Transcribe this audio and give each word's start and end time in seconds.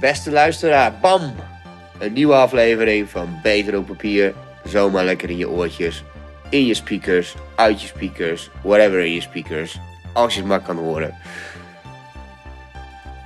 Beste 0.00 0.30
luisteraar, 0.30 0.92
bam! 1.00 1.20
Een 1.98 2.12
nieuwe 2.12 2.34
aflevering 2.34 3.08
van 3.08 3.38
Beter 3.42 3.78
op 3.78 3.86
papier. 3.86 4.34
Zomaar 4.64 5.04
lekker 5.04 5.30
in 5.30 5.36
je 5.36 5.48
oortjes, 5.48 6.04
in 6.48 6.66
je 6.66 6.74
speakers, 6.74 7.34
uit 7.54 7.80
je 7.80 7.86
speakers, 7.86 8.50
whatever 8.62 9.04
in 9.04 9.12
je 9.12 9.20
speakers. 9.20 9.78
Als 10.12 10.34
je 10.34 10.40
het 10.40 10.48
maar 10.48 10.60
kan 10.60 10.76
horen. 10.76 11.14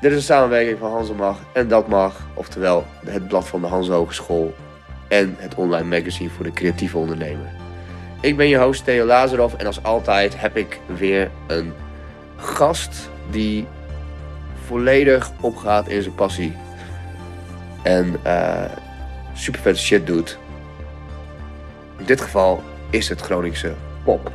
Dit 0.00 0.10
is 0.10 0.16
een 0.16 0.22
samenwerking 0.22 0.78
van 0.78 0.90
Hans 0.90 1.10
en 1.10 1.16
Mag 1.16 1.38
en 1.52 1.68
Dat 1.68 1.88
Mag. 1.88 2.26
Oftewel 2.34 2.84
het 3.04 3.28
blad 3.28 3.48
van 3.48 3.60
de 3.60 3.66
Hans 3.66 3.88
Hogeschool 3.88 4.54
en 5.08 5.34
het 5.38 5.54
online 5.54 5.98
magazine 5.98 6.30
voor 6.30 6.44
de 6.44 6.52
creatieve 6.52 6.98
ondernemer. 6.98 7.50
Ik 8.20 8.36
ben 8.36 8.48
je 8.48 8.58
host 8.58 8.84
Theo 8.84 9.04
Lazarov 9.04 9.54
en 9.54 9.66
als 9.66 9.82
altijd 9.82 10.40
heb 10.40 10.56
ik 10.56 10.80
weer 10.86 11.30
een 11.46 11.72
gast 12.36 13.10
die 13.30 13.66
volledig 14.66 15.32
opgaat 15.40 15.88
in 15.88 16.02
zijn 16.02 16.14
passie. 16.14 16.56
En 17.82 18.16
eh 18.22 18.64
super 19.36 19.60
vette 19.60 19.80
shit 19.80 20.06
doet. 20.06 20.38
In 21.98 22.04
dit 22.04 22.20
geval 22.20 22.62
is 22.90 23.08
het 23.08 23.20
Groningse 23.20 23.74
pop. 24.04 24.32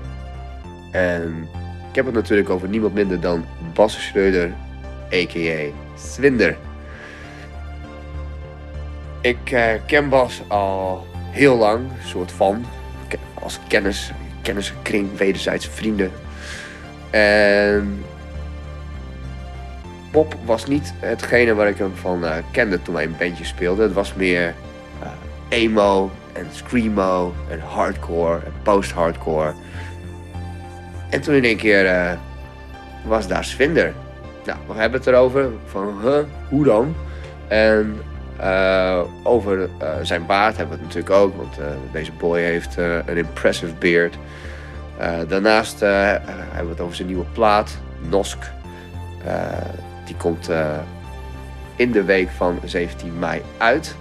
En 0.92 1.48
ik 1.90 1.96
heb 1.96 2.06
het 2.06 2.14
natuurlijk 2.14 2.50
over 2.50 2.68
niemand 2.68 2.94
minder 2.94 3.20
dan 3.20 3.46
Bas 3.74 4.06
Schreuder, 4.06 4.54
a.k.a. 5.14 5.72
Swinder. 5.96 6.58
Ik 9.22 9.52
eh, 9.52 9.74
ken 9.86 10.10
Bas 10.10 10.42
al 10.48 11.08
heel 11.32 11.58
lang, 11.58 11.82
soort 12.06 12.32
van. 12.32 12.66
Als 13.34 13.60
kennis, 13.68 14.12
kennissenkring, 14.42 15.18
wederzijdse 15.18 15.72
vrienden. 15.72 16.12
En 17.10 18.04
pop 20.12 20.36
was 20.46 20.66
niet 20.66 20.94
hetgene 21.00 21.54
waar 21.54 21.68
ik 21.68 21.78
hem 21.78 21.96
van 21.96 22.26
eh, 22.26 22.36
kende 22.52 22.82
toen 22.82 22.94
wij 22.94 23.04
een 23.04 23.16
bandje 23.20 23.46
speelden. 23.46 23.86
Het 23.86 23.94
was 23.94 24.14
meer 24.14 24.54
eh, 25.02 25.08
emo 25.50 26.12
en 26.34 26.48
screamo 26.52 27.34
en 27.50 27.60
hardcore 27.60 28.36
en 28.36 28.54
post-hardcore. 28.64 29.54
En 31.10 31.22
toen 31.22 31.36
in 31.36 31.44
één 31.44 31.58
keer 31.58 31.86
eh, 31.86 32.12
was 33.06 33.28
daar 33.28 33.44
Svinder. 33.44 33.94
Nou, 34.46 34.60
we 34.68 34.74
hebben 34.74 35.00
het 35.00 35.08
erover 35.08 35.50
van, 35.66 36.00
huh, 36.02 36.20
hoe 36.50 36.64
dan? 36.64 36.96
En 37.48 38.02
over 39.24 39.70
zijn 40.02 40.26
baard 40.26 40.58
hebben 40.58 40.78
we 40.78 40.84
het 40.84 40.94
natuurlijk 40.94 41.24
ook, 41.24 41.36
want 41.36 41.58
deze 41.92 42.12
boy 42.12 42.40
heeft 42.40 42.76
een 43.06 43.18
impressive 43.18 43.74
beard. 43.80 44.18
Daarnaast 45.28 45.80
hebben 45.80 46.64
we 46.64 46.70
het 46.70 46.80
over 46.80 46.96
zijn 46.96 47.08
nieuwe 47.08 47.26
plaat, 47.34 47.78
Nosk. 48.10 48.52
Die 50.06 50.16
komt 50.16 50.50
eh, 50.50 50.78
in 51.76 51.92
de 51.92 52.04
week 52.04 52.30
van 52.30 52.60
17 52.64 53.20
mei 53.20 53.42
uit. 53.58 53.96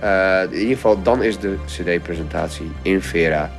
Eh, 0.00 0.42
in 0.42 0.58
ieder 0.58 0.74
geval, 0.74 1.02
dan 1.02 1.22
is 1.22 1.38
de 1.38 1.56
CD-presentatie 1.66 2.72
in 2.82 3.02
Vera, 3.02 3.50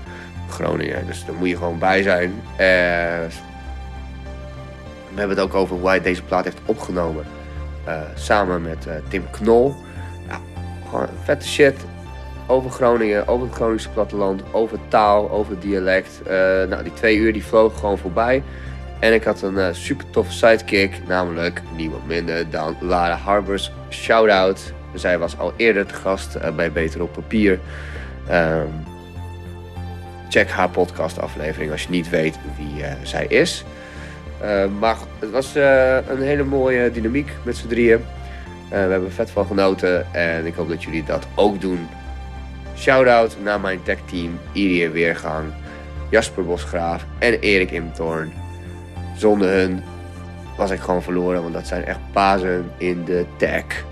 Groningen. 0.50 1.06
Dus 1.08 1.26
daar 1.26 1.36
moet 1.36 1.50
je 1.50 1.58
gewoon 1.58 1.80
bij 1.80 2.02
zijn. 2.02 2.32
Eh, 2.52 2.66
we 5.10 5.20
hebben 5.20 5.38
het 5.38 5.46
ook 5.46 5.54
over 5.54 5.78
hoe 5.78 5.88
hij 5.88 6.02
deze 6.02 6.24
plaat 6.24 6.44
heeft 6.44 6.60
opgenomen. 6.66 7.26
samen 8.16 8.62
met 8.62 8.88
Tim 9.08 9.24
Knol. 9.32 9.76
Gewoon 10.90 11.08
vette 11.24 11.48
shit. 11.48 11.76
Over 12.48 12.70
Groningen, 12.70 13.28
over 13.28 13.48
het 13.48 13.56
Groningse 13.56 13.90
platteland, 13.90 14.42
over 14.52 14.78
taal, 14.88 15.32
over 15.32 15.60
dialect. 15.60 16.22
Nou, 16.70 16.84
die 16.84 16.94
twee 16.94 17.18
uur 17.18 17.34
die 17.34 17.46
vlogen 17.46 17.80
gewoon 17.80 17.98
voorbij. 17.98 18.44
En 19.00 19.14
ik 19.14 19.24
had 19.24 19.42
een 19.42 19.58
eh, 19.58 19.74
super 19.74 20.10
toffe 20.10 20.32
sidekick, 20.32 21.02
namelijk 21.08 21.62
niemand 21.76 22.08
minder 22.08 22.50
dan 22.50 22.78
Lara 22.80 23.16
Harbers. 23.16 23.72
Shout-out. 23.90 24.74
Zij 24.94 25.20
was 25.20 25.38
al 25.38 25.54
eerder 25.56 25.86
te 25.86 25.94
gast 25.94 26.36
eh, 26.36 26.52
bij 26.56 26.72
Beter 26.72 27.02
op 27.02 27.14
Papier. 27.14 27.60
Ehm, 28.28 28.68
check 30.30 30.50
haar 30.50 30.70
podcast 30.70 31.20
aflevering 31.20 31.72
als 31.72 31.84
je 31.84 31.90
niet 31.90 32.10
weet 32.10 32.38
wie 32.58 32.84
eh, 32.84 32.94
zij 33.04 33.26
is. 33.26 33.64
Eh, 34.42 34.66
maar 34.80 34.96
het 35.20 35.32
was 35.32 35.56
een 35.56 36.22
hele 36.22 36.44
mooie 36.44 36.92
dynamiek 36.92 37.32
met 37.44 37.58
z'n 37.58 37.68
drieën. 37.68 38.02
We 38.70 38.76
hebben 38.78 39.12
vet 39.12 39.30
van 39.30 39.46
genoten 39.46 40.14
en 40.14 40.46
ik 40.46 40.56
hoop 40.56 40.70
dat 40.70 40.84
jullie 40.84 41.04
dat 41.04 41.28
ook 41.36 41.62
doen. 41.62 41.88
Shout-out 42.78 43.38
naar 43.44 43.60
mijn 43.60 43.84
techteam 43.84 44.40
Irie 44.52 44.90
Weergang, 44.90 45.54
Jasper 46.10 46.46
Bosgraaf 46.46 47.06
en 47.20 47.40
Erik 47.40 47.72
Imtorn. 47.72 48.43
Zonder 49.16 49.50
hun 49.50 49.84
was 50.58 50.72
ik 50.72 50.80
gewoon 50.80 51.04
verloren, 51.04 51.42
want 51.42 51.54
dat 51.54 51.68
zijn 51.68 51.86
echt 51.86 52.00
bazen 52.14 52.72
in 52.78 53.04
de 53.04 53.26
tech. 53.38 53.84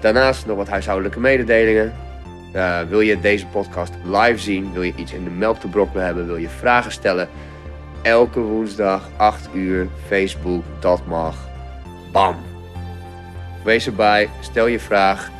Daarnaast 0.00 0.46
nog 0.46 0.56
wat 0.56 0.68
huishoudelijke 0.68 1.20
mededelingen. 1.20 1.92
Eh, 2.52 2.80
wil 2.88 3.00
je 3.00 3.20
deze 3.20 3.46
podcast 3.46 3.92
live 4.04 4.38
zien? 4.38 4.72
Wil 4.72 4.82
je 4.82 4.92
iets 4.96 5.12
in 5.12 5.24
de 5.24 5.30
melk 5.30 5.58
te 5.58 5.68
brokkelen 5.68 6.04
hebben? 6.04 6.26
Wil 6.26 6.36
je 6.36 6.48
vragen 6.48 6.92
stellen? 6.92 7.28
Elke 8.02 8.40
woensdag 8.40 9.08
8 9.16 9.48
uur 9.54 9.88
Facebook, 10.06 10.64
dat 10.78 11.06
mag. 11.06 11.36
Bam. 12.12 12.36
Wees 13.64 13.86
erbij, 13.86 14.28
stel 14.40 14.66
je 14.66 14.80
vraag. 14.80 15.30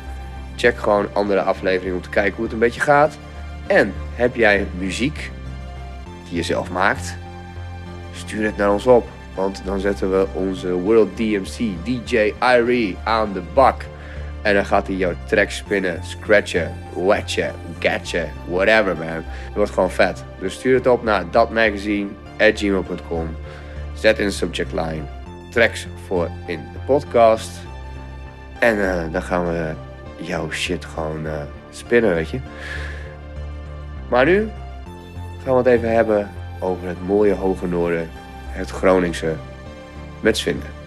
Check 0.55 0.77
gewoon 0.77 1.07
andere 1.13 1.41
afleveringen 1.41 1.95
om 1.95 2.01
te 2.01 2.09
kijken 2.09 2.35
hoe 2.35 2.43
het 2.43 2.53
een 2.53 2.59
beetje 2.59 2.81
gaat. 2.81 3.17
En 3.67 3.93
heb 4.15 4.35
jij 4.35 4.67
muziek 4.77 5.31
die 6.27 6.35
je 6.35 6.43
zelf 6.43 6.69
maakt? 6.69 7.17
Stuur 8.13 8.45
het 8.45 8.57
naar 8.57 8.71
ons 8.71 8.87
op. 8.87 9.07
Want 9.35 9.61
dan 9.65 9.79
zetten 9.79 10.11
we 10.11 10.27
onze 10.33 10.71
World 10.71 11.17
DMC 11.17 11.57
DJ 11.83 12.33
Irie 12.39 12.97
aan 13.03 13.33
de 13.33 13.41
bak. 13.53 13.85
En 14.41 14.53
dan 14.53 14.65
gaat 14.65 14.87
hij 14.87 14.95
jouw 14.95 15.13
track 15.25 15.49
spinnen, 15.49 16.03
scratchen, 16.03 16.73
wetchen, 16.95 17.53
gatchen, 17.79 18.29
whatever 18.45 18.97
man. 18.97 19.07
Het 19.07 19.55
wordt 19.55 19.71
gewoon 19.71 19.91
vet. 19.91 20.23
Dus 20.39 20.53
stuur 20.53 20.75
het 20.75 20.87
op 20.87 21.03
naar 21.03 21.31
datmagazine.gmail.com. 21.31 23.35
Zet 23.93 24.19
in 24.19 24.25
de 24.25 24.31
subject 24.31 24.71
line 24.71 25.03
tracks 25.49 25.87
voor 26.07 26.29
in 26.45 26.59
de 26.73 26.79
podcast. 26.85 27.51
En 28.59 28.91
eh, 28.91 29.03
dan 29.11 29.21
gaan 29.21 29.45
we 29.45 29.71
jouw 30.15 30.51
shit 30.51 30.85
gewoon 30.85 31.25
eh, 31.25 31.33
spinnen, 31.69 32.13
weet 32.13 32.29
je. 32.29 32.39
Maar 34.09 34.25
nu 34.25 34.49
gaan 35.43 35.51
we 35.51 35.57
het 35.57 35.67
even 35.67 35.93
hebben 35.93 36.29
over 36.63 36.87
het 36.87 37.05
mooie 37.05 37.33
Hoge 37.33 37.67
Noorden, 37.67 38.09
het 38.47 38.69
Groningse, 38.69 39.35
met 40.21 40.37
Svinden. 40.37 40.82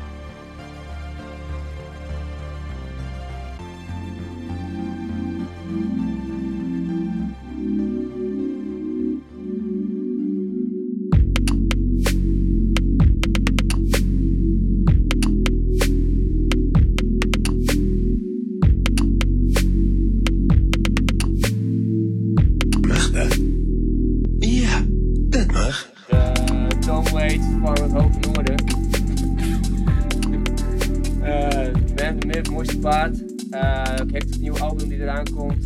Paard. 32.91 33.51
Eh 33.51 34.11
heeft 34.13 34.31
het 34.31 34.41
nieuwe 34.41 34.61
album 34.61 34.89
die 34.89 34.99
eraan 34.99 35.35
komt. 35.35 35.65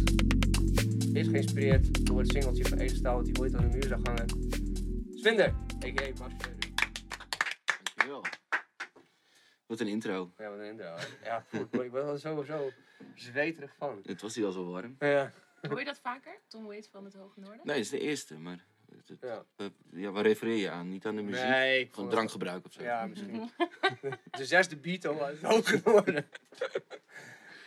Is 1.17 1.29
geïnspireerd 1.29 2.07
door 2.07 2.19
het 2.19 2.31
singeltje 2.31 2.65
van 2.65 2.78
Edelstaal 2.78 3.17
wat 3.17 3.27
hij 3.27 3.34
ooit 3.41 3.55
aan 3.55 3.71
de 3.71 3.77
muur 3.77 3.84
zag 3.84 4.01
hangen. 4.03 4.27
Svinder, 5.15 5.55
a.k.a. 5.84 6.13
Bas 6.13 6.33
Schreuder. 6.39 6.71
Dankjewel. 7.84 8.25
Wat 9.67 9.81
een 9.81 9.87
intro. 9.87 10.33
Ja, 10.39 10.49
wat 10.51 10.59
een 10.59 10.65
intro. 10.65 10.87
hè. 10.87 11.28
Ja, 11.28 11.45
goed, 11.49 11.83
ik 11.83 11.93
ben 11.93 12.07
er 12.07 12.19
zo, 12.19 12.43
zo 12.43 12.71
zweterig 13.15 13.75
van. 13.78 14.01
Het 14.03 14.23
was 14.23 14.34
hier 14.34 14.47
al 14.47 14.53
zo 14.53 14.71
warm. 14.71 14.97
Ja. 14.99 15.33
Hoor 15.69 15.78
je 15.78 15.84
dat 15.84 16.01
vaker? 16.03 16.41
Tom 16.49 16.65
Waits 16.65 16.89
van 16.89 17.05
het 17.05 17.15
Hoge 17.15 17.41
Noorden? 17.41 17.66
Nee, 17.66 17.77
het 17.77 17.84
is 17.84 17.91
de 17.91 18.01
eerste, 18.01 18.39
maar... 18.39 18.66
het- 19.09 19.19
Ja. 19.21 19.45
ja, 19.93 20.11
waar 20.11 20.23
refereer 20.23 20.57
je 20.57 20.71
aan? 20.71 20.89
Niet 20.89 21.07
aan 21.07 21.17
de 21.17 21.23
muziek? 21.23 21.45
Nee, 21.49 21.89
vond- 21.93 22.11
drankgebruik 22.11 22.65
of 22.67 22.73
zo? 22.73 22.83
Ja, 22.83 23.07
misschien. 23.07 23.51
de 24.39 24.45
zesde 24.45 24.77
Beatle 24.77 25.21
uit 25.23 25.41
het 25.41 25.51
Hoge 25.51 25.81
Noorden. 25.85 26.27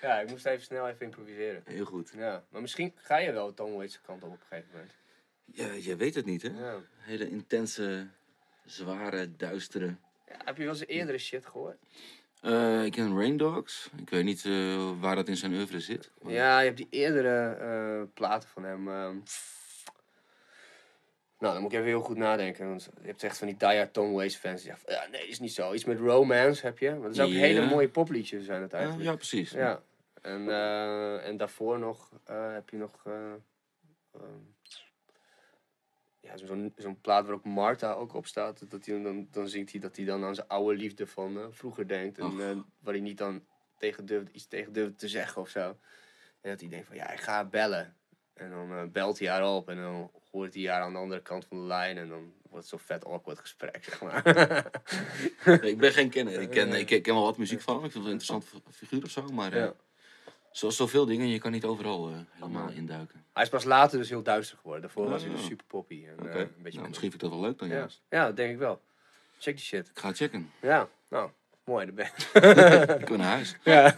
ja, 0.02 0.20
ik 0.20 0.30
moest 0.30 0.46
even 0.46 0.64
snel 0.64 0.88
even 0.88 1.06
improviseren. 1.06 1.62
Heel 1.66 1.86
goed. 1.86 2.12
Ja, 2.16 2.44
maar 2.50 2.62
misschien 2.62 2.94
ga 2.96 3.18
je 3.18 3.32
wel 3.32 3.54
Tom 3.54 3.74
Waits 3.74 4.02
kant 4.02 4.24
op 4.24 4.30
op 4.32 4.40
een 4.40 4.46
gegeven 4.48 4.70
moment. 4.72 4.92
Ja, 5.46 5.72
je 5.72 5.96
weet 5.96 6.16
het 6.16 6.26
niet, 6.26 6.42
hè? 6.42 6.50
Ja. 6.50 6.78
Hele 6.98 7.30
intense, 7.30 8.08
zware, 8.66 9.36
duistere... 9.36 9.96
Ja, 10.28 10.36
heb 10.46 10.58
je 10.58 10.64
wel 10.64 10.72
eens 10.74 10.86
eerdere 10.88 11.18
shit 11.18 11.46
gehoord? 11.46 11.78
Eh, 12.42 12.86
ik 12.86 12.92
ken 12.92 13.18
Rain 13.18 13.38
Dogs. 13.38 13.90
Ik 13.98 14.10
weet 14.10 14.24
niet 14.24 14.46
eh, 14.46 14.92
waar 15.00 15.16
dat 15.16 15.28
in 15.28 15.38
zijn 15.38 15.54
oeuvre 15.54 15.80
zit. 15.80 16.12
maar- 16.22 16.34
Ja, 16.34 16.60
je 16.60 16.66
hebt 16.66 16.78
die 16.78 16.88
eerdere 16.90 17.54
eh, 17.56 18.14
platen 18.14 18.50
van 18.50 18.64
hem. 18.64 19.24
Nou, 21.44 21.56
dan 21.56 21.64
moet 21.64 21.72
ik 21.72 21.78
even 21.78 21.92
heel 21.92 22.02
goed 22.02 22.18
nadenken. 22.18 22.68
Want 22.68 22.90
je 23.02 23.08
hebt 23.08 23.24
echt 23.24 23.38
van 23.38 23.48
die 23.48 23.58
diehard 23.58 23.94
Tom 23.94 24.14
Waits 24.14 24.36
fans 24.36 24.62
die 24.62 24.72
zeggen 24.72 24.94
ja, 24.94 25.08
nee, 25.08 25.28
is 25.28 25.40
niet 25.40 25.54
zo. 25.54 25.74
Iets 25.74 25.86
met 25.86 26.00
romance 26.00 26.66
heb 26.66 26.78
je. 26.80 26.90
Maar 26.92 27.02
dat 27.02 27.16
zijn 27.16 27.28
ook 27.28 27.34
Ja. 27.34 27.40
hele 27.40 27.66
mooie 27.66 27.90
popliedjes 27.90 28.46
zijn 28.46 28.62
het 28.62 28.72
Ja, 28.72 28.78
eigenlijk. 28.78 29.10
ja, 29.10 29.16
precies. 29.16 29.52
Ja. 29.52 29.82
En, 30.22 30.50
eh, 30.50 31.28
en 31.28 31.38
daarvoor 31.38 31.80
nog 31.80 32.12
eh, 32.24 32.54
heb 32.54 32.70
je 32.70 32.78
nog... 32.78 33.02
eh, 33.06 33.34
ehm, 34.14 34.40
ja, 36.20 36.38
zo'n 36.38 36.74
zo'n 36.76 37.02
plaat 37.02 37.26
waar 37.26 37.36
ook 37.36 37.46
Marta 37.46 37.92
ook 37.94 38.14
op 38.14 38.26
staat. 38.26 38.70
Dat 38.72 38.86
hij, 38.86 39.02
dan, 39.02 39.28
dan 39.32 39.48
zingt 39.50 39.72
hij 39.72 39.80
dat 39.80 39.96
hij 39.96 40.06
dan 40.06 40.24
aan 40.24 40.36
zijn 40.36 40.48
oude 40.48 40.78
liefde 40.78 41.08
van 41.08 41.48
vroeger 41.52 41.88
denkt. 41.88 42.18
En 42.18 42.36
waar 42.80 42.94
hij 42.94 43.00
niet 43.04 43.18
dan 43.18 43.46
tegen 43.78 44.06
durft, 44.06 44.30
iets 44.32 44.48
tegen 44.48 44.74
durft 44.74 45.00
te 45.00 45.08
zeggen 45.08 45.42
of 45.42 45.50
zo. 45.50 45.78
En 46.42 46.50
dat 46.50 46.60
hij 46.60 46.70
denkt 46.70 46.88
van, 46.88 46.96
ja, 46.96 47.12
ik 47.12 47.20
ga 47.20 47.34
haar 47.34 47.50
bellen. 47.50 47.96
En 48.34 48.50
dan 48.50 48.72
eh, 48.72 48.84
belt 48.92 49.20
hij 49.20 49.30
haar 49.30 49.48
op 49.56 49.70
en 49.70 49.76
dan 49.76 50.12
hoort 50.32 50.54
hij 50.54 50.64
haar 50.64 50.82
aan 50.82 50.94
de 50.94 51.00
andere 51.00 51.22
kant 51.22 51.46
van 51.46 51.58
de 51.58 51.64
lijn. 51.66 51.98
En 51.98 52.10
dan 52.10 52.34
wordt 52.50 52.70
het 52.70 52.80
zo'n 52.80 52.80
vet 52.88 53.06
awkward 53.06 53.40
gesprek, 53.40 53.84
zeg 53.84 54.02
maar. 54.02 54.22
Nee, 55.46 55.60
Ik 55.72 55.78
ben 55.78 55.92
geen 55.94 56.10
kenner. 56.10 56.42
Ik 56.42 56.50
ken, 56.50 56.74
ik 56.74 57.04
ken 57.04 57.14
wel 57.14 57.24
wat 57.24 57.38
muziek 57.38 57.62
van 57.62 57.76
hem. 57.76 57.86
Ik 57.86 57.92
vind 57.92 58.04
het 58.06 58.14
een 58.14 58.20
interessant 58.20 58.64
fi- 58.66 58.72
figuur 58.86 59.04
of 59.04 59.10
zo. 59.10 59.28
Maar 59.28 59.54
eh, 59.54 59.60
Ja. 59.60 59.74
zoals 60.52 60.76
zoveel 60.76 61.06
dingen, 61.06 61.28
je 61.28 61.40
kan 61.40 61.52
niet 61.52 61.66
overal 61.66 62.10
eh, 62.10 62.16
helemaal 62.32 62.70
induiken. 62.70 63.26
hij 63.34 63.44
is 63.44 63.50
pas 63.50 63.64
later 63.64 63.98
dus 64.00 64.10
heel 64.10 64.24
duister 64.24 64.58
geworden. 64.58 64.82
Daarvoor 64.82 65.10
was 65.10 65.22
hij 65.22 65.32
Oh. 65.32 65.38
dus 65.38 65.46
super 65.46 65.66
poppy. 65.66 66.06
En, 66.06 66.30
eh, 66.32 66.40
een 66.40 66.50
beetje 66.62 66.78
nou, 66.78 66.88
misschien 66.88 67.12
vind 67.12 67.14
ik 67.14 67.20
dat 67.20 67.30
wel 67.30 67.42
leuk 67.42 67.60
dan 67.60 67.68
ja. 67.68 67.74
juist. 67.76 68.02
ja, 68.10 68.26
dat 68.26 68.36
denk 68.36 68.52
ik 68.52 68.58
wel. 68.58 68.82
Check 69.40 69.56
die 69.56 69.66
shit. 69.66 69.88
Ik 69.90 70.00
ga 70.00 70.14
checken. 70.14 70.52
Ja, 70.62 70.90
nou, 71.10 71.30
mooi. 71.66 71.86
daar 71.86 71.94
ben 71.96 73.00
Ik 73.02 73.10
naar 73.10 73.28
huis. 73.28 73.56
Ja. 73.64 73.94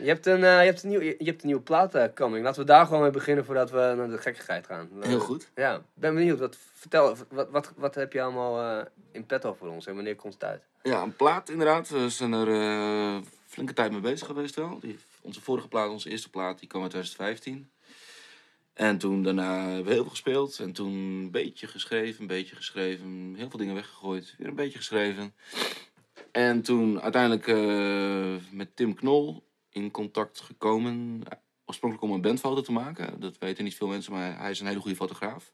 Je, 0.00 0.08
hebt 0.08 0.26
een, 0.26 0.44
eh, 0.44 0.58
je, 0.58 0.64
hebt 0.64 0.82
een 0.82 0.88
nieuw, 0.88 1.00
je, 1.00 1.14
je 1.18 1.24
hebt 1.24 1.40
een 1.40 1.46
nieuwe 1.46 1.62
plaat 1.62 1.94
eh, 1.94 2.04
coming. 2.14 2.44
Laten 2.44 2.60
we 2.60 2.66
daar 2.66 2.86
gewoon 2.86 3.02
mee 3.02 3.10
beginnen 3.10 3.44
voordat 3.44 3.70
we 3.70 3.94
naar 3.96 4.10
de 4.10 4.18
gekkigheid 4.18 4.66
gaan. 4.66 4.88
Heel 5.00 5.20
goed. 5.20 5.50
Ja, 5.54 5.82
ben 5.94 6.14
benieuwd. 6.14 6.38
Wat, 6.38 6.56
vertel, 6.74 7.16
wat, 7.28 7.50
wat, 7.50 7.72
wat 7.76 7.94
heb 7.94 8.12
je 8.12 8.22
allemaal 8.22 8.80
eh, 8.80 8.86
in 9.12 9.26
petto 9.26 9.54
voor 9.54 9.68
ons 9.68 9.86
en 9.86 9.94
wanneer 9.94 10.16
komt 10.16 10.34
het 10.34 10.44
uit? 10.44 10.62
Ja, 10.82 11.02
een 11.02 11.16
plaat 11.16 11.48
inderdaad. 11.48 11.88
We 11.88 12.08
zijn 12.08 12.32
er 12.32 13.22
flinke 13.46 13.72
tijd 13.72 13.92
mee 13.92 14.00
bezig 14.00 14.26
geweest 14.26 14.54
wel. 14.54 14.78
Die, 14.80 14.98
onze 15.20 15.40
vorige 15.40 15.68
plaat, 15.68 15.90
onze 15.90 16.10
eerste 16.10 16.30
plaat, 16.30 16.58
die 16.58 16.68
kwam 16.68 16.82
uit 16.82 16.90
2015. 16.90 17.70
En 18.74 18.98
toen 18.98 19.22
daarna 19.22 19.64
hebben 19.64 19.84
we 19.84 19.90
heel 19.90 20.02
veel 20.02 20.10
gespeeld. 20.10 20.58
En 20.58 20.72
toen 20.72 20.92
een 20.92 21.30
beetje 21.30 21.66
geschreven, 21.66 22.20
een 22.20 22.26
beetje 22.26 22.56
geschreven. 22.56 23.34
Heel 23.36 23.50
veel 23.50 23.58
dingen 23.58 23.74
weggegooid. 23.74 24.34
Weer 24.38 24.48
een 24.48 24.54
beetje 24.54 24.78
geschreven. 24.78 25.34
En 26.32 26.62
toen 26.62 27.00
uiteindelijk 27.00 27.46
met 28.52 28.76
Tim 28.76 28.94
Knol 28.94 29.42
in 29.82 29.90
contact 29.90 30.40
gekomen. 30.40 31.22
Oorspronkelijk 31.64 32.08
om 32.08 32.16
een 32.16 32.22
bandfoto 32.22 32.60
te 32.60 32.72
maken. 32.72 33.20
Dat 33.20 33.38
weten 33.38 33.64
niet 33.64 33.74
veel 33.74 33.86
mensen, 33.88 34.12
maar 34.12 34.38
hij 34.38 34.50
is 34.50 34.60
een 34.60 34.66
hele 34.66 34.80
goede 34.80 34.96
fotograaf. 34.96 35.52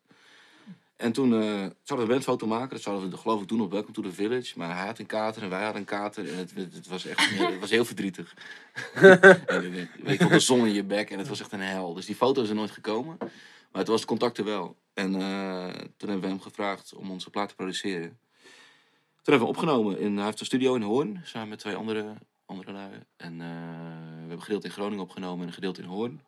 En 0.96 1.12
toen 1.12 1.32
eh, 1.32 1.38
zouden 1.49 1.73
we 1.84 2.02
een 2.02 2.06
bandfoto 2.08 2.46
maken. 2.46 2.70
Dat 2.70 2.81
zouden 2.81 3.11
we 3.11 3.17
geloof 3.17 3.43
ik 3.43 3.49
doen 3.49 3.61
op 3.61 3.70
Welcome 3.70 3.93
to 3.93 4.02
the 4.02 4.12
Village. 4.12 4.58
Maar 4.58 4.76
hij 4.76 4.87
had 4.87 4.99
een 4.99 5.06
kater 5.06 5.43
en 5.43 5.49
wij 5.50 5.62
hadden 5.62 5.81
een 5.81 5.87
kater. 5.87 6.28
En 6.32 6.37
het, 6.37 6.52
het, 6.55 6.87
was 6.87 7.06
echt 7.06 7.38
het 7.38 7.58
was 7.61 7.70
heel 7.70 7.84
verdrietig. 7.84 8.34
En 9.46 9.62
je- 9.73 9.88
je 10.05 10.17
komt 10.17 10.31
de 10.31 10.40
zon 10.40 10.67
in 10.67 10.73
je 10.73 10.84
bek 10.84 11.11
en 11.11 11.19
het 11.19 11.28
was 11.28 11.40
echt 11.40 11.52
een 11.52 11.61
hel. 11.61 11.94
Dus 11.94 12.06
die 12.06 12.14
foto 12.14 12.43
is 12.43 12.49
er 12.49 12.55
nooit 12.55 12.70
gekomen. 12.70 13.17
Maar 13.70 13.81
het 13.84 13.88
was 13.88 14.00
het 14.00 14.08
contact 14.08 14.38
er 14.38 14.44
wel. 14.44 14.76
En 14.94 15.14
eh, 15.14 15.69
toen 15.96 16.08
hebben 16.08 16.20
we 16.20 16.26
hem 16.26 16.40
gevraagd 16.40 16.94
om 16.94 17.11
onze 17.11 17.31
plaat 17.31 17.49
te 17.49 17.55
produceren. 17.55 18.19
Toen 19.23 19.34
hebben 19.34 19.40
we 19.40 19.55
opgenomen. 19.55 19.99
In, 19.99 20.17
hij 20.17 20.25
heeft 20.25 20.40
een 20.40 20.46
studio 20.46 20.75
in 20.75 20.82
Hoorn. 20.82 21.20
Samen 21.25 21.49
met 21.49 21.58
twee 21.58 21.75
andere, 21.75 22.14
andere 22.46 22.73
lui. 22.73 22.90
En 23.17 23.40
eh, 23.40 24.06
hebben 24.28 24.37
een 24.37 24.43
gedeelte 24.43 24.67
in 24.67 24.73
Groningen 24.73 25.05
opgenomen 25.05 25.40
en 25.40 25.46
een 25.46 25.52
gedeelte 25.55 25.82
in 25.82 25.88
Hoorn. 25.88 26.20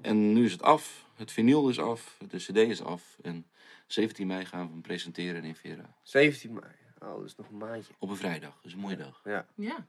En 0.00 0.32
nu 0.32 0.44
is 0.44 0.52
het 0.52 0.62
af. 0.62 1.06
Het 1.14 1.32
vinyl 1.32 1.68
is 1.68 1.78
af. 1.78 2.16
De 2.28 2.36
cd 2.36 2.56
is 2.56 2.82
af. 2.82 3.16
En 3.22 3.46
17 3.86 4.26
mei 4.26 4.44
gaan 4.44 4.66
we 4.66 4.72
hem 4.72 4.82
presenteren 4.82 5.44
in 5.44 5.54
Vera. 5.56 5.94
17 6.02 6.52
mei. 6.52 6.64
Oh, 6.98 7.16
dat 7.16 7.24
is 7.24 7.36
nog 7.36 7.48
een 7.48 7.56
maandje. 7.56 7.92
Op 7.98 8.08
een 8.10 8.16
vrijdag. 8.16 8.60
Dus 8.62 8.72
een 8.72 8.78
mooie 8.78 8.96
dag. 8.96 9.20
Ja, 9.24 9.46
Ja, 9.54 9.86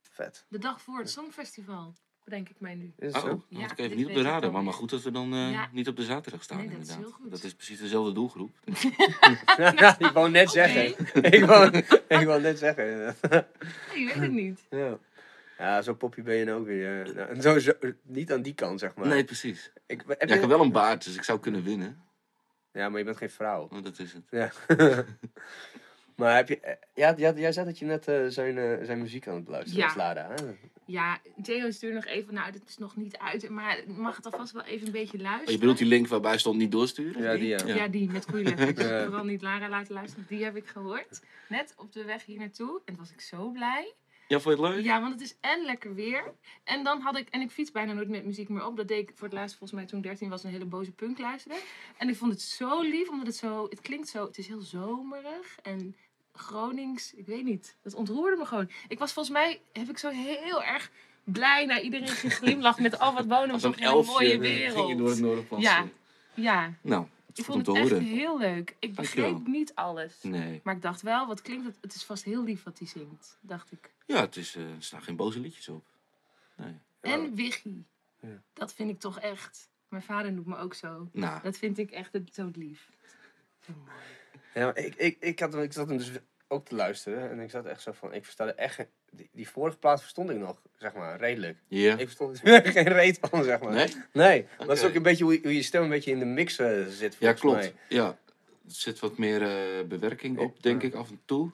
vet. 0.00 0.44
de 0.48 0.58
dag 0.58 0.80
voor 0.82 0.98
het 0.98 1.10
Songfestival, 1.10 1.94
bedenk 2.24 2.48
ik 2.48 2.60
mij 2.60 2.74
nu. 2.74 2.92
Is 2.98 3.06
het 3.06 3.16
Oh, 3.16 3.22
zo? 3.22 3.28
dat 3.28 3.44
Ja, 3.48 3.60
had 3.60 3.70
ik 3.70 3.78
even 3.78 3.96
niet 3.96 4.06
op 4.06 4.12
de 4.12 4.18
ik 4.20 4.26
radar. 4.26 4.52
Maar, 4.52 4.62
maar 4.64 4.72
goed 4.72 4.90
dat 4.90 5.02
we 5.02 5.10
dan 5.10 5.32
eh, 5.32 5.50
Ja. 5.50 5.68
niet 5.72 5.88
op 5.88 5.96
de 5.96 6.04
zaterdag 6.04 6.42
staan 6.42 6.56
Nee, 6.58 6.66
dat 6.68 6.74
is 6.74 6.80
inderdaad. 6.82 7.04
heel 7.06 7.14
goed. 7.22 7.30
Dat 7.30 7.42
is 7.42 7.54
precies 7.54 7.78
dezelfde 7.78 8.12
doelgroep. 8.12 8.50
ik 9.98 10.10
wou 10.12 10.30
net 10.30 10.50
zeggen. 10.50 10.86
ik, 11.36 11.44
wou, 11.44 11.76
ik 12.08 12.26
wou 12.26 12.40
net 12.40 12.58
zeggen. 12.58 12.84
Nee, 13.30 14.00
je 14.00 14.06
weet 14.06 14.14
het 14.14 14.32
niet. 14.32 14.66
ja. 14.70 14.98
Ja, 15.58 15.82
zo 15.82 15.94
poppy 15.94 16.22
ben 16.22 16.34
je 16.34 16.44
nou 16.44 16.60
ook 16.60 16.66
weer. 16.66 17.12
nou, 17.14 17.40
zo, 17.40 17.58
zo, 17.58 17.72
niet 18.02 18.32
aan 18.32 18.42
die 18.42 18.54
kant, 18.54 18.80
zeg 18.80 18.94
maar. 18.94 19.06
Nee, 19.06 19.24
precies. 19.24 19.72
Ik, 19.86 20.02
heb 20.06 20.20
Ja, 20.20 20.26
je- 20.28 20.34
ik 20.34 20.40
heb 20.40 20.48
wel 20.50 20.60
een 20.60 20.72
baard, 20.72 21.04
dus 21.04 21.16
ik 21.16 21.22
zou 21.24 21.40
kunnen 21.40 21.62
winnen. 21.62 22.02
ja, 22.72 22.88
maar 22.88 22.98
je 22.98 23.04
bent 23.04 23.16
geen 23.16 23.30
vrouw. 23.30 23.68
Oh, 23.72 23.82
dat 23.84 23.98
is 23.98 24.12
het. 24.12 24.24
Ja. 24.30 24.52
maar 26.16 26.36
heb 26.36 26.48
je... 26.48 26.60
eh, 26.60 26.74
Ja, 26.94 27.14
ja, 27.16 27.32
jij 27.36 27.52
zei 27.52 27.66
dat 27.66 27.78
je 27.78 27.84
net 27.84 28.08
eh, 28.08 28.24
zijn, 28.26 28.58
eh, 28.58 28.84
zijn 28.84 28.98
muziek 29.00 29.28
aan 29.28 29.34
het 29.34 29.44
beluisteren 29.44 29.80
Ja. 29.80 29.86
was, 29.86 29.96
Lara. 29.96 30.28
Hè? 30.28 30.34
Ja, 30.86 31.18
Theo 31.42 31.70
stuurde 31.70 31.94
nog 31.94 32.06
even, 32.06 32.34
nou, 32.34 32.52
dit 32.52 32.62
is 32.68 32.78
nog 32.78 32.96
niet 32.96 33.16
uit, 33.18 33.48
maar 33.48 33.78
mag 33.86 34.16
het 34.16 34.24
alvast 34.24 34.52
wel 34.52 34.64
even 34.64 34.86
een 34.86 34.92
beetje 34.92 35.18
luisteren. 35.18 35.46
Oh, 35.46 35.52
je 35.52 35.58
bedoelt 35.58 35.78
die 35.78 35.86
link 35.86 36.06
waarbij 36.08 36.38
stond 36.38 36.58
niet 36.58 36.72
doorsturen? 36.72 37.22
Ja, 37.22 37.34
die, 37.34 37.46
ja. 37.48 37.58
Ja. 37.66 37.74
Ja, 37.74 37.88
die 37.88 38.10
met 38.10 38.24
goede 38.30 38.54
letters. 38.54 38.88
Ja. 38.88 39.04
Vooral 39.04 39.24
niet 39.24 39.42
Lara 39.42 39.68
laten 39.68 39.94
luisteren. 39.94 40.24
Die 40.28 40.44
heb 40.44 40.56
ik 40.56 40.66
gehoord. 40.66 41.20
Net 41.48 41.74
op 41.76 41.92
de 41.92 42.04
weg 42.04 42.24
hier 42.24 42.38
naartoe. 42.38 42.80
En 42.84 42.96
was 42.96 43.10
ik 43.12 43.20
zo 43.20 43.50
blij. 43.50 43.94
Ja, 44.28 44.40
vond 44.40 44.58
je 44.58 44.64
het 44.64 44.74
leuk? 44.74 44.84
Ja, 44.84 45.00
want 45.00 45.12
het 45.12 45.22
is 45.22 45.36
en 45.40 45.64
lekker 45.64 45.94
weer. 45.94 46.34
En 46.64 46.84
dan 46.84 47.00
had 47.00 47.16
ik, 47.16 47.28
en 47.28 47.40
ik 47.40 47.50
fiets 47.50 47.70
bijna 47.70 47.92
nooit 47.92 48.08
met 48.08 48.24
muziek 48.24 48.48
meer 48.48 48.66
op. 48.66 48.76
Dat 48.76 48.88
deed 48.88 49.08
ik 49.08 49.12
voor 49.14 49.28
het 49.28 49.36
laatst 49.36 49.56
volgens 49.56 49.78
mij 49.78 49.88
toen 49.88 49.98
ik 49.98 50.04
13 50.04 50.28
was, 50.28 50.44
een 50.44 50.50
hele 50.50 50.64
boze 50.64 50.92
punk 50.92 51.18
luisteren. 51.18 51.56
En 51.96 52.08
ik 52.08 52.16
vond 52.16 52.32
het 52.32 52.42
zo 52.42 52.80
lief, 52.80 53.08
omdat 53.08 53.26
het 53.26 53.36
zo, 53.36 53.66
het 53.70 53.80
klinkt 53.80 54.08
zo, 54.08 54.26
het 54.26 54.38
is 54.38 54.46
heel 54.46 54.60
zomerig 54.60 55.58
en 55.62 55.96
Gronings, 56.32 57.14
ik 57.14 57.26
weet 57.26 57.44
niet. 57.44 57.76
Dat 57.82 57.94
ontroerde 57.94 58.36
me 58.36 58.44
gewoon. 58.44 58.70
Ik 58.88 58.98
was 58.98 59.12
volgens 59.12 59.34
mij, 59.34 59.60
heb 59.72 59.88
ik 59.88 59.98
zo 59.98 60.08
heel 60.08 60.62
erg 60.62 60.90
blij 61.24 61.64
naar 61.64 61.80
iedereen 61.80 62.08
geglimlacht 62.08 62.80
met 62.80 62.98
al 62.98 63.14
wat 63.14 63.26
wonen 63.26 63.60
we 63.60 63.66
een 63.66 63.72
een 63.72 64.04
mooie 64.04 64.32
elfje 64.32 64.70
ging 64.70 64.88
je 64.88 64.96
door 64.96 65.08
het 65.08 65.18
wereld. 65.18 65.20
Noorderplas. 65.20 65.62
Ja. 65.62 65.86
Ja, 66.34 66.72
Nou, 66.82 67.06
ik 67.38 67.44
vond 67.44 67.66
het 67.66 67.76
echt 67.76 67.88
horen. 67.90 68.04
heel 68.04 68.38
leuk. 68.38 68.76
Ik 68.78 68.94
begreep 68.94 69.46
niet 69.46 69.74
alles. 69.74 70.22
Nee. 70.22 70.60
Maar 70.64 70.74
ik 70.74 70.82
dacht 70.82 71.02
wel, 71.02 71.26
wat 71.26 71.42
klinkt 71.42 71.64
het? 71.66 71.78
Het 71.80 71.94
is 71.94 72.04
vast 72.04 72.24
heel 72.24 72.44
lief 72.44 72.62
wat 72.62 72.78
hij 72.78 72.88
zingt, 72.88 73.38
dacht 73.40 73.72
ik. 73.72 73.94
Ja, 74.06 74.20
het 74.20 74.36
is, 74.36 74.54
eh, 74.56 74.62
er 74.62 74.82
staan 74.82 75.02
geen 75.02 75.16
boze 75.16 75.40
liedjes 75.40 75.68
op. 75.68 75.84
Nee. 76.56 76.74
En 77.00 77.34
Wiggy. 77.34 77.82
Ja. 78.20 78.42
Dat 78.52 78.72
vind 78.74 78.90
ik 78.90 79.00
toch 79.00 79.18
echt. 79.20 79.68
Mijn 79.88 80.02
vader 80.02 80.32
noemt 80.32 80.46
me 80.46 80.56
ook 80.56 80.74
zo. 80.74 81.08
Nou, 81.12 81.42
Dat 81.42 81.56
vind 81.58 81.78
ik 81.78 81.90
echt 81.90 82.12
het- 82.12 82.34
zo 82.34 82.50
lief. 82.54 82.90
Zo 83.60 83.72
mooi. 83.84 83.90
Ja, 84.54 84.64
maar 84.64 84.76
ik, 84.76 84.94
ik, 84.94 85.16
ik, 85.20 85.38
had, 85.40 85.54
ik 85.54 85.72
zat 85.72 85.88
hem 85.88 85.98
dus 85.98 86.10
ook 86.48 86.66
te 86.66 86.74
luisteren. 86.74 87.30
En 87.30 87.40
ik 87.40 87.50
zat 87.50 87.64
echt 87.66 87.82
zo 87.82 87.92
van... 87.92 88.12
Ik 88.14 88.24
versta 88.24 88.46
er 88.46 88.54
echt... 88.54 88.86
Die, 89.10 89.28
die 89.32 89.48
vorige 89.48 89.76
plaat 89.78 90.00
verstond 90.00 90.30
ik 90.30 90.36
nog, 90.38 90.56
zeg 90.78 90.94
maar, 90.94 91.18
redelijk. 91.18 91.58
ja. 91.68 91.92
Ik 91.92 91.98
verstond 92.04 92.40
er 92.44 92.72
geen 92.72 92.88
reet 92.88 93.18
van, 93.20 93.44
zeg 93.44 93.60
maar. 93.60 93.72
Nee? 93.72 93.88
Nee, 94.12 94.46
dat 94.58 94.76
is 94.76 94.84
ook 94.84 94.94
een 94.94 95.02
beetje 95.02 95.24
hoe, 95.24 95.32
je- 95.32 95.40
hoe 95.42 95.54
je 95.54 95.62
stem 95.62 95.82
een 95.82 95.88
beetje 95.88 96.10
in 96.10 96.18
de 96.18 96.24
mix 96.24 96.58
eh, 96.58 96.86
zit, 96.86 97.16
Ja, 97.18 97.32
klopt. 97.32 97.56
mij. 97.58 97.74
Ja, 97.88 98.06
er 98.06 98.16
zit 98.66 98.98
wat 98.98 99.18
meer 99.18 99.42
eh, 99.42 99.84
bewerking 99.86 100.38
op, 100.38 100.62
denk 100.62 100.82
ik, 100.82 100.94
af 100.94 101.10
en 101.10 101.20
toe. 101.24 101.50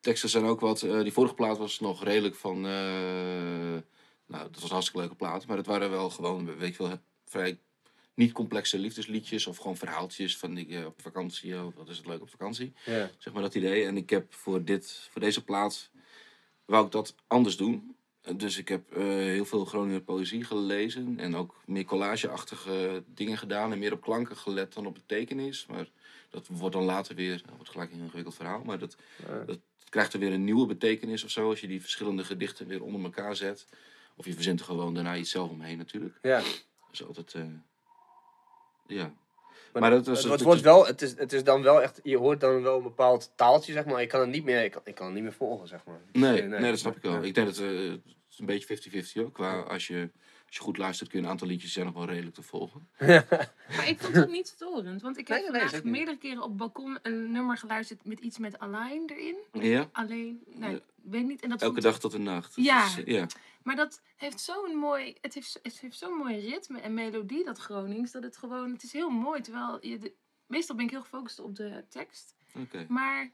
Teksten 0.00 0.28
zijn 0.28 0.44
ook 0.44 0.60
wat... 0.60 0.82
eh, 0.82 1.00
die 1.02 1.12
vorige 1.12 1.34
plaat 1.34 1.58
was 1.58 1.80
nog 1.80 2.04
redelijk 2.04 2.34
van... 2.34 2.60
nou, 2.60 4.42
dat 4.44 4.54
was 4.54 4.62
een 4.62 4.70
hartstikke 4.70 5.00
leuke 5.00 5.14
plaat. 5.14 5.46
Maar 5.46 5.56
het 5.56 5.66
waren 5.66 5.90
wel 5.90 6.10
gewoon, 6.10 6.56
weet 6.56 6.76
je 6.76 6.82
wel, 6.82 6.98
vrij 7.24 7.58
niet 8.14 8.32
complexe 8.32 8.78
liefdesliedjes. 8.78 9.46
Of 9.46 9.56
gewoon 9.56 9.76
verhaaltjes 9.76 10.36
van 10.36 10.56
ik, 10.58 10.86
op 10.86 11.00
vakantie. 11.02 11.64
Of 11.64 11.74
wat 11.74 11.88
is 11.88 11.96
het 11.96 12.06
leuk 12.06 12.20
op 12.20 12.30
vakantie. 12.30 12.72
Ja. 12.84 13.10
Zeg 13.18 13.32
maar 13.32 13.42
dat 13.42 13.54
idee. 13.54 13.84
En 13.84 13.96
ik 13.96 14.10
heb 14.10 14.34
voor, 14.34 14.64
dit, 14.64 15.08
voor 15.10 15.20
deze 15.20 15.44
plaat... 15.44 15.90
Wou 16.70 16.84
ik 16.86 16.92
dat 16.92 17.14
anders 17.26 17.56
doen. 17.56 17.96
Dus 18.36 18.58
ik 18.58 18.68
heb 18.68 18.92
eh, 18.92 19.02
heel 19.06 19.44
veel 19.44 19.64
Groninger 19.64 20.00
poëzie 20.00 20.44
gelezen. 20.44 21.18
En 21.18 21.36
ook 21.36 21.54
meer 21.64 21.84
collageachtige 21.84 23.02
dingen 23.06 23.38
gedaan. 23.38 23.72
En 23.72 23.78
meer 23.78 23.92
op 23.92 24.00
klanken 24.00 24.36
gelet 24.36 24.72
dan 24.72 24.86
op 24.86 24.94
betekenis. 24.94 25.66
Maar 25.66 25.88
dat 26.30 26.46
wordt 26.50 26.74
dan 26.74 26.84
later 26.84 27.14
weer... 27.14 27.42
Dat 27.46 27.56
wordt 27.56 27.70
gelijk 27.70 27.92
een 27.92 27.98
ingewikkeld 27.98 28.34
verhaal. 28.34 28.62
Maar 28.64 28.78
dat, 28.78 28.96
Ja. 29.28 29.44
dat 29.44 29.58
krijgt 29.88 30.12
er 30.12 30.18
weer 30.18 30.32
een 30.32 30.44
nieuwe 30.44 30.66
betekenis 30.66 31.24
of 31.24 31.30
zo. 31.30 31.48
Als 31.50 31.60
je 31.60 31.66
die 31.66 31.80
verschillende 31.80 32.24
gedichten 32.24 32.66
weer 32.66 32.82
onder 32.82 33.02
elkaar 33.04 33.36
zet. 33.36 33.66
Of 34.16 34.26
je 34.26 34.34
verzint 34.34 34.60
er 34.60 34.66
gewoon 34.66 34.94
daarna 34.94 35.16
iets 35.16 35.30
zelf 35.30 35.50
omheen 35.50 35.78
natuurlijk. 35.78 36.18
Ja. 36.22 36.38
Dat 36.38 36.62
is 36.92 37.04
altijd... 37.06 37.34
eh, 37.34 37.44
ja. 38.86 39.12
Maar, 39.72 39.82
Maar 39.82 39.90
dat 39.90 40.06
was- 40.06 40.22
het, 40.22 40.32
het 40.32 40.42
wordt 40.42 40.60
wel, 40.60 40.86
het 40.86 41.02
is, 41.02 41.16
het 41.18 41.32
is 41.32 41.44
dan 41.44 41.62
wel 41.62 41.82
echt, 41.82 42.00
je 42.02 42.16
hoort 42.16 42.40
dan 42.40 42.62
wel 42.62 42.76
een 42.76 42.82
bepaald 42.82 43.32
taaltje, 43.36 43.72
zeg 43.72 43.84
maar. 43.84 44.02
Ik 44.02 44.08
kan 44.08 44.20
het 44.20 44.30
niet 44.30 44.44
meer, 44.44 44.64
ik 44.64 44.70
kan, 44.70 44.80
ik 44.84 44.94
kan 44.94 45.04
het 45.06 45.14
niet 45.14 45.22
meer 45.22 45.32
volgen, 45.32 45.68
zeg 45.68 45.84
maar. 45.86 46.00
Nee, 46.12 46.42
nee, 46.42 46.70
dat 46.70 46.78
snap 46.78 46.96
ik 46.96 47.02
wel. 47.02 47.12
Ja. 47.12 47.20
Ik 47.22 47.34
denk 47.34 47.46
dat 47.46 47.58
eh, 47.58 47.66
het 47.90 48.00
is 48.30 48.38
een 48.38 48.46
beetje 48.46 48.66
50-50 48.66 49.22
ook. 49.26 49.34
Qua, 49.34 49.60
als, 49.60 49.86
je, 49.86 50.10
als 50.46 50.56
je 50.56 50.62
goed 50.62 50.76
luistert 50.78 51.08
kun 51.10 51.18
je 51.18 51.24
een 51.24 51.30
aantal 51.30 51.46
liedjes 51.48 51.72
zijn 51.72 51.86
nog 51.86 51.94
wel 51.94 52.04
redelijk 52.06 52.34
te 52.34 52.42
volgen. 52.42 52.88
Maar 53.76 53.88
ik 53.88 54.00
vond 54.00 54.14
het 54.14 54.30
niet 54.30 54.46
storend. 54.48 55.02
Want 55.02 55.18
ik 55.18 55.28
heb 55.28 55.48
Nee, 55.52 55.62
nee, 55.70 55.80
meerdere 55.84 56.18
keren 56.18 56.42
op 56.42 56.48
het 56.48 56.56
balkon 56.56 56.98
een 57.02 57.32
nummer 57.32 57.56
geluisterd 57.56 58.04
met 58.04 58.18
iets 58.20 58.38
met 58.38 58.58
Align 58.58 59.02
erin. 59.06 59.36
Ja? 59.70 59.88
Alleen, 59.92 60.42
nee, 60.54 60.70
Ja. 60.70 60.78
weet 61.02 61.26
niet. 61.26 61.42
En 61.42 61.48
dat 61.48 61.62
Elke 61.62 61.72
vond- 61.72 61.84
dag 61.86 61.98
tot 62.00 62.12
de 62.12 62.18
nacht. 62.18 62.56
Eh, 62.56 62.64
ja. 63.04 63.26
Maar 63.62 63.76
dat 63.76 64.02
heeft 64.16 64.40
zo'n 64.40 64.76
mooi, 64.76 65.16
het 65.20 65.34
heeft, 65.34 65.58
het 65.62 65.80
heeft 65.80 65.98
zo'n 65.98 66.16
mooi 66.16 66.48
ritme 66.48 66.80
en 66.80 66.94
melodie, 66.94 67.44
dat 67.44 67.58
Gronings, 67.58 68.12
dat 68.12 68.22
het 68.22 68.36
gewoon, 68.36 68.72
het 68.72 68.82
is 68.82 68.92
heel 68.92 69.10
mooi. 69.10 69.40
Terwijl 69.40 69.86
je, 69.86 69.98
de, 69.98 70.12
Meestal 70.46 70.76
ben 70.76 70.84
ik 70.84 70.90
heel 70.90 71.00
gefocust 71.00 71.38
op 71.38 71.56
de 71.56 71.84
tekst. 71.88 72.34
Oké. 72.54 72.86
Maar 72.88 73.32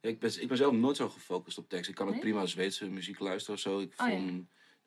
Ja, 0.00 0.08
ik, 0.08 0.18
ben, 0.18 0.42
ik 0.42 0.48
ben 0.48 0.56
zelf 0.56 0.72
nooit 0.74 0.96
zo 0.96 1.08
gefocust 1.08 1.58
op 1.58 1.68
tekst. 1.68 1.88
Ik 1.88 1.94
kan 1.94 2.06
ook 2.06 2.12
Nee? 2.12 2.22
prima 2.22 2.46
Zweedse 2.46 2.88
muziek 2.88 3.18
luisteren 3.18 3.54
of 3.54 3.60
zo. 3.60 3.80
Ik, 3.80 3.92
Oh, 4.00 4.08
ja. 4.08 4.16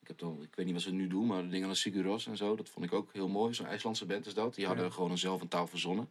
ik, 0.02 0.08
heb 0.08 0.18
dan, 0.18 0.42
ik 0.42 0.56
weet 0.56 0.66
niet 0.66 0.74
wat 0.76 0.84
ze 0.84 0.92
nu 0.92 1.08
doen, 1.08 1.26
maar 1.26 1.42
de 1.42 1.50
dingen 1.50 1.70
als 1.70 1.80
Sigur 1.82 2.04
Rós 2.04 2.28
en 2.28 2.38
zo, 2.38 2.56
dat 2.56 2.70
vond 2.70 2.86
ik 2.86 2.94
ook 2.94 3.14
heel 3.14 3.28
mooi. 3.28 3.54
Zo'n 3.54 3.66
IJslandse 3.66 4.06
band 4.06 4.26
is 4.26 4.34
dat. 4.34 4.56
Die 4.56 4.66
hadden 4.66 4.94
gewoon 4.94 5.12
een 5.12 5.18
zelf 5.18 5.42
een 5.42 5.48
taal 5.48 5.68
verzonnen. 5.68 6.10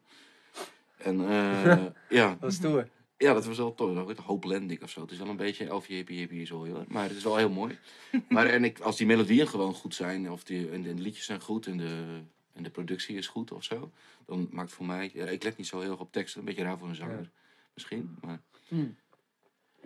En 0.96 1.20
eh, 1.30 1.86
ja, 2.08 2.36
Dat 2.40 2.50
is 2.50 2.56
stoer. 2.56 2.88
Ja, 3.18 3.32
dat 3.32 3.46
was 3.46 3.56
wel 3.56 3.75
tof. 3.75 3.94
Dat 3.94 4.06
heet 4.08 4.18
Hopelandic 4.18 4.82
of 4.82 4.90
zo. 4.90 5.00
Het 5.00 5.11
is 5.11 5.18
wel 5.18 5.28
een 5.28 5.37
beetje 5.37 5.66
elfje 5.66 5.94
hippie 5.94 6.18
hippie 6.18 6.46
zo 6.46 6.66
hoor. 6.66 6.85
Maar 6.88 7.08
het 7.08 7.16
is 7.16 7.23
wel 7.25 7.37
heel 7.37 7.50
mooi. 7.50 7.78
Maar 8.28 8.46
en 8.46 8.64
ik, 8.64 8.80
als 8.80 8.96
die 8.96 9.06
melodieën 9.06 9.49
gewoon 9.49 9.75
goed 9.75 9.94
zijn, 9.94 10.30
of 10.30 10.44
die, 10.44 10.70
en 10.70 10.82
de, 10.82 10.88
en 10.88 10.96
de 10.96 11.02
liedjes 11.02 11.25
zijn 11.25 11.40
goed 11.40 11.66
en 11.66 11.76
de, 11.76 12.20
en 12.52 12.62
de 12.62 12.70
productie 12.70 13.16
is 13.16 13.26
goed 13.26 13.52
of 13.52 13.64
zo, 13.64 13.92
dan 14.26 14.49
maakt 14.50 14.73
voor 14.73 14.87
mij, 14.87 15.11
ja, 15.14 15.25
ik 15.26 15.42
let 15.42 15.56
niet 15.56 15.66
zo 15.66 15.80
heel 15.80 15.90
erg 15.90 16.00
op 16.00 16.12
teksten, 16.12 16.40
een 16.40 16.46
beetje 16.46 16.62
raar 16.62 16.78
voor 16.78 16.88
een 16.88 16.94
zanger. 16.94 17.30
Misschien, 17.75 18.16
maar 18.20 18.42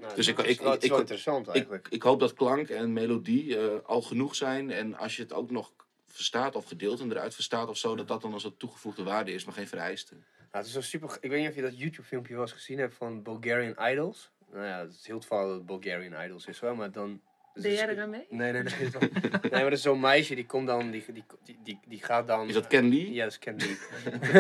Nou, 0.01 0.15
Dus 0.15 0.27
dat 0.27 0.39
ik- 0.39 0.45
is 0.47 0.53
ik- 0.59 0.61
ik- 0.61 0.83
ik- 0.83 0.99
interessant 0.99 1.47
ik, 1.49 1.55
eigenlijk. 1.55 1.89
ik 1.91 2.03
hoop 2.03 2.21
dat 2.21 2.35
klank 2.35 2.69
en 2.69 2.93
melodie 2.93 3.59
eh, 3.59 3.79
al 3.85 4.03
genoeg 4.03 4.35
zijn. 4.35 4.71
En 4.71 4.95
als 4.99 5.17
je 5.17 5.23
het 5.23 5.33
ook 5.33 5.51
nog 5.51 5.73
verstaat 6.07 6.57
of 6.57 6.65
gedeelten 6.65 7.11
eruit 7.11 7.35
verstaat 7.35 7.69
of 7.69 7.77
zo, 7.77 7.97
dat 7.97 8.09
dat 8.09 8.23
dan 8.23 8.33
als 8.33 8.45
een 8.45 8.57
toegevoegde 8.57 9.03
waarde 9.03 9.33
is, 9.33 9.45
maar 9.45 9.55
geen 9.55 9.69
vereiste. 9.69 10.15
Nou, 10.53 10.65
het 10.65 10.67
is 10.67 10.73
wel 10.73 10.83
super. 10.83 11.17
Ik 11.21 11.31
weet 11.31 11.41
niet 11.41 11.49
of 11.49 11.55
je 11.55 11.63
dat 11.63 11.79
YouTube-filmpje 11.79 12.33
wel 12.33 12.43
eens 12.43 12.53
gezien 12.53 12.79
hebt 12.79 12.95
van 12.95 13.23
Bulgarian 13.23 13.91
Idols. 13.91 14.33
Nou 14.53 14.65
ja, 14.65 14.81
het 14.81 14.93
is 15.01 15.07
heel 15.07 15.19
toevallig 15.19 15.47
dat 15.47 15.57
het 15.57 15.67
Bulgarian 15.67 16.25
Idols 16.25 16.47
is 16.47 16.61
wel, 16.61 16.75
maar 16.75 16.91
dan. 16.91 17.21
deed 17.55 17.79
jij 17.79 17.89
eraan 17.89 18.11
mee? 18.11 18.27
Nee, 18.29 18.53
nee, 18.53 18.63
nee. 18.63 18.73
nee, 18.81 19.51
maar 19.51 19.63
dat 19.63 19.73
is 19.73 19.83
zo'n 19.83 20.01
meisje 20.01 20.35
die 20.35 20.47
komt 20.47 20.67
dan, 20.67 20.91
die, 20.91 21.05
die, 21.13 21.25
die, 21.63 21.79
die, 21.87 22.03
gaat 22.03 22.27
dan. 22.27 22.49
Is 22.49 22.55
dat 22.55 22.67
Ken 22.67 22.89
Lee? 22.89 23.13
Ja, 23.13 23.23
dat 23.23 23.33
is 23.33 23.39
Ken 23.39 23.57
Lee. 23.57 23.79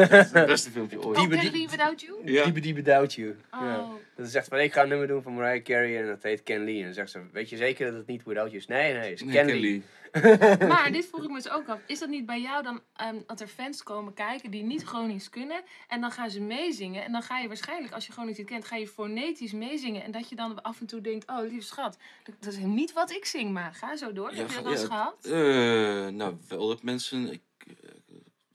Dat 0.08 0.12
is 0.12 0.30
het 0.30 0.46
beste 0.46 0.70
filmpje 0.70 1.02
ooit. 1.02 1.18
Oh, 1.18 1.30
Die- 1.30 1.68
Without 1.68 2.00
You? 2.00 2.30
Ja. 2.32 2.44
Die 2.44 2.62
die 2.62 2.74
without 2.74 3.14
you. 3.14 3.36
Ja. 3.52 3.78
Oh. 3.80 3.92
Dat 4.16 4.34
echt 4.34 4.48
van, 4.48 4.58
ik 4.58 4.72
ga 4.72 4.82
een 4.82 4.88
nummer 4.88 5.06
doen 5.06 5.22
van 5.22 5.34
Mariah 5.34 5.62
Carey 5.62 6.00
en 6.00 6.06
dat 6.06 6.22
heet 6.22 6.42
Ken 6.42 6.64
Lee. 6.64 6.78
En 6.78 6.84
dan 6.84 6.94
zegt 6.94 7.10
ze, 7.10 7.20
weet 7.32 7.48
je 7.48 7.56
zeker 7.56 7.86
dat 7.86 7.94
het 7.94 8.06
niet 8.06 8.24
without 8.24 8.46
you 8.46 8.56
is? 8.56 8.66
Nee, 8.66 8.92
nee, 8.92 9.10
het 9.10 9.20
is 9.20 9.22
Nee, 9.22 9.82
Maar 10.68 10.92
dit 10.92 11.06
vroeg 11.06 11.22
ik 11.22 11.28
me 11.28 11.34
dus 11.34 11.50
ook 11.50 11.68
af. 11.68 11.80
Is 11.86 11.98
dat 11.98 12.08
niet 12.08 12.26
bij 12.26 12.40
jou 12.40 12.62
dan 12.62 12.80
ehm, 12.96 13.16
dat 13.26 13.40
er 13.40 13.48
fans 13.48 13.82
komen 13.82 14.14
kijken 14.14 14.50
die 14.50 14.62
niet 14.62 14.82
Gronings 14.82 15.28
kunnen? 15.28 15.62
En 15.88 16.00
dan 16.00 16.10
gaan 16.10 16.30
ze 16.30 16.40
meezingen. 16.40 17.04
En 17.04 17.12
dan 17.12 17.22
ga 17.22 17.38
je 17.38 17.48
waarschijnlijk, 17.48 17.94
als 17.94 18.06
je 18.06 18.12
Gronings 18.12 18.38
niet 18.38 18.46
kent, 18.46 18.64
ga 18.64 18.76
je 18.76 18.88
fonetisch 18.88 19.52
meezingen. 19.52 20.02
En 20.02 20.10
dat 20.10 20.28
je 20.28 20.36
dan 20.36 20.62
af 20.62 20.80
en 20.80 20.86
toe 20.86 21.00
denkt, 21.00 21.28
oh 21.28 21.40
lieve 21.40 21.66
schat, 21.66 21.98
dat, 22.24 22.34
dat 22.40 22.52
is 22.52 22.58
niet 22.58 22.92
wat 22.92 23.10
ik 23.10 23.24
zing. 23.24 23.50
Maar 23.52 23.74
ga 23.74 23.96
zo 23.96 24.12
door. 24.12 24.30
Heb 24.30 24.48
je 24.48 24.54
dat 24.54 24.62
wel 24.62 24.72
eens 24.72 24.80
ja, 24.80 24.86
gehad? 24.86 25.24
eh, 25.24 26.14
nou, 26.14 26.36
wel 26.48 26.68
dat 26.68 26.82
mensen. 26.82 27.32
Ik, 27.32 27.42
eh, 27.66 27.88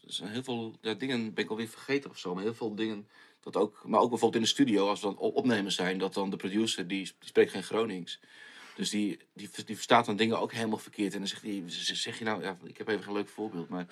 er 0.05 0.13
zijn 0.13 0.29
heel 0.31 0.43
veel 0.43 0.75
ja, 0.81 0.93
dingen 0.93 1.33
ben 1.33 1.43
ik 1.43 1.49
alweer 1.49 1.67
vergeten 1.67 2.09
of 2.09 2.17
zo. 2.17 2.33
Maar 2.33 2.43
heel 2.43 2.53
veel 2.53 2.75
dingen. 2.75 3.07
Dat 3.39 3.55
ook, 3.55 3.81
maar 3.85 3.99
ook 3.99 4.09
bijvoorbeeld 4.09 4.41
in 4.43 4.47
de 4.47 4.53
studio, 4.53 4.87
als 4.87 5.01
we 5.01 5.05
dan 5.05 5.17
op- 5.17 5.35
opnemers 5.35 5.75
zijn, 5.75 5.97
dat 5.97 6.13
dan 6.13 6.29
de 6.29 6.35
producer 6.35 6.87
die, 6.87 7.03
die 7.19 7.27
spreekt 7.27 7.51
geen 7.51 7.63
Gronings. 7.63 8.19
Dus 8.75 8.89
die, 8.89 9.19
die, 9.33 9.49
die 9.65 9.75
verstaat 9.75 10.05
dan 10.05 10.15
dingen 10.15 10.39
ook 10.39 10.51
helemaal 10.51 10.77
verkeerd. 10.77 11.13
En 11.13 11.19
dan 11.19 11.27
zegt 11.27 11.41
hij, 11.41 11.63
zeg 11.67 12.17
je 12.19 12.25
nou, 12.25 12.41
ja, 12.43 12.57
ik 12.63 12.77
heb 12.77 12.87
even 12.87 13.03
geen 13.03 13.13
leuk 13.13 13.27
voorbeeld, 13.27 13.69
maar 13.69 13.85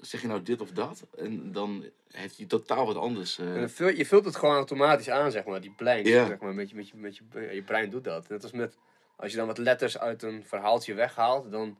zeg 0.00 0.20
je 0.20 0.26
nou 0.26 0.42
dit 0.42 0.60
of 0.60 0.70
dat? 0.70 1.06
En 1.16 1.52
dan 1.52 1.84
heeft 2.10 2.36
hij 2.36 2.46
totaal 2.46 2.86
wat 2.86 2.96
anders. 2.96 3.38
eh. 3.38 3.66
Je 3.96 4.06
vult 4.06 4.24
het 4.24 4.36
gewoon 4.36 4.54
automatisch 4.54 5.10
aan, 5.10 5.30
zeg 5.30 5.44
maar, 5.44 5.60
die 5.60 5.74
plein. 5.76 6.04
Ja. 6.04 6.26
Zeg 6.26 6.38
maar, 6.38 6.54
met 6.54 6.70
je, 6.70 6.76
met 6.76 6.88
je, 6.88 6.96
met 6.96 7.16
je, 7.16 7.24
je 7.54 7.62
brein 7.62 7.90
doet 7.90 8.04
dat. 8.04 8.28
Net 8.28 8.42
als 8.42 8.52
met, 8.52 8.76
als 9.16 9.30
je 9.30 9.36
dan 9.36 9.46
wat 9.46 9.58
letters 9.58 9.98
uit 9.98 10.22
een 10.22 10.44
verhaaltje 10.44 10.94
weghaalt, 10.94 11.50
dan, 11.50 11.78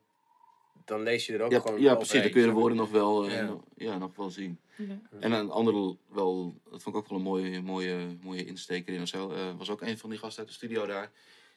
dan 0.85 1.03
lees 1.03 1.27
je 1.27 1.33
er 1.35 1.43
ook 1.43 1.51
ja, 1.53 1.61
gewoon 1.61 1.81
ja, 1.81 1.95
precies. 1.95 2.23
Dan 2.23 2.31
kun 2.31 2.41
je 2.41 2.47
de 2.47 2.53
woorden 2.53 2.77
nog 2.79 2.91
wel, 2.91 3.27
eh, 3.27 3.35
Ja. 3.35 3.43
nog- 3.43 3.63
ja, 3.77 3.99
nog 3.99 4.17
wel 4.17 4.31
zien. 4.31 4.59
Ja. 4.77 4.85
En 5.21 5.33
een 5.33 5.51
andere, 5.51 5.97
wel, 6.09 6.55
dat 6.71 6.83
vond 6.83 6.97
ik 6.97 7.03
ook 7.03 7.09
wel 7.09 7.19
een 7.19 7.25
mooie, 7.25 7.63
mooie, 7.63 8.17
mooie 8.23 8.45
insteek 8.45 8.89
erin 8.89 9.03
of 9.03 9.09
zo. 9.09 9.31
eh, 9.31 9.57
was 9.59 9.71
ook 9.71 9.81
een 9.81 9.99
van 9.99 10.11
die 10.11 10.19
gasten 10.19 10.39
uit 10.39 10.49
de 10.49 10.55
studio 10.55 10.87
daar. 10.87 11.11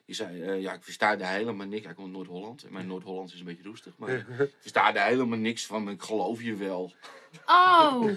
Die 0.06 0.14
zei, 0.14 0.42
eh, 0.42 0.60
ja, 0.60 0.72
ik 0.72 0.82
versta 0.82 1.18
er 1.18 1.26
helemaal 1.26 1.66
niks. 1.66 1.84
Hij 1.84 1.94
komt 1.94 2.06
uit 2.06 2.16
Noord-Holland. 2.16 2.64
En 2.64 2.72
mijn 2.72 2.86
Noord-Hollands 2.86 3.32
is 3.32 3.38
een 3.38 3.46
beetje 3.46 3.62
roestig. 3.62 3.92
Maar 3.96 4.10
ik 4.10 4.24
versta 4.60 4.94
er 4.94 5.02
helemaal 5.02 5.38
niks 5.38 5.66
van. 5.66 5.88
Ik 5.90 6.02
geloof 6.02 6.42
je 6.42 6.54
wel. 6.56 6.92
Oh, 7.46 8.08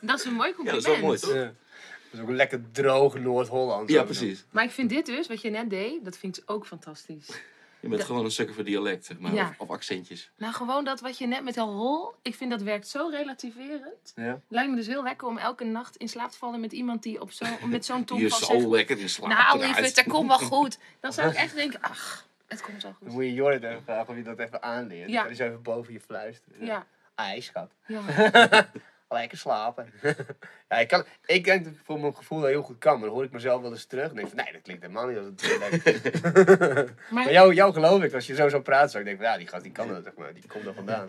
dat 0.00 0.18
is 0.18 0.24
een 0.24 0.32
mooi 0.32 0.48
Ja, 0.50 0.54
compliment. 0.54 0.84
dat 0.84 0.94
is 0.94 1.00
wel 1.00 1.06
mooi, 1.08 1.18
toch? 1.18 1.34
Ja. 1.34 1.42
Dat 2.10 2.12
is 2.12 2.20
ook 2.20 2.28
lekker 2.30 2.70
droog 2.72 3.18
Noord-Holland. 3.18 3.90
Ja, 3.90 4.02
precies. 4.02 4.44
Maar 4.50 4.64
ik 4.64 4.70
vind 4.70 4.88
dit 4.88 5.06
dus, 5.06 5.26
wat 5.26 5.40
je 5.40 5.50
net 5.50 5.70
deed, 5.70 6.04
dat 6.04 6.16
vind 6.18 6.38
ik 6.38 6.50
ook 6.50 6.66
fantastisch. 6.66 7.28
Je 7.84 7.90
bent 7.90 8.00
Dat- 8.00 8.10
gewoon 8.10 8.24
een 8.24 8.30
sukker 8.30 8.54
voor 8.54 8.64
dialect, 8.64 9.04
zeg 9.04 9.18
maar. 9.18 9.34
Ja. 9.34 9.48
Of, 9.48 9.58
of 9.58 9.70
accentjes. 9.70 10.30
Nou, 10.36 10.52
gewoon 10.54 10.84
dat 10.84 11.00
wat 11.00 11.18
je 11.18 11.26
net 11.26 11.42
met 11.44 11.56
een 11.56 11.64
rol, 11.72 12.14
ik 12.22 12.34
vind 12.34 12.50
dat 12.50 12.62
werkt 12.62 12.88
zo 12.88 13.08
relativerend. 13.10 14.12
Ja. 14.14 14.40
Lijkt 14.48 14.70
me 14.70 14.76
dus 14.76 14.86
heel 14.86 15.02
lekker 15.02 15.28
om 15.28 15.38
elke 15.38 15.64
nacht 15.64 15.96
in 15.96 16.08
slaap 16.08 16.30
te 16.30 16.38
vallen 16.38 16.60
met 16.60 16.72
iemand 16.72 17.02
die 17.02 17.20
op 17.20 17.30
zo, 17.30 17.44
met 17.66 17.84
zo'n 17.84 18.00
is 18.00 18.06
tongval 18.06 18.38
zo 18.38 18.44
zegt... 18.58 18.66
lekker 18.66 18.98
in 18.98 19.08
slaap 19.08 19.28
Nou, 19.30 19.58
lieverd, 19.60 19.94
dat 19.96 20.06
komt 20.06 20.28
wel 20.28 20.38
goed. 20.58 20.78
Dan 21.00 21.12
zou 21.12 21.28
ik 21.28 21.34
echt 21.34 21.54
denken, 21.54 21.80
ach, 21.82 22.26
het 22.46 22.60
komt 22.62 22.82
wel 22.82 22.90
Dan 22.92 23.00
goed. 23.08 23.12
moet 23.12 23.24
je 23.24 23.34
Jorrit 23.34 23.62
even 23.62 23.82
vragen 23.84 24.08
of 24.08 24.16
je 24.16 24.22
dat 24.22 24.38
even 24.38 24.62
aanleert. 24.62 25.10
Ja. 25.10 25.24
Dan 25.24 25.34
zo 25.34 25.44
even 25.44 25.62
boven 25.62 25.92
je 25.92 26.00
fluisteren. 26.00 26.64
Ja, 26.66 26.86
Ai, 27.14 27.40
schat. 27.42 27.70
ja. 27.86 28.00
Lekker 29.14 29.38
slapen. 29.38 29.92
ja, 30.68 30.76
ik, 30.78 30.88
kan, 30.88 31.04
ik 31.26 31.44
denk 31.44 31.64
dat 31.64 31.72
ik 31.72 31.80
voor 31.84 32.00
mijn 32.00 32.16
gevoel 32.16 32.40
dat 32.40 32.48
heel 32.48 32.62
goed 32.62 32.78
kan. 32.78 32.92
Maar 32.92 33.04
dan 33.06 33.14
hoor 33.14 33.24
ik 33.24 33.32
mezelf 33.32 33.62
wel 33.62 33.70
eens 33.70 33.84
terug. 33.84 34.08
En 34.08 34.14
denk 34.16 34.28
van, 34.28 34.36
nee, 34.36 34.52
dat 34.52 34.62
klinkt 34.62 34.82
helemaal 34.82 35.06
niet 35.06 35.18
als 35.18 35.26
het. 35.26 36.22
Maar, 37.10 37.24
maar 37.24 37.32
jou, 37.32 37.54
jou 37.54 37.72
geloof 37.72 38.02
ik. 38.02 38.14
Als 38.14 38.26
je 38.26 38.34
zo 38.34 38.48
zo 38.48 38.60
praat, 38.60 38.90
zou 38.90 39.02
ik 39.02 39.08
denken 39.08 39.24
van, 39.24 39.32
ja, 39.32 39.38
die 39.38 39.48
gast 39.48 39.62
die 39.62 39.72
kan 39.72 39.88
dat, 39.88 40.04
zeg 40.04 40.14
maar. 40.16 40.34
Die 40.34 40.46
komt 40.46 40.66
er 40.66 40.74
vandaan. 40.74 41.08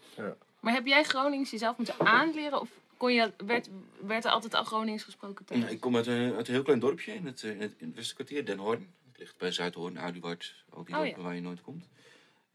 maar 0.60 0.72
heb 0.72 0.86
jij 0.86 1.04
Gronings 1.04 1.50
jezelf 1.50 1.76
moeten 1.76 1.94
aanleren? 1.98 2.60
Of 2.60 2.68
kon 2.96 3.12
je, 3.12 3.32
werd, 3.46 3.68
werd 4.00 4.24
er 4.24 4.30
altijd 4.30 4.54
al 4.54 4.64
Gronings 4.64 5.02
gesproken 5.02 5.44
thuis? 5.44 5.60
Ja, 5.60 5.68
ik 5.68 5.80
kom 5.80 5.96
uit 5.96 6.06
een, 6.06 6.34
uit 6.34 6.48
een 6.48 6.54
heel 6.54 6.62
klein 6.62 6.78
dorpje 6.78 7.14
in 7.14 7.26
het, 7.26 7.42
eh, 7.42 7.50
in 7.50 7.60
het, 7.60 7.74
in 7.76 7.86
het 7.86 7.96
Westerkwartier, 7.96 8.46
Den 8.46 8.58
Hoorn. 8.58 8.94
Het 9.10 9.18
ligt 9.18 9.36
bij 9.38 9.52
Zuidhoorn, 9.52 9.98
Aduard, 9.98 10.54
al 10.70 10.84
die 10.84 10.94
Oh, 10.94 11.00
dorpen 11.00 11.20
ja. 11.20 11.26
waar 11.26 11.34
je 11.34 11.40
nooit 11.40 11.60
komt. 11.60 11.88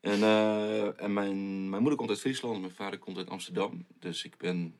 En, 0.02 0.24
eh, 0.24 1.02
en 1.02 1.14
mijn, 1.14 1.70
mijn 1.70 1.82
moeder 1.82 1.98
komt 1.98 2.10
uit 2.10 2.20
Friesland 2.20 2.56
en 2.56 2.62
mijn 2.62 2.74
vader 2.74 3.00
komt 3.00 3.18
uit 3.18 3.30
Amsterdam. 3.30 3.86
Dus 4.00 4.24
ik 4.24 4.38
ben 4.38 4.76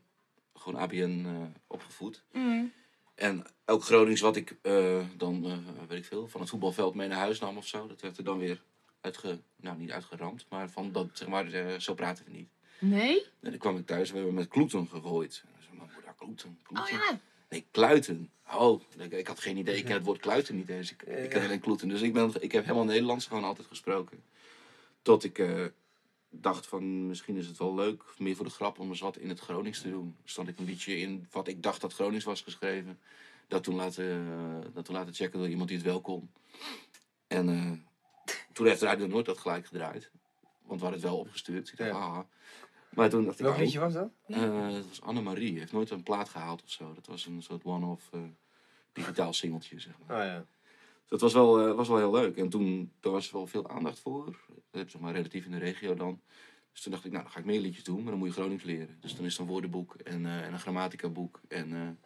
gewoon 0.54 0.82
ABN 0.82 1.26
eh, 1.26 1.62
opgevoed. 1.68 2.24
Mm. 2.32 2.72
En 3.16 3.46
ook 3.66 3.84
Gronings 3.84 4.22
wat 4.22 4.36
ik 4.36 4.58
eh, 4.62 5.02
dan, 5.18 5.64
weet 5.88 5.98
ik 5.98 6.06
veel, 6.06 6.28
van 6.28 6.42
het 6.42 6.50
voetbalveld 6.50 6.96
mee 6.96 7.08
naar 7.08 7.18
huis 7.18 7.40
nam 7.40 7.58
of 7.58 7.68
zo. 7.68 7.88
Dat 7.88 8.02
werd 8.02 8.18
er 8.18 8.24
dan 8.24 8.38
weer 8.38 8.62
uitge, 9.02 9.40
nou 9.56 9.78
niet 9.78 9.92
uitgeramd, 9.92 10.46
maar 10.50 10.70
van 10.70 10.92
dat, 10.92 11.08
zeg 11.14 11.28
maar, 11.28 11.76
zo 11.82 11.94
praten 11.94 12.26
we 12.26 12.32
niet. 12.32 12.50
Nee? 12.80 13.22
En 13.22 13.50
dan 13.50 13.58
kwam 13.58 13.78
ik 13.78 13.86
thuis, 13.86 14.10
we 14.10 14.16
hebben 14.16 14.34
met 14.34 14.48
kloeten 14.48 14.88
gegooid. 14.88 15.44
En 15.46 15.54
ik 15.58 15.64
zei, 15.64 15.78
mijn 15.78 15.90
moeder, 15.94 16.14
kloeten, 16.18 16.60
Oh 16.74 16.88
ja. 16.88 17.20
Nee, 17.50 17.66
kluiten. 17.72 18.32
Oh, 18.54 18.82
ik, 18.98 19.12
ik 19.12 19.28
had 19.28 19.40
geen 19.40 19.58
idee. 19.58 19.78
Ik 19.78 19.86
ken 19.86 19.94
het 19.94 20.06
woord 20.06 20.20
kluiten 20.20 20.56
niet 20.56 20.70
eens. 20.70 20.92
Ik, 20.92 21.02
ik 21.02 21.30
ken 21.30 21.44
alleen 21.44 21.60
kloeten. 21.60 21.88
Dus 21.88 22.02
ik, 22.02 22.14
ben, 22.14 22.34
ik 22.40 22.52
heb 22.52 22.64
helemaal 22.64 22.86
Nederlands 22.86 23.26
gewoon 23.26 23.44
altijd 23.44 23.68
gesproken. 23.68 24.24
Tot 25.10 25.24
ik 25.24 25.40
eh, 25.40 25.66
dacht 26.30 26.68
van, 26.68 27.08
misschien 27.08 27.36
is 27.36 27.48
het 27.48 27.58
wel 27.58 27.76
leuk, 27.76 28.04
meer 28.18 28.36
voor 28.36 28.46
de 28.46 28.52
grap, 28.52 28.80
om 28.80 28.90
eens 28.90 29.00
wat 29.00 29.18
in 29.18 29.30
het 29.30 29.40
Gronings 29.40 29.82
te 29.82 29.90
doen. 29.90 30.16
Stond 30.24 30.48
ik 30.48 30.60
een 30.60 30.66
liedje 30.66 30.98
in 30.98 31.28
wat 31.32 31.48
ik 31.48 31.64
dacht 31.64 31.82
dat 31.82 31.94
Gronings 31.94 32.26
was 32.26 32.42
geschreven. 32.42 33.00
Dat 33.48 33.64
toen 33.64 33.76
laten, 33.76 34.06
eh, 34.06 34.74
dat 34.74 34.86
toen 34.86 34.96
laten 34.96 35.14
checken 35.14 35.40
door 35.40 35.50
iemand 35.50 35.68
die 35.68 35.78
het 35.78 35.86
wel 35.86 36.02
kon. 36.02 36.32
En 37.28 37.50
eh, 37.50 37.72
toen 38.54 38.68
heeft 38.68 38.82
Radio 38.82 39.08
Noord 39.08 39.26
dat 39.26 39.38
gelijk 39.38 39.66
gedraaid. 39.66 40.12
Want 40.62 40.80
we 40.80 40.86
hadden 40.86 41.02
het 41.02 41.10
wel 41.10 41.20
opgestuurd. 41.20 41.72
Ik 41.72 41.78
dacht, 41.78 41.90
Ja. 41.90 41.98
ah. 41.98 42.20
Maar 42.90 43.10
toen 43.10 43.26
dacht 43.26 43.40
ik, 43.40 43.46
Welk 43.46 43.56
oh, 43.56 43.62
liedje 43.62 43.80
was 43.80 43.94
dat? 43.94 44.12
dat 44.28 44.88
was 44.88 45.02
Annemarie. 45.02 45.60
Heeft 45.60 45.72
nooit 45.72 45.90
een 45.90 46.04
plaat 46.04 46.30
gehaald 46.30 46.64
of 46.64 46.70
zo. 46.70 46.94
Dat 46.94 47.08
was 47.08 47.26
een 47.26 47.44
soort 47.44 47.64
one-off 47.64 48.10
digitaal 48.94 49.34
singeltje, 49.34 49.80
zeg 49.80 49.94
maar. 50.08 50.20
Oh 50.20 50.26
ja. 50.26 50.46
Dat 51.10 51.22
was 51.22 51.34
wel, 51.34 51.60
eh, 51.68 51.76
was 51.76 51.88
wel 51.88 51.98
heel 51.98 52.12
leuk. 52.12 52.38
En 52.38 52.50
toen 52.50 52.92
er 53.02 53.12
was 53.12 53.28
er 53.28 53.34
wel 53.34 53.48
veel 53.48 53.70
aandacht 53.70 54.00
voor. 54.00 54.40
Eh, 54.72 54.82
zeg 54.88 55.02
maar 55.02 55.14
relatief 55.14 55.46
in 55.46 55.52
de 55.52 55.58
regio 55.58 55.94
dan. 55.96 56.22
Dus 56.72 56.82
toen 56.82 56.92
dacht 56.92 57.06
ik, 57.06 57.12
nou, 57.12 57.24
dan 57.24 57.32
ga 57.32 57.40
ik 57.40 57.46
meer 57.46 57.60
liedjes 57.60 57.84
doen. 57.84 58.02
Maar 58.02 58.10
dan 58.12 58.18
moet 58.20 58.28
je 58.28 58.34
Gronings 58.34 58.64
leren. 58.64 58.98
Dus 59.02 59.16
dan 59.16 59.26
is 59.26 59.36
er 59.36 59.42
een 59.42 59.48
woordenboek 59.48 59.96
en, 59.96 60.26
eh, 60.26 60.46
en 60.46 60.54
een 60.54 60.60
grammaticaboek 60.60 61.40
en 61.48 61.98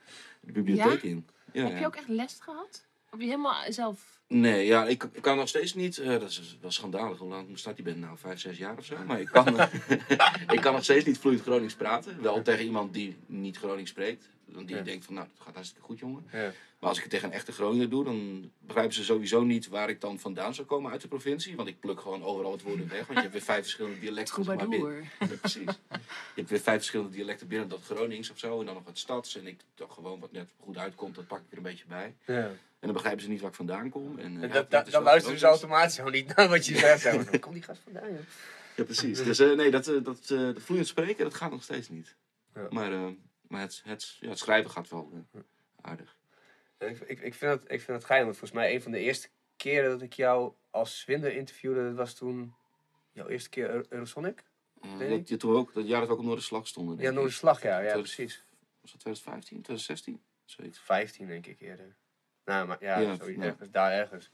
de 0.42 0.52
bibliotheek 0.52 1.02
Ja? 1.02 1.10
in. 1.10 1.28
Ja, 1.54 1.68
Heb 1.68 1.80
je 1.80 1.86
ook 1.86 1.96
echt 1.96 2.08
les 2.08 2.38
gehad? 2.40 2.86
Of 3.06 3.12
heb 3.12 3.20
je 3.20 3.26
helemaal 3.26 3.72
zelf... 3.72 4.22
Nee, 4.28 4.66
ja, 4.66 4.86
ik, 4.88 5.04
ik 5.12 5.22
kan 5.22 5.38
nog 5.38 5.48
steeds 5.48 5.74
niet. 5.74 5.96
dat 6.06 6.30
is 6.30 6.58
wel 6.62 6.72
schandalig. 6.72 7.18
Hoe 7.18 7.30
lang 7.30 7.60
staat 7.60 7.76
die 7.76 7.86
bent 7.86 7.98
nou? 7.98 8.18
Vijf, 8.18 8.40
zes 8.40 8.58
jaar 8.58 8.78
of 8.78 8.86
zo. 8.86 8.96
Maar 9.06 9.20
ik 9.20 9.28
kan, 9.28 9.60
ik 10.56 10.62
kan 10.62 10.74
nog 10.74 10.84
steeds 10.84 11.06
niet 11.06 11.18
vloeiend 11.18 11.44
Gronings 11.44 11.76
praten. 11.76 12.22
Wel 12.22 12.42
tegen 12.42 12.66
iemand 12.66 12.94
die 12.94 13.18
niet 13.26 13.58
Gronings 13.58 13.90
spreekt. 13.90 14.30
Dan 14.46 14.66
die 14.66 14.76
Ja. 14.76 14.82
denkt 14.82 15.06
van, 15.06 15.14
nou, 15.14 15.28
dat 15.36 15.46
gaat 15.46 15.54
hartstikke 15.54 15.86
goed, 15.86 16.00
jongen. 16.00 16.26
Ja. 16.32 16.52
Maar 16.80 16.90
als 16.90 16.98
ik 16.98 17.04
het 17.04 17.12
tegen 17.14 17.28
een 17.28 17.34
echte 17.34 17.52
Groninger 17.52 17.90
doe, 17.90 18.04
dan 18.04 18.52
begrijpen 18.60 18.94
ze 18.94 19.04
sowieso 19.04 19.44
niet 19.44 19.68
waar 19.68 19.90
ik 19.90 20.02
dan 20.02 20.20
vandaan 20.20 20.54
zou 20.56 20.68
komen 20.68 20.92
uit 20.92 21.02
de 21.02 21.08
provincie. 21.08 21.56
Want 21.56 21.68
ik 21.68 21.80
pluk 21.80 22.00
gewoon 22.02 22.24
overal 22.24 22.52
het 22.52 22.62
woorden 22.62 22.88
weg. 22.88 22.98
Want 23.00 23.14
je 23.14 23.20
hebt 23.20 23.32
weer 23.32 23.42
vijf 23.42 23.62
verschillende 23.62 24.00
dialecten. 24.00 24.44
zeg 24.44 24.56
maar, 24.56 24.68
binnen-. 24.68 25.10
Ja, 25.20 25.28
precies. 25.28 25.64
Je 25.90 26.00
hebt 26.36 26.50
weer 26.50 26.60
vijf 26.60 26.78
verschillende 26.78 27.12
dialecten 27.12 27.48
binnen 27.48 27.68
dat 27.68 27.82
Gronings 27.84 28.30
of 28.32 28.40
zo. 28.40 28.60
En 28.60 28.66
dan 28.66 28.76
nog 28.76 28.84
wat 28.84 28.98
stads. 28.98 29.38
En 29.38 29.48
ik 29.48 29.60
toch 29.76 29.94
gewoon 29.94 30.20
wat 30.20 30.32
net 30.32 30.50
goed 30.60 30.78
uitkomt, 30.78 31.16
dat 31.16 31.28
pak 31.28 31.40
ik 31.40 31.52
er 31.52 31.58
een 31.58 31.64
beetje 31.64 31.86
bij. 31.88 32.16
ja. 32.26 32.52
En 32.80 32.90
dan 32.90 32.98
begrijpen 32.98 33.24
ze 33.24 33.30
niet 33.30 33.42
waar 33.42 33.50
ik 33.50 33.56
vandaan 33.56 33.90
kom. 33.90 34.20
En, 34.20 34.36
eh, 34.38 34.44
En 34.44 34.48
ja, 34.48 34.54
dat, 34.70 34.70
dan 34.70 35.04
luisteren 35.04 35.40
ze 35.40 35.46
Gronings. 35.46 35.62
automatisch 35.62 35.96
gewoon 35.96 36.12
niet 36.12 36.36
naar 36.36 36.50
wat 36.50 36.66
je 36.66 36.78
zegt. 36.78 37.04
Waar 37.30 37.40
komt 37.40 37.54
die 37.54 37.64
gast 37.64 37.82
vandaan, 37.84 38.10
joh? 38.12 38.20
Ja, 38.76 38.84
precies. 38.84 39.24
Dus 39.24 39.40
eh, 39.40 39.52
nee, 39.56 39.72
dat, 39.72 39.88
eh, 39.88 40.04
dat, 40.04 40.20
eh, 40.30 40.38
dat 40.40 40.62
vloeiend 40.62 40.88
spreken, 40.88 41.24
dat 41.24 41.34
gaat 41.34 41.52
nog 41.52 41.64
steeds 41.64 41.90
niet. 41.90 42.16
Ja. 42.56 42.68
Maar, 42.70 42.92
eh, 42.94 43.08
Maar 43.54 43.62
het, 43.62 43.82
het, 43.86 44.18
ja, 44.20 44.30
het 44.30 44.38
schrijven 44.38 44.72
gaat 44.72 44.90
wel 44.90 45.12
eh, 45.34 45.42
aardig. 45.82 46.18
Ik, 46.78 47.00
ik, 47.00 47.20
ik, 47.20 47.34
vind 47.34 47.52
het, 47.52 47.72
ik 47.72 47.82
vind 47.82 48.08
want 48.08 48.24
volgens 48.24 48.52
mij 48.52 48.74
een 48.74 48.82
van 48.82 48.92
de 48.92 49.00
eerste 49.00 49.30
keren 49.58 49.90
dat 49.90 50.02
ik 50.02 50.14
jou 50.14 50.54
als 50.70 51.00
Swinder 51.00 51.34
interviewde, 51.36 51.84
dat 51.84 51.96
was 51.96 52.14
toen 52.14 52.56
jouw 53.12 53.28
eerste 53.28 53.50
keer 53.50 53.70
Eu- 53.70 53.86
Eurosonic? 53.90 54.44
Weet 54.98 55.10
dat, 55.10 55.30
je 55.30 55.38
toen 55.38 55.56
ook, 55.56 55.74
dat 55.74 55.88
jaar 55.88 56.00
dat 56.00 56.08
we 56.08 56.14
ook 56.14 56.20
op 56.20 56.26
Noorderslag 56.26 56.68
stonden. 56.68 56.98
Ja. 57.00 57.12
Noorderslag, 57.12 57.62
ja, 57.62 57.80
ja, 57.80 57.94
precies. 57.94 58.44
Was 58.82 58.92
dat 58.92 59.00
2015, 59.00 59.62
2016? 59.62 60.22
Zoiets. 60.46 60.80
15 60.80 61.28
denk 61.28 61.46
ik 61.46 61.60
eerder. 61.60 61.96
Nou, 62.46 62.68
maar 62.68 62.78
ja, 62.80 63.00
Ja, 63.00 63.10
ergens, 63.10 63.72
daar 63.72 63.92
ergens. 63.92 64.32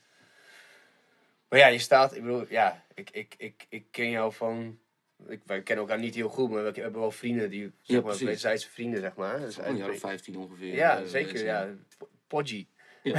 Maar 1.49 1.59
ja, 1.59 1.67
je 1.67 1.79
staat, 1.79 2.15
ik 2.15 2.21
bedoel, 2.21 2.45
ja, 2.49 2.85
ik, 2.93 3.09
ik, 3.09 3.35
ik, 3.37 3.65
ik 3.69 3.85
ken 3.91 4.09
jou 4.09 4.33
van, 4.33 4.79
ik, 5.27 5.41
wij 5.45 5.61
kennen 5.61 5.85
elkaar 5.85 5.99
niet 6.03 6.15
heel 6.15 6.29
goed, 6.29 6.49
maar 6.51 6.63
we 6.73 6.81
hebben 6.81 7.01
wel 7.01 7.11
vrienden 7.11 7.49
die, 7.49 7.71
zeg 7.81 7.97
Ja, 7.97 8.03
maar, 8.05 8.17
wederzijdse 8.17 8.69
vrienden, 8.69 8.99
zeg 8.99 9.15
maar. 9.15 9.31
Dat 9.31 9.41
Dus 9.41 9.57
is 9.57 9.63
al 9.63 9.69
een 9.69 9.77
jaar 9.77 9.89
of 9.89 9.89
eigenlijk- 9.91 10.23
15 10.23 10.37
ongeveer. 10.37 10.73
ja, 10.75 10.97
eh, 10.99 11.05
zeker, 11.05 11.43
ja. 11.45 11.67
Po- 11.97 12.09
Podgy. 12.27 12.67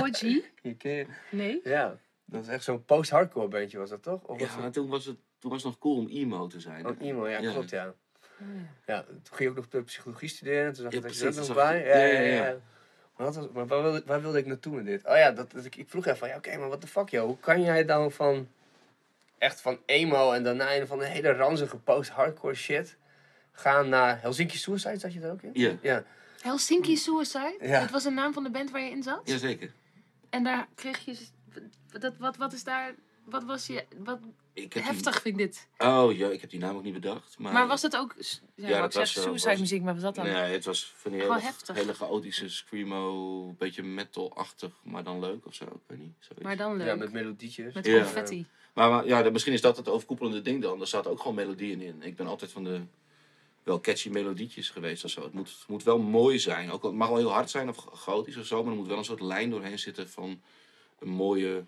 Podgy? 0.00 0.42
Ken 0.78 0.92
je- 0.92 1.06
Nee. 1.30 1.60
Ja, 1.64 1.96
dat 2.24 2.42
is 2.42 2.48
echt 2.48 2.64
zo'n 2.64 2.84
post-hardcore 2.84 3.48
bandje 3.48 3.78
was 3.78 3.90
dat 3.90 4.02
toch? 4.02 4.22
Of 4.22 4.40
was 4.40 4.48
Ja, 4.60 4.70
toen 4.70 4.88
was, 4.88 5.04
het, 5.06 5.16
toen 5.38 5.50
was 5.50 5.62
het 5.62 5.70
nog 5.72 5.80
cool 5.80 5.96
om 5.96 6.08
emo 6.08 6.46
te 6.46 6.60
zijn. 6.60 6.86
Oh, 6.86 7.00
emo, 7.00 7.28
ja, 7.28 7.38
Ja. 7.40 7.50
klopt, 7.52 7.70
ja. 7.70 7.86
Oh, 7.86 8.46
ja. 8.86 8.94
Ja, 8.94 9.02
toen 9.02 9.18
ging 9.22 9.38
je 9.40 9.48
ook 9.48 9.56
nog 9.56 9.68
de 9.68 9.82
psychologie 9.82 10.28
studeren. 10.28 10.72
Toen 10.72 10.82
zag 10.82 10.92
Ja, 10.92 10.98
ik 10.98 11.04
dat 11.04 11.14
je 11.14 11.18
precies, 11.20 11.36
dat 11.38 11.46
nog 11.48 11.56
bij. 11.56 11.78
ik. 11.80 11.86
Ja, 11.86 11.96
Ja, 11.98 12.04
ja, 12.06 12.20
ja, 12.20 12.34
ja. 12.34 12.46
ja. 12.46 12.56
Maar, 13.16 13.26
wat 13.26 13.36
was, 13.36 13.46
maar 13.52 13.66
waar, 13.66 13.82
wilde, 13.82 14.02
waar 14.06 14.22
wilde 14.22 14.38
ik 14.38 14.46
naartoe 14.46 14.74
met 14.74 14.84
dit? 14.84 15.04
Oh 15.06 15.16
ja, 15.16 15.30
dat, 15.32 15.50
dat 15.52 15.64
ik, 15.64 15.76
ik 15.76 15.88
vroeg 15.88 16.04
even 16.06 16.18
van, 16.18 16.28
ja, 16.28 16.36
oké, 16.36 16.56
maar 16.56 16.68
wat 16.68 16.80
de 16.80 16.86
fuck, 16.86 17.08
joh. 17.08 17.24
Hoe 17.24 17.38
kan 17.40 17.62
jij 17.62 17.84
dan 17.84 18.12
van, 18.12 18.48
echt 19.38 19.60
van 19.60 19.78
emo 19.86 20.32
en 20.32 20.42
daarna 20.42 20.70
in 20.70 20.86
van 20.86 21.00
een 21.00 21.06
hele 21.10 21.32
ranzige 21.32 21.76
post-hardcore 21.76 22.54
shit 22.54 22.96
gaan 23.52 23.88
naar 23.88 24.20
Helsinki 24.20 24.56
Suicide, 24.56 24.98
zat 24.98 25.12
je 25.12 25.20
daar 25.20 25.30
ook 25.32 25.42
in? 25.42 25.50
Ja, 25.52 25.76
Ja, 25.82 26.04
Helsinki 26.40 26.96
Suicide? 26.96 27.56
Ja. 27.60 27.80
Dat 27.80 27.90
was 27.90 28.02
de 28.02 28.10
naam 28.10 28.32
van 28.32 28.42
de 28.42 28.50
band 28.50 28.70
waar 28.70 28.80
je 28.82 28.90
in 28.90 29.02
zat? 29.02 29.20
jazeker. 29.24 29.72
En 30.30 30.44
daar 30.44 30.68
kreeg 30.74 31.04
je... 31.04 31.16
Dat, 31.98 32.16
wat, 32.18 32.36
wat 32.36 32.52
is 32.52 32.64
daar... 32.64 32.94
Wat 33.24 33.44
was 33.44 33.66
je... 33.66 33.84
Wat 33.98 34.18
Ik 34.52 34.72
heb 34.72 34.84
heftig 34.84 35.12
vind 35.22 35.40
ik 35.40 35.46
dit. 35.46 35.68
Oh 35.78 36.16
ja, 36.16 36.28
ik 36.28 36.40
heb 36.40 36.50
die 36.50 36.58
naam 36.60 36.76
ook 36.76 36.82
niet 36.82 36.92
bedacht. 36.92 37.38
Maar, 37.38 37.52
Maar 37.52 37.66
was 37.66 37.80
dat 37.80 37.96
ook... 37.96 38.14
Ja, 38.54 38.68
Ja, 38.68 38.80
dat 38.80 38.94
was, 38.94 39.16
eh, 39.16 39.22
suicide 39.22 39.50
was- 39.50 39.60
muziek, 39.60 39.82
maar 39.82 39.94
was 39.94 40.02
dat 40.02 40.14
dan? 40.14 40.24
Nee, 40.24 40.34
het 40.52 40.64
was 40.64 40.92
van 40.96 41.10
die 41.10 41.20
Gewoon 41.20 41.36
hele, 41.36 41.48
heftig. 41.48 41.76
hele 41.76 41.94
chaotische 41.94 42.48
screamo, 42.48 43.52
beetje 43.58 43.82
metal-achtig, 43.82 44.72
maar 44.82 45.04
dan 45.04 45.20
leuk 45.20 45.46
of 45.46 45.54
zo. 45.54 45.64
Ik 45.64 45.70
weet 45.86 45.98
niet. 45.98 46.14
Zoiets. 46.18 46.44
Maar 46.44 46.56
dan 46.56 46.76
leuk. 46.76 46.86
ja 46.86 46.94
met 46.94 47.12
melodietjes. 47.12 47.74
Met 47.74 47.90
confetti. 47.90 48.46
Maar 48.74 49.06
ja, 49.06 49.22
dan- 49.22 49.32
misschien 49.32 49.52
is 49.52 49.60
dat 49.60 49.76
het 49.76 49.88
overkoepelende 49.88 50.40
ding 50.42 50.62
dan. 50.62 50.80
Er 50.80 50.86
zaten 50.86 51.10
ook 51.10 51.18
gewoon 51.20 51.34
melodieën 51.34 51.80
in. 51.80 52.02
Ik 52.02 52.16
ben 52.16 52.26
altijd 52.26 52.52
van 52.52 52.64
de 52.64 52.80
wel 53.62 53.80
catchy 53.80 54.08
melodietjes 54.08 54.70
geweest 54.70 55.04
of 55.04 55.10
zo. 55.10 55.22
Het 55.22 55.32
moet, 55.32 55.48
het 55.48 55.68
moet 55.68 55.82
wel 55.82 55.98
mooi 55.98 56.38
zijn. 56.38 56.70
Ook, 56.70 56.82
al- 56.82 56.88
het 56.88 56.98
mag 56.98 57.08
wel 57.08 57.16
heel 57.16 57.32
hard 57.32 57.50
zijn 57.50 57.68
of 57.68 57.76
chaotisch 57.92 58.36
of 58.36 58.46
zo, 58.46 58.62
maar 58.62 58.72
er 58.72 58.78
moet 58.78 58.86
wel 58.88 58.98
een 58.98 59.04
soort 59.04 59.20
lijn 59.20 59.50
doorheen 59.50 59.78
zitten 59.78 60.08
van 60.08 60.40
een 60.98 61.08
mooie, 61.08 61.64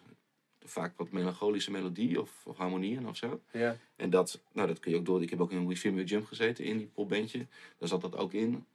vaak 0.65 0.93
wat 0.97 1.11
melancholische 1.11 1.71
melodie 1.71 2.21
of, 2.21 2.31
of 2.45 2.57
harmonieën 2.57 3.09
of 3.09 3.17
zo. 3.17 3.41
Ja. 3.53 3.77
En 3.97 4.11
dat, 4.11 4.41
nou, 4.53 4.69
dat 4.69 4.79
kun 4.81 4.91
je 4.91 4.97
ook 4.97 5.05
door. 5.07 5.23
Ik 5.23 5.31
heb 5.31 5.41
ook 5.41 5.51
in 5.51 5.57
een 5.57 5.67
We 5.67 5.77
Feel 5.77 5.95
Jump 6.01 6.27
gezeten 6.27 6.65
in 6.65 6.79
die 6.79 6.87
popbandje. 6.87 7.47
Daar 7.79 7.89
zat 7.89 8.01
dat 8.01 8.17
ook 8.17 8.33
in. 8.33 8.67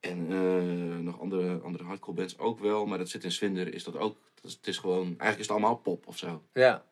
En 0.00 0.26
eh, 0.32 0.98
nog 0.98 1.20
andere, 1.20 1.60
andere 1.60 1.84
hardcore 1.84 2.16
bands 2.16 2.38
ook 2.38 2.58
wel. 2.58 2.86
Maar 2.86 2.98
dat 2.98 3.08
zit 3.08 3.24
in 3.24 3.32
Swinder 3.32 3.74
is 3.74 3.84
dat 3.84 3.96
ook. 3.96 4.16
Dat 4.34 4.44
is, 4.50 4.52
het 4.56 4.66
is 4.66 4.78
gewoon, 4.78 5.04
eigenlijk 5.06 5.38
is 5.38 5.46
het 5.46 5.50
allemaal 5.50 5.76
pop 5.76 6.06
of 6.06 6.18
zo. 6.18 6.42
Ja. 6.54 6.84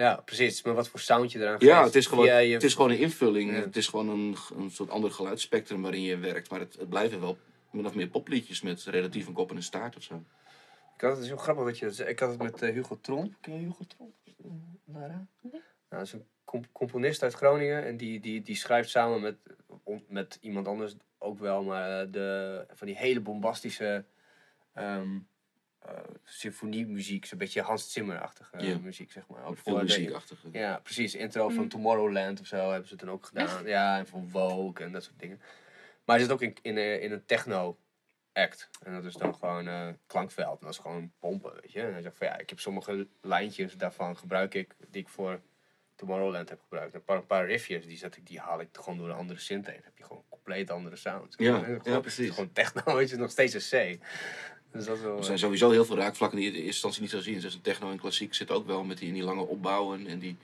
Ja, 0.00 0.16
precies. 0.24 0.62
Maar 0.62 0.74
wat 0.74 0.88
voor 0.88 1.00
sound 1.00 1.32
je 1.32 1.38
eraan 1.38 1.56
Ja, 1.58 1.74
geeft 1.74 1.86
het 1.86 1.94
is 1.94 2.06
gewoon, 2.06 2.24
je- 2.24 2.52
het 2.52 2.62
is 2.62 2.74
gewoon 2.74 2.90
een 2.90 2.98
invulling. 2.98 3.50
Ja. 3.50 3.56
Het 3.60 3.76
is 3.76 3.86
gewoon 3.88 4.08
een, 4.08 4.36
een 4.56 4.70
soort 4.70 4.90
ander 4.90 5.10
geluidsspectrum 5.10 5.82
waarin 5.82 6.02
je 6.02 6.16
werkt. 6.18 6.50
Maar 6.50 6.60
het, 6.60 6.76
het 6.78 6.88
blijven 6.88 7.20
wel 7.20 7.38
min 7.70 7.86
of 7.86 7.94
meer 7.94 8.08
popliedjes 8.08 8.62
met 8.62 8.82
relatief 8.84 9.26
een 9.26 9.32
kop 9.32 9.50
en 9.50 9.56
een 9.56 9.62
staart 9.62 9.96
of 9.96 10.02
zo. 10.02 10.22
Ik 10.94 11.00
had 11.00 11.10
het 11.10 11.20
is 11.20 11.26
heel 11.28 11.36
grappig 11.36 11.64
dat 11.64 11.78
je 11.78 11.86
dat. 11.86 11.98
Ik 12.08 12.18
had 12.18 12.30
het 12.30 12.42
met 12.42 12.62
eh, 12.62 12.72
Hugo 12.72 12.98
Tromp. 13.00 13.34
Ken 13.40 13.54
je 13.54 13.58
Hugo 13.66 13.84
Tromp? 13.96 14.12
Lara? 14.84 15.26
Nee. 15.40 15.52
Nou, 15.52 15.62
dat 15.88 16.00
is 16.02 16.12
een 16.12 16.26
comp- 16.44 16.68
componist 16.72 17.22
uit 17.22 17.34
Groningen. 17.34 17.84
En 17.84 17.96
die, 17.96 18.20
die, 18.20 18.42
die 18.42 18.56
schrijft 18.56 18.90
samen 18.90 19.20
met, 19.20 19.36
met 20.08 20.38
iemand 20.40 20.66
anders 20.68 20.94
ook 21.18 21.38
wel. 21.38 21.62
Maar 21.62 22.00
eh, 22.00 22.12
de, 22.12 22.64
van 22.74 22.86
die 22.86 22.96
hele 22.96 23.20
bombastische 23.20 24.04
ehm 24.74 25.08
eh, 25.80 25.92
symfoniemuziek. 26.24 27.24
Zo'n 27.26 27.38
beetje 27.38 27.60
Hans 27.62 27.92
Zimmer-achtige 27.92 28.78
muziek, 28.82 29.12
zeg 29.12 29.26
maar. 29.28 29.44
Ook 29.44 29.56
voor 29.58 29.82
muziekachtige. 29.82 30.48
ja, 30.52 30.78
precies. 30.82 31.14
Intro 31.14 31.48
van 31.48 31.62
Mm. 31.62 31.68
Tomorrowland 31.68 32.40
of 32.40 32.46
zo 32.46 32.70
hebben 32.70 32.88
ze 32.88 32.94
het 32.94 33.02
dan 33.04 33.10
ook 33.14 33.26
gedaan. 33.26 33.66
Ja, 33.66 33.98
en 33.98 34.06
van 34.06 34.28
Vogue 34.28 34.84
en 34.86 34.92
dat 34.92 35.04
soort 35.04 35.18
dingen. 35.18 35.40
Maar 36.04 36.16
hij 36.16 36.24
zit 36.24 36.34
ook 36.34 36.42
in, 36.42 36.56
in, 36.62 36.76
eh, 36.76 37.02
in 37.02 37.12
een 37.12 37.24
techno 37.26 37.78
act. 38.32 38.70
En 38.82 38.92
dat 38.92 39.04
is 39.04 39.14
dan 39.14 39.34
gewoon 39.34 39.68
eh, 39.68 39.88
klankveld. 40.06 40.58
En 40.60 40.64
dat 40.66 40.74
is 40.74 40.80
gewoon 40.80 41.12
pompen, 41.18 41.52
weet 41.60 41.72
je. 41.72 41.80
En 41.82 41.92
hij 41.92 42.02
zegt 42.02 42.16
van 42.16 42.26
ja, 42.26 42.38
ik 42.38 42.48
heb 42.48 42.60
sommige 42.60 43.08
lijntjes 43.20 43.76
daarvan 43.76 44.16
gebruik 44.16 44.54
ik, 44.54 44.74
die 44.88 45.02
ik 45.02 45.08
voor 45.08 45.40
Tomorrowland 45.94 46.48
heb 46.48 46.60
gebruikt. 46.60 46.94
Een 46.94 47.04
paar, 47.04 47.16
een 47.16 47.26
paar 47.26 47.46
riffjes, 47.46 47.86
die, 47.86 47.96
zet 47.96 48.16
ik, 48.16 48.26
die 48.26 48.40
haal 48.40 48.60
ik 48.60 48.68
gewoon 48.72 48.98
door 48.98 49.08
een 49.08 49.14
andere 49.16 49.38
synth 49.38 49.66
heen. 49.66 49.74
Dan 49.74 49.84
heb 49.84 49.98
je 49.98 50.04
gewoon 50.04 50.18
een 50.22 50.28
compleet 50.28 50.70
andere 50.70 50.96
sound. 50.96 51.34
Ja, 51.38 51.58
gewoon- 51.58 51.80
ja, 51.84 52.00
precies. 52.00 52.30
Gewoon 52.30 52.52
techno, 52.52 52.94
weet 52.96 53.10
je, 53.10 53.16
nog 53.16 53.30
steeds 53.30 53.72
een 53.72 53.98
C. 53.98 54.04
Dus 54.72 54.84
dat 54.84 54.96
is 54.96 55.02
wel... 55.02 55.12
Er 55.12 55.18
eh, 55.18 55.24
zijn 55.24 55.38
sowieso 55.38 55.70
heel 55.70 55.84
veel 55.84 55.96
raakvlakken 55.96 56.38
die 56.38 56.46
je 56.46 56.52
in 56.52 56.56
eerste 56.64 56.72
instantie 56.72 57.00
niet 57.00 57.10
zou 57.10 57.22
zien. 57.22 57.40
Dus 57.40 57.54
een 57.54 57.60
techno 57.60 57.90
en 57.90 57.98
klassiek 57.98 58.34
zit 58.34 58.50
ook 58.50 58.66
wel 58.66 58.84
met 58.84 58.98
die, 58.98 59.08
in 59.08 59.14
die 59.14 59.22
lange 59.22 59.46
opbouwen 59.46 60.06
en 60.06 60.18
die 60.18 60.36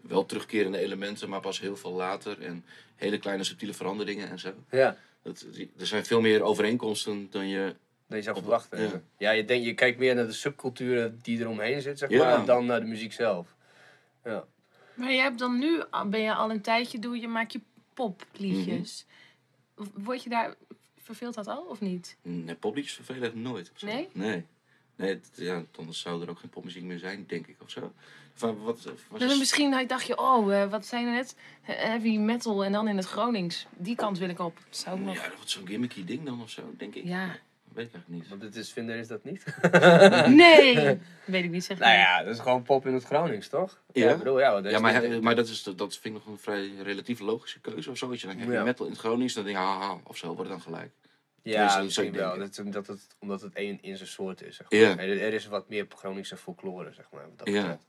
wel 0.00 0.26
terugkerende 0.26 0.78
elementen, 0.78 1.28
maar 1.28 1.40
pas 1.40 1.60
heel 1.60 1.76
veel 1.76 1.92
later. 1.92 2.42
En 2.42 2.64
hele 2.96 3.18
kleine 3.18 3.44
subtiele 3.44 3.74
veranderingen 3.74 4.28
en 4.30 4.38
zo. 4.38 4.52
ja. 4.70 4.96
Dat, 5.22 5.46
er 5.78 5.86
zijn 5.86 6.04
veel 6.04 6.20
meer 6.20 6.42
overeenkomsten 6.42 7.26
dan 7.30 7.48
je. 7.48 7.74
Dat 8.06 8.18
je 8.18 8.24
zou 8.24 8.36
verwachten. 8.36 9.04
ja. 9.18 9.30
Je, 9.30 9.44
denkt, 9.44 9.66
je 9.66 9.74
kijkt 9.74 9.98
meer 9.98 10.14
naar 10.14 10.26
de 10.26 10.32
subculturen 10.32 11.18
die 11.22 11.38
eromheen 11.38 11.82
zit, 11.82 11.98
zeg 11.98 12.10
Ja. 12.10 12.18
maar, 12.36 12.44
dan 12.46 12.66
naar 12.66 12.80
de 12.80 12.86
muziek 12.86 13.12
zelf. 13.12 13.46
Ja. 14.24 14.44
Maar 14.94 15.12
je 15.12 15.20
hebt 15.20 15.38
dan 15.38 15.58
nu, 15.58 15.82
ben 16.06 16.20
je 16.20 16.34
al 16.34 16.50
een 16.50 16.60
tijdje, 16.60 16.98
doe 16.98 17.20
je, 17.20 17.28
maak 17.28 17.50
je 17.50 17.60
popliedjes. 17.94 19.06
Mhm. 19.76 19.88
Word 19.94 20.22
je 20.22 20.28
daar, 20.28 20.54
verveelt 21.02 21.34
dat 21.34 21.46
al 21.46 21.62
of 21.62 21.80
niet? 21.80 22.16
Nee, 22.22 22.54
popliedjes 22.54 22.94
vervelen 22.94 23.22
echt 23.22 23.34
nooit. 23.34 23.70
of 23.72 23.78
zo. 23.78 23.86
Nee? 23.86 24.08
Nee. 24.12 24.44
Nee, 24.96 25.08
het- 25.10 25.30
ja, 25.34 25.64
anders 25.78 26.00
zou 26.00 26.22
er 26.22 26.30
ook 26.30 26.38
geen 26.38 26.50
popmuziek 26.50 26.82
meer 26.82 26.98
zijn, 26.98 27.24
denk 27.26 27.46
ik, 27.46 27.56
of 27.62 27.70
zo. 27.70 27.92
Van, 28.34 28.58
wat, 28.62 28.92
was 29.10 29.38
misschien 29.38 29.86
dacht 29.86 30.06
je, 30.06 30.18
oh, 30.18 30.54
eh, 30.62 30.70
wat 30.70 30.86
zijn 30.86 31.06
er 31.06 31.12
net? 31.12 31.36
Heavy 31.62 32.16
metal 32.18 32.64
en 32.64 32.72
dan 32.72 32.88
in 32.88 32.96
het 32.96 33.06
Gronings. 33.06 33.66
Die 33.76 33.94
kant 33.96 34.18
wil 34.18 34.28
ik 34.28 34.38
op. 34.38 34.58
Zou 34.70 34.98
ik 34.98 35.04
nog... 35.04 35.14
Ja, 35.14 35.30
wat 35.38 35.50
zo'n 35.50 35.66
gimmicky 35.66 36.04
ding 36.04 36.24
dan 36.24 36.42
of 36.42 36.50
zo, 36.50 36.74
denk 36.78 36.94
ik. 36.94 37.04
Ja. 37.04 37.36
Weet 37.74 37.86
ik 37.86 37.92
eigenlijk 37.92 38.08
niet. 38.08 38.28
Want 38.28 38.40
dit 38.40 38.56
is, 38.56 38.72
vinder 38.72 38.96
is 38.96 39.08
dat 39.08 39.24
niet? 39.24 39.44
Nee! 40.42 40.74
Weet 41.24 41.44
ik 41.44 41.50
niet, 41.50 41.64
zeg 41.64 41.78
nou 41.78 41.92
ja, 41.92 42.22
dat 42.22 42.34
is 42.34 42.40
gewoon 42.40 42.62
pop 42.62 42.86
in 42.86 42.94
het 42.94 43.04
Gronings, 43.04 43.48
toch? 43.48 43.82
Ja. 43.92 44.10
ik 44.12 44.18
bedoel, 44.18 44.40
ja, 44.40 44.58
Ja, 44.58 44.78
maar, 44.78 44.94
he- 44.94 45.20
maar 45.20 45.34
dat, 45.36 45.48
is, 45.48 45.62
dat 45.62 45.96
vind 45.96 46.16
ik 46.16 46.24
nog 46.24 46.26
een 46.26 46.38
vrij 46.38 46.70
relatief 46.82 47.20
logische 47.20 47.60
keuze 47.60 47.90
of 47.90 47.96
zo. 47.98 48.10
Als 48.10 48.20
je 48.20 48.26
dan 48.26 48.36
heavy 48.36 48.52
Ja. 48.52 48.62
metal 48.64 48.84
in 48.86 48.92
het 48.92 49.00
Gronings, 49.00 49.34
dan 49.34 49.44
denk 49.44 49.56
je, 49.56 49.62
haha, 49.62 50.00
of 50.04 50.16
zo, 50.16 50.26
wordt 50.26 50.40
het 50.40 50.50
dan 50.50 50.60
gelijk. 50.60 50.92
ja, 51.42 51.82
dat 51.82 51.96
ik 51.96 52.12
wel. 52.14 52.36
denken. 52.38 52.64
Dat, 52.64 52.72
dat 52.72 52.86
het, 52.86 53.16
omdat 53.18 53.40
het 53.40 53.54
één 53.54 53.78
in 53.82 53.96
zijn 53.96 54.08
soort 54.08 54.42
is, 54.42 54.56
zeg 54.56 54.70
maar. 54.70 54.80
Ja. 54.80 54.96
Er, 54.98 55.20
er 55.22 55.32
is 55.32 55.46
wat 55.46 55.68
meer 55.68 55.86
Groningse 55.96 56.36
folklore, 56.36 56.92
zeg 56.92 57.04
maar. 57.12 57.22
wat 57.28 57.38
Dat 57.38 57.48
Ja. 57.48 57.60
betreft. 57.60 57.86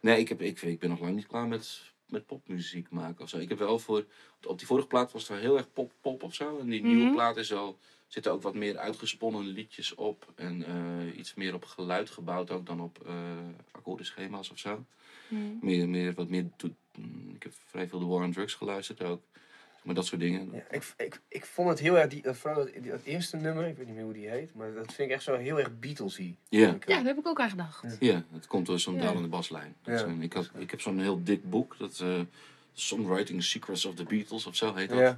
Nee, 0.00 0.18
ik, 0.18 0.28
heb, 0.28 0.40
ik, 0.42 0.62
ik 0.62 0.78
ben 0.78 0.90
nog 0.90 1.00
lang 1.00 1.14
niet 1.14 1.26
klaar 1.26 1.48
met, 1.48 1.80
met 2.08 2.26
popmuziek 2.26 2.90
maken 2.90 3.22
of 3.24 3.28
zo. 3.28 3.38
Ik 3.38 3.48
heb 3.48 3.58
wel 3.58 3.78
voor, 3.78 4.04
op 4.46 4.58
die 4.58 4.66
vorige 4.66 4.86
plaat 4.86 5.12
was 5.12 5.22
het 5.22 5.30
wel 5.30 5.40
heel 5.40 5.56
erg 5.56 5.72
pop-pop 5.72 6.22
of 6.22 6.34
zo. 6.34 6.58
En 6.60 6.68
die 6.68 6.82
nieuwe 6.82 7.04
Mhm. 7.04 7.12
plaat 7.14 7.36
is 7.36 7.52
al, 7.52 7.78
zitten 8.06 8.32
ook 8.32 8.42
wat 8.42 8.54
meer 8.54 8.78
uitgesponnen 8.78 9.44
liedjes 9.46 9.94
op. 9.94 10.32
En 10.36 10.64
eh, 10.64 11.18
iets 11.18 11.34
meer 11.34 11.54
op 11.54 11.64
geluid 11.64 12.10
gebouwd 12.10 12.50
ook 12.50 12.66
dan 12.66 12.80
op 12.80 13.06
eh 13.06 13.14
akkoordenschema's 13.72 14.50
of 14.50 14.58
zo. 14.58 14.84
Hmm. 15.28 15.58
Meer, 15.62 15.88
meer, 15.88 16.14
wat 16.14 16.28
meer, 16.28 16.46
to- 16.56 16.74
mm, 16.98 17.30
ik 17.34 17.42
heb 17.42 17.52
vrij 17.66 17.88
veel 17.88 17.98
de 17.98 18.04
War 18.06 18.22
on 18.24 18.32
Drugs 18.32 18.54
geluisterd 18.54 19.02
ook. 19.02 19.22
Maar 19.82 19.94
dat 19.94 20.06
soort 20.06 20.20
dingen. 20.20 20.50
Ja, 20.52 20.64
ik, 20.70 20.92
ik, 20.96 21.20
ik 21.28 21.44
vond 21.44 21.68
het 21.68 21.78
heel 21.78 21.98
erg, 21.98 22.08
die, 22.10 22.22
dat- 22.22 22.36
vooral 22.36 22.64
dat, 22.64 22.84
dat 22.84 23.02
eerste 23.02 23.36
nummer, 23.36 23.66
ik 23.66 23.76
weet 23.76 23.86
niet 23.86 23.94
meer 23.94 24.04
hoe 24.04 24.12
die 24.12 24.28
heet, 24.28 24.54
maar 24.54 24.74
dat 24.74 24.92
vind 24.92 25.08
ik 25.08 25.14
echt 25.14 25.22
zo 25.24 25.36
heel 25.36 25.58
erg 25.58 25.78
Beatlesy. 25.78 26.22
Ik, 26.22 26.36
Ja, 26.48 26.76
daar 26.86 27.04
heb 27.04 27.18
ik 27.18 27.26
ook 27.26 27.40
aan 27.40 27.50
gedacht. 27.50 27.96
Ja, 28.00 28.24
het 28.32 28.46
komt 28.46 28.66
door 28.66 28.78
zo'n 28.80 28.94
Ja. 28.94 29.00
dalende 29.00 29.28
baslijn. 29.28 29.74
Dat 29.82 30.00
Ja. 30.00 30.06
een- 30.06 30.22
ik, 30.22 30.32
had, 30.32 30.50
ik 30.58 30.70
heb 30.70 30.80
zo'n 30.80 30.98
heel 31.00 31.24
dik 31.24 31.50
boek, 31.50 31.78
dat 31.78 32.00
eh, 32.00 32.20
Songwriting 32.72 33.42
Secrets 33.42 33.84
of 33.84 33.94
the 33.94 34.04
Beatles 34.04 34.46
of 34.46 34.56
zo 34.56 34.74
heet 34.74 34.88
dat. 34.88 35.16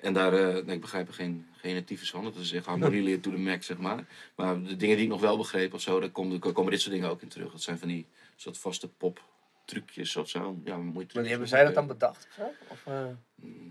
En 0.00 0.12
daar, 0.12 0.32
eh, 0.32 0.64
nee, 0.64 0.74
ik 0.74 0.80
begrijp 0.80 1.08
er 1.08 1.14
geen, 1.14 1.46
geen 1.56 1.84
tyfus 1.84 2.10
van. 2.10 2.24
Dat 2.24 2.36
is 2.36 2.52
echt 2.52 2.66
harmonieleer 2.66 3.20
to 3.20 3.30
the 3.30 3.36
max, 3.36 3.66
zeg 3.66 3.78
maar. 3.78 4.06
Maar 4.34 4.62
de 4.62 4.76
dingen 4.76 4.96
die 4.96 5.04
ik 5.04 5.10
nog 5.10 5.20
wel 5.20 5.36
begreep 5.36 5.74
of 5.74 5.80
zo, 5.80 6.00
daar 6.00 6.10
komen, 6.10 6.40
daar 6.40 6.52
komen 6.52 6.70
dit 6.70 6.80
soort 6.80 6.94
dingen 6.94 7.10
ook 7.10 7.22
in 7.22 7.28
terug. 7.28 7.52
Dat 7.52 7.62
zijn 7.62 7.78
van 7.78 7.88
die 7.88 8.06
soort 8.36 8.58
vaste 8.58 8.88
pop 8.88 9.22
trucjes 9.64 10.16
of 10.16 10.28
zo. 10.28 10.56
Ja, 10.64 10.76
Maar 10.76 11.06
die 11.12 11.22
hebben 11.22 11.48
zij 11.48 11.64
dat 11.64 11.74
dan 11.74 11.86
bedacht? 11.86 12.26
Of 12.28 12.34
zo? 12.34 12.42
Of, 12.68 12.82
eh, 12.86 12.92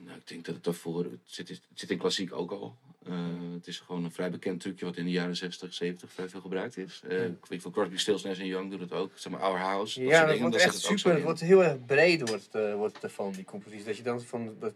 Nou, 0.05 0.17
ik 0.17 0.27
denk 0.27 0.45
dat 0.45 0.55
het 0.55 0.63
daarvoor, 0.63 1.03
het 1.03 1.19
zit, 1.23 1.49
het 1.49 1.61
zit 1.73 1.89
in 1.89 1.97
klassiek 1.97 2.33
ook 2.33 2.51
al. 2.51 2.75
Eh, 3.05 3.13
het 3.53 3.67
is 3.67 3.79
gewoon 3.79 4.03
een 4.03 4.11
vrij 4.11 4.29
bekend 4.29 4.61
trucje 4.61 4.85
wat 4.85 4.97
in 4.97 5.05
de 5.05 5.11
jaren 5.11 5.35
60, 5.35 5.73
70 5.73 6.11
vrij 6.11 6.29
veel 6.29 6.41
gebruikt 6.41 6.77
is. 6.77 7.01
Ik 7.09 7.45
weet 7.47 7.61
van 7.61 7.71
Crosby, 7.71 7.97
Stills, 7.97 8.23
Nash 8.23 8.39
Young 8.39 8.71
doet 8.71 8.79
het 8.79 8.91
ook. 8.91 9.11
Zeg 9.15 9.31
maar 9.31 9.41
Our 9.41 9.57
House. 9.57 9.99
Dat 9.99 10.09
ja, 10.09 10.25
dat 10.25 10.39
wordt 10.39 10.55
echt 10.55 10.79
super. 10.79 11.13
Het 11.13 11.23
wordt 11.23 11.39
heel 11.39 11.63
erg 11.63 11.85
breed 11.85 12.29
wordt, 12.29 12.73
wordt 12.75 13.03
ervan, 13.03 13.31
die 13.31 13.45
compositie. 13.45 13.85
Dat 13.85 13.97
je 13.97 14.03
dan 14.03 14.21
van 14.21 14.55
dat 14.59 14.73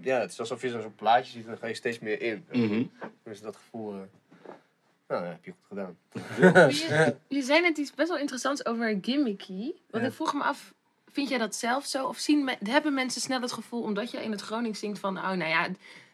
ja, 0.00 0.18
het 0.20 0.30
is 0.30 0.40
alsof 0.40 0.62
je 0.62 0.68
zo'n 0.70 0.94
plaatje 0.94 1.32
ziet 1.32 1.42
en 1.42 1.48
dan 1.48 1.58
ga 1.58 1.66
je 1.66 1.74
steeds 1.74 1.98
meer 1.98 2.22
in. 2.22 2.44
Mhm. 2.52 2.84
Dus 3.22 3.40
dat 3.40 3.56
gevoel, 3.56 3.92
eh, 3.92 3.98
nou, 5.08 5.24
ja, 5.24 5.30
heb 5.30 5.44
je 5.44 5.50
goed 5.50 5.66
gedaan. 5.68 5.96
Je, 6.70 7.16
je 7.38 7.42
zei 7.42 7.60
net 7.60 7.78
iets 7.78 7.94
best 7.94 8.08
wel 8.08 8.18
interessants 8.18 8.66
over 8.66 8.98
gimmicky. 9.02 9.72
Want 9.90 10.02
Ja. 10.04 10.08
ik 10.08 10.12
vroeg 10.12 10.34
me 10.34 10.42
af, 10.42 10.74
vind 11.12 11.28
jij 11.28 11.38
dat 11.38 11.54
zelf 11.54 11.84
zo? 11.86 12.06
Of 12.06 12.16
zien 12.18 12.44
me- 12.44 12.56
hebben 12.64 12.94
mensen 12.94 13.20
snel 13.20 13.40
het 13.40 13.52
gevoel, 13.52 13.82
omdat 13.82 14.10
je 14.10 14.22
in 14.22 14.30
het 14.30 14.40
Gronings 14.40 14.78
zingt 14.78 14.98
van... 14.98 15.16
Oh, 15.16 15.22
nou 15.30 15.44
ja, 15.44 15.62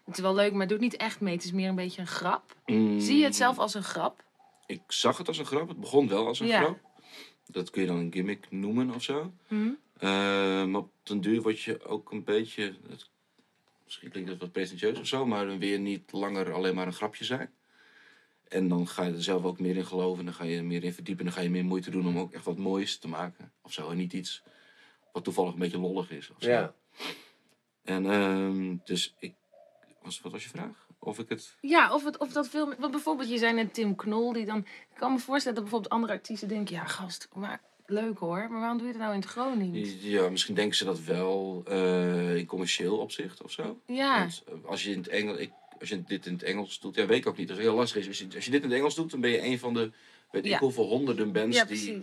het 0.04 0.16
is 0.16 0.20
wel 0.20 0.34
leuk, 0.34 0.50
maar 0.52 0.60
het 0.60 0.68
doet 0.68 0.80
niet 0.80 0.96
echt 0.96 1.20
mee. 1.20 1.34
Het 1.34 1.44
is 1.44 1.52
meer 1.52 1.68
een 1.68 1.74
beetje 1.74 2.00
een 2.00 2.06
grap. 2.06 2.54
Mm, 2.66 3.00
Zie 3.00 3.18
je 3.18 3.24
het 3.24 3.36
zelf 3.36 3.58
als 3.58 3.74
een 3.74 3.82
grap? 3.82 4.22
Ik 4.66 4.80
zag 4.86 5.18
het 5.18 5.28
als 5.28 5.38
een 5.38 5.44
grap. 5.46 5.68
Het 5.68 5.80
begon 5.80 6.08
wel 6.08 6.26
als 6.26 6.40
een 6.40 6.46
Ja. 6.46 6.60
grap. 6.60 6.78
Dat 7.46 7.70
kun 7.70 7.80
je 7.82 7.88
dan 7.88 7.96
een 7.96 8.12
gimmick 8.12 8.46
noemen 8.50 8.94
of 8.94 9.02
zo. 9.02 9.32
Hm? 9.48 9.68
Eh, 9.98 10.08
maar 10.64 10.80
op 10.80 10.90
den 11.02 11.20
duur 11.20 11.42
word 11.42 11.60
je 11.60 11.84
ook 11.84 12.10
een 12.12 12.24
beetje... 12.24 12.74
misschien 13.90 14.10
klinkt 14.10 14.30
dat 14.30 14.40
wat 14.40 14.52
pretentieus 14.52 14.98
of 14.98 15.06
zo, 15.06 15.26
maar 15.26 15.46
dan 15.46 15.58
weer 15.58 15.78
niet 15.78 16.12
langer 16.12 16.52
alleen 16.52 16.74
maar 16.74 16.86
een 16.86 16.92
grapje 16.92 17.24
zijn. 17.24 17.50
En 18.48 18.68
dan 18.68 18.88
ga 18.88 19.04
je 19.04 19.12
er 19.12 19.22
zelf 19.22 19.44
ook 19.44 19.60
meer 19.60 19.76
in 19.76 19.86
geloven. 19.86 20.18
En 20.18 20.24
dan 20.24 20.34
ga 20.34 20.44
je 20.44 20.56
er 20.56 20.64
meer 20.64 20.84
in 20.84 20.92
verdiepen. 20.92 21.26
En 21.26 21.30
dan 21.30 21.40
ga 21.40 21.44
je 21.44 21.50
meer 21.50 21.64
moeite 21.64 21.90
doen 21.90 22.06
om 22.06 22.18
ook 22.18 22.32
echt 22.32 22.44
wat 22.44 22.58
moois 22.58 22.98
te 22.98 23.08
maken. 23.08 23.52
Of 23.62 23.72
zo. 23.72 23.90
En 23.90 23.96
niet 23.96 24.12
iets 24.12 24.42
wat 25.12 25.24
toevallig 25.24 25.52
een 25.52 25.58
beetje 25.58 25.78
lollig 25.78 26.10
is. 26.10 26.30
Of 26.30 26.36
zo. 26.38 26.50
Ja. 26.50 26.74
En 27.84 28.10
ehm, 28.10 28.76
dus 28.84 29.14
ik... 29.18 29.34
Was, 30.02 30.20
wat 30.20 30.32
was 30.32 30.42
je 30.42 30.48
vraag? 30.48 30.88
Of 30.98 31.18
ik 31.18 31.28
het... 31.28 31.56
Ja, 31.60 31.94
of, 31.94 32.04
het, 32.04 32.18
of 32.18 32.32
dat 32.32 32.48
veel... 32.48 32.74
Want 32.78 32.90
bijvoorbeeld, 32.90 33.28
je 33.30 33.38
zei 33.38 33.52
net 33.52 33.74
Tim 33.74 33.96
Knol, 33.96 34.32
die 34.32 34.46
dan... 34.46 34.58
Ik 34.58 34.96
kan 34.96 35.12
me 35.12 35.18
voorstellen 35.18 35.54
dat 35.54 35.64
bijvoorbeeld 35.64 35.92
andere 35.92 36.12
artiesten 36.12 36.48
denken... 36.48 36.74
Ja, 36.74 36.84
gast, 36.84 37.28
maar 37.34 37.60
leuk 37.90 38.18
hoor, 38.18 38.46
maar 38.50 38.60
waarom 38.60 38.78
doe 38.78 38.86
je 38.86 38.92
het 38.92 39.02
nou 39.02 39.14
in 39.14 39.20
het 39.20 39.28
Gronings? 39.28 39.94
Ja, 40.00 40.28
misschien 40.28 40.54
denken 40.54 40.76
ze 40.76 40.84
dat 40.84 41.00
wel 41.00 41.62
eh, 41.66 42.36
in 42.36 42.46
commercieel 42.46 42.98
opzicht 42.98 43.42
of 43.42 43.50
zo. 43.52 43.80
Ja, 43.86 44.18
Want, 44.18 44.42
eh, 44.46 44.54
als 44.64 44.82
je 44.84 44.90
in 44.90 44.98
het 44.98 45.08
Engels, 45.08 45.38
ik, 45.38 45.50
als 45.80 45.88
je 45.88 46.02
dit 46.02 46.26
in 46.26 46.32
het 46.32 46.42
Engels 46.42 46.80
doet, 46.80 46.94
ja, 46.94 47.06
weet 47.06 47.18
ik 47.18 47.26
ook 47.26 47.36
niet. 47.36 47.48
Dat 47.48 47.56
is 47.56 47.62
heel 47.62 47.74
lastig. 47.74 48.00
Is. 48.00 48.08
Als, 48.08 48.18
je, 48.18 48.26
als 48.34 48.44
je 48.44 48.50
dit 48.50 48.62
in 48.62 48.68
het 48.68 48.78
Engels 48.78 48.94
doet, 48.94 49.10
dan 49.10 49.20
ben 49.20 49.30
je 49.30 49.42
een 49.42 49.58
van 49.58 49.74
de, 49.74 49.90
weet 50.30 50.44
Ja. 50.44 50.54
ik 50.54 50.60
hoeveel 50.60 50.86
honderden 50.88 51.32
bands 51.32 51.56
ja 51.56 51.64
die, 51.64 52.02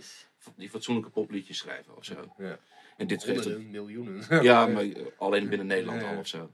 die 0.56 0.70
fatsoenlijke 0.70 1.10
popliedjes 1.10 1.58
schrijven 1.58 1.96
of 1.96 2.04
zo. 2.04 2.34
Ja. 2.38 2.58
En 2.96 3.06
dit 3.06 3.24
het, 3.24 3.70
miljoenen. 3.70 4.42
ja, 4.42 4.66
maar 4.66 4.82
eh, 4.82 5.02
alleen 5.18 5.48
binnen 5.48 5.66
Nederland 5.66 6.02
al 6.02 6.18
of 6.18 6.26
zo. 6.26 6.52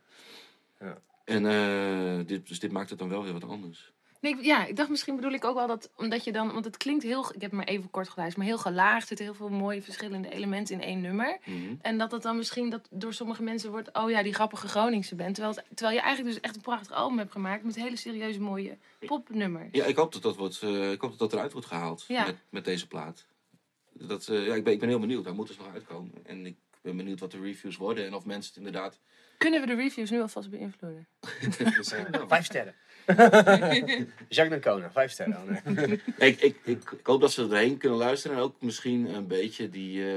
Ja. 0.80 0.98
En 1.24 1.46
eh, 1.46 2.26
dit, 2.26 2.48
dus 2.48 2.58
dit 2.58 2.72
maakt 2.72 2.90
het 2.90 2.98
dan 2.98 3.08
wel 3.08 3.22
weer 3.22 3.32
wat 3.32 3.44
anders. 3.44 3.92
Nee, 4.24 4.32
ik- 4.38 4.44
ja, 4.44 4.64
ik 4.66 4.76
dacht 4.76 4.88
misschien 4.88 5.16
bedoel 5.16 5.32
ik 5.32 5.44
ook 5.44 5.54
wel 5.54 5.66
dat, 5.66 5.90
omdat 5.96 6.24
je 6.24 6.32
dan, 6.32 6.52
want 6.52 6.64
het 6.64 6.76
klinkt 6.76 7.02
heel, 7.02 7.34
ik 7.34 7.40
heb 7.40 7.52
maar 7.52 7.64
even 7.66 7.90
kort 7.90 8.08
geluisterd, 8.08 8.36
maar 8.44 8.54
heel 8.54 8.62
gelaagd, 8.62 9.00
er 9.02 9.06
zitten 9.08 9.26
heel 9.26 9.34
veel 9.34 9.48
mooie 9.48 9.82
verschillende 9.82 10.28
elementen 10.30 10.74
in 10.74 10.80
één 10.80 11.00
nummer. 11.00 11.38
Mhm. 11.44 11.74
En 11.82 11.98
dat 11.98 12.10
het 12.12 12.22
dan 12.22 12.36
misschien 12.36 12.70
dat 12.70 12.88
door 12.90 13.14
sommige 13.14 13.42
mensen 13.42 13.70
wordt, 13.70 13.92
oh 13.92 14.10
ja, 14.10 14.22
die 14.22 14.34
grappige 14.34 14.68
Groningse 14.68 15.14
bent. 15.14 15.34
Terwijl, 15.34 15.54
het- 15.56 15.64
terwijl 15.76 15.96
je 15.96 16.02
eigenlijk 16.02 16.34
dus 16.34 16.42
echt 16.44 16.54
een 16.56 16.62
prachtig 16.62 16.90
album 16.96 17.18
hebt 17.18 17.32
gemaakt 17.32 17.64
met 17.64 17.74
hele 17.74 17.96
serieuze 17.96 18.40
mooie 18.40 18.78
popnummers. 19.06 19.68
Ja, 19.72 19.84
ik 19.84 19.96
hoop 19.96 20.12
dat 20.12 20.22
dat, 20.22 20.36
wordt, 20.36 20.62
eh, 20.62 20.90
ik 20.92 21.00
hoop 21.00 21.10
dat 21.10 21.18
dat 21.18 21.32
eruit 21.32 21.52
wordt 21.52 21.66
gehaald 21.66 22.04
Ja. 22.08 22.26
met, 22.26 22.36
met 22.48 22.64
deze 22.64 22.86
plaat. 22.86 23.26
Dat, 23.92 24.28
eh, 24.28 24.46
ja, 24.46 24.54
ik, 24.54 24.64
ben, 24.64 24.72
ik 24.72 24.78
ben 24.80 24.88
heel 24.88 24.98
benieuwd. 25.00 25.24
Hij 25.24 25.34
moet 25.34 25.46
dus 25.46 25.56
nog 25.58 25.72
uitkomen. 25.72 26.12
En 26.26 26.46
ik 26.46 26.56
ben 26.82 26.96
benieuwd 26.96 27.20
wat 27.20 27.30
de 27.30 27.40
reviews 27.40 27.76
worden. 27.76 28.06
En 28.06 28.14
of 28.14 28.24
mensen 28.24 28.48
het 28.54 28.56
inderdaad... 28.64 28.98
Kunnen 29.38 29.60
we 29.60 29.66
de 29.66 29.74
reviews 29.74 30.10
nu 30.10 30.20
alvast 30.20 30.50
beïnvloeden? 30.50 31.06
Vijf 32.28 32.44
sterren. 32.44 32.74
Jacques 34.28 34.48
D'Ancona, 34.62 34.90
vijf 34.90 35.10
sterren. 35.10 35.36
Oh, 35.36 35.74
nee. 35.74 36.00
ik, 36.18 36.40
ik, 36.40 36.56
ik, 36.64 36.90
ik 36.90 37.06
hoop 37.06 37.20
dat 37.20 37.32
ze 37.32 37.42
erheen 37.42 37.78
kunnen 37.78 37.98
luisteren. 37.98 38.36
En 38.36 38.42
ook 38.42 38.54
misschien 38.60 39.14
een 39.14 39.26
beetje 39.26 39.68
die, 39.68 40.08
eh, 40.08 40.14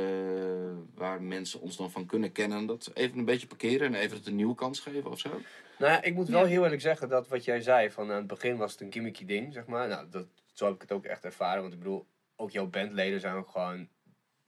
waar 0.96 1.22
mensen 1.22 1.62
ons 1.62 1.78
dan 1.78 1.92
van 1.92 2.06
kunnen 2.06 2.32
kennen. 2.32 2.66
Dat 2.66 2.92
even 2.94 3.18
een 3.18 3.26
beetje 3.26 3.48
parkeren 3.48 3.88
en 3.88 4.02
even 4.02 4.18
het 4.18 4.28
een 4.28 4.36
nieuwe 4.36 4.56
kans 4.56 4.80
geven 4.80 5.12
of 5.12 5.20
zo. 5.20 5.30
Nou 5.78 5.92
ja, 5.92 6.04
ik 6.04 6.14
moet 6.14 6.30
wel 6.30 6.42
Ja. 6.42 6.48
heel 6.48 6.64
eerlijk 6.64 6.82
zeggen 6.82 7.10
dat 7.10 7.28
wat 7.28 7.44
jij 7.44 7.62
zei, 7.62 7.92
van 7.92 8.12
aan 8.12 8.18
het 8.18 8.28
begin 8.28 8.58
was 8.58 8.72
het 8.72 8.82
een 8.82 8.92
gimmicky 8.92 9.26
ding, 9.26 9.54
zeg 9.54 9.66
maar. 9.66 9.88
Nou, 9.88 10.06
dat, 10.10 10.26
zo 10.54 10.66
heb 10.66 10.76
ik 10.76 10.82
het 10.82 10.92
ook 10.92 11.06
echt 11.06 11.26
ervaren. 11.26 11.62
Want 11.62 11.74
ik 11.74 11.80
bedoel, 11.80 12.06
ook 12.36 12.52
jouw 12.52 12.68
bandleden 12.68 13.20
zijn 13.20 13.36
ook 13.36 13.50
gewoon, 13.50 13.88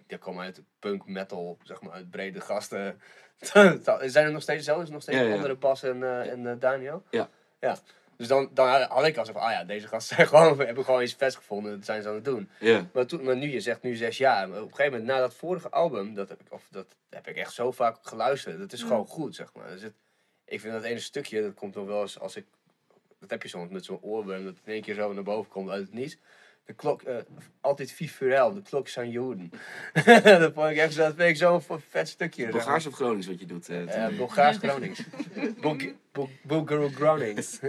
die 0.07 0.17
komen 0.17 0.43
uit 0.43 0.61
punk 0.79 1.07
metal, 1.07 1.57
zeg 1.63 1.81
maar, 1.81 1.91
uit 1.91 2.09
brede 2.09 2.41
gasten. 2.41 3.01
zijn 4.05 4.25
er 4.25 4.31
nog 4.31 4.41
steeds 4.41 4.67
er 4.67 4.91
nog 4.91 5.01
steeds 5.01 5.17
Ja, 5.17 5.23
ja. 5.23 5.33
andere 5.33 5.55
Bas 5.55 5.83
en, 5.83 6.03
eh, 6.03 6.31
en 6.31 6.47
eh, 6.47 6.53
Daniel? 6.59 7.03
Ja. 7.09 7.29
Ja. 7.59 7.77
Dus 8.19 8.27
dan, 8.27 8.49
dan 8.53 8.81
had 8.81 9.05
ik 9.05 9.17
al 9.17 9.25
zo 9.25 9.31
van, 9.31 9.41
ah 9.41 9.51
ja, 9.51 9.63
deze 9.63 9.87
gasten 9.87 10.15
zijn 10.15 10.27
gewoon, 10.37 10.59
hebben 10.59 10.85
gewoon 10.85 11.01
iets 11.01 11.13
vets 11.13 11.35
gevonden, 11.35 11.71
dat 11.71 11.85
zijn 11.85 12.01
ze 12.01 12.07
aan 12.07 12.15
het 12.15 12.25
doen. 12.25 12.49
Ja. 12.59 12.89
Maar, 12.93 13.05
toen, 13.05 13.23
maar 13.23 13.37
nu, 13.37 13.51
je 13.51 13.59
zegt 13.59 13.81
nu 13.81 13.95
zes 13.95 14.17
jaar. 14.17 14.49
Maar 14.49 14.61
op 14.61 14.69
een 14.69 14.75
gegeven 14.75 14.99
moment, 14.99 15.09
na 15.09 15.19
dat 15.19 15.33
vorige 15.33 15.69
album, 15.69 16.13
dat 16.13 16.29
heb 16.29 16.41
ik, 16.41 16.53
of 16.53 16.67
dat 16.71 16.95
heb 17.09 17.27
ik 17.27 17.35
echt 17.35 17.53
zo 17.53 17.71
vaak 17.71 17.97
geluisterd. 18.01 18.59
Dat 18.59 18.73
is 18.73 18.81
gewoon 18.81 19.05
goed, 19.05 19.35
zeg 19.35 19.53
maar. 19.53 19.69
Dus 19.69 19.81
het, 19.81 19.93
ik 20.45 20.61
vind 20.61 20.73
dat 20.73 20.83
ene 20.83 20.99
stukje, 20.99 21.41
dat 21.41 21.53
komt 21.53 21.73
dan 21.73 21.85
wel 21.85 22.01
eens 22.01 22.19
als 22.19 22.35
ik. 22.35 22.45
Dat 23.19 23.29
heb 23.29 23.43
je 23.43 23.49
soms 23.49 23.69
met 23.69 23.85
zo'n 23.85 24.01
oorworm, 24.01 24.43
dat 24.43 24.55
in 24.63 24.73
één 24.73 24.81
keer 24.81 24.95
zo 24.95 25.13
naar 25.13 25.23
boven 25.23 25.51
komt 25.51 25.69
uit 25.69 25.81
het 25.81 25.93
niets. 25.93 26.17
De 26.69 26.75
klok, 26.75 27.01
eh, 27.01 27.17
altijd 27.61 27.91
Fifurel, 27.91 28.53
de 28.53 28.61
klok 28.61 28.87
zijn 28.87 29.09
Joden. 29.09 29.51
dat 30.23 30.53
vond 30.53 30.69
ik 30.69 30.77
echt 30.77 30.93
zo, 30.93 31.01
dat 31.03 31.15
vind 31.15 31.29
ik 31.29 31.35
zo'n 31.35 31.61
vet 31.89 32.07
stukje. 32.09 32.49
Bulgaars 32.49 32.85
of 32.85 32.93
Gronings 32.93 33.27
wat 33.27 33.39
je 33.39 33.45
doet. 33.45 33.69
eh, 33.69 34.05
Eh, 34.05 34.17
Bulgaars 34.17 34.57
Gronings. 34.57 35.01
Bulg- 35.61 35.93
Bul- 36.11 36.29
Bulgaro 36.43 36.87
Gronings. 36.89 37.59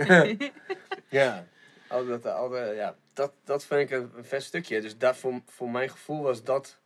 ja. 1.08 1.46
Al 1.88 2.06
dat, 2.06 2.26
al 2.26 2.48
dat- 2.48 2.74
ja, 2.74 2.96
dat, 3.12 3.32
dat 3.44 3.64
vind 3.64 3.80
ik 3.80 3.90
een, 3.98 4.10
een 4.16 4.24
vet 4.24 4.42
stukje. 4.42 4.80
Dus 4.80 4.98
dat, 4.98 5.16
voor, 5.16 5.40
voor 5.46 5.70
mijn 5.70 5.90
gevoel 5.90 6.22
was 6.22 6.44
dat 6.44 6.78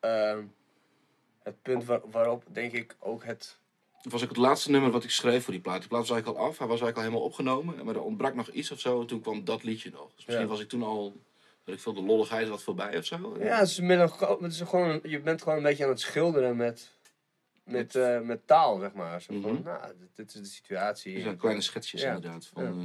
ehm, 0.00 0.42
het 1.42 1.62
punt 1.62 1.84
waar, 1.84 2.00
waarop, 2.10 2.44
denk 2.52 2.72
ik, 2.72 2.96
ook 2.98 3.24
het... 3.24 3.58
Dat 4.02 4.12
was 4.12 4.22
ook 4.22 4.28
het 4.28 4.36
laatste 4.38 4.70
nummer 4.70 4.90
wat 4.90 5.04
ik 5.04 5.10
schreef 5.10 5.44
voor 5.44 5.52
die 5.52 5.62
plaat. 5.62 5.78
Die 5.80 5.88
plaat 5.88 6.00
was 6.00 6.10
eigenlijk 6.10 6.40
al 6.42 6.46
af. 6.48 6.58
Hij 6.58 6.66
was 6.66 6.80
eigenlijk 6.80 6.96
al 6.96 7.02
helemaal 7.02 7.24
opgenomen. 7.26 7.84
Maar 7.84 7.94
er 7.94 8.02
ontbrak 8.02 8.34
nog 8.34 8.48
iets 8.48 8.70
of 8.70 8.80
zo. 8.80 9.00
En 9.00 9.06
toen 9.06 9.20
kwam 9.20 9.44
dat 9.44 9.62
liedje 9.62 9.90
nog. 9.90 10.06
Dus 10.16 10.24
misschien 10.26 10.46
Ja. 10.46 10.50
was 10.52 10.60
ik 10.60 10.68
toen 10.68 10.82
al... 10.82 11.16
Ik 11.64 11.80
veel 11.80 11.94
de 11.94 12.02
lolligheid 12.02 12.48
wat 12.48 12.62
voorbij 12.62 12.96
of 12.98 13.04
zo. 13.04 13.36
Ja, 13.38 13.58
het 13.58 13.68
is 13.68 13.76
het 13.76 14.52
is 14.52 14.60
gewoon, 14.60 15.00
je 15.02 15.20
bent 15.20 15.42
gewoon 15.42 15.58
een 15.58 15.64
beetje 15.64 15.84
aan 15.84 15.90
het 15.90 16.00
schilderen 16.00 16.56
met, 16.56 16.90
met, 17.64 17.94
eh, 17.94 18.20
met 18.20 18.46
taal, 18.46 18.78
zeg 18.78 18.92
maar. 18.92 19.22
Zo 19.22 19.40
van, 19.40 19.52
Mhm. 19.52 19.62
nou, 19.62 19.92
dit, 19.98 20.16
dit 20.16 20.34
is 20.34 20.40
de 20.40 20.46
situatie. 20.46 21.20
Zijn 21.20 21.36
kleine 21.36 21.60
schetsjes 21.60 22.02
Ja. 22.02 22.14
inderdaad. 22.14 22.46
Van 22.46 22.62
Ja. 22.64 22.70
eh, 22.70 22.76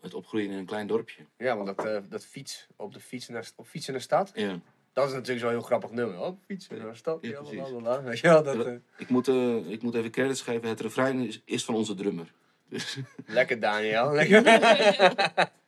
het 0.00 0.14
opgroeien 0.14 0.50
in 0.50 0.56
een 0.58 0.66
klein 0.66 0.86
dorpje. 0.86 1.22
Ja, 1.36 1.56
want 1.56 1.76
dat, 1.76 1.86
eh, 1.86 1.98
dat 2.08 2.24
fiets, 2.24 2.66
op 2.76 2.92
de 2.92 3.00
fiets 3.00 3.28
naar, 3.28 3.50
op 3.56 3.66
fietsen 3.66 3.92
naar 3.92 4.00
de 4.00 4.06
stad, 4.06 4.30
Ja. 4.34 4.60
dat 4.92 5.06
is 5.06 5.12
natuurlijk 5.12 5.40
zo'n 5.40 5.50
heel 5.50 5.60
grappig 5.62 5.90
nummer. 5.90 6.18
Op 6.20 6.38
fietsen 6.46 6.78
naar 6.78 6.90
de 6.90 6.94
stad, 6.96 7.18
Ja, 7.20 7.40
precies. 7.40 7.58
lalala. 7.70 8.02
Weet 8.10 8.18
je 8.18 8.28
wel, 8.28 8.42
dat... 8.42 8.54
Ja. 8.56 8.62
eh, 8.64 8.72
Ik 8.96 9.08
moet, 9.08 9.28
eh, 9.28 9.56
ik 9.70 9.82
moet 9.82 9.94
even 9.94 10.10
credits 10.10 10.40
geven. 10.42 10.68
Het 10.68 10.80
refrein 10.80 11.26
is, 11.26 11.42
is 11.44 11.64
van 11.64 11.74
onze 11.74 11.94
drummer. 11.94 12.32
Dus, 12.68 12.98
Lekker 13.26 13.60
Daniel. 13.60 14.12
Lekker. 14.12 14.42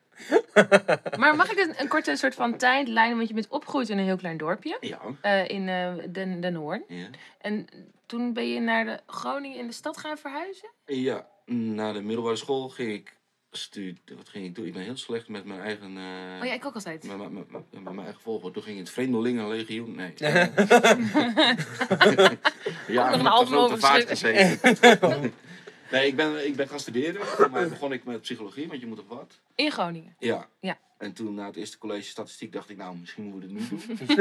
Maar 1.19 1.37
mag 1.37 1.51
ik 1.53 1.59
een, 1.59 1.75
een 1.81 1.89
korte 1.89 2.17
soort 2.17 2.35
van 2.35 2.57
tijdlijn, 2.57 3.17
want 3.17 3.29
je 3.29 3.35
bent 3.35 3.49
opgegroeid 3.49 3.89
in 3.89 3.99
een 3.99 4.05
heel 4.05 4.17
klein 4.17 4.37
dorpje 4.37 4.77
ja. 4.81 5.01
eh, 5.21 5.49
in 5.49 5.69
eh, 5.69 5.93
Den, 6.13 6.41
Den 6.41 6.55
Hoorn. 6.55 6.85
ja. 6.89 7.07
En 7.41 7.67
toen 8.07 8.33
ben 8.33 8.49
je 8.49 8.61
naar 8.61 8.85
de 8.85 9.01
Groningen 9.07 9.59
in 9.59 9.67
de 9.67 9.73
stad 9.73 9.97
gaan 9.99 10.19
verhuizen? 10.19 10.69
Ja, 10.87 11.27
na 11.47 11.93
de 11.93 12.01
middelbare 12.03 12.37
school 12.37 12.69
ging 12.69 12.93
ik 12.93 13.17
studeren. 13.51 14.17
Wat 14.17 14.29
ging 14.29 14.45
ik 14.45 14.55
doen? 14.55 14.67
Ik 14.67 14.73
ben 14.73 14.83
heel 14.83 14.97
slecht 14.97 15.29
met 15.29 15.45
mijn 15.45 15.61
eigen... 15.61 15.97
eh, 15.97 16.41
Oh 16.41 16.47
ja, 16.47 16.53
ik 16.53 16.65
ook 16.65 16.75
altijd. 16.75 17.05
met, 17.05 17.17
met, 17.33 17.51
met, 17.51 17.63
met 17.71 17.83
mijn 17.83 17.99
eigen 17.99 18.21
volgorde. 18.21 18.55
Toen 18.55 18.63
ging 18.63 18.75
ik 18.75 18.81
in 18.81 18.85
het 18.87 18.95
Vreemdelingenlegioen. 18.95 19.95
Nee. 19.97 20.13
ja, 22.89 23.11
nog 23.17 23.51
een 23.51 23.57
over 23.57 23.79
geschreven. 23.79 24.59
gezeten. 24.59 25.33
nee, 25.91 26.07
ik 26.07 26.17
ben, 26.17 26.47
ik 26.47 26.57
ben 26.57 26.69
gaan 26.69 26.81
studeren. 26.81 27.27
Voor 27.27 27.51
mij 27.51 27.69
begon 27.69 27.93
ik 27.93 28.05
met 28.05 28.21
psychologie, 28.21 28.69
want 28.69 28.81
je 28.81 28.87
moet 28.87 28.97
toch 28.97 29.09
wat? 29.09 29.41
In 29.55 29.71
Groningen. 29.71 30.15
Ja. 30.19 30.49
Ja. 30.61 30.79
En 30.99 31.13
toen 31.13 31.35
na 31.35 31.47
het 31.47 31.57
eerste 31.57 31.79
college 31.79 32.09
statistiek 32.09 32.53
dacht 32.53 32.71
ik, 32.71 32.77
nou, 32.77 32.97
misschien 32.97 33.25
moeten 33.25 33.55
we 33.55 33.61
het 33.61 34.09
nu 34.09 34.15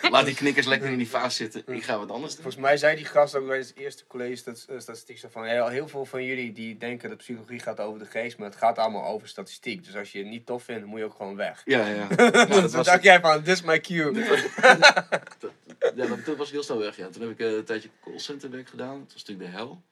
doen. 0.00 0.10
Laat 0.12 0.24
die 0.24 0.34
knikkers 0.34 0.66
lekker 0.66 0.88
in 0.90 0.98
die 0.98 1.08
vaas 1.08 1.36
zitten. 1.36 1.62
Ik 1.66 1.82
ga 1.82 1.98
wat 1.98 2.10
anders 2.10 2.32
doen. 2.32 2.42
Volgens 2.42 2.62
mij 2.62 2.76
zei 2.76 2.96
die 2.96 3.04
gast 3.04 3.34
ook 3.34 3.46
bij 3.46 3.58
het 3.58 3.72
eerste 3.76 4.06
college 4.06 4.36
stat- 4.36 4.66
eh, 4.68 4.78
statistiek 4.78 5.18
zo 5.18 5.28
van 5.30 5.44
heel, 5.44 5.68
heel 5.68 5.88
veel 5.88 6.04
van 6.04 6.24
jullie 6.24 6.52
die 6.52 6.76
denken 6.78 7.08
dat 7.08 7.18
psychologie 7.18 7.58
gaat 7.58 7.80
over 7.80 7.98
de 7.98 8.06
geest, 8.06 8.38
maar 8.38 8.48
het 8.48 8.58
gaat 8.58 8.78
allemaal 8.78 9.04
over 9.04 9.28
statistiek. 9.28 9.84
Dus 9.84 9.96
als 9.96 10.12
je 10.12 10.18
het 10.18 10.26
niet 10.26 10.46
tof 10.46 10.62
vindt, 10.62 10.80
dan 10.80 10.90
moet 10.90 10.98
je 10.98 11.04
ook 11.04 11.14
gewoon 11.14 11.36
weg. 11.36 11.62
Ja, 11.64 11.86
ja. 11.88 12.06
Nou, 12.16 12.30
dat 12.30 12.32
Dus 12.48 12.62
toen 12.62 12.70
was, 12.70 12.86
dacht 12.86 13.02
jij 13.02 13.20
van, 13.20 13.42
this 13.42 13.52
is 13.52 13.62
my 13.62 13.80
cue. 13.80 14.14
ja, 14.14 15.06
dat, 16.06 16.24
dat 16.24 16.36
was 16.36 16.50
heel 16.50 16.62
snel 16.62 16.78
weg, 16.78 16.96
ja. 16.96 17.08
Toen 17.08 17.22
heb 17.22 17.30
ik 17.30 17.38
eh, 17.40 17.52
een 17.52 17.64
tijdje 17.64 17.88
callcenter 18.04 18.50
werk 18.50 18.68
gedaan. 18.68 18.98
Dat 18.98 19.12
was 19.12 19.24
natuurlijk 19.24 19.50
de 19.50 19.56
hel. 19.56 19.82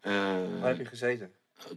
Eh, 0.00 0.12
Waar 0.60 0.68
heb 0.68 0.78
je 0.78 0.84
gezeten? 0.84 1.32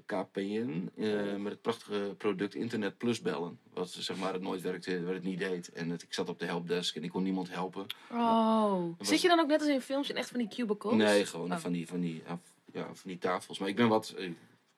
KPN 0.06 0.90
eh, 0.98 1.36
met 1.36 1.52
het 1.52 1.62
prachtige 1.62 2.16
product 2.18 2.56
Internet 2.56 2.98
Plus 2.98 3.22
bellen. 3.22 3.60
Wat 3.74 3.90
zeg 3.90 4.18
maar 4.18 4.34
het 4.34 4.42
nooit 4.42 4.62
werkte, 4.62 5.04
wat 5.04 5.14
het 5.14 5.24
niet 5.24 5.40
deed. 5.40 5.72
En 5.72 5.90
het, 5.90 6.02
ik 6.04 6.14
zat 6.14 6.30
op 6.30 6.40
de 6.40 6.46
helpdesk 6.46 6.96
en 6.96 7.04
ik 7.04 7.10
kon 7.10 7.24
niemand 7.24 7.50
helpen. 7.54 7.86
Oh. 8.12 8.84
was- 8.98 9.08
Zit 9.08 9.22
je 9.22 9.28
dan 9.28 9.40
ook 9.40 9.48
net 9.48 9.60
als 9.62 9.70
in 9.70 9.82
films 9.82 10.10
in 10.10 10.16
echt 10.16 10.30
van 10.30 10.40
die 10.40 10.48
cubicles? 10.48 10.96
Nee, 10.96 11.26
gewoon 11.26 11.52
Oh. 11.52 11.58
van 11.58 11.72
die, 11.72 11.88
van 11.88 12.00
die, 12.00 12.24
ja, 12.28 12.40
ja, 12.74 12.84
van 12.86 13.10
die 13.10 13.18
tafels. 13.18 13.60
Maar 13.60 13.70
ik 13.70 13.76
ben 13.76 13.88
wat, 13.88 14.10
eh, 14.18 14.30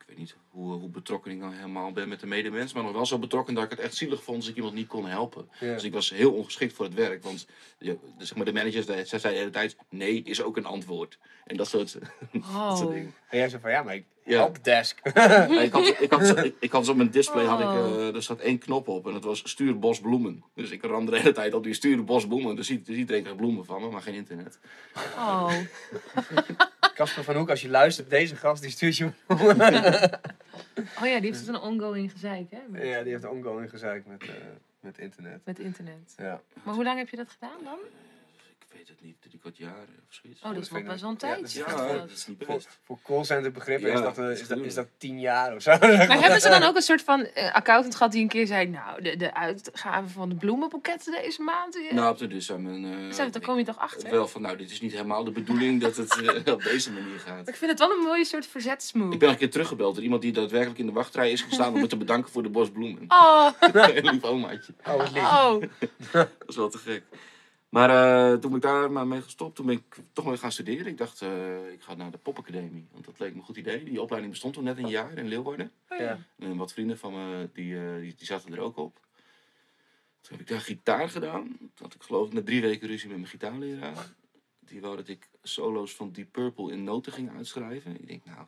ik 0.04 0.10
weet 0.10 0.18
niet 0.18 0.36
hoe, 0.50 0.74
hoe 0.74 0.90
betrokken 0.90 1.32
ik 1.32 1.38
nou 1.38 1.54
helemaal 1.56 1.92
ben 1.92 2.10
met 2.10 2.20
de 2.20 2.26
medemens. 2.26 2.74
Maar 2.74 2.84
nog 2.84 2.92
wel 2.92 3.06
zo 3.06 3.20
betrokken 3.20 3.54
dat 3.54 3.64
ik 3.64 3.70
het 3.70 3.80
echt 3.80 3.96
zielig 3.96 4.24
vond 4.24 4.38
als 4.38 4.48
ik 4.48 4.56
iemand 4.56 4.74
niet 4.74 4.88
kon 4.88 5.06
helpen. 5.06 5.50
Ja. 5.60 5.74
Dus 5.74 5.84
ik 5.84 5.94
was 5.94 6.10
heel 6.10 6.34
ongeschikt 6.34 6.74
voor 6.74 6.86
het 6.86 6.94
werk. 6.94 7.24
Want 7.24 7.48
de, 7.78 7.98
zeg 8.18 8.36
maar, 8.36 8.46
de 8.46 8.54
managers, 8.54 8.86
zij 8.86 9.06
zeiden 9.06 9.32
de 9.32 9.38
hele 9.38 9.50
tijd, 9.50 9.76
nee 9.90 10.24
is 10.24 10.42
ook 10.42 10.58
een 10.58 10.66
antwoord. 10.66 11.18
En 11.46 11.58
dat 11.58 11.68
soort, 11.68 11.94
dat 12.32 12.78
soort 12.78 12.82
Oh. 12.82 12.94
dingen. 12.94 13.14
En 13.30 13.38
jij 13.38 13.50
zei 13.50 13.62
van, 13.62 13.72
ja, 13.72 13.84
maar 13.84 13.96
ik... 13.96 14.06
Ja. 14.26 14.38
Helpdesk. 14.38 15.00
Ja, 15.14 15.62
ik, 15.62 15.72
had, 15.72 15.88
ik, 16.00 16.12
had, 16.12 16.38
ik, 16.46 16.56
ik 16.60 16.72
had 16.72 16.88
op 16.88 16.96
mijn 16.96 17.12
display 17.12 17.46
had 17.46 17.60
ik, 17.60 17.66
Oh. 17.66 17.76
eh, 17.86 18.16
er 18.16 18.22
zat 18.24 18.40
één 18.40 18.58
knop 18.58 18.88
op 18.88 19.08
en 19.08 19.14
dat 19.14 19.24
was 19.24 19.42
stuur 19.50 19.80
bos 19.80 20.00
bloemen. 20.00 20.44
Dus 20.56 20.72
ik 20.72 20.84
ramde 20.84 21.12
de 21.12 21.18
hele 21.18 21.32
tijd 21.32 21.54
op 21.54 21.64
die 21.64 21.74
stuur 21.74 22.04
bos 22.04 22.28
bloemen. 22.28 22.56
Dus 22.56 22.68
ziet, 22.68 22.86
dus 22.86 22.96
iedereen 22.96 23.22
krijgt 23.22 23.40
bloemen 23.40 23.66
van 23.66 23.82
me, 23.82 23.90
maar 23.90 24.02
geen 24.02 24.14
internet. 24.14 24.60
Oh. 25.16 25.54
Casper 26.94 27.24
van 27.24 27.36
Hoek, 27.36 27.50
als 27.50 27.62
je 27.62 27.70
luistert, 27.70 28.10
deze 28.10 28.36
gast 28.36 28.62
die 28.62 28.72
stuurt 28.72 28.98
je... 28.98 29.06
oh 29.28 31.06
ja, 31.06 31.20
die 31.20 31.30
heeft 31.30 31.40
het 31.40 31.48
een 31.48 31.60
ongoing 31.60 32.12
gezeik, 32.12 32.52
hè? 32.52 32.60
Met, 32.70 32.84
ja, 32.84 33.02
die 33.02 33.12
heeft 33.12 33.26
ongoing 33.26 33.70
gezeik 33.70 34.06
met, 34.06 34.22
eh, 34.22 34.30
met 34.80 34.98
internet. 34.98 35.42
met 35.46 35.60
internet. 35.60 36.14
Ja. 36.18 36.42
Maar 36.64 36.74
hoe 36.74 36.84
lang 36.84 36.98
heb 36.98 37.10
je 37.10 37.18
dat 37.18 37.30
gedaan 37.30 37.64
dan? 37.64 37.78
Ik 38.74 38.80
weet 38.80 38.88
het 38.88 39.02
niet, 39.02 39.16
drie 39.22 39.40
kwart 39.40 39.58
jaar 39.58 39.86
of 40.10 40.14
zoiets. 40.22 40.42
Oh, 40.42 40.54
dat 40.54 40.62
is 40.64 40.70
wel 40.70 40.84
best 40.84 41.02
wel 41.02 41.10
een 41.10 41.18
ja, 41.20 41.36
dat 41.36 41.44
is- 41.44 41.54
tijdje. 41.54 41.76
ja, 41.78 41.88
Ja, 41.88 41.98
dat 41.98 42.10
is 42.12 42.28
niet 42.28 42.44
Voor, 42.46 42.56
best. 42.56 42.80
voor 42.84 43.00
callcenter 43.04 43.52
begrippen 43.52 43.90
Ja, 43.90 43.94
is, 43.96 44.02
dat, 44.02 44.18
eh, 44.18 44.32
is, 44.32 44.48
dat, 44.48 44.58
is 44.60 44.74
dat 44.74 44.88
tien 44.98 45.20
jaar 45.20 45.56
of 45.56 45.62
zo. 45.62 45.72
Maar 45.80 46.20
hebben 46.22 46.42
ze 46.42 46.50
dan 46.50 46.64
ook 46.64 46.76
een 46.76 46.82
soort 46.82 47.02
van 47.02 47.26
eh, 47.26 47.54
accountant 47.54 47.96
gehad 47.96 48.12
die 48.12 48.22
een 48.22 48.28
keer 48.28 48.48
zei... 48.48 48.68
Nou, 48.68 49.02
de, 49.02 49.16
de 49.18 49.34
uitgave 49.34 50.08
van 50.10 50.30
de 50.30 50.36
bloemenboeketten 50.36 51.12
deze 51.12 51.42
maand... 51.42 51.76
eh, 51.76 51.92
Nou, 51.94 52.12
op 52.12 52.18
de 52.18 52.28
dus 52.28 52.52
aan 52.52 52.62
mijn... 52.64 53.10
eh, 53.10 53.14
Zo, 53.16 53.30
daar 53.30 53.42
kom 53.42 53.58
je 53.58 53.64
toch 53.64 53.78
achter? 53.80 54.10
Wel 54.12 54.28
van, 54.28 54.42
nou, 54.42 54.58
dit 54.58 54.72
is 54.72 54.82
niet 54.82 54.92
helemaal 54.92 55.24
de 55.24 55.32
bedoeling 55.32 55.82
dat 55.82 55.96
het 55.96 56.22
eh, 56.22 56.54
op 56.54 56.64
deze 56.64 56.92
manier 56.92 57.20
gaat. 57.20 57.36
Maar 57.46 57.48
ik 57.48 57.56
vind 57.56 57.72
het 57.72 57.80
wel 57.80 57.92
een 57.92 58.04
mooie 58.04 58.26
soort 58.26 58.46
verzetsmove. 58.48 59.14
Ik 59.14 59.20
ben 59.20 59.30
een 59.30 59.38
keer 59.38 59.50
teruggebeld 59.52 59.94
door 59.96 60.04
iemand 60.04 60.22
die 60.22 60.32
daadwerkelijk 60.32 60.80
in 60.80 60.86
de 60.86 60.92
wachtrij 60.92 61.32
is 61.32 61.42
gestaan 61.42 61.74
om 61.74 61.80
me 61.80 61.88
te 61.88 61.98
bedanken 61.98 62.32
voor 62.32 62.44
de 62.44 62.50
bos 62.50 62.70
bloemen. 62.72 63.06
Oh, 63.08 63.50
Een 63.74 64.06
lief 64.12 64.24
omaatje. 64.24 64.74
Oh, 64.88 64.96
wat 64.96 65.12
lief. 65.12 65.24
oh. 65.24 65.62
Dat 66.12 66.30
is 66.48 66.56
wel 66.56 66.70
te 66.70 66.78
gek. 66.78 67.04
Maar 67.74 67.90
eh, 67.90 68.40
toen 68.40 68.50
ben 68.50 68.60
ik 68.60 68.62
daar 68.62 68.92
maar 68.92 69.08
mee 69.08 69.22
gestopt. 69.22 69.56
Toen 69.56 69.66
ben 69.66 69.76
ik 69.76 69.98
toch 70.12 70.26
maar 70.26 70.38
gaan 70.38 70.52
studeren. 70.52 70.86
Ik 70.86 70.98
dacht, 70.98 71.22
eh, 71.22 71.72
ik 71.72 71.82
ga 71.82 71.94
naar 71.94 72.12
de 72.12 72.18
popacademie. 72.18 72.88
Want 72.92 73.06
dat 73.06 73.20
leek 73.20 73.32
me 73.32 73.38
een 73.38 73.46
goed 73.46 73.58
idee. 73.58 73.84
Die 73.84 74.02
opleiding 74.02 74.32
bestond 74.34 74.54
toen 74.54 74.64
net 74.64 74.78
een 74.78 74.88
jaar 74.88 75.18
in 75.18 75.28
Leeuwarden. 75.28 75.72
Ja. 75.90 76.20
En 76.38 76.58
wat 76.58 76.74
vrienden 76.74 76.98
van 76.98 77.14
me, 77.14 77.50
die, 77.54 77.78
eh, 77.78 77.96
die, 78.00 78.16
die 78.16 78.26
zaten 78.26 78.54
er 78.54 78.60
ook 78.60 78.78
op. 78.78 79.00
Toen 80.22 80.32
heb 80.32 80.40
ik 80.40 80.48
daar 80.48 80.60
gitaar 80.60 81.10
gedaan. 81.10 81.48
Toen 81.58 81.70
had 81.76 81.94
ik 81.94 82.04
geloof 82.04 82.28
ik 82.28 82.34
na 82.34 82.44
drie 82.44 82.62
weken 82.62 82.88
ruzie 82.88 83.08
met 83.08 83.18
mijn 83.18 83.30
gitaarleraar. 83.30 84.14
Die 84.60 84.82
wou 84.82 84.96
dat 84.96 85.08
ik 85.08 85.30
solo's 85.42 85.96
van 85.96 86.12
Deep 86.12 86.32
Purple 86.32 86.72
in 86.72 86.84
noten 86.84 87.12
ging 87.12 87.36
uitschrijven. 87.36 88.00
Ik 88.00 88.08
denk, 88.08 88.26
nou, 88.26 88.46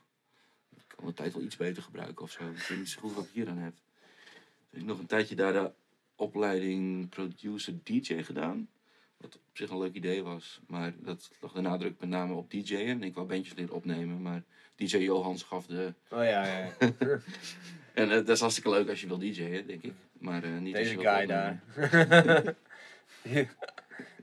ik 0.76 0.84
kan 0.88 1.06
de 1.06 1.14
tijd 1.14 1.34
wel 1.34 1.44
iets 1.44 1.58
beter 1.58 1.84
gebruiken 1.84 2.24
of 2.24 2.32
zo. 2.32 2.44
Ik 2.50 2.66
weet 2.68 2.78
niet 2.78 2.90
zo 2.90 3.00
goed 3.00 3.14
wat 3.14 3.26
ik 3.26 3.34
hier 3.34 3.50
aan 3.50 3.58
heb. 3.58 3.76
Toen 3.76 4.70
heb 4.70 4.82
ik 4.82 4.88
nog 4.88 5.00
een 5.00 5.06
tijdje 5.06 5.36
daar 5.36 5.54
de 5.54 5.72
opleiding 6.16 7.10
producer 7.10 7.74
DJ 7.84 8.24
gedaan. 8.24 8.70
Wat 9.18 9.36
op 9.36 9.42
zich 9.54 9.70
een 9.70 9.78
leuk 9.78 9.94
idee 9.94 10.24
was. 10.24 10.60
Maar 10.68 10.94
dat 10.98 11.32
lag 11.40 11.52
de 11.52 11.62
nadruk 11.62 12.00
met 12.00 12.10
name 12.10 12.34
op 12.34 12.52
DJ'en. 12.52 12.88
En 12.88 13.04
ik 13.04 13.16
wou 13.16 13.28
bandjes 13.28 13.56
leren 13.56 13.76
opnemen. 13.76 14.22
Maar 14.22 14.44
DJ 14.76 14.98
Johans 14.98 15.44
gaf 15.44 15.66
de 15.66 15.94
Oh 16.10 16.24
ja, 16.24 16.46
ja. 16.46 16.76
en 17.94 18.10
eh, 18.10 18.10
dat 18.10 18.30
is 18.30 18.40
hartstikke 18.40 18.70
leuk 18.70 18.90
als 18.90 19.02
je 19.02 19.08
wil 19.08 19.18
DJ'en, 19.20 19.68
denk 19.68 19.84
ik. 19.84 19.94
Maar 20.20 20.44
eh, 20.44 20.58
niet 20.58 20.76
als 20.76 20.84
Deze 20.84 21.00
guy 21.00 21.08
opnemen. 21.08 21.28
daar. 21.28 22.56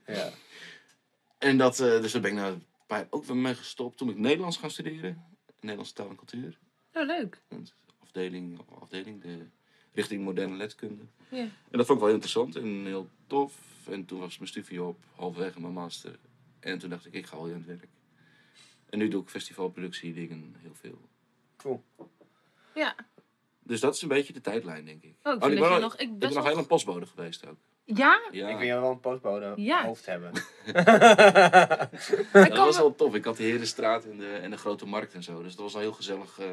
ja. 0.16 0.30
En 1.38 1.58
dat, 1.58 1.80
eh, 1.80 2.00
dus 2.00 2.12
daar 2.12 2.22
ben 2.22 2.30
ik 2.30 2.36
na 2.36 2.48
een 2.48 2.64
paar 2.86 2.98
jaar 2.98 3.06
ook 3.10 3.24
weer 3.24 3.36
mee 3.36 3.54
gestopt. 3.54 3.96
Toen 3.96 4.08
ik 4.10 4.18
Nederlands 4.18 4.56
gaan 4.56 4.70
studeren. 4.70 5.24
Nederlandse 5.60 5.94
taal 5.94 6.08
en 6.08 6.16
cultuur. 6.16 6.58
Oh, 6.92 7.06
leuk. 7.06 7.42
En 7.48 7.66
afdeling, 7.98 8.60
afdeling, 8.80 9.22
de 9.22 9.46
richting 9.94 10.24
moderne 10.24 10.56
letkunde. 10.56 11.02
Ja. 11.28 11.38
En 11.38 11.50
dat 11.78 11.86
vond 11.86 11.88
ik 11.88 12.04
wel 12.04 12.04
heel 12.06 12.14
interessant 12.14 12.56
en 12.56 12.84
heel 12.84 13.08
tof. 13.26 13.54
En 13.90 14.04
toen 14.04 14.20
was 14.20 14.38
mijn 14.38 14.50
studie 14.50 14.82
op, 14.82 14.98
halverwege 15.16 15.60
mijn 15.60 15.72
master. 15.72 16.18
En 16.60 16.78
toen 16.78 16.90
dacht 16.90 17.06
ik, 17.06 17.12
ik 17.12 17.26
ga 17.26 17.36
al 17.36 17.44
aan 17.44 17.52
het 17.52 17.66
werk. 17.66 17.86
En 18.90 18.98
nu 18.98 19.08
doe 19.08 19.22
ik 19.22 19.28
festivalproductie 19.28 20.14
dingen 20.14 20.54
heel 20.58 20.74
veel. 20.80 20.98
Cool. 21.56 21.82
Ja. 22.74 22.94
Dus 23.62 23.80
dat 23.80 23.94
is 23.94 24.02
een 24.02 24.08
beetje 24.08 24.32
de 24.32 24.40
tijdlijn, 24.40 24.84
denk 24.84 25.02
ik. 25.02 25.14
Oh, 25.22 25.32
ik 25.34 25.42
Oh, 25.44 25.50
ik 25.50 25.58
ben 25.60 25.68
wel- 25.68 25.80
nog... 25.80 25.96
Ik 25.96 26.18
ben 26.18 26.32
nog 26.32 26.44
heel 26.44 26.58
een 26.58 26.66
postbode 26.66 27.06
geweest 27.06 27.46
ook. 27.46 27.56
Ja? 27.84 28.20
Ja. 28.32 28.48
Ik 28.48 28.56
wil 28.56 28.66
jou 28.66 28.80
wel 28.80 28.90
een 28.90 29.00
postbode 29.00 29.52
Ja. 29.56 29.84
hoofd 29.84 30.06
hebben. 30.06 30.32
Dat 32.32 32.56
was 32.56 32.76
wel 32.76 32.94
tof. 32.94 33.14
Ik 33.14 33.24
had 33.24 33.36
de 33.36 33.42
Herenstraat 33.42 34.04
en 34.04 34.16
de, 34.18 34.26
en 34.26 34.50
de 34.50 34.56
Grote 34.56 34.86
Markt 34.86 35.14
en 35.14 35.22
zo. 35.22 35.42
Dus 35.42 35.52
dat 35.54 35.64
was 35.64 35.74
een 35.74 35.80
heel 35.80 35.92
gezellig 35.92 36.38
eh, 36.38 36.46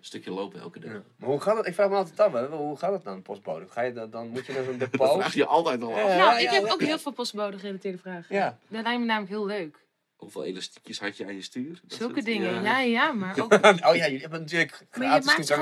stukje 0.00 0.30
lopen 0.30 0.60
elke 0.60 0.78
dag. 0.80 0.90
Ja. 0.92 1.02
Maar 1.16 1.28
hoe 1.28 1.40
gaat 1.40 1.56
het? 1.56 1.66
Ik 1.66 1.74
vraag 1.74 1.88
me 1.88 1.94
altijd 1.96 2.20
af, 2.20 2.32
hè. 2.32 2.46
hoe 2.46 2.76
gaat 2.76 2.92
het 2.92 3.04
dan, 3.04 3.22
postbode? 3.22 3.66
Ga 3.68 3.80
je 3.82 3.92
dan, 3.92 4.10
dan 4.10 4.28
moet 4.28 4.46
je 4.46 4.52
naar 4.52 4.64
zo'n 4.64 4.78
Dat 4.78 4.90
depot? 4.92 5.12
vraag 5.12 5.34
je 5.34 5.46
altijd 5.46 5.82
al 5.82 5.92
af. 5.94 5.98
Ja. 6.00 6.16
Nou, 6.16 6.40
ik 6.40 6.48
heb 6.50 6.64
ook 6.64 6.82
heel 6.82 6.98
veel 6.98 7.12
postbode 7.12 7.58
gerelateerde 7.58 7.98
vragen. 7.98 8.34
Ja. 8.36 8.58
Dat 8.68 8.82
lijkt 8.82 9.00
me 9.00 9.04
namelijk 9.06 9.30
heel 9.32 9.46
leuk. 9.46 9.86
Hoeveel 10.16 10.44
elastiekjes 10.44 11.00
had 11.00 11.16
je 11.16 11.26
aan 11.26 11.34
je 11.34 11.42
stuur? 11.42 11.80
Dat 11.82 11.98
Zulke 11.98 12.12
soort- 12.14 12.24
dingen. 12.24 12.62
Ja, 12.62 12.80
ja, 12.80 13.12
maar 13.12 13.38
ook... 13.42 13.52
oh 13.52 13.60
ja, 13.80 14.04
jullie 14.04 14.20
hebben 14.20 14.40
natuurlijk 14.40 14.72
Maar 14.90 15.00
je 15.00 15.06
gratis 15.06 15.26
maakt 15.26 15.46
de 15.48 15.54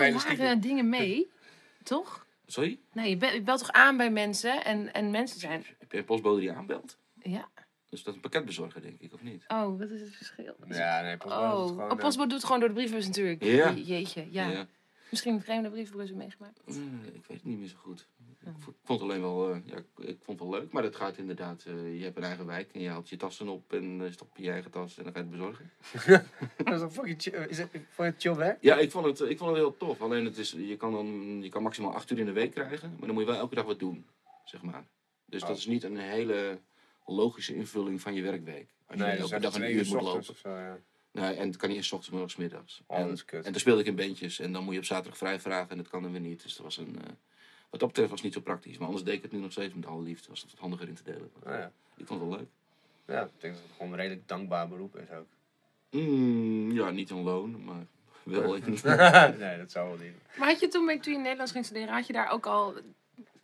rare 0.45 0.59
dingen 0.59 0.89
mee? 0.89 1.31
Toch? 1.83 2.27
Sorry? 2.47 2.79
Nee, 2.93 3.11
je, 3.11 3.17
belt, 3.17 3.33
je 3.33 3.43
belt 3.43 3.59
toch 3.59 3.73
aan 3.73 3.97
bij 3.97 4.11
mensen 4.11 4.65
en, 4.65 4.93
en 4.93 5.11
mensen 5.11 5.41
zijn... 5.41 5.65
Heb 5.79 5.93
je 5.93 5.99
een 5.99 6.05
postbode 6.05 6.41
die 6.41 6.53
aanbelt? 6.53 6.97
Ja. 7.23 7.49
Dus 7.97 8.05
dat 8.05 8.15
is 8.15 8.21
een 8.23 8.31
pakketbezorger, 8.31 8.83
denk 8.83 9.01
ik, 9.01 9.13
of 9.13 9.23
niet? 9.23 9.45
Oh, 9.49 9.79
wat 9.79 9.91
is 9.91 10.01
het 10.01 10.17
verschil? 10.17 10.55
Ja, 10.69 11.01
nee, 11.03 11.17
postbode 11.17 11.57
Oh, 11.57 11.65
is 11.65 11.71
gewoon... 11.71 11.91
oh, 11.91 11.97
postbode 11.99 12.29
doet 12.29 12.37
het 12.39 12.45
gewoon 12.45 12.61
door 12.61 12.69
de 12.69 12.75
brievenbus 12.75 13.07
natuurlijk. 13.07 13.43
Ja. 13.45 13.69
Je- 13.69 13.85
Jeetje, 13.85 14.27
ja. 14.31 14.67
Misschien 15.11 15.35
een 15.35 15.41
vreemde 15.43 15.71
brievenbus 15.71 16.13
meegemaakt. 16.13 16.61
Eh, 16.67 16.75
ik 17.15 17.25
weet 17.27 17.37
het 17.37 17.45
niet 17.45 17.59
meer 17.59 17.69
zo 17.69 17.77
goed. 17.79 18.07
Ik 18.41 18.53
vo- 18.59 18.71
ik 18.71 18.77
vond 18.85 19.01
het 19.01 19.11
alleen 19.11 19.21
wel, 19.23 19.51
eh, 19.53 19.59
ja, 19.65 19.77
ik, 19.77 19.85
ik 19.97 20.17
vond 20.23 20.41
het 20.41 20.49
wel 20.49 20.61
leuk. 20.61 20.73
Maar 20.73 20.83
het 20.83 20.97
gaat 20.97 21.17
inderdaad, 21.17 21.65
eh, 21.67 21.99
je 21.99 22.05
hebt 22.05 22.17
een 22.17 22.23
eigen 22.23 22.47
wijk 22.47 22.71
en 22.73 22.81
je 22.81 22.89
haalt 22.89 23.09
je 23.09 23.17
tassen 23.17 23.49
op 23.49 23.73
en 23.73 24.01
eh, 24.05 24.13
stop 24.13 24.37
je 24.37 24.43
je 24.43 24.51
eigen 24.51 24.71
tas 24.71 24.99
en 24.99 25.05
dan 25.05 25.13
ga 25.13 25.19
je 25.19 25.25
het 25.25 25.35
bezorgen. 25.35 25.71
Dat 26.65 26.75
is 26.75 26.81
een 26.81 26.91
fucking 26.91 27.23
chill, 27.23 27.47
is 27.49 27.59
het, 27.59 27.69
vond 27.73 27.83
je 27.97 28.03
het 28.03 28.21
chill 28.23 28.35
werk? 28.35 28.59
Ja, 28.61 28.77
ik 28.79 28.91
vond 28.91 29.07
het, 29.07 29.21
ik 29.31 29.39
vond 29.39 29.51
het 29.51 29.59
heel 29.59 29.77
tof. 29.77 30.01
Alleen 30.01 30.25
het 30.25 30.39
is, 30.39 30.51
je 30.53 30.77
kan 30.77 30.93
dan, 30.93 31.43
je 31.43 31.49
kan 31.49 31.63
maximaal 31.63 31.95
acht 31.95 32.11
uur 32.11 32.19
in 32.19 32.27
de 32.27 32.33
week 32.33 32.51
krijgen, 32.51 32.91
maar 32.91 33.07
dan 33.07 33.11
moet 33.15 33.25
je 33.25 33.31
wel 33.31 33.41
elke 33.41 33.55
dag 33.55 33.65
wat 33.65 33.79
doen, 33.79 34.07
zeg 34.45 34.63
maar. 34.63 34.85
Dus 35.25 35.43
Oh. 35.43 35.49
dat 35.49 35.57
is 35.57 35.67
niet 35.67 35.83
een 35.85 35.97
hele 35.97 36.59
logische 37.07 37.55
invulling 37.55 38.01
van 38.01 38.15
je 38.15 38.23
werkweek. 38.23 38.75
Als 38.87 39.01
je 39.01 39.07
elke 39.07 39.39
dag 39.39 39.55
een 39.55 39.71
uur 39.75 39.87
moet 39.87 40.03
lopen. 40.03 40.31
of 40.31 40.39
zo, 40.39 40.57
ja. 40.57 40.79
Nee, 41.13 41.35
en 41.35 41.47
het 41.47 41.57
kan 41.57 41.69
niet 41.69 41.79
eens 41.79 41.87
's 41.87 41.93
ochtends, 41.93 42.15
maar 42.15 42.23
ook 42.23 42.31
's 42.31 42.37
middags. 42.37 42.83
Oh, 42.87 42.99
en, 42.99 43.09
en 43.31 43.43
toen 43.43 43.55
speelde 43.55 43.81
ik 43.81 43.87
in 43.87 43.97
bandjes 43.97 44.39
en 44.39 44.53
dan 44.53 44.65
moet 44.65 44.73
je 44.73 44.79
op 44.79 44.85
zaterdag 44.85 45.19
vrij 45.19 45.41
vragen 45.41 45.71
en 45.71 45.77
dat 45.77 45.89
kan 45.89 46.03
dan 46.03 46.13
weer 46.13 46.21
niet. 46.21 46.43
Dus 46.43 46.55
dat 46.55 46.65
was 46.65 46.77
een, 46.77 46.99
eh, 47.03 47.11
wat 47.71 47.81
dat 47.81 47.89
betreft 47.89 48.11
was 48.11 48.19
het 48.19 48.23
niet 48.23 48.33
zo 48.33 48.41
praktisch. 48.41 48.79
Maar 48.79 48.87
anders 48.87 49.05
deed 49.05 49.15
ik 49.15 49.23
het 49.23 49.33
nu 49.33 49.39
nog 49.39 49.53
steeds 49.53 49.75
met 49.75 49.87
alle 49.87 50.03
liefde. 50.03 50.29
Was 50.29 50.43
het 50.43 50.51
wat 50.51 50.61
handiger 50.61 50.89
in 50.89 50.95
te 50.95 51.03
delen. 51.03 51.31
Oh, 51.43 51.53
ja. 51.53 51.73
Ik 51.97 52.07
vond 52.07 52.21
het 52.21 52.29
wel 52.29 52.39
leuk. 52.39 52.49
ja, 53.07 53.23
ik 53.23 53.31
denk 53.39 53.55
dat 53.55 53.63
het 53.63 53.73
gewoon 53.77 53.93
een 53.93 53.99
redelijk 53.99 54.29
dankbaar 54.29 54.69
beroep 54.69 54.97
is 54.97 55.11
ook. 55.11 55.27
Mm, 55.91 56.73
ja, 56.73 56.91
niet 56.91 57.11
een 57.11 57.23
loon, 57.23 57.65
maar 57.65 57.87
wel 58.23 58.59
nee, 59.39 59.59
dat 59.59 59.71
zou 59.71 59.89
wel 59.89 59.99
niet. 59.99 60.13
Maar 60.39 60.49
had 60.49 60.61
je 60.61 60.69
toen, 60.69 60.87
toen 60.87 61.13
je 61.13 61.19
in 61.19 61.23
Nederlands 61.23 61.53
ging 61.53 61.65
studeren, 61.65 61.95
had 61.95 62.07
je 62.07 62.13
daar 62.13 62.31
ook 62.31 62.47
al 62.47 62.75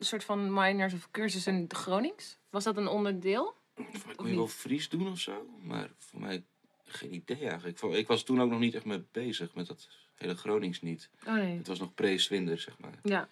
soort 0.04 0.24
van 0.24 0.52
minors 0.52 0.92
of 0.92 1.08
cursussen 1.10 1.54
in 1.54 1.66
Gronings? 1.68 2.38
Was 2.50 2.64
dat 2.64 2.76
een 2.76 2.88
onderdeel? 2.88 3.54
Voor 3.74 3.84
mij 3.84 3.94
Of 3.94 4.16
kon 4.16 4.28
je 4.28 4.36
wel? 4.36 4.48
Fries 4.48 4.88
doen 4.88 5.08
of 5.10 5.18
zo, 5.18 5.46
maar 5.62 5.90
voor 5.98 6.20
mij 6.20 6.42
geen 6.84 7.14
idee 7.14 7.48
eigenlijk. 7.48 7.82
Ik, 7.82 7.92
ik 7.92 8.06
was 8.06 8.22
toen 8.22 8.40
ook 8.40 8.50
nog 8.50 8.58
niet 8.58 8.74
echt 8.74 8.84
mee 8.84 9.04
bezig 9.12 9.54
met 9.54 9.66
dat 9.66 9.88
hele 10.14 10.36
Gronings 10.36 10.82
niet. 10.82 11.10
Oh 11.26 11.34
nee. 11.34 11.56
Het 11.56 11.66
was 11.66 11.78
nog 11.78 11.94
pre-Swinder, 11.94 12.58
zeg 12.58 12.78
maar. 12.78 12.98
Ja. 13.02 13.28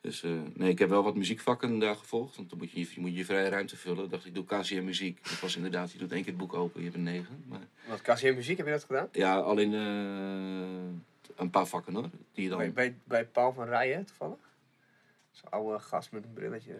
Dus 0.00 0.22
eh, 0.22 0.30
nee, 0.54 0.70
ik 0.70 0.78
heb 0.78 0.88
wel 0.88 1.02
wat 1.02 1.14
muziekvakken 1.14 1.78
daar 1.78 1.96
gevolgd. 1.96 2.36
Want 2.36 2.50
dan 2.50 2.58
moet 2.58 2.70
je 2.70 2.80
je, 2.80 2.86
moet 2.96 3.10
je, 3.10 3.16
je 3.16 3.24
vrije 3.24 3.48
ruimte 3.48 3.76
vullen. 3.76 4.04
Ik 4.04 4.10
dacht 4.10 4.26
ik, 4.26 4.34
doe 4.34 4.44
KCM 4.44 4.84
muziek. 4.84 5.28
Dat 5.28 5.40
was 5.40 5.56
inderdaad, 5.56 5.92
je 5.92 5.98
doet 5.98 6.12
één 6.12 6.22
keer 6.22 6.32
het 6.32 6.40
boek 6.40 6.54
open, 6.54 6.78
je 6.80 6.84
hebt 6.84 6.96
een 6.96 7.02
negen. 7.04 7.44
Maar 7.48 7.66
Wat 7.88 8.00
Cassie 8.02 8.32
muziek, 8.32 8.56
heb 8.56 8.66
je 8.66 8.72
dat 8.72 8.84
gedaan? 8.84 9.08
ja, 9.12 9.38
alleen 9.38 9.74
eh, 9.74 11.36
een 11.36 11.50
paar 11.50 11.66
vakken 11.66 11.94
hoor. 11.94 12.10
Die 12.32 12.48
dan... 12.48 12.58
Bij, 12.58 12.72
bij, 12.72 12.96
bij 13.04 13.26
Paul 13.26 13.52
van 13.52 13.66
Rijen 13.68 14.04
toevallig? 14.04 14.36
Zo'n 15.36 15.50
oude 15.50 15.78
gast 15.78 16.12
met 16.12 16.24
een 16.24 16.32
brilletje. 16.32 16.74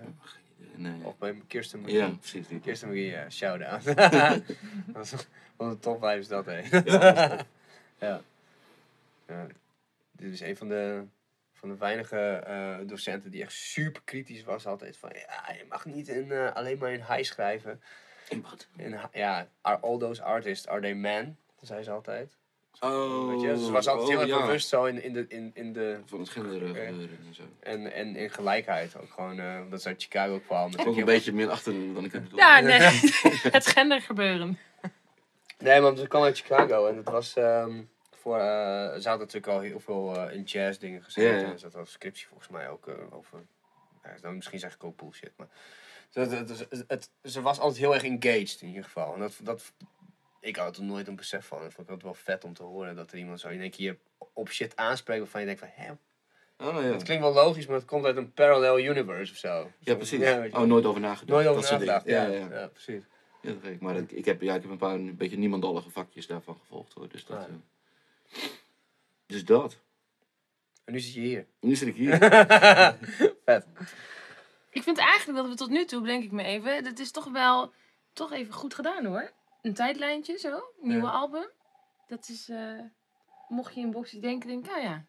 Nee. 0.74 1.04
Of 1.04 1.18
bij 1.18 1.42
Kirsten 1.46 1.80
McGee. 1.80 1.96
Ja, 1.96 2.08
precies. 2.08 2.48
Die. 2.48 2.60
Kirsten 2.60 2.88
McGee, 2.88 3.10
ja, 3.10 3.30
shout-out. 3.30 3.84
Wat 4.86 5.26
een- 5.56 5.78
top 5.78 6.00
5 6.00 6.18
is 6.20 6.28
dat, 6.28 6.46
hè? 6.46 6.60
ja. 8.06 8.20
ja. 9.26 9.46
Dit 10.12 10.32
is 10.32 10.40
een 10.40 10.56
van 10.56 10.68
de, 10.68 11.04
van 11.52 11.68
de 11.68 11.76
weinige 11.76 12.18
eh, 12.18 12.78
docenten 12.86 13.30
die 13.30 13.42
echt 13.42 13.52
super 13.52 14.02
kritisch 14.04 14.44
was 14.44 14.66
altijd. 14.66 14.96
Van, 14.96 15.10
ja, 15.14 15.52
je 15.52 15.64
mag 15.68 15.84
niet 15.84 16.08
in, 16.08 16.32
eh, 16.32 16.52
alleen 16.52 16.78
maar 16.78 16.92
in 16.92 17.04
high 17.04 17.22
schrijven. 17.22 17.82
In 18.28 18.42
wat? 18.42 18.68
In, 18.76 18.98
ja, 19.12 19.48
are 19.60 19.78
all 19.78 19.98
those 19.98 20.22
artists, 20.22 20.68
are 20.68 20.80
they 20.80 20.94
men? 20.94 21.38
zei 21.60 21.82
ze 21.82 21.90
altijd. 21.90 22.36
Oh, 22.80 23.28
Weet 23.28 23.40
je? 23.40 23.46
Dus 23.48 23.64
ze 23.64 23.72
was 23.72 23.88
altijd 23.88 24.08
heel 24.08 24.16
oh, 24.16 24.22
erg 24.22 24.32
ja. 24.32 24.40
bewust 24.46 24.68
zo 24.68 24.84
in, 24.84 25.02
in, 25.02 25.12
de, 25.12 25.24
in, 25.28 25.50
in 25.54 25.72
de... 25.72 25.98
Van 26.06 26.18
het 26.20 26.28
gender 26.28 26.60
eh, 26.62 26.66
gebeuren 26.66 27.18
en 27.26 27.34
zo. 27.34 27.42
En, 27.60 27.92
en 27.92 28.16
in 28.16 28.30
gelijkheid 28.30 28.96
ook 29.00 29.10
gewoon, 29.10 29.40
eh, 29.40 29.60
omdat 29.64 29.82
ze 29.82 29.88
uit 29.88 30.02
Chicago 30.02 30.38
kwam. 30.46 30.70
met 30.70 30.80
Ook 30.80 30.86
een 30.86 30.94
heel- 30.94 31.04
beetje 31.04 31.32
meer 31.32 31.50
achter 31.50 31.72
dan 31.94 32.04
ik 32.04 32.12
het 32.12 32.22
bedoel. 32.22 32.38
Ja, 32.38 32.60
nee. 32.60 32.80
het 33.56 33.66
gendergebeuren. 33.66 34.58
Nee, 35.58 35.80
want 35.80 35.98
ze 35.98 36.06
kwam 36.06 36.22
uit 36.22 36.38
Chicago 36.38 36.86
en 36.86 36.96
het 36.96 37.08
was 37.08 37.36
ehm, 37.36 37.82
voor, 38.16 38.38
eh 38.38 38.98
ze 38.98 39.08
had 39.08 39.18
natuurlijk 39.18 39.46
al 39.52 39.60
heel 39.60 39.80
veel 39.80 40.16
eh, 40.16 40.34
in 40.36 40.42
jazz 40.42 40.78
dingen 40.78 41.02
gezeten. 41.02 41.40
Ja. 41.46 41.52
Er 41.52 41.58
zat 41.58 41.74
al 41.74 41.80
een 41.80 41.86
scriptie 41.86 42.26
volgens 42.26 42.48
mij 42.48 42.68
ook 42.68 42.88
over, 43.10 43.38
ja, 44.02 44.14
dan 44.20 44.34
misschien 44.36 44.58
zeg 44.58 44.74
ik 44.74 44.84
ook 44.84 44.96
bullshit, 44.96 45.32
maar 45.36 45.48
ze, 46.08 46.20
het, 46.20 46.30
het, 46.70 46.84
het- 46.88 47.10
ze 47.24 47.42
was 47.42 47.58
altijd 47.58 47.78
heel 47.78 47.94
erg 47.94 48.02
engaged 48.04 48.58
in 48.60 48.68
ieder 48.68 48.84
geval. 48.84 49.14
En 49.14 49.20
dat, 49.20 49.38
dat, 49.42 49.72
ik 50.46 50.56
had 50.56 50.76
er 50.76 50.82
nooit 50.82 51.08
een 51.08 51.16
besef 51.16 51.46
van. 51.46 51.62
Dat 51.62 51.72
vond 51.72 51.86
ik 51.86 51.92
altijd 51.92 52.02
wel 52.02 52.22
vet 52.34 52.44
om 52.44 52.54
te 52.54 52.62
horen 52.62 52.96
dat 52.96 53.12
er 53.12 53.18
iemand 53.18 53.40
zo 53.40 53.48
in 53.48 53.60
één 53.60 53.70
keer 53.70 53.96
op 54.32 54.50
shit 54.50 54.76
aanspreekt 54.76 55.20
waarvan 55.20 55.40
je 55.40 55.46
denkt 55.46 55.60
van, 55.60 55.70
hè, 55.72 55.92
Oh, 56.58 56.82
ja. 56.82 56.90
dat 56.90 57.02
klinkt 57.02 57.22
wel 57.22 57.32
logisch, 57.32 57.66
maar 57.66 57.76
het 57.76 57.84
komt 57.84 58.04
uit 58.04 58.16
een 58.16 58.32
parallel 58.32 58.78
universe 58.78 59.32
of 59.32 59.38
zo. 59.38 59.70
Ja, 59.78 59.94
precies. 59.94 60.18
Ja, 60.18 60.46
oh, 60.50 60.60
nooit 60.60 60.84
over 60.84 61.00
nagedacht. 61.00 61.28
Nooit 61.30 61.46
over 61.46 61.62
Dat 61.62 61.70
nagedacht, 61.70 62.06
ja, 62.06 62.22
Ja, 62.22 62.32
ja. 62.32 62.48
ja, 62.60 62.66
precies. 62.66 63.02
Ja, 63.42 63.52
dat 63.52 63.70
ik. 63.70 63.80
Maar 63.80 63.96
ik, 63.96 64.12
ik, 64.12 64.24
heb, 64.24 64.40
ja, 64.40 64.54
ik 64.54 64.62
heb 64.62 64.70
een 64.70 64.76
paar 64.76 64.94
een 64.94 65.16
beetje 65.16 65.36
niemandallige 65.38 65.90
vakjes 65.90 66.26
daarvan 66.26 66.58
gevolgd 66.60 66.92
hoor. 66.92 67.08
Dus 67.08 67.26
dat. 67.26 67.38
Ah. 67.38 67.44
eh, 67.44 67.50
dus 69.26 69.44
dat. 69.44 69.78
En 70.84 70.92
nu 70.92 71.00
zit 71.00 71.14
je 71.14 71.20
hier. 71.20 71.46
Nu 71.60 71.74
zit 71.76 71.88
ik 71.88 71.94
hier. 71.94 72.18
Vet. 73.44 73.66
Ik 74.70 74.82
vind 74.82 74.98
eigenlijk 74.98 75.38
dat 75.38 75.48
we 75.48 75.54
tot 75.54 75.70
nu 75.70 75.84
toe, 75.84 76.00
bedenk 76.00 76.24
ik 76.24 76.32
me 76.32 76.42
even, 76.42 76.84
dat 76.84 76.98
is 76.98 77.10
toch 77.10 77.30
wel 77.32 77.72
toch 78.12 78.32
even 78.32 78.54
goed 78.54 78.74
gedaan 78.74 79.04
hoor. 79.04 79.30
Een 79.62 79.74
tijdlijntje 79.74 80.38
zo, 80.38 80.62
nieuwe 80.80 81.06
Ja. 81.06 81.12
album. 81.12 81.48
Dat 82.08 82.28
is, 82.28 82.48
eh, 82.48 82.58
mocht 83.48 83.74
je 83.74 83.80
in 83.80 83.90
boxjes 83.90 84.20
denken, 84.20 84.48
denk 84.48 84.66
ik, 84.66 84.72
ah 84.72 84.82
ja. 84.82 85.04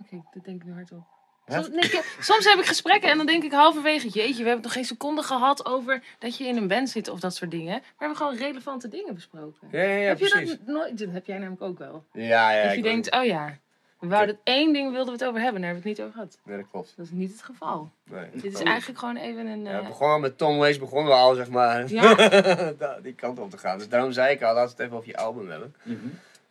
Oké, 0.00 0.22
dat 0.34 0.44
denk 0.44 0.60
ik 0.60 0.66
nu 0.66 0.72
hardop. 0.72 1.04
Soms, 1.48 1.68
ik- 1.68 2.16
soms 2.20 2.44
heb 2.44 2.58
ik 2.58 2.64
gesprekken 2.66 3.10
en 3.10 3.16
dan 3.16 3.26
denk 3.26 3.42
ik 3.44 3.52
halverwege, 3.52 4.08
jeetje, 4.08 4.42
we 4.42 4.44
hebben 4.48 4.62
nog 4.62 4.72
geen 4.72 4.84
seconde 4.84 5.22
gehad 5.22 5.66
over 5.66 6.02
dat 6.18 6.36
je 6.36 6.44
in 6.46 6.56
een 6.56 6.68
band 6.68 6.88
zit 6.90 7.08
of 7.08 7.20
dat 7.20 7.34
soort 7.34 7.50
dingen. 7.50 7.72
Maar 7.72 7.80
we 7.80 7.94
hebben 7.98 8.16
gewoon 8.16 8.36
relevante 8.36 8.88
dingen 8.88 9.14
besproken. 9.14 9.68
Ja, 9.70 9.82
ja, 9.82 9.88
ja 9.94 10.08
heb 10.08 10.18
je 10.18 10.28
dat 10.46 10.66
nooit? 10.66 10.98
Dat 10.98 11.10
heb 11.12 11.26
jij 11.26 11.38
namelijk 11.38 11.62
ook 11.62 11.78
wel. 11.78 12.04
Ja, 12.12 12.50
ja. 12.50 12.66
dat 12.66 12.74
je 12.76 12.82
denkt, 12.82 13.10
oh 13.14 13.24
ja, 13.24 13.58
we 13.98 14.06
wouden 14.06 14.38
één 14.44 14.72
ding 14.72 14.90
wilden 14.92 15.06
we 15.14 15.18
het 15.18 15.28
over 15.28 15.40
hebben, 15.40 15.60
daar 15.60 15.70
hebben 15.70 15.82
we 15.82 15.88
het 15.88 15.98
niet 15.98 16.06
over 16.08 16.12
gehad. 16.20 16.38
Nee, 16.44 16.56
dat 16.56 16.66
klopt. 16.70 16.92
Dat 16.96 17.06
is 17.06 17.12
niet 17.12 17.32
het 17.32 17.42
geval. 17.42 17.90
Nee. 18.04 18.30
Dit 18.32 18.52
is 18.54 18.60
Oh. 18.60 18.66
eigenlijk 18.66 18.98
gewoon 18.98 19.16
even 19.16 19.46
een... 19.46 19.64
Ja, 19.64 19.80
eh, 19.80 19.86
begonnen 19.86 20.20
met 20.20 20.38
Tom 20.38 20.58
Waits 20.58 20.78
begonnen 20.78 21.12
we 21.12 21.18
al, 21.18 21.34
zeg 21.34 21.48
maar, 21.48 21.88
Ja. 21.88 22.14
die 23.02 23.14
kant 23.14 23.38
op 23.38 23.50
te 23.50 23.58
gaan. 23.58 23.78
Dus 23.78 23.88
daarom 23.88 24.12
zei 24.12 24.34
ik 24.34 24.42
al, 24.42 24.54
laten 24.54 24.64
we 24.64 24.70
het 24.70 24.80
even 24.80 24.96
over 24.96 25.08
je 25.08 25.16
album 25.16 25.50
hebben. 25.50 25.74
Mhm. 25.82 26.06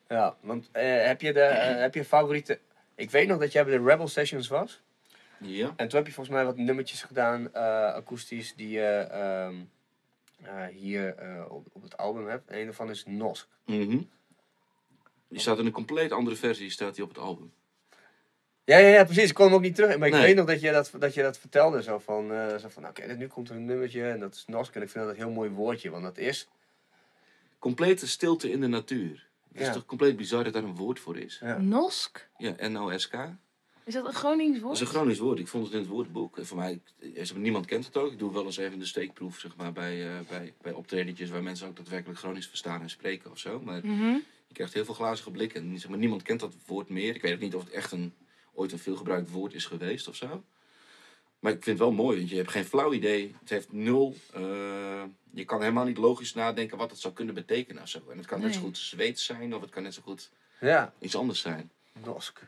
Ja, 0.08 0.36
want 0.40 0.70
eh, 0.72 1.06
heb, 1.06 1.22
je 1.22 1.34
de, 1.34 1.40
eh, 1.42 1.80
heb 1.82 1.94
je 1.94 2.06
favoriete... 2.06 2.60
Ik 2.96 3.12
weet 3.12 3.28
nog 3.28 3.40
dat 3.40 3.52
jij 3.52 3.66
bij 3.66 3.78
de 3.78 3.84
Rebel 3.84 4.08
Sessions 4.08 4.48
was. 4.48 4.82
Ja. 5.38 5.74
En 5.76 5.88
toen 5.88 5.98
heb 5.98 6.08
je 6.08 6.14
volgens 6.14 6.36
mij 6.36 6.46
wat 6.46 6.58
nummertjes 6.58 7.04
gedaan, 7.04 7.54
eh, 7.54 7.64
akoestisch, 7.94 8.56
die 8.56 8.70
je 8.70 9.08
ehm, 9.12 9.56
eh, 10.44 10.66
hier 10.76 11.16
eh, 11.16 11.46
op, 11.50 11.66
op 11.72 11.82
het 11.84 11.98
album 11.98 12.28
hebt. 12.28 12.50
En 12.50 12.58
een 12.60 12.66
daarvan 12.66 12.90
is 12.90 13.04
Nosk. 13.08 13.48
Mhm. 13.66 13.98
Die 15.28 15.40
staat 15.40 15.60
in 15.60 15.66
een 15.66 15.72
compleet 15.72 16.12
andere 16.12 16.36
versie 16.36 16.70
staat 16.70 16.96
die 16.96 17.04
op 17.04 17.10
het 17.10 17.18
album. 17.18 17.52
Ja, 18.64 18.78
ja, 18.78 18.88
ja, 18.88 19.04
precies. 19.04 19.30
Ik 19.30 19.34
kon 19.36 19.46
hem 19.46 19.56
ook 19.56 19.62
niet 19.62 19.76
terug. 19.76 19.98
Maar 19.98 20.08
ik 20.08 20.14
Nee. 20.14 20.24
weet 20.24 20.36
nog 20.36 20.46
dat 20.46 20.62
je 20.62 20.72
dat, 20.72 20.92
dat, 21.00 21.14
je 21.14 21.22
dat 21.22 21.38
vertelde. 21.38 21.84
Zo 21.84 22.00
van, 22.00 22.32
eh, 22.34 22.56
zo 22.58 22.68
van 22.70 22.82
nou, 22.82 22.94
oké, 23.00 23.14
nu 23.16 23.28
komt 23.28 23.50
er 23.50 23.56
een 23.56 23.66
nummertje 23.66 24.04
en 24.10 24.20
dat 24.20 24.34
is 24.36 24.44
Nosk. 24.48 24.76
En 24.76 24.82
ik 24.82 24.90
vind 24.90 25.06
dat 25.06 25.14
een 25.14 25.20
heel 25.22 25.32
mooi 25.32 25.50
woordje, 25.50 25.90
want 25.90 26.04
dat 26.04 26.18
is... 26.18 26.48
Complete 27.60 28.08
stilte 28.08 28.52
in 28.52 28.62
de 28.62 28.68
natuur. 28.68 29.28
Het 29.54 29.68
is 29.68 29.74
toch 29.74 29.86
compleet 29.86 30.18
bizar 30.18 30.44
dat 30.44 30.54
daar 30.54 30.64
een 30.64 30.76
woord 30.76 31.00
voor 31.00 31.18
is. 31.18 31.40
Ja. 31.42 31.58
Nosk? 31.58 32.28
Ja, 32.38 32.56
N-O-S-K. 32.68 33.14
Is 33.84 33.94
dat 33.94 34.06
een 34.06 34.14
Gronings 34.14 34.54
Dat 34.54 34.62
woord? 34.62 34.74
is 34.76 34.82
een 34.82 34.88
Gronings 34.88 35.20
woord. 35.20 35.40
Ik 35.40 35.48
vond 35.48 35.64
het 35.66 35.74
in 35.74 35.80
het 35.80 35.88
woordenboek. 35.90 36.38
En 36.38 36.46
voor 36.46 36.58
mij, 36.58 36.80
eh, 37.16 37.32
niemand 37.36 37.66
kent 37.66 37.86
het 37.86 37.98
ook. 37.98 38.12
Ik 38.12 38.20
doe 38.20 38.34
wel 38.34 38.46
eens 38.46 38.58
even 38.58 38.80
de 38.80 38.86
steekproef 38.86 39.40
zeg 39.40 39.56
maar, 39.56 39.72
bij, 39.72 40.08
eh 40.08 40.14
bij, 40.30 40.54
bij 40.62 40.72
optredentjes 40.74 41.30
waar 41.30 41.44
mensen 41.44 41.68
ook 41.68 41.76
daadwerkelijk 41.76 42.20
Gronings 42.20 42.48
verstaan 42.48 42.82
en 42.82 42.90
spreken 42.90 43.32
of 43.32 43.38
zo. 43.40 43.60
Maar 43.62 43.80
Mhm. 43.86 44.16
Krijgt 44.56 44.74
heel 44.74 44.86
veel 44.86 44.94
glazige 44.94 45.32
blikken. 45.32 45.62
En 45.62 45.80
zeg 45.80 45.90
maar, 45.90 46.00
niemand 46.00 46.22
kent 46.22 46.40
dat 46.40 46.54
woord 46.66 46.90
meer. 46.90 47.16
Ik 47.16 47.22
weet 47.22 47.34
ook 47.34 47.40
niet 47.40 47.56
of 47.56 47.64
het 47.64 47.74
echt 47.74 47.92
een, 47.92 48.14
ooit 48.54 48.72
een 48.72 48.80
veelgebruikt 48.80 49.30
woord 49.32 49.54
is 49.54 49.66
geweest 49.66 50.08
of 50.08 50.16
zo. 50.16 50.44
Maar 51.40 51.52
ik 51.54 51.64
vind 51.64 51.80
het 51.80 51.88
wel 51.88 51.98
mooi, 51.98 52.18
want 52.18 52.30
je 52.30 52.36
hebt 52.36 52.52
geen 52.52 52.66
flauw 52.66 52.94
idee. 52.94 53.36
Het 53.40 53.50
heeft 53.50 53.72
nul. 53.72 54.16
eh, 54.34 55.04
je 55.34 55.46
kan 55.46 55.62
helemaal 55.62 55.86
niet 55.86 55.98
logisch 55.98 56.34
nadenken 56.34 56.78
wat 56.78 56.92
het 56.92 57.00
zou 57.00 57.14
kunnen 57.14 57.34
betekenen 57.36 57.82
of 57.82 57.90
zo. 57.90 58.00
En 58.12 58.18
het 58.18 58.26
kan 58.26 58.40
net 58.42 58.54
zo 58.54 58.60
goed 58.60 58.78
Zweeds 58.78 59.26
zijn 59.26 59.56
of 59.56 59.62
het 59.62 59.70
kan 59.70 59.84
net 59.84 59.94
zo 59.94 60.02
goed 60.02 60.32
Ja, 60.60 60.94
iets 61.00 61.16
anders 61.16 61.40
zijn. 61.40 61.72
Nosk. 62.04 62.42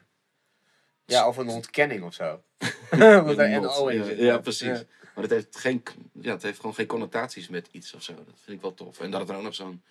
Ja, 1.05 1.27
of 1.27 1.37
een 1.37 1.47
ontkenning 1.47 2.03
of 2.03 2.13
zo. 2.13 2.43
Er 2.89 3.61
NO 3.61 3.87
in 3.87 4.03
zit. 4.03 4.17
ja, 4.17 4.37
precies. 4.37 4.67
Ja. 4.67 4.83
Maar 5.15 5.23
het 5.23 5.31
heeft, 5.31 5.57
geen, 5.57 5.83
ja, 6.21 6.31
het 6.31 6.41
heeft 6.43 6.59
gewoon 6.59 6.75
geen 6.75 6.87
connotaties 6.87 7.47
met 7.47 7.67
iets 7.71 7.93
of 7.93 8.03
zo. 8.03 8.13
Dat 8.15 8.25
vind 8.43 8.57
ik 8.57 8.61
wel 8.61 8.73
tof. 8.73 8.99
En 8.99 9.11
dat 9.11 9.19
het 9.19 9.29
dan 9.29 9.37
ook 9.37 9.43
nog 9.43 9.55
zo'n 9.55 9.83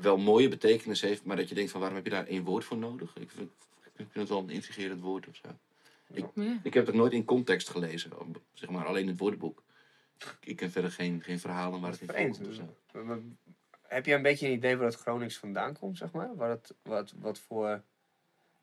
wel 0.00 0.16
mooie 0.16 0.48
betekenis 0.48 1.00
heeft, 1.00 1.24
maar 1.24 1.36
dat 1.36 1.48
je 1.48 1.54
denkt 1.54 1.70
van 1.70 1.80
waarom 1.80 1.96
heb 1.98 2.06
je 2.06 2.12
daar 2.12 2.26
één 2.26 2.44
woord 2.44 2.64
voor 2.64 2.76
nodig? 2.76 3.16
Ik 3.16 3.30
vind, 3.30 3.50
ik 3.82 3.92
vind 3.94 4.14
het 4.14 4.28
wel 4.28 4.38
een 4.38 4.50
intrigerend 4.50 5.00
woord 5.00 5.28
of 5.28 5.36
zo. 5.36 5.48
Ja. 6.34 6.58
Ik 6.62 6.74
heb 6.74 6.86
het 6.86 6.94
nooit 6.94 7.12
in 7.12 7.24
context 7.24 7.68
gelezen, 7.68 8.10
zeg 8.52 8.70
maar 8.70 8.86
alleen 8.86 9.02
in 9.02 9.08
het 9.08 9.18
woordenboek. 9.18 9.62
Ik 10.40 10.56
ken 10.56 10.70
verder 10.70 10.90
geen, 10.90 11.22
geen 11.22 11.38
verhalen 11.40 11.80
waar 11.80 11.90
het 11.90 12.00
in 12.00 12.06
Vreemd. 12.08 12.36
voorkomt 12.36 12.58
of 12.60 12.66
zo. 12.66 12.74
Maar- 12.92 13.04
maar 13.04 13.18
Heb 13.82 14.06
je 14.06 14.14
een 14.14 14.22
beetje 14.22 14.46
een 14.46 14.52
idee 14.52 14.76
waar 14.76 14.86
het 14.86 14.96
Gronings 14.96 15.38
vandaan 15.38 15.76
komt, 15.78 15.96
zeg 15.98 16.12
maar? 16.12 16.36
Waar 16.36 16.50
het, 16.50 16.74
wat, 16.82 17.14
wat 17.18 17.38
voor... 17.38 17.82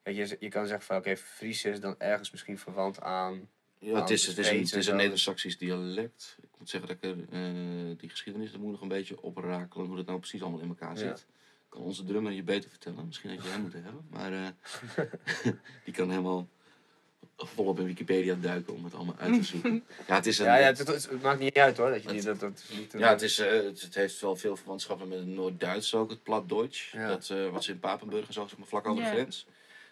Kijk, 0.04 0.16
je, 0.16 0.38
je 0.40 0.50
kan 0.50 0.68
zeggen 0.68 0.86
van, 0.86 0.98
oké, 0.98 1.18
Fries 1.18 1.66
is 1.66 1.80
dan 1.80 1.96
ergens 1.98 2.32
misschien 2.32 2.58
verwant 2.60 3.02
aan... 3.02 3.50
Ja, 3.80 4.00
het 4.00 4.10
is, 4.10 4.28
het 4.28 4.38
is 4.38 4.50
een, 4.50 4.60
het 4.60 4.74
is. 4.74 4.88
Neder-Saxisch 4.88 5.58
dialect. 5.58 6.38
Ik 6.42 6.50
moet 6.58 6.70
zeggen 6.70 6.90
dat 6.90 6.98
ik 7.12 7.18
er, 7.18 7.26
eh, 7.40 7.98
die 7.98 8.10
geschiedenis, 8.10 8.52
moet 8.58 8.72
nog 8.72 8.82
een 8.82 8.88
beetje 8.88 9.22
oprakelen 9.22 9.86
hoe 9.88 9.96
dat 9.96 10.06
nou 10.06 10.20
precies 10.20 10.42
allemaal 10.42 10.60
in 10.60 10.68
elkaar 10.68 10.94
Ja. 10.94 10.98
zit. 11.00 11.26
Kan 11.70 11.82
onze 11.82 12.04
drummer 12.06 12.32
je 12.32 12.44
beter 12.44 12.70
vertellen. 12.70 13.06
Misschien 13.08 13.30
had 13.30 13.44
je 13.44 13.50
hem 13.50 13.62
moeten 13.62 13.84
hebben. 13.84 14.06
Maar 14.10 14.34
eh, 14.34 14.48
die 15.86 15.94
kan 15.94 16.10
helemaal 16.10 16.48
volop 17.38 17.80
in 17.80 17.86
Wikipedia 17.86 18.36
duiken 18.36 18.74
om 18.74 18.84
het 18.84 18.94
allemaal 18.94 19.16
uit 19.18 19.34
te 19.34 19.44
zoeken. 19.44 19.84
Ja, 20.08 20.16
het 20.16 20.26
is 20.26 20.40
een, 20.40 20.46
Ja, 20.46 20.56
ja 20.58 20.66
het, 20.66 20.78
het- 20.78 21.10
het 21.10 21.22
maakt 21.22 21.40
niet 21.40 21.58
uit 21.58 21.78
hoor. 21.78 21.90
Dat 21.90 22.04
je 22.04 22.10
niet, 22.12 22.24
dat, 22.24 22.40
dat 22.40 22.64
niet 22.78 22.92
ja, 22.98 23.10
het, 23.10 23.22
is, 23.22 23.40
eh, 23.40 23.52
het, 23.52 23.82
het 23.82 23.96
heeft 23.96 24.20
wel 24.22 24.36
veel 24.36 24.56
verwantschappen 24.56 25.08
met 25.08 25.18
het 25.18 25.28
Noord-Duits 25.28 25.96
ook, 25.96 26.10
het 26.10 26.24
Plat-Duits. 26.24 26.92
Ja. 26.92 27.08
Dat, 27.08 27.30
eh, 27.30 27.50
wat 27.50 27.64
ze 27.64 27.72
in 27.72 27.80
Papenburg 27.80 28.28
en 28.28 28.34
zo, 28.34 28.48
zeg 28.48 28.58
maar, 28.58 28.68
vlak 28.68 28.88
over 28.88 29.04
Ja. 29.04 29.10
de 29.10 29.16
grens. 29.16 29.46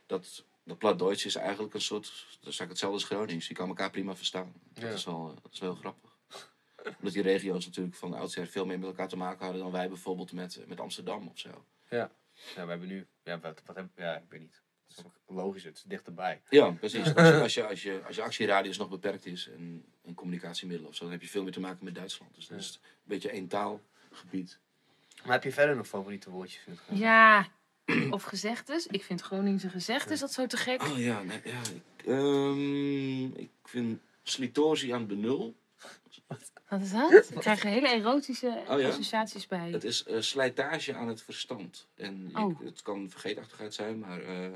Dat, 0.05 0.43
dat 0.65 0.77
Plat-Duits 0.77 1.25
is 1.25 1.35
eigenlijk 1.35 1.73
een 1.73 1.81
soort, 1.81 2.03
dat 2.03 2.13
is 2.31 2.43
eigenlijk 2.59 2.69
hetzelfde 2.69 2.97
als 2.97 3.05
Gronings. 3.05 3.47
Je 3.47 3.53
kan 3.53 3.67
elkaar 3.67 3.89
prima 3.91 4.15
verstaan. 4.15 4.53
Dat, 4.73 4.83
Ja. 4.83 4.89
is, 4.89 5.03
wel, 5.05 5.35
dat 5.41 5.51
is 5.53 5.59
wel 5.59 5.71
heel 5.71 5.79
grappig. 5.79 6.17
Omdat 6.97 7.13
die 7.13 7.21
regio's 7.21 7.65
natuurlijk 7.65 7.95
van 7.95 8.13
oudsher 8.13 8.47
veel 8.47 8.65
meer 8.65 8.79
met 8.79 8.87
elkaar 8.87 9.07
te 9.07 9.17
maken 9.17 9.43
hadden 9.43 9.61
dan 9.63 9.71
wij 9.71 9.87
bijvoorbeeld 9.87 10.31
met, 10.31 10.63
met 10.67 10.79
Amsterdam 10.79 11.27
of 11.27 11.39
zo. 11.39 11.65
Ja, 11.89 12.11
we 12.55 12.59
hebben 12.61 12.87
nu... 12.87 13.07
Ja, 13.23 13.39
wat, 13.39 13.61
wat 13.65 13.75
heb, 13.75 13.87
ja, 13.95 14.15
ik 14.15 14.29
weet 14.29 14.39
niet. 14.39 14.61
Het 14.87 14.97
is 14.97 15.05
ook 15.05 15.35
logisch, 15.35 15.63
het 15.63 15.77
is 15.77 15.83
dichterbij. 15.83 16.41
Ja, 16.49 16.71
precies. 16.71 17.15
Als 17.15 17.27
je, 17.27 17.41
als 17.41 17.53
je, 17.53 17.67
als 17.67 17.83
je, 17.83 18.01
als 18.07 18.15
je 18.15 18.21
actieradius 18.21 18.77
nog 18.77 18.89
beperkt 18.89 19.25
is 19.25 19.47
en, 19.47 19.85
en 20.03 20.13
communicatiemiddelen 20.13 20.89
of 20.89 20.95
zo, 20.95 21.03
dan 21.03 21.11
heb 21.11 21.21
je 21.21 21.27
veel 21.27 21.43
meer 21.43 21.51
te 21.51 21.59
maken 21.59 21.85
met 21.85 21.95
Duitsland. 21.95 22.35
Dus 22.35 22.47
dat 22.47 22.59
is 22.59 22.79
een 22.83 22.89
beetje 23.03 23.29
één 23.29 23.47
taalgebied. 23.47 24.59
Maar 25.23 25.33
heb 25.33 25.43
je 25.43 25.51
verder 25.51 25.75
nog 25.75 25.87
favoriete 25.87 26.29
woordjes? 26.29 26.65
in 26.65 26.71
het 26.71 26.81
Gronings? 26.81 27.05
Ja, 27.07 27.47
of 28.11 28.23
gezegdes. 28.23 28.87
Ik 28.87 29.03
vind 29.03 29.21
Groningse 29.21 29.69
gezegdes 29.69 30.19
dat 30.19 30.31
zo 30.33 30.45
te 30.47 30.57
gek. 30.57 30.81
Oh 30.81 30.97
ja, 30.99 31.23
nee, 31.23 31.41
ja 31.43 31.59
ik, 31.73 32.05
ehm, 32.05 33.25
ik 33.25 33.49
vind 33.63 33.99
Slitorzi 34.23 34.91
aan 34.91 35.07
benul. 35.07 35.55
Wat 36.69 36.81
is 36.81 36.91
dat? 36.91 37.11
Ik 37.31 37.39
krijg 37.39 37.63
er 37.63 37.69
hele 37.69 37.87
erotische 37.89 38.63
Oh 38.69 38.79
ja? 38.79 38.87
associaties 38.87 39.47
bij. 39.47 39.69
Het 39.71 39.83
is 39.83 40.03
eh, 40.03 40.21
slijtage 40.21 40.93
aan 40.95 41.07
het 41.07 41.21
verstand. 41.21 41.87
En 41.95 42.27
ik- 42.29 42.37
Oh. 42.37 42.59
het 42.63 42.81
kan 42.81 43.09
vergeetachtigheid 43.09 43.73
zijn, 43.73 43.99
maar 43.99 44.21
eh, 44.21 44.51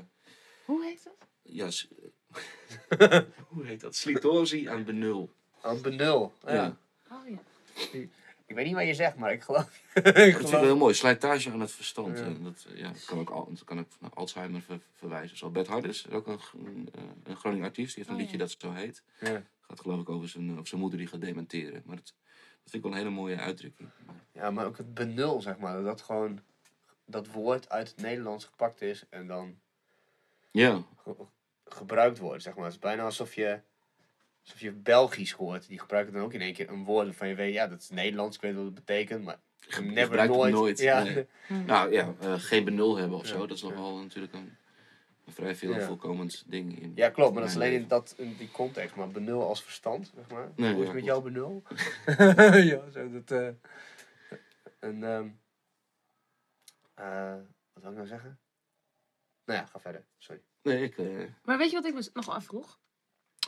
Hoe 0.64 0.84
heet 0.84 1.04
dat? 1.04 1.14
ja, 1.42 1.68
hoe 3.48 3.64
heet 3.66 3.80
dat? 3.80 3.94
Slitorzi 3.96 4.68
aan 4.68 4.84
benul. 4.84 5.30
Een 5.62 5.82
benul. 5.82 6.32
Ja. 6.46 6.52
Ja. 6.54 6.76
Oh 7.10 7.28
ja. 7.28 7.38
Ik 8.50 8.56
weet 8.56 8.64
niet 8.64 8.74
wat 8.74 8.86
je 8.86 8.94
zegt, 8.94 9.16
maar 9.16 9.32
ik 9.32 9.42
geloof... 9.42 9.82
ik 9.94 10.04
Dat 10.04 10.14
vind 10.14 10.40
ik 10.40 10.46
wel 10.46 10.62
heel 10.62 10.76
mooi. 10.76 10.94
Slijtage 10.94 11.50
aan 11.50 11.60
het 11.60 11.72
verstand. 11.72 12.18
Ja. 12.18 12.28
Dat, 12.42 12.66
eh, 12.68 12.78
ja, 12.78 12.92
kan 13.06 13.18
ook, 13.18 13.30
al, 13.30 13.52
kan 13.64 13.78
ook 13.78 13.86
naar 14.00 14.10
Alzheimer 14.14 14.62
ver- 14.62 14.80
verwijzen. 14.94 15.36
Zo 15.36 15.50
Bert 15.50 15.66
Harders, 15.66 16.08
ook 16.10 16.26
een, 16.26 16.40
een, 16.64 16.88
eh, 16.94 17.02
een 17.24 17.36
Groninger 17.36 17.66
artiest. 17.66 17.94
Die 17.94 18.04
heeft 18.04 18.08
een 18.08 18.14
Oh, 18.14 18.20
liedje 18.20 18.38
ja. 18.38 18.44
dat 18.44 18.54
zo 18.58 18.72
heet. 18.72 19.02
Ja. 19.20 19.42
gaat 19.60 19.80
geloof 19.80 20.00
ik 20.00 20.08
over 20.08 20.28
zijn, 20.28 20.52
over 20.52 20.66
zijn 20.66 20.80
moeder 20.80 20.98
die 20.98 21.08
gaat 21.08 21.20
dementeren. 21.20 21.82
Maar 21.84 21.96
dat, 21.96 22.04
dat 22.62 22.70
vind 22.70 22.74
ik 22.74 22.82
wel 22.82 22.92
een 22.92 22.98
hele 22.98 23.10
mooie 23.10 23.36
uitdrukking. 23.36 23.88
Ja, 24.32 24.50
maar 24.50 24.66
ook 24.66 24.76
het 24.76 24.94
benul, 24.94 25.40
zeg 25.40 25.58
maar. 25.58 25.82
Dat 25.82 26.00
gewoon... 26.00 26.40
Dat 27.04 27.26
woord 27.26 27.68
uit 27.68 27.88
het 27.88 27.96
Nederlands 28.00 28.44
gepakt 28.44 28.80
is 28.82 29.04
en 29.10 29.26
dan 29.26 29.58
Ja, 30.50 30.82
ge- 30.96 31.26
gebruikt 31.64 32.18
wordt, 32.18 32.42
zeg 32.42 32.54
maar. 32.54 32.64
Het 32.64 32.72
is 32.72 32.78
bijna 32.78 33.02
alsof 33.02 33.34
je, 33.34 33.60
alsof 34.42 34.60
je 34.60 34.72
Belgisch 34.72 35.32
hoort. 35.32 35.68
Die 35.68 35.78
gebruiken 35.78 36.12
dan 36.12 36.22
ook 36.22 36.32
in 36.32 36.40
één 36.40 36.52
keer 36.52 36.68
een 36.68 36.84
woord 36.84 37.16
van 37.16 37.28
je 37.28 37.34
weet, 37.34 37.52
ja, 37.54 37.66
dat 37.66 37.80
is 37.80 37.90
Nederlands, 37.90 38.36
ik 38.36 38.42
weet 38.42 38.54
wat 38.54 38.64
het 38.64 38.74
betekent, 38.74 39.24
maar 39.24 39.38
je 39.68 39.80
never 39.80 40.28
nooit. 40.28 40.52
nooit. 40.52 40.78
Ja. 40.78 41.02
nee. 41.02 41.26
Nou 41.66 41.92
ja, 41.92 42.14
eh, 42.20 42.34
geen 42.36 42.64
benul 42.64 42.96
hebben 42.96 43.18
of 43.18 43.22
Ja, 43.26 43.28
zo. 43.32 43.46
Dat 43.46 43.56
is 43.56 43.62
nog 43.62 43.72
ja. 43.72 43.78
wel 43.78 43.96
natuurlijk 43.98 44.32
een, 44.34 44.56
een 45.26 45.32
vrij 45.32 45.56
veel 45.56 45.74
Ja. 45.74 45.80
voorkomend 45.86 46.44
ding. 46.46 46.80
In, 46.82 46.92
ja, 46.94 47.10
klopt, 47.10 47.32
maar 47.32 47.40
dat 47.42 47.50
is 47.50 47.56
alleen 47.56 47.72
in, 47.72 47.88
dat, 47.88 48.14
in 48.16 48.34
die 48.36 48.50
context. 48.50 48.94
Maar 48.96 49.08
benul 49.10 49.42
als 49.48 49.62
verstand, 49.62 50.12
zeg 50.14 50.28
maar. 50.30 50.50
Nee, 50.56 50.72
Hoe 50.74 50.82
is 50.82 50.88
ja, 50.88 50.94
het 50.94 50.94
met 50.94 51.04
jouw 51.04 51.20
benul? 51.20 51.62
ja, 52.72 52.90
zo 52.90 53.10
dat... 53.10 53.30
eh 53.30 53.48
en, 54.78 55.04
ehm 55.04 55.28
eh, 56.94 57.34
wat 57.72 57.82
wil 57.82 57.90
ik 57.90 57.96
nou 57.96 58.06
zeggen? 58.08 58.38
Nou 59.44 59.58
ja, 59.60 59.66
ga 59.66 59.80
verder. 59.80 60.04
Sorry. 60.18 60.42
Nee, 60.62 60.82
ik... 60.82 60.98
eh, 60.98 61.06
Maar 61.44 61.58
weet 61.58 61.70
je 61.70 61.76
wat 61.76 61.86
ik 61.86 61.94
me 61.94 62.10
nog 62.12 62.28
afvroeg? 62.30 62.78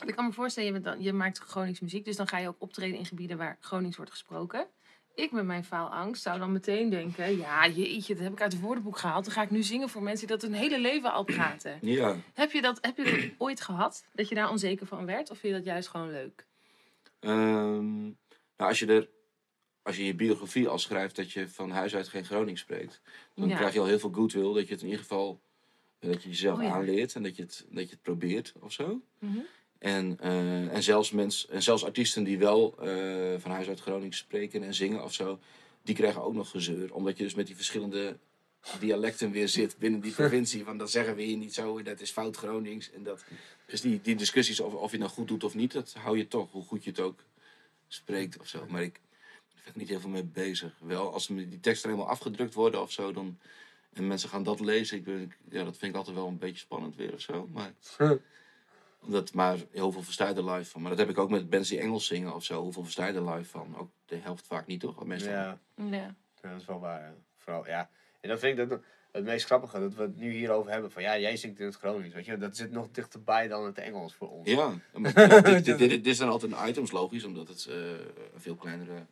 Ik 0.06 0.14
kan 0.14 0.24
me 0.26 0.32
voorstellen, 0.32 0.72
je, 0.72 0.80
dan, 0.80 1.02
je 1.02 1.12
maakt 1.12 1.38
Gronings 1.38 1.80
muziek, 1.80 2.04
dus 2.04 2.16
dan 2.16 2.28
ga 2.28 2.38
je 2.38 2.48
ook 2.48 2.56
optreden 2.58 2.98
in 2.98 3.06
gebieden 3.06 3.36
waar 3.36 3.56
Gronings 3.60 3.96
wordt 3.96 4.10
gesproken. 4.10 4.66
Ik 5.14 5.32
met 5.32 5.44
mijn 5.44 5.64
faalangst 5.64 6.22
zou 6.22 6.38
dan 6.38 6.52
meteen 6.52 6.90
denken, 6.90 7.36
ja 7.36 7.68
jeetje, 7.68 8.14
dat 8.14 8.22
heb 8.22 8.32
ik 8.32 8.40
uit 8.40 8.52
het 8.52 8.60
woordenboek 8.62 8.98
gehaald. 8.98 9.24
Dan 9.24 9.32
ga 9.34 9.42
ik 9.42 9.50
nu 9.50 9.62
zingen 9.62 9.88
voor 9.88 10.02
mensen 10.02 10.26
die 10.26 10.36
dat 10.36 10.50
hun 10.50 10.58
hele 10.58 10.78
leven 10.80 11.12
al 11.12 11.24
praten. 11.24 11.78
ja, 11.80 12.16
heb, 12.34 12.52
je 12.52 12.62
dat, 12.62 12.78
heb 12.80 12.96
je 12.96 13.04
dat 13.04 13.30
ooit 13.46 13.60
gehad? 13.60 14.04
Dat 14.12 14.28
je 14.28 14.34
daar 14.34 14.50
onzeker 14.50 14.86
van 14.86 15.06
werd? 15.06 15.30
Of 15.30 15.38
vind 15.38 15.52
je 15.52 15.58
dat 15.58 15.68
juist 15.68 15.88
gewoon 15.88 16.10
leuk? 16.10 16.46
Ehm, 17.20 18.02
nou, 18.02 18.14
als 18.56 18.78
je 18.78 18.86
er, 18.86 19.08
als 19.82 19.96
je 19.96 20.04
je 20.04 20.14
biografie 20.14 20.68
al 20.68 20.78
schrijft 20.78 21.16
dat 21.16 21.32
je 21.32 21.48
van 21.48 21.70
huis 21.70 21.94
uit 21.94 22.08
geen 22.08 22.24
Gronings 22.24 22.60
spreekt, 22.60 23.00
dan 23.34 23.48
Ja. 23.48 23.56
krijg 23.56 23.72
je 23.74 23.80
al 23.80 23.86
heel 23.86 23.98
veel 23.98 24.12
goodwill 24.12 24.54
dat 24.54 24.66
je 24.66 24.72
het 24.72 24.80
in 24.82 24.88
ieder 24.88 25.02
geval 25.02 25.40
dat 25.98 26.22
je 26.22 26.28
jezelf 26.28 26.58
Oh 26.58 26.64
ja. 26.64 26.70
aanleert 26.70 27.14
en 27.14 27.22
dat 27.22 27.36
je 27.36 27.42
het, 27.42 27.66
dat 27.70 27.84
je 27.84 27.90
het 27.90 28.02
probeert 28.02 28.52
of 28.60 28.72
zo. 28.72 29.00
Mhm. 29.18 29.38
En, 29.82 30.18
eh, 30.20 30.74
en, 30.74 30.82
zelfs 30.82 31.10
mens, 31.10 31.48
en 31.48 31.62
zelfs 31.62 31.84
artiesten 31.84 32.24
die 32.24 32.38
wel 32.38 32.74
eh, 32.80 33.34
van 33.38 33.50
huis 33.50 33.68
uit 33.68 33.80
Gronings 33.80 34.18
spreken 34.18 34.62
en 34.62 34.74
zingen 34.74 35.04
of 35.04 35.12
zo, 35.12 35.38
die 35.82 35.94
krijgen 35.94 36.22
ook 36.22 36.34
nog 36.34 36.50
gezeur. 36.50 36.94
Omdat 36.94 37.16
je 37.16 37.22
dus 37.22 37.34
met 37.34 37.46
die 37.46 37.56
verschillende 37.56 38.16
dialecten 38.80 39.30
weer 39.30 39.48
zit 39.48 39.78
binnen 39.78 40.00
die 40.00 40.12
provincie. 40.22 40.64
Van 40.64 40.78
dat 40.78 40.90
zeggen 40.90 41.16
we 41.16 41.22
hier 41.22 41.36
niet 41.36 41.54
zo, 41.54 41.82
dat 41.82 42.00
is 42.00 42.10
fout 42.10 42.36
Gronings. 42.36 42.90
En 42.90 43.02
dat, 43.02 43.24
dus 43.66 43.80
die, 43.80 44.00
die 44.00 44.14
discussies 44.14 44.60
of, 44.60 44.74
of 44.74 44.92
je 44.92 44.98
nou 44.98 45.10
goed 45.10 45.28
doet 45.28 45.44
of 45.44 45.54
niet, 45.54 45.72
dat 45.72 45.92
hou 45.92 46.18
je 46.18 46.28
toch, 46.28 46.52
hoe 46.52 46.64
goed 46.64 46.84
je 46.84 46.90
het 46.90 47.00
ook 47.00 47.24
spreekt 47.88 48.38
of 48.38 48.48
zo. 48.48 48.66
Maar 48.68 48.82
ik 48.82 49.00
ben 49.54 49.72
er 49.72 49.78
niet 49.78 49.88
heel 49.88 50.00
veel 50.00 50.10
mee 50.10 50.24
bezig. 50.24 50.72
Wel, 50.80 51.12
als 51.12 51.26
die 51.26 51.60
teksten 51.60 51.90
helemaal 51.90 52.12
afgedrukt 52.12 52.54
worden 52.54 52.82
of 52.82 52.92
zo, 52.92 53.12
dan, 53.12 53.38
en 53.92 54.06
mensen 54.06 54.28
gaan 54.28 54.42
dat 54.42 54.60
lezen, 54.60 54.96
ik 54.96 55.04
ben, 55.04 55.32
ja, 55.50 55.64
dat 55.64 55.76
vind 55.76 55.92
ik 55.92 55.98
altijd 55.98 56.16
wel 56.16 56.26
een 56.26 56.38
beetje 56.38 56.58
spannend 56.58 56.96
weer 56.96 57.12
of 57.12 57.20
zo. 57.20 57.48
Maar 57.52 57.74
dat, 59.06 59.32
maar 59.34 59.56
heel 59.70 59.92
veel 59.92 60.02
versta 60.02 60.28
je 60.28 60.34
er 60.34 60.50
live 60.50 60.70
van. 60.70 60.80
Maar 60.80 60.90
dat 60.90 60.98
heb 61.00 61.08
ik 61.08 61.18
ook 61.18 61.30
met 61.30 61.50
bands 61.50 61.68
die 61.68 61.78
Engels 61.80 62.06
zingen 62.06 62.34
of 62.34 62.44
zo. 62.44 62.62
Hoeveel 62.62 62.82
versta 62.82 63.06
je 63.06 63.12
er 63.12 63.30
live 63.30 63.50
van? 63.50 63.76
Ook 63.78 63.90
de 64.06 64.16
helft 64.16 64.46
vaak 64.46 64.66
niet, 64.66 64.80
toch? 64.80 65.04
Meestal. 65.04 65.32
Ja, 65.32 65.58
Ja. 65.74 65.84
ja, 65.94 66.14
dat 66.50 66.60
is 66.60 66.66
wel 66.66 66.80
waar. 66.80 67.14
Vooral, 67.38 67.66
ja. 67.66 67.90
En 68.20 68.28
dat 68.28 68.38
vind 68.38 68.58
ik 68.58 68.68
dat, 68.68 68.80
het 69.12 69.24
meest 69.24 69.46
grappige, 69.46 69.78
dat 69.80 69.94
we 69.94 70.02
het 70.02 70.16
nu 70.16 70.32
hierover 70.32 70.72
hebben. 70.72 70.90
Van 70.90 71.02
ja, 71.02 71.18
jij 71.18 71.36
zingt 71.36 71.58
in 71.60 71.66
het 71.66 71.76
Gronings, 71.76 72.14
weet 72.14 72.24
je. 72.24 72.36
Dat 72.36 72.56
zit 72.56 72.70
nog 72.70 72.90
dichterbij 72.90 73.48
dan 73.48 73.64
het 73.64 73.78
Engels 73.78 74.14
voor 74.14 74.30
ons. 74.30 74.48
Ja, 74.48 74.74
maar 74.92 75.20
ja, 75.20 75.40
dit, 75.40 75.64
dit, 75.64 75.78
dit, 75.78 75.90
dit 75.90 76.06
is 76.06 76.18
dan 76.18 76.28
altijd 76.28 76.52
een 76.52 76.68
items, 76.68 76.90
logisch, 76.90 77.24
omdat 77.24 77.48
het 77.48 77.66
eh, 77.66 77.76
een 78.34 78.40
veel 78.40 78.54
kleinere 78.54 79.06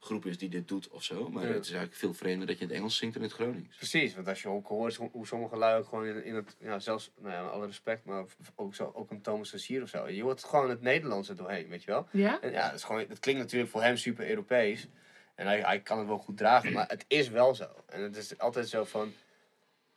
groep 0.00 0.26
is 0.26 0.38
die 0.38 0.48
dit 0.48 0.68
doet 0.68 0.88
of 0.88 1.02
zo. 1.02 1.28
Maar 1.30 1.46
Ja. 1.46 1.52
het 1.52 1.64
is 1.64 1.68
eigenlijk 1.70 1.98
veel 2.00 2.14
vreemder 2.14 2.46
dat 2.46 2.56
je 2.58 2.62
in 2.62 2.68
het 2.68 2.78
Engels 2.78 2.96
zingt 2.96 3.14
en 3.16 3.20
in 3.22 3.26
het 3.26 3.36
Gronings. 3.36 3.76
Precies, 3.76 4.14
want 4.14 4.28
als 4.28 4.42
je 4.42 4.48
ook 4.48 4.66
hoort 4.66 4.94
hoe- 4.96 5.26
sommige 5.26 5.56
lui 5.56 5.78
ook 5.78 5.88
gewoon 5.88 6.06
in, 6.06 6.24
in 6.24 6.34
het, 6.34 6.56
ja, 6.60 6.78
zelfs, 6.78 7.10
nou 7.18 7.32
ja, 7.34 7.42
met 7.42 7.50
alle 7.52 7.66
respect, 7.66 8.04
maar 8.04 8.24
ook, 8.54 8.74
zo, 8.74 8.90
ook 8.94 9.10
een 9.10 9.20
Thomas 9.20 9.52
Sier 9.64 9.82
of 9.82 9.88
zo. 9.88 10.08
Je 10.08 10.22
hoort 10.22 10.44
gewoon 10.44 10.70
het 10.70 10.80
Nederlands 10.80 11.28
er 11.28 11.36
doorheen, 11.36 11.68
weet 11.68 11.82
je 11.84 11.90
wel. 11.90 12.06
Ja? 12.12 12.40
En 12.40 12.50
ja, 12.52 12.66
dat, 12.66 12.74
is 12.78 12.84
gewoon, 12.84 13.04
dat 13.08 13.18
klinkt 13.18 13.40
natuurlijk 13.40 13.70
voor 13.70 13.82
hem 13.82 13.96
super 13.96 14.28
Europees. 14.28 14.86
En 15.34 15.46
hij, 15.46 15.60
hij 15.60 15.80
kan 15.80 15.98
het 15.98 16.06
wel 16.06 16.18
goed 16.18 16.36
dragen, 16.36 16.72
maar 16.72 16.88
het 16.88 17.04
is 17.08 17.28
wel 17.28 17.54
zo. 17.54 17.66
En 17.86 18.02
het 18.02 18.16
is 18.16 18.38
altijd 18.38 18.68
zo 18.68 18.84
van, 18.84 19.12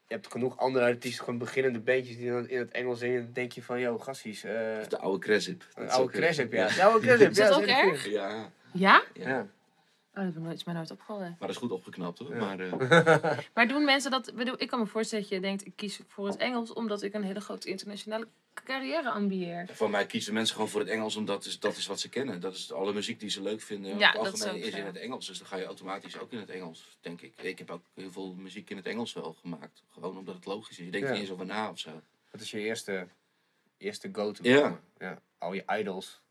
je 0.08 0.14
hebt 0.14 0.32
genoeg 0.32 0.58
andere 0.58 0.86
artiesten, 0.86 1.24
gewoon 1.24 1.40
beginnende 1.40 1.80
bandjes 1.80 2.18
die 2.18 2.30
dan 2.30 2.48
in 2.50 2.58
het 2.58 2.72
Engels 2.72 3.00
zingen. 3.00 3.24
Dan 3.24 3.34
denk 3.34 3.52
je 3.52 3.64
van, 3.64 3.80
yo, 3.80 3.98
gassies, 4.00 4.44
eh 4.44 4.78
Of 4.82 4.88
de 4.88 4.98
oude 4.98 5.20
Cresip. 5.26 5.66
een 5.76 5.90
oude 5.90 6.12
Cresip, 6.14 6.52
ja. 6.54 6.68
De 6.68 6.84
oude 6.84 7.00
Cresip, 7.08 7.30
Is 7.30 7.38
dat 7.38 7.50
ja, 7.50 7.56
ook 7.56 7.66
erg? 7.90 8.06
Ja, 8.10 8.52
Ja? 8.74 9.04
ja. 9.14 9.48
Oh, 10.16 10.24
dat 10.24 10.34
is 10.34 10.40
nooit- 10.42 10.56
is 10.56 10.64
mij 10.64 10.74
nooit 10.74 10.92
opgevallen. 10.92 11.22
Maar 11.30 11.36
dat 11.40 11.50
is 11.50 11.56
goed 11.58 11.72
opgeknapt 11.72 12.20
hoor. 12.20 12.36
Ja. 12.36 12.40
Maar, 12.40 12.60
eh, 12.60 13.38
Maar 13.54 13.68
doen 13.68 13.86
mensen 13.86 14.12
dat... 14.12 14.32
Bedoel, 14.36 14.62
ik 14.62 14.68
kan 14.68 14.80
me 14.80 14.86
voorstellen 14.86 15.24
dat 15.24 15.34
je 15.34 15.40
denkt, 15.40 15.66
ik 15.66 15.74
kies 15.76 16.00
voor 16.08 16.28
het 16.28 16.38
Engels 16.38 16.74
omdat 16.74 17.02
ik 17.04 17.14
een 17.14 17.24
hele 17.24 17.40
grote 17.42 17.70
internationale 17.70 18.28
carrière 18.54 19.10
ambieer. 19.12 19.68
voor 19.72 19.90
mij 19.90 20.06
kiezen 20.06 20.34
mensen 20.34 20.54
gewoon 20.56 20.70
voor 20.70 20.80
het 20.80 20.90
Engels 20.90 21.16
omdat 21.16 21.46
is, 21.46 21.60
dat 21.60 21.78
is 21.78 21.88
wat 21.88 22.00
ze 22.00 22.10
kennen. 22.10 22.40
Dat 22.42 22.54
is 22.54 22.72
alle 22.72 22.94
muziek 22.94 23.20
die 23.20 23.30
ze 23.30 23.42
leuk 23.42 23.62
vinden. 23.62 23.98
Ja, 23.98 24.12
het 24.12 24.24
dat 24.24 24.34
is 24.34 24.42
algemeen 24.44 24.64
is 24.64 24.74
in 24.74 24.86
het 24.86 24.96
Engels. 24.98 25.28
Dus 25.28 25.38
dan 25.38 25.48
ga 25.48 25.56
je 25.58 25.66
automatisch 25.66 26.20
ook 26.20 26.32
in 26.32 26.40
het 26.40 26.50
Engels, 26.50 26.98
denk 27.02 27.22
ik. 27.22 27.34
Ik 27.42 27.58
heb 27.58 27.70
ook 27.72 27.84
heel 27.94 28.12
veel 28.12 28.34
muziek 28.34 28.70
in 28.70 28.78
het 28.78 28.86
Engels 28.86 29.14
wel 29.14 29.34
gemaakt. 29.42 29.84
Gewoon 29.90 30.18
omdat 30.18 30.36
het 30.36 30.46
logisch 30.46 30.80
is. 30.80 30.86
Je 30.86 30.92
denkt 30.92 31.08
Ja. 31.08 31.14
er 31.14 31.20
niet 31.20 31.22
eens 31.30 31.32
over 31.34 31.46
na 31.46 31.70
of 31.70 31.80
zo. 31.80 32.02
Dat 32.32 32.42
is 32.42 32.52
je 32.52 32.60
eerste, 32.60 33.08
eerste 33.78 34.10
go-to. 34.12 34.44
Ja. 34.50 34.80
ja. 35.00 35.22
Al 35.38 35.54
je 35.54 35.64
idols 35.80 36.22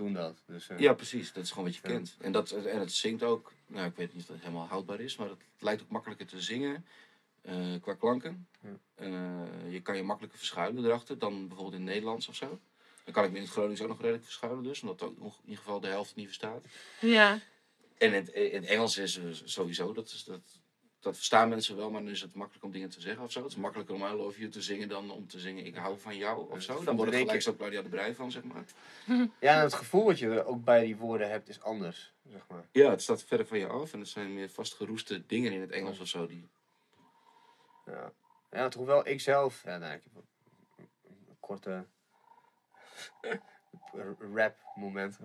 doen 0.00 0.12
dat. 0.12 0.42
Dus, 0.46 0.68
eh, 0.68 0.78
Ja, 0.78 0.92
precies. 0.92 1.32
Dat 1.32 1.44
is 1.44 1.50
gewoon 1.50 1.64
wat 1.64 1.74
je 1.74 1.80
Ja. 1.82 1.88
kent. 1.88 2.16
En, 2.20 2.32
dat, 2.32 2.50
en 2.50 2.80
het 2.80 2.92
zingt 2.92 3.22
ook. 3.22 3.52
Nou, 3.66 3.86
ik 3.86 3.96
weet 3.96 4.12
niet 4.14 4.22
of 4.22 4.28
dat 4.28 4.38
helemaal 4.40 4.66
houdbaar 4.66 5.00
is, 5.00 5.16
maar 5.16 5.28
het 5.28 5.42
lijkt 5.58 5.82
ook 5.82 5.88
makkelijker 5.90 6.26
te 6.26 6.40
zingen 6.40 6.86
eh, 7.42 7.74
qua 7.80 7.94
klanken. 7.94 8.48
Ja. 8.62 8.78
Eh, 8.94 9.72
je 9.72 9.80
kan 9.82 9.96
je 9.96 10.02
makkelijker 10.02 10.38
verschuilen 10.38 10.84
erachter 10.84 11.18
dan 11.18 11.38
bijvoorbeeld 11.48 11.74
in 11.74 11.80
het 11.80 11.90
Nederlands 11.90 12.28
of 12.28 12.34
zo. 12.34 12.60
Dan 13.04 13.14
kan 13.14 13.24
ik 13.24 13.30
me 13.30 13.36
in 13.36 13.42
het 13.42 13.52
Gronings 13.52 13.80
ook 13.80 13.88
nog 13.88 14.00
redelijk 14.00 14.24
verschuilen, 14.24 14.62
dus, 14.62 14.80
omdat 14.82 15.02
ook 15.02 15.18
nog 15.18 15.34
in 15.36 15.48
ieder 15.48 15.58
geval 15.64 15.80
de 15.80 15.86
helft 15.86 16.16
niet 16.16 16.26
verstaat. 16.26 16.64
Ja. 17.00 17.32
En 17.98 18.08
in 18.08 18.12
het, 18.12 18.28
in 18.28 18.60
het 18.60 18.64
Engels 18.70 18.96
is 18.98 19.20
sowieso, 19.44 19.92
dat, 19.92 20.06
is, 20.06 20.24
dat, 20.24 20.59
dat 21.00 21.16
verstaan 21.16 21.48
mensen 21.48 21.76
wel, 21.76 21.90
maar 21.90 22.02
dan 22.02 22.10
is 22.10 22.20
het 22.20 22.34
makkelijk 22.34 22.64
om 22.64 22.70
dingen 22.72 22.90
te 22.90 23.00
zeggen 23.00 23.24
of 23.24 23.32
zo. 23.32 23.42
Het 23.42 23.50
is 23.50 23.56
makkelijker 23.56 23.94
om 23.94 24.02
I 24.02 24.10
love 24.12 24.38
you 24.38 24.50
te 24.50 24.62
zingen 24.62 24.88
dan 24.88 25.10
om 25.10 25.26
te 25.28 25.40
zingen 25.40 25.66
ik 25.66 25.74
hou 25.74 25.98
van 25.98 26.16
jou 26.16 26.50
of 26.50 26.62
zo. 26.62 26.84
Dan 26.84 26.96
wordt 26.96 27.12
het 27.12 27.20
gelijk 27.20 27.42
je- 27.42 27.50
zo 27.50 27.56
Claudia 27.56 27.82
de 27.82 27.88
Brij 27.88 28.14
van, 28.14 28.30
zeg 28.30 28.42
maar. 28.44 28.64
ja, 29.40 29.56
en 29.56 29.60
het 29.60 29.74
gevoel 29.74 30.04
wat 30.04 30.18
je 30.18 30.28
er 30.28 30.44
ook 30.44 30.64
bij 30.64 30.84
die 30.84 30.96
woorden 30.96 31.30
hebt 31.30 31.48
is 31.48 31.60
anders. 31.62 32.12
Zeg 32.28 32.46
maar. 32.48 32.64
Ja, 32.72 32.90
het 32.90 33.02
staat 33.02 33.22
verder 33.22 33.46
van 33.46 33.58
je 33.58 33.66
af 33.66 33.92
en 33.92 33.98
het 33.98 34.08
zijn 34.08 34.34
meer 34.34 34.50
vastgeroeste 34.50 35.26
dingen 35.26 35.52
in 35.52 35.60
het 35.60 35.70
Engels 35.70 35.98
of 36.00 36.06
zo. 36.06 36.26
Die... 36.26 36.48
Ja, 37.86 38.12
ja 38.50 38.68
hoewel 38.76 39.06
ik 39.08 39.20
zelf, 39.20 39.62
ja, 39.64 39.78
nou, 39.78 39.94
ik 39.94 40.02
heb 40.02 40.22
een 40.78 41.36
korte 41.40 41.84
rap 44.34 44.54
moment, 44.74 45.18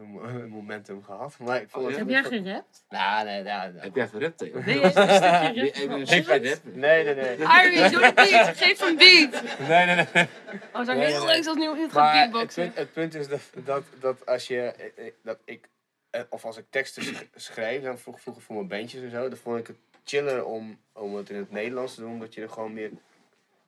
momentum 0.50 1.04
gehad. 1.04 1.38
Maar 1.40 1.62
ik 1.62 1.70
vond 1.70 1.86
Oh, 1.86 1.92
ja? 1.92 1.98
Heb 1.98 2.10
jij 2.10 2.24
gerapt? 2.24 2.86
Nou, 2.90 3.26
nee, 3.26 3.44
ja, 3.44 3.64
ja. 3.64 3.72
Heb 3.76 3.96
jij 3.96 4.08
gerapt, 4.08 4.40
jij 4.40 4.52
een 4.84 4.92
stukje 4.92 5.88
rap? 5.88 6.10
Een 6.10 6.26
rappen? 6.26 6.80
Nee, 6.80 7.04
nee, 7.04 7.16
nee. 7.16 7.38
Irie, 7.38 7.90
doe 7.90 8.02
de 8.02 8.12
beat. 8.16 8.58
Geef 8.58 8.82
een 8.82 8.96
beat. 8.98 9.60
Nee, 9.68 9.86
nee, 9.86 9.96
nee. 9.96 10.06
Oh, 10.06 10.78
het 10.78 10.86
zou 10.86 10.98
Nee, 10.98 11.06
heel 11.08 11.18
nee, 11.26 11.28
leuk 11.36 11.44
zijn 11.44 11.48
als 11.48 11.78
nu 11.78 11.84
gaat 11.84 11.94
Maar 11.94 12.22
het 12.22 12.32
beatboxen. 12.32 12.64
punt, 12.64 12.76
het 12.76 12.94
punt 12.94 13.16
is 13.16 13.28
dat, 13.28 13.42
dat, 13.66 13.84
dat 14.00 14.26
als 14.26 14.48
je, 14.48 14.92
dat 15.24 15.40
ik, 15.46 15.70
eh, 16.10 16.22
of 16.30 16.46
als 16.46 16.58
ik 16.58 16.66
teksten 16.70 17.04
sch- 17.04 17.24
schreef, 17.36 17.82
dan 17.84 17.98
vroeg, 18.00 18.22
vroeger 18.22 18.44
voor 18.44 18.56
mijn 18.56 18.68
bandjes 18.68 19.02
en 19.04 19.10
zo, 19.12 19.30
dan 19.30 19.38
vond 19.38 19.60
ik 19.60 19.68
het 19.68 19.78
chiller 20.04 20.46
om, 20.46 20.80
om 20.94 21.16
het 21.16 21.30
in 21.30 21.36
het 21.36 21.52
Nederlands 21.52 21.96
te 21.96 22.02
doen, 22.02 22.12
omdat 22.12 22.34
je 22.34 22.42
er 22.42 22.50
gewoon 22.50 22.74
meer 22.74 22.92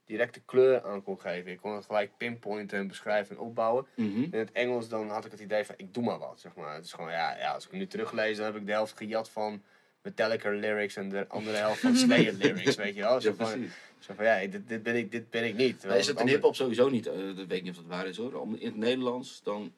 directe 0.08 0.39
kleur 0.45 0.84
aan 0.84 1.03
kon 1.03 1.20
geven. 1.20 1.51
Ik 1.51 1.58
kon 1.62 1.76
het 1.76 1.86
gelijk 1.86 2.12
pinpointen 2.18 2.78
en 2.78 2.88
beschrijven 2.88 3.36
en 3.36 3.41
opbouwen. 3.41 3.88
Mhm. 3.95 4.22
In 4.24 4.30
het 4.39 4.51
Engels 4.51 4.89
dan 4.89 5.10
had 5.10 5.26
ik 5.26 5.32
het 5.32 5.39
idee 5.39 5.66
van, 5.66 5.76
ik 5.78 5.93
doe 5.93 6.03
maar 6.03 6.20
wat, 6.20 6.39
zeg 6.39 6.55
maar. 6.55 6.76
Het 6.76 6.86
is 6.86 6.93
gewoon, 6.93 7.12
ja, 7.12 7.38
ja 7.38 7.53
als 7.53 7.66
ik 7.66 7.70
hem 7.72 7.80
nu 7.80 7.88
teruglees, 7.88 8.38
dan 8.38 8.45
heb 8.45 8.55
ik 8.55 8.66
de 8.66 8.72
helft 8.72 8.97
gejat 8.97 9.30
van 9.30 9.64
Metallica 10.01 10.49
lyrics 10.49 10.95
en 10.95 11.10
de 11.10 11.28
andere 11.28 11.58
helft 11.58 11.80
van 11.80 11.95
Slayer 12.05 12.34
lyrics, 12.34 12.76
weet 12.76 12.95
je 12.95 13.01
wel. 13.01 13.22
Zo 13.22 13.30
Ja, 13.30 13.36
van, 13.36 13.70
zo 13.99 14.14
van 14.14 14.26
ja, 14.26 14.47
dit, 14.47 14.68
dit, 14.68 14.84
ben 14.84 14.95
ik, 14.95 15.12
dit 15.12 15.30
ben 15.30 15.43
ik 15.43 15.55
niet. 15.55 15.86
Maar 15.86 15.97
is 15.97 16.08
het 16.08 16.20
in 16.20 16.28
hip-hop 16.28 16.55
sowieso 16.55 16.89
niet? 16.89 17.08
eh, 17.08 17.16
dat 17.18 17.36
weet 17.36 17.51
ik 17.51 17.64
niet 17.64 17.72
of 17.72 17.78
dat 17.78 17.86
waar 17.86 18.08
is 18.08 18.18
hoor. 18.18 18.34
Om, 18.34 18.55
in 18.55 18.66
het 18.66 18.76
Nederlands, 18.76 19.41
dan. 19.43 19.74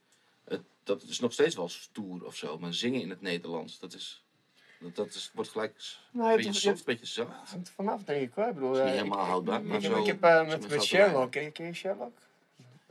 Het, 0.45 0.61
dat 0.83 1.03
is 1.03 1.19
nog 1.19 1.33
steeds 1.33 1.55
wel 1.55 1.69
stoer 1.69 2.25
of 2.25 2.35
zo. 2.35 2.57
Maar 2.59 2.73
zingen 2.73 3.01
in 3.01 3.09
het 3.09 3.21
Nederlands, 3.21 3.79
dat 3.79 3.93
is. 3.93 4.23
Dat, 4.79 4.95
dat 4.95 5.07
is, 5.07 5.31
wordt 5.33 5.49
gelijk 5.49 5.75
Nee, 6.11 6.29
een 6.29 6.35
beetje 6.35 6.53
soft, 6.53 6.77
een 6.77 6.83
beetje 6.85 7.05
zacht. 7.05 7.39
Het 7.41 7.49
hangt 7.49 7.69
vanaf, 7.69 8.03
denk 8.03 8.21
ik 8.21 8.31
hoor. 8.33 8.47
Ik 8.47 8.53
bedoel, 8.53 8.71
is 8.71 8.77
niet 8.77 8.87
eh, 8.87 8.93
helemaal 8.93 9.25
houdbaar, 9.25 9.63
maar 9.63 9.81
zo- 9.81 9.99
ik 9.99 10.05
heb 10.05 10.23
eh, 10.23 10.47
met, 10.47 10.69
met 10.69 10.83
Sherlock, 10.83 11.31
ken 11.31 11.51
je, 11.53 11.73
Sherlock? 11.73 12.17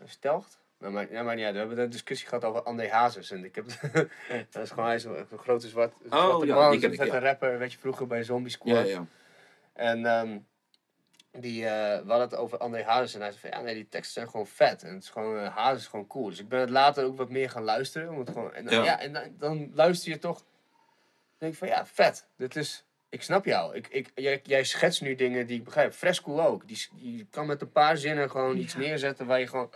Stelgt? 0.05 0.59
Nou, 0.79 0.93
maar, 0.93 1.13
ja, 1.13 1.23
maar 1.23 1.39
uit. 1.45 1.53
We 1.53 1.59
hebben 1.59 1.79
een 1.79 1.91
discussie 1.91 2.29
gehad 2.29 2.45
over 2.45 2.63
André 2.63 2.91
Hazes. 2.91 3.31
En 3.31 3.45
ik 3.45 3.55
heb, 3.55 3.67
dat 4.51 4.63
is 4.63 4.71
gewoon, 4.71 4.85
hij 4.85 4.95
is 4.95 5.05
een, 5.05 5.27
een 5.31 5.39
grote 5.39 5.69
zwart, 5.69 5.93
zwarte 6.07 6.47
ja, 6.47 6.55
man. 6.55 6.71
die 6.71 6.81
ken 6.81 6.93
ik, 6.93 7.05
ja. 7.05 7.15
een 7.15 7.21
rapper, 7.21 7.59
weet 7.59 7.73
je, 7.73 7.79
vroeger 7.79 8.07
bij 8.07 8.23
Zombie 8.23 8.53
Squad. 8.53 8.77
Ja, 8.77 8.83
ja. 8.83 9.07
En 9.73 10.07
ehm, 10.07 10.39
die, 11.31 11.65
eh 11.67 12.03
we 12.05 12.09
hadden 12.11 12.29
het 12.29 12.35
over 12.35 12.59
André 12.59 12.83
Hazes. 12.83 13.15
En 13.15 13.21
hij 13.21 13.31
zei 13.31 13.41
van, 13.41 13.51
ja 13.51 13.65
nee, 13.65 13.75
die 13.75 13.89
teksten 13.89 14.13
zijn 14.13 14.29
gewoon 14.29 14.47
vet. 14.47 14.83
En 14.83 14.95
het 14.95 15.03
is 15.03 15.11
gewoon, 15.11 15.37
uh, 15.37 15.57
Hazes 15.57 15.83
is 15.83 15.89
gewoon 15.89 16.07
cool. 16.07 16.29
Dus 16.29 16.39
ik 16.39 16.49
ben 16.49 16.61
het 16.61 16.71
later 16.71 17.05
ook 17.05 17.17
wat 17.17 17.29
meer 17.31 17.51
gaan 17.51 17.63
luisteren. 17.65 18.11
Om 18.11 18.19
het 18.19 18.31
gewoon, 18.31 18.55
en 18.55 18.65
dan, 18.65 18.75
ja. 18.75 18.85
Ja. 18.85 19.01
en 19.01 19.13
dan, 19.13 19.23
dan 19.39 19.71
luister 19.75 20.11
je 20.11 20.19
toch, 20.19 20.45
denk 21.39 21.53
ik 21.53 21.59
van, 21.59 21.69
ja, 21.69 21.87
vet. 21.87 22.27
Dit 22.37 22.57
is... 22.57 22.83
Ik 23.11 23.23
snap 23.23 23.45
jou. 23.45 23.75
Ik, 23.75 23.87
ik, 23.89 24.11
jij, 24.15 24.41
jij 24.43 24.65
schetst 24.65 25.01
nu 25.01 25.15
dingen 25.15 25.47
die 25.47 25.59
ik 25.59 25.65
begrijp. 25.65 25.93
Fresco 25.95 26.41
ook. 26.41 26.69
Die, 26.69 26.87
die 26.93 27.27
kan 27.31 27.47
met 27.47 27.61
een 27.63 27.73
paar 27.73 27.97
zinnen 27.97 28.31
gewoon 28.31 28.57
iets 28.57 28.75
neerzetten 28.75 29.27
waar 29.27 29.41
je 29.41 29.47
gewoon... 29.47 29.71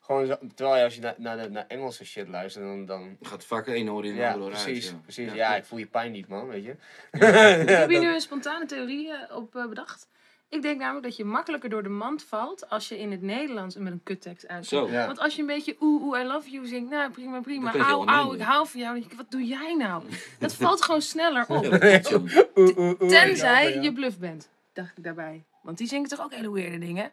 gewoon 0.00 0.26
zo- 0.26 0.38
terwijl 0.54 0.76
je 0.78 0.84
als 0.84 0.94
je 0.94 1.00
naar, 1.00 1.14
naar, 1.18 1.36
de, 1.36 1.50
naar 1.50 1.64
Engelse 1.68 2.04
shit 2.04 2.28
luistert, 2.28 2.64
dan... 2.64 2.86
dan 2.86 3.16
Je 3.20 3.26
gaat 3.28 3.44
vaak 3.44 3.66
één 3.66 3.88
oor 3.90 4.04
in 4.04 4.10
en 4.10 4.16
ja, 4.16 4.32
andere 4.32 4.54
uit. 4.54 4.62
precies. 4.64 4.88
ja. 4.90 4.96
precies. 5.02 5.28
Ja, 5.28 5.34
Ja, 5.34 5.56
ik 5.56 5.64
voel 5.64 5.78
je 5.78 5.86
pijn 5.86 6.12
niet, 6.12 6.28
man. 6.28 6.48
Weet 6.48 6.64
je. 6.64 6.76
Ja, 7.12 7.26
heb 7.30 7.66
dat- 7.68 7.88
nu 7.88 8.14
een 8.14 8.20
spontane 8.20 8.66
theorie 8.66 9.12
eh, 9.12 9.36
op 9.36 9.56
eh, 9.56 9.68
bedacht. 9.68 10.08
Ik 10.48 10.62
denk 10.62 10.78
namelijk 10.78 11.04
dat 11.04 11.16
je 11.16 11.24
makkelijker 11.24 11.70
door 11.70 11.82
de 11.82 11.88
mand 11.88 12.22
valt 12.22 12.68
als 12.70 12.88
je 12.88 12.98
in 12.98 13.10
het 13.10 13.22
Nederlands 13.22 13.76
met 13.76 13.92
een 13.92 14.02
kuttekst 14.02 14.46
uitkomt. 14.46 14.88
Zo. 14.88 14.88
Ja. 14.88 15.06
Want 15.06 15.18
als 15.18 15.34
je 15.34 15.40
een 15.40 15.46
beetje 15.46 15.76
oeh, 15.80 16.02
oeh, 16.02 16.20
I 16.20 16.24
love 16.24 16.50
you 16.50 16.66
zingt, 16.66 16.90
nou 16.90 17.10
prima, 17.10 17.40
prima. 17.40 17.74
Auw, 17.74 18.06
auw, 18.06 18.32
ik 18.32 18.40
hou 18.40 18.68
van 18.68 18.80
jou. 18.80 18.92
Dan 18.92 19.00
denk 19.00 19.12
ik, 19.12 19.18
wat 19.18 19.30
doe 19.30 19.46
jij 19.46 19.74
nou? 19.74 20.02
Dat 20.38 20.54
valt 20.54 20.82
gewoon 20.82 21.02
sneller 21.02 21.44
op. 21.48 21.62
Tenzij 23.08 23.78
je 23.80 23.92
bluff 23.92 24.18
bent, 24.18 24.48
dacht 24.72 24.98
ik 24.98 25.04
daarbij. 25.04 25.44
Want 25.62 25.78
die 25.78 25.86
zingen 25.86 26.08
toch 26.08 26.20
ook 26.20 26.34
hele 26.34 26.52
weirde 26.52 26.78
dingen? 26.78 27.12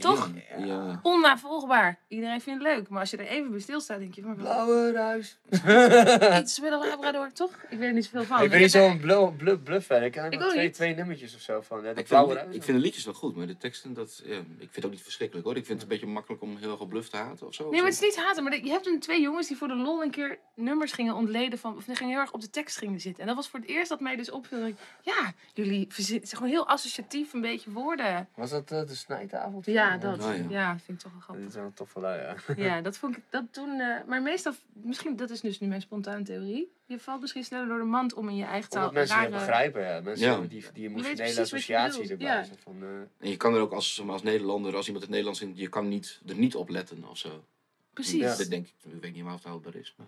Toch? 0.00 0.30
Ja. 0.58 0.64
ja. 0.64 1.00
Onnavolgbaar. 1.02 1.98
Iedereen 2.08 2.40
vindt 2.40 2.64
het 2.64 2.72
leuk. 2.74 2.88
Maar 2.88 3.00
als 3.00 3.10
je 3.10 3.16
er 3.16 3.26
even 3.26 3.50
bij 3.50 3.60
stilstaat, 3.60 3.98
denk 3.98 4.14
je 4.14 4.22
van... 4.22 4.36
Blauwe 4.36 4.92
ruis. 4.92 5.38
Iets 6.40 6.60
met 6.60 6.72
een 6.72 6.78
labrador, 6.78 7.32
toch? 7.32 7.50
Ik 7.68 7.78
weet 7.78 7.88
er 7.88 7.92
niet 7.92 8.04
zoveel 8.04 8.24
van. 8.24 8.42
ik 8.42 8.50
ben 8.50 8.60
niet 8.60 8.72
heb 8.72 8.82
zo'n 8.82 9.00
bluff, 9.00 9.36
bluff, 9.36 9.62
bluff 9.62 9.86
fan. 9.86 10.02
Ik 10.02 10.12
ken 10.12 10.30
er 10.30 10.44
ook 10.44 10.50
twee, 10.50 10.70
twee 10.70 10.94
nummertjes 10.94 11.34
of 11.34 11.40
zo 11.40 11.60
van. 11.60 11.82
Ja, 11.82 11.92
de 11.92 12.00
Ik 12.00 12.06
blauwe 12.06 12.28
vind, 12.32 12.40
ruis. 12.42 12.56
ik 12.56 12.62
vind 12.62 12.76
de 12.76 12.82
liedjes 12.82 13.04
wel 13.04 13.14
goed, 13.14 13.36
maar 13.36 13.46
de 13.46 13.56
teksten, 13.56 13.94
dat, 13.94 14.22
ja, 14.24 14.36
ik 14.36 14.44
vind 14.58 14.74
het 14.74 14.84
ook 14.84 14.90
niet 14.90 15.02
verschrikkelijk 15.02 15.46
hoor. 15.46 15.56
Ik 15.56 15.66
vind 15.66 15.80
het 15.80 15.90
een 15.90 15.98
beetje 15.98 16.12
makkelijk 16.12 16.42
om 16.42 16.56
heel 16.56 16.70
erg 16.70 16.80
op 16.80 16.88
bluff 16.88 17.08
te 17.08 17.16
haten 17.16 17.46
of 17.46 17.54
zo. 17.54 17.62
Nee, 17.70 17.80
maar 17.80 17.90
het 17.90 18.02
is 18.02 18.08
niet 18.08 18.24
haten. 18.24 18.42
Maar 18.42 18.64
je 18.64 18.70
hebt 18.70 18.86
een 18.86 19.00
twee 19.00 19.20
jongens 19.20 19.48
die 19.48 19.56
voor 19.56 19.68
de 19.68 19.74
lol 19.74 20.02
een 20.02 20.10
keer 20.10 20.38
nummers 20.54 20.92
gingen 20.92 21.14
ontleden 21.14 21.58
van... 21.58 21.76
Of 21.76 21.84
die 21.84 21.96
gingen 21.96 22.12
heel 22.12 22.20
erg 22.20 22.32
op 22.32 22.40
de 22.40 22.50
tekst 22.50 22.76
gingen 22.76 23.00
zitten. 23.00 23.20
En 23.20 23.26
dat 23.26 23.36
was 23.36 23.48
voor 23.48 23.60
het 23.60 23.68
eerst 23.68 23.88
dat 23.88 24.00
mij 24.00 24.16
dus 24.16 24.30
opviel. 24.30 24.74
Ja, 25.02 25.32
jullie 25.54 25.86
is 25.96 26.32
gewoon 26.32 26.48
heel 26.48 26.68
associatief 26.68 27.32
een 27.32 27.40
beetje 27.40 27.70
woorden. 27.70 28.28
Was 28.34 28.50
dat 28.50 28.70
eh, 28.70 28.86
de 28.86 28.94
snijtavond? 28.94 29.66
Ja, 29.66 29.85
dat. 29.96 30.24
Oh, 30.24 30.36
ja. 30.36 30.44
ja. 30.48 30.78
vind 30.78 30.98
ik 30.98 31.02
toch 31.04 31.12
wel 31.12 31.20
grappig. 31.20 31.44
Dit 31.44 31.54
is 31.54 31.60
wel 31.60 31.72
toffe 31.74 32.00
lui, 32.00 32.20
ja. 32.20 32.34
Ja, 32.64 32.80
dat 32.80 32.98
vond 33.02 33.16
ik 33.16 33.22
dat 33.30 33.44
toen. 33.50 33.80
eh, 33.80 34.04
maar 34.06 34.22
meestal, 34.22 34.52
misschien, 34.72 35.16
dat 35.16 35.30
is 35.30 35.40
dus 35.40 35.60
nu 35.60 35.66
mijn 35.68 35.80
spontane 35.80 36.22
theorie. 36.22 36.72
Je 36.86 36.98
valt 36.98 37.20
misschien 37.20 37.44
sneller 37.44 37.66
door 37.68 37.78
de 37.78 37.84
mand 37.84 38.14
om 38.14 38.28
in 38.28 38.36
je 38.36 38.44
eigen 38.44 38.70
taal. 38.70 38.88
Omdat 38.88 38.94
mensen 38.94 39.16
rare- 39.16 39.30
begrijpen, 39.30 39.82
ja. 39.82 40.00
Mensen 40.00 40.26
Ja. 40.26 40.40
die, 40.40 40.64
die 40.72 40.84
emotionele 40.88 41.14
precies 41.16 41.36
wat 41.36 41.46
je 41.46 41.46
associatie 41.48 42.00
bedoelt, 42.00 42.20
erbij. 42.20 42.26
ja. 42.36 42.44
Zo 42.44 42.52
Van, 42.58 42.82
eh, 42.82 42.88
En 43.18 43.30
je 43.30 43.36
kan 43.36 43.54
er 43.54 43.60
ook 43.60 43.72
als, 43.72 44.02
als 44.06 44.22
Nederlander, 44.22 44.76
als 44.76 44.84
iemand 44.86 45.00
het 45.02 45.10
Nederlands 45.10 45.40
zingt, 45.40 45.58
je 45.58 45.68
kan 45.68 45.88
niet, 45.88 46.20
er 46.26 46.34
niet 46.36 46.54
op 46.54 46.68
letten 46.68 47.04
of 47.08 47.18
zo. 47.18 47.44
Precies. 47.92 48.20
Ja. 48.20 48.30
Ja. 48.30 48.36
Dat 48.36 48.50
denk 48.50 48.66
ik, 48.66 48.74
ik 48.92 49.00
weet 49.02 49.14
niet 49.14 49.24
of 49.24 49.32
het 49.32 49.44
houdbaar 49.44 49.74
is. 49.74 49.94
Maar... 49.96 50.06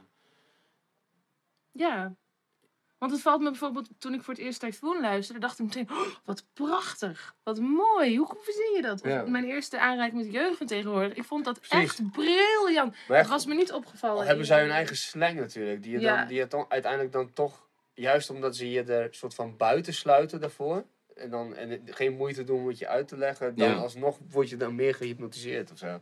Want 2.99 3.13
het 3.13 3.21
valt 3.21 3.41
me 3.41 3.51
bijvoorbeeld, 3.51 3.89
toen 3.99 4.15
ik 4.15 4.23
voor 4.23 4.35
het 4.35 4.43
eerst 4.43 4.61
Typhoon 4.61 5.01
luisterde, 5.01 5.41
dacht 5.41 5.59
ik 5.59 5.65
meteen, 5.65 5.91
oh, 5.91 6.07
wat 6.25 6.45
prachtig, 6.55 7.35
wat 7.43 7.61
mooi, 7.61 8.17
hoe 8.19 8.37
verzin 8.41 8.73
je 8.77 8.83
dat? 8.83 9.01
Of 9.03 9.09
Ja. 9.09 9.23
mijn 9.27 9.45
eerste 9.45 9.81
aanraking 9.81 10.23
met 10.25 10.33
jeugd 10.33 10.57
van 10.59 10.67
tegenwoordig, 10.67 11.15
ik 11.15 11.25
vond 11.25 11.45
dat 11.45 11.59
Precies. 11.61 11.79
echt 11.79 12.13
briljant. 12.13 12.97
Het 13.07 13.17
echt, 13.17 13.29
was 13.29 13.47
me 13.47 13.55
niet 13.55 13.73
opgevallen. 13.73 14.19
al 14.21 14.25
hebben 14.25 14.47
zij 14.47 14.61
hun 14.61 14.71
eigen 14.71 14.97
slang 14.97 15.35
natuurlijk. 15.39 15.83
Die 15.83 15.93
je, 15.93 16.01
Ja. 16.01 16.17
dan, 16.17 16.27
die 16.29 16.37
je 16.39 16.47
dan 16.47 16.65
uiteindelijk 16.69 17.13
dan 17.13 17.33
toch... 17.33 17.67
Juist 17.95 18.31
omdat 18.31 18.57
ze 18.57 18.71
je 18.71 18.83
er 18.83 19.15
soort 19.15 19.35
van 19.35 19.57
buiten 19.57 19.95
sluiten 19.95 20.41
daarvoor. 20.41 20.85
En, 21.17 21.31
dan, 21.31 21.55
en 21.55 21.83
geen 21.85 22.17
moeite 22.17 22.45
doen 22.45 22.61
om 22.61 22.69
het 22.69 22.79
je 22.79 22.89
uit 22.89 23.09
te 23.09 23.17
leggen. 23.17 23.55
Dan 23.57 23.69
Ja. 23.69 23.75
alsnog 23.75 24.19
word 24.31 24.49
je 24.49 24.57
dan 24.57 24.75
meer 24.75 24.95
gehypnotiseerd 24.95 25.73
of 25.73 25.79
zo. 25.79 26.01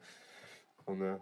Van, 0.84 1.03
eh, 1.03 1.12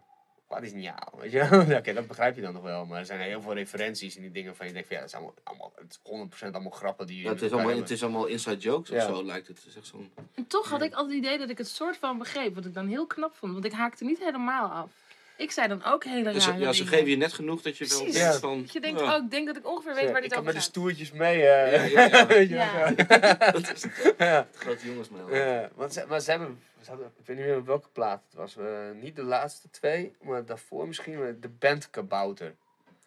wat 0.49 0.63
is 0.63 0.73
nou? 0.73 0.95
Weet 1.19 1.33
je 1.33 1.49
wel? 1.49 1.79
Oké, 1.79 1.93
dat 1.93 2.07
begrijp 2.07 2.35
je 2.37 2.41
dan 2.43 2.53
nog 2.53 2.63
wel. 2.63 2.87
Maar 2.87 2.99
er 2.99 3.07
zijn 3.07 3.21
heel 3.21 3.41
veel 3.43 3.55
referenties 3.55 4.17
in 4.17 4.23
die 4.23 4.31
dingen 4.31 4.57
van 4.57 4.67
je 4.67 4.73
denkt 4.73 4.89
van 4.89 4.97
ja, 4.97 5.03
het 5.03 5.13
is 5.13 5.17
allemaal, 5.19 5.35
allemaal 5.45 5.73
het 5.77 6.01
is 6.05 6.49
100% 6.49 6.53
allemaal 6.53 6.71
grappen 6.73 7.07
die 7.07 7.17
je 7.17 7.23
Ja, 7.23 7.29
het, 7.29 7.43
is 7.43 7.47
allemaal, 7.49 7.67
hebben. 7.67 7.83
het 7.83 7.93
is 7.93 8.03
allemaal 8.03 8.27
inside 8.27 8.57
jokes 8.57 8.89
Ja. 8.91 8.97
of 8.97 9.17
zo, 9.17 9.25
lijkt 9.25 9.49
het. 9.49 9.67
Echt 9.77 9.87
zo'n... 9.87 10.11
En 10.35 10.47
toch 10.47 10.69
had 10.71 10.83
ik 10.83 10.93
altijd 10.95 11.15
het 11.15 11.25
idee 11.25 11.39
dat 11.39 11.51
ik 11.51 11.59
het 11.59 11.69
soort 11.69 11.97
van 11.97 12.19
begreep, 12.19 12.55
wat 12.55 12.65
ik 12.65 12.75
dan 12.75 12.87
heel 12.89 13.07
knap 13.07 13.37
vond, 13.37 13.53
want 13.53 13.65
ik 13.65 13.73
haakte 13.73 14.05
niet 14.05 14.19
helemaal 14.19 14.69
af. 14.69 14.91
Ik 15.37 15.51
zei 15.51 15.69
dan 15.69 15.85
ook 15.85 16.05
hele 16.05 16.23
rare 16.23 16.35
Dus, 16.35 16.45
ja, 16.45 16.73
ze 16.73 16.87
geven 16.87 17.09
je 17.11 17.17
net 17.17 17.33
genoeg 17.33 17.63
dat 17.63 17.77
je 17.79 17.87
wel 17.87 17.99
denkt 17.99 18.17
Ja. 18.17 18.33
van... 18.39 18.61
Dat 18.61 18.73
je 18.73 18.81
denkt, 18.81 19.01
ja, 19.01 19.17
oh, 19.17 19.25
ik 19.25 19.31
denk 19.31 19.47
dat 19.47 19.57
ik 19.57 19.67
ongeveer 19.67 19.95
weet 19.95 20.05
Ja, 20.05 20.09
waar 20.13 20.17
ik 20.17 20.23
dit 20.23 20.33
kan 20.33 20.41
over 20.41 20.55
met 20.55 20.55
de 20.55 20.61
gaat. 20.61 20.71
stoertjes 20.71 21.13
mee. 21.13 21.43
eh. 21.47 21.93
Ja, 21.93 22.03
ja, 22.05 22.31
ja. 22.41 22.91
Ja. 23.09 23.51
dat 23.53 23.73
is 23.73 23.83
het 23.83 24.15
ja. 24.19 24.49
grote 24.55 24.87
jongensmail. 24.87 25.35
Ja, 25.35 25.71
want 25.75 25.93
ze, 25.93 26.05
maar 26.09 26.21
ze 26.21 26.31
hebben, 26.31 26.59
ze 26.83 26.89
hadden, 26.91 27.07
ik 27.19 27.27
weet 27.27 27.37
niet 27.37 27.47
meer 27.47 27.65
welke 27.65 27.89
plaat 27.93 28.23
het 28.27 28.35
was. 28.35 28.57
eh, 28.57 28.67
niet 29.01 29.17
de 29.17 29.23
laatste 29.23 29.71
twee, 29.71 30.13
maar 30.23 30.45
daarvoor 30.45 30.87
misschien 30.87 31.37
de 31.41 31.49
band 31.49 31.91
Kabouter. 31.91 32.55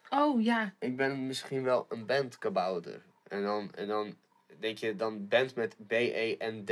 Oh 0.09 0.43
ja, 0.43 0.73
Ik 0.79 0.95
ben 0.95 1.27
misschien 1.27 1.63
wel 1.63 1.85
een 1.89 2.05
band 2.05 2.37
Kabouter. 2.37 3.01
En 3.27 3.43
dan, 3.43 3.71
en 3.75 3.87
dan 3.87 4.15
denk 4.59 4.77
je 4.77 4.95
dan 4.95 5.27
band 5.27 5.55
met 5.55 5.75
B-E-N-D. 5.87 6.71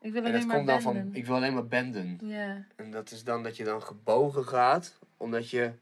Ik 0.00 0.12
wil 0.12 0.22
En 0.22 0.26
alleen 0.28 0.38
dat 0.38 0.46
maar 0.46 0.56
komt 0.56 0.68
dan 0.68 0.82
van, 0.82 1.14
ik 1.14 1.26
wil 1.26 1.34
alleen 1.34 1.54
maar 1.54 1.66
benden. 1.66 2.18
Ja. 2.22 2.64
En 2.76 2.90
dat 2.90 3.10
is 3.10 3.24
dan 3.24 3.42
dat 3.42 3.56
je 3.56 3.64
dan 3.64 3.82
gebogen 3.82 4.44
gaat, 4.44 4.98
omdat 5.16 5.50
je... 5.50 5.72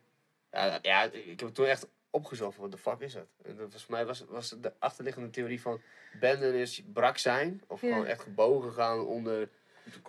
Ja, 0.52 0.78
ja 0.82 1.02
ik 1.02 1.26
heb 1.26 1.40
het 1.40 1.54
toen 1.54 1.66
echt 1.66 1.86
opgezocht, 2.10 2.56
wat 2.56 2.70
de 2.70 2.78
fuck 2.78 3.00
is 3.00 3.12
dat? 3.12 3.26
En 3.44 3.56
dat 3.56 3.72
was, 3.72 3.84
voor 3.84 3.94
mij 3.94 4.06
was, 4.06 4.24
was 4.28 4.54
de 4.60 4.72
achterliggende 4.78 5.30
theorie 5.30 5.60
van... 5.60 5.80
Benden 6.20 6.54
is 6.54 6.82
brak 6.92 7.18
zijn, 7.18 7.62
of 7.66 7.80
Ja. 7.80 7.88
gewoon 7.88 8.06
echt 8.06 8.22
gebogen 8.22 8.72
gaan 8.72 9.06
onder 9.06 9.48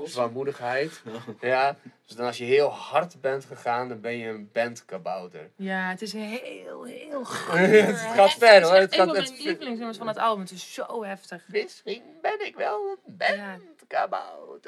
zwaarmoedigheid. 0.03 1.01
Ja, 1.41 1.77
dus 2.05 2.15
dan 2.15 2.25
als 2.25 2.37
je 2.37 2.43
heel 2.43 2.69
hard 2.69 3.21
bent 3.21 3.45
gegaan, 3.45 3.89
dan 3.89 4.01
ben 4.01 4.17
je 4.17 4.27
een 4.27 4.49
bandkabouter. 4.53 5.49
ja, 5.55 5.89
het 5.89 6.01
is 6.01 6.13
heel, 6.13 6.83
heel 6.83 7.19
Het 7.51 7.97
gaat 7.97 8.33
ver, 8.33 8.61
hoor. 8.63 8.73
Het 8.73 8.81
Het 8.81 8.95
gaat 8.95 9.07
een 9.07 9.15
van 9.15 9.23
mijn 9.23 9.43
lievelingsnummers 9.43 9.97
van 9.97 10.07
het 10.07 10.17
album. 10.17 10.43
Het 10.43 10.51
is 10.51 10.73
zo 10.73 11.03
heftig. 11.03 11.43
Misschien 11.47 12.03
ben 12.21 12.45
ik 12.45 12.55
wel 12.55 12.97
een 13.05 13.17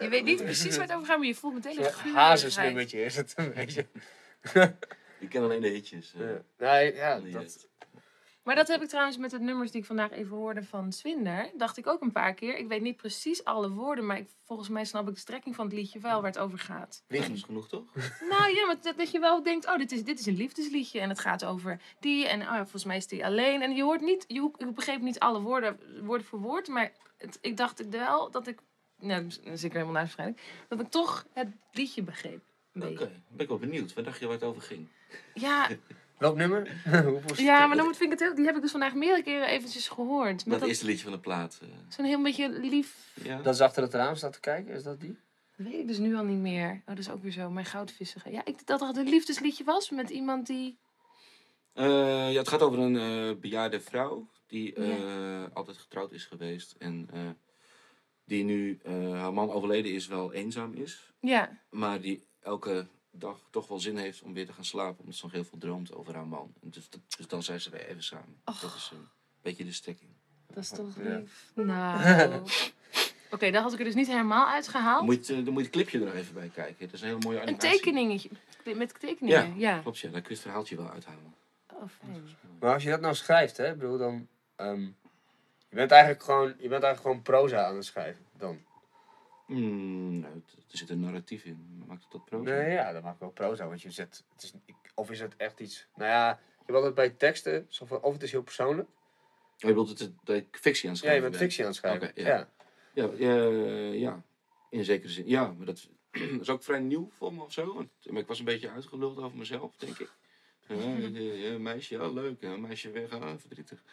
Je 0.03 0.09
weet 0.09 0.24
niet 0.24 0.43
precies 0.43 0.78
waar 0.78 0.88
het 0.88 0.95
over 0.95 1.07
gaat, 1.07 1.17
maar 1.17 1.28
je 1.28 1.36
voelt 1.36 1.53
meteen 1.53 1.78
een 1.78 1.91
Zo'n 2.03 2.13
hazesnummertje 2.13 3.03
is 3.03 3.15
het 3.15 3.34
een 3.36 3.53
beetje. 3.53 3.86
Ik 5.19 5.30
ken 5.30 5.43
alleen 5.43 5.61
de 5.61 5.67
hitjes. 5.67 6.13
eh. 6.13 6.22
Ja. 6.30 6.41
Nee, 6.57 6.95
ja, 6.95 7.19
dat... 7.19 7.69
Maar 8.43 8.55
dat 8.55 8.67
heb 8.67 8.82
ik 8.82 8.88
trouwens 8.89 9.17
met 9.17 9.30
de 9.32 9.39
nummers 9.39 9.72
die 9.72 9.80
ik 9.82 9.86
vandaag 9.88 10.11
even 10.11 10.38
hoorde 10.38 10.63
van 10.63 10.91
Swinder. 10.91 11.51
Dacht 11.57 11.78
ik 11.78 11.88
ook 11.88 12.01
een 12.01 12.11
paar 12.11 12.34
keer. 12.34 12.57
Ik 12.57 12.67
weet 12.67 12.82
niet 12.82 12.97
precies 12.97 13.43
alle 13.43 13.69
woorden, 13.69 14.05
maar 14.05 14.17
ik, 14.17 14.30
volgens 14.45 14.69
mij 14.69 14.86
snap 14.86 15.07
ik 15.07 15.13
de 15.13 15.19
strekking 15.19 15.55
van 15.55 15.65
het 15.65 15.74
liedje 15.74 15.99
wel 15.99 16.22
waar 16.22 16.32
het 16.32 16.39
over 16.39 16.59
gaat. 16.59 17.03
Dat 17.07 17.30
is 17.30 17.43
genoeg 17.43 17.67
toch? 17.67 17.84
Nou 18.30 18.55
ja, 18.55 18.65
maar 18.65 18.78
dat, 18.82 18.97
dat 18.97 19.11
je 19.11 19.19
wel 19.19 19.43
denkt, 19.43 19.67
oh, 19.67 19.78
dit 19.78 19.91
is, 19.91 20.03
dit 20.03 20.19
is 20.19 20.26
een 20.26 20.36
liefdesliedje 20.38 20.99
en 20.99 21.09
het 21.09 21.19
gaat 21.19 21.45
over 21.45 21.82
die 21.99 22.28
en 22.28 22.41
oh, 22.41 22.47
ja, 22.47 22.55
volgens 22.55 22.86
mij 22.86 22.97
is 22.97 23.07
die 23.07 23.26
alleen. 23.26 23.61
En 23.61 23.76
je 23.76 23.84
hoort 23.84 24.01
niet, 24.01 24.24
je, 24.28 24.51
ik 24.57 24.76
begreep 24.76 25.01
niet 25.01 25.19
alle 25.19 25.39
woorden, 25.41 25.80
woord 26.05 26.24
voor 26.24 26.39
woord, 26.39 26.67
maar 26.67 26.91
het, 27.17 27.38
ik 27.41 27.57
dacht 27.57 27.80
ik 27.80 27.91
wel 27.91 28.32
dat 28.32 28.47
ik, 28.47 28.59
nou, 29.01 29.23
dat 29.23 29.39
is 29.43 29.63
ik 29.63 29.73
helemaal 29.73 29.93
naast 29.93 30.15
waarschijnlijk, 30.15 30.65
dat 30.67 30.79
ik 30.79 30.89
toch 30.89 31.25
het 31.33 31.47
liedje 31.71 32.03
begreep. 32.03 32.41
Oké, 32.75 32.93
ben 33.29 33.39
ik 33.39 33.47
wel 33.47 33.57
benieuwd. 33.57 33.93
Waar 33.93 34.03
dacht 34.03 34.19
je 34.19 34.25
waar 34.25 34.33
het 34.35 34.43
over 34.43 34.61
ging? 34.61 34.87
Ja, 35.33 35.69
Welk 36.17 36.35
nummer? 36.35 36.67
Ja, 37.35 37.67
maar 37.67 37.77
dan 37.77 37.85
moet, 37.85 37.97
vind 37.97 38.13
ik 38.13 38.19
het 38.19 38.27
heel, 38.27 38.35
die 38.35 38.45
heb 38.45 38.55
ik 38.55 38.61
dus 38.61 38.71
vandaag 38.71 38.93
meerdere 38.93 39.23
keren 39.23 39.47
eventjes 39.47 39.87
gehoord. 39.87 40.35
Met 40.35 40.45
Dat 40.45 40.59
dat, 40.59 40.67
eerste 40.67 40.85
liedje 40.85 41.03
van 41.03 41.11
de 41.11 41.19
plaat. 41.19 41.59
eh. 41.61 41.67
zo'n 41.89 42.05
heel 42.05 42.21
beetje 42.21 42.49
lief, 42.49 43.13
ja. 43.23 43.41
Dat 43.41 43.53
is 43.53 43.61
achter 43.61 43.83
het 43.83 43.93
raam 43.93 44.15
staat 44.15 44.33
te 44.33 44.39
kijken, 44.39 44.73
is 44.73 44.83
dat 44.83 44.99
die? 44.99 45.17
dat 45.57 45.67
weet 45.67 45.79
ik 45.79 45.87
dus 45.87 45.97
nu 45.97 46.15
al 46.15 46.23
niet 46.23 46.39
meer. 46.39 46.69
Oh, 46.71 46.81
dat 46.85 46.97
is 46.97 47.09
ook 47.09 47.21
weer 47.21 47.31
zo, 47.31 47.49
mijn 47.49 47.65
goudvissen. 47.65 48.21
Ja, 48.31 48.45
ik, 48.45 48.67
dat 48.67 48.79
het 48.79 48.97
een 48.97 49.09
liefdesliedje 49.09 49.63
was 49.63 49.89
met 49.89 50.09
iemand 50.09 50.47
die... 50.47 50.77
Eh, 51.73 52.31
ja, 52.31 52.37
het 52.39 52.47
gaat 52.47 52.61
over 52.61 52.79
een 52.79 52.97
eh, 52.97 53.39
bejaarde 53.39 53.79
vrouw 53.79 54.27
die 54.47 54.73
eh, 54.73 55.43
altijd 55.53 55.77
getrouwd 55.77 56.11
is 56.11 56.25
geweest. 56.25 56.75
En 56.79 57.09
eh, 57.13 57.19
die 58.26 58.43
nu, 58.43 58.80
eh, 58.84 58.93
haar 59.19 59.34
man 59.34 59.51
overleden 59.51 59.91
is, 59.93 60.07
wel 60.07 60.34
eenzaam 60.34 60.74
is. 60.74 61.11
Ja, 61.19 61.57
Maar 61.69 62.01
die 62.01 62.26
elke 62.41 62.88
dag 63.11 63.39
toch 63.49 63.67
wel 63.67 63.80
zin 63.80 63.97
heeft 63.97 64.22
om 64.22 64.34
weer 64.34 64.45
te 64.45 64.53
gaan 64.53 64.65
slapen. 64.65 64.99
Omdat 64.99 65.15
ze 65.15 65.24
nog 65.26 65.34
heel 65.34 65.43
veel 65.43 65.57
droomt 65.57 65.93
over 65.93 66.15
haar 66.15 66.28
man. 66.28 66.53
En 66.61 66.69
dus, 66.69 66.89
dat- 66.89 67.01
dus 67.17 67.28
dan 67.28 67.43
zijn 67.43 67.61
ze 67.61 67.69
weer 67.69 67.86
even 67.88 68.03
samen. 68.03 68.41
Och. 68.45 68.59
Dat 68.59 68.76
is 68.76 68.89
een 68.93 69.07
beetje 69.41 69.65
de 69.65 69.72
stekking. 69.72 70.09
dat 70.47 70.63
is 70.63 70.69
toch 70.69 70.95
Ja. 71.03 71.17
lief. 71.17 71.51
Nou... 71.55 72.41
Oké, 73.32 73.51
daar 73.51 73.61
had 73.61 73.74
ik 73.74 73.80
er 73.80 73.86
dus 73.86 73.95
niet 73.95 74.07
helemaal 74.07 74.47
uitgehaald. 74.47 74.97
Dan 74.97 75.15
moet, 75.15 75.28
je, 75.28 75.36
het, 75.36 75.45
dan 75.45 75.53
moet 75.53 75.63
je 75.63 75.67
het 75.69 75.78
clipje 75.78 75.99
er 75.99 76.05
nog 76.05 76.13
even 76.13 76.34
bij 76.34 76.47
kijken. 76.53 76.86
Het 76.86 76.93
is 76.93 77.01
een 77.01 77.07
hele 77.07 77.19
mooie 77.19 77.38
Een 77.38 77.43
animatie. 77.47 77.69
tekeningetje. 77.72 78.30
Met 78.76 78.99
tekeningen, 78.99 79.57
ja. 79.59 79.80
Klopt, 79.80 79.99
ja. 79.99 80.09
Daar 80.09 80.19
kun 80.22 80.30
je 80.30 80.36
het 80.36 80.43
verhaaltje 80.43 80.76
wel 80.76 80.89
uithalen. 80.89 81.34
Oh, 81.74 81.84
fijn. 81.99 82.24
Maar 82.59 82.74
als 82.74 82.84
je 82.84 82.89
dat 82.89 83.01
nou 83.01 83.15
schrijft, 83.15 83.57
hè, 83.57 83.76
bedoel 83.76 83.97
dan. 83.97 84.28
ehm, 84.55 84.88
je 85.72 85.78
bent 85.78 85.91
eigenlijk 85.91 86.24
gewoon, 86.24 86.47
je 86.47 86.67
bent 86.69 86.84
eigenlijk 86.84 87.01
gewoon 87.01 87.22
proza 87.22 87.65
aan 87.65 87.76
het 87.76 87.86
schrijven. 87.86 88.26
Dan. 88.38 88.61
Nou, 89.47 90.34
het- 90.34 90.55
er 90.72 90.78
zit 90.78 90.89
een 90.89 90.99
narratief 90.99 91.43
in. 91.43 91.84
Maakt 91.88 92.03
het 92.03 92.11
dat 92.11 92.26
proza? 92.26 92.43
Nee, 92.55 92.72
ja, 92.72 92.91
dat 92.91 93.03
maakt 93.03 93.19
wel 93.19 93.30
proza, 93.32 93.67
want 93.67 93.82
je 93.82 93.91
zet, 93.91 94.24
het 94.34 94.43
is, 94.43 94.53
of 94.95 95.11
is 95.11 95.19
het 95.19 95.36
echt 95.38 95.59
iets, 95.59 95.88
nou 95.95 96.09
ja, 96.09 96.30
je 96.30 96.57
hebt 96.65 96.74
altijd 96.78 96.95
bij 96.95 97.09
teksten, 97.09 97.67
of 98.01 98.13
het 98.13 98.24
is 98.24 98.32
heel 98.32 98.41
persoonlijk. 98.43 98.88
Oh, 98.89 98.95
je 99.57 99.67
bedoelt 99.67 99.99
het, 99.99 100.11
dat 100.24 100.36
ik 100.36 100.57
fictie 100.61 100.89
aan 100.89 100.95
het 100.95 101.03
Ja, 101.03 101.11
je 101.11 101.19
schrijven 101.19 101.22
bent 101.22 101.32
ben? 101.32 101.41
fictie 101.41 101.61
aan 101.63 101.69
het 101.69 101.78
schrijven. 101.80 102.11
Ja. 102.15 102.28
ja. 102.28 102.49
Ja, 102.93 103.09
ja, 103.17 103.36
ja, 103.91 104.22
in 104.69 104.84
zekere 104.84 105.11
zin. 105.11 105.28
Ja, 105.28 105.51
maar 105.57 105.65
dat, 105.65 105.88
dat 106.11 106.22
is 106.41 106.49
ook 106.49 106.63
vrij 106.63 106.80
nieuw 106.80 107.09
voor 107.11 107.34
me 107.34 107.43
of 107.43 107.51
zo. 107.51 107.74
Want 107.74 107.89
maar 108.09 108.22
ik 108.22 108.28
was 108.28 108.39
een 108.39 108.45
beetje 108.45 108.69
uitgeluld 108.69 109.17
over 109.17 109.38
mezelf, 109.38 109.76
denk 109.76 109.99
ik. 109.99 110.11
Ja, 110.80 111.19
ja, 111.19 111.34
ja, 111.34 111.57
meisje, 111.57 111.95
ja, 111.95 112.09
leuk. 112.09 112.41
Ja, 112.41 112.57
meisje 112.57 112.91
weg, 112.91 113.09
ah, 113.09 113.34
verdrietig. 113.38 113.84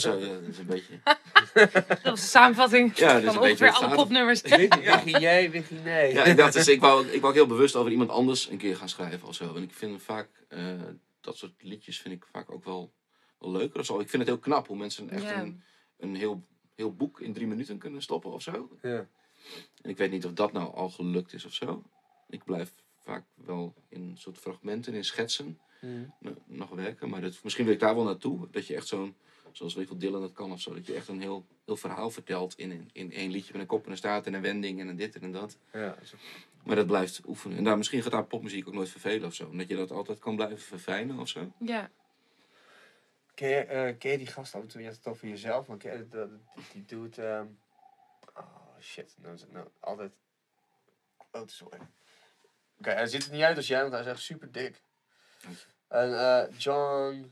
Zo, 0.00 0.18
ja, 0.18 0.40
dat 0.40 0.48
is 0.48 0.58
een 0.58 0.66
beetje... 0.66 0.98
Dat 1.88 2.02
was 2.02 2.20
de 2.20 2.26
samenvatting 2.26 2.96
Ja, 2.96 3.12
dat 3.12 3.22
is 3.22 3.32
van 3.32 3.42
ongeveer 3.42 3.70
alle 3.70 3.94
popnummers. 3.94 4.42
Wiggy 4.42 5.10
jij, 5.10 5.64
nee. 5.84 6.12
Ja, 6.12 6.24
ik 6.24 6.36
dacht 6.36 6.52
dus, 6.52 6.68
ik 6.68 6.80
wou, 6.80 7.06
ik 7.06 7.20
wou 7.20 7.34
heel 7.34 7.46
bewust 7.46 7.76
over 7.76 7.90
iemand 7.90 8.10
anders 8.10 8.48
een 8.48 8.56
keer 8.58 8.76
gaan 8.76 8.88
schrijven 8.88 9.28
of 9.28 9.34
zo. 9.34 9.54
En 9.54 9.62
ik 9.62 9.72
vind 9.72 10.02
vaak, 10.02 10.28
eh, 10.48 10.60
dat 11.20 11.36
soort 11.36 11.62
liedjes 11.62 12.00
vind 12.00 12.14
ik 12.14 12.26
vaak 12.32 12.50
ook 12.50 12.64
wel, 12.64 12.92
wel 13.38 13.50
leuker 13.50 13.80
of 13.80 13.86
zo. 13.86 14.00
Ik 14.00 14.08
vind 14.08 14.22
het 14.22 14.30
heel 14.30 14.40
knap 14.40 14.66
hoe 14.66 14.76
mensen 14.76 15.10
echt 15.10 15.30
een, 15.30 15.62
een 15.98 16.14
heel, 16.14 16.44
heel 16.74 16.94
boek 16.94 17.20
in 17.20 17.32
drie 17.32 17.46
minuten 17.46 17.78
kunnen 17.78 18.02
stoppen 18.02 18.32
of 18.32 18.42
zo. 18.42 18.78
Ja. 18.82 19.08
En 19.82 19.90
ik 19.90 19.96
weet 19.96 20.10
niet 20.10 20.24
of 20.24 20.32
dat 20.32 20.52
nou 20.52 20.74
al 20.74 20.88
gelukt 20.88 21.32
is 21.32 21.44
of 21.44 21.52
zo. 21.54 21.82
Ik 22.28 22.44
blijf 22.44 22.72
vaak 23.08 23.24
wel 23.34 23.74
in 23.88 24.16
soort 24.18 24.38
fragmenten, 24.38 24.94
in 24.94 25.04
schetsen 25.04 25.58
N- 25.80 26.12
nog 26.46 26.70
werken. 26.70 27.08
Maar 27.08 27.20
dat, 27.20 27.38
misschien 27.42 27.64
wil 27.64 27.74
ik 27.74 27.80
daar 27.80 27.94
wel 27.94 28.04
naartoe. 28.04 28.48
Dat 28.50 28.66
je 28.66 28.74
echt 28.74 28.86
zo'n 28.86 29.16
Zoals 29.52 29.74
weet 29.74 29.82
ik 29.82 29.88
veel, 29.88 29.98
Dylan 29.98 30.20
dat 30.20 30.32
kan 30.32 30.52
of 30.52 30.60
zo. 30.60 30.74
Dat 30.74 30.86
je 30.86 30.94
echt 30.94 31.08
een 31.08 31.20
heel, 31.20 31.46
heel 31.64 31.76
verhaal 31.76 32.10
vertelt 32.10 32.58
in, 32.58 32.70
een- 32.70 32.90
in 32.92 33.12
één 33.12 33.30
liedje 33.30 33.52
met 33.52 33.60
een 33.60 33.66
kop 33.66 33.84
en 33.84 33.90
een 33.90 33.96
staart 33.96 34.26
en 34.26 34.34
een 34.34 34.42
wending 34.42 34.80
en 34.80 34.88
een 34.88 34.96
dit 34.96 35.14
en 35.14 35.22
een 35.22 35.32
dat. 35.32 35.58
Ja, 35.72 35.96
zo. 36.04 36.16
Maar 36.64 36.76
dat 36.76 36.86
blijft 36.86 37.20
oefenen. 37.26 37.56
En 37.56 37.64
daar, 37.64 37.76
misschien 37.76 38.02
gaat 38.02 38.12
daar 38.12 38.24
popmuziek 38.24 38.68
ook 38.68 38.74
nooit 38.74 38.88
vervelen 38.88 39.26
of 39.28 39.34
zo. 39.34 39.48
Omdat 39.48 39.68
je 39.68 39.76
dat 39.76 39.90
altijd 39.90 40.18
kan 40.18 40.36
blijven 40.36 40.58
verfijnen 40.58 41.18
of 41.18 41.28
zo. 41.28 41.52
Ja. 41.58 41.90
Ken 43.34 43.48
je, 43.48 43.56
eh, 43.56 43.98
ken 43.98 44.10
je 44.10 44.18
die 44.18 44.26
gast 44.26 44.54
af 44.54 44.60
en 44.60 44.68
toe? 44.68 44.80
Je 44.80 44.86
had 44.86 44.96
het 44.96 45.06
over 45.06 45.28
jezelf, 45.28 45.66
maar 45.66 45.76
ken 45.76 45.96
je 45.98 46.08
dat, 46.08 46.28
die 46.72 46.84
doet... 46.84 47.18
ehm 47.18 47.46
oh 48.34 48.78
shit, 48.80 49.16
nou, 49.22 49.38
nou 49.52 49.68
altijd... 49.80 50.12
Oh, 51.16 51.40
het 51.40 51.50
is 51.50 51.56
zo 51.56 51.68
erg. 51.70 51.82
Oké, 52.78 52.90
hij 52.90 53.06
ziet 53.06 53.24
er 53.26 53.32
niet 53.32 53.42
uit 53.42 53.56
als 53.56 53.66
jij, 53.66 53.80
want 53.80 53.92
hij 53.92 54.00
is 54.02 54.06
echt 54.06 54.20
super 54.20 54.52
dik. 54.52 54.82
En 55.88 56.18
eh, 56.18 56.42
John... 56.58 57.30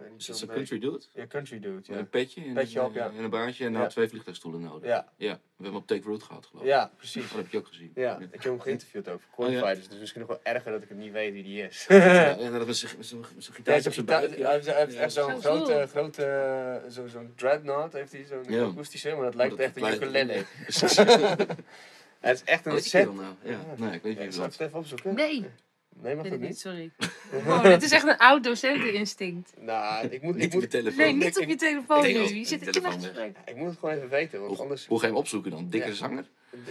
Is 0.00 0.06
het 0.06 0.24
John 0.26 0.38
zo'n 0.38 0.48
country 0.48 0.78
dude? 0.78 1.00
Ja, 1.14 1.26
country 1.26 1.60
dude, 1.60 1.74
Met 1.74 1.86
ja. 1.86 1.96
een 1.96 2.08
petje, 2.08 2.44
en, 2.44 2.54
Petje 2.54 2.78
een, 2.78 2.84
op, 2.84 2.94
ja. 2.94 3.06
en 3.16 3.24
een 3.24 3.30
baardje 3.30 3.64
en 3.64 3.72
nou 3.72 3.88
twee 3.88 4.08
vliegtuigstoelen 4.08 4.60
nodig. 4.60 4.88
Ja, 4.88 5.12
Ja, 5.16 5.32
we 5.32 5.38
hebben 5.54 5.66
hem 5.66 5.74
op 5.74 5.86
Take 5.86 6.02
Root 6.08 6.22
gehad 6.22 6.46
geloof 6.46 6.62
ik. 6.64 6.68
ja, 6.70 6.90
precies. 6.96 7.22
Dat 7.28 7.36
heb 7.36 7.48
je 7.50 7.58
ook 7.58 7.66
gezien. 7.66 7.92
Ja, 7.94 8.18
ik 8.18 8.28
heb 8.30 8.42
hem 8.42 8.60
geïnterviewd 8.60 9.08
over 9.08 9.26
Oh, 9.36 9.46
ja. 9.46 9.52
Cornfighters, 9.52 9.88
dus 9.88 9.98
misschien 9.98 10.20
nog 10.20 10.28
wel 10.30 10.40
erger 10.42 10.72
dat 10.72 10.82
ik 10.82 10.88
het 10.88 10.98
niet 10.98 11.12
weet 11.12 11.32
wie 11.32 11.42
die 11.42 11.62
is. 11.62 11.84
Ja, 11.88 11.96
en 12.38 12.52
dat 12.52 12.76
zijn 12.76 12.92
Ja, 12.92 13.26
gitaar 13.52 13.74
hij 13.74 13.86
op 13.86 13.92
zijn 13.92 13.94
heeft, 13.94 14.04
buik. 14.06 14.36
hij 14.38 14.52
heeft- 14.52 14.66
hij 14.66 14.78
heeft 14.78 14.92
Ja. 14.94 15.00
echt 15.00 15.12
zo'n 15.12 15.40
Zo 15.40 15.50
grote, 15.54 15.86
grote 15.90 16.82
zo, 16.90 17.06
zo'n 17.06 17.32
dreadnought, 17.36 17.92
heeft 17.92 18.12
hij 18.12 18.24
zo'n 18.24 18.44
Ja. 18.48 18.64
akoestische, 18.64 19.14
maar 19.14 19.24
dat 19.24 19.34
lijkt 19.34 19.56
dat 19.56 19.60
echt 19.66 19.76
een 19.76 19.92
ukulele. 19.94 20.44
Precies. 20.62 20.96
Het 20.96 22.36
is 22.36 22.44
echt 22.44 22.66
een 22.66 22.72
die 22.74 22.82
set. 22.82 23.14
nou? 23.14 23.34
Ja, 23.42 23.58
nee, 23.76 23.92
ik 23.92 24.02
weet 24.02 24.18
niet 24.18 24.34
zal 24.34 24.44
ik 24.44 24.50
dat 24.50 24.58
het 24.58 24.68
even 24.68 24.78
opzoeken? 24.78 25.14
Nee, 25.14 25.50
Nee, 25.96 26.14
mag 26.14 26.24
dat 26.24 26.32
ik 26.32 26.40
niet, 26.40 26.48
niet? 26.48 26.58
sorry. 26.58 26.90
Wow, 27.44 27.62
dit 27.62 27.82
is 27.82 27.90
echt 27.90 28.06
een 28.06 28.16
oud 28.16 28.44
docenteninstinct. 28.44 29.52
Nou, 29.58 30.06
ik 30.08 30.22
moet, 30.22 30.34
ik 30.34 30.40
Niet 30.40 30.46
op 30.46 30.52
moet, 30.52 30.62
je 30.62 30.68
telefoon. 30.68 30.96
Nee, 30.98 31.08
ik- 31.08 31.14
niet 31.24 31.36
op 31.36 31.42
ik- 31.42 31.48
je 31.48 31.56
telefoon 31.56 32.04
ik- 32.04 32.14
nu. 32.16 32.20
ik- 32.22 32.28
Je 32.28 32.44
zit 32.44 32.66
ik- 32.66 32.74
in 32.76 32.84
een 32.84 32.90
weg. 32.90 32.92
gesprek. 33.00 33.36
ik 33.44 33.56
moet 33.56 33.68
het 33.68 33.78
gewoon 33.78 33.94
even 33.94 34.08
weten, 34.08 34.38
want 34.40 34.52
Hoe, 34.52 34.60
anders... 34.62 34.86
hoe 34.86 34.98
ga 34.98 35.04
je 35.06 35.10
hem 35.12 35.20
opzoeken 35.20 35.50
dan? 35.50 35.68
Dikke 35.68 35.88
Ja. 35.88 35.94
zanger? 35.94 36.24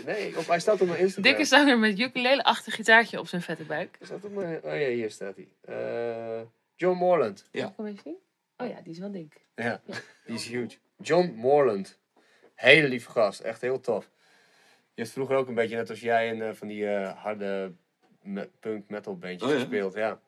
Nee, 0.05 0.37
op, 0.37 0.47
hij 0.47 0.59
staat 0.59 0.81
op 0.81 0.87
mijn 0.87 0.99
Instagram. 0.99 1.23
Dikke 1.31 1.45
zanger 1.47 1.79
met 1.79 1.99
ukulele-achtig 1.99 2.75
gitaartje 2.75 3.19
op 3.19 3.27
zijn 3.27 3.41
vette 3.41 3.63
buik. 3.63 3.95
Hij 3.97 4.07
staat 4.07 4.23
op 4.25 4.31
mijn... 4.33 4.55
Oh 4.63 4.79
ja, 4.79 4.87
hier 4.87 5.11
staat 5.11 5.35
hij. 5.35 5.47
Eh, 5.75 6.41
John 6.75 6.97
Morland. 6.97 7.45
Ja. 7.51 7.73
Kom 7.75 7.85
eens 7.85 8.01
zien. 8.03 8.15
Oh 8.57 8.67
ja, 8.67 8.81
die 8.83 8.93
is 8.93 8.99
wel 8.99 9.11
dik. 9.11 9.41
Ja, 9.55 9.81
die 10.25 10.35
is 10.35 10.45
huge. 10.47 10.77
John 11.01 11.33
Morland. 11.35 11.99
Hele 12.55 12.87
lieve 12.87 13.09
gast, 13.09 13.39
echt 13.39 13.61
heel 13.61 13.79
tof. 13.79 14.09
Je 14.93 15.01
hebt 15.01 15.09
vroeger 15.13 15.35
ook 15.35 15.47
een 15.47 15.53
beetje, 15.53 15.75
net 15.75 15.89
als 15.89 15.99
jij, 15.99 16.27
in 16.27 16.41
eh, 16.41 16.53
van 16.53 16.67
die 16.67 16.87
eh, 16.87 17.23
harde 17.23 17.73
me- 18.21 18.49
punk 18.59 18.89
metal 18.89 19.17
bandjes 19.17 19.43
Oh 19.43 19.49
ja? 19.55 19.59
gespeeld. 19.59 19.93
Ja. 19.93 20.19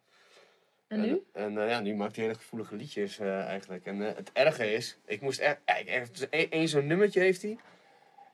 En 0.87 1.01
nu? 1.01 1.23
En 1.33 1.57
eh, 1.57 1.69
ja, 1.69 1.79
nu 1.79 1.95
maakt 1.95 2.15
hij 2.15 2.25
hele 2.25 2.37
gevoelige 2.37 2.75
liedjes 2.75 3.19
eh, 3.19 3.45
eigenlijk. 3.45 3.85
En 3.85 4.07
eh, 4.07 4.15
het 4.15 4.29
erge 4.33 4.73
is, 4.73 4.97
ik 5.05 5.21
moest 5.21 5.39
echt, 5.39 5.57
echt, 5.65 6.29
echt 6.29 6.49
één 6.49 6.67
zo'n 6.67 6.87
nummertje 6.87 7.19
heeft 7.19 7.41
hij. 7.41 7.57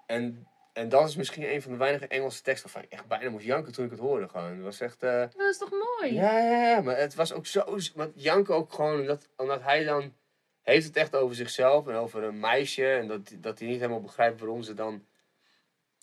En, 0.06 0.48
en 0.74 0.90
dat 0.90 1.08
is 1.08 1.16
misschien 1.16 1.54
een 1.54 1.62
van 1.62 1.72
de 1.72 1.78
weinige 1.78 2.08
Engelse 2.08 2.42
teksten 2.42 2.72
waarvan 2.72 2.90
ik 2.92 2.98
echt 2.98 3.08
bijna 3.08 3.30
moest 3.30 3.46
janken 3.46 3.74
toen 3.74 3.86
ik 3.86 3.92
het 3.92 4.00
hoorde. 4.00 4.28
Gewoon. 4.30 4.50
Het 4.52 4.62
was 4.62 4.80
echt... 4.80 5.04
eh, 5.04 5.20
Dat 5.20 5.50
is 5.50 5.58
toch 5.58 5.72
mooi? 5.72 6.14
ja, 6.14 6.40
ja, 6.40 6.70
ja, 6.70 6.82
maar 6.82 6.98
het 6.98 7.16
was 7.16 7.34
ook 7.34 7.46
zo. 7.46 7.78
Want 7.96 8.12
Janke 8.16 8.54
ook 8.54 8.74
gewoon, 8.74 9.00
omdat, 9.00 9.30
omdat 9.36 9.62
hij 9.62 9.84
dan. 9.84 10.14
heeft 10.62 10.86
het 10.88 10.96
echt 10.96 11.16
over 11.16 11.36
zichzelf 11.36 11.88
en 11.88 11.96
over 11.96 12.24
een 12.24 12.40
meisje. 12.40 12.88
En 12.94 13.08
dat, 13.08 13.32
dat 13.38 13.60
hij 13.60 13.68
niet 13.68 13.80
helemaal 13.80 14.02
begrijpt 14.02 14.40
waarom 14.40 14.62
ze 14.62 14.74
dan. 14.74 15.06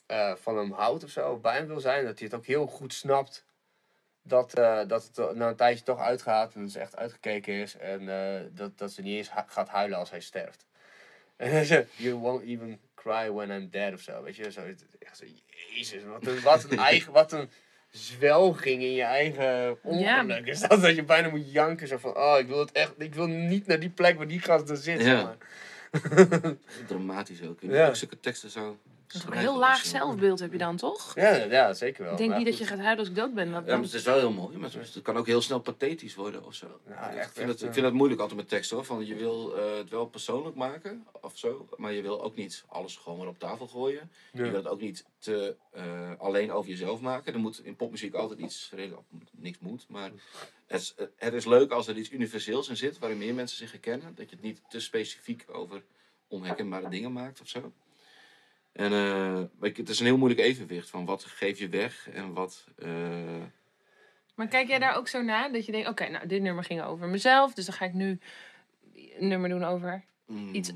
Eh, 0.07 0.34
van 0.34 0.57
hem 0.57 0.72
houdt 0.72 1.05
of 1.05 1.11
zo, 1.11 1.30
of 1.32 1.40
bij 1.40 1.57
hem 1.57 1.66
wil 1.66 1.80
zijn. 1.80 2.05
Dat 2.05 2.18
hij 2.18 2.28
het 2.28 2.36
ook 2.36 2.46
heel 2.46 2.66
goed 2.66 2.92
snapt. 2.94 3.44
Dat, 4.22 4.55
eh, 4.55 4.80
dat 4.86 5.11
het 5.14 5.34
na 5.34 5.48
een 5.48 5.57
tijdje 5.57 5.84
toch 5.84 5.98
uitgaat 6.00 6.55
en 6.55 6.62
dat 6.62 6.70
ze 6.70 6.78
echt 6.78 6.96
uitgekeken 6.96 7.55
is. 7.55 7.76
En 7.76 8.09
eh, 8.09 8.40
dat, 8.50 8.78
dat 8.78 8.92
ze 8.92 9.02
niet 9.02 9.16
eens 9.16 9.30
gaat 9.46 9.68
huilen 9.68 9.98
als 9.98 10.11
hij 10.11 10.20
sterft. 10.20 10.66
En 11.36 11.50
hij 11.50 11.64
zegt, 11.64 11.88
you 11.96 12.14
won't 12.14 12.42
even 12.42 12.80
cry 12.94 13.30
when 13.30 13.50
I'm 13.50 13.70
dead 13.70 13.92
of 13.92 14.00
zo. 14.00 14.22
Weet 14.22 14.36
je, 14.36 14.52
zo, 14.52 14.61
echt 14.98 15.16
zo 15.16 15.24
jezus, 15.74 16.05
wat 16.05 16.26
een, 16.26 16.40
wat 16.42 16.64
een 16.70 16.78
eigen, 16.78 17.12
wat 17.12 17.32
een 17.32 17.50
zwelging 17.90 18.82
in 18.82 18.92
je 18.92 19.02
eigen 19.02 19.78
ongeluk. 19.82 20.46
Is 20.46 20.61
dat 20.61 20.80
dat 20.80 20.94
je 20.94 21.05
bijna 21.05 21.28
moet 21.28 21.52
janken, 21.52 21.88
zo 21.88 21.98
van, 21.98 22.16
oh, 22.16 22.38
ik 22.38 22.46
wil 22.46 22.59
het 22.59 22.72
echt, 22.72 22.92
ik 22.98 23.14
wil 23.14 23.26
niet 23.26 23.66
naar 23.66 23.80
die 23.80 23.90
plek 23.90 24.16
waar 24.16 24.28
die 24.28 24.40
gast 24.40 24.70
er 24.70 24.76
zit. 24.76 25.00
Ja. 25.00 25.05
zeg 25.05 25.22
maar. 25.22 25.36
Dramatisch 26.88 27.42
ook. 27.42 27.61
En 27.62 27.70
Ja. 27.70 27.88
ook 27.88 27.96
zulke 27.96 28.20
teksten 28.20 28.50
zo. 28.50 28.78
Dat 29.15 29.23
is 29.23 29.29
een 29.37 29.39
heel 29.39 29.59
laag 29.59 29.85
zelfbeeld 29.85 30.41
heb 30.41 30.53
je 30.53 30.59
dan, 30.59 30.77
toch? 30.77 31.15
Ja, 31.15 31.35
ja, 31.35 31.73
zeker 31.73 32.03
wel. 32.03 32.12
Ik 32.12 32.19
denk 32.19 32.31
Maar 32.31 32.39
niet 32.39 32.49
dat 32.49 32.59
je 32.59 32.67
gaat 32.67 32.79
huilen 32.79 32.99
als 32.99 33.09
ik 33.09 33.15
dood 33.15 33.35
ben. 33.35 33.53
Dat 33.53 33.67
Ja, 33.67 33.75
maar 33.75 33.85
het 33.85 33.95
is 33.95 34.03
wel 34.03 34.19
heel 34.19 34.33
mooi. 34.33 34.57
Maar 34.57 34.73
het 34.73 35.03
kan 35.03 35.17
ook 35.17 35.27
heel 35.27 35.41
snel 35.41 35.61
pathetisch 35.61 36.15
worden 36.15 36.45
of 36.45 36.55
zo. 36.55 36.81
Ja, 36.89 37.11
ik, 37.11 37.19
echt, 37.19 37.33
vind 37.33 37.49
echt, 37.49 37.49
het, 37.49 37.61
ik 37.61 37.69
eh. 37.69 37.73
vind 37.73 37.87
het 37.87 37.95
moeilijk 37.95 38.21
altijd 38.21 38.41
met 38.41 38.49
teksten 38.49 38.77
hoor. 38.77 38.85
Van, 38.85 39.07
je 39.07 39.15
wil 39.15 39.57
eh, 39.57 39.77
het 39.77 39.91
wel 39.91 40.07
persoonlijk 40.07 40.57
maken 40.57 41.07
of 41.21 41.39
zo. 41.39 41.69
Maar 41.77 41.93
je 41.93 42.03
wil 42.03 42.23
ook 42.23 42.37
niet 42.37 42.65
alles 42.67 42.97
gewoon 42.97 43.19
maar 43.19 43.27
op 43.27 43.39
tafel 43.39 43.67
gooien. 43.67 44.11
Ja. 44.33 44.45
Je 44.45 44.51
wil 44.51 44.61
het 44.62 44.69
ook 44.69 44.81
niet 44.81 45.05
te 45.19 45.57
eh, 45.71 46.11
alleen 46.19 46.53
over 46.53 46.71
jezelf 46.71 47.01
maken. 47.01 47.33
Er 47.33 47.41
moet 47.41 47.65
in 47.65 47.77
popmuziek 47.77 48.15
altijd 48.15 48.41
iets, 48.41 48.73
niks 49.31 49.59
moet, 49.59 49.85
maar 49.89 50.11
het 50.67 50.81
is, 50.81 50.95
het 51.17 51.35
is 51.35 51.45
leuk 51.45 51.71
als 51.71 51.87
er 51.87 51.97
iets 51.97 52.11
universeels 52.11 52.69
in 52.69 52.77
zit, 52.77 52.99
waarin 52.99 53.19
meer 53.19 53.35
mensen 53.35 53.59
zich 53.59 53.71
herkennen. 53.71 54.15
Dat 54.15 54.31
je 54.31 54.37
het 54.37 54.45
niet 54.45 54.61
te 54.69 54.81
specifiek 54.81 55.45
over 55.47 55.83
onherkenbare 56.29 56.89
dingen 56.89 57.12
maakt 57.12 57.41
of 57.41 57.49
zo. 57.49 57.73
En 58.75 59.51
ik- 59.61 59.77
het 59.77 59.89
is 59.89 59.99
een 60.01 60.07
heel 60.07 60.16
moeilijk 60.18 60.41
evenwicht 60.41 60.91
van 60.91 61.05
wat 61.05 61.25
geef 61.25 61.59
je 61.59 61.68
weg 61.68 62.09
en 62.11 62.33
wat... 62.33 62.64
eh, 62.79 62.89
Maar 64.35 64.47
kijk 64.49 64.68
jij 64.68 64.79
daar 64.79 64.97
ook 64.97 65.09
zo 65.09 65.22
naar? 65.22 65.53
Dat 65.53 65.66
je 65.66 65.72
denkt, 65.72 65.89
oké, 65.89 66.09
nou, 66.09 66.27
dit 66.27 66.43
nummer 66.43 66.64
ging 66.64 66.83
over 66.83 67.09
mezelf. 67.09 67.55
Dus 67.55 67.64
dan 67.64 67.75
ga 67.75 67.85
ik 67.85 67.93
nu 67.93 68.18
een 69.18 69.29
nummer 69.29 69.49
doen 69.49 69.64
over 69.64 70.05
mm, 70.27 70.55
iets. 70.55 70.72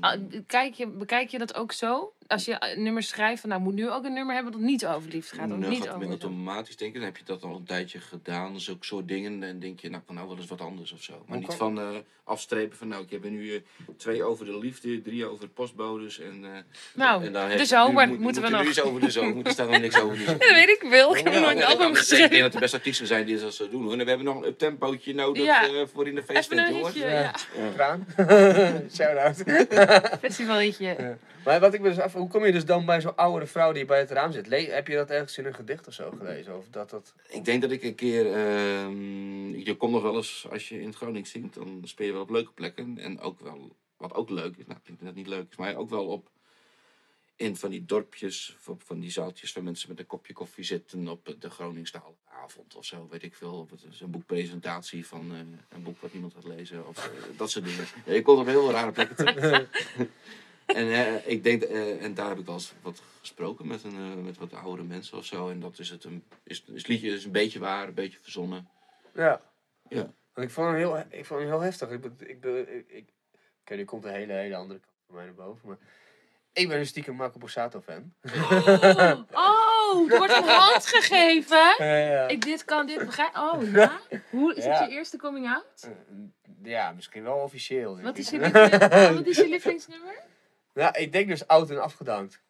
Kijk 0.47 0.73
je, 0.73 0.87
bekijk 0.87 1.29
je 1.29 1.37
dat 1.37 1.55
ook 1.55 1.71
zo? 1.71 2.13
Als 2.29 2.45
je 2.45 2.73
nummers 2.77 3.07
schrijft, 3.07 3.41
van 3.41 3.49
nou, 3.49 3.61
moet 3.61 3.73
nu 3.73 3.89
ook 3.89 4.03
een 4.05 4.13
nummer 4.13 4.33
hebben 4.35 4.51
dat 4.51 4.61
niet 4.61 4.85
over 4.85 5.09
liefde 5.11 5.35
gaat. 5.35 5.51
Of 5.51 5.57
Nou, 5.57 5.69
niet 5.71 5.83
gaat 5.85 5.95
over 5.95 6.07
automatisch 6.07 6.77
denken. 6.77 6.99
Dan 6.99 7.09
heb 7.09 7.17
je 7.17 7.23
dat 7.25 7.43
al 7.43 7.55
een 7.55 7.63
tijdje 7.65 7.99
gedaan, 7.99 8.59
zulke 8.59 8.85
soort 8.85 9.07
dingen. 9.07 9.43
En 9.43 9.59
denk 9.59 9.79
je, 9.79 9.89
nou, 9.89 10.01
van 10.05 10.15
nou 10.15 10.27
wel 10.27 10.37
eens 10.37 10.47
wat 10.47 10.61
anders 10.61 10.91
of 10.91 11.01
zo. 11.03 11.23
Maar 11.27 11.37
niet 11.37 11.53
van 11.53 11.79
eh, 11.79 11.87
afstrepen 12.23 12.77
van, 12.77 12.87
nou, 12.87 13.03
ik 13.03 13.09
heb 13.11 13.23
er 13.23 13.29
nu 13.31 13.53
eh, 13.55 13.61
twee 13.97 14.23
over 14.23 14.45
de 14.45 14.57
liefde, 14.57 15.01
drie 15.01 15.25
over 15.25 15.47
postbodes. 15.47 16.19
En, 16.19 16.39
eh, 16.43 16.49
Nou, 16.93 17.25
en 17.25 17.33
dan 17.33 17.49
de 17.49 17.65
zomer 17.65 18.05
nu 18.05 18.11
moet- 18.11 18.19
moeten 18.21 18.41
we 18.41 18.47
moet 18.49 18.57
er 18.57 18.63
nog. 18.63 18.63
Nu 18.63 18.69
iets 18.69 18.81
over 18.81 19.01
de 19.01 19.11
zomer. 19.11 19.45
Er 19.45 19.51
staat 19.51 19.69
nog 19.69 19.79
niks 19.81 19.99
over 19.99 20.17
de 20.17 20.23
zomer. 20.25 20.39
Dat 20.39 20.49
weet 20.51 20.69
ik 20.69 20.85
wel. 20.89 21.15
Ik 21.17 21.23
heb 21.23 21.33
Ja, 21.33 21.39
nooit 21.39 21.57
een 21.57 21.63
album 21.63 21.77
Ik 21.87 21.93
denk 21.93 21.97
geschreven. 21.97 22.39
dat 22.39 22.53
er 22.53 22.59
best 22.59 22.73
artiesten 22.73 23.07
zijn 23.07 23.25
die 23.25 23.39
dat 23.39 23.53
zo 23.53 23.69
doen 23.69 23.83
hoor. 23.83 23.91
En 23.91 23.97
we 23.97 24.05
hebben 24.05 24.25
nog 24.25 24.35
een 24.35 24.45
uptempootje 24.47 25.13
nodig 25.13 25.43
Ja. 25.43 25.63
eh, 25.67 25.71
voor 25.93 26.07
in 26.07 26.15
de 26.15 26.23
feesttent 26.23 26.67
een 26.69 26.73
hoor. 26.75 26.91
Ja. 26.97 27.07
ja. 27.09 27.33
Kraan. 27.75 28.05
Shout-out. 28.95 29.43
Festivalliedje. 30.21 31.17
Maar 31.43 31.59
wat 31.59 31.73
ik 31.73 31.81
me 31.81 31.89
dus 31.89 31.99
af, 31.99 32.15
hoe 32.19 32.27
kom 32.29 32.45
je 32.45 32.51
dus 32.51 32.65
dan 32.65 32.85
bij 32.85 33.01
zo'n 33.01 33.15
oudere 33.15 33.45
vrouw 33.47 33.71
die 33.71 33.85
bij 33.85 33.99
het 33.99 34.11
raam 34.11 34.31
zit? 34.31 34.47
Le- 34.47 34.57
heb 34.71 34.87
je 34.87 34.95
dat 34.95 35.09
ergens 35.09 35.37
in 35.37 35.45
een 35.45 35.53
gedicht 35.53 35.87
of 35.87 35.93
zo 35.93 36.11
gelezen? 36.17 36.57
Of 36.57 36.65
dat 36.69 36.89
dat... 36.89 37.13
Ik 37.29 37.45
denk 37.45 37.61
dat 37.61 37.71
ik 37.71 37.83
een 37.83 37.95
keer. 37.95 38.33
ehm, 38.33 39.55
je 39.55 39.75
komt 39.77 39.91
nog 39.91 40.01
wel 40.01 40.15
eens, 40.15 40.47
als 40.51 40.69
je 40.69 40.79
in 40.81 40.87
het 40.87 40.95
Gronings 40.95 41.31
zingt, 41.31 41.53
dan 41.53 41.81
speel 41.83 42.05
je 42.05 42.13
wel 42.13 42.21
op 42.21 42.29
leuke 42.29 42.51
plekken. 42.51 42.97
En 42.97 43.19
ook 43.19 43.39
wel, 43.39 43.75
wat 43.97 44.13
ook 44.13 44.29
leuk 44.29 44.57
is, 44.57 44.65
nou, 44.65 44.79
ik 44.79 44.85
denk 44.85 44.97
dat 44.99 45.07
het 45.07 45.15
niet 45.17 45.27
leuk 45.27 45.45
is, 45.49 45.57
maar 45.57 45.75
ook 45.75 45.89
wel 45.89 46.05
op. 46.07 46.29
In 47.35 47.55
van 47.55 47.69
die 47.69 47.85
dorpjes, 47.85 48.55
of 48.59 48.69
op 48.69 48.83
van 48.83 48.99
die 48.99 49.11
zaaltjes 49.11 49.53
waar 49.53 49.63
mensen 49.63 49.89
met 49.89 49.99
een 49.99 50.05
kopje 50.07 50.33
koffie 50.33 50.63
zitten 50.63 51.07
op 51.07 51.35
de 51.39 51.49
Groningstaalavond 51.49 52.75
of 52.75 52.85
zo, 52.85 53.07
weet 53.09 53.23
ik 53.23 53.35
veel. 53.35 53.53
Of 53.53 53.69
het 53.69 53.83
is 53.91 54.01
een 54.01 54.11
boekpresentatie 54.11 55.05
van 55.07 55.31
eh, 55.31 55.37
een 55.69 55.83
boek 55.83 56.01
wat 56.01 56.13
niemand 56.13 56.33
gaat 56.33 56.47
lezen, 56.47 56.87
of 56.87 56.97
eh, 57.05 57.37
dat 57.37 57.49
soort 57.49 57.65
dingen. 57.65 57.85
Ja, 58.05 58.13
je 58.13 58.21
komt 58.21 58.39
op 58.39 58.45
heel 58.45 58.71
rare 58.71 58.91
plekken. 58.91 59.67
En 60.75 60.87
eh, 60.91 61.27
ik 61.27 61.43
denk, 61.43 61.61
eh, 61.63 62.03
en 62.03 62.13
daar 62.13 62.29
heb 62.29 62.39
ik 62.39 62.45
wel 62.45 62.55
eens 62.55 62.73
wat 62.81 63.01
gesproken 63.19 63.67
met, 63.67 63.83
een, 63.83 63.95
eh, 63.95 64.23
met 64.23 64.37
wat 64.37 64.53
oudere 64.53 64.87
mensen 64.87 65.17
of 65.17 65.25
zo. 65.25 65.49
En 65.49 65.59
dat 65.59 65.79
is 65.79 65.89
het, 65.89 66.03
een, 66.03 66.23
is, 66.43 66.63
het 66.73 66.87
liedje 66.87 67.11
is 67.13 67.25
een 67.25 67.31
beetje 67.31 67.59
waar, 67.59 67.87
een 67.87 67.93
beetje 67.93 68.19
verzonnen. 68.21 68.69
Ja. 69.13 69.41
Ja. 69.89 70.11
Want 70.33 70.47
ik 70.47 70.49
vond 70.49 70.67
hem 70.67 70.75
heel, 70.75 70.97
ik 71.09 71.25
vond 71.25 71.39
hem 71.39 71.49
heel 71.49 71.59
heftig. 71.59 71.89
Ik, 71.89 72.01
ben- 72.01 72.15
ik, 72.29 72.39
ben- 72.41 72.75
ik, 72.77 72.85
ik, 72.87 73.09
Oké, 73.61 73.75
nu 73.75 73.85
komt 73.85 74.05
een 74.05 74.11
hele, 74.13 74.33
hele 74.33 74.55
andere 74.55 74.79
kant 74.79 74.93
van 75.07 75.15
mij 75.15 75.25
naar 75.25 75.33
boven. 75.33 75.67
Maar 75.67 75.77
ik 76.53 76.67
ben 76.67 76.79
een 76.79 76.85
stiekem 76.85 77.15
Marco 77.15 77.37
Borsato 77.39 77.81
fan. 77.81 78.13
Oh, 78.23 79.19
oh, 79.31 80.11
er 80.11 80.17
wordt 80.17 80.37
een 80.37 80.43
hand 80.47 80.85
gegeven. 80.87 81.85
ja. 81.85 82.27
Ik 82.27 82.41
dit 82.41 82.65
kan, 82.65 82.85
dit 82.87 83.05
begrijpen. 83.05 83.41
Oh 83.41 83.71
ja? 83.73 83.99
Hoe, 84.29 84.55
is 84.55 84.63
Ja. 84.63 84.79
het 84.79 84.89
je 84.89 84.95
eerste 84.95 85.17
coming 85.17 85.47
out? 85.47 85.89
ja, 86.63 86.91
misschien 86.91 87.23
wel 87.23 87.35
officieel. 87.37 88.01
Wat 88.01 88.17
is 88.17 88.29
je, 88.29 88.39
wat 89.15 89.25
is 89.25 89.37
je 89.37 89.47
lievelingsnummer? 89.49 90.21
Ja, 90.73 90.95
ik 90.95 91.11
denk 91.11 91.27
dus 91.27 91.47
oud 91.47 91.69
en 91.69 91.81
afgedankt. 91.81 92.41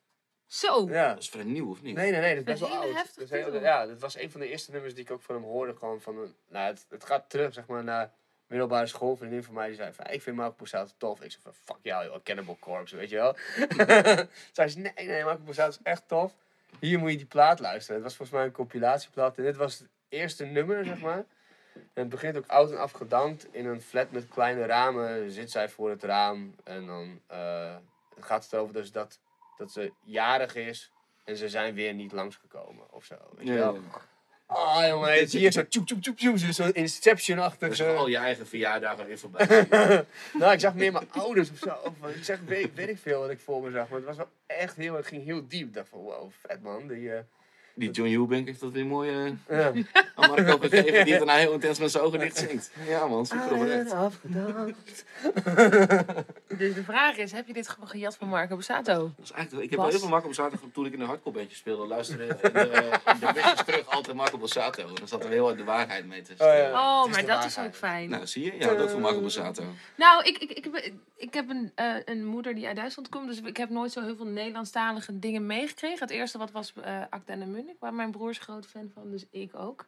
Zo. 0.47 0.87
Ja. 0.89 1.07
Dat 1.13 1.17
is 1.21 1.29
vrij 1.29 1.43
nieuw, 1.43 1.69
of 1.69 1.81
niet? 1.81 1.95
Nee, 1.95 2.11
nee, 2.11 2.19
nee, 2.21 2.29
dat 2.29 2.37
is 2.39 2.43
best 2.43 2.59
wel 2.59 2.69
hele 2.69 2.81
oud. 2.93 2.95
heftige 2.95 3.19
Dat 3.19 3.29
is 3.31 3.35
heel- 3.43 3.45
titel. 3.51 3.61
ja, 3.61 3.85
dat 3.85 3.99
was 3.99 4.17
een 4.17 4.31
van 4.31 4.39
de 4.39 4.47
eerste 4.49 4.71
nummers 4.71 4.93
die 4.93 5.03
ik 5.03 5.11
ook 5.11 5.21
van 5.21 5.35
hem 5.35 5.43
hoorde. 5.43 5.75
Gewoon 5.75 6.01
van 6.01 6.17
een, 6.17 6.35
nou, 6.47 6.65
het, 6.67 6.85
het 6.89 7.03
gaat 7.05 7.29
terug, 7.29 7.53
zeg 7.53 7.65
maar, 7.67 7.83
naar 7.83 8.11
middelbare 8.47 8.85
school. 8.87 9.11
Een 9.11 9.17
vriendin 9.17 9.43
van 9.43 9.53
mij 9.53 9.67
die 9.67 9.75
zei 9.75 9.93
van, 9.93 10.05
ik 10.07 10.21
vind 10.21 10.35
Marco 10.35 10.55
Borsato 10.57 10.91
tof. 10.97 11.21
Ik 11.21 11.31
zei 11.31 11.43
van, 11.43 11.53
fuck 11.53 11.77
jou, 11.81 12.05
joh, 12.05 12.23
Cannibal 12.23 12.57
Corpse, 12.59 12.95
weet 12.95 13.09
je 13.09 13.15
wel. 13.15 13.35
Zij 14.51 14.69
zei, 14.69 14.91
nee, 14.95 15.07
nee, 15.07 15.23
Marco 15.23 15.43
Borsato 15.43 15.69
is 15.69 15.79
echt 15.83 16.07
tof. 16.07 16.33
Hier 16.79 16.99
moet 16.99 17.11
je 17.11 17.17
die 17.17 17.25
plaat 17.25 17.59
luisteren. 17.59 17.95
Het 17.95 18.03
was 18.03 18.15
volgens 18.15 18.37
mij 18.37 18.47
een 18.47 18.53
compilatieplaat. 18.53 19.37
En 19.37 19.43
dit 19.43 19.55
was 19.55 19.79
het 19.79 19.87
eerste 20.09 20.45
nummer, 20.45 20.85
zeg 20.85 20.99
maar. 20.99 21.25
En 21.73 21.85
het 21.93 22.09
begint 22.09 22.37
ook 22.37 22.47
oud 22.47 22.71
en 22.71 22.79
afgedankt. 22.79 23.47
In 23.51 23.65
een 23.65 23.81
flat 23.81 24.11
met 24.11 24.27
kleine 24.27 24.65
ramen 24.65 25.31
zit 25.31 25.51
zij 25.51 25.69
voor 25.69 25.89
het 25.89 26.03
raam. 26.03 26.55
En 26.63 26.85
dan 26.85 27.19
eh, 27.27 27.75
gaat 28.23 28.43
het 28.43 28.53
erover 28.53 28.73
dus 28.73 28.91
dat, 28.91 29.19
dat 29.57 29.71
ze 29.71 29.91
jarig 30.03 30.55
is. 30.55 30.91
En 31.23 31.37
ze 31.37 31.49
zijn 31.49 31.73
weer 31.73 31.93
niet 31.93 32.11
langsgekomen 32.11 32.91
of 32.91 33.05
zo. 33.05 33.15
Weet 33.35 33.47
je 33.47 33.53
Ja, 33.53 33.59
wel? 33.59 33.79
Ah 34.45 34.87
jongen, 34.87 35.13
het 35.19 35.31
hier 35.31 35.51
zo 35.51 35.67
tjoep 35.67 35.85
tjoep 35.85 36.01
tjoep 36.01 36.17
tjoep. 36.17 36.37
Zo'n 36.37 36.73
Inception-achtig. 36.73 37.69
Dus 37.69 37.77
zo. 37.77 37.95
al 37.95 38.07
je 38.07 38.17
eigen 38.17 38.47
verjaardagen 38.47 39.05
weer 39.05 39.19
voorbij. 39.19 39.65
nou, 40.39 40.51
ik 40.53 40.59
zag 40.59 40.73
meer 40.73 40.91
mijn 40.91 41.11
ouders 41.11 41.51
of 41.51 41.57
zo. 41.57 41.69
Of, 41.83 42.15
ik 42.15 42.23
zeg, 42.23 42.39
weet, 42.45 42.73
weet 42.73 42.89
ik 42.89 42.97
veel 42.97 43.19
wat 43.19 43.29
ik 43.29 43.39
voor 43.39 43.61
me 43.61 43.71
zag. 43.71 43.89
Maar 43.89 43.97
het 43.97 44.07
was 44.07 44.17
wel 44.17 44.29
echt 44.45 44.75
heel, 44.75 44.95
het 44.95 45.07
ging 45.07 45.23
heel 45.23 45.47
diep. 45.47 45.67
Ik 45.67 45.73
dacht 45.73 45.89
van, 45.89 45.99
wow, 45.99 46.31
vet 46.31 46.61
man. 46.61 46.87
Die, 46.87 47.13
eh, 47.13 47.19
Die 47.79 47.91
John 47.91 48.09
Eubank 48.09 48.45
heeft 48.45 48.59
dat 48.59 48.71
weer 48.71 48.85
mooi 48.85 49.09
eh, 49.45 49.57
ja. 49.57 49.71
aan 50.15 50.29
Marco 50.29 50.57
gegeven. 50.57 51.05
Die 51.05 51.17
daarna 51.17 51.35
heel 51.35 51.53
intens 51.53 51.79
met 51.79 51.91
zijn 51.91 52.03
ogen 52.03 52.19
dicht 52.19 52.37
zingt. 52.37 52.71
Ja 52.87 53.07
man, 53.07 53.25
super 53.25 53.53
oprecht. 53.53 53.91
afgedankt. 53.91 55.05
Dus 56.57 56.73
de 56.73 56.83
vraag 56.83 57.17
is, 57.17 57.31
heb 57.31 57.47
je 57.47 57.53
dit 57.53 57.69
gewoon 57.69 57.89
gejat 57.89 58.15
van 58.15 58.27
Marco? 58.27 58.55
Dat 58.55 59.11
is 59.23 59.31
eigenlijk, 59.31 59.63
ik 59.63 59.69
heb 59.69 59.69
Bas? 59.69 59.77
wel 59.77 59.89
heel 59.89 59.99
veel 59.99 60.09
Marco 60.09 60.25
Borsato 60.25 60.57
toen 60.73 60.85
ik 60.85 60.93
in 60.93 60.99
een 60.99 61.07
hardcore 61.07 61.35
bandje 61.35 61.55
speelde. 61.55 61.87
Luisterde 61.87 62.23
in 62.23 62.53
de, 62.53 62.99
in 63.05 63.19
de 63.19 63.31
missions 63.35 63.63
terug 63.63 63.85
altijd 63.85 64.15
Marco 64.15 64.37
Borsato. 64.37 64.87
En 64.87 64.95
dan 64.95 65.07
zat 65.07 65.23
er 65.23 65.29
heel 65.29 65.45
hard 65.45 65.57
de 65.57 65.63
waarheid 65.63 66.07
mee 66.07 66.21
tussen. 66.21 66.47
Oh, 66.47 66.53
ja. 66.53 66.71
Oh, 66.71 67.03
Het 67.03 67.11
maar 67.11 67.21
de 67.21 67.27
dat 67.27 67.45
is 67.45 67.59
ook 67.59 67.75
fijn. 67.75 68.09
Nou, 68.09 68.27
zie 68.27 68.43
je? 68.43 68.53
Ja, 68.59 68.67
dat 68.67 68.81
ook 68.81 68.89
voor 68.89 68.99
Marco 68.99 69.21
Borsato. 69.21 69.63
Nou, 69.95 70.23
ik, 70.23 70.37
ik, 70.37 70.51
ik, 70.51 70.63
heb, 70.63 70.91
ik 71.15 71.33
heb 71.33 71.49
een, 71.49 71.71
eh, 71.75 71.95
een 72.05 72.25
moeder 72.25 72.55
die 72.55 72.67
uit 72.67 72.75
Duitsland 72.75 73.09
komt, 73.09 73.27
dus 73.27 73.41
ik 73.41 73.57
heb 73.57 73.69
nooit 73.69 73.91
zo 73.91 74.01
heel 74.01 74.15
veel 74.15 74.25
Nederlandstalige 74.25 75.19
dingen 75.19 75.45
meegekregen. 75.45 75.99
Het 75.99 76.09
eerste 76.09 76.37
wat 76.37 76.51
was 76.51 76.73
eh 76.83 77.01
Acta 77.09 77.33
en 77.33 77.51
Munich, 77.51 77.68
waar 77.79 77.93
mijn 77.93 78.11
broer 78.11 78.29
is 78.29 78.37
groot 78.37 78.65
fan 78.67 78.91
van, 78.93 79.11
dus 79.11 79.25
ik 79.31 79.55
ook. 79.55 79.85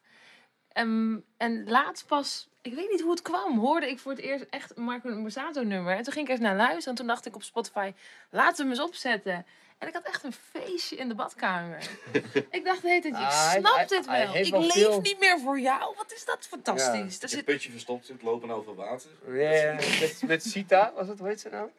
Ehm, 0.72 1.18
en 1.38 1.70
laatst 1.70 2.06
pas, 2.08 2.50
ik 2.62 2.74
weet 2.74 2.90
niet 2.90 3.02
hoe 3.02 3.12
het 3.12 3.22
kwam, 3.22 3.60
hoorde 3.60 3.90
ik 3.90 4.00
voor 4.00 4.12
het 4.12 4.22
eerst 4.22 4.46
echt 4.50 4.78
een 4.78 4.84
Marco 4.84 5.22
Borsato 5.22 5.64
nummer. 5.64 5.96
En 5.96 6.04
toen 6.04 6.14
ging 6.14 6.26
ik 6.28 6.32
even 6.32 6.44
naar 6.46 6.56
luisteren 6.56 6.90
en 6.90 6.96
toen 6.96 7.08
dacht 7.08 7.26
ik 7.26 7.36
op 7.36 7.44
Spotify, 7.44 7.92
laten 8.30 8.56
we 8.56 8.62
hem 8.62 8.72
eens 8.72 8.82
opzetten. 8.90 9.46
En 9.78 9.88
ik 9.88 9.94
had 9.94 10.04
echt 10.04 10.24
een 10.24 10.34
feestje 10.34 10.96
in 10.96 11.08
de 11.08 11.16
badkamer. 11.16 11.90
ik 12.50 12.66
dacht 12.66 12.82
tijd, 12.82 13.06
ik 13.06 13.14
Ah, 13.14 13.52
snap 13.52 13.76
hij- 13.76 13.86
dit 13.86 14.06
hij 14.06 14.26
wel. 14.26 14.36
Ik 14.36 14.52
wel 14.52 14.62
leef 14.62 14.72
veel- 14.74 15.02
niet 15.02 15.20
meer 15.20 15.40
voor 15.40 15.60
jou. 15.60 15.94
Wat 15.98 16.14
is 16.14 16.26
dat 16.26 16.48
fantastisch. 16.48 17.16
Er 17.16 17.22
Het 17.22 17.30
zit... 17.30 17.46
putje 17.46 17.72
verstopt 17.72 18.06
zit, 18.06 18.22
lopen 18.22 18.50
over 18.52 18.76
water. 18.76 19.10
Ja, 19.28 19.52
ja, 19.52 19.74
met, 19.74 20.22
met 20.28 20.44
Sita, 20.44 20.94
was 20.96 21.08
het, 21.08 21.20
hoe 21.20 21.28
heet 21.28 21.40
ze 21.40 21.50
nou? 21.50 21.70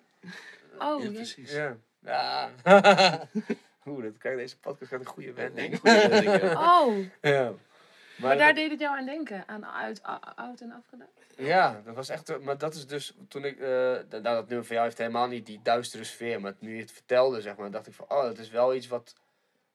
Oh, 0.79 1.03
Ja, 1.03 1.09
ja. 1.09 1.15
precies. 1.15 1.53
Ja. 1.53 1.77
ja. 2.05 2.51
Oeh, 3.87 4.03
dat 4.03 4.19
krijgt 4.19 4.39
deze 4.39 4.59
podcast 4.59 4.91
gaat 4.91 5.01
een 5.01 5.07
goede 5.07 5.33
wending. 5.33 5.81
Oh, 6.57 6.97
Ja. 7.21 7.53
Maar 8.17 8.37
daar 8.37 8.47
dat- 8.47 8.57
deed 8.57 8.71
het 8.71 8.81
jou 8.81 8.97
aan 8.99 9.05
denken, 9.07 9.45
aan 9.49 9.67
uit, 9.67 10.05
a- 10.07 10.33
oud 10.37 10.61
en 10.61 10.73
afgedaan. 10.73 11.07
Ja, 11.37 11.83
dat 11.85 11.95
was 11.95 12.09
echt. 12.09 12.29
eh, 12.29 12.39
Maar 12.39 12.59
dat 12.59 12.75
is 12.75 12.87
dus 12.87 13.15
toen 13.29 13.45
ik. 13.45 13.59
eh 13.61 13.69
nou, 13.69 14.23
dat 14.23 14.49
nummer 14.49 14.65
van 14.67 14.75
jou 14.77 14.83
heeft 14.85 14.99
helemaal 14.99 15.27
niet 15.27 15.47
die 15.47 15.61
duistere 15.63 16.05
sfeer. 16.05 16.41
Maar 16.41 16.55
nu 16.59 16.75
je 16.75 16.81
het 16.81 16.93
vertelde, 16.93 17.41
zeg 17.41 17.57
maar, 17.57 17.71
dacht 17.71 17.87
ik 17.87 17.95
van. 17.95 18.07
Oh, 18.09 18.25
het 18.25 18.39
is 18.39 18.51
wel 18.51 18.75
iets 18.75 18.89
wat, 18.89 19.15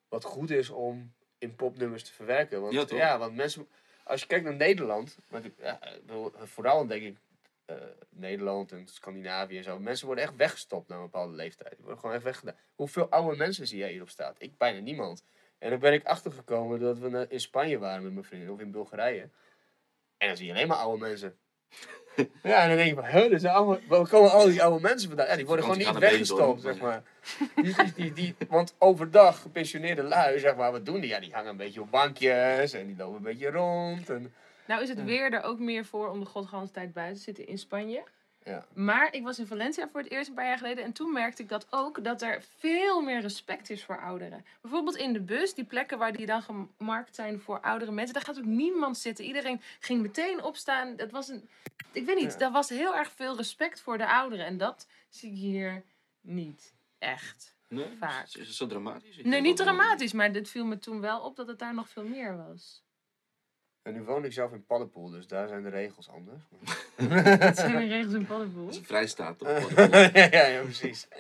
wat 0.10 0.24
goed 0.24 0.50
is 0.50 0.70
om 0.70 1.12
in 1.38 1.56
popnummers 1.56 2.04
te 2.04 2.14
verwerken. 2.14 2.62
Want, 2.62 2.74
Ja, 2.74 2.86
toch? 2.86 2.98
ja, 2.98 3.18
want 3.18 3.36
mensen. 3.36 3.68
Als 4.04 4.22
je 4.22 4.28
kijkt 4.28 4.46
naar 4.46 4.56
Nederland. 4.56 5.18
Ja, 5.62 5.84
ik 5.84 6.06
bedoel, 6.06 6.32
vooral 6.44 6.88
denk 6.88 7.04
ik. 7.04 7.16
Eh, 7.68 7.76
Nederland 8.10 8.72
en 8.72 8.88
Scandinavië 8.88 9.58
en 9.58 9.64
zo. 9.64 9.80
Mensen 9.80 10.06
worden 10.06 10.24
echt 10.24 10.36
weggestopt 10.36 10.88
na 10.88 10.96
een 10.96 11.02
bepaalde 11.02 11.36
leeftijd. 11.36 11.70
Die 11.70 11.80
worden 11.80 12.00
gewoon 12.00 12.16
echt 12.16 12.24
weggedaan. 12.24 12.56
Hoeveel 12.76 13.10
oude 13.10 13.38
mensen 13.38 13.68
zie 13.68 13.78
jij 13.78 13.92
hierop 13.92 14.10
staat? 14.10 14.36
Ik 14.40 14.58
bijna 14.58 14.80
niemand. 14.80 15.24
En 15.58 15.70
dan 15.70 15.80
ben 15.80 15.94
ik 15.94 16.06
achtergekomen 16.06 16.80
dat 16.80 16.98
we 16.98 17.26
in 17.30 17.40
Spanje 17.40 17.78
waren 17.78 18.04
met 18.04 18.14
mijn 18.14 18.26
vrienden. 18.26 18.54
Of 18.54 18.60
in 18.60 18.72
Bulgarije. 18.72 19.30
En 20.18 20.28
dan 20.28 20.38
zie 20.38 20.46
je 20.46 20.52
alleen 20.52 20.68
maar 20.68 20.78
oude 20.78 21.02
mensen. 21.02 21.38
Ja, 22.44 22.62
en 22.62 22.68
dan 22.68 22.78
denk 22.78 22.90
je 22.90 23.30
van, 23.30 23.40
zijn 23.40 23.54
allemaal, 23.54 23.80
waar 23.88 24.08
komen 24.08 24.32
al 24.32 24.46
die 24.46 24.64
oude 24.64 24.82
mensen 24.82 25.08
vandaan? 25.08 25.28
Ja, 25.28 25.36
die 25.36 25.46
worden 25.46 25.66
gewoon 25.66 25.80
niet 25.80 25.98
weggestopt, 25.98 26.62
zeg 26.62 26.80
maar. 26.80 27.04
Die, 27.56 27.76
die, 27.76 27.94
die, 27.94 28.14
die, 28.14 28.36
want 28.48 28.76
overdag, 28.78 29.42
gepensioneerde 29.42 30.04
lui, 30.04 30.40
zeg 30.40 30.56
maar, 30.56 30.72
wat 30.72 30.86
doen 30.86 31.00
die? 31.00 31.10
Ja, 31.10 31.20
die 31.20 31.34
hangen 31.34 31.50
een 31.50 31.58
beetje 31.58 31.82
op 31.82 31.92
bankjes 31.92 32.74
en 32.74 32.88
die 32.88 32.96
lopen 32.98 33.16
een 33.16 33.24
beetje 33.24 33.52
rond. 33.52 34.10
En, 34.10 34.34
Nou 34.68 34.82
is 34.82 34.90
het 34.90 35.04
weer 35.04 35.34
er 35.34 35.42
ook 35.44 35.60
meer 35.60 35.86
voor 35.86 36.10
om 36.10 36.20
de 36.20 36.26
godganse 36.26 36.74
tijd 36.74 36.94
buiten 36.94 37.18
te 37.18 37.24
zitten 37.24 37.48
in 37.48 37.58
Spanje. 37.58 38.04
ja. 38.44 38.66
Maar 38.74 39.14
ik 39.14 39.24
was 39.24 39.40
in 39.40 39.48
Valencia 39.48 39.90
voor 39.90 40.02
het 40.02 40.12
eerst 40.12 40.30
een 40.30 40.36
paar 40.36 40.46
jaar 40.48 40.58
geleden. 40.58 40.84
En 40.84 40.92
toen 40.94 41.12
merkte 41.14 41.42
ik 41.42 41.50
dat 41.50 41.68
ook, 41.70 42.04
dat 42.04 42.22
er 42.22 42.44
veel 42.58 43.02
meer 43.02 43.22
respect 43.22 43.70
is 43.70 43.84
voor 43.84 44.00
ouderen. 44.02 44.46
Bijvoorbeeld 44.62 44.96
in 44.96 45.14
de 45.14 45.22
bus, 45.22 45.54
die 45.54 45.66
plekken 45.66 45.98
waar 45.98 46.14
die 46.14 46.26
dan 46.26 46.42
gemarkt 46.78 47.16
zijn 47.16 47.40
voor 47.40 47.60
oudere 47.62 47.92
mensen. 47.92 48.14
Daar 48.14 48.24
gaat 48.24 48.38
ook 48.38 48.46
niemand 48.46 48.98
zitten. 48.98 49.26
Iedereen 49.26 49.62
ging 49.80 50.02
meteen 50.02 50.44
opstaan. 50.44 50.96
Dat 50.96 51.12
was 51.12 51.28
een, 51.28 51.50
ik 51.92 52.06
weet 52.06 52.16
niet, 52.16 52.32
Ja. 52.32 52.38
daar 52.38 52.52
was 52.52 52.70
heel 52.70 52.96
erg 52.96 53.12
veel 53.12 53.36
respect 53.38 53.82
voor 53.82 53.98
de 53.98 54.08
ouderen. 54.08 54.46
En 54.46 54.58
dat 54.58 54.88
zie 55.10 55.32
ik 55.32 55.38
hier 55.38 55.84
niet 56.22 56.74
echt. 57.00 57.56
Nee, 57.70 57.86
Vaak. 58.00 58.26
is 58.26 58.34
het 58.48 58.56
zo 58.56 58.68
dramatisch? 58.68 59.18
Ik 59.18 59.26
Nee, 59.26 59.42
niet 59.42 59.58
dramatisch, 59.58 60.14
maar 60.14 60.32
dit 60.32 60.50
viel 60.50 60.66
me 60.66 60.80
toen 60.80 61.02
wel 61.02 61.20
op 61.22 61.36
dat 61.36 61.48
het 61.48 61.60
daar 61.60 61.74
nog 61.74 61.90
veel 61.90 62.04
meer 62.04 62.38
was. 62.38 62.84
En 63.88 63.94
nu 63.94 64.04
woon 64.04 64.26
ik 64.26 64.34
zelf 64.34 64.52
in 64.52 64.66
Paddenpoel, 64.66 65.10
dus 65.10 65.28
daar 65.28 65.48
zijn 65.48 65.64
de 65.64 65.70
regels 65.70 66.10
anders. 66.10 66.42
Dat 67.40 67.58
zijn 67.58 67.72
de 67.78 67.88
regels 67.88 68.14
in 68.14 68.26
Paddenpoel. 68.26 68.64
Dat 68.66 68.74
is 68.74 68.80
een 68.80 68.86
vrijstaat, 68.86 69.38
toch? 69.38 69.70
ja, 70.14 70.28
ja, 70.32 70.46
ja, 70.46 70.62
precies. 70.62 71.08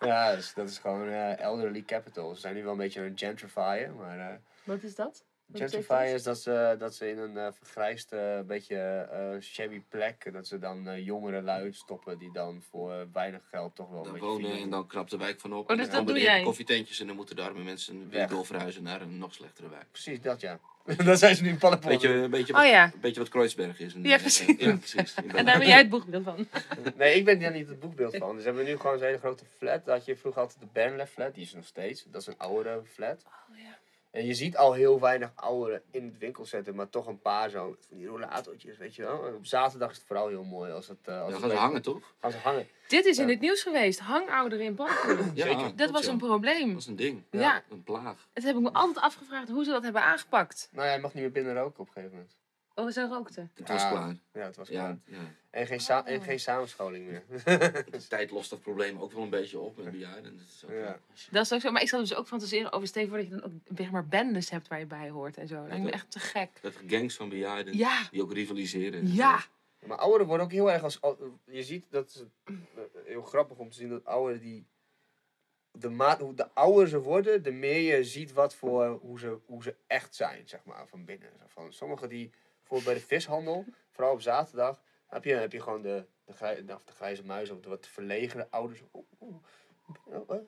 Ja, 0.00 0.34
dus 0.34 0.54
dat 0.54 0.68
is 0.68 0.78
gewoon 0.78 1.08
eh, 1.08 1.38
elderly 1.38 1.82
capital. 1.82 2.34
Ze 2.34 2.40
zijn 2.40 2.54
nu 2.54 2.62
wel 2.62 2.72
een 2.72 2.78
beetje 2.78 3.00
een 3.02 3.18
gentrifier, 3.18 3.92
maar... 3.98 4.18
eh, 4.18 4.34
Wat 4.64 4.82
is 4.82 4.94
dat? 4.94 5.24
Wat 5.46 5.60
betekent 5.60 6.14
is 6.14 6.22
dat 6.22 6.38
ze, 6.38 6.76
dat 6.78 6.94
ze 6.94 7.10
in 7.10 7.18
een 7.18 7.36
eh 7.36 7.48
vergrijsd, 7.52 8.12
eh, 8.12 8.40
beetje 8.40 8.76
eh, 8.76 9.40
shabby 9.40 9.82
plek, 9.88 10.32
dat 10.32 10.46
ze 10.46 10.58
dan 10.58 10.88
eh, 10.88 11.04
jongere 11.06 11.42
lui 11.42 11.72
stoppen 11.72 12.18
die 12.18 12.32
dan 12.32 12.62
voor 12.70 12.92
eh, 12.92 13.00
weinig 13.12 13.42
geld 13.48 13.74
toch 13.74 13.90
wel 13.90 14.06
een 14.06 14.12
beetje 14.12 14.26
wonen 14.26 14.40
vieren. 14.44 14.62
en 14.62 14.70
dan 14.70 14.86
knapt 14.86 15.10
de 15.10 15.16
wijk 15.16 15.40
van 15.40 15.52
op. 15.54 15.64
Oh, 15.64 15.70
En 15.70 15.76
dus 15.76 15.86
dan 15.86 15.96
dat 15.96 16.06
doe 16.06 16.14
de 16.14 16.20
jij? 16.22 16.42
koffietentjes 16.42 17.00
en 17.00 17.06
dan 17.06 17.16
moeten 17.16 17.36
de 17.36 17.42
arme 17.42 17.62
mensen 17.62 18.08
weer 18.08 18.28
doorverhuizen 18.28 18.82
naar 18.82 19.00
een 19.00 19.18
nog 19.18 19.34
slechtere 19.34 19.68
wijk. 19.68 19.86
Precies 19.90 20.20
dat, 20.20 20.40
ja. 20.40 20.58
dat 21.04 21.18
zijn 21.18 21.36
ze 21.36 21.42
nu 21.42 21.48
in. 21.48 21.58
Beetje, 21.80 22.08
een 22.08 22.30
beetje, 22.30 22.52
wat, 22.52 22.62
Oh 22.62 22.68
ja. 22.68 22.84
een 22.84 23.00
beetje 23.00 23.20
wat 23.20 23.28
Kreuzberg 23.28 23.80
is. 23.80 23.94
Ja, 24.02 24.18
precies. 24.18 24.54
Ja, 24.58 24.76
precies. 24.76 25.14
En 25.34 25.44
daar 25.44 25.58
ben 25.58 25.66
jij 25.66 25.78
het 25.78 25.88
boekbeeld 25.88 26.24
van. 26.24 26.48
Nee, 26.96 27.14
ik 27.14 27.24
ben 27.24 27.40
daar 27.40 27.52
niet 27.52 27.68
het 27.68 27.80
boekbeeld 27.80 28.16
van. 28.16 28.36
Dus 28.36 28.44
hebben 28.44 28.64
we 28.64 28.70
nu 28.70 28.76
gewoon 28.76 28.98
zo'n 28.98 29.06
hele 29.06 29.18
grote 29.18 29.44
flat. 29.58 29.84
Dat 29.84 29.96
had 29.96 30.04
je 30.04 30.16
vroeger 30.16 30.40
altijd 30.40 30.60
de 30.60 30.66
Bernlef 30.72 31.10
flat, 31.10 31.34
die 31.34 31.42
is 31.42 31.50
er 31.50 31.56
nog 31.56 31.66
steeds. 31.66 32.04
Dat 32.10 32.20
is 32.20 32.26
een 32.26 32.38
oudere 32.38 32.82
flat. 32.92 33.22
Oh, 33.26 33.58
ja. 33.58 33.78
En 34.16 34.26
je 34.26 34.34
ziet 34.34 34.56
al 34.56 34.72
heel 34.72 35.00
weinig 35.00 35.32
ouderen 35.34 35.82
in 35.90 36.04
het 36.04 36.18
winkelcentrum, 36.18 36.74
maar 36.74 36.88
toch 36.88 37.06
een 37.06 37.20
paar 37.20 37.50
zo 37.50 37.76
van 37.88 37.96
die 37.96 38.06
rollatortjes, 38.06 38.76
weet 38.76 38.94
je 38.94 39.02
wel. 39.02 39.26
En 39.26 39.34
op 39.34 39.46
zaterdag 39.46 39.90
is 39.90 39.96
het 39.96 40.06
vooral 40.06 40.28
heel 40.28 40.44
mooi 40.44 40.72
als 40.72 40.88
het... 40.88 40.98
eh, 41.04 41.22
als 41.22 41.32
Dan 41.32 41.42
het 41.42 41.50
gaan 41.50 41.50
ze 41.50 41.56
hangen, 41.56 41.82
toch? 41.82 42.14
Gaan 42.20 42.30
ze 42.30 42.38
hangen. 42.38 42.68
Dit 42.88 43.04
is 43.04 43.18
in 43.18 43.28
het 43.28 43.40
nieuws 43.40 43.62
geweest. 43.62 43.98
Hangouderen 43.98 44.64
in. 44.64 44.76
Ja, 45.34 45.46
Zeker. 45.46 45.76
Dat 45.76 45.90
was 45.90 46.04
ja. 46.04 46.10
een 46.12 46.18
probleem. 46.18 46.68
Dat 46.68 46.80
is 46.80 46.86
een 46.86 46.96
ding. 46.96 47.22
Ja. 47.30 47.62
Een 47.68 47.82
plaag. 47.82 48.28
Dat 48.32 48.44
heb 48.44 48.56
ik 48.56 48.62
me 48.62 48.72
altijd 48.72 49.04
afgevraagd 49.04 49.48
hoe 49.48 49.64
ze 49.64 49.70
dat 49.70 49.82
hebben 49.82 50.02
aangepakt. 50.02 50.68
Nou 50.72 50.86
ja, 50.86 50.94
je 50.94 51.00
mag 51.00 51.14
niet 51.14 51.22
meer 51.22 51.32
binnen 51.32 51.54
roken 51.54 51.80
op 51.80 51.86
een 51.86 51.92
gegeven 51.92 52.16
moment. 52.16 52.36
Oh, 52.78 52.90
zo 52.90 53.06
rookte. 53.10 53.48
Het 53.54 53.68
was 53.68 53.82
Ja. 53.82 53.90
klaar. 53.90 54.16
Ja, 54.32 54.40
het 54.40 54.56
was 54.56 54.68
klaar. 54.68 54.88
Ja, 55.06 55.16
ja. 55.16 55.34
En 55.50 55.66
geen, 55.66 55.80
sa- 55.80 56.04
en 56.06 56.22
geen 56.22 56.40
samenscholing 56.40 57.06
meer. 57.06 57.22
De 57.90 58.06
tijd 58.08 58.30
lost 58.30 58.50
dat 58.50 58.60
probleem 58.60 58.98
ook 58.98 59.12
wel 59.12 59.22
een 59.22 59.30
beetje 59.30 59.58
op 59.58 59.76
met 59.76 59.90
bejaarden. 59.90 60.36
Dat 60.36 60.46
is 60.46 60.64
ook 60.64 60.70
Ja. 60.70 60.98
Dat 61.30 61.44
is 61.44 61.52
ook 61.52 61.60
zo. 61.60 61.70
Maar 61.70 61.82
ik 61.82 61.88
zat 61.88 62.00
dus 62.00 62.14
ook 62.14 62.26
fantaseren 62.26 62.72
over 62.72 62.88
voor 62.88 63.16
dat 63.16 63.26
je 63.26 63.28
dan 63.28 63.42
ook 63.44 63.52
zeg 63.76 63.90
maar 63.90 64.06
bendes 64.06 64.50
hebt 64.50 64.68
waar 64.68 64.78
je 64.78 64.86
bij 64.86 65.08
hoort 65.10 65.36
en 65.36 65.48
zo. 65.48 65.54
Dat 65.56 65.68
lijkt 65.68 65.84
me 65.84 65.90
echt 65.90 66.10
te 66.10 66.18
gek. 66.18 66.50
Dat 66.60 66.72
gangs 66.86 67.16
van 67.16 67.28
bejaarden 67.28 67.76
Ja. 67.76 68.08
die 68.10 68.22
ook 68.22 68.32
rivaliseren. 68.32 69.12
Ja. 69.12 69.40
Maar 69.86 69.98
ouderen 69.98 70.26
worden 70.26 70.46
ook 70.46 70.52
heel 70.52 70.70
erg 70.72 70.82
als... 70.82 71.00
al- 71.00 71.38
Je 71.44 71.62
ziet, 71.64 71.86
dat 71.90 72.08
is 72.08 72.24
eh, 72.44 72.54
heel 73.04 73.22
grappig 73.22 73.56
om 73.56 73.70
te 73.70 73.76
zien, 73.76 73.88
dat 73.88 74.04
ouderen 74.04 74.40
die... 74.40 74.66
De, 75.72 75.88
maat, 75.88 76.20
hoe 76.20 76.34
de 76.34 76.54
ouder 76.54 76.88
ze 76.88 77.00
worden, 77.00 77.42
de 77.42 77.50
meer 77.50 77.96
je 77.96 78.04
ziet 78.04 78.32
wat 78.32 78.54
voor, 78.54 78.86
hoe, 78.88 79.18
ze, 79.18 79.38
hoe 79.46 79.62
ze 79.62 79.74
echt 79.86 80.14
zijn, 80.14 80.48
zeg 80.48 80.64
maar, 80.64 80.86
van 80.88 81.04
binnen. 81.04 81.28
Zo 81.38 81.44
Van, 81.48 81.72
sommigen 81.72 82.08
die, 82.08 82.30
bijvoorbeeld 82.68 82.84
bij 82.84 82.94
de 82.94 83.14
vishandel, 83.14 83.64
vooral 83.90 84.12
op 84.12 84.20
zaterdag, 84.20 84.82
heb 85.06 85.24
je, 85.24 85.34
heb 85.34 85.52
je 85.52 85.60
gewoon 85.60 85.82
de, 85.82 86.04
de, 86.24 86.74
of 86.74 86.84
de 86.84 86.92
grijze 86.92 87.24
muis 87.24 87.50
of 87.50 87.60
de 87.60 87.68
wat 87.68 87.86
verlegene 87.86 88.46
ouders. 88.50 88.82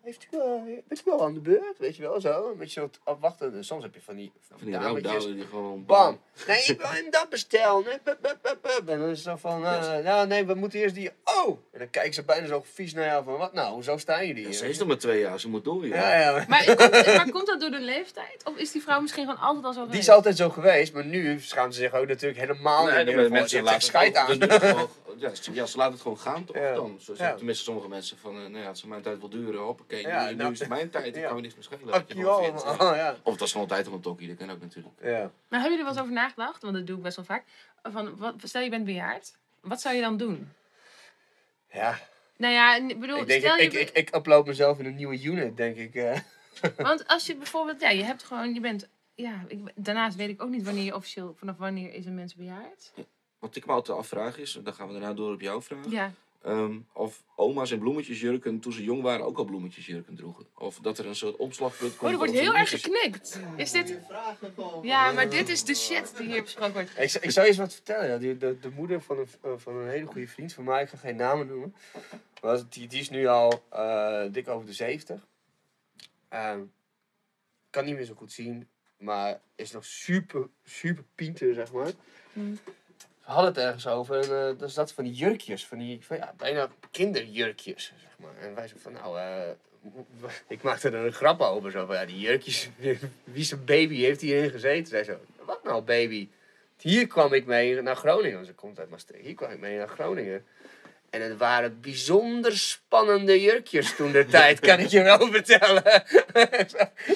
Heeft 0.03 0.27
u, 0.31 0.37
eh, 0.37 0.43
bent 0.89 1.01
u 1.01 1.03
wel 1.05 1.25
aan 1.25 1.35
de 1.35 1.41
beurt? 1.41 1.79
Weet 1.79 1.97
je 1.97 2.03
wel, 2.03 2.21
zo. 2.21 2.51
Een 2.51 2.59
beetje 2.59 2.81
zo 2.81 2.91
afwachten. 3.05 3.55
En 3.55 3.65
soms 3.65 3.83
heb 3.83 3.95
je 3.95 4.01
van 4.03 4.17
die, 4.17 4.33
Van 4.41 4.57
die 4.67 4.77
rouwdouwen 4.79 5.35
die 5.37 5.47
gewoon... 5.47 5.85
Bam! 5.85 6.21
Nee, 6.47 6.63
ik 6.65 6.79
wil 6.81 6.91
hem 6.91 7.11
dat 7.11 7.29
bestellen. 7.29 7.85
Nee, 7.85 7.99
bup, 8.05 8.19
bup, 8.23 8.39
bup, 8.43 8.59
bup. 8.63 8.89
En 8.89 8.99
dan 8.99 9.09
is 9.09 9.25
het 9.25 9.27
zo 9.27 9.37
van, 9.37 9.65
eh, 9.65 9.99
nou 10.05 10.27
nee, 10.27 10.45
we 10.47 10.55
moeten 10.55 10.81
eerst 10.81 10.95
die... 10.95 11.11
Oh! 11.25 11.59
En 11.73 11.79
dan 11.79 11.91
kijken 11.91 12.15
ze 12.15 12.23
bijna 12.25 12.47
zo 12.47 12.63
vies 12.73 12.95
naar 12.95 13.05
jou 13.07 13.25
van, 13.25 13.37
wat 13.39 13.53
nou, 13.53 13.73
hoezo 13.75 13.97
staan 13.97 14.27
jullie 14.27 14.43
Ja, 14.43 14.49
hier? 14.49 14.59
ze 14.59 14.69
is 14.69 14.79
nog 14.79 14.89
maar 14.89 14.99
twee 14.99 15.21
jaar, 15.21 15.41
ze 15.41 15.49
moet 15.49 15.65
door. 15.65 15.87
joh. 15.87 15.95
ja, 15.97 16.19
ja. 16.21 16.45
Maar 16.49 16.65
komt, 16.65 16.91
maar 17.07 17.31
komt 17.31 17.47
dat 17.47 17.61
door 17.61 17.71
de 17.71 17.81
leeftijd? 17.81 18.43
Of 18.45 18.57
is 18.57 18.73
die 18.73 18.83
vrouw 18.83 19.01
misschien 19.01 19.25
gewoon 19.27 19.41
altijd 19.41 19.65
al 19.65 19.73
zo 19.73 19.79
Die 19.81 19.89
geweest? 19.89 20.09
is 20.09 20.15
altijd 20.15 20.37
zo 20.37 20.51
geweest, 20.51 20.93
maar 20.93 21.05
nu 21.05 21.41
schaamt 21.41 21.75
ze 21.75 21.81
zich 21.81 21.95
ook 21.95 22.07
natuurlijk 22.07 22.41
helemaal 22.41 22.85
Nee, 22.87 22.97
niet 23.05 23.07
de 23.07 23.15
meer. 23.15 23.31
mensen 23.31 23.49
Ze 23.49 23.57
heeft 23.57 23.69
laten 23.69 23.83
scheid 23.83 24.19
het 24.19 24.51
aan. 24.51 24.61
gewoon- 24.61 24.89
dus 25.19 25.41
ja, 25.53 25.67
ze- 25.67 25.77
laten 25.77 25.93
het 25.93 26.03
gewoon 26.03 26.19
gaan, 26.19 26.45
toch? 26.45 26.57
Ja. 26.57 26.75
Dan. 26.75 26.97
Zo, 27.01 27.15
Ja. 27.17 27.35
Tenminste, 27.35 27.65
sommige 27.65 27.89
mensen 27.89 28.19
van, 28.19 28.35
eh, 28.37 28.41
nou 28.47 28.63
ja, 28.65 28.75
ze 28.75 28.89
mijn 28.89 29.03
tijd 29.03 29.21
duren, 29.29 29.61
hoppakee. 29.61 30.01
Ja, 30.07 30.25
nu, 30.25 30.31
nu 30.31 30.37
nou, 30.37 30.53
is 30.53 30.59
het 30.59 30.69
mijn 30.69 30.91
tijd, 30.91 31.15
ja. 31.17 31.27
kan 31.27 31.35
we 31.37 31.41
niks 31.43 31.55
meer 31.55 31.63
schelen. 31.65 31.93
ervan 31.95 32.45
vindt, 32.45 32.65
man. 32.79 32.97
ja. 32.97 33.17
Of 33.23 33.31
het 33.31 33.41
was 33.41 33.53
gewoon 33.53 33.67
tijd 33.67 33.87
om 33.87 33.93
een 33.93 34.01
tokkie, 34.01 34.29
dat 34.29 34.37
kan 34.37 34.51
ook 34.51 34.61
natuurlijk. 34.61 34.95
Ja. 35.03 35.09
Maar 35.49 35.61
hebben 35.61 35.63
jullie 35.63 35.79
er 35.79 35.85
wel 35.85 35.93
eens 35.93 36.03
over 36.03 36.13
nagedacht? 36.13 36.63
Want 36.63 36.75
dat 36.75 36.87
doe 36.87 36.97
ik 36.97 37.03
best 37.03 37.17
wel 37.17 37.25
vaak. 37.25 37.45
Van, 37.83 38.17
wat, 38.17 38.35
stel 38.43 38.63
je 38.63 38.71
bent 38.71 38.85
bejaard. 38.85 39.37
Wat 39.61 39.81
zou 39.81 39.95
je 39.95 40.01
dan 40.01 40.17
doen? 40.17 40.53
ja. 41.73 41.99
Nou 42.37 42.53
ja, 42.55 42.77
ik 42.77 43.01
bedoel, 43.01 43.19
Ik, 43.19 43.27
denk, 43.27 43.41
stel 43.43 43.57
ik, 43.57 43.73
je... 43.73 43.81
ik, 43.81 43.89
ik, 43.89 43.97
ik 44.09 44.15
upload 44.15 44.47
mezelf 44.47 44.79
in 44.79 44.87
een 44.87 44.95
nieuwe 44.95 45.23
unit, 45.23 45.57
denk 45.57 45.77
ik. 45.77 45.95
eh. 45.95 46.19
Want 46.77 47.07
als 47.07 47.27
je 47.27 47.37
bijvoorbeeld, 47.37 47.81
ja, 47.81 47.91
je 47.91 48.03
hebt 48.03 48.23
gewoon, 48.23 48.55
je 48.55 48.61
bent, 48.61 48.89
ja, 49.15 49.45
ik, 49.49 49.59
daarnaast 49.75 50.17
weet 50.17 50.29
ik 50.29 50.43
ook 50.43 50.49
niet 50.49 50.63
wanneer 50.65 50.85
je 50.85 50.95
officieel, 50.95 51.35
vanaf 51.39 51.57
wanneer 51.57 51.95
is 51.95 52.07
een 52.07 52.15
mens 52.15 52.35
bejaard. 52.35 52.93
Wat 53.39 53.57
ik 53.57 53.67
me 53.67 53.73
altijd 53.73 53.99
afvraag 53.99 54.39
is, 54.39 54.57
en 54.57 54.63
dan 54.65 54.75
gaan 54.75 54.87
we 54.87 54.93
daarna 54.93 55.13
door 55.13 55.33
op 55.33 55.41
jouw 55.41 55.63
vraag. 55.63 55.91
Ja, 55.91 56.13
ehm, 56.43 56.79
of 56.93 57.25
oma's 57.37 57.71
in 57.71 57.79
bloemetjesjurken 57.79 58.61
toen 58.61 58.73
ze 58.73 58.85
jong 58.85 59.03
waren 59.03 59.27
ook 59.27 59.39
al 59.39 59.45
bloemetjesjurken 59.45 60.17
droegen. 60.17 60.47
Of 60.55 60.79
dat 60.79 60.99
er 60.99 61.07
een 61.07 61.15
soort 61.15 61.37
omslagpunt 61.37 61.97
komt. 61.97 62.03
oh, 62.03 62.11
er 62.11 62.17
wordt 62.17 62.41
heel 62.41 62.55
erg 62.55 62.71
geknikt. 62.71 63.41
Is 63.57 63.71
dit, 63.71 63.99
ja, 64.83 65.13
maar 65.13 65.31
dit 65.31 65.49
is 65.49 65.65
de 65.65 65.75
shit 65.75 66.17
die 66.17 66.27
hier 66.27 66.43
besproken 66.43 66.73
wordt. 66.73 67.23
Ik, 67.23 67.31
zou 67.31 67.47
je 67.47 67.53
eens 67.53 67.61
wat 67.61 67.75
vertellen. 67.75 68.09
Ja. 68.09 68.19
Die, 68.19 68.37
de, 68.37 68.59
de 68.61 68.71
moeder 68.71 69.03
van 69.03 69.19
een, 69.19 69.29
eh, 69.43 69.53
van 69.57 69.77
een 69.77 69.89
hele 69.89 70.07
goede 70.07 70.29
vriend 70.29 70.53
van 70.53 70.65
mij, 70.65 70.83
ik 70.83 70.89
ga 70.89 70.97
geen 70.97 71.17
namen 71.17 71.47
noemen. 71.47 71.75
Maar 72.43 72.61
die, 72.69 72.87
die 72.87 73.01
is 73.01 73.11
nu 73.11 73.27
al 73.27 73.65
eh, 73.71 74.25
dik 74.33 74.49
over 74.49 74.67
de 74.67 74.73
70. 74.73 75.27
Ehm, 76.29 76.61
kan 77.71 77.85
niet 77.85 77.95
meer 77.95 78.05
zo 78.05 78.15
goed 78.15 78.33
zien, 78.33 78.69
maar 78.99 79.41
is 79.55 79.73
nog 79.73 79.85
super, 79.85 80.49
super 80.65 81.05
pinter, 81.15 81.55
zeg 81.55 81.73
maar. 81.73 81.91
Hmm. 82.33 82.59
We 83.29 83.35
hadden 83.35 83.55
het 83.55 83.63
ergens 83.63 83.87
over 83.87 84.31
en 84.31 84.57
dat 84.59 84.69
is 84.69 84.75
dat 84.75 84.93
van 84.93 85.05
die 85.05 85.13
jurkjes, 85.13 85.67
van 85.67 85.79
die 85.79 85.99
van, 86.03 86.17
ja, 86.17 86.35
bijna 86.37 86.69
kinderjurkjes, 86.91 87.93
zeg 88.01 88.19
maar. 88.19 88.37
En 88.41 88.55
wij 88.55 88.69
zeiden 88.69 88.81
van, 88.81 88.93
nou, 88.93 89.19
eh, 89.19 90.31
ik 90.57 90.63
maakte 90.63 90.89
er 90.89 90.95
een 90.95 91.13
grap 91.13 91.41
over, 91.41 91.71
zo 91.71 91.87
van, 91.87 91.95
ja, 91.95 92.05
die 92.05 92.19
jurkjes, 92.19 92.69
wie 93.25 93.45
zijn 93.45 93.65
baby 93.65 93.97
heeft 93.97 94.21
hierin 94.21 94.51
gezeten? 94.51 94.87
Zij 94.87 95.05
zo, 95.05 95.19
wat 95.45 95.65
nou 95.65 95.83
baby? 95.83 96.29
Hier 96.81 97.07
kwam 97.07 97.33
ik 97.33 97.47
mee 97.47 97.83
naar 97.83 97.97
Groningen, 97.97 98.47
ze 98.47 98.53
komt 98.53 98.79
uit 98.79 98.91
Maastricht. 98.91 99.25
Hier 99.25 99.35
kwam 99.35 99.51
ik 99.51 99.61
mee 99.61 99.77
naar 99.77 99.89
Groningen. 99.89 100.45
En 101.11 101.23
het 101.23 101.37
waren 101.37 101.81
bijzonder 101.81 102.59
spannende 102.59 103.41
jurkjes 103.41 103.97
toen 103.97 104.13
de 104.13 104.27
tijd, 104.27 104.61
kan 104.61 104.79
ik 104.79 104.89
je 104.89 105.03
wel 105.03 105.29
vertellen. 105.33 106.05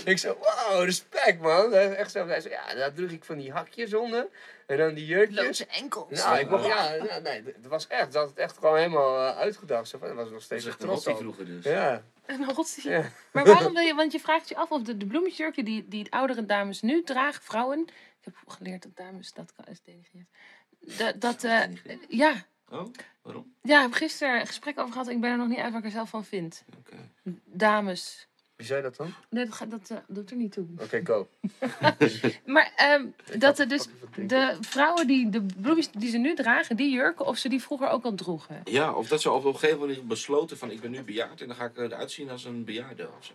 ik 0.05 0.19
zo, 0.19 0.39
wow, 0.39 0.85
respect 0.85 1.41
man. 1.41 1.75
Echt 1.75 2.11
zo, 2.11 2.27
zo, 2.41 2.49
ja, 2.49 2.75
daar 2.75 2.93
droeg 2.93 3.11
ik 3.11 3.25
van 3.25 3.39
die 3.39 3.53
hakjes 3.53 3.95
onder. 3.95 4.27
En 4.73 4.79
dan 4.79 4.95
die 4.95 5.07
jurkjes. 5.07 5.45
Loze 5.45 5.66
enkels. 5.66 6.18
Nou, 6.23 6.39
ik 6.39 6.51
mocht, 6.51 6.66
ja, 6.66 6.95
ja, 6.95 7.18
nee, 7.18 7.43
het 7.45 7.66
was 7.66 7.87
echt, 7.87 8.05
dat 8.12 8.14
had 8.14 8.29
het 8.29 8.39
echt 8.39 8.59
gewoon 8.59 8.77
helemaal 8.77 9.27
eh, 9.29 9.37
uitgedacht. 9.37 9.89
Zo, 9.89 9.99
van, 9.99 10.07
daar 10.07 10.16
was 10.16 10.25
nog 10.25 10.35
Dat 10.35 10.43
steeds 10.43 10.66
echt 10.66 10.81
een 10.83 10.87
trots 10.89 11.05
rottie 11.07 11.27
op. 11.29 11.35
vroeger 11.35 11.55
dus. 11.55 11.64
Ja, 11.64 12.03
Een 12.27 12.53
rotsie. 12.55 12.91
ja. 12.91 13.11
Maar 13.33 13.45
waarom 13.45 13.73
wil 13.75 13.83
je, 13.85 13.95
want 13.95 14.12
je 14.12 14.20
vraagt 14.20 14.49
je 14.49 14.57
af 14.57 14.70
of 14.70 14.83
de, 14.83 14.97
de 14.97 15.07
bloemetjesjurken 15.07 15.64
die, 15.64 15.89
die 15.89 16.12
oudere 16.12 16.47
dames 16.47 16.81
nu 16.81 17.03
dragen, 17.03 17.43
vrouwen. 17.43 17.81
Ik 18.20 18.25
heb 18.25 18.35
geleerd 18.47 18.83
dat 18.83 18.97
dames, 18.97 19.33
dat 19.33 19.53
kan- 19.57 19.64
is 19.66 19.83
denigrerend. 19.83 20.29
Dat, 20.81 21.20
dat 21.20 21.45
eh, 21.45 21.62
ja. 22.09 22.33
Oh, 22.70 22.87
waarom? 23.23 23.55
Ja, 23.62 23.77
ik 23.77 23.83
heb 23.83 23.93
gisteren 23.93 24.41
een 24.41 24.47
gesprek 24.47 24.79
over 24.79 24.93
gehad. 24.93 25.09
Ik 25.09 25.20
ben 25.20 25.31
er 25.31 25.37
nog 25.37 25.49
niet 25.49 25.59
uit 25.59 25.70
wat 25.73 25.79
ik 25.81 25.87
er 25.87 25.93
zelf 25.93 26.09
van 26.09 26.25
vind. 26.25 26.64
Oké. 26.79 26.97
Dames. 27.45 28.29
Wie 28.63 28.71
zei 28.71 28.83
dat 28.83 28.97
dan? 28.97 29.15
Nee, 29.29 29.47
dat, 29.47 29.65
dat 29.69 29.91
eh, 29.91 29.97
doet 30.07 30.31
er 30.31 30.37
niet 30.37 30.53
toe. 30.53 30.67
Oké, 30.81 31.01
go. 31.05 31.29
Maar 32.47 32.73
ehm, 32.77 33.07
dat 33.39 33.59
er 33.59 33.69
dus 33.69 33.87
de 34.27 34.57
vrouwen 34.61 35.07
die 35.07 35.29
de 35.29 35.43
bloemetjes 35.61 35.95
die 36.01 36.11
ze 36.11 36.19
nu 36.19 36.35
dragen, 36.35 36.77
die 36.77 36.91
jurken, 36.93 37.27
of 37.27 37.37
ze 37.39 37.49
die 37.49 37.63
vroeger 37.63 37.89
ook 37.89 38.05
al 38.05 38.15
droegen. 38.15 38.61
Ja, 38.65 38.93
of 38.93 39.09
dat 39.09 39.21
ze 39.21 39.31
op 39.31 39.45
een 39.45 39.53
gegeven 39.55 39.79
moment 39.79 40.09
besloten 40.09 40.59
van 40.59 40.71
ik 40.71 40.81
ben 40.81 40.91
nu 40.91 41.03
bejaard 41.03 41.41
en 41.41 41.47
dan 41.47 41.57
ga 41.57 41.65
ik 41.65 41.77
eruit 41.77 42.11
zien 42.11 42.31
als 42.31 42.45
een 42.45 42.65
bejaarde 42.65 43.09
of 43.19 43.25
zo. 43.25 43.33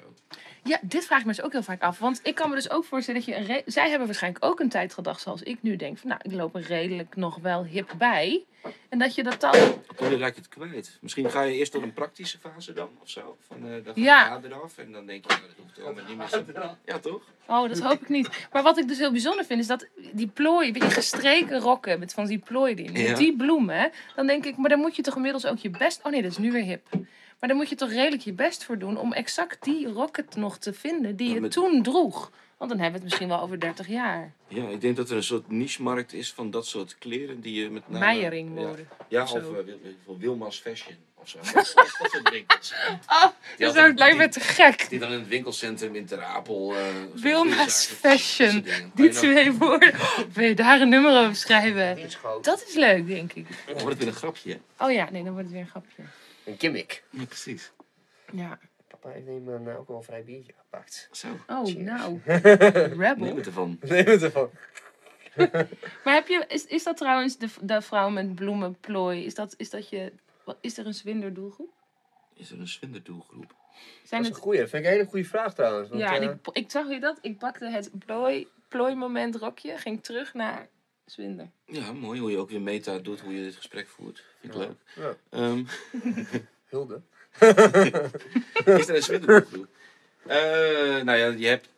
Ja, 0.63 0.79
dit 0.81 1.05
vraag 1.05 1.19
ik 1.19 1.25
me 1.25 1.31
dus 1.33 1.41
ook 1.43 1.51
heel 1.51 1.63
vaak 1.63 1.81
af. 1.81 1.99
Want 1.99 2.19
ik 2.23 2.35
kan 2.35 2.49
me 2.49 2.55
dus 2.55 2.69
ook 2.69 2.85
voorstellen 2.85 3.21
dat 3.21 3.29
je 3.29 3.35
een... 3.35 3.45
re- 3.45 3.63
Zij 3.65 3.89
hebben 3.89 4.07
waarschijnlijk 4.07 4.45
ook 4.45 4.59
een 4.59 4.69
tijd 4.69 4.93
gedacht 4.93 5.21
zoals 5.21 5.43
ik 5.43 5.57
nu 5.61 5.75
denk. 5.75 5.97
Van, 5.97 6.09
nou, 6.09 6.21
ik 6.23 6.31
loop 6.31 6.55
er 6.55 6.61
redelijk 6.61 7.15
nog 7.15 7.35
wel 7.37 7.65
hip 7.65 7.93
bij. 7.97 8.45
En 8.89 8.99
dat 8.99 9.15
je 9.15 9.23
dat 9.23 9.41
dan... 9.41 9.53
Wanneer 9.97 10.19
raak 10.19 10.33
je 10.35 10.41
het 10.41 10.49
kwijt? 10.49 10.97
Misschien 11.01 11.29
ga 11.29 11.41
je 11.41 11.53
eerst 11.55 11.71
door 11.71 11.83
een 11.83 11.93
praktische 11.93 12.37
fase 12.37 12.73
dan 12.73 12.89
of 13.01 13.09
zo. 13.09 13.37
Van, 13.47 13.57
eh 13.69 13.85
dan 13.85 13.93
Ja. 13.95 14.39
eraf 14.43 14.77
en 14.77 14.91
dan 14.91 15.05
denk 15.05 15.23
je, 15.23 15.29
nou, 15.37 15.41
dat 15.47 15.55
hoeft 15.57 15.81
allemaal 15.85 16.03
niet 16.07 16.17
meer 16.17 16.27
zo. 16.27 16.43
Ja, 16.85 16.99
toch? 16.99 17.21
Oh, 17.47 17.67
dat 17.69 17.79
hoop 17.79 18.01
ik 18.01 18.09
niet. 18.09 18.29
Maar 18.51 18.63
wat 18.63 18.77
ik 18.77 18.87
dus 18.87 18.97
heel 18.97 19.11
bijzonder 19.11 19.45
vind, 19.45 19.59
is 19.59 19.67
dat 19.67 19.87
die 20.11 20.27
plooi, 20.27 20.71
weet 20.71 20.83
je, 20.83 20.89
gestreken 20.89 21.59
rokken 21.59 21.99
met 21.99 22.13
van 22.13 22.25
die 22.25 22.37
plooi 22.39 22.89
Ja. 22.93 23.15
die 23.15 23.35
bloemen, 23.35 23.91
dan 24.15 24.27
denk 24.27 24.45
ik, 24.45 24.57
maar 24.57 24.69
dan 24.69 24.79
moet 24.79 24.95
je 24.95 25.01
toch 25.01 25.15
inmiddels 25.15 25.45
ook 25.45 25.57
je 25.57 25.69
best... 25.69 25.99
Oh 26.03 26.11
nee, 26.11 26.21
dat 26.21 26.31
is 26.31 26.37
nu 26.37 26.51
weer 26.51 26.63
hip. 26.63 26.87
Maar 27.39 27.49
dan 27.49 27.57
moet 27.57 27.69
je 27.69 27.75
toch 27.75 27.89
redelijk 27.91 28.21
je 28.23 28.33
best 28.33 28.63
voor 28.63 28.77
doen 28.77 28.97
om 28.97 29.13
exact 29.13 29.63
die 29.63 29.87
rocket 29.87 30.35
nog 30.35 30.57
te 30.57 30.73
vinden 30.73 31.15
die 31.15 31.27
Ja, 31.27 31.33
je 31.33 31.41
met- 31.41 31.51
toen 31.51 31.83
droeg. 31.83 32.31
Want 32.57 32.69
dan 32.71 32.79
hebben 32.79 32.99
we 32.99 33.05
het 33.05 33.13
misschien 33.15 33.27
wel 33.37 33.41
over 33.41 33.59
30 33.59 33.87
jaar. 33.87 34.33
Ja, 34.47 34.67
ik 34.67 34.81
denk 34.81 34.95
dat 34.95 35.09
er 35.09 35.15
een 35.15 35.23
soort 35.23 35.49
niche-markt 35.51 36.13
is 36.13 36.33
van 36.33 36.51
dat 36.51 36.65
soort 36.65 36.97
kleren 36.97 37.41
die 37.41 37.61
je 37.61 37.69
met 37.69 37.89
name... 37.89 38.05
Meijering 38.05 38.59
Ja, 38.59 38.65
mode. 38.65 38.85
ja 39.07 39.23
of 39.23 39.33
eh, 39.33 39.41
Wil- 39.41 39.63
Wil- 40.05 40.17
Wilma's 40.17 40.59
Fashion 40.59 40.95
of 41.15 41.29
zo. 41.29 41.37
dat 41.53 41.65
soort 42.11 42.29
winkels. 42.29 42.73
Oh, 43.07 43.25
Die 43.57 43.71
dat 43.73 43.97
lijkt 43.99 44.17
me 44.17 44.29
te 44.29 44.39
gek. 44.39 44.89
Die 44.89 44.99
dan 44.99 45.11
in 45.11 45.19
het 45.19 45.27
winkelcentrum 45.27 45.95
in 45.95 46.05
Ter 46.05 46.23
Apel... 46.23 46.75
eh, 46.75 46.83
Wilma's 47.13 47.85
Fashion. 47.85 48.53
dat. 48.63 48.81
Die 48.95 49.07
nog- 49.07 49.15
twee 49.17 49.51
woorden. 49.53 49.93
Wil 50.33 50.47
je 50.47 50.55
daar 50.55 50.81
een 50.81 50.89
nummer 50.89 51.19
over 51.23 51.35
schrijven? 51.35 52.09
Dat 52.41 52.63
is 52.67 52.73
leuk, 52.75 53.07
denk 53.07 53.33
ik. 53.33 53.47
Dan 53.65 53.73
wordt 53.73 53.87
het 53.87 53.97
weer 53.97 54.07
een 54.07 54.13
grapje, 54.13 54.59
hè? 54.77 54.85
Oh 54.85 54.91
ja, 54.91 55.09
nee, 55.11 55.23
dan 55.23 55.31
wordt 55.33 55.45
het 55.47 55.51
weer 55.55 55.61
een 55.65 55.69
grapje. 55.69 56.03
Een 56.43 56.55
gimmick. 56.57 57.03
Ja, 57.09 57.23
precies. 57.25 57.71
Ja. 58.31 58.59
Papa 59.07 59.19
heeft 59.19 59.27
neem 59.27 59.47
een 59.47 59.61
uh, 59.61 59.75
wel 59.87 59.97
een 59.97 60.03
vrij 60.03 60.23
biertje 60.23 60.53
gepakt. 60.57 61.09
Zo, 61.11 61.27
Oh, 61.47 61.65
Cheers. 61.65 61.73
nou. 61.77 62.21
neem 62.25 62.41
Rebel. 63.01 63.35
het 63.35 63.45
ervan. 63.45 63.77
Neem 63.81 64.05
het 64.05 64.23
ervan. 64.23 64.49
Maar 66.03 66.13
heb 66.13 66.27
je, 66.27 66.45
is, 66.47 66.65
is 66.65 66.83
dat 66.83 66.97
trouwens 66.97 67.37
de, 67.37 67.47
de 67.61 67.81
vrouw 67.81 68.09
met 68.09 68.35
bloemenplooi? 68.35 69.25
Is 69.25 69.35
dat, 69.35 69.53
is 69.57 69.69
dat 69.69 69.89
je, 69.89 70.13
wat- 70.43 70.57
is 70.61 70.77
er 70.77 70.85
een 70.85 70.93
zwinderdoelgroep? 70.93 71.73
Is 72.33 72.51
er 72.51 72.59
een 72.59 72.67
swinderdoelgroep? 72.67 73.55
Zijn 74.03 74.09
Dat 74.09 74.19
is 74.21 74.27
het, 74.27 74.35
een 74.35 74.41
goeie. 74.43 74.59
Dat 74.59 74.69
vind 74.69 74.83
ik 74.83 74.89
een 74.89 74.95
hele 74.97 75.09
goede 75.09 75.25
vraag 75.25 75.53
trouwens. 75.53 75.89
Want, 75.89 76.01
ja, 76.01 76.15
en 76.15 76.21
eh, 76.21 76.29
ik, 76.29 76.47
ik 76.51 76.71
zag 76.71 76.89
je 76.89 76.99
dat. 76.99 77.17
Ik 77.21 77.37
pakte 77.37 77.69
het 77.69 77.91
plooi, 78.05 78.47
plooimoment 78.67 79.35
rokje, 79.35 79.77
ging 79.77 80.03
terug 80.03 80.33
naar 80.33 80.67
zwinder. 81.05 81.49
Ja, 81.65 81.91
mooi 81.93 82.19
hoe 82.19 82.31
je 82.31 82.37
ook 82.37 82.49
weer 82.49 82.61
meta 82.61 82.97
doet 82.97 83.19
hoe 83.21 83.33
je 83.35 83.43
dit 83.43 83.55
gesprek 83.55 83.87
voert. 83.87 84.23
Vind 84.39 84.53
ik 84.53 84.59
Ja. 84.59 84.67
leuk. 84.67 84.77
ja, 84.95 85.15
Ehm, 85.39 85.63
Hulde. 86.65 87.01
is 88.79 88.87
er 88.87 88.95
een 88.95 89.03
swinderdoelgroep? 89.03 89.67
Eh 90.25 90.37
nou 91.03 91.17
ja, 91.17 91.27
je 91.27 91.47
hebt... 91.47 91.69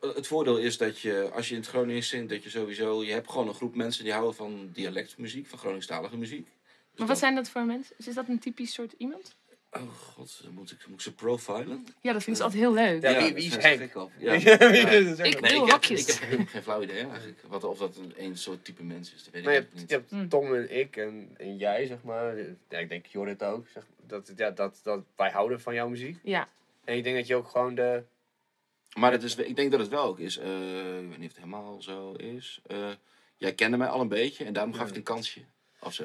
Het 0.00 0.26
voordeel 0.26 0.58
is 0.58 0.78
dat 0.78 1.00
je, 1.00 1.30
als 1.32 1.48
je 1.48 1.54
in 1.54 1.60
het 1.60 1.70
Gronings 1.70 2.08
zingt, 2.08 2.28
dat 2.28 2.42
je 2.42 2.50
sowieso... 2.50 3.04
Je 3.04 3.12
hebt 3.12 3.30
gewoon 3.30 3.48
een 3.48 3.54
groep 3.54 3.74
mensen 3.74 4.04
die 4.04 4.12
houden 4.12 4.34
van 4.34 4.68
dialectmuziek, 4.72 5.46
van 5.46 5.58
Groningstalige 5.58 6.16
muziek. 6.16 6.48
Maar 6.96 7.06
wat 7.06 7.18
zijn 7.18 7.34
dat 7.34 7.48
voor 7.48 7.64
mensen? 7.64 7.96
Is 7.98 8.14
dat 8.14 8.28
een 8.28 8.38
typisch 8.38 8.72
soort 8.72 8.94
iemand? 8.96 9.34
Oh 9.76 9.88
god, 9.94 10.40
dan 10.42 10.52
moet 10.52 10.70
ik, 10.70 10.78
moet 10.86 10.94
ik 10.96 11.00
ze 11.00 11.14
profilen? 11.14 11.86
Ja, 12.00 12.12
dat 12.12 12.22
vind 12.22 12.36
ik 12.36 12.42
altijd 12.42 12.60
heel 12.62 12.72
leuk. 12.74 13.02
Ja, 13.02 13.32
wie- 13.32 13.44
is 13.44 13.56
Henk? 13.56 13.94
op. 13.96 14.10
Ja. 14.18 14.32
Ik- 14.32 14.44
Nee, 14.44 14.60
Doe 14.60 15.66
ik 15.66 15.70
heb, 15.72 15.84
ik 15.84 16.06
heb 16.06 16.18
helemaal 16.20 16.46
geen 16.46 16.62
flauw 16.62 16.82
idee 16.82 17.06
eigenlijk. 17.06 17.40
Wat, 17.48 17.64
of 17.64 17.78
dat 17.78 17.96
een, 17.96 18.12
een 18.16 18.36
soort 18.38 18.64
type 18.64 18.82
mens 18.82 19.14
is, 19.14 19.24
dat 19.24 19.32
weet 19.32 19.42
ik 19.42 19.44
Maar 19.44 19.52
je 19.54 19.58
eigenlijk 19.60 19.90
hebt, 19.90 20.02
niet. 20.10 20.10
je 20.10 20.16
hebt 20.16 20.22
Mm. 20.22 20.28
Tom 20.28 20.54
en 20.54 20.78
ik 20.78 20.96
en, 20.96 21.34
en 21.36 21.56
jij, 21.56 21.86
zeg 21.86 22.02
maar. 22.02 22.36
Ja, 22.68 22.78
ik 22.78 22.88
denk 22.88 23.06
Jorrit 23.06 23.42
ook. 23.42 23.66
Zeg, 23.72 23.84
dat, 24.06 24.32
ja, 24.36 24.50
dat, 24.50 24.80
dat 24.82 25.00
wij 25.16 25.30
houden 25.30 25.60
van 25.60 25.74
jouw 25.74 25.88
muziek. 25.88 26.18
Ja. 26.22 26.48
En 26.84 26.96
ik 26.96 27.04
denk 27.04 27.16
dat 27.16 27.26
je 27.26 27.34
ook 27.34 27.48
gewoon 27.48 27.74
de... 27.74 28.02
Maar 28.94 29.12
het 29.12 29.22
is, 29.22 29.34
ik 29.36 29.56
denk 29.56 29.70
dat 29.70 29.80
het 29.80 29.88
wel 29.88 30.04
ook 30.04 30.18
is. 30.18 30.36
eh, 30.38 30.98
ik 31.02 31.08
weet 31.08 31.18
niet 31.18 31.30
of 31.30 31.36
het 31.36 31.44
helemaal 31.44 31.82
zo 31.82 32.12
is. 32.12 32.60
Eh, 32.66 32.88
jij 33.36 33.52
kende 33.54 33.76
mij 33.76 33.88
al 33.88 34.00
een 34.00 34.08
beetje 34.08 34.44
en 34.44 34.52
daarom 34.52 34.74
gaf 34.74 34.88
ik 34.88 34.96
een 34.96 35.02
kansje. 35.02 35.40
Of 35.80 35.94
zo. 35.94 36.04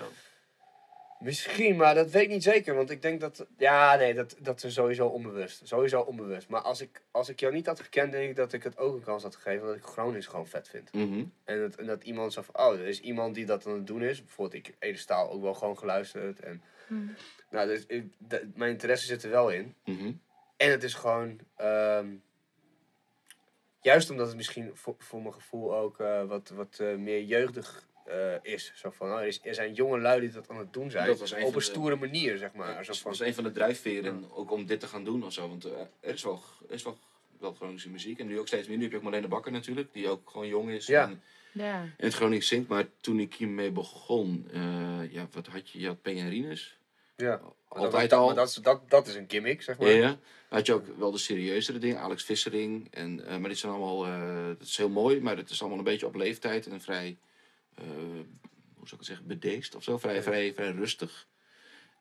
Misschien, 1.19 1.75
maar 1.75 1.95
dat 1.95 2.11
weet 2.11 2.23
ik 2.23 2.29
niet 2.29 2.43
zeker. 2.43 2.75
Want 2.75 2.89
ik 2.89 3.01
denk 3.01 3.19
dat... 3.21 3.45
Ja, 3.57 3.95
nee, 3.95 4.13
dat, 4.13 4.35
dat 4.39 4.63
is 4.63 4.73
sowieso 4.73 5.07
onbewust. 5.07 5.67
Sowieso 5.67 6.01
onbewust. 6.01 6.47
Maar 6.49 6.61
als 6.61 6.81
ik, 6.81 7.01
als 7.11 7.29
ik 7.29 7.39
jou 7.39 7.53
niet 7.53 7.65
had 7.65 7.79
gekend, 7.79 8.11
denk 8.11 8.29
ik 8.29 8.35
dat 8.35 8.53
ik 8.53 8.63
het 8.63 8.77
ook 8.77 8.95
een 8.95 9.03
kans 9.03 9.23
had 9.23 9.35
gegeven. 9.35 9.67
Dat 9.67 9.75
ik 9.75 9.83
Gronings 9.83 10.27
gewoon 10.27 10.47
vet 10.47 10.67
vind. 10.69 10.93
Mhm. 10.93 11.23
En 11.43 11.59
dat, 11.59 11.75
en 11.75 11.85
dat 11.85 12.03
iemand 12.03 12.33
zo 12.33 12.41
van... 12.41 12.57
Oh, 12.65 12.73
er 12.73 12.87
is 12.87 12.99
iemand 13.01 13.35
die 13.35 13.45
dat 13.45 13.65
aan 13.65 13.73
het 13.73 13.87
doen 13.87 14.01
is. 14.03 14.23
Bijvoorbeeld, 14.23 14.67
ik 14.67 14.75
Ede 14.79 14.97
Staal 14.97 15.31
ook 15.31 15.41
wel 15.41 15.53
gewoon 15.53 15.77
geluisterd. 15.77 16.39
En, 16.39 16.61
Hmm. 16.87 17.15
nou, 17.49 17.67
dus, 17.67 17.85
ik- 17.85 18.13
mijn 18.55 18.71
interesse 18.71 19.05
zit 19.05 19.23
er 19.23 19.29
wel 19.29 19.49
in. 19.49 19.75
Mhm. 19.85 20.11
En 20.57 20.71
het 20.71 20.83
is 20.83 20.93
gewoon... 20.93 21.39
ehm, 21.55 22.07
juist 23.81 24.09
omdat 24.09 24.27
het 24.27 24.35
misschien 24.35 24.71
voor, 24.73 24.95
voor 24.97 25.21
mijn 25.21 25.33
gevoel 25.33 25.75
ook 25.75 25.99
eh, 25.99 26.23
wat, 26.23 26.49
wat 26.49 26.77
eh, 26.79 26.95
meer 26.95 27.23
jeugdig 27.23 27.87
eh, 28.09 28.53
is. 28.53 28.71
Zo 28.75 28.89
van, 28.89 29.11
oh, 29.11 29.19
er, 29.19 29.27
is, 29.27 29.39
er 29.43 29.53
zijn 29.53 29.73
jonge 29.73 29.99
lui 29.99 30.19
die 30.19 30.31
dat 30.31 30.49
aan 30.49 30.57
het 30.57 30.73
doen 30.73 30.91
zijn. 30.91 31.07
Dat 31.07 31.19
was 31.19 31.31
een 31.31 31.41
op 31.41 31.47
een 31.47 31.53
de- 31.53 31.59
stoere 31.61 31.95
manier, 31.95 32.37
zeg 32.37 32.53
maar. 32.53 32.83
Zo 32.85 32.91
dat 32.91 32.97
van, 32.97 33.11
was 33.11 33.19
een 33.19 33.33
van 33.33 33.43
de 33.43 33.51
drijfveren 33.51 34.23
ook 34.33 34.51
om 34.51 34.65
dit 34.65 34.79
te 34.79 34.87
gaan 34.87 35.03
doen 35.03 35.23
of 35.23 35.33
zo. 35.33 35.47
Want 35.49 35.65
eh, 35.65 35.71
er 35.99 36.13
is 36.13 36.23
wel, 36.23 36.41
er 36.67 36.73
is 36.75 36.83
wel, 36.83 36.97
wel 37.39 37.53
Groningse 37.53 37.89
muziek. 37.89 38.19
En 38.19 38.27
nu 38.27 38.39
ook 38.39 38.47
steeds 38.47 38.67
meer. 38.67 38.77
Nu 38.77 38.83
heb 38.83 38.91
je 38.91 38.97
ook 38.97 39.03
Marlene 39.03 39.27
Bakker 39.27 39.51
natuurlijk, 39.51 39.93
die 39.93 40.07
ook 40.09 40.29
gewoon 40.29 40.47
jong 40.47 40.69
is. 40.69 40.85
Ja. 40.85 41.03
En 41.03 41.21
Ja. 41.51 41.81
in 41.81 41.91
het 42.05 42.13
Gronings 42.13 42.47
zingt. 42.47 42.67
Maar 42.69 42.85
toen 43.01 43.19
ik 43.19 43.33
hiermee 43.33 43.71
begon, 43.71 44.47
eh, 44.53 45.11
ja, 45.11 45.27
wat 45.31 45.47
had 45.47 45.69
je? 45.69 45.79
Je 45.79 45.87
had 45.87 46.01
P. 46.01 46.07
en 46.07 46.29
Rinus. 46.29 46.77
Ja. 47.15 47.41
Altijd 47.67 48.09
dat, 48.09 48.19
al. 48.19 48.25
maar 48.25 48.35
Dat, 48.35 48.47
is- 48.49 48.53
dat, 48.55 48.89
dat 48.89 49.07
is 49.07 49.15
een 49.15 49.25
gimmick, 49.27 49.61
zeg 49.61 49.77
maar. 49.77 49.89
Ja, 49.89 50.17
had 50.49 50.65
je 50.65 50.73
ook 50.73 50.85
wel 50.97 51.11
de 51.11 51.17
serieuzere 51.17 51.77
dingen, 51.77 51.99
Alex 51.99 52.23
Vissering. 52.23 52.87
En, 52.91 53.25
eh, 53.25 53.37
maar 53.37 53.49
dit 53.49 53.57
zijn 53.57 53.71
allemaal, 53.71 54.05
eh 54.05 54.45
dat 54.47 54.67
is 54.67 54.77
heel 54.77 54.89
mooi, 54.89 55.21
maar 55.21 55.37
het 55.37 55.49
is 55.49 55.59
allemaal 55.59 55.77
een 55.77 55.83
beetje 55.83 56.05
op 56.05 56.15
leeftijd 56.15 56.67
en 56.67 56.81
vrij, 56.81 57.17
hoe 58.75 58.87
zou 58.87 58.91
ik 58.91 58.97
het 58.97 59.05
zeggen, 59.05 59.27
bedeesd 59.27 59.75
of 59.75 59.83
zo. 59.83 59.97
Vrij, 59.97 60.23
vrij, 60.23 60.53
vrij 60.53 60.71
rustig. 60.71 61.27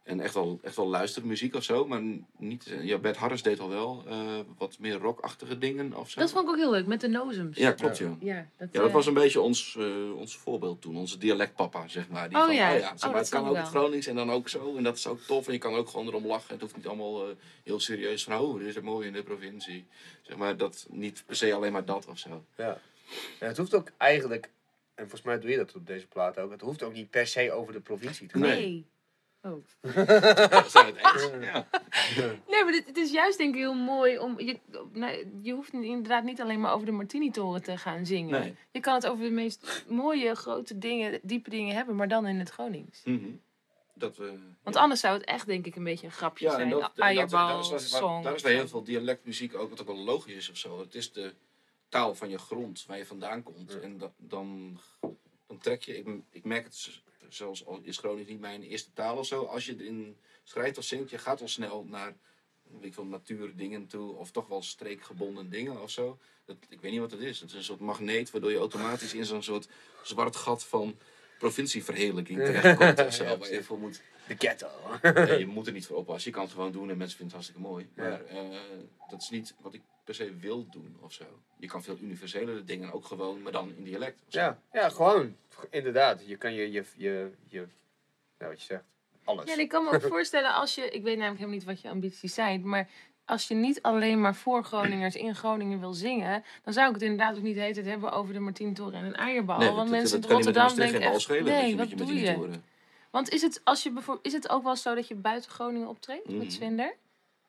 En 0.02 0.20
echt 0.20 0.34
wel, 0.34 0.58
echt 0.62 0.76
wel 0.76 0.88
luistermuziek 0.88 1.54
of 1.54 1.62
zo, 1.62 1.86
maar 1.86 2.02
niet, 2.38 2.66
eh, 2.66 2.84
ja, 2.84 2.98
Bert 2.98 3.16
Harris 3.16 3.42
deed 3.42 3.60
al 3.60 3.68
wel 3.68 4.04
eh, 4.06 4.38
wat 4.58 4.78
meer 4.78 4.98
rockachtige 4.98 5.58
dingen 5.58 5.94
of 5.94 6.10
zo. 6.10 6.20
Dat 6.20 6.30
vond 6.30 6.44
ik 6.44 6.50
ook 6.50 6.56
heel 6.56 6.70
leuk, 6.70 6.86
met 6.86 7.00
de 7.00 7.08
nozems. 7.08 7.56
Ja, 7.56 7.72
klopt 7.72 7.98
ja. 7.98 8.16
Ja, 8.20 8.34
dat, 8.56 8.68
Ja, 8.72 8.80
dat 8.80 8.88
eh, 8.88 8.94
was 8.94 9.06
een 9.06 9.14
beetje 9.14 9.40
ons, 9.40 9.76
eh, 9.78 10.16
ons 10.16 10.36
voorbeeld 10.36 10.80
toen. 10.80 10.96
Onze 10.96 11.18
dialectpapa, 11.18 11.88
zeg 11.88 12.08
maar. 12.08 12.28
Die 12.28 12.38
Oh 12.38 12.44
van, 12.44 12.54
ja. 12.54 12.72
oh 12.72 12.78
ja 12.78 12.90
Oh, 12.90 12.96
zeg 12.96 13.10
maar, 13.10 13.20
het 13.20 13.28
kan 13.28 13.48
ook 13.48 13.56
het. 13.56 13.68
Gronings 13.68 14.06
en 14.06 14.14
dan 14.14 14.30
ook 14.30 14.48
zo. 14.48 14.76
En 14.76 14.82
dat 14.82 14.96
is 14.96 15.06
ook 15.06 15.20
tof. 15.20 15.46
En 15.46 15.52
je 15.52 15.58
kan 15.58 15.74
ook 15.74 15.88
gewoon 15.88 16.06
erom 16.06 16.26
lachen. 16.26 16.52
Het 16.52 16.60
hoeft 16.60 16.76
niet 16.76 16.86
allemaal 16.86 17.28
eh, 17.28 17.34
heel 17.64 17.80
serieus 17.80 18.24
van... 18.24 18.38
Oh, 18.38 18.58
dit 18.58 18.66
is 18.66 18.74
het 18.74 18.84
mooi 18.84 19.06
in 19.06 19.12
de 19.12 19.22
provincie. 19.22 19.86
Zeg 20.22 20.36
maar, 20.36 20.56
dat 20.56 20.86
niet 20.90 21.22
per 21.26 21.36
se 21.36 21.54
alleen 21.54 21.72
maar 21.72 21.84
dat 21.84 22.06
of 22.06 22.18
zo. 22.18 22.44
Ja. 22.56 22.80
En 23.38 23.48
het 23.48 23.56
hoeft 23.56 23.74
ook 23.74 23.90
eigenlijk, 23.96 24.50
en 24.98 25.04
volgens 25.04 25.22
mij 25.22 25.38
doe 25.38 25.50
je 25.50 25.56
dat 25.56 25.74
op 25.74 25.86
deze 25.86 26.06
plaat 26.06 26.38
ook, 26.38 26.50
het 26.50 26.60
hoeft 26.60 26.82
ook 26.82 26.92
niet 26.92 27.10
per 27.10 27.26
se 27.26 27.52
over 27.52 27.72
de 27.72 27.80
provincie 27.80 28.28
te 28.28 28.38
gaan. 28.38 28.48
Nee. 28.48 28.60
Nee. 28.60 28.86
Oh. 29.42 29.64
Dat 30.50 30.70
zijn 30.70 30.86
het 30.86 30.96
eens. 30.96 31.30
Ja. 31.40 31.68
Nee, 32.48 32.64
maar 32.64 32.72
dit, 32.72 32.86
het 32.86 32.96
is 32.96 33.10
juist 33.10 33.38
denk 33.38 33.54
ik 33.54 33.60
heel 33.60 33.74
mooi 33.74 34.18
om... 34.18 34.40
Je, 34.40 34.58
nee, 34.92 35.38
je 35.42 35.52
hoeft 35.52 35.72
inderdaad 35.72 36.24
niet 36.24 36.40
alleen 36.40 36.60
maar 36.60 36.72
over 36.72 36.86
de 36.86 36.92
Martini-toren 36.92 37.62
te 37.62 37.78
gaan 37.78 38.06
zingen. 38.06 38.40
Nee. 38.40 38.54
Je 38.70 38.80
kan 38.80 38.94
het 38.94 39.06
over 39.06 39.24
de 39.24 39.30
meest 39.30 39.84
mooie, 39.88 40.34
grote 40.34 40.78
dingen, 40.78 41.20
diepe 41.22 41.50
dingen 41.50 41.74
hebben, 41.74 41.96
maar 41.96 42.08
dan 42.08 42.26
in 42.26 42.38
het 42.38 42.50
Gronings. 42.50 43.02
Mhm. 43.04 43.30
Dat 43.94 44.16
we... 44.16 44.38
Want 44.62 44.76
anders 44.76 45.00
zou 45.00 45.14
het 45.14 45.24
echt 45.24 45.46
denk 45.46 45.66
ik 45.66 45.76
een 45.76 45.84
beetje 45.84 46.06
een 46.06 46.12
grapje 46.12 46.44
Ja, 46.44 46.50
en 46.50 46.56
zijn. 46.56 46.70
dat, 46.70 46.80
en 46.80 47.14
dat, 47.14 47.80
is, 47.80 47.90
daar 47.90 48.34
is 48.34 48.42
bij 48.42 48.54
heel 48.54 48.68
veel 48.68 48.84
dialectmuziek 48.84 49.54
ook, 49.54 49.70
wat 49.70 49.80
ook 49.80 49.86
wel 49.86 50.04
logisch 50.04 50.34
is 50.34 50.50
of 50.50 50.56
zo. 50.56 50.80
Het 50.80 50.94
is 50.94 51.12
de 51.12 51.34
taal 51.88 52.14
van 52.14 52.28
je 52.28 52.38
grond, 52.38 52.84
waar 52.86 52.98
je 52.98 53.06
vandaan 53.06 53.42
komt. 53.42 53.80
En 53.80 53.98
da- 53.98 54.12
dan, 54.16 54.78
dan 55.46 55.58
trek 55.58 55.82
je, 55.82 55.96
ik, 55.98 56.06
ik 56.30 56.44
merk 56.44 56.64
het 56.64 57.00
zelfs 57.28 57.66
al 57.66 57.80
is 57.82 57.96
Gronings 57.96 58.28
niet 58.30 58.40
mijn 58.40 58.62
eerste 58.62 58.92
taal 58.92 59.16
of 59.16 59.26
zo. 59.26 59.44
Als 59.44 59.66
je 59.66 59.76
erin 59.78 60.16
schrijft 60.44 60.78
of 60.78 60.84
zingt, 60.84 61.10
je 61.10 61.18
gaat 61.18 61.40
al 61.40 61.48
snel 61.48 61.84
naar 61.84 62.14
ik 62.80 62.94
veel, 62.94 63.04
natuurdingen 63.04 63.86
toe. 63.86 64.14
Of 64.14 64.30
toch 64.30 64.46
wel 64.48 64.62
streekgebonden 64.62 65.50
dingen 65.50 65.82
of 65.82 65.90
zo. 65.90 66.18
Dat, 66.44 66.56
ik 66.68 66.80
weet 66.80 66.90
niet 66.90 67.00
wat 67.00 67.10
het 67.10 67.20
is. 67.20 67.40
Het 67.40 67.50
is 67.50 67.56
een 67.56 67.64
soort 67.64 67.80
magneet 67.80 68.30
waardoor 68.30 68.50
je 68.50 68.56
automatisch 68.58 69.14
in 69.14 69.24
zo'n 69.24 69.42
soort 69.42 69.68
zwart 70.02 70.36
gat 70.36 70.64
van 70.64 70.98
provincieverheerlijking 71.38 72.38
terechtkomt 72.38 73.06
of 73.06 73.14
zo. 73.18 73.24
Ja, 73.24 73.36
waar 73.38 73.52
je 73.52 73.62
voor 73.64 73.78
moet 73.78 74.02
De 74.28 74.34
ghetto. 74.38 74.68
Nee, 75.02 75.38
je 75.38 75.46
moet 75.46 75.66
er 75.66 75.72
niet 75.72 75.86
voor 75.86 75.96
oppassen. 75.96 76.30
Je 76.30 76.36
kan 76.36 76.44
het 76.44 76.54
gewoon 76.54 76.72
doen 76.72 76.90
en 76.90 76.96
mensen 76.96 77.16
vinden 77.18 77.36
het 77.38 77.46
hartstikke 77.46 77.60
mooi. 77.60 77.88
Ja. 77.96 78.02
Maar 78.02 78.24
eh, 78.24 78.58
dat 79.10 79.22
is 79.22 79.30
niet 79.30 79.54
wat 79.60 79.74
ik 79.74 79.82
per 80.08 80.16
se 80.16 80.34
wil 80.40 80.66
doen 80.70 80.96
of 81.00 81.12
zo. 81.12 81.24
Je 81.58 81.66
kan 81.66 81.82
veel 81.82 81.96
universelere 82.00 82.64
dingen 82.64 82.92
ook 82.92 83.04
gewoon, 83.04 83.42
maar 83.42 83.52
dan 83.52 83.72
in 83.76 83.84
dialect. 83.84 84.20
Ja, 84.28 84.58
ja, 84.72 84.88
gewoon. 84.88 85.36
Inderdaad. 85.70 86.22
Je 86.26 86.36
kan 86.36 86.54
je, 86.54 86.72
je, 86.72 86.84
je, 86.96 87.30
je 87.48 87.66
nou, 88.38 88.50
wat 88.50 88.60
je 88.60 88.66
zegt, 88.66 88.84
alles. 89.24 89.44
Ja, 89.44 89.52
en 89.52 89.58
ik 89.60 89.68
kan 89.68 89.84
me 89.84 89.90
ook 89.90 90.02
voorstellen 90.16 90.54
als 90.54 90.74
je... 90.74 90.82
Ik 90.90 91.02
weet 91.02 91.16
namelijk 91.16 91.38
helemaal 91.38 91.58
niet 91.58 91.64
wat 91.64 91.80
je 91.80 91.88
ambities 91.88 92.34
zijn, 92.34 92.68
maar... 92.68 92.88
Als 93.24 93.48
je 93.48 93.54
niet 93.54 93.82
alleen 93.82 94.20
maar 94.20 94.34
voor 94.34 94.64
Groningers 94.64 95.14
in 95.14 95.34
Groningen 95.34 95.80
wil 95.80 95.92
zingen, 95.92 96.44
dan 96.64 96.72
zou 96.72 96.88
ik 96.88 96.94
het 96.94 97.02
inderdaad 97.02 97.36
ook 97.36 97.42
niet 97.42 97.56
hele 97.56 97.74
tijd 97.74 97.86
hebben 97.86 98.12
over 98.12 98.34
de 98.34 98.40
Martientoren 98.40 98.94
en 98.94 99.04
een 99.04 99.14
eierbal. 99.14 99.58
Nee, 99.58 99.70
want 99.70 99.90
mensen 99.90 100.20
dat 100.20 100.30
in 100.30 100.36
Rotterdam 100.36 100.74
denken 100.74 100.88
geen 100.94 101.00
bal 101.00 101.12
echt, 101.12 101.20
schelen, 101.20 101.44
nee, 101.44 101.68
je, 101.68 101.76
wat 101.76 101.90
doe 101.90 102.14
je? 102.14 102.60
Want 103.10 103.28
is 103.28 103.42
het, 103.42 103.60
als 103.64 103.82
je 103.82 103.90
bijvoorbeeld, 103.90 104.26
is 104.26 104.32
het 104.32 104.48
ook 104.48 104.62
wel 104.62 104.76
zo 104.76 104.94
dat 104.94 105.08
je 105.08 105.14
buiten 105.14 105.50
Groningen 105.50 105.88
optreedt 105.88 106.28
Mhm. 106.28 106.38
met 106.38 106.52
Zwinder? 106.52 106.94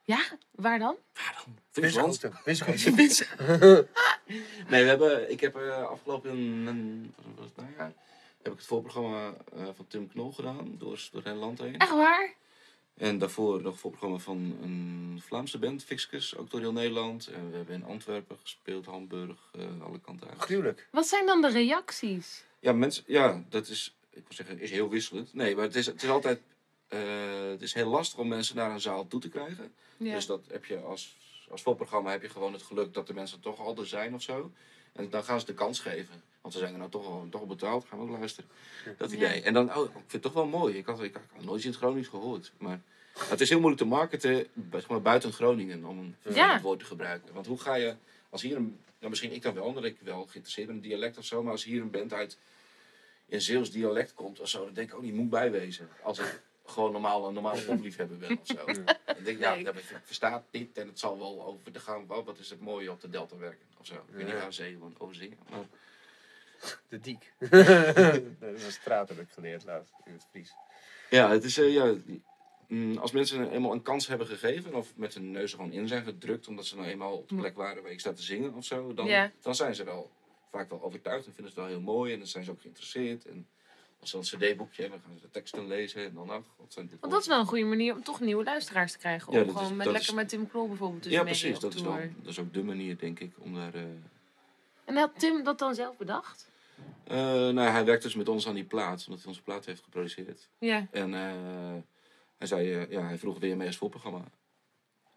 Ja, 0.04 0.20
waar 0.50 0.78
dan? 0.78 0.96
Waar 1.14 1.42
dan? 1.44 1.58
Friesland? 1.70 2.20
Nee, 4.68 4.82
we 4.82 4.88
hebben, 4.88 5.30
ik 5.30 5.40
heb 5.40 5.56
eh, 5.56 5.86
afgelopen 5.86 6.30
een, 6.30 7.14
wat 7.16 7.34
was 7.36 7.44
het 7.46 7.56
nou 7.56 7.68
ja, 7.76 7.92
heb 8.42 8.52
ik 8.52 8.58
het 8.58 8.66
voorprogramma 8.66 9.34
eh, 9.56 9.68
van 9.76 9.86
Tim 9.88 10.08
Knol 10.08 10.32
gedaan, 10.32 10.74
door, 10.78 11.08
door 11.12 11.22
het 11.24 11.36
land 11.36 11.58
heen. 11.58 11.78
Echt 11.78 11.90
waar? 11.90 12.34
En 13.00 13.18
daarvoor 13.18 13.62
nog 13.62 13.72
een 13.72 13.78
voorprogramma 13.78 14.18
van 14.18 14.58
een 14.62 15.20
Vlaamse 15.26 15.58
band, 15.58 15.84
Fixkes, 15.84 16.36
ook 16.36 16.50
door 16.50 16.60
heel 16.60 16.72
Nederland. 16.72 17.26
En 17.26 17.50
we 17.50 17.56
hebben 17.56 17.74
in 17.74 17.84
Antwerpen 17.84 18.38
gespeeld, 18.42 18.86
Hamburg, 18.86 19.50
eh, 19.52 19.82
alle 19.82 20.00
kanten 20.00 20.28
uit. 20.28 20.40
Gruwelijk. 20.40 20.88
Wat 20.90 21.06
zijn 21.06 21.26
dan 21.26 21.40
de 21.40 21.48
reacties? 21.48 22.44
Ja, 22.58 22.72
mensen, 22.72 23.04
ja, 23.06 23.44
dat 23.48 23.68
is, 23.68 23.96
ik 24.10 24.22
wil 24.26 24.36
zeggen, 24.36 24.60
is 24.60 24.70
heel 24.70 24.88
wisselend. 24.88 25.34
Nee, 25.34 25.54
maar 25.54 25.64
het 25.64 25.74
is, 25.76 25.86
het 25.86 26.02
is 26.02 26.08
altijd, 26.08 26.40
eh, 26.90 27.50
het 27.50 27.62
is 27.62 27.74
heel 27.74 27.88
lastig 27.88 28.18
om 28.18 28.28
mensen 28.28 28.56
naar 28.56 28.70
een 28.70 28.80
zaal 28.80 29.06
toe 29.08 29.20
te 29.20 29.28
krijgen. 29.28 29.72
Ja. 29.96 30.14
Dus 30.14 30.26
dat 30.26 30.40
heb 30.50 30.64
je 30.64 30.78
als, 30.78 31.16
als 31.50 31.62
voorprogramma 31.62 32.10
heb 32.10 32.22
je 32.22 32.28
gewoon 32.28 32.52
het 32.52 32.62
geluk 32.62 32.94
dat 32.94 33.06
de 33.06 33.14
mensen 33.14 33.40
toch 33.40 33.58
al 33.60 33.76
er 33.78 33.86
zijn 33.86 34.14
of 34.14 34.22
zo. 34.22 34.50
En 34.92 35.10
dan 35.10 35.24
gaan 35.24 35.40
ze 35.40 35.46
de 35.46 35.54
kans 35.54 35.80
geven. 35.80 36.22
Want 36.40 36.54
ze 36.54 36.60
zijn 36.60 36.72
er 36.72 36.78
nou 36.78 36.90
toch 36.90 37.06
al, 37.06 37.26
toch 37.30 37.40
al 37.40 37.46
betaald, 37.46 37.84
gaan 37.88 37.98
we 37.98 38.04
ook 38.04 38.18
luisteren. 38.18 38.50
Dat 38.98 39.10
Ja. 39.10 39.16
idee. 39.16 39.42
En 39.42 39.52
dan, 39.52 39.76
oh, 39.76 39.84
ik 39.84 39.90
vind 39.92 40.12
het 40.12 40.22
toch 40.22 40.32
wel 40.32 40.46
mooi. 40.46 40.76
Ik 40.76 40.86
had, 40.86 41.02
ik 41.02 41.14
had 41.14 41.44
nooit 41.44 41.56
iets 41.56 41.64
in 41.64 41.70
het 41.70 41.80
Gronings 41.80 42.08
gehoord. 42.08 42.52
Maar 42.58 42.80
het 43.18 43.40
is 43.40 43.48
heel 43.48 43.58
moeilijk 43.60 43.82
te 43.82 43.88
marketen 43.88 44.46
zeg 44.72 44.88
maar, 44.88 45.02
buiten 45.02 45.32
Groningen, 45.32 45.84
om 45.84 45.98
een 46.22 46.34
Ja. 46.34 46.60
woord 46.60 46.78
te 46.78 46.84
gebruiken. 46.84 47.34
Want 47.34 47.46
hoe 47.46 47.58
ga 47.58 47.74
je, 47.74 47.94
als 48.30 48.42
hier 48.42 48.56
een, 48.56 48.78
nou, 48.98 49.10
misschien 49.10 49.32
ik 49.32 49.42
dan 49.42 49.54
wel, 49.54 49.64
omdat 49.64 49.84
ik 49.84 49.96
wel 50.02 50.22
geïnteresseerd 50.22 50.66
ben 50.66 50.76
in 50.76 50.82
dialect 50.82 51.18
of 51.18 51.24
zo, 51.24 51.42
maar 51.42 51.52
als 51.52 51.64
hier 51.64 51.80
een 51.80 51.90
band 51.90 52.12
uit 52.12 52.38
in 53.26 53.40
Zeeuws 53.40 53.70
dialect 53.70 54.14
komt 54.14 54.40
of 54.40 54.48
zo, 54.48 54.64
dan 54.64 54.74
denk 54.74 54.88
ik 54.90 54.94
ook, 54.96 55.02
die 55.02 55.12
moet 55.12 55.30
bijwezen. 55.30 55.88
Als 56.02 56.18
ik 56.18 56.40
gewoon 56.70 56.92
normaal 56.92 57.26
een 57.28 57.34
normale 57.34 57.62
popliefhebber 57.62 58.16
ben 58.18 58.38
of 58.40 58.46
zo. 58.46 58.64
Dan 58.64 58.84
denk 59.04 59.26
ik, 59.26 59.38
ja, 59.38 59.54
ik 59.54 60.00
versta 60.04 60.32
het 60.32 60.42
niet 60.50 60.78
en 60.78 60.86
het 60.86 60.98
zal 60.98 61.18
wel 61.18 61.44
over 61.44 61.72
de 61.72 61.80
gang, 61.80 62.10
oh, 62.10 62.26
wat 62.26 62.38
is 62.38 62.50
het 62.50 62.60
mooie 62.60 62.90
op 62.90 63.00
de 63.00 63.08
delta 63.10 63.36
werken 63.36 63.66
of 63.80 63.86
zo. 63.86 63.94
Ik 63.94 64.14
weet 64.14 64.24
niet 64.26 64.34
waar 64.34 64.52
ze 64.52 64.62
gewoon 64.64 64.94
over 64.98 65.14
zingen. 65.14 65.38
Maar, 65.50 65.64
De 66.88 67.00
diek. 67.00 67.32
dat 68.40 68.54
is 68.54 68.64
een 68.64 68.72
straat 68.72 69.08
heb 69.08 69.18
ik 69.18 69.28
geleerd 69.30 69.64
laatst 69.64 69.94
in 70.04 70.12
het 70.12 70.26
Fries. 70.30 70.52
ja, 71.10 71.30
het 71.30 71.44
is, 71.44 71.58
eh, 71.58 71.72
ja, 71.72 71.94
mm, 72.68 72.96
als 72.98 73.12
mensen 73.12 73.50
eenmaal 73.50 73.72
een 73.72 73.82
kans 73.82 74.06
hebben 74.06 74.26
gegeven 74.26 74.74
of 74.74 74.96
met 74.96 75.14
hun 75.14 75.30
neus 75.30 75.50
er 75.52 75.56
gewoon 75.58 75.72
in 75.72 75.88
zijn 75.88 76.04
gedrukt, 76.04 76.48
omdat 76.48 76.66
ze 76.66 76.76
nou 76.76 76.88
eenmaal 76.88 77.16
op 77.16 77.28
de 77.28 77.34
plek 77.34 77.56
waren 77.56 77.82
waar 77.82 77.92
ik 77.92 78.00
sta 78.00 78.12
te 78.12 78.22
zingen 78.22 78.54
of 78.54 78.64
zo, 78.64 78.94
dan, 78.94 79.06
Ja. 79.06 79.30
dan 79.40 79.54
zijn 79.54 79.74
ze 79.74 79.84
wel 79.84 80.10
vaak 80.50 80.70
wel 80.70 80.82
overtuigd 80.82 81.26
en 81.26 81.32
vinden 81.34 81.52
ze 81.52 81.60
het 81.60 81.68
wel 81.68 81.76
heel 81.78 81.84
mooi 81.94 82.12
en 82.12 82.18
dan 82.18 82.28
zijn 82.28 82.44
ze 82.44 82.50
ook 82.50 82.60
geïnteresseerd. 82.60 83.24
En 83.26 83.48
als 84.00 84.10
dan 84.10 84.20
een 84.20 84.26
cd-boekje 84.52 84.82
hebben, 84.82 85.00
gaan 85.06 85.14
ze 85.16 85.20
de 85.22 85.30
teksten 85.30 85.66
lezen 85.66 86.04
en 86.04 86.14
dan, 86.14 86.30
ach, 86.30 86.42
wat 86.56 86.72
zijn 86.72 86.86
dit 86.86 87.00
Want 87.00 87.12
dat 87.12 87.20
is 87.22 87.26
wel 87.28 87.38
een 87.40 87.46
goede 87.46 87.64
manier 87.64 87.94
om 87.94 88.02
toch 88.02 88.20
nieuwe 88.20 88.44
luisteraars 88.44 88.92
te 88.92 88.98
krijgen. 88.98 89.28
Om 89.28 89.34
Ja, 89.34 89.40
dat 89.44 89.48
is- 89.54 89.56
gewoon 89.60 89.76
met, 89.76 89.86
lekker 89.86 90.08
is- 90.08 90.14
met 90.14 90.28
Tim 90.28 90.48
Knol 90.50 90.68
bijvoorbeeld 90.68 91.02
dus 91.02 91.12
Ja, 91.12 91.22
precies. 91.22 91.58
Dat 91.58 91.74
is, 91.74 91.82
wel, 91.82 91.98
dat 92.16 92.30
is 92.32 92.38
ook 92.38 92.52
de 92.54 92.62
manier, 92.62 92.98
denk 92.98 93.20
ik, 93.20 93.32
om 93.38 93.54
daar... 93.54 93.74
eh, 93.74 93.80
En 94.84 94.96
had 94.96 95.10
Tim 95.18 95.44
dat 95.44 95.58
dan 95.58 95.74
zelf 95.74 95.96
bedacht? 95.96 96.48
eh, 97.04 97.16
nou, 97.48 97.60
hij 97.60 97.84
werkt 97.84 98.02
dus 98.02 98.14
met 98.14 98.28
ons 98.28 98.46
aan 98.48 98.54
die 98.54 98.64
plaat, 98.64 99.04
omdat 99.06 99.18
hij 99.18 99.28
onze 99.28 99.42
plaat 99.42 99.64
heeft 99.64 99.82
geproduceerd. 99.82 100.48
Ja. 100.58 100.86
En 100.90 101.14
eh, 101.14 101.20
hij 102.38 102.46
zei, 102.46 102.86
ja, 102.90 103.00
hij 103.02 103.18
vroeg 103.18 103.38
weer 103.38 103.56
mee 103.56 103.66
als 103.66 103.76
voorprogramma. 103.76 104.24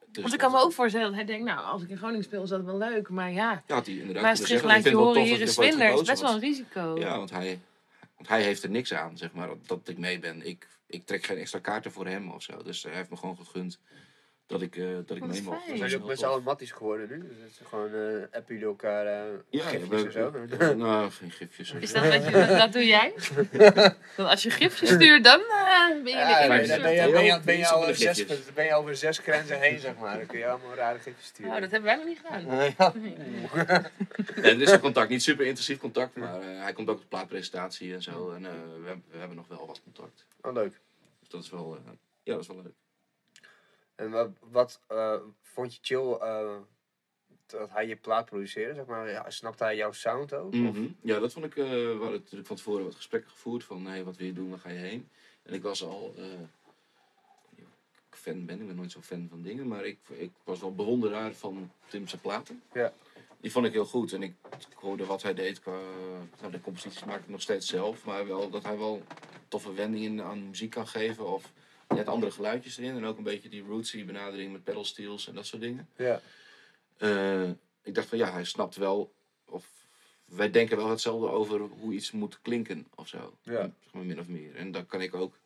Dus 0.08 0.22
Want 0.22 0.34
ik 0.34 0.40
kan 0.40 0.52
me 0.52 0.58
ook 0.60 0.72
voorstellen 0.74 1.08
dat 1.08 1.16
hij 1.16 1.26
denkt, 1.26 1.46
nou, 1.46 1.66
als 1.66 1.82
ik 1.82 1.90
in 1.90 1.98
Groningen 1.98 2.24
speel 2.24 2.44
is 2.44 2.50
dat 2.50 2.64
wel 2.64 2.78
leuk. 2.78 3.10
Maar 3.10 3.32
ja, 3.32 3.64
Ja, 3.68 3.82
hij 3.84 3.94
inderdaad 3.98 4.24
Maastricht 4.24 4.64
laat 4.64 4.84
je 4.84 4.96
horen 4.96 5.22
hier 5.24 5.42
is 5.42 5.54
Zwinder. 5.54 5.94
is 5.94 6.02
best 6.02 6.22
wel 6.22 6.34
een 6.34 6.40
risico. 6.40 6.96
Ja, 7.00 7.18
want 7.18 7.30
hij, 7.30 7.60
hij 8.28 8.44
heeft 8.44 8.64
er 8.64 8.70
niks 8.70 8.94
aan, 8.94 9.18
zeg 9.18 9.34
maar, 9.34 9.48
dat, 9.48 9.68
dat 9.68 9.88
ik 9.88 9.98
mee 9.98 10.20
ben. 10.20 10.42
Ik, 10.42 10.68
ik 10.88 11.06
trek 11.06 11.26
geen 11.26 11.38
extra 11.38 11.60
kaarten 11.60 11.92
voor 11.92 12.08
hem 12.08 12.32
of 12.32 12.44
zo. 12.44 12.64
Dus 12.64 12.84
hij 12.84 12.94
heeft 12.94 13.10
me 13.10 13.18
gewoon 13.18 13.38
gegund 13.38 13.80
dat 14.48 14.62
ik, 14.62 14.76
eh, 14.76 14.86
dat 15.06 15.18
ik 15.18 15.26
mee 15.26 15.42
mocht. 15.42 15.68
Dat 15.80 15.90
Zijn 15.90 16.04
ook 16.04 16.22
allen 16.22 16.44
matties 16.44 16.72
geworden 16.72 17.08
nu? 17.10 17.18
Dus 17.28 17.38
het 17.42 17.50
is 17.62 17.68
gewoon 17.68 17.94
eh 17.94 18.38
appen 18.38 18.54
jullie 18.54 18.66
elkaar 18.66 19.06
eh 19.06 19.34
Ja, 19.50 19.64
gifjes 19.64 19.90
we- 20.02 20.06
en 20.06 20.12
zo. 20.12 20.32
we- 20.68 20.74
nou, 20.76 21.12
geen 21.12 21.32
gifjes. 21.32 21.72
Is 21.80 21.94
dat 21.94 22.04
wat 22.08 22.26
je, 22.26 22.32
dat, 22.32 22.48
dat 22.58 22.74
doe 22.74 22.86
jij? 22.86 23.14
Dat 24.16 24.28
als 24.28 24.44
je 24.44 24.50
gifjes 24.50 24.90
stuurt, 24.90 25.24
dan 25.24 25.40
ben 25.40 26.04
je 26.04 26.10
Ja, 26.10 26.48
ben, 26.48 26.62
je- 26.62 26.68
ben, 26.68 26.68
je, 26.68 26.68
Ja, 26.68 26.82
ben, 26.82 26.92
je, 26.92 27.26
ja, 27.26 27.40
ben, 27.40 27.54
je 27.54 27.60
niet 27.60 27.68
al 27.70 27.78
zonder 27.78 27.96
zes, 27.96 28.18
gifjes. 28.18 28.54
ben 28.54 28.66
je 28.66 28.74
over 28.74 28.96
zes 28.96 29.18
grenzen 29.18 29.60
heen, 29.60 29.80
zeg 29.80 29.98
maar. 29.98 30.18
Dan 30.18 30.26
kun 30.28 30.40
je 30.40 30.48
allemaal 30.48 30.76
rare 30.76 31.00
gifjes 31.00 31.26
sturen. 31.26 31.52
Oh, 31.54 31.60
dat 31.62 31.72
hebben 31.72 31.90
wij 31.90 31.96
nog 31.96 32.06
niet 32.06 32.20
gedaan. 32.26 32.46
Ja. 32.78 32.94
Nee, 34.36 34.52
er 34.54 34.62
is 34.62 34.72
een 34.72 34.80
contact, 34.80 35.10
niet 35.10 35.24
super 35.24 35.46
intensief 35.46 35.78
contact, 35.78 36.16
maar 36.16 36.42
eh, 36.42 36.62
hij 36.62 36.74
komt 36.74 36.90
ook 36.90 36.96
op 36.96 37.02
de 37.02 37.08
plaatpresentatie 37.08 37.94
en 37.94 38.02
zo. 38.02 38.32
En 38.32 38.46
eh, 38.46 38.52
we, 38.52 38.86
hebben- 38.88 39.04
we 39.12 39.18
hebben 39.18 39.38
nog 39.38 39.48
wel 39.48 39.68
wat 39.68 39.82
contact. 39.84 40.26
Oh, 40.42 40.54
leuk. 40.54 40.80
Dus 41.20 41.30
dat 41.30 41.44
is 41.44 41.50
wel, 41.50 41.78
ja, 42.24 42.34
dat 42.34 42.42
is 42.42 42.48
wel 42.48 42.56
leuk. 42.64 42.74
En 43.96 44.10
wat, 44.12 44.30
wat 44.40 44.82
eh, 44.88 45.20
vond 45.42 45.74
je 45.74 45.80
chill 45.82 46.12
eh, 46.14 46.56
dat 47.46 47.70
hij 47.70 47.88
je 47.88 47.96
plaat 47.96 48.26
produceerde? 48.26 48.74
Zeg 48.74 48.86
maar, 48.86 49.10
ja, 49.10 49.30
snapte 49.30 49.64
hij 49.64 49.76
jouw 49.76 49.92
sound 49.92 50.34
ook? 50.34 50.54
Mhm. 50.54 50.88
Ja, 51.02 51.20
dat 51.20 51.34
vond 51.34 51.46
ik. 51.46 51.58
eh 51.58 51.66
we 51.66 51.98
hadden 52.00 52.20
natuurlijk 52.20 52.48
van 52.48 52.56
tevoren 52.56 52.84
wat 52.84 52.96
gesprekken 52.96 53.32
gevoerd 53.32 53.64
van 53.64 53.86
hey, 53.86 54.04
wat 54.04 54.16
wil 54.18 54.28
je 54.28 54.34
doen, 54.34 54.50
waar 54.50 54.60
ga 54.60 54.70
je 54.70 54.80
heen? 54.80 55.10
En 55.44 55.54
ik 55.54 55.62
was 55.62 55.84
al. 55.84 56.14
fan 58.10 58.46
ben, 58.46 58.60
ik 58.62 58.68
ben 58.68 58.76
nooit 58.76 58.92
zo 58.92 59.02
fan 59.02 59.28
van 59.30 59.42
dingen, 59.42 59.68
maar 59.68 59.86
ik, 59.86 60.00
ik 60.10 60.32
was 60.44 60.60
wel 60.60 60.76
bewonderaar 60.76 61.34
van 61.34 61.72
Tim's 61.88 62.16
platen. 62.16 62.62
Ja. 62.74 62.94
Die 63.44 63.52
vond 63.52 63.66
ik 63.66 63.72
heel 63.72 63.86
goed 63.86 64.14
en 64.14 64.24
ik, 64.24 64.34
ik 64.70 64.78
hoorde 64.78 65.06
wat 65.06 65.22
hij 65.22 65.34
deed 65.34 65.60
qua. 65.60 65.80
Nou, 66.40 66.52
de 66.52 66.62
composities 66.62 67.04
maakte 67.04 67.24
ik 67.24 67.30
nog 67.30 67.42
steeds 67.42 67.68
zelf, 67.68 68.06
maar 68.06 68.28
wel 68.28 68.50
dat 68.50 68.64
hij 68.64 68.78
wel 68.78 69.02
toffe 69.48 69.74
wendingen 69.74 70.26
aan 70.26 70.48
muziek 70.48 70.70
kan 70.70 70.88
geven 70.88 71.28
of 71.28 71.52
net 71.96 72.08
andere 72.08 72.32
geluidjes 72.32 72.78
erin. 72.78 72.96
En 72.96 73.06
ook 73.06 73.18
een 73.18 73.24
beetje 73.24 73.50
die 73.50 73.64
rootsy 73.64 74.06
benadering 74.06 74.52
met 74.52 74.64
pedal 74.64 74.86
steels 74.86 75.28
en 75.28 75.36
dat 75.36 75.46
soort 75.46 75.62
dingen. 75.62 75.90
Ja. 75.98 76.22
Eh, 76.98 77.50
ik 77.84 77.96
dacht 77.96 78.08
van 78.08 78.18
ja, 78.18 78.32
hij 78.32 78.44
snapt 78.44 78.76
wel, 78.76 79.14
of 79.46 79.66
wij 80.26 80.50
denken 80.50 80.78
wel 80.78 80.90
hetzelfde 80.90 81.28
over 81.30 81.60
hoe 81.60 81.94
iets 81.94 82.12
moet 82.12 82.40
klinken 82.42 82.88
of 82.96 83.08
zo. 83.08 83.38
Ja. 83.42 83.72
Zeg 83.82 83.94
maar 83.94 84.04
min 84.06 84.20
of 84.20 84.28
meer. 84.28 84.56
En 84.56 84.72
dan 84.72 84.86
kan 84.86 85.02
ik 85.02 85.14
ook 85.16 85.38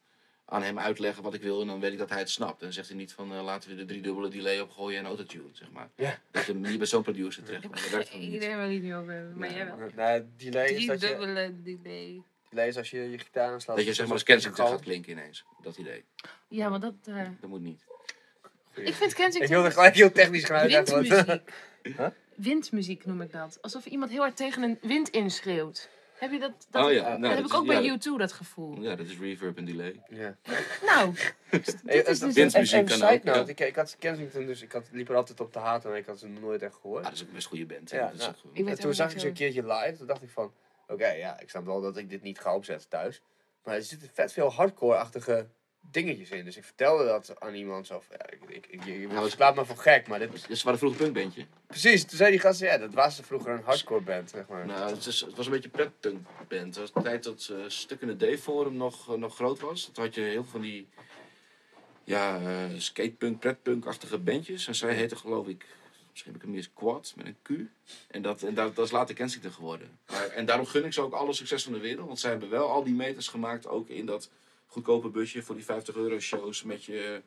aan 0.46 0.64
hem 0.64 0.80
uitleggen 0.80 1.24
wat 1.24 1.34
ik 1.34 1.42
wil 1.42 1.62
en 1.62 1.68
dan 1.68 1.80
weet 1.80 1.92
ik 1.92 1.98
dat 1.98 2.10
hij 2.10 2.20
het 2.20 2.30
snapt. 2.30 2.60
En 2.60 2.64
dan 2.66 2.74
zegt 2.74 2.88
hij 2.88 2.98
niet 2.98 3.14
van 3.14 3.34
eh, 3.34 3.44
laten 3.44 3.70
we 3.70 3.76
de 3.76 3.86
driedubbele 3.86 4.30
delay 4.30 4.60
opgooien 4.60 5.00
en 5.00 5.06
autotune, 5.06 5.50
zeg 5.52 5.72
maar. 5.72 5.90
Ja. 5.96 6.20
Dat 6.32 6.46
je 6.46 6.54
niet 6.54 6.78
bij 6.78 6.88
zo'n 6.88 7.04
producer 7.04 7.44
terecht 7.44 7.64
Ik 7.64 7.70
komt. 7.72 7.82
heb 7.82 7.92
Dat 7.92 7.98
werkt 8.00 8.10
geen 8.14 8.40
gewoon 8.40 8.70
niet. 8.70 8.84
waar 8.90 9.00
over 9.02 9.14
hebben, 9.14 9.38
maar 9.38 9.48
Nee. 9.50 9.58
jij 9.58 9.76
wel. 9.78 9.90
Nou, 9.96 10.24
delay 10.38 10.66
is 10.66 10.76
Drie 10.76 10.88
dat 10.88 11.02
je, 11.02 11.54
delay. 11.64 12.22
Als 12.58 12.90
je 12.90 13.12
je 13.12 13.18
gitaar 13.18 13.52
aanslaat. 13.54 13.78
Dat 13.78 13.86
je 13.86 13.94
zeg 13.94 14.06
maar 14.06 14.14
als 14.14 14.24
Kensington 14.24 14.68
gaat 14.68 14.82
klinken 14.82 15.12
ineens. 15.12 15.44
Dat 15.62 15.78
idee. 15.78 16.04
Ja, 16.48 16.70
want 16.70 16.82
dat... 16.82 16.94
eh, 17.06 17.24
Dat 17.42 17.50
moet 17.50 17.62
niet. 17.62 17.82
ik 18.76 18.94
vind 18.94 19.12
Ik 19.12 19.18
Kensington... 19.18 19.50
wilde 19.54 19.72
gelijk 19.72 19.96
heel 19.96 20.12
technisch 20.12 20.44
gaan 20.44 20.58
uitleggen. 20.58 21.02
Windmuziek. 21.02 21.42
Huh? 21.98 22.08
Windmuziek 22.36 23.06
noem 23.06 23.22
ik 23.22 23.32
dat. 23.32 23.58
Alsof 23.62 23.86
iemand 23.86 24.12
heel 24.12 24.20
hard 24.22 24.36
tegen 24.36 24.64
een 24.64 24.78
wind 24.82 25.10
inschreeuwt. 25.10 25.90
Heb 26.18 26.32
je 26.32 26.40
dat? 26.40 26.52
dat 26.70 26.86
Oh 26.86 26.92
ja, 26.92 27.00
dat 27.10 27.10
nou, 27.10 27.22
dat 27.22 27.36
heb 27.36 27.46
ik 27.46 27.54
ook 27.54 27.66
bij 27.68 27.84
ja, 27.84 27.98
U2, 27.98 28.18
dat 28.18 28.32
gevoel. 28.32 28.82
Ja, 28.82 28.96
dat 28.96 29.06
is 29.08 29.18
reverb 29.20 29.58
en 29.58 29.66
delay. 29.66 30.02
Ja. 30.10 30.36
Nou, 30.86 31.14
Hey, 31.50 31.60
dit 31.60 31.68
is 31.84 31.84
en- 31.86 32.04
dus... 32.06 32.22
en- 32.22 32.34
Windmuziek 32.34 32.80
en 32.80 32.86
kan 33.00 33.10
ook, 33.10 33.24
note, 33.24 33.52
ik, 33.52 33.60
ik 33.60 33.76
had 33.76 33.96
Kensington, 34.00 34.46
dus 34.46 34.62
ik 34.62 34.72
had, 34.72 34.90
liep 34.92 35.10
er 35.10 35.16
altijd 35.16 35.40
op 35.40 35.52
te 35.52 35.60
haten, 35.60 35.90
maar 35.90 36.00
ik 36.00 36.06
had 36.06 36.20
ze 36.20 36.28
nooit 36.28 36.62
echt 36.62 36.76
gehoord. 36.82 37.04
Ah, 37.04 37.10
dat 37.10 37.14
is 37.14 37.24
ook 37.24 37.34
best 37.34 37.48
goede 37.48 37.66
band. 37.66 37.92
hè. 37.92 37.98
Ja, 37.98 38.04
dat 38.06 38.14
is 38.14 38.20
nou, 38.20 38.34
ook 38.46 38.52
Ik 38.58 38.66
weet 38.66 38.76
en 38.76 38.82
toen 38.82 38.94
zag 38.94 39.12
ik 39.14 39.20
ze 39.20 39.28
een 39.28 39.34
keertje 39.34 39.68
live, 39.74 39.98
toen 39.98 40.08
dacht 40.08 40.22
ik 40.24 40.30
van, 40.30 40.52
oké, 40.88 41.08
ja, 41.08 41.40
ik 41.40 41.50
snap 41.50 41.66
wel 41.66 41.82
dat 41.82 41.98
ik 41.98 42.10
dit 42.10 42.22
niet 42.22 42.40
ga 42.40 42.56
opzetten 42.56 42.90
thuis. 42.90 43.22
Maar 43.64 43.76
er 43.76 43.84
zitten 43.84 44.10
vet 44.14 44.34
veel 44.34 44.52
hardcore-achtige 44.52 45.48
dingetjes 45.92 46.30
in. 46.30 46.46
Dus 46.46 46.58
ik 46.58 46.64
vertelde 46.64 47.06
dat 47.06 47.40
aan 47.40 47.54
iemand 47.54 47.88
zo 47.88 48.00
van, 48.00 48.16
ja, 48.20 48.30
ik, 48.30 48.56
ik, 48.56 48.68
ik, 48.68 48.84
je, 48.84 49.08
Nou, 49.08 49.30
slaat 49.30 49.56
me 49.56 49.66
voor 49.66 49.78
gek, 49.78 50.08
maar 50.08 50.20
dit... 50.20 50.48
Dus 50.48 50.60
ze 50.60 50.64
waren 50.64 50.80
vroeger 50.80 51.02
een 51.02 51.12
punkbandje. 51.12 51.46
Precies, 51.68 52.06
toen 52.06 52.18
zei 52.18 52.32
die 52.32 52.40
gast, 52.40 52.60
ja, 52.60 52.78
dat 52.78 52.94
was 52.94 53.20
vroeger 53.24 53.52
een 53.52 53.64
hardcore 53.64 54.02
band, 54.02 54.30
zeg 54.30 54.48
maar. 54.48 54.66
Nou, 54.66 54.94
het, 54.94 55.06
is, 55.06 55.22
het 55.22 55.36
was 55.36 55.46
een 55.46 55.52
beetje 55.52 55.70
een 55.72 55.76
pretpunkband. 55.76 56.76
Het 56.76 56.78
was 56.78 56.94
de 56.94 57.02
tijd 57.02 57.24
dat 57.24 57.50
uh, 57.52 57.58
Stuk 57.68 58.02
in 58.02 58.18
de 58.18 58.36
D-forum 58.36 58.78
nog, 58.78 59.10
eh, 59.10 59.18
nog 59.18 59.36
groot 59.36 59.60
was. 59.60 59.90
Toen 59.94 60.04
had 60.04 60.16
je 60.16 60.22
heel 60.22 60.44
veel 60.44 60.52
van 60.52 60.62
die 60.62 60.88
ja, 62.04 62.40
eh, 62.40 62.78
skatepunk, 62.78 63.40
pretpunk-achtige 63.40 64.18
bandjes. 64.18 64.68
En 64.68 64.76
zij 64.76 64.94
heette 64.94 65.16
geloof 65.16 65.48
ik, 65.48 65.66
misschien 66.18 66.32
heb 66.34 66.42
ik 66.42 66.48
hem 66.48 66.58
eens 66.58 66.74
Quad 66.74 67.14
met 67.16 67.26
een 67.26 67.38
Q. 67.42 67.50
En 68.08 68.22
dat, 68.22 68.42
en 68.44 68.54
dat, 68.54 68.76
dat 68.76 68.86
is 68.86 68.92
later 68.92 69.16
Kensington 69.16 69.52
geworden. 69.52 70.00
Maar, 70.12 70.28
en 70.28 70.46
daarom 70.46 70.66
gun 70.66 70.86
ik 70.86 70.94
ze 70.94 71.02
ook 71.02 71.14
alle 71.14 71.34
succes 71.34 71.64
van 71.64 71.74
de 71.74 71.80
wereld. 71.80 72.08
Want 72.08 72.20
zij 72.20 72.30
hebben 72.30 72.50
wel 72.50 72.70
al 72.70 72.84
die 72.84 72.94
meters 72.94 73.28
gemaakt, 73.28 73.68
ook 73.68 73.90
in 73.90 74.06
dat 74.06 74.32
goedkope 74.66 75.10
busje 75.10 75.42
voor 75.42 75.56
die 75.56 75.66
50 75.66 75.96
euro 75.96 76.20
shows 76.20 76.64
met 76.64 76.84
je... 76.84 77.22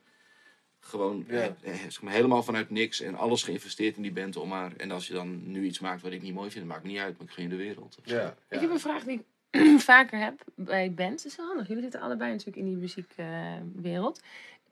Gewoon 0.82 1.24
Ja. 1.28 1.34
eh, 1.36 1.72
eh, 1.72 1.74
zeg 1.80 2.03
maar, 2.03 2.12
helemaal 2.12 2.43
vanuit 2.43 2.70
niks 2.70 3.01
en 3.01 3.14
alles 3.14 3.43
geïnvesteerd 3.43 3.97
in 3.97 4.03
die 4.03 4.12
band 4.12 4.36
om 4.36 4.49
maar. 4.49 4.72
En 4.76 4.91
als 4.91 5.07
je 5.07 5.12
dan 5.12 5.51
nu 5.51 5.64
iets 5.64 5.78
maakt 5.80 6.03
wat 6.03 6.12
ik 6.12 6.22
niet 6.22 6.34
mooi 6.34 6.51
vind, 6.51 6.66
maakt 6.66 6.82
me 6.82 6.88
niet 6.88 6.99
uit, 6.99 7.18
maar 7.18 7.26
ik 7.26 7.32
gun 7.32 7.43
je 7.45 7.51
de 7.51 7.57
wereld. 7.57 7.99
Ja, 8.05 8.36
Ik 8.49 8.61
heb 8.61 8.70
een 8.70 8.80
vraag 8.80 9.05
die 9.05 9.24
ik 9.51 9.80
vaker 9.93 10.18
heb 10.18 10.45
bij 10.55 10.93
bands. 10.93 11.22
Dat 11.22 11.32
is 11.32 11.38
wel 11.38 11.47
handig. 11.47 11.66
Jullie 11.68 11.82
zitten 11.82 12.01
allebei 12.01 12.30
natuurlijk 12.30 12.57
in 12.57 12.64
die 12.64 12.76
muziekwereld. 12.76 14.20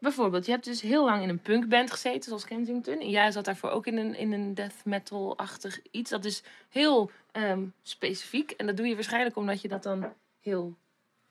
Bijvoorbeeld, 0.01 0.45
je 0.47 0.53
hebt 0.53 0.65
dus 0.65 0.81
heel 0.81 1.05
lang 1.05 1.23
in 1.23 1.29
een 1.29 1.41
punkband 1.41 1.91
gezeten, 1.91 2.23
zoals 2.23 2.45
Kensington. 2.45 3.01
En 3.01 3.11
jij 3.11 3.31
zat 3.31 3.45
daarvoor 3.45 3.71
ook 3.71 3.87
in 3.87 3.97
een, 3.97 4.15
in 4.15 4.33
een 4.33 4.55
death 4.55 4.85
metal-achtig 4.85 5.81
iets. 5.91 6.11
Dat 6.11 6.25
is 6.25 6.43
heel 6.69 7.11
ehm, 7.33 7.63
specifiek. 7.83 8.51
En 8.51 8.67
dat 8.67 8.77
doe 8.77 8.87
je 8.87 8.95
waarschijnlijk 8.95 9.37
omdat 9.37 9.61
je 9.63 9.69
dat 9.69 9.83
dan 9.83 10.13
heel 10.41 10.75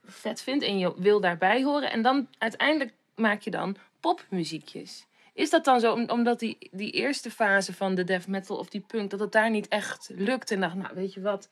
vet 0.05 0.41
vindt. 0.41 0.63
En 0.63 0.77
je 0.79 0.93
wil 0.97 1.19
daarbij 1.19 1.63
horen. 1.63 1.91
En 1.91 2.01
dan 2.01 2.27
uiteindelijk 2.37 2.93
maak 3.15 3.41
je 3.41 3.51
dan 3.51 3.77
popmuziekjes. 3.99 5.05
Is 5.33 5.49
dat 5.49 5.65
dan 5.65 5.79
zo 5.79 5.93
om- 5.93 6.09
omdat 6.09 6.39
die, 6.39 6.57
die 6.71 6.91
eerste 6.91 7.31
fase 7.31 7.73
van 7.73 7.95
de 7.95 8.03
death 8.03 8.27
metal 8.27 8.57
of 8.57 8.69
die 8.69 8.83
punk, 8.87 9.09
dat 9.11 9.19
het 9.19 9.31
daar 9.31 9.49
niet 9.49 9.67
echt 9.67 10.09
lukt? 10.15 10.51
En 10.51 10.59
dacht, 10.59 10.75
nou 10.75 10.95
weet 10.95 11.13
je 11.13 11.21
wat, 11.21 11.49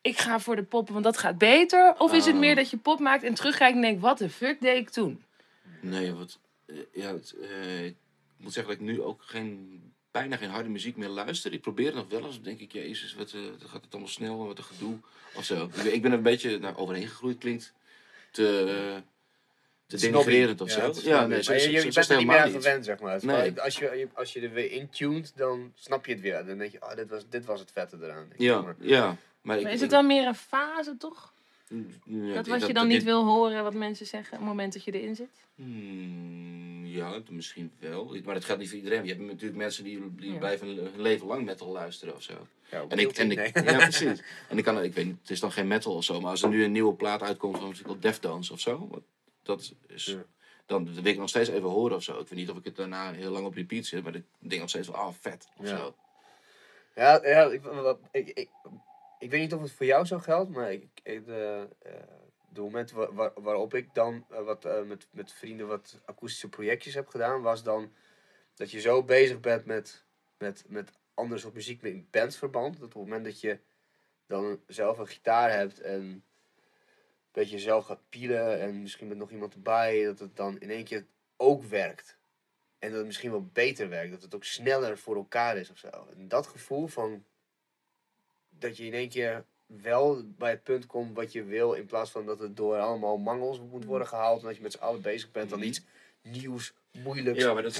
ik 0.00 0.18
ga 0.18 0.38
voor 0.40 0.56
de 0.56 0.62
pop, 0.62 0.88
want 0.90 1.04
dat 1.04 1.18
gaat 1.18 1.38
beter? 1.38 1.94
Of 1.98 2.12
is 2.12 2.24
het 2.24 2.34
Oh. 2.34 2.40
meer 2.40 2.54
dat 2.54 2.70
je 2.70 2.76
pop 2.76 2.98
maakt 2.98 3.22
en 3.22 3.34
terugkijkt 3.34 3.74
en 3.74 3.80
denkt, 3.80 4.00
wat 4.00 4.18
de 4.18 4.30
fuck 4.30 4.60
deed 4.60 4.76
ik 4.76 4.90
toen? 4.90 5.22
Nee, 5.80 6.12
wat, 6.14 6.38
eh, 6.66 6.76
ja, 6.92 7.12
het, 7.12 7.34
eh, 7.42 7.84
ik 7.84 7.96
moet 8.36 8.52
zeggen 8.52 8.72
dat 8.72 8.82
ik 8.82 8.88
nu 8.94 9.02
ook 9.02 9.22
geen, 9.22 9.82
bijna 10.10 10.36
geen 10.36 10.50
harde 10.50 10.68
muziek 10.68 10.96
meer 10.96 11.08
luister. 11.08 11.52
Ik 11.52 11.60
probeer 11.60 11.86
het 11.86 11.94
nog 11.94 12.08
wel 12.08 12.24
eens, 12.24 12.34
dan 12.34 12.42
denk 12.44 12.60
ik, 12.60 12.72
jezus, 12.72 13.14
wat, 13.14 13.32
eh, 13.32 13.40
dan 13.58 13.68
gaat 13.68 13.84
het 13.84 13.92
allemaal 13.92 14.10
snel 14.10 14.40
en 14.40 14.46
wat 14.46 14.58
een 14.58 14.64
gedoe 14.64 14.98
of 15.34 15.44
zo. 15.44 15.64
Ik, 15.64 15.70
ben- 15.74 15.94
ik 15.94 16.02
ben 16.02 16.10
er 16.10 16.16
een 16.16 16.22
beetje 16.22 16.58
naar 16.58 16.76
overheen 16.76 17.08
gegroeid, 17.08 17.38
klinkt 17.38 17.72
te, 18.30 19.02
te 19.86 19.96
denigrerend 19.96 20.60
of 20.60 20.68
Ja, 20.76 20.92
zo. 20.92 21.08
Ja, 21.08 21.26
nee, 21.26 21.42
zo, 21.42 21.52
je, 21.52 21.70
je, 21.70 21.82
bent 21.92 22.08
er 22.10 22.16
niet 22.16 22.26
meer 22.26 22.38
aan 22.38 22.50
gewend, 22.50 22.84
zeg 22.84 22.98
maar. 23.00 23.24
Nee. 23.24 23.60
Als, 23.60 23.76
je, 23.78 24.08
als 24.14 24.32
je 24.32 24.40
er 24.40 24.50
weer 24.52 24.70
intuned, 24.70 25.32
dan 25.36 25.72
snap 25.74 26.06
je 26.06 26.12
het 26.12 26.20
weer. 26.20 26.44
Dan 26.46 26.58
denk 26.58 26.72
je, 26.72 26.82
oh, 26.82 26.94
dit 26.94 27.08
was, 27.10 27.28
dit 27.28 27.44
was 27.44 27.60
het 27.60 27.72
vette 27.72 27.96
eraan. 28.02 28.28
Ja, 28.36 28.60
Maar- 28.60 28.76
ja. 28.78 29.16
Maar, 29.42 29.58
ik, 29.60 29.68
is 29.68 29.80
het 29.80 29.90
dan 29.90 30.06
meer 30.06 30.26
een 30.26 30.34
fase, 30.34 30.96
toch? 30.96 31.32
Ja, 32.04 32.34
Dat 32.34 32.46
wat 32.46 32.66
je 32.66 32.72
dan 32.74 32.88
dit- 32.88 32.96
niet 32.96 33.04
wil 33.04 33.24
horen, 33.24 33.62
wat 33.62 33.74
mensen 33.74 34.06
zeggen, 34.06 34.32
op 34.32 34.38
het 34.38 34.48
moment 34.48 34.72
dat 34.72 34.84
je 34.84 34.92
erin 34.92 35.16
zit? 35.16 35.28
Hmm, 35.54 36.86
ja, 36.86 37.20
misschien 37.30 37.70
wel. 37.78 38.16
Maar 38.24 38.34
dat 38.34 38.44
geldt 38.44 38.60
niet 38.60 38.70
voor 38.70 38.78
iedereen. 38.78 39.02
Je 39.04 39.08
hebt 39.12 39.22
natuurlijk 39.24 39.56
mensen 39.56 39.84
die, 39.84 40.14
die 40.16 40.32
Ja. 40.32 40.38
blijven 40.38 40.66
hun 40.68 41.00
leven 41.00 41.26
lang 41.26 41.44
metal 41.44 41.68
luisteren 41.68 42.14
of 42.14 42.22
zo. 42.22 42.46
Ja, 42.70 42.84
En 42.88 42.98
ik, 42.98 43.10
en 43.16 43.30
ik, 43.30 43.36
nee. 43.54 43.64
ja, 43.64 43.76
precies. 43.88 44.22
En 44.48 44.58
ik 44.58 44.64
kan, 44.64 44.82
ik 44.82 44.94
weet 44.94 45.04
niet, 45.06 45.16
het 45.20 45.30
is 45.30 45.40
dan 45.40 45.52
geen 45.52 45.66
metal 45.66 45.94
of 45.94 46.04
zo, 46.04 46.20
maar 46.20 46.30
als 46.30 46.42
er 46.42 46.48
nu 46.48 46.64
een 46.64 46.72
nieuwe 46.72 46.94
plaat 46.94 47.22
uitkomt 47.22 47.56
van 47.58 47.68
bijvoorbeeld 47.68 48.02
Deftones 48.02 48.50
of 48.50 48.60
zo, 48.60 49.02
dat 49.42 49.72
is, 49.86 50.04
Ja. 50.04 50.24
dan 50.66 50.94
wil 50.94 51.04
ik 51.04 51.18
nog 51.18 51.28
steeds 51.28 51.48
even 51.48 51.68
horen 51.68 51.96
of 51.96 52.02
zo. 52.02 52.12
Ik 52.12 52.28
weet 52.28 52.38
niet 52.38 52.50
of 52.50 52.56
ik 52.56 52.64
het 52.64 52.76
daarna 52.76 53.12
heel 53.12 53.30
lang 53.30 53.46
op 53.46 53.54
repeat 53.54 53.84
zit, 53.86 54.04
maar 54.04 54.14
ik 54.14 54.24
denk 54.38 54.60
nog 54.60 54.70
steeds 54.70 54.86
van, 54.86 54.96
ah, 54.96 55.12
vet 55.20 55.48
of 55.56 55.68
Ja. 55.68 55.76
zo. 55.76 55.94
Ja, 56.94 57.20
ja 57.24 57.42
ik, 58.12 58.28
ik, 58.28 58.48
ik 59.18 59.30
weet 59.30 59.40
niet 59.40 59.54
of 59.54 59.60
het 59.62 59.72
voor 59.72 59.86
jou 59.86 60.04
zo 60.04 60.18
geldt, 60.18 60.50
maar 60.50 60.72
ik, 60.72 60.88
de, 61.04 61.68
eh, 61.78 61.92
de 62.52 62.60
moment 62.60 62.90
wa- 62.90 63.12
wa- 63.12 63.32
waarop 63.34 63.74
ik 63.74 63.94
dan 63.94 64.26
eh, 64.30 64.42
wat, 64.42 64.64
eh, 64.64 64.82
met, 64.82 65.08
met 65.10 65.32
vrienden 65.32 65.66
wat 65.66 66.00
akoestische 66.04 66.48
projectjes 66.48 66.94
heb 66.94 67.08
gedaan, 67.08 67.42
was 67.42 67.62
dan 67.62 67.92
dat 68.54 68.70
je 68.70 68.80
zo 68.80 69.02
bezig 69.04 69.40
bent 69.40 69.64
met, 69.64 70.04
met, 70.38 70.64
met 70.68 70.92
andere 71.14 71.40
soort 71.40 71.54
muziek 71.54 71.82
met 71.82 71.92
in 71.92 72.08
bandverband. 72.10 72.74
Dat 72.74 72.82
op 72.84 72.92
het 72.92 73.02
moment 73.02 73.24
dat 73.24 73.40
je 73.40 73.58
dan 74.26 74.60
zelf 74.66 74.98
een 74.98 75.06
gitaar 75.06 75.50
hebt 75.50 75.80
en 75.80 76.00
een 76.00 76.22
beetje 77.32 77.58
zelf 77.58 77.84
gaat 77.86 78.08
pielen 78.08 78.60
en 78.60 78.82
misschien 78.82 79.08
met 79.08 79.16
nog 79.16 79.30
iemand 79.30 79.54
erbij, 79.54 80.04
dat 80.04 80.18
het 80.18 80.36
dan 80.36 80.58
in 80.60 80.70
één 80.70 80.84
keer 80.84 81.06
ook 81.36 81.64
werkt. 81.64 82.18
En 82.78 82.88
dat 82.88 82.98
het 82.98 83.06
misschien 83.06 83.30
wel 83.30 83.48
beter 83.52 83.88
werkt, 83.88 84.12
dat 84.12 84.22
het 84.22 84.34
ook 84.34 84.44
sneller 84.44 84.98
voor 84.98 85.16
elkaar 85.16 85.56
is 85.56 85.70
of 85.70 85.78
zo. 85.78 86.08
En 86.16 86.28
dat 86.28 86.46
gevoel 86.46 86.86
van 86.86 87.24
dat 88.58 88.76
je 88.76 88.84
in 88.84 88.92
één 88.94 89.08
keer 89.08 89.44
wel 89.66 90.22
bij 90.38 90.50
het 90.50 90.62
punt 90.62 90.86
komt 90.86 91.16
wat 91.16 91.32
je 91.32 91.44
wil, 91.44 91.72
in 91.72 91.86
plaats 91.86 92.10
van 92.10 92.26
dat 92.26 92.38
het 92.38 92.56
door 92.56 92.76
allemaal 92.76 93.16
mangels 93.18 93.60
moet 93.70 93.84
worden 93.84 94.08
gehaald 94.08 94.40
en 94.40 94.46
dat 94.46 94.56
je 94.56 94.62
met 94.62 94.72
z'n 94.72 94.78
allen 94.78 95.02
bezig 95.02 95.30
bent 95.30 95.52
aan 95.52 95.58
Mhm. 95.58 95.68
iets 95.68 95.80
nieuws, 96.22 96.72
moeilijks, 97.02 97.42
Ja, 97.42 97.52
maar 97.54 97.62
dat 97.62 97.74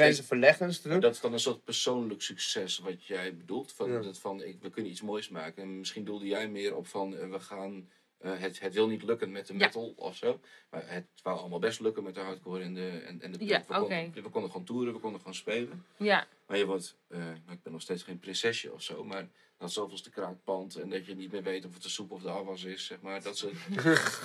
te 0.80 0.88
doen. 0.88 1.00
dat 1.00 1.14
is 1.14 1.20
dan 1.20 1.32
een 1.32 1.40
soort 1.40 1.64
persoonlijk 1.64 2.22
succes 2.22 2.78
wat 2.78 3.04
jij 3.04 3.36
bedoelt. 3.36 3.72
Van, 3.72 3.90
Ja. 3.92 4.00
dat 4.00 4.18
van 4.18 4.42
ik, 4.42 4.56
we 4.62 4.70
kunnen 4.70 4.90
iets 4.90 5.02
moois 5.02 5.28
maken. 5.28 5.62
En 5.62 5.78
misschien 5.78 6.04
doelde 6.04 6.26
jij 6.26 6.48
meer 6.48 6.76
op 6.76 6.86
van 6.86 7.16
eh, 7.16 7.30
we 7.30 7.40
gaan. 7.40 7.88
Eh, 8.18 8.32
het, 8.38 8.60
het 8.60 8.74
wil 8.74 8.88
niet 8.88 9.02
lukken 9.02 9.30
met 9.32 9.46
de 9.46 9.52
Ja. 9.52 9.58
metal 9.58 9.92
of 9.96 10.16
zo. 10.16 10.40
Maar 10.70 10.82
het 10.86 11.06
wou 11.22 11.38
allemaal 11.38 11.58
best 11.58 11.80
lukken 11.80 12.02
met 12.02 12.14
de 12.14 12.20
hardcore 12.20 12.62
en 12.62 12.74
de, 12.74 12.88
en, 13.06 13.22
en 13.22 13.32
de 13.32 13.44
Ja, 13.44 13.58
we, 13.68 13.74
konden, 13.74 14.06
oké. 14.06 14.20
we 14.22 14.28
konden 14.28 14.50
gewoon 14.50 14.66
toeren, 14.66 14.92
we 14.92 14.98
konden 15.00 15.20
gewoon 15.20 15.34
spelen. 15.34 15.84
Ja, 15.96 16.26
Maar 16.46 16.58
je 16.58 16.66
wordt, 16.66 16.96
eh, 17.08 17.18
nou, 17.18 17.32
ik 17.52 17.62
ben 17.62 17.72
nog 17.72 17.82
steeds 17.82 18.02
geen 18.02 18.18
prinsesje 18.18 18.72
of 18.72 18.82
zo, 18.82 19.04
maar 19.04 19.28
dat 19.58 19.72
zoveelste 19.72 20.10
kraakpand 20.10 20.74
en 20.76 20.90
dat 20.90 21.06
je 21.06 21.14
niet 21.14 21.32
meer 21.32 21.42
weet 21.42 21.64
of 21.64 21.72
het 21.74 21.82
de 21.82 21.88
soep 21.88 22.10
of 22.10 22.22
de 22.22 22.28
afwas 22.30 22.64
is, 22.64 22.86
zeg 22.86 23.00
maar. 23.00 23.22
Dat 23.22 23.36
soort... 23.36 23.52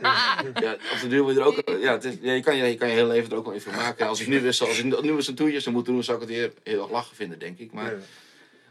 ja, 0.00 0.72
op 0.92 0.98
de 1.00 1.06
duur 1.08 1.24
wil 1.24 1.30
je 1.34 1.40
er 1.40 1.46
ook, 1.46 1.68
ja, 1.80 1.92
het 1.92 2.04
is, 2.04 2.14
ja, 2.20 2.32
je, 2.32 2.40
kan 2.42 2.56
je, 2.56 2.64
je 2.64 2.74
kan 2.76 2.88
je 2.88 2.94
hele 2.94 3.06
leven 3.08 3.30
er 3.30 3.36
ook 3.36 3.44
wel 3.44 3.54
in 3.54 3.62
maken. 3.66 4.06
Als 4.08 4.20
ik 4.20 4.26
nu 4.28 4.40
wist, 4.40 4.60
als 4.60 4.78
ik 4.78 5.02
nu 5.02 5.10
eens 5.14 5.26
een 5.26 5.34
toertje 5.34 5.60
zou 5.60 5.74
moeten 5.74 5.92
doen, 5.92 6.04
zou 6.04 6.22
ik 6.22 6.28
het 6.28 6.36
heel, 6.36 6.50
heel 6.62 6.82
erg 6.82 6.90
lachen 6.90 7.16
vinden, 7.16 7.38
denk 7.38 7.58
ik. 7.58 7.72
Maar 7.72 7.92
Ja. 7.92 7.98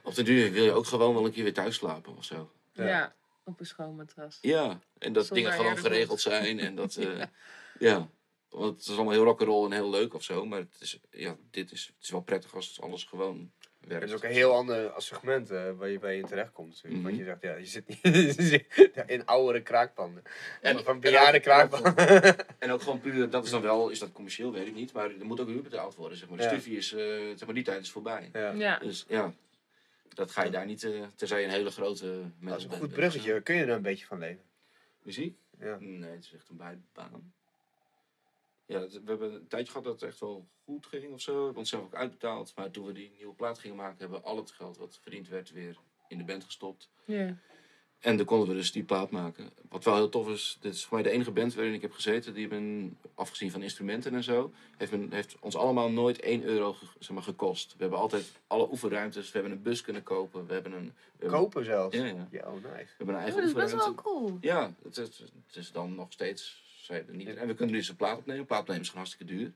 op 0.03 0.15
de 0.15 0.23
duur 0.23 0.51
wil 0.51 0.63
je 0.63 0.71
ook 0.71 0.85
gewoon 0.85 1.13
wel 1.13 1.25
een 1.25 1.31
keer 1.31 1.43
weer 1.43 1.53
thuis 1.53 1.75
slapen 1.75 2.17
of 2.17 2.23
zo. 2.23 2.49
Ja. 2.73 3.15
Ja. 3.47 3.53
op 3.53 3.59
een 3.59 3.65
schoon 3.65 3.95
matras. 3.95 4.37
Ja, 4.41 4.79
en 4.97 5.13
dat 5.13 5.25
Zonder 5.25 5.43
dingen 5.43 5.59
gewoon 5.59 5.77
geregeld 5.77 6.21
zijn 6.21 6.59
en 6.59 6.75
dat, 6.75 6.95
eh, 7.05 7.23
ja. 7.79 8.07
Want 8.49 8.75
het 8.77 8.87
is 8.87 8.95
allemaal 8.95 9.13
heel 9.13 9.23
rock'n'roll 9.23 9.65
en 9.65 9.71
heel 9.71 9.89
leuk 9.89 10.13
of 10.13 10.23
zo, 10.23 10.45
maar 10.45 10.59
het 10.59 10.75
is, 10.79 10.99
ja, 11.11 11.35
dit 11.51 11.71
is, 11.71 11.85
het 11.85 12.03
is 12.05 12.09
wel 12.09 12.21
prettig 12.21 12.55
als 12.55 12.81
alles 12.81 13.03
gewoon 13.03 13.51
werkt. 13.79 14.01
Het 14.03 14.11
is 14.11 14.15
ook 14.17 14.23
een 14.23 14.35
heel 14.35 14.53
ander 14.53 14.93
segment 14.97 15.51
eh, 15.51 15.71
waar, 15.77 15.89
je, 15.89 15.99
waar 15.99 16.11
je 16.13 16.19
in 16.19 16.25
terecht 16.25 16.51
komt. 16.51 16.69
natuurlijk. 16.69 17.03
Want 17.03 17.15
Mhm. 17.15 17.23
je 17.23 17.29
zegt, 17.29 17.41
ja, 17.41 17.55
je 17.55 17.65
zit 17.65 17.87
niet 17.87 19.03
in 19.15 19.25
oudere 19.25 19.61
kraakpanden. 19.61 20.23
En- 20.61 20.83
van 20.83 20.99
bejaarde 20.99 21.39
kraakpanden. 21.39 21.95
En 22.59 22.71
ook 22.71 22.81
gewoon 22.81 22.99
puur, 23.01 23.29
dat 23.29 23.45
is 23.45 23.49
dan 23.51 23.61
wel, 23.61 23.89
is 23.89 23.99
dat 23.99 24.11
commercieel, 24.11 24.51
weet 24.51 24.67
ik 24.67 24.73
niet, 24.75 24.93
maar 24.93 25.09
er 25.19 25.25
moet 25.25 25.39
ook 25.39 25.47
huur 25.47 25.61
betaald 25.61 25.95
worden, 25.95 26.17
zeg 26.17 26.29
maar. 26.29 26.37
De 26.37 26.43
Ja. 26.43 26.49
studie 26.49 26.77
is, 26.77 26.93
eh, 26.93 26.99
zeg 27.35 27.45
maar, 27.45 27.53
die 27.55 27.63
tijd 27.63 27.81
is 27.81 27.91
voorbij. 27.91 28.29
Ja. 28.33 28.51
Ja. 28.51 28.79
Dus 28.79 29.05
ja, 29.07 29.33
dat 30.17 30.31
ga 30.31 30.43
je 30.43 30.51
daar 30.51 30.65
niet, 30.65 30.83
eh 30.83 31.03
tenzij 31.15 31.39
je 31.39 31.45
een 31.45 31.51
hele 31.51 31.71
grote 31.71 32.31
Dat 32.39 32.57
is 32.57 32.63
een 32.63 32.69
goed 32.69 32.79
bent. 32.79 32.93
bruggetje. 32.93 33.41
Kun 33.41 33.55
je 33.55 33.61
er 33.61 33.69
een 33.69 33.81
beetje 33.81 34.05
van 34.05 34.19
leven? 34.19 34.43
Muziek? 35.01 35.37
Ja. 35.59 35.77
Nee, 35.79 36.09
het 36.11 36.23
is 36.23 36.33
echt 36.33 36.49
een 36.49 36.57
bijbaan. 36.57 37.33
Ja, 38.65 38.79
we 38.87 39.01
hebben 39.05 39.33
een 39.33 39.47
tijdje 39.47 39.67
gehad 39.71 39.83
dat 39.83 40.01
het 40.01 40.09
echt 40.09 40.19
wel 40.19 40.47
goed 40.63 40.85
ging 40.85 41.13
of 41.13 41.21
zo. 41.21 41.31
We 41.33 41.39
hebben 41.39 41.57
onszelf 41.57 41.83
ook 41.83 41.95
uitbetaald. 41.95 42.55
Maar 42.55 42.71
toen 42.71 42.85
we 42.85 42.91
die 42.91 43.11
nieuwe 43.17 43.33
plaat 43.33 43.59
gingen 43.59 43.77
maken, 43.77 43.97
hebben 43.97 44.19
we 44.19 44.25
al 44.25 44.37
het 44.37 44.51
geld 44.51 44.77
wat 44.77 44.99
verdiend 45.01 45.27
werd 45.27 45.51
weer 45.51 45.77
in 46.07 46.17
de 46.17 46.23
band 46.23 46.43
gestopt. 46.43 46.89
Ja. 47.05 47.37
En 48.07 48.17
dan 48.17 48.25
konden 48.25 48.47
we 48.47 48.53
dus 48.53 48.71
die 48.71 48.83
plaat 48.83 49.09
maken. 49.11 49.49
Wat 49.69 49.83
wel 49.83 49.95
heel 49.95 50.09
tof 50.09 50.29
is, 50.29 50.57
dit 50.61 50.73
is 50.73 50.85
voor 50.85 50.93
mij 50.93 51.03
de 51.03 51.09
enige 51.15 51.31
band 51.31 51.53
waarin 51.53 51.73
ik 51.73 51.81
heb 51.81 51.91
gezeten. 51.91 52.33
Die 52.33 52.47
hebben, 52.47 52.97
afgezien 53.15 53.51
van 53.51 53.61
instrumenten 53.61 54.13
en 54.15 54.23
zo, 54.23 54.51
heeft, 54.77 54.91
men, 54.91 55.11
heeft 55.11 55.35
ons 55.39 55.55
allemaal 55.55 55.91
nooit 55.91 56.19
1 56.19 56.43
euro 56.43 56.73
ge- 56.73 56.85
zeg 56.99 57.11
maar, 57.11 57.23
gekost. 57.23 57.71
We 57.71 57.81
hebben 57.81 57.99
altijd 57.99 58.31
alle 58.47 58.67
oefenruimtes. 58.71 59.25
We 59.31 59.39
hebben 59.39 59.51
een 59.57 59.61
bus 59.63 59.81
kunnen 59.81 60.03
kopen. 60.03 60.47
We 60.47 60.53
hebben 60.53 60.71
een... 60.71 60.93
Kopen 61.29 61.65
zelfs. 61.65 61.95
Ja, 61.95 62.05
ja. 62.05 62.27
Ja, 62.31 62.47
oh 62.47 62.53
nice. 62.53 62.63
We 62.63 62.73
hebben 62.97 63.07
een 63.07 63.13
Oh, 63.15 63.15
eigen 63.21 63.35
dat 63.39 63.47
is 63.47 63.53
best 63.53 63.73
oefenruimte. 63.73 64.03
wel 64.03 64.13
cool. 64.13 64.37
Ja, 64.41 64.73
het 64.83 64.97
is, 64.97 65.07
het 65.47 65.55
is 65.55 65.71
dan 65.71 65.95
nog 65.95 66.07
steeds. 66.11 66.63
Niet. 67.11 67.35
En 67.35 67.47
we 67.47 67.53
kunnen 67.53 67.75
dus 67.75 67.89
een 67.89 67.95
plaat 67.95 68.17
opnemen. 68.17 68.45
Plaat 68.45 68.59
opnemen 68.61 68.81
is 68.81 68.89
gewoon 68.89 69.05
hartstikke 69.05 69.33
duur. 69.33 69.51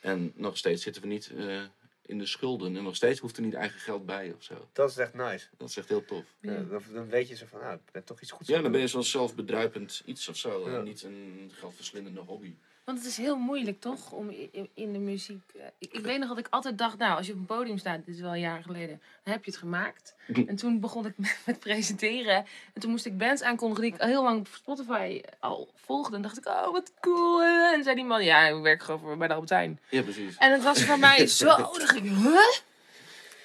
En 0.00 0.32
nog 0.36 0.56
steeds 0.56 0.82
zitten 0.82 1.02
we 1.02 1.08
niet 1.08 1.32
eh, 1.36 1.60
in 2.06 2.18
de 2.18 2.26
schulden. 2.26 2.76
En 2.76 2.82
nog 2.82 2.96
steeds 2.96 3.20
hoeft 3.20 3.36
er 3.36 3.42
niet 3.42 3.54
eigen 3.54 3.80
geld 3.80 4.06
bij 4.06 4.32
of 4.36 4.42
zo. 4.42 4.68
Dat 4.72 4.90
is 4.90 4.96
echt 4.96 5.14
nice. 5.14 5.46
Dat 5.56 5.68
is 5.68 5.76
echt 5.76 5.88
heel 5.88 6.04
tof. 6.04 6.24
Ja, 6.40 6.62
dan, 6.62 6.82
dan 6.92 7.08
weet 7.08 7.28
je 7.28 7.36
zo 7.36 7.46
van, 7.46 7.60
nou, 7.60 7.74
ik 7.74 7.92
ben 7.92 8.04
toch 8.04 8.20
iets 8.20 8.30
goeds 8.30 8.48
Ja, 8.48 8.62
dan 8.62 8.72
ben 8.72 8.80
je 8.80 8.86
zo'n 8.86 9.04
zelfbedruipend 9.04 10.02
iets 10.04 10.28
of 10.28 10.36
zo. 10.36 10.70
Ja. 10.70 10.76
En 10.76 10.84
niet 10.84 11.02
een 11.02 11.50
geldverslindende 11.54 12.20
hobby. 12.20 12.54
Want 12.84 12.98
het 12.98 13.06
is 13.06 13.16
heel 13.16 13.36
moeilijk 13.36 13.80
toch 13.80 14.12
om 14.12 14.30
in 14.74 14.92
de 14.92 14.98
muziek. 14.98 15.42
eh, 15.54 15.62
Ik, 15.78 15.92
ik 15.92 16.04
weet 16.04 16.18
nog 16.18 16.28
dat 16.28 16.38
ik 16.38 16.46
altijd 16.50 16.78
dacht, 16.78 16.98
nou, 16.98 17.16
als 17.16 17.26
je 17.26 17.32
op 17.32 17.38
een 17.38 17.44
podium 17.46 17.78
staat, 17.78 18.06
dit 18.06 18.14
is 18.14 18.20
wel 18.20 18.34
jaren 18.34 18.62
geleden, 18.62 19.00
dan 19.24 19.32
heb 19.32 19.44
je 19.44 19.50
het 19.50 19.60
gemaakt. 19.60 20.14
En 20.46 20.56
toen 20.56 20.80
begon 20.80 21.06
ik 21.06 21.12
met, 21.18 21.38
met 21.46 21.58
presenteren. 21.58 22.36
En 22.74 22.80
toen 22.80 22.90
moest 22.90 23.06
ik 23.06 23.18
bands 23.18 23.42
aankondigen 23.42 23.84
die 23.84 23.92
ik 23.94 24.00
al 24.00 24.06
heel 24.08 24.22
lang 24.22 24.38
op 24.38 24.48
Spotify 24.54 25.20
al 25.40 25.68
volgde. 25.74 26.16
En 26.16 26.22
dacht 26.22 26.38
ik, 26.38 26.46
oh 26.46 26.72
wat 26.72 26.92
cool. 27.00 27.42
En 27.42 27.82
zei 27.82 27.94
die 27.94 28.04
man, 28.04 28.24
ja, 28.24 28.46
ik 28.46 28.62
werk 28.62 28.82
gewoon 28.82 29.00
voor- 29.00 29.16
bij 29.16 29.28
de 29.28 29.34
Albertijn. 29.34 29.80
Ja, 29.88 30.02
precies. 30.02 30.36
En 30.36 30.52
het 30.52 30.62
was 30.62 30.84
voor 30.84 30.98
mij 31.08 31.26
zo. 31.26 31.46
dacht 31.56 31.94
ik, 31.96 32.02
huh? 32.02 32.36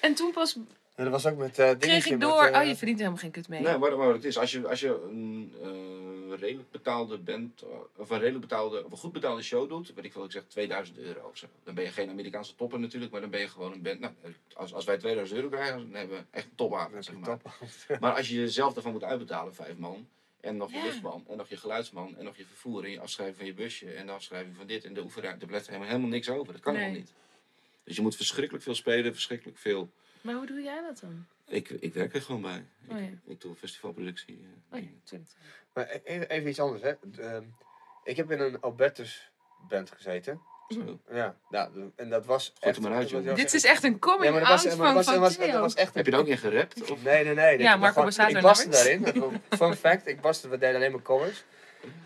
En 0.00 0.14
toen 0.14 0.32
pas. 0.32 0.56
Ja, 0.98 1.04
dat 1.04 1.12
was 1.12 1.26
ook 1.26 1.38
met 1.38 1.58
eh 1.58 1.70
kreeg 1.78 2.06
ik 2.06 2.20
door, 2.20 2.48
oh 2.54 2.64
je 2.64 2.76
verdient 2.76 2.98
helemaal 2.98 3.18
geen 3.18 3.30
kut 3.30 3.48
mee. 3.48 3.60
Nee, 3.60 3.78
maar, 3.78 3.96
maar 3.98 4.12
het 4.12 4.24
is, 4.24 4.38
als 4.38 4.52
je, 4.52 4.68
als 4.68 4.80
je 4.80 5.02
een 5.10 5.54
eh, 5.62 6.38
redelijk 6.40 6.70
betaalde 6.70 7.18
band, 7.18 7.62
eh, 7.62 7.68
of 7.96 8.10
een 8.10 8.18
redelijk 8.18 8.40
betaalde, 8.48 8.84
of 8.84 8.90
een 8.90 8.96
goed 8.98 9.12
betaalde 9.12 9.42
show 9.42 9.68
doet, 9.68 9.94
weet 9.94 10.04
ik 10.04 10.12
veel, 10.12 10.24
ik 10.24 10.30
zeg 10.30 10.42
2000 10.48 10.98
euro 10.98 11.28
of 11.28 11.36
zo. 11.36 11.46
Dan 11.64 11.74
ben 11.74 11.84
je 11.84 11.90
geen 11.90 12.10
Amerikaanse 12.10 12.54
topper 12.54 12.80
natuurlijk, 12.80 13.12
maar 13.12 13.20
dan 13.20 13.30
ben 13.30 13.40
je 13.40 13.48
gewoon 13.48 13.72
een 13.72 13.82
band. 13.82 14.00
Nou, 14.00 14.12
als, 14.54 14.72
als 14.74 14.84
wij 14.84 14.98
2000 14.98 15.38
euro 15.38 15.50
krijgen, 15.50 15.76
dan 15.78 15.94
hebben 15.94 16.16
we 16.18 16.24
echt 16.30 16.44
een 16.44 16.54
topavond, 16.54 17.04
zeg 17.04 17.14
maar. 17.16 17.38
Top. 17.38 17.52
Maar 18.00 18.14
als 18.16 18.28
je 18.28 18.34
jezelf 18.34 18.72
daarvan 18.72 18.92
moet 18.92 19.04
uitbetalen, 19.04 19.54
vijf 19.54 19.76
man, 19.76 20.08
en 20.40 20.56
nog 20.56 20.70
je 20.72 20.76
Ja. 20.78 20.84
lichtman, 20.84 21.24
en 21.28 21.36
nog 21.36 21.48
je 21.48 21.56
geluidsman, 21.56 22.16
en 22.18 22.24
nog 22.24 22.36
je 22.36 22.44
vervoer, 22.44 22.84
en 22.84 22.90
je 22.90 23.00
afschrijving 23.00 23.36
van 23.36 23.46
je 23.46 23.54
busje, 23.54 23.90
en 23.90 24.06
de 24.06 24.12
afschrijving 24.12 24.56
van 24.56 24.66
dit, 24.66 24.84
en 24.84 24.94
de 24.94 25.02
oefenruimte, 25.02 25.40
er 25.40 25.46
blijft 25.46 25.66
helemaal, 25.66 25.88
helemaal 25.88 26.08
niks 26.10 26.28
over. 26.30 26.52
Dat 26.52 26.62
kan 26.62 26.72
Nee. 26.72 26.82
gewoon 26.82 26.98
niet. 26.98 27.12
Dus 27.84 27.96
je 27.96 28.02
moet 28.02 28.16
verschrikkelijk 28.16 28.64
veel 28.64 28.74
spelen, 28.74 29.12
verschrikkelijk 29.12 29.58
veel. 29.58 29.90
Maar 30.20 30.34
hoe 30.34 30.46
doe 30.46 30.62
jij 30.62 30.80
dat 30.82 31.00
dan? 31.00 31.26
Ik, 31.46 31.68
ik 31.70 31.94
werk 31.94 32.14
er 32.14 32.22
gewoon 32.22 32.40
bij. 32.42 32.64
Ik, 32.84 32.90
Oh 32.92 33.00
ja. 33.00 33.08
ik 33.26 33.40
doe 33.40 33.54
festivalproductie. 33.54 34.46
eh, 34.70 34.78
Oh 34.78 34.84
ja. 35.04 35.18
Maar 35.74 35.88
e- 35.90 36.00
even, 36.04 36.28
even 36.28 36.48
iets 36.48 36.60
anders, 36.60 36.82
hè. 36.82 36.92
Ehm, 37.22 37.42
ik 38.04 38.16
heb 38.16 38.30
in 38.30 38.40
een 38.40 38.60
Albertus 38.60 39.30
band 39.68 39.90
gezeten. 39.90 40.40
Zo. 40.68 41.00
Ja, 41.12 41.36
nou, 41.50 41.90
en 41.96 42.08
dat 42.10 42.26
was 42.26 42.52
Gooi 42.60 42.74
er 42.74 42.82
maar 42.82 42.92
uit, 42.92 43.10
was- 43.10 43.24
joh. 43.24 43.34
Dit 43.34 43.54
is 43.54 43.64
echt 43.64 43.82
een 43.82 43.98
coming 43.98 44.24
Ja, 44.34 44.40
out 44.40 44.48
was, 44.64 44.74
van, 44.74 44.94
was, 44.94 45.06
van 45.06 45.18
was, 45.20 45.36
was 45.36 45.74
echt 45.74 45.94
Heb 45.94 46.06
je 46.06 46.12
er 46.12 46.18
ook 46.18 46.26
in 46.26 46.38
gerapt? 46.38 46.90
Of? 46.90 47.02
Nee, 47.02 47.24
nee, 47.24 47.34
nee. 47.34 47.58
Ja, 47.58 47.76
Marco 47.76 48.06
Ik 48.06 48.32
nummers. 48.32 48.64
daarin. 48.68 49.04
Fun 49.58 49.74
fact, 49.74 50.06
ik 50.06 50.20
baste, 50.20 50.48
we 50.48 50.58
deden 50.58 50.76
alleen 50.76 50.92
maar 50.92 51.02
covers. 51.02 51.44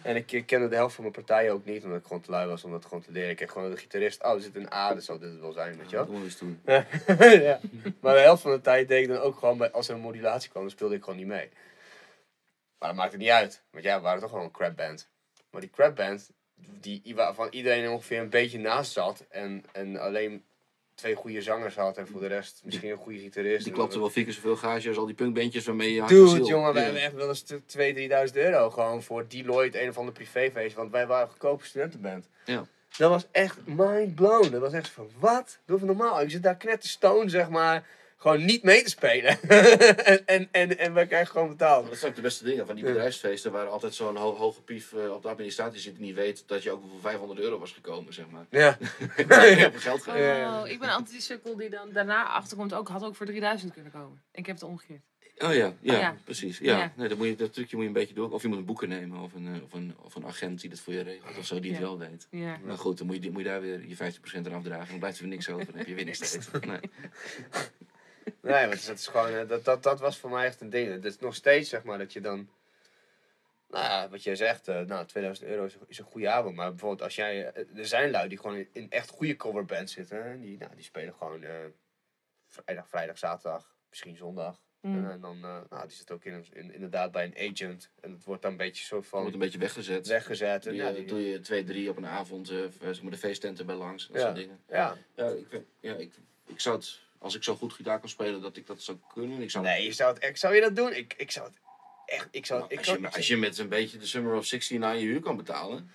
En 0.02 0.16
ik 0.16 0.42
kende 0.46 0.68
de 0.68 0.74
helft 0.74 0.94
van 0.94 1.04
mijn 1.04 1.16
partijen 1.16 1.52
ook 1.52 1.64
niet, 1.64 1.84
omdat 1.84 1.98
ik 1.98 2.06
gewoon 2.06 2.22
te 2.22 2.30
lui 2.30 2.48
was 2.48 2.64
om 2.64 2.70
dat 2.70 2.84
gewoon 2.84 3.02
te 3.02 3.12
leren. 3.12 3.30
Ik 3.30 3.36
kreeg 3.36 3.50
gewoon 3.50 3.70
de 3.70 3.76
gitarist, 3.76 4.22
oh, 4.22 4.34
er 4.34 4.40
zit 4.40 4.56
een 4.56 4.72
A, 4.72 4.94
dus 4.94 5.04
zou 5.04 5.18
dit 5.18 5.30
het 5.30 5.40
wel 5.40 5.52
zijn, 5.52 5.76
weet 5.76 5.90
je 5.90 5.96
wel. 5.96 6.06
dat 6.06 6.22
eens 6.22 6.38
doen. 6.38 6.60
ja. 7.48 7.60
Maar 8.00 8.14
de 8.14 8.20
helft 8.20 8.42
van 8.42 8.50
de 8.50 8.60
tijd 8.60 8.88
deed 8.88 9.02
ik 9.02 9.08
dan 9.08 9.22
ook 9.22 9.38
gewoon, 9.38 9.58
bij, 9.58 9.70
als 9.70 9.88
er 9.88 9.94
een 9.94 10.00
modulatie 10.00 10.50
kwam, 10.50 10.62
dan 10.62 10.70
speelde 10.70 10.94
ik 10.94 11.02
gewoon 11.02 11.18
niet 11.18 11.26
mee. 11.26 11.48
Maar 12.78 12.88
dat 12.88 12.98
maakte 12.98 13.16
niet 13.16 13.28
uit, 13.28 13.62
want 13.70 13.84
ja, 13.84 13.96
we 13.96 14.02
waren 14.02 14.20
toch 14.20 14.30
gewoon 14.30 14.44
een 14.44 14.50
crap 14.50 14.76
band. 14.76 15.10
Maar 15.50 15.60
die 15.60 15.70
crap 15.70 15.96
band, 15.96 16.30
die, 16.54 17.14
waarvan 17.14 17.48
iedereen 17.50 17.88
ongeveer 17.88 18.20
een 18.20 18.30
beetje 18.30 18.58
naast 18.58 18.92
zat 18.92 19.24
en, 19.28 19.64
en 19.72 19.96
alleen 19.96 20.44
twee 21.02 21.14
goede 21.14 21.42
zangers 21.42 21.74
had 21.74 21.96
en 21.96 22.06
voor 22.08 22.20
de 22.20 22.26
rest 22.26 22.60
misschien 22.64 22.90
een 22.90 22.96
goede 22.96 23.18
gitarist. 23.18 23.64
Die 23.64 23.72
klapte 23.72 23.98
wel 23.98 24.10
vier 24.10 24.24
keer 24.24 24.32
zoveel 24.32 24.56
gage 24.56 24.88
als 24.88 24.96
al 24.96 25.06
die 25.06 25.14
punkbandjes 25.14 25.64
waarmee 25.64 25.92
je 25.92 26.02
Dude, 26.06 26.28
ziel. 26.30 26.46
jongen, 26.46 26.72
we 26.72 26.78
Ja. 26.78 26.84
hebben 26.84 27.02
echt 27.02 27.14
wel 27.14 27.28
eens 27.28 27.42
2.000, 27.66 27.94
3.000 27.96 28.36
euro 28.36 28.70
gewoon 28.70 29.02
voor 29.02 29.24
Deloitte, 29.28 29.82
een 29.82 29.88
of 29.88 29.98
ander 29.98 30.14
privéfeest. 30.14 30.76
Want 30.76 30.90
wij 30.90 31.06
waren 31.06 31.22
een 31.24 31.30
goedkope 31.30 31.64
studentenband. 31.64 32.28
Ja. 32.44 32.64
Dat 32.96 33.10
was 33.10 33.26
echt 33.30 33.58
mind 33.66 34.14
blown. 34.14 34.50
Dat 34.50 34.60
was 34.60 34.72
echt 34.72 34.88
van, 34.88 35.10
wat? 35.18 35.58
Doe 35.66 35.76
even 35.76 35.86
normaal. 35.88 36.20
Ik 36.20 36.30
zit 36.30 36.42
daar 36.42 36.56
knetterstone, 36.56 37.28
zeg 37.28 37.48
maar, 37.48 37.86
gewoon 38.22 38.44
niet 38.44 38.62
mee 38.62 38.82
te 38.82 38.90
spelen. 38.90 39.40
en, 40.04 40.26
en, 40.26 40.48
en, 40.50 40.78
en 40.78 40.94
wij 40.94 41.06
krijgen 41.06 41.30
gewoon 41.32 41.48
betaald. 41.48 41.88
Dat 41.88 41.98
zijn 41.98 42.10
ook 42.10 42.16
de 42.16 42.22
beste 42.22 42.44
dingen 42.44 42.66
van 42.66 42.74
die 42.74 42.84
bedrijfsfeesten 42.84 43.52
waar 43.52 43.66
altijd 43.66 43.94
zo'n 43.94 44.16
ho 44.16 44.34
hoge 44.36 44.62
pief 44.62 44.92
eh, 44.92 45.12
op 45.12 45.22
de 45.22 45.28
administratie 45.28 45.80
zit 45.80 45.96
die 45.96 46.04
niet 46.04 46.14
weet 46.14 46.44
dat 46.46 46.62
je 46.62 46.70
ook 46.70 46.82
voor 46.90 47.00
500 47.00 47.40
euro 47.40 47.58
was 47.58 47.72
gekomen, 47.72 48.14
zeg 48.14 48.24
maar. 48.30 48.46
Ja. 48.50 48.78
Heel 49.16 49.70
veel 49.70 49.80
geld 49.80 50.06
Oh, 50.06 50.14
gegeven. 50.14 50.70
Ik 50.70 50.78
ben 50.78 51.04
die 51.10 51.20
sukkel 51.20 51.56
die 51.56 51.70
dan 51.70 51.92
daarna 51.92 52.24
achterkomt 52.24 52.74
ook, 52.74 52.88
had 52.88 53.04
ook 53.04 53.16
voor 53.16 53.26
3000 53.26 53.72
kunnen 53.72 53.92
komen. 53.92 54.22
Ik 54.32 54.46
heb 54.46 54.54
het 54.54 54.64
omgekeerd. 54.64 55.00
Oh 55.38 55.54
ja, 55.54 55.72
ja, 55.80 55.94
Oh 55.94 56.00
ja. 56.00 56.16
precies. 56.24 56.58
Ja. 56.58 56.78
Ja. 56.78 56.92
Nee, 56.96 57.08
dat, 57.08 57.18
moet 57.18 57.26
je, 57.26 57.36
dat 57.36 57.52
trucje 57.52 57.76
moet 57.76 57.84
je 57.84 57.90
een 57.90 57.96
beetje 57.98 58.14
door. 58.14 58.30
Of 58.30 58.42
je 58.42 58.48
moet 58.48 58.56
een 58.58 58.64
boeken 58.64 58.88
nemen 58.88 59.20
of 59.20 59.34
een, 59.34 59.46
eh, 59.46 59.62
of 59.62 59.72
een, 59.72 59.94
of 60.02 60.14
een 60.14 60.26
agent 60.26 60.60
die 60.60 60.70
dat 60.70 60.80
voor 60.80 60.92
je 60.92 61.02
regelt 61.02 61.38
of 61.38 61.46
zo, 61.46 61.60
die 61.60 61.70
het 61.70 61.80
Ja. 61.80 61.86
wel 61.86 61.98
weet. 61.98 62.26
Ja. 62.30 62.58
Maar 62.64 62.78
goed, 62.78 62.98
dan 62.98 63.06
moet 63.06 63.24
je, 63.24 63.30
moet 63.30 63.42
je 63.42 63.48
daar 63.48 63.60
weer 63.60 63.86
je 63.88 63.96
50% 63.96 64.46
eraf 64.46 64.62
dragen. 64.62 64.88
Dan 64.88 64.98
blijft 64.98 65.16
er 65.16 65.22
weer 65.24 65.32
niks 65.32 65.48
over. 65.48 65.66
Dan 65.66 65.76
heb 65.76 65.86
je 65.86 65.94
weer 65.94 66.04
niks 66.04 66.18
te 66.30 66.38
eten. 66.38 66.68
Nee. 66.68 66.80
Nee, 68.42 68.52
maar 68.66 68.70
het 68.76 68.88
is, 68.98 69.06
gewoon, 69.06 69.28
eh, 69.34 69.48
dat, 69.48 69.64
dat, 69.64 69.82
dat 69.82 70.00
was 70.00 70.18
voor 70.18 70.30
mij 70.30 70.46
echt 70.46 70.60
een 70.60 70.70
ding. 70.70 70.90
Het 70.90 71.04
is 71.04 71.18
nog 71.18 71.34
steeds, 71.34 71.68
zeg 71.68 71.82
maar, 71.82 71.98
dat 71.98 72.12
je 72.12 72.20
dan... 72.20 72.48
Nou 73.68 73.84
ja, 73.84 74.08
wat 74.08 74.22
jij 74.22 74.36
zegt, 74.36 74.68
eh, 74.68 74.80
nou, 74.80 75.06
2000 75.06 75.48
euro 75.48 75.64
is, 75.64 75.76
is 75.86 75.98
een 75.98 76.04
goede 76.04 76.28
avond. 76.30 76.56
Maar 76.56 76.70
bijvoorbeeld 76.70 77.02
als 77.02 77.14
jij... 77.14 77.52
eh, 77.52 77.78
Er 77.78 77.86
zijn 77.86 78.10
lui 78.10 78.28
die 78.28 78.38
gewoon 78.38 78.56
in, 78.56 78.68
in 78.72 78.90
echt 78.90 79.08
goede 79.10 79.36
coverbands 79.36 79.92
zitten. 79.92 80.24
Hè? 80.24 80.40
Die, 80.40 80.58
nou, 80.58 80.74
die 80.74 80.84
spelen 80.84 81.14
gewoon 81.14 81.44
vrijdag, 82.48 82.88
vrijdag, 82.88 83.18
zaterdag, 83.18 83.74
misschien 83.88 84.16
zondag. 84.16 84.60
Mm. 84.80 85.10
En 85.10 85.20
dan, 85.20 85.40
nou, 85.40 85.66
die 85.86 85.96
zit 85.96 86.10
ook 86.10 86.24
in, 86.24 86.46
in, 86.52 86.72
inderdaad 86.74 87.12
bij 87.12 87.24
een 87.24 87.50
agent. 87.52 87.90
En 88.00 88.12
het 88.12 88.24
wordt 88.24 88.42
dan 88.42 88.50
een 88.50 88.56
beetje 88.56 88.84
soort 88.84 89.04
Je 89.04 89.10
wordt 89.10 89.24
van 89.24 89.32
een 89.34 89.38
beetje 89.44 89.58
weggezet. 89.58 90.06
weggezet. 90.06 90.66
En, 90.66 90.74
ja, 90.74 90.92
die- 90.92 91.04
doe 91.06 91.28
je 91.28 91.40
twee, 91.40 91.64
drie 91.64 91.90
op 91.90 91.96
een 91.96 92.06
avond, 92.06 92.46
zeg 92.48 93.02
maar 93.02 93.10
de 93.10 93.16
feesttenten 93.18 93.66
bij 93.66 93.74
langs. 93.74 94.06
Dat 94.06 94.16
Ja. 94.16 94.22
soort 94.22 94.36
dingen. 94.36 94.60
ja. 94.68 94.96
Ja, 95.14 95.28
ik, 95.28 95.60
ja 95.80 95.94
ik, 95.94 96.12
ik 96.46 96.60
zou 96.60 96.76
het, 96.76 97.00
als 97.22 97.34
ik 97.34 97.42
zo 97.42 97.54
goed 97.54 97.72
gitaar 97.72 98.00
kan 98.00 98.08
spelen, 98.08 98.40
dat 98.40 98.56
ik 98.56 98.66
dat 98.66 98.82
zou 98.82 98.98
kunnen. 99.14 99.42
Ik 99.42 99.50
zou, 99.50 99.64
Nee, 99.64 99.84
je 99.84 99.92
zou, 99.92 100.14
het, 100.14 100.22
echt- 100.22 100.38
zou 100.38 100.54
je 100.54 100.60
dat 100.60 100.76
doen? 100.76 100.92
Ik, 100.92 101.14
ik 101.16 101.30
zou 101.30 101.46
het 101.46 101.56
echt... 102.06 102.28
Ik 102.30 102.46
zou, 102.46 102.60
Nou, 102.60 102.72
ik 102.72 102.78
als, 102.78 102.86
zou, 102.86 103.00
je, 103.00 103.10
als 103.12 103.28
je 103.28 103.36
met 103.36 103.58
een 103.58 103.68
beetje 103.68 103.98
de 103.98 104.06
Summer 104.06 104.34
of 104.36 104.46
16 104.46 104.84
aan 104.84 104.98
je 104.98 105.06
huur 105.06 105.20
kan 105.20 105.36
betalen, 105.36 105.90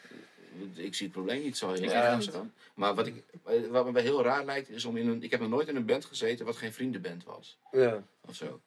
ik 0.76 0.96
zie 0.96 1.06
het 1.06 1.16
probleem 1.16 1.42
niet 1.44 1.58
zo 1.58 1.72
heel 1.74 1.84
Ik 1.84 1.90
erg. 1.90 2.30
Maar 2.74 2.96
wat, 2.96 3.08
ik, 3.08 3.24
wat 3.70 3.92
me 3.92 4.02
heel 4.02 4.24
raar 4.24 4.46
lijkt, 4.46 4.70
is 4.70 4.86
om 4.86 4.98
in 4.98 5.08
een. 5.08 5.24
Ik 5.24 5.32
heb 5.32 5.40
nog 5.40 5.50
nooit 5.50 5.68
in 5.68 5.76
een 5.76 5.86
band 5.86 6.06
gezeten 6.06 6.46
wat 6.46 6.56
geen 6.56 6.74
vriendenband 6.74 7.24
was. 7.24 7.58
ja. 7.72 8.04
Of 8.22 8.36
zo. 8.36 8.62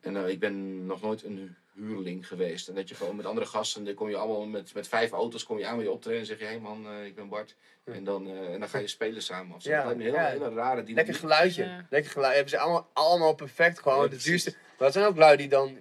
En 0.00 0.16
eh, 0.16 0.28
ik 0.28 0.38
ben 0.38 0.86
nog 0.86 1.02
nooit 1.02 1.22
een 1.24 1.56
huurling 1.74 2.26
geweest. 2.26 2.68
En 2.68 2.74
dat 2.74 2.88
je 2.88 2.94
gewoon 2.94 3.16
met 3.16 3.26
andere 3.26 3.46
gasten, 3.46 3.84
dan 3.84 3.94
kom 3.94 4.08
je 4.08 4.16
allemaal 4.16 4.46
met, 4.46 4.74
met 4.74 4.88
vijf 4.88 5.10
auto's 5.10 5.44
kom 5.44 5.58
je 5.58 5.66
aan 5.66 5.76
bij 5.76 5.84
je 5.84 5.90
optreden 5.90 6.20
en 6.20 6.26
zeg 6.26 6.38
je, 6.38 6.44
hé 6.44 6.50
hey 6.50 6.60
man, 6.60 6.86
eh, 6.86 7.04
ik 7.04 7.14
ben 7.14 7.28
Bart. 7.28 7.56
En 7.84 8.04
dan, 8.04 8.26
eh, 8.26 8.52
en 8.52 8.60
dan 8.60 8.68
ga 8.68 8.78
je 8.78 8.86
spelen 8.86 9.22
samen 9.22 9.56
of 9.56 9.62
zo. 9.62 9.70
Ja, 9.70 9.76
dat 9.76 9.84
lijkt 9.84 10.00
me 10.00 10.06
een 10.06 10.14
hele, 10.14 10.26
ja. 10.26 10.32
hele 10.32 10.54
rare 10.54 10.82
dynamiek. 10.82 10.96
Lekker 10.96 11.14
geluidje. 11.14 11.64
Ja. 11.64 11.86
Lekker 11.90 12.10
geluid. 12.10 12.34
Hebben 12.34 12.50
ze 12.50 12.58
allemaal, 12.58 12.90
allemaal 12.92 13.34
perfect. 13.34 13.78
Gewoon 13.78 14.02
Ja, 14.02 14.08
de 14.08 14.16
duurste. 14.16 14.50
Maar 14.50 14.86
het 14.86 14.92
zijn 14.92 15.06
ook 15.06 15.16
lui 15.16 15.36
die 15.36 15.48
dan. 15.48 15.78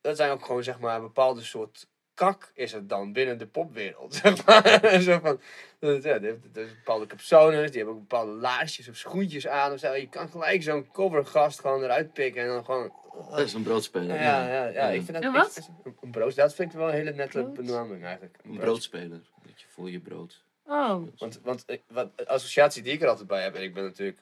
Dat 0.00 0.16
zijn 0.16 0.30
ook 0.30 0.44
gewoon 0.44 0.64
zeg 0.64 0.78
maar 0.78 0.96
een 0.96 1.02
bepaalde 1.02 1.42
soort 1.42 1.86
kak 2.14 2.50
is 2.54 2.72
het 2.72 2.88
dan 2.88 3.12
binnen 3.12 3.38
de 3.38 3.46
popwereld. 3.46 4.14
Zeg 4.22 4.44
maar. 4.46 4.90
Zo 5.02 5.18
van, 5.18 5.40
dat, 5.78 6.02
ja, 6.02 6.18
dat 6.18 6.36
bepaalde 6.52 7.06
capsones, 7.06 7.66
die 7.70 7.76
hebben 7.76 7.94
ook 7.94 8.08
bepaalde 8.08 8.32
laarsjes 8.32 8.88
of 8.88 8.96
schoentjes 8.96 9.46
aan. 9.48 9.72
Of 9.72 9.78
zo. 9.78 9.92
Je 9.92 10.08
kan 10.08 10.28
gelijk 10.28 10.62
zo'n 10.62 10.90
covergast 10.92 11.60
gewoon 11.60 11.82
eruit 11.82 12.12
pikken 12.12 12.42
en 12.42 12.48
dan 12.48 12.64
gewoon. 12.64 12.92
Dat 13.30 13.38
is 13.40 13.52
een 13.52 13.62
broodspeler. 13.62 14.16
Ja, 14.16 14.48
ja, 14.48 14.66
ja. 14.66 14.88
Ik 14.88 15.02
vind 15.02 15.12
dat, 15.12 15.22
En 15.22 15.32
wat? 15.32 15.68
ik- 15.84 15.92
een- 16.00 16.10
brood, 16.10 16.34
dat 16.34 16.54
vind 16.54 16.72
ik 16.72 16.78
wel 16.78 16.88
een 16.88 16.94
hele 16.94 17.12
nette 17.12 17.38
Brood? 17.42 17.54
benaming 17.54 18.04
eigenlijk. 18.04 18.38
Een 18.44 18.58
broodspeler. 18.58 19.20
Dat 19.46 19.60
je 19.60 19.66
voor 19.68 19.90
je 19.90 20.00
brood. 20.00 20.44
Oh, 20.66 21.02
Want, 21.18 21.40
want 21.42 21.62
ik- 21.66 21.82
wat, 21.88 22.18
de 22.18 22.28
associatie 22.28 22.82
die 22.82 22.92
ik 22.92 23.02
er 23.02 23.08
altijd 23.08 23.28
bij 23.28 23.42
heb, 23.42 23.54
en 23.54 23.62
ik 23.62 23.74
ben 23.74 23.82
natuurlijk 23.84 24.18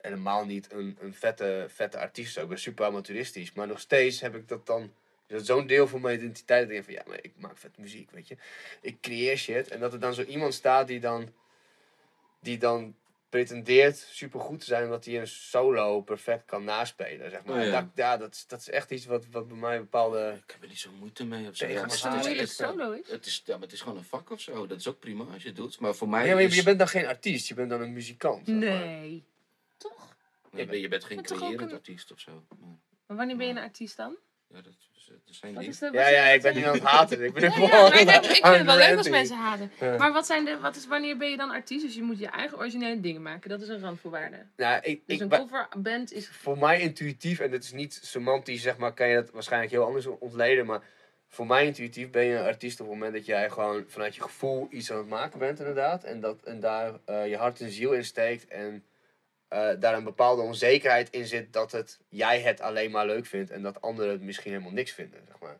helemaal 0.00 0.44
niet 0.44 0.72
een, 0.72 0.96
een 1.00 1.14
vette, 1.14 1.66
vette 1.68 1.98
artiest, 1.98 2.38
ik 2.38 2.48
ben 2.48 2.58
super 2.58 2.84
amateuristisch, 2.86 3.52
maar 3.52 3.66
nog 3.66 3.80
steeds 3.80 4.20
heb 4.20 4.34
ik 4.34 4.48
dat 4.48 4.66
dan, 4.66 4.92
dat 5.32 5.46
zo'n 5.46 5.66
deel 5.66 5.88
van 5.88 6.00
mijn 6.00 6.18
identiteit, 6.18 6.68
denk 6.68 6.84
van 6.84 6.92
ja, 6.92 7.02
maar 7.06 7.18
ik 7.22 7.32
maak 7.36 7.56
vette 7.58 7.80
muziek, 7.80 8.10
weet 8.10 8.28
je. 8.28 8.36
Ik 8.80 9.00
creëer 9.00 9.36
shit, 9.36 9.68
en 9.68 9.80
dat 9.80 9.92
er 9.92 10.00
dan 10.00 10.14
zo 10.14 10.22
iemand 10.22 10.54
staat 10.54 10.86
die 10.86 11.00
dan, 11.00 11.32
die 12.40 12.58
dan 12.58 12.94
pretendeert 13.28 13.96
supergoed 13.96 14.58
te 14.60 14.64
zijn 14.66 14.84
omdat 14.84 15.04
hij 15.04 15.20
een 15.20 15.26
solo 15.26 16.00
perfect 16.00 16.44
kan 16.44 16.64
naspelen, 16.64 17.30
zeg 17.30 17.44
maar. 17.44 17.58
Oh, 17.60 17.64
ja. 17.66 17.80
Dat, 17.80 17.88
ja, 17.94 18.16
dat, 18.16 18.34
is- 18.34 18.46
dat 18.46 18.60
is 18.60 18.70
echt 18.70 18.90
iets 18.90 19.04
wat, 19.06 19.26
wat 19.30 19.48
bij 19.48 19.56
mij 19.56 19.78
bepaalde... 19.78 20.40
Ik 20.44 20.50
heb 20.52 20.62
er 20.62 20.68
niet 20.68 20.78
zo 20.78 20.90
moeite 20.98 21.24
mee 21.24 21.48
of 21.48 21.56
zo. 21.56 21.64
Nee, 21.64 21.74
Ja, 21.74 21.80
maar 21.80 21.90
het 21.90 22.02
het 22.02 22.24
is 22.26 22.38
het- 22.40 22.50
solo 22.50 22.90
is. 22.90 23.10
Het 23.10 23.26
is, 23.26 23.42
ja, 23.44 23.52
maar 23.54 23.62
het 23.62 23.72
is 23.72 23.80
gewoon 23.80 23.96
een 23.98 24.04
vak 24.04 24.30
of 24.30 24.40
zo. 24.40 24.66
Dat 24.66 24.78
is 24.78 24.88
ook 24.88 24.98
prima 24.98 25.24
als 25.32 25.42
je 25.42 25.48
het 25.48 25.56
doet. 25.56 25.80
Maar 25.80 25.94
voor 25.94 26.08
mij 26.08 26.26
Ja, 26.26 26.32
maar 26.32 26.42
je, 26.42 26.48
is... 26.48 26.54
je 26.54 26.62
bent 26.62 26.78
dan 26.78 26.88
geen 26.88 27.06
artiest, 27.06 27.48
je 27.48 27.54
bent 27.54 27.70
dan 27.70 27.80
een 27.80 27.92
muzikant. 27.92 28.46
zeg 28.46 28.54
maar. 28.56 28.64
Nee. 28.64 29.24
Toch? 29.76 30.14
Nee, 30.50 30.80
je 30.80 30.88
bent 30.88 31.04
geen 31.04 31.22
creërend 31.22 31.60
een- 31.60 31.72
artiest 31.76 32.12
of 32.12 32.20
zo. 32.20 32.44
Maar, 32.48 32.68
Maar 33.06 33.16
wanneer 33.16 33.36
ben 33.36 33.46
je 33.46 33.52
een 33.52 33.58
artiest 33.58 33.96
dan? 33.96 34.16
Ja, 34.52 34.60
dat 34.62 34.72
is, 34.78 35.06
dat 35.08 35.18
is 35.30 35.38
zijn 35.38 35.52
Wat 35.54 35.62
ding. 35.62 35.72
is 35.74 35.78
de, 35.78 35.86
wat 35.90 35.94
Ja, 36.00 36.08
ja, 36.08 36.24
ik 36.26 36.42
ben 36.42 36.54
niet 36.54 36.64
aan 36.64 36.74
het 36.74 36.82
haten. 36.82 37.24
Ik 37.24 37.32
ben 37.32 37.42
Ja, 37.50 37.50
gewoon 37.50 37.68
ja, 37.68 37.80
maar 37.88 38.00
ik, 38.00 38.06
denk- 38.06 38.24
ik 38.24 38.40
aan 38.42 38.54
vind 38.54 38.66
het 38.68 38.76
wel 38.78 38.88
leuk 38.88 38.96
als 38.96 39.08
mensen 39.20 39.36
haten. 39.36 39.70
Ja. 39.80 39.96
Maar 39.96 40.12
wat 40.12 40.26
zijn 40.26 40.44
de, 40.44 40.58
wat 40.58 40.76
is, 40.76 40.86
wanneer 40.86 41.16
ben 41.16 41.30
je 41.30 41.36
dan 41.36 41.50
artiest? 41.50 41.84
Dus 41.84 41.94
je 41.94 42.02
moet 42.02 42.18
je 42.18 42.26
eigen 42.26 42.58
originele 42.58 43.00
dingen 43.00 43.22
maken. 43.22 43.50
Dat 43.50 43.60
is 43.60 43.68
een 43.68 43.80
randvoorwaarde. 43.80 44.46
Nou, 44.56 44.80
ik, 44.82 45.02
Dus 45.06 45.16
ik, 45.16 45.22
een 45.22 45.28
ba- 45.28 45.38
coverband 45.38 46.12
is... 46.12 46.28
voor 46.28 46.58
mij 46.58 46.80
intuïtief, 46.80 47.38
en 47.40 47.50
dit 47.50 47.64
is 47.64 47.72
niet 47.72 47.98
semantisch, 48.02 48.62
zeg 48.62 48.76
maar, 48.76 48.92
kan 48.94 49.08
je 49.08 49.14
dat 49.14 49.30
waarschijnlijk 49.30 49.72
heel 49.72 49.84
anders 49.84 50.06
ontleden, 50.06 50.66
maar 50.66 50.80
voor 51.28 51.46
mij 51.46 51.66
intuïtief 51.66 52.10
ben 52.10 52.24
je 52.24 52.34
een 52.36 52.44
artiest 52.44 52.80
op 52.80 52.86
het 52.86 52.94
moment 52.94 53.14
dat 53.14 53.26
jij 53.26 53.50
gewoon 53.50 53.84
vanuit 53.88 54.14
je 54.14 54.22
gevoel 54.22 54.66
iets 54.70 54.90
aan 54.90 54.98
het 54.98 55.08
maken 55.08 55.38
bent, 55.38 55.58
inderdaad. 55.58 56.04
En, 56.04 56.20
dat, 56.20 56.42
en 56.42 56.60
daar 56.60 56.92
eh, 57.04 57.28
je 57.28 57.36
hart 57.36 57.60
en 57.60 57.70
ziel 57.70 57.92
in 57.92 58.04
steekt 58.04 58.46
en 58.48 58.84
eh, 59.52 59.80
daar 59.80 59.94
een 59.94 60.04
bepaalde 60.04 60.42
onzekerheid 60.42 61.10
in 61.10 61.26
zit 61.26 61.52
dat 61.52 61.72
het, 61.72 61.98
jij 62.08 62.40
het 62.40 62.60
alleen 62.60 62.90
maar 62.90 63.06
leuk 63.06 63.26
vindt 63.26 63.50
en 63.50 63.62
dat 63.62 63.80
anderen 63.80 64.12
het 64.12 64.22
misschien 64.22 64.52
helemaal 64.52 64.72
niks 64.72 64.92
vinden, 64.92 65.20
zeg 65.26 65.38
maar. 65.38 65.58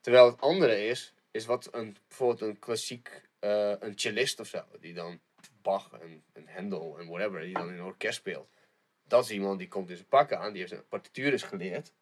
Terwijl 0.00 0.26
het 0.26 0.40
andere 0.40 0.86
is, 0.86 1.14
is 1.30 1.46
wat 1.46 1.68
een, 1.72 1.96
bijvoorbeeld 2.08 2.40
een 2.40 2.58
klassiek, 2.58 3.22
eh, 3.38 3.72
een 3.80 3.98
cellist 3.98 4.40
of 4.40 4.46
zo, 4.46 4.62
die 4.80 4.94
dan 4.94 5.20
Bach 5.62 5.90
en, 6.02 6.22
en 6.32 6.42
Hendel 6.46 6.96
en 6.98 7.06
whatever, 7.08 7.40
die 7.40 7.54
dan 7.54 7.68
in 7.68 7.74
een 7.74 7.84
orkest 7.84 8.18
speelt. 8.18 8.48
Dat 9.04 9.24
is 9.24 9.30
iemand 9.30 9.58
die 9.58 9.68
komt 9.68 9.90
in 9.90 9.96
zijn 9.96 10.08
pakken 10.08 10.38
aan, 10.38 10.48
die 10.50 10.58
heeft 10.58 10.70
zijn 10.72 10.88
partituur 10.88 11.38
geleerd. 11.38 11.92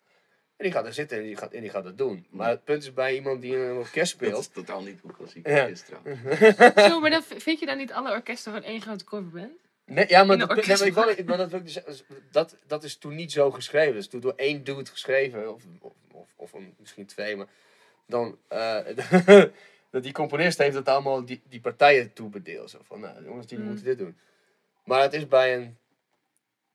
En 0.56 0.64
die 0.64 0.72
gaat 0.72 0.86
er 0.86 0.92
zitten 0.92 1.18
en 1.18 1.22
die 1.24 1.36
gaat, 1.36 1.52
en 1.52 1.60
die 1.60 1.70
gaat 1.70 1.84
het 1.84 1.98
doen. 1.98 2.26
Maar 2.30 2.48
het 2.48 2.64
punt 2.64 2.82
is 2.82 2.92
bij 2.92 3.14
iemand 3.14 3.42
die 3.42 3.52
in 3.52 3.58
een 3.60 3.76
orkest 3.76 3.94
Dat 3.94 4.08
speelt. 4.28 4.40
is 4.40 4.48
totaal 4.48 4.82
niet 4.82 5.00
hoe 5.00 5.12
klassiek 5.12 5.46
Ja. 5.48 5.66
is 5.66 5.82
trouwens. 5.82 6.20
Zo, 6.90 7.00
maar 7.00 7.10
dan 7.10 7.22
vind 7.22 7.60
je 7.60 7.66
dan 7.66 7.76
niet 7.76 7.92
alle 7.92 8.10
orkesten 8.10 8.52
gewoon 8.52 8.68
één 8.68 8.80
grote 8.80 9.04
coverband? 9.04 9.52
Nee, 9.86 10.08
ja, 10.08 10.24
maar, 10.24 10.38
dat, 10.38 10.48
nee, 10.48 10.66
maar, 10.66 10.86
ik 10.86 10.94
wil- 10.94 11.24
maar 11.24 11.36
dat, 11.36 11.50
wil 11.50 11.58
ik 11.58 11.64
dus 11.64 11.72
zeggen, 11.72 11.94
dat, 12.30 12.56
dat 12.66 12.84
is 12.84 12.96
toen 12.96 13.14
niet 13.14 13.32
zo 13.32 13.50
geschreven. 13.50 13.92
Dat 13.94 14.02
is 14.02 14.08
toen 14.08 14.20
door 14.20 14.32
één 14.36 14.64
dude 14.64 14.90
geschreven. 14.90 15.54
Of, 15.54 15.62
of, 15.80 15.92
of, 16.12 16.28
of 16.36 16.52
een, 16.52 16.74
misschien 16.78 17.06
twee. 17.06 17.36
Maar 17.36 17.46
dan. 18.06 18.38
eh, 18.48 18.78
dat 19.90 20.02
die 20.02 20.12
componist 20.12 20.58
heeft 20.58 20.74
dat 20.74 20.88
allemaal 20.88 21.24
die, 21.24 21.42
die 21.48 21.60
partijen 21.60 22.12
toebedeeld. 22.12 22.70
Zo 22.70 22.78
van, 22.82 23.00
nou, 23.00 23.24
jongens, 23.24 23.46
die 23.46 23.58
Mm. 23.58 23.64
moeten 23.64 23.84
dit 23.84 23.98
doen. 23.98 24.18
Maar 24.84 25.00
het 25.02 25.12
is 25.12 25.28
bij 25.28 25.54
een. 25.56 25.76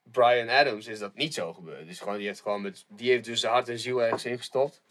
Brian 0.03 0.49
Adams 0.49 0.87
is 0.87 0.99
dat 0.99 1.13
niet 1.15 1.33
zo 1.33 1.53
gebeurd. 1.53 1.87
Dus 1.87 1.99
gewoon, 1.99 2.17
die, 2.17 2.27
heeft 2.27 2.41
gewoon 2.41 2.61
met, 2.61 2.85
die 2.87 3.09
heeft 3.11 3.25
dus 3.25 3.39
zijn 3.39 3.53
hart 3.53 3.69
en 3.69 3.79
ziel 3.79 4.03
ergens 4.03 4.25
ingestopt. 4.25 4.81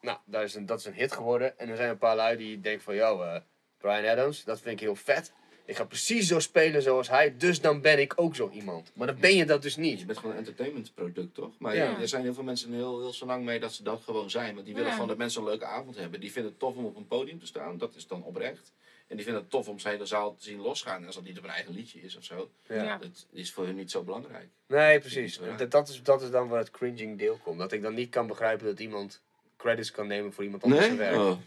Nou, 0.00 0.18
dat 0.24 0.42
is, 0.42 0.54
een, 0.54 0.66
dat 0.66 0.78
is 0.78 0.84
een 0.84 0.92
hit 0.94 1.12
geworden. 1.12 1.58
En 1.58 1.68
er 1.68 1.76
zijn 1.76 1.90
een 1.90 1.98
paar 1.98 2.16
lui 2.16 2.36
die 2.36 2.60
denken 2.60 2.82
van, 2.82 2.94
yo, 2.94 3.22
eh, 3.22 3.40
Brian 3.78 4.06
Adams, 4.06 4.44
dat 4.44 4.60
vind 4.60 4.74
ik 4.74 4.80
heel 4.80 4.94
vet. 4.96 5.32
Ik 5.68 5.76
ga 5.76 5.84
precies 5.84 6.26
zo 6.28 6.38
spelen 6.38 6.82
zoals 6.82 7.08
hij, 7.08 7.34
dus 7.36 7.60
dan 7.60 7.80
ben 7.80 7.98
ik 7.98 8.12
ook 8.16 8.34
zo 8.36 8.50
iemand. 8.52 8.90
Maar 8.94 9.06
dan 9.06 9.16
ben 9.20 9.36
je 9.36 9.44
dat 9.44 9.62
dus 9.62 9.74
Je 9.74 9.80
niet. 9.80 10.06
bent 10.06 10.18
gewoon 10.18 10.32
een 10.32 10.38
entertainmentproduct, 10.38 11.34
toch? 11.34 11.52
Maar 11.58 11.76
Ja. 11.76 12.00
er 12.00 12.08
zijn 12.08 12.22
heel 12.22 12.34
veel 12.34 12.42
mensen 12.42 12.72
heel, 12.72 13.00
heel 13.00 13.12
zo 13.12 13.26
lang 13.26 13.44
mee 13.44 13.60
dat 13.60 13.72
ze 13.72 13.82
dat 13.82 14.00
gewoon 14.04 14.30
zijn. 14.30 14.54
Want 14.54 14.64
die 14.66 14.74
willen 14.74 14.88
Ja. 14.88 14.94
gewoon 14.94 15.08
dat 15.08 15.16
mensen 15.18 15.40
een 15.42 15.48
leuke 15.48 15.64
avond 15.64 15.96
hebben. 15.96 16.20
Die 16.20 16.32
vinden 16.32 16.50
het 16.50 16.60
tof 16.60 16.76
om 16.76 16.84
op 16.84 16.96
een 16.96 17.06
podium 17.06 17.38
te 17.40 17.46
staan. 17.46 17.78
Dat 17.78 17.94
is 17.94 18.06
dan 18.06 18.22
oprecht. 18.22 18.72
En 19.06 19.16
die 19.16 19.24
vinden 19.24 19.42
het 19.42 19.50
tof 19.50 19.68
om 19.68 19.78
zijn 19.78 19.94
hele 19.94 20.06
zaal 20.06 20.34
te 20.34 20.42
zien 20.44 20.60
losgaan. 20.60 21.00
En 21.00 21.06
als 21.06 21.14
dat 21.14 21.24
niet 21.24 21.38
op 21.38 21.44
een 21.44 21.50
eigen 21.50 21.74
liedje 21.74 22.00
is 22.00 22.16
of 22.16 22.24
zo. 22.24 22.50
Ja. 22.68 22.82
Ja. 22.82 22.98
Dat 22.98 23.26
is 23.32 23.52
voor 23.52 23.64
hun 23.64 23.76
niet 23.76 23.90
zo 23.90 24.02
belangrijk. 24.02 24.48
Nee, 24.66 24.98
precies. 25.00 25.40
Dat, 25.56 25.70
dat, 25.70 25.88
is, 25.88 26.02
dat 26.02 26.22
is 26.22 26.30
dan 26.30 26.48
waar 26.48 26.58
het 26.58 26.70
cringing 26.70 27.18
deel 27.18 27.38
komt. 27.42 27.58
Dat 27.58 27.72
ik 27.72 27.82
dan 27.82 27.94
niet 27.94 28.10
kan 28.10 28.26
begrijpen 28.26 28.66
dat 28.66 28.80
iemand 28.80 29.20
credits 29.56 29.90
kan 29.90 30.06
nemen 30.06 30.32
voor 30.32 30.44
iemand 30.44 30.62
anders 30.62 30.84
zijn 30.84 30.96
werk. 30.96 31.16
Oh. 31.16 31.38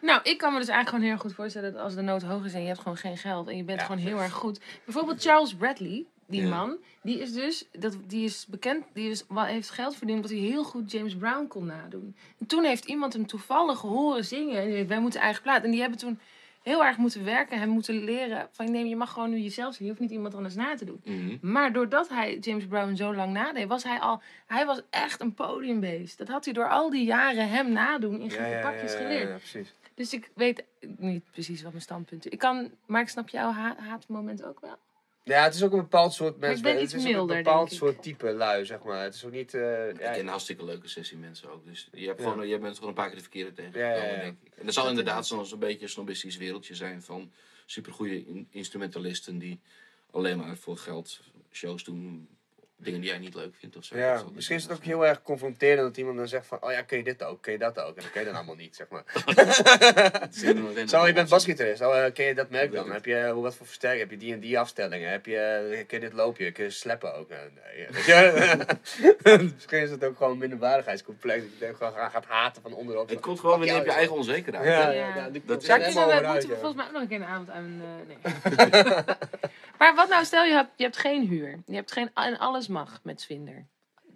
Nou, 0.00 0.20
ik 0.22 0.38
kan 0.38 0.52
me 0.52 0.58
dus 0.58 0.68
eigenlijk 0.68 0.88
gewoon 0.88 1.02
heel 1.04 1.12
erg 1.12 1.20
goed 1.20 1.34
voorstellen 1.34 1.72
dat 1.72 1.82
als 1.82 1.94
de 1.94 2.02
nood 2.02 2.22
hoog 2.22 2.44
is 2.44 2.54
en 2.54 2.60
je 2.60 2.66
hebt 2.66 2.78
gewoon 2.80 2.96
geen 2.96 3.16
geld 3.16 3.48
en 3.48 3.56
je 3.56 3.64
bent 3.64 3.80
Ja. 3.80 3.86
gewoon 3.86 4.00
heel 4.00 4.20
erg 4.20 4.32
goed. 4.32 4.60
Bijvoorbeeld 4.84 5.22
Charles 5.22 5.54
Bradley, 5.54 6.04
die 6.26 6.42
Ja. 6.42 6.48
man, 6.48 6.76
die 7.02 7.20
is 7.20 7.32
dus, 7.32 7.64
dat, 7.78 7.96
die 8.06 8.24
is 8.24 8.46
bekend, 8.48 8.84
die 8.92 9.10
is, 9.10 9.24
heeft 9.34 9.70
geld 9.70 9.96
verdiend 9.96 10.18
omdat 10.18 10.38
hij 10.38 10.46
heel 10.48 10.64
goed 10.64 10.90
James 10.90 11.16
Brown 11.16 11.46
kon 11.48 11.66
nadoen. 11.66 12.16
En 12.40 12.46
toen 12.46 12.64
heeft 12.64 12.84
iemand 12.84 13.12
hem 13.12 13.26
toevallig 13.26 13.80
horen 13.80 14.24
zingen 14.24 14.56
en 14.58 14.64
die 14.64 14.72
zei, 14.74 14.86
wij 14.86 15.00
moeten 15.00 15.20
eigen 15.20 15.42
plaat. 15.42 15.64
En 15.64 15.70
die 15.70 15.80
hebben 15.80 15.98
toen 15.98 16.18
heel 16.66 16.84
erg 16.84 16.96
moeten 16.96 17.24
werken, 17.24 17.58
hem 17.58 17.68
moeten 17.68 18.04
leren 18.04 18.48
van 18.50 18.70
nee, 18.70 18.88
je 18.88 18.96
mag 18.96 19.12
gewoon 19.12 19.30
nu 19.30 19.38
jezelf 19.38 19.74
zijn, 19.74 19.84
je 19.84 19.88
hoeft 19.88 20.00
niet 20.00 20.10
iemand 20.10 20.34
anders 20.34 20.54
na 20.54 20.74
te 20.74 20.84
doen. 20.84 21.00
Mhm. 21.04 21.36
Maar 21.40 21.72
doordat 21.72 22.08
hij 22.08 22.38
James 22.38 22.66
Brown 22.66 22.94
zo 22.94 23.14
lang 23.14 23.32
nadeed, 23.32 23.68
was 23.68 23.84
hij 23.84 23.98
al, 23.98 24.22
hij 24.46 24.66
was 24.66 24.82
echt 24.90 25.20
een 25.20 25.34
podiumbeest. 25.34 26.18
Dat 26.18 26.28
had 26.28 26.44
hij 26.44 26.54
door 26.54 26.68
al 26.68 26.90
die 26.90 27.04
jaren 27.04 27.48
hem 27.48 27.72
nadoen 27.72 28.20
in 28.20 28.30
gekke 28.30 28.58
pakjes 28.62 28.94
geleerd. 28.94 29.28
ja, 29.28 29.36
precies. 29.36 29.74
Dus 29.94 30.12
ik 30.12 30.30
weet 30.34 30.64
niet 30.96 31.30
precies 31.30 31.62
wat 31.62 31.70
mijn 31.70 31.82
standpunt 31.82 32.26
is. 32.26 32.32
Ik 32.32 32.38
kan, 32.38 32.70
maar 32.86 33.00
ik 33.00 33.08
snap 33.08 33.28
jouw 33.28 33.50
ha 33.50 33.76
haatmoment 33.78 34.44
ook 34.44 34.60
wel. 34.60 34.76
Ja, 35.28 35.42
het 35.44 35.54
is 35.54 35.62
ook 35.62 35.72
een 35.72 35.78
bepaald 35.78 36.12
soort 36.12 36.38
Maar 36.38 36.50
ik 36.50 36.62
mensen. 36.62 36.80
het 36.82 36.92
is 36.94 37.02
milder, 37.12 37.36
een 37.36 37.42
bepaald 37.42 37.72
soort 37.72 38.02
type 38.02 38.32
lui, 38.32 38.64
zeg 38.64 38.82
maar. 38.82 39.02
Het 39.02 39.14
is 39.14 39.24
ook 39.24 39.32
niet... 39.32 39.54
eh, 39.54 39.88
Ik 39.88 40.00
ja, 40.00 40.10
ken 40.10 40.20
een 40.20 40.28
hartstikke 40.28 40.64
leuke 40.64 40.88
sessie 40.88 41.16
mensen 41.18 41.50
ook. 41.50 41.64
Dus 41.66 41.88
je, 41.92 42.06
hebt 42.06 42.20
Ja. 42.22 42.30
gewoon, 42.30 42.48
je 42.48 42.58
bent 42.58 42.74
gewoon 42.74 42.88
een 42.88 42.94
paar 42.94 43.06
keer 43.06 43.16
de 43.16 43.22
verkeerde 43.22 43.52
tegengekomen, 43.52 43.96
Ja, 43.96 44.02
ja, 44.04 44.12
ja. 44.12 44.20
denk 44.20 44.36
ik. 44.42 44.52
En 44.54 44.66
er 44.66 44.72
zal 44.72 44.88
inderdaad 44.88 45.26
soms 45.26 45.52
een 45.52 45.58
beetje 45.58 45.82
een 45.82 45.88
snobistisch 45.88 46.36
wereldje 46.36 46.74
zijn 46.74 47.02
van 47.02 47.32
supergoeie 47.66 48.26
in- 48.26 48.48
instrumentalisten 48.50 49.38
die 49.38 49.60
alleen 50.10 50.38
maar 50.38 50.56
voor 50.56 50.76
geld 50.76 51.20
shows 51.52 51.84
doen. 51.84 52.28
Dingen 52.78 53.00
die 53.00 53.10
jij 53.10 53.18
niet 53.18 53.34
leuk 53.34 53.54
vindt 53.58 53.76
of 53.76 53.84
zo. 53.84 53.94
Dat 53.94 54.04
ja, 54.04 54.22
misschien 54.34 54.56
is 54.56 54.62
het 54.62 54.72
ook 54.72 54.84
heel 54.84 55.06
erg 55.06 55.22
confronterend 55.22 55.80
dat 55.88 55.96
iemand 55.96 56.16
dan 56.16 56.28
zegt 56.28 56.46
van... 56.46 56.58
Oh 56.62 56.72
ja, 56.72 56.82
kun 56.82 56.98
je 56.98 57.04
dit 57.04 57.22
ook? 57.22 57.42
Kun 57.42 57.52
je 57.52 57.58
dat 57.58 57.78
ook? 57.80 57.96
En 57.96 58.02
dan 58.02 58.10
kun 58.10 58.20
je 58.20 58.26
dan 58.26 58.36
allemaal 58.36 58.54
niet, 58.54 58.76
zeg 58.76 58.86
maar. 58.88 59.04
Zo, 60.88 61.06
je 61.06 61.12
bent 61.12 61.28
basgitarist. 61.28 61.80
Oh, 61.82 62.04
eh, 62.04 62.12
ken 62.12 62.24
je 62.26 62.34
dat 62.34 62.50
merk 62.50 62.72
dan? 62.72 62.90
Heb 62.92 63.04
je, 63.04 63.30
hoe 63.32 63.42
wat 63.42 63.54
voor 63.54 63.66
versterking? 63.66 64.00
Heb 64.02 64.10
je 64.10 64.16
die 64.16 64.32
en 64.32 64.40
die 64.40 64.58
afstellingen? 64.58 65.10
Heb 65.10 65.26
je, 65.26 65.36
eh, 65.38 65.86
kun 65.86 66.00
je 66.00 66.04
dit 66.06 66.12
loopje? 66.12 66.50
Kun 66.50 66.64
je 66.64 66.70
slappen 66.70 67.14
ook? 67.14 67.30
Eh, 67.30 67.38
nee, 67.64 67.86
ja. 68.06 68.56
Misschien 69.54 69.78
is 69.82 69.90
het 69.90 70.04
ook 70.04 70.16
gewoon 70.16 70.32
een 70.32 70.38
minderwaardigheidscomplex. 70.38 71.42
Dat 71.58 71.68
je 71.68 71.74
gewoon 71.74 72.10
gaat 72.10 72.24
haten 72.26 72.62
van 72.62 72.72
onderop. 72.74 73.08
Het 73.08 73.20
komt 73.20 73.40
gewoon 73.40 73.58
wanneer 73.58 73.76
je 73.76 73.84
je 73.84 73.92
eigen 73.92 74.14
onzekerheid. 74.16 74.66
Ja, 74.66 74.80
Ja. 74.80 74.90
ja, 74.90 75.16
ja, 75.16 75.28
die 75.30 75.42
Dat 75.44 75.62
is- 75.62 75.68
helemaal 75.68 76.04
onderuit, 76.04 76.26
moeten 76.32 76.48
we 76.48 76.54
volgens 76.56 76.74
mij 76.76 76.86
ook 76.86 76.92
nog 76.92 77.02
een 77.02 77.08
keer 77.08 77.20
een 77.20 77.24
avond 77.26 77.50
aan. 77.50 77.82
eh, 77.82 78.54
nee. 78.56 79.04
maar 79.78 79.94
wat 79.94 80.08
nou, 80.08 80.24
stel 80.24 80.44
je 80.44 80.52
hebt, 80.52 80.68
je 80.76 80.82
hebt 80.84 80.96
geen 80.96 81.26
huur. 81.26 81.58
Je 81.66 81.74
hebt 81.74 81.92
geen, 81.92 82.10
en 82.14 82.38
alles 82.38 82.65
mag 82.68 83.00
met 83.04 83.20
Zwinder. 83.20 83.66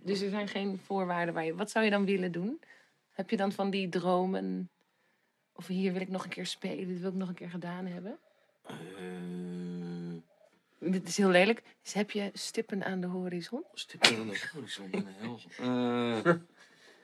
Dus 0.02 0.20
er 0.20 0.31
zijn 0.31 0.48
geen 0.48 0.78
voorwaarden 0.78 1.35
waar 1.35 1.44
je. 1.44 1.55
Wat 1.55 1.70
zou 1.70 1.85
je 1.85 1.90
dan 1.90 2.05
willen 2.05 2.32
doen? 2.32 2.60
Heb 3.10 3.31
je 3.31 3.36
dan 3.36 3.52
van 3.52 3.70
die 3.70 3.89
dromen? 3.89 4.70
Of 5.52 5.66
hier 5.66 5.93
wil 5.93 6.01
ik 6.01 6.09
nog 6.09 6.24
een 6.24 6.31
keer 6.31 6.47
spelen, 6.47 6.89
dit 6.89 7.01
wil 7.01 7.10
ik 7.10 7.16
nog 7.16 7.28
een 7.28 7.35
keer 7.35 7.51
gedaan 7.51 7.86
hebben? 7.86 8.18
Eh, 8.62 8.77
Dit 10.90 11.09
is 11.09 11.16
heel 11.16 11.28
lelijk. 11.28 11.62
Dus 11.82 11.93
heb 11.93 12.10
je 12.10 12.31
stippen 12.32 12.85
aan 12.85 13.01
de 13.01 13.06
horizon? 13.06 13.64
stippen 13.74 14.16
aan 14.16 14.28
de 14.28 14.48
horizon, 14.52 14.90
hel. 15.18 15.40
Eh, 15.59 16.35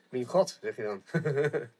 Mijn 0.08 0.24
god, 0.24 0.58
zeg 0.62 0.76
je 0.76 0.82
dan. 0.82 1.02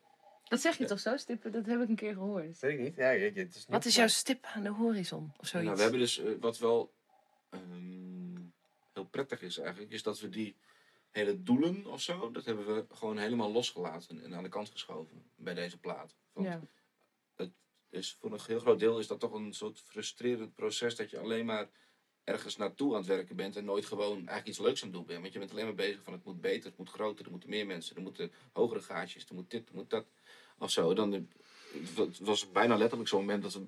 Dat 0.49 0.61
zeg 0.61 0.79
je 0.79 0.85
toch 0.85 1.01
zo, 1.01 1.17
stippen? 1.17 1.53
Dat 1.53 1.67
heb 1.67 1.81
ik 1.81 1.89
een 1.89 1.97
keer 1.97 2.13
gehoord. 2.13 2.61
Weet 2.61 2.73
ik 2.73 2.79
niet. 2.79 2.97
Ja, 2.97 3.09
het 3.09 3.37
is 3.37 3.55
niet 3.55 3.67
Wat 3.69 3.85
is 3.85 3.95
jouw 3.95 4.07
stip 4.07 4.45
aan 4.45 4.63
de 4.63 4.69
horizon? 4.69 5.33
Of 5.39 5.47
zoiets? 5.47 5.67
Nou, 5.67 5.77
we 5.77 5.83
hebben 5.83 6.01
dus, 6.01 6.19
eh, 6.19 6.31
wat 6.41 6.59
wel 6.59 6.93
ehm, 7.51 8.06
heel 8.97 9.05
prettig 9.07 9.43
is 9.43 9.59
eigenlijk, 9.59 9.93
is 9.93 10.03
dat 10.03 10.21
we 10.21 10.29
die 10.29 10.57
hele 11.11 11.43
doelen 11.43 11.87
of 11.87 12.01
zo, 12.01 12.31
dat 12.31 12.45
hebben 12.45 12.67
we 12.75 12.87
gewoon 12.95 13.19
helemaal 13.19 13.53
losgelaten 13.53 14.23
en 14.25 14.35
aan 14.35 14.43
de 14.43 14.49
kant 14.49 14.71
geschoven 14.71 15.31
bij 15.35 15.55
deze 15.55 15.79
plaat. 15.79 16.15
Want 16.33 16.47
Ja. 16.47 16.61
is 17.91 18.17
voor 18.21 18.33
een 18.33 18.41
heel 18.47 18.59
groot 18.61 18.79
deel 18.79 18.99
is 18.99 19.07
dat 19.07 19.21
toch 19.21 19.33
een 19.33 19.53
soort 19.55 19.81
frustrerend 19.81 20.55
proces 20.55 20.97
dat 20.97 21.11
je 21.11 21.19
alleen 21.19 21.45
maar 21.47 21.69
ergens 22.25 22.57
naartoe 22.57 22.91
aan 22.93 22.99
het 22.99 23.07
werken 23.07 23.37
bent 23.37 23.57
en 23.57 23.65
nooit 23.65 23.85
gewoon 23.87 24.17
eigenlijk 24.17 24.47
iets 24.47 24.59
leuks 24.59 24.81
aan 24.83 24.89
het 24.89 24.97
doen 24.97 25.07
bent. 25.07 25.21
Want 25.21 25.33
je 25.33 25.39
bent 25.39 25.51
alleen 25.51 25.65
maar 25.65 25.75
bezig 25.75 26.03
van 26.03 26.13
het 26.13 26.25
moet 26.25 26.41
beter, 26.41 26.69
het 26.69 26.79
moet 26.79 26.89
groter, 26.91 27.25
er 27.25 27.31
moeten 27.31 27.49
meer 27.49 27.67
mensen, 27.67 27.97
er 27.97 28.03
moeten 28.03 28.33
hogere 28.53 28.81
gaatjes, 28.83 29.27
er 29.29 29.35
moet 29.35 29.51
dit, 29.51 29.69
er 29.69 29.75
moet 29.75 29.91
dat 29.91 30.07
of 30.59 30.71
zo. 30.71 30.95
Dan, 30.95 31.13
het 31.97 32.19
was 32.19 32.51
bijna 32.53 32.77
letterlijk 32.77 33.09
zo'n 33.09 33.21
moment 33.21 33.43
dat 33.43 33.53
we- 33.55 33.67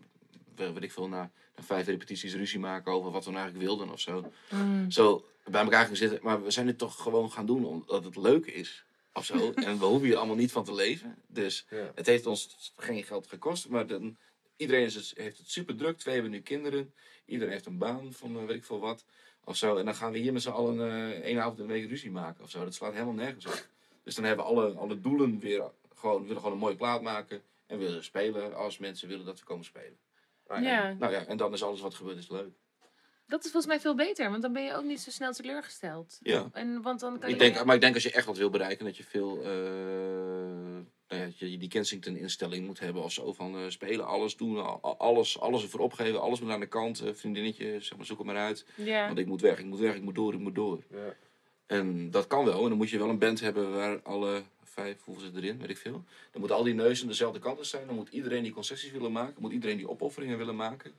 weet 0.58 0.82
ik 0.82 0.92
veel, 0.92 1.08
na, 1.08 1.30
na 1.56 1.62
vijf 1.62 1.86
repetities 1.86 2.34
ruzie 2.34 2.58
maken 2.58 2.92
over 2.92 3.10
wat 3.10 3.24
we 3.24 3.30
nou 3.30 3.42
eigenlijk 3.42 3.70
wilden 3.70 3.92
of 3.92 4.00
zo. 4.00 4.32
Mm. 4.50 4.90
Zo 4.90 5.24
bij 5.44 5.62
elkaar 5.62 5.86
gaan 5.86 5.96
zitten, 5.96 6.18
maar 6.22 6.42
we 6.42 6.50
zijn 6.50 6.66
het 6.66 6.78
toch 6.78 7.02
gewoon 7.02 7.30
gaan 7.30 7.46
doen 7.46 7.64
omdat 7.64 8.04
het 8.04 8.16
leuk 8.16 8.46
is. 8.46 8.84
Of 9.12 9.24
zo. 9.24 9.52
en 9.52 9.78
we 9.78 9.84
hoeven 9.84 10.06
hier 10.06 10.16
allemaal 10.16 10.36
niet 10.36 10.52
van 10.52 10.64
te 10.64 10.74
leven. 10.74 11.16
Dus 11.26 11.66
Ja. 11.70 11.92
het 11.94 12.06
heeft 12.06 12.26
ons 12.26 12.72
geen 12.76 13.04
geld 13.04 13.26
gekost, 13.26 13.68
maar 13.68 13.86
dan, 13.86 14.16
iedereen 14.56 14.84
is 14.84 14.94
het, 14.94 15.12
heeft 15.16 15.38
het 15.38 15.50
super 15.50 15.76
druk. 15.76 15.98
Twee 15.98 16.14
hebben 16.14 16.32
nu 16.32 16.40
kinderen. 16.40 16.92
Iedereen 17.26 17.52
heeft 17.52 17.66
een 17.66 17.78
baan 17.78 18.12
van 18.12 18.38
eh, 18.38 18.44
weet 18.44 18.56
ik 18.56 18.64
veel 18.64 18.80
wat. 18.80 19.04
Of 19.44 19.56
zo. 19.56 19.76
En 19.76 19.84
dan 19.84 19.94
gaan 19.94 20.12
we 20.12 20.18
hier 20.18 20.32
met 20.32 20.42
z'n 20.42 20.48
allen 20.48 20.80
eh 20.80 21.20
één 21.20 21.38
avond 21.40 21.58
in 21.58 21.66
de 21.66 21.72
week 21.72 21.88
ruzie 21.88 22.10
maken 22.10 22.44
of 22.44 22.50
zo. 22.50 22.64
Dat 22.64 22.74
slaat 22.74 22.92
helemaal 22.92 23.14
nergens 23.14 23.46
op. 23.46 23.66
Dus 24.02 24.14
dan 24.14 24.24
hebben 24.24 24.44
we 24.44 24.50
alle, 24.50 24.72
alle 24.72 25.00
doelen 25.00 25.38
weer 25.38 25.62
gewoon, 25.94 26.16
we 26.20 26.22
willen 26.26 26.36
gewoon 26.36 26.52
een 26.52 26.62
mooie 26.62 26.76
plaat 26.76 27.02
maken. 27.02 27.42
En 27.66 27.78
we 27.78 27.84
willen 27.84 28.04
spelen 28.04 28.54
als 28.56 28.78
mensen 28.78 29.08
willen 29.08 29.24
dat 29.24 29.38
we 29.38 29.44
komen 29.46 29.64
spelen. 29.64 29.96
Ah, 30.48 30.62
Ja. 30.62 30.92
Nou 30.98 31.12
ja, 31.12 31.24
en 31.26 31.36
dan 31.36 31.52
is 31.52 31.62
alles 31.62 31.80
wat 31.80 31.94
gebeurt 31.94 32.18
is 32.18 32.28
leuk. 32.28 32.50
Dat 33.26 33.44
is 33.44 33.50
volgens 33.50 33.72
mij 33.72 33.80
veel 33.80 33.94
beter, 33.94 34.30
want 34.30 34.42
dan 34.42 34.52
ben 34.52 34.62
je 34.64 34.74
ook 34.74 34.84
niet 34.84 35.00
zo 35.00 35.10
snel 35.10 35.32
teleurgesteld. 35.32 36.18
Ja. 36.22 36.48
En, 36.52 36.82
want 36.82 37.00
dan 37.00 37.18
kan 37.18 37.28
Ik 37.28 37.34
je... 37.34 37.50
denk, 37.52 37.64
maar 37.64 37.74
ik 37.74 37.80
denk 37.80 37.94
als 37.94 38.02
je 38.02 38.10
echt 38.12 38.26
wat 38.26 38.36
wil 38.36 38.50
bereiken, 38.50 38.84
dat 38.84 38.96
je 38.96 39.04
veel. 39.04 39.42
eh, 39.42 39.50
nou 41.08 41.20
ja, 41.20 41.24
dat 41.26 41.38
je 41.38 41.58
die 41.58 41.68
Kensington-instelling 41.68 42.66
moet 42.66 42.80
hebben 42.80 43.02
of 43.02 43.12
zo. 43.12 43.32
Van 43.32 43.56
eh, 43.56 43.62
spelen, 43.68 44.06
alles 44.06 44.36
doen, 44.36 44.80
alles, 44.98 45.40
alles 45.40 45.62
ervoor 45.62 45.80
opgeven, 45.80 46.20
alles 46.20 46.40
moet 46.40 46.50
aan 46.50 46.60
de 46.60 46.66
kant. 46.66 47.00
eh, 47.00 47.14
vriendinnetje, 47.14 47.80
zeg 47.80 47.96
maar, 47.96 48.06
zoek 48.06 48.18
het 48.18 48.26
maar 48.26 48.36
uit. 48.36 48.66
Ja. 48.74 49.06
Want 49.06 49.18
ik 49.18 49.26
moet 49.26 49.40
weg, 49.40 49.58
ik 49.58 49.64
moet 49.64 49.78
weg, 49.78 49.94
ik 49.94 50.02
moet 50.02 50.14
door, 50.14 50.32
ik 50.32 50.38
moet 50.40 50.54
door. 50.54 50.82
Ja. 50.90 51.14
En 51.66 52.10
dat 52.10 52.26
kan 52.26 52.44
wel. 52.44 52.62
En 52.62 52.68
dan 52.68 52.78
moet 52.78 52.90
je 52.90 52.98
wel 52.98 53.08
een 53.08 53.18
band 53.18 53.40
hebben 53.40 53.72
waar 53.74 54.00
alle 54.02 54.42
vijf, 54.80 55.04
hoeveel 55.04 55.24
zit 55.24 55.36
erin, 55.36 55.58
weet 55.58 55.70
ik 55.70 55.78
veel. 55.78 56.04
Dan 56.30 56.40
moeten 56.40 56.56
al 56.56 56.62
die 56.62 56.74
neuzen 56.74 57.06
dezelfde 57.06 57.38
kant 57.38 57.66
zijn. 57.66 57.86
Dan 57.86 57.94
moet 57.94 58.08
iedereen 58.08 58.42
die 58.42 58.52
concessies 58.52 58.90
willen 58.90 59.12
maken. 59.12 59.42
Moet 59.42 59.52
iedereen 59.52 59.76
die 59.76 59.88
opofferingen 59.88 60.38
willen 60.38 60.56
maken. 60.56 60.92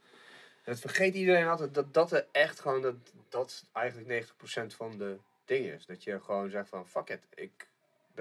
Dat 0.64 0.80
vergeet 0.80 1.16
iedereen 1.16 1.48
altijd, 1.48 1.74
dat 1.74 1.94
dat 1.94 2.12
er 2.12 2.26
echt 2.32 2.60
gewoon, 2.60 2.82
dat, 2.82 2.96
dat 3.30 3.66
eigenlijk 3.72 4.28
90% 4.28 4.76
van 4.76 4.98
de 4.98 5.18
dingen 5.46 5.74
is. 5.74 5.86
Dat 5.86 6.04
je 6.04 6.20
gewoon 6.22 6.50
zegt 6.50 6.70
van, 6.70 6.88
fuck 6.88 7.10
it, 7.10 7.28
ik 7.36 7.68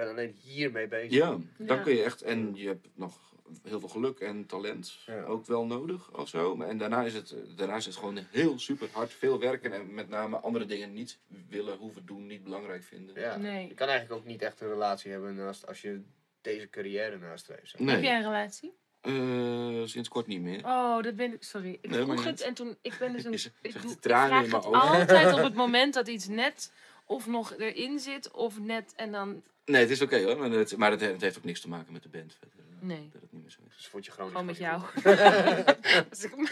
ben 0.05 0.09
alleen 0.09 0.37
hiermee 0.43 0.89
bezig. 0.89 1.11
Ja, 1.13 1.27
dan 1.59 1.77
Ja. 1.77 1.77
kun 1.83 1.95
je 1.95 2.03
echt. 2.03 2.23
En 2.23 2.51
je 2.55 2.67
hebt 2.67 2.89
nog 2.95 3.27
heel 3.63 3.81
veel 3.81 3.89
geluk 3.89 4.19
en 4.19 4.47
talent 4.47 4.99
Ja. 5.07 5.23
ook 5.25 5.47
wel 5.47 5.67
nodig 5.67 6.13
of 6.19 6.29
zo. 6.29 6.57
Maar- 6.57 6.69
En 6.69 6.79
daarna 6.79 7.03
is, 7.03 7.15
het, 7.15 7.35
daarna 7.57 7.77
is 7.77 7.85
het 7.87 7.97
gewoon 7.97 8.19
heel 8.31 8.59
super 8.59 8.89
hard 8.93 9.13
veel 9.13 9.39
werken. 9.39 9.73
En 9.73 9.95
met 9.95 10.09
name 10.09 10.37
andere 10.37 10.67
dingen 10.67 10.93
niet 10.93 11.19
willen, 11.49 11.77
hoeven 11.77 12.07
doen, 12.07 12.27
niet 12.27 12.43
belangrijk 12.45 12.83
vinden. 12.83 13.21
Ja. 13.21 13.37
Nee. 13.37 13.69
Je 13.69 13.75
kan 13.75 13.89
eigenlijk 13.89 14.21
ook 14.21 14.27
niet 14.27 14.43
echt 14.43 14.61
een 14.61 14.69
relatie 14.69 15.11
hebben 15.11 15.35
naast, 15.35 15.67
als 15.67 15.81
je 15.81 16.01
deze 16.41 16.71
carrière 16.71 17.19
nastreeft. 17.19 17.79
Nee, 17.79 17.95
Heb 17.95 18.03
jij 18.05 18.17
een 18.17 18.23
relatie? 18.23 18.73
eh, 19.01 19.83
sinds 19.85 20.09
kort 20.09 20.27
niet 20.27 20.41
meer. 20.41 20.65
Oh, 20.65 21.03
dat 21.03 21.17
ben 21.17 21.33
ik. 21.33 21.43
Sorry. 21.43 21.79
Ik 21.81 21.91
Nee, 21.91 22.03
vroeg 22.03 22.25
het 22.25 22.41
en 22.41 22.55
toen. 22.55 22.77
Ik 22.83 22.97
ben 22.99 23.13
dus 23.13 23.25
een. 23.25 23.33
Ik, 23.63 23.83
doe, 23.83 23.91
ik 23.93 23.97
vraag 24.01 24.29
in 24.31 24.37
het 24.37 24.51
mijn 24.51 24.63
ogen. 24.65 24.81
altijd 24.81 25.33
op 25.39 25.43
het 25.43 25.55
moment 25.55 25.95
dat 25.95 26.09
iets 26.09 26.29
net 26.29 26.73
of 27.09 27.27
nog 27.27 27.55
erin 27.59 27.99
zit 27.99 28.31
of 28.31 28.59
net 28.59 28.93
en 28.97 29.13
dan. 29.13 29.43
Nee, 29.65 29.81
het 29.81 29.91
is 29.91 30.03
oké 30.03 30.23
hoor. 30.23 30.39
Maar, 30.39 30.51
het, 30.51 30.77
maar 30.77 30.91
het, 30.91 31.01
het 31.01 31.21
heeft 31.21 31.39
ook 31.39 31.45
niks 31.45 31.61
te 31.61 31.69
maken 31.69 31.93
met 31.93 32.03
de 32.03 32.09
band. 32.09 32.37
Verder, 32.39 32.59
eh, 32.59 32.87
Nee. 32.87 33.09
Dat 33.13 33.23
het 33.23 33.33
niet 33.33 33.43
meer 33.43 33.51
zo 33.51 33.61
is. 33.69 33.77
Dus 33.77 33.87
vond 33.89 34.05
je 34.05 34.11
gewoon 34.11 34.31
Gewoon 34.31 34.47
met 34.47 34.57
jou. 34.57 34.83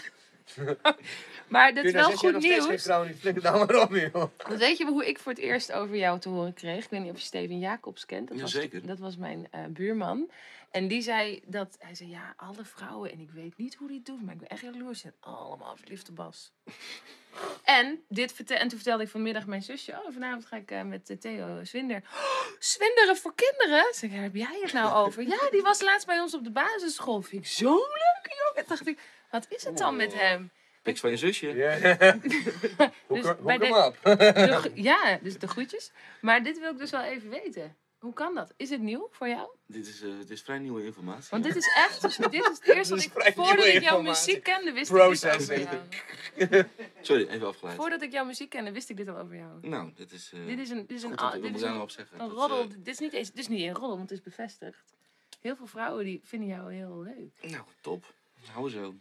ik- 0.55 0.79
maar 1.49 1.75
dat 1.75 1.85
is 1.85 1.93
nou 1.93 2.07
wel 2.07 2.17
goed 2.17 2.31
geen 2.31 2.39
nieuws. 2.39 2.83
Flikker 3.19 3.43
nou 3.43 3.67
maar 3.67 3.83
op, 3.83 3.95
joh. 3.95 4.13
Want 4.13 4.59
weet 4.59 4.79
je 4.79 4.87
hoe 4.87 5.07
ik 5.07 5.19
voor 5.19 5.33
het 5.33 5.41
eerst 5.41 5.73
over 5.73 5.97
jou 5.97 6.19
te 6.19 6.29
horen 6.29 6.55
kreeg? 6.55 6.85
Ik 6.85 6.91
weet 6.91 7.01
niet 7.01 7.11
of 7.11 7.19
je 7.19 7.25
Steven 7.25 7.59
Jacobs 7.59 8.07
kent. 8.07 8.29
Dat 8.29 8.41
was, 8.41 8.53
Jazeker. 8.53 8.87
Dat 8.87 8.99
was 8.99 9.17
mijn 9.17 9.49
eh, 9.51 9.65
buurman. 9.69 10.31
En 10.71 10.89
die 10.89 11.03
zei 11.03 11.43
dat, 11.47 11.77
hij 11.79 11.95
zei 11.95 12.11
ja, 12.11 12.35
alle 12.37 12.65
vrouwen, 12.65 13.13
en 13.13 13.21
ik 13.21 13.31
weet 13.31 13.57
niet 13.57 13.75
hoe 13.75 13.89
die 13.89 13.97
het 13.97 14.07
doet, 14.07 14.23
maar 14.23 14.35
ik 14.35 14.41
ben 14.41 14.49
echt 14.49 14.61
jaloers, 14.61 15.01
zijn 15.01 15.15
allemaal 15.21 15.77
verliefd 15.77 16.09
op 16.09 16.17
Bas. 16.17 16.53
en, 17.79 18.05
dit 18.09 18.33
vertel, 18.33 18.57
en 18.57 18.69
toen 18.69 18.79
vertelde 18.79 19.03
ik 19.03 19.09
vanmiddag 19.09 19.47
mijn 19.47 19.63
zusje, 19.63 19.93
oh, 19.93 20.13
vanavond 20.13 20.47
ga 20.47 20.57
ik 20.57 20.71
eh, 20.71 20.83
met 20.83 21.11
eh, 21.11 21.17
Theo 21.17 21.65
Zwinder. 21.65 21.97
Oh, 21.97 22.47
Zwinderen 22.59 23.17
voor 23.17 23.35
kinderen? 23.35 23.85
Zeg 23.95 24.03
ik, 24.03 24.11
waar 24.11 24.23
heb 24.23 24.35
jij 24.35 24.59
het 24.63 24.73
nou 24.73 25.07
over? 25.07 25.23
ja, 25.33 25.51
die 25.51 25.63
was 25.63 25.81
laatst 25.81 26.07
bij 26.07 26.21
ons 26.21 26.35
op 26.35 26.45
de 26.45 26.51
basisschool. 26.51 27.23
Vind 27.23 27.43
ik 27.45 27.51
zo 27.51 27.75
leuk, 27.75 28.37
jongen. 28.47 28.69
Dacht 28.69 28.87
ik, 28.87 29.01
wat 29.41 29.47
is 29.53 29.65
het 29.65 29.79
dan 29.79 29.97
met 29.97 30.15
hem? 30.15 30.51
Piks 30.83 31.01
van 31.01 31.11
je 31.11 31.17
zusje. 31.17 31.47
Ja. 31.55 31.77
Hoek 33.07 33.23
Dus 33.23 33.35
bij 33.45 33.59
de-. 33.59 33.93
De 34.03 34.53
gro- 34.53 34.71
ja, 34.75 35.19
dus 35.23 35.39
de 35.39 35.49
groetjes. 35.49 35.91
Maar 36.21 36.43
dit 36.43 36.59
wil 36.61 36.73
ik 36.73 36.79
dus 36.79 36.91
wel 36.91 37.03
even 37.03 37.31
weten. 37.31 37.77
Hoe 37.99 38.13
kan 38.13 38.35
dat? 38.35 38.53
Is 38.57 38.71
het 38.71 38.81
nieuw 38.81 39.09
voor 39.13 39.29
jou? 39.29 39.49
Dit 39.67 39.87
is, 39.87 40.03
eh, 40.03 40.19
het 40.19 40.31
is 40.31 40.43
vrij 40.43 40.59
nieuwe 40.59 40.85
informatie. 40.85 41.27
Want 41.31 41.45
dit 41.45 41.57
is 41.57 41.67
echt, 41.77 42.03
dus 42.03 42.17
dit 42.17 42.33
is 42.35 42.47
het 42.47 42.63
eerste 42.65 42.89
wat 42.95 42.99
is 42.99 43.07
ik, 43.07 43.13
vrij 43.13 43.33
voordat 43.33 43.65
ik 43.67 43.83
jouw 43.83 44.03
muziek 44.03 44.43
kende, 44.43 44.73
wist 44.73 44.91
ik 44.91 44.97
dit 44.97 45.17
al 45.17 45.31
over 45.31 45.59
jou. 45.59 46.67
Sorry, 47.01 47.27
even 47.29 47.47
afgeleid. 47.47 47.77
Voordat 47.77 48.03
ik 48.03 48.13
jouw 48.13 48.25
muziek 48.25 48.51
kende, 48.51 48.73
wist 48.73 48.91
ik 48.91 48.97
dit 48.97 49.09
al 49.09 49.17
over 49.19 49.37
jou. 49.37 49.69
Nou, 49.69 49.93
dit 49.95 50.13
is... 50.13 50.31
eh, 50.35 50.47
Dit 50.47 50.59
is 50.59 50.71
een, 50.71 50.87
dit 50.87 50.97
is 50.97 51.03
een, 51.03 51.11
dit 51.41 51.55
is 51.55 51.63
een, 51.63 51.91
zeggen. 51.91 52.21
een 52.21 52.29
Dat, 52.29 52.37
roddel. 52.39 52.61
eh, 52.63 52.69
Dit 52.69 52.87
is 52.89 52.99
niet 52.99 53.13
eens, 53.13 53.29
dit 53.31 53.39
is 53.39 53.49
niet 53.49 53.61
een 53.61 53.75
roddel, 53.75 53.97
want 53.97 54.11
het 54.11 54.19
is 54.19 54.25
bevestigd. 54.25 54.95
Heel 55.41 55.57
veel 55.57 55.67
vrouwen 55.67 56.05
die 56.05 56.21
vinden 56.25 56.49
jou 56.49 56.75
heel 56.75 57.03
leuk. 57.03 57.51
nou, 57.51 57.65
top. 57.81 58.15
Hou 58.53 58.71
zo. 58.71 58.95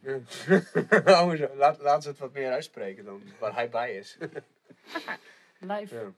Hou 1.05 1.35
zo. 1.37 1.49
Laat, 1.55 1.79
laat 1.79 2.03
ze 2.03 2.09
het 2.09 2.17
wat 2.19 2.33
meer 2.33 2.51
uitspreken 2.51 3.05
dan 3.05 3.21
waar 3.39 3.53
hij 3.53 3.69
bij 3.69 3.95
is. 3.95 4.17
Live. 5.59 5.95
Ja. 5.95 6.11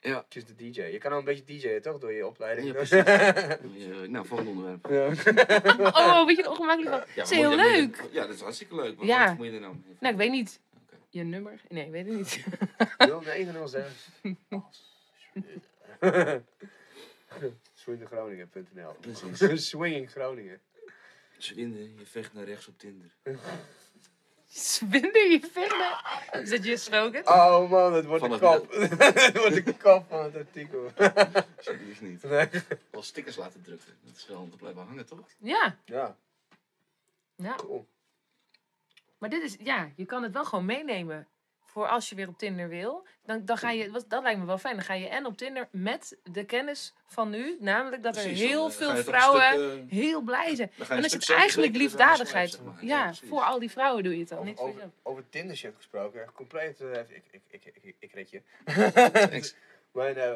Ja. 0.00 0.24
Het 0.28 0.36
is 0.36 0.44
de 0.44 0.54
DJ. 0.54 0.82
Je 0.82 0.98
kan 0.98 1.12
al 1.12 1.18
een 1.18 1.24
beetje 1.24 1.44
DJ'en 1.44 1.82
toch 1.82 1.98
door 1.98 2.12
je 2.12 2.26
opleiding. 2.26 2.88
Ja, 2.88 4.06
nou, 4.06 4.26
volgende 4.26 4.50
onderwerp. 4.50 4.86
Ja. 4.86 5.06
Oh, 5.86 6.26
weet 6.26 6.36
je 6.36 6.42
het 6.42 6.50
ongemakkelijk 6.50 6.96
van? 6.96 7.04
Ja, 7.14 7.22
is 7.22 7.30
heel 7.30 7.56
leuk. 7.56 7.96
je- 7.96 8.08
ja, 8.12 8.26
dat 8.26 8.34
is 8.34 8.40
hartstikke 8.40 8.74
leuk. 8.74 8.96
Maar 8.96 9.06
Ja. 9.06 9.26
wat 9.28 9.36
moet 9.36 9.46
je 9.46 9.52
er 9.52 9.60
nou 9.60 9.74
mee? 9.86 9.96
Nou, 10.00 10.12
ik 10.12 10.18
weet 10.20 10.30
niet. 10.30 10.60
Je 11.10 11.22
nummer? 11.22 11.60
Nee, 11.68 11.84
ik 11.84 11.90
weet 11.90 12.06
het 12.06 12.14
niet. 12.16 12.44
0906. 12.98 14.08
Swinginggroningen.nl 17.74 18.92
Precies. 19.00 19.68
Swinging 19.68 20.10
Groningen. 20.10 20.60
Zwinden, 21.38 21.98
je 21.98 22.06
vecht 22.06 22.32
naar 22.32 22.44
rechts 22.44 22.68
op 22.68 22.78
Tinder. 22.78 23.16
Zwinder 24.46 25.30
je 25.30 25.40
vinden? 25.52 26.42
Is 26.42 26.50
dat 26.50 26.64
je 26.64 26.76
slogan? 26.76 27.26
Oh 27.28 27.70
man, 27.70 27.92
het 27.92 28.04
wordt 28.04 28.24
de 28.24 28.38
Vanaf 28.38 28.60
kop. 28.60 28.72
Het 29.14 29.36
wordt 29.38 29.64
de 29.64 29.74
kop 29.76 30.04
van 30.08 30.22
het 30.24 30.36
artikel. 30.36 30.90
Alsjeblieft 31.56 32.00
niet. 32.00 32.22
Nee. 32.22 32.48
Wel 32.90 33.02
stickers 33.02 33.36
laten 33.36 33.62
drukken. 33.62 33.98
Dat 34.04 34.16
is 34.16 34.26
wel 34.26 34.40
om 34.40 34.50
te 34.50 34.56
blijven 34.56 34.82
hangen, 34.86 35.06
toch? 35.06 35.28
Ja, 35.38 35.78
Ja, 35.84 36.16
ja. 37.36 37.54
cool. 37.54 37.86
Maar 39.18 39.30
dit 39.30 39.42
is, 39.42 39.56
ja, 39.60 39.90
je 39.96 40.04
kan 40.04 40.22
het 40.22 40.32
wel 40.32 40.44
gewoon 40.44 40.64
meenemen. 40.64 41.28
Voor 41.76 41.88
als 41.88 42.08
je 42.08 42.14
weer 42.14 42.28
op 42.28 42.38
Tinder 42.38 42.68
wil. 42.68 43.06
Dan, 43.24 43.44
dan 43.44 43.56
ga 43.56 43.70
je, 43.70 43.90
wat- 43.90 44.04
dat 44.08 44.22
lijkt 44.22 44.40
me 44.40 44.46
wel 44.46 44.58
fijn. 44.58 44.74
Dan 44.76 44.84
ga 44.84 44.94
je 44.94 45.08
en 45.08 45.26
op 45.26 45.36
Tinder 45.36 45.68
met 45.70 46.16
de 46.22 46.44
kennis 46.44 46.94
van 47.06 47.30
nu. 47.30 47.56
Namelijk 47.60 48.02
dat 48.02 48.16
er 48.16 48.22
heel 48.22 48.60
dan, 48.62 48.70
eh, 48.70 48.76
veel 48.76 48.96
vrouwen 49.04 49.42
stuk, 49.42 49.90
eh, 49.90 49.98
heel 49.98 50.20
blij 50.20 50.54
zijn. 50.54 50.70
En 50.88 51.04
is 51.04 51.12
het 51.12 51.30
eigenlijk 51.32 51.76
liefdadigheid. 51.76 52.48
swipe, 52.50 52.64
zeg 52.64 52.74
maar. 52.74 52.84
Ja, 52.84 53.04
precies. 53.04 53.28
voor 53.28 53.40
al 53.42 53.58
die 53.58 53.70
vrouwen 53.70 54.02
doe 54.02 54.12
je 54.12 54.18
het 54.18 54.28
dan. 54.28 54.38
Over, 54.38 54.48
Niet 54.50 54.58
voor 54.58 54.68
over, 54.68 54.80
jezelf. 54.80 54.94
over 55.02 55.28
Tinder 55.28 55.56
shit 55.56 55.74
gesproken, 55.76 56.30
compleet. 56.34 56.80
eh, 56.80 57.00
ik, 57.00 57.24
ik, 57.30 57.40
ik, 57.50 57.64
ik, 57.64 57.76
ik, 57.82 57.96
ik 57.98 58.12
red 58.12 58.30
je. 58.30 58.42
Mijn, 59.92 60.16
eh, 60.16 60.34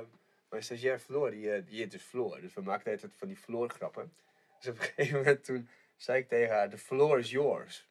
mijn 0.49 0.63
stagiair 0.63 0.99
Floor, 0.99 1.31
die, 1.31 1.65
die 1.65 1.79
heet 1.81 1.91
dus 1.91 2.03
Floor. 2.03 2.41
Dus 2.41 2.55
we 2.55 2.61
maakten 2.63 2.93
altijd 2.93 3.13
van 3.19 3.29
die 3.29 3.37
Floor 3.37 3.69
grappen. 3.69 4.13
Dus 4.59 4.69
op 4.69 4.79
een 4.79 4.83
gegeven 4.83 5.19
moment 5.19 5.45
toen 5.45 5.69
zei 5.97 6.19
ik 6.19 6.29
tegen 6.29 6.55
haar, 6.55 6.69
the 6.71 6.79
floor 6.79 7.19
is 7.19 7.31
yours. 7.31 7.89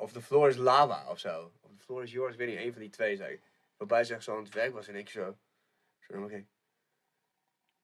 Of 0.00 0.12
the 0.12 0.20
floor 0.20 0.48
is 0.48 0.56
lava 0.56 1.10
of 1.10 1.18
zo. 1.18 1.52
Of 1.62 1.70
the 1.76 1.84
floor 1.84 2.02
is 2.02 2.12
yours, 2.12 2.36
weet 2.36 2.48
niet, 2.48 2.58
een 2.58 2.72
van 2.72 2.80
die 2.80 2.90
twee 2.90 3.16
zei 3.16 3.32
ik. 3.32 3.40
Waarbij 3.76 4.04
ze 4.04 4.14
echt 4.14 4.24
zo 4.24 4.36
aan 4.36 4.44
het 4.44 4.54
werk 4.54 4.72
was 4.72 4.88
en 4.88 4.94
ik 4.94 5.08
zo. 5.08 5.36
Zo, 6.00 6.22
oké. 6.22 6.46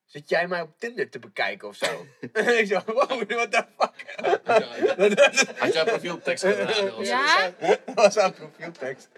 Zit 0.05 0.29
jij 0.29 0.49
mij 0.49 0.61
op 0.61 0.79
Tinder 0.79 1.11
te 1.11 1.19
bekijken 1.19 1.69
of 1.69 1.77
zo? 1.77 2.07
en 2.33 2.59
ik 2.61 2.67
zo, 2.67 2.81
wow, 2.87 3.29
what 3.29 3.53
the 3.53 3.65
fuck? 3.79 4.15
Had 5.59 5.73
jij 5.75 5.85
profieltekst 5.85 6.45
gedaan? 6.45 6.69
of 6.69 7.07
zo? 7.07 7.13
Ja? 7.13 7.53
Dat 7.59 7.81
was 7.95 8.17
haar 8.17 8.33
profieltekst. 8.33 9.09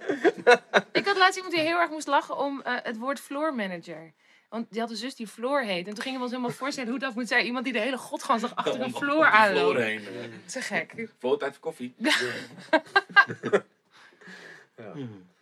Ik 0.93 1.05
had 1.05 1.17
laatst 1.17 1.37
iemand 1.37 1.55
die 1.55 1.65
heel 1.65 1.79
erg 1.79 1.91
moest 1.91 2.07
lachen 2.07 2.37
om 2.37 2.63
eh, 2.63 2.77
het 2.83 2.99
woord 2.99 3.21
floor 3.21 3.55
manager. 3.55 4.15
Want 4.49 4.71
die 4.71 4.81
had 4.81 4.91
een 4.91 4.97
zus 4.97 5.15
die 5.15 5.27
Floor 5.27 5.63
heet. 5.63 5.87
En 5.87 5.95
toen 5.95 6.03
gingen 6.03 6.19
we 6.19 6.25
ons 6.25 6.33
helemaal 6.33 6.55
voorstellen 6.55 6.91
hoe 6.91 6.99
dat 6.99 7.15
moet 7.15 7.29
zijn. 7.29 7.45
Iemand 7.45 7.65
die 7.65 7.73
de 7.73 7.81
hele 7.81 7.99
godgansdag 7.99 8.55
achter 8.55 8.81
een 8.81 8.95
floor 8.95 9.27
aanloopt. 9.27 9.71
vloer 9.71 9.85
heen, 9.85 10.07
eh. 10.07 10.47
Te 10.47 10.61
gek. 10.61 11.09
Voor 11.19 11.39
tijd 11.39 11.53
voor 11.53 11.61
koffie. 11.61 11.95
Ja. 11.97 12.17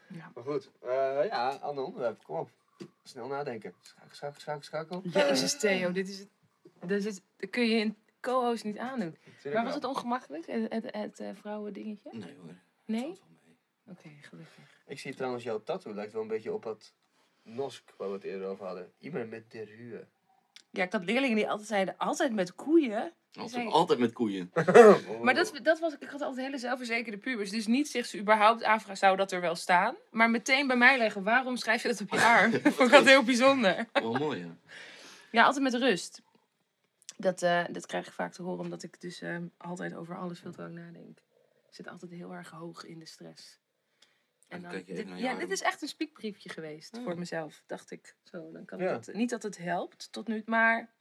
Ja. 0.09 0.31
Maar 0.35 0.45
goed, 0.45 0.71
eh, 0.81 1.25
ja, 1.27 1.49
ander 1.49 1.85
onderwerp, 1.85 2.25
kom 2.25 2.39
op. 2.39 2.51
Snel 3.03 3.27
nadenken. 3.27 3.75
Schakel, 3.81 4.15
schakel, 4.15 4.41
schakel, 4.41 4.63
schakel. 4.63 5.03
Jezus 5.03 5.59
Theo, 5.59 5.93
dit 5.93 6.09
is, 6.09 6.27
dit 6.87 7.05
is, 7.05 7.21
dat 7.37 7.51
kun 7.51 7.69
je 7.69 7.81
een 7.85 7.97
co-host 8.21 8.65
niet 8.65 8.79
aandoen. 8.79 9.17
Maar 9.53 9.65
was 9.65 9.75
het 9.75 9.85
ongemakkelijk, 9.85 10.47
het, 10.47 10.73
het, 10.73 10.85
het 10.91 11.21
eh, 11.21 11.31
vrouwen 11.35 11.73
dingetje? 11.73 12.11
Nee 12.13 12.35
hoor. 12.43 12.55
Nee? 12.85 13.21
Oké, 13.87 14.09
gelukkig. 14.21 14.65
Ik 14.87 14.99
zie 14.99 15.15
trouwens 15.15 15.45
jouw 15.45 15.63
tattoo, 15.63 15.95
lijkt 15.95 16.13
wel 16.13 16.23
een 16.23 16.29
beetje 16.29 16.53
op 16.53 16.63
dat 16.63 16.93
Nosk 17.47 17.95
waar 17.97 18.09
we 18.09 18.15
het 18.15 18.25
eerder 18.25 18.49
over 18.49 18.67
hadden. 18.67 18.93
Iemand 18.99 19.31
met 19.31 19.51
de 19.51 19.65
ruwe. 19.65 20.07
Ja, 20.71 20.83
ik 20.85 20.93
had 20.93 21.05
leerlingen 21.05 21.37
die 21.37 21.49
altijd 21.49 21.69
zeiden, 21.69 21.97
altijd 21.97 22.33
met 22.35 22.55
koeien. 22.55 23.13
Altijd, 23.33 23.51
Zei- 23.51 23.69
altijd 23.69 23.99
met 23.99 24.13
koeien. 24.13 24.51
Maar 25.23 25.35
dat, 25.35 25.53
dat 25.63 25.79
was, 25.79 25.97
ik 25.99 26.09
had 26.09 26.21
altijd 26.21 26.47
hele 26.47 26.59
zelfverzekerde 26.59 27.19
pubers. 27.19 27.51
Dus 27.51 27.67
niet 27.67 27.89
zich 27.89 28.07
ze 28.07 28.19
überhaupt 28.19 28.63
afvragen, 28.63 28.97
zou 28.97 29.17
dat 29.17 29.33
er 29.33 29.41
wel 29.41 29.55
staan? 29.55 29.95
Maar 30.11 30.31
meteen 30.31 30.67
bij 30.67 30.77
mij 30.77 30.99
leggen, 30.99 31.23
waarom 31.23 31.57
schrijf 31.57 31.83
je 31.83 31.89
dat 31.89 32.01
op 32.01 32.11
je 32.11 32.21
arm? 32.37 32.51
Vond 32.53 32.65
ik 32.65 32.79
altijd 32.81 33.07
heel 33.07 33.23
bijzonder. 33.25 33.87
Wel 33.93 34.13
mooi, 34.13 34.39
ja. 34.41 34.57
Ja, 35.31 35.45
altijd 35.45 35.63
met 35.63 35.75
rust. 35.75 36.23
Dat, 37.17 37.43
eh, 37.43 37.65
dat 37.71 37.87
krijg 37.87 38.07
ik 38.07 38.13
vaak 38.13 38.33
te 38.33 38.43
horen, 38.43 38.61
omdat 38.61 38.83
ik 38.83 39.01
dus 39.01 39.21
eh, 39.21 39.37
altijd 39.57 39.95
over 39.95 40.17
alles 40.17 40.41
veel 40.41 40.53
te 40.53 40.61
lang 40.61 40.75
nadenk. 40.75 41.19
Ik 41.69 41.75
zit 41.75 41.89
altijd 41.89 42.11
heel 42.11 42.33
erg 42.35 42.51
hoog 42.51 42.85
in 42.85 42.99
de 42.99 43.07
stress. 43.07 43.59
En 44.49 44.63
dan 44.63 44.71
kijk 44.71 44.87
je 44.87 44.93
dit, 44.93 44.97
even 44.99 45.09
naar 45.09 45.19
je 45.19 45.25
ja, 45.25 45.31
arm. 45.31 45.39
dit 45.41 45.51
is 45.51 45.61
echt 45.63 45.83
een 45.83 45.89
spiekbriefje 45.89 46.49
geweest 46.49 46.97
Ah. 46.97 47.03
voor 47.03 47.19
mezelf, 47.19 47.63
dacht 47.67 47.91
ik. 47.91 48.17
Zo, 48.23 48.53
dan 48.53 48.65
kan 48.65 48.79
Ja. 48.79 48.93
dat, 48.99 49.15
niet 49.15 49.31
dat 49.31 49.43
het 49.43 49.59
helpt 49.59 50.13
tot 50.13 50.29
nu, 50.29 50.43
maar 50.47 50.93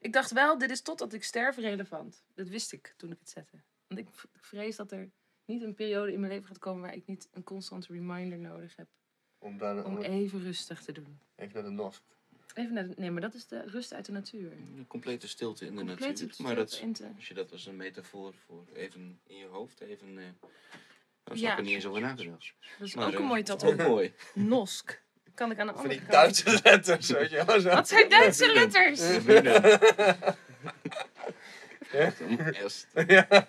ik 0.00 0.12
dacht 0.12 0.30
wel, 0.32 0.58
dit 0.58 0.70
is 0.70 0.80
totdat 0.80 1.12
ik 1.12 1.24
sterf 1.24 1.56
relevant. 1.56 2.24
Dat 2.34 2.48
wist 2.48 2.72
ik 2.72 2.94
toen 2.96 3.10
ik 3.12 3.18
het 3.18 3.28
zette. 3.30 3.56
Want 3.86 4.00
ik 4.00 4.06
vrees 4.36 4.76
dat 4.76 4.92
er 4.92 5.10
niet 5.44 5.62
een 5.62 5.74
periode 5.74 6.12
in 6.12 6.20
mijn 6.20 6.32
leven 6.32 6.46
gaat 6.48 6.58
komen 6.58 6.82
waar 6.82 6.94
ik 6.94 7.06
niet 7.06 7.28
een 7.32 7.44
constante 7.44 7.92
reminder 7.92 8.38
nodig 8.38 8.76
heb. 8.76 8.88
Om 9.38 9.58
dan 9.58 9.84
Om 9.84 9.96
om 9.96 10.02
even 10.02 10.42
rustig 10.42 10.82
te 10.82 10.92
doen. 10.92 11.18
even 11.36 11.54
naar 11.54 11.62
de 11.62 11.70
nos. 11.70 12.02
Even 12.54 12.74
naar 12.74 12.88
de, 12.88 12.94
nee, 12.96 13.10
maar 13.10 13.20
dat 13.20 13.34
is 13.34 13.46
de 13.46 13.62
rust 13.66 13.92
uit 13.94 14.04
de 14.04 14.12
natuur. 14.12 14.52
Een 14.52 14.84
complete 14.88 15.28
stilte 15.28 15.66
in 15.66 15.76
de 15.76 15.84
Complete 15.84 16.06
natuur. 16.24 16.44
Maar 16.46 16.54
dat, 16.54 16.68
stilte 16.72 16.86
in 16.86 16.92
te- 16.92 17.14
als 17.16 17.28
je 17.28 17.34
dat 17.34 17.52
als 17.52 17.66
een 17.66 17.76
metafoor 17.76 18.34
voor 18.34 18.64
even 18.72 19.20
in 19.26 19.36
je 19.36 19.46
hoofd, 19.46 19.80
even... 19.80 20.18
eh 20.18 20.24
dan 21.28 21.38
Ja. 21.38 21.42
zou 21.42 21.52
ik 21.52 21.58
er 21.58 21.64
niet 21.64 21.74
eens 21.74 21.86
over 21.86 22.00
nagedacht. 22.00 22.54
Dat 22.78 22.86
is 22.88 22.94
Maar, 22.94 23.06
ook 23.06 23.12
een 23.12 23.18
eh, 23.20 23.26
mooi 23.26 23.42
dat 23.42 23.62
is 23.62 23.68
tattoo. 23.68 23.84
Ook 23.86 23.90
mooi. 23.92 24.14
Nosk. 24.34 25.02
Kan 25.34 25.50
ik 25.50 25.58
aan 25.58 25.66
de 25.66 25.72
Van 25.72 25.82
andere 25.82 26.00
die 26.00 26.08
kant. 26.08 26.44
Duitse 26.44 26.60
letters, 26.64 27.10
weet 27.10 27.30
je 27.30 27.44
wel. 27.44 27.60
Zo. 27.60 27.68
Wat 27.68 27.88
zijn 27.88 28.08
Duitse 28.08 28.52
letters? 28.52 29.00
Ja. 31.92 32.12
Ja. 33.06 33.46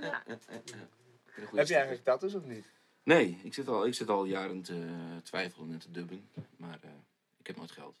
Ja, 0.00 0.22
ja, 0.26 0.26
ja, 0.26 0.46
ja. 0.48 0.88
Een 1.36 1.46
goede 1.46 1.58
Heb 1.58 1.66
je 1.66 1.74
eigenlijk 1.74 2.04
tattoos 2.04 2.34
of 2.34 2.44
niet? 2.44 2.64
Nee, 3.02 3.40
ik 3.42 3.54
zit 3.54 3.68
al, 3.68 3.86
ik 3.86 3.94
zit 3.94 4.08
al 4.08 4.24
jaren 4.24 4.62
te 4.62 4.86
twijfelen 5.22 5.72
en 5.72 5.78
te 5.78 5.90
dubben. 5.90 6.28
Maar 6.56 6.78
eh, 6.82 6.90
ik 7.38 7.46
heb 7.46 7.56
nooit 7.56 7.70
geld. 7.70 7.94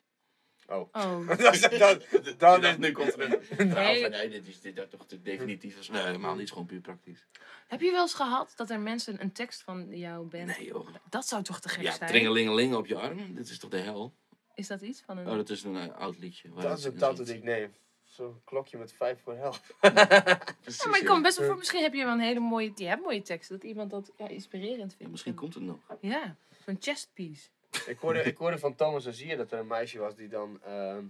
Oh. 0.70 0.88
Oh, 0.92 1.28
dat, 1.38 1.38
dat, 1.78 2.06
dat, 2.38 2.62
dacht, 2.62 2.78
nu 2.78 2.92
komt 2.92 3.12
er 3.18 3.40
een 3.58 3.68
Nee. 3.74 4.08
nee, 4.08 4.28
dit 4.28 4.46
is 4.46 4.60
dit 4.60 4.78
is 4.78 4.84
toch 4.90 5.06
te 5.06 5.22
definitief. 5.22 5.78
is. 5.78 5.88
Nee, 5.88 6.02
helemaal 6.02 6.34
niet, 6.34 6.42
is 6.42 6.50
gewoon 6.50 6.66
puur 6.66 6.80
praktisch. 6.80 7.26
heb 7.68 7.80
je 7.80 7.90
wel 7.90 8.00
eens 8.02 8.14
gehad 8.14 8.52
dat 8.56 8.70
er 8.70 8.80
mensen 8.80 9.20
een 9.22 9.32
tekst 9.32 9.62
van 9.62 9.86
jou 9.96 10.26
band... 10.26 10.46
Nee 10.46 10.66
joh. 10.66 10.88
Dat 11.08 11.26
zou 11.26 11.42
toch 11.42 11.60
te 11.60 11.68
gek 11.68 11.82
Ja, 11.82 11.92
zijn? 11.92 12.10
tringelingeling 12.10 12.74
op 12.74 12.86
je 12.86 12.96
arm, 12.96 13.34
dit 13.34 13.48
is 13.48 13.58
toch 13.58 13.70
de 13.70 13.78
hel? 13.78 14.12
Is 14.54 14.66
dat 14.66 14.80
iets 14.80 15.02
van 15.06 15.18
een... 15.18 15.28
Oh, 15.28 15.36
dat 15.36 15.50
is 15.50 15.62
een 15.62 15.76
eh, 15.76 15.96
oud 15.96 16.18
liedje. 16.18 16.50
dat 16.54 16.78
is 16.78 16.84
een 16.84 16.98
zit. 17.16 17.26
die 17.26 17.34
ik 17.36 17.42
neem. 17.42 17.74
Zo'n 18.04 18.40
klokje 18.44 18.78
met 18.78 18.92
vijf 18.92 19.20
voor 19.22 19.34
helft. 19.36 19.74
Precies, 19.80 20.82
Ja, 20.82 20.88
maar 20.88 20.98
ik 20.98 21.02
ja. 21.04 21.08
kan 21.12 21.22
best 21.22 21.38
wel 21.38 21.46
voor, 21.46 21.56
misschien 21.56 21.82
heb 21.82 21.94
je 21.94 22.04
wel 22.04 22.12
een 22.12 22.20
hele 22.20 22.40
mooie, 22.40 22.72
je 22.74 22.84
hebt 22.86 23.02
mooie 23.02 23.22
teksten, 23.22 23.56
dat 23.60 23.64
iemand 23.68 23.90
dat 23.90 24.10
ja, 24.16 24.28
inspirerend 24.28 24.90
Ja, 24.90 24.96
vindt. 24.96 25.10
misschien 25.12 25.34
komt 25.34 25.54
het 25.54 25.62
nog. 25.62 25.78
Ja, 26.00 26.36
zo'n 26.64 26.76
chestpiece. 26.80 27.48
Ik 27.86 27.98
hoorde, 27.98 28.22
ik 28.22 28.36
hoorde 28.36 28.58
van 28.58 28.74
Thomas 28.74 29.06
Azier 29.06 29.36
dat 29.36 29.52
er 29.52 29.58
een 29.58 29.66
meisje 29.66 29.98
was 29.98 30.14
die 30.14 30.28
dan 30.28 30.62
ehm, 30.62 31.04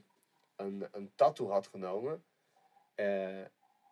een, 0.57 0.89
een 0.93 1.13
tattoo 1.15 1.51
had 1.51 1.67
genomen. 1.67 2.25
Eh, 2.95 3.41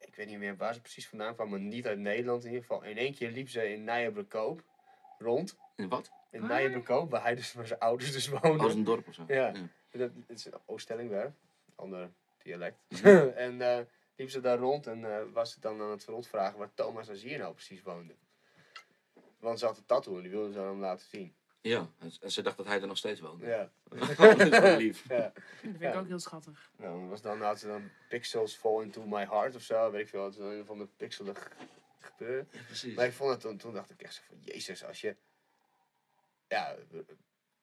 ik 0.01 0.15
weet 0.15 0.27
niet 0.27 0.39
meer 0.39 0.57
waar 0.57 0.74
ze 0.74 0.81
precies 0.81 1.09
vandaan 1.09 1.35
kwam, 1.35 1.51
maar 1.51 1.61
niet 1.61 1.86
uit 1.86 1.99
Nederland 1.99 2.45
in 2.45 2.51
ieder 2.51 2.66
geval. 2.66 2.82
In 2.82 2.97
één 2.97 3.15
keer 3.15 3.31
liep 3.31 3.49
ze 3.49 3.73
in 3.73 3.85
Nijenbroekhoop 3.85 4.62
rond. 5.19 5.57
In 5.77 5.89
wat? 5.89 6.11
In? 6.31 6.47
Nijenbroekhoop, 6.47 7.11
waar 7.11 7.23
hij 7.23 7.35
dus 7.35 7.53
waar 7.53 7.66
zijn 7.66 7.78
ouders 7.78 8.12
dus 8.12 8.28
Oh, 8.28 8.40
woonden. 8.43 8.61
dat 8.61 8.69
is 8.70 8.74
een 8.74 8.85
dorp 8.85 9.09
of 9.09 9.15
zo. 9.15 9.24
Ja. 9.27 9.53
Dat 9.90 10.11
het 10.27 10.39
is 10.39 10.45
een 10.45 10.61
Oostellingwerf, 10.66 11.32
ander 11.74 12.11
dialect. 12.43 12.78
Mhm. 12.89 13.28
en 13.47 13.61
eh 13.61 13.85
liep 14.16 14.31
ze 14.31 14.40
daar 14.40 14.59
rond 14.59 14.86
en 14.86 15.05
eh, 15.05 15.32
was 15.32 15.53
ze 15.53 15.61
dan 15.61 15.81
aan 15.81 15.90
het 15.90 16.05
rondvragen 16.05 16.59
waar 16.59 16.74
Thomas 16.74 17.11
Azier 17.11 17.39
nou 17.39 17.53
precies 17.53 17.82
woonde. 17.82 18.15
Want 19.39 19.59
ze 19.59 19.66
had 19.66 19.77
een 19.77 19.85
tattoo 19.85 20.16
en 20.16 20.23
die 20.23 20.31
wilde 20.31 20.53
ze 20.53 20.59
aan 20.59 20.66
hem 20.66 20.81
laten 20.81 21.07
zien. 21.07 21.35
Ja, 21.61 21.89
en- 21.99 22.31
ze 22.31 22.43
dacht 22.43 22.57
dat 22.57 22.67
hij 22.67 22.81
er 22.81 22.87
nog 22.87 22.97
steeds 22.97 23.21
woonde. 23.21 23.47
Ja. 23.47 23.71
dat 24.17 24.41
is 24.41 24.49
wel 24.49 24.77
lief. 24.87 25.09
ja. 25.09 25.17
Dat 25.19 25.33
vind 25.57 25.75
ik 25.75 25.81
Ja. 25.81 25.95
ook 25.99 26.07
heel 26.07 26.19
schattig. 26.19 26.71
Nou, 26.77 26.99
dan 26.99 27.09
was 27.09 27.23
dan, 27.23 27.41
had 27.43 27.59
ze 27.61 27.67
dan 27.67 27.91
pixels 28.09 28.55
fall 28.57 28.83
into 28.83 29.07
my 29.07 29.25
heart 29.27 29.55
of 29.55 29.63
zo, 29.63 29.91
weet 29.91 30.01
ik 30.03 30.09
veel. 30.09 30.25
Het 30.25 30.35
is 30.35 30.41
een 30.41 30.67
van 30.67 30.79
de 30.79 30.87
pixelig 30.97 31.49
gebeuren. 32.01 32.49
Ja, 32.53 32.61
precies. 32.67 32.95
Maar 32.95 33.07
ik 33.07 33.13
vond 33.13 33.31
het, 33.31 33.41
toen, 33.41 33.57
toen 33.57 33.73
dacht 33.73 33.91
ik 33.91 34.03
echt 34.03 34.15
zo 34.15 34.23
van, 34.27 34.39
jezus, 34.41 34.85
als 34.85 35.01
je 35.01 35.17
ja, 36.49 36.77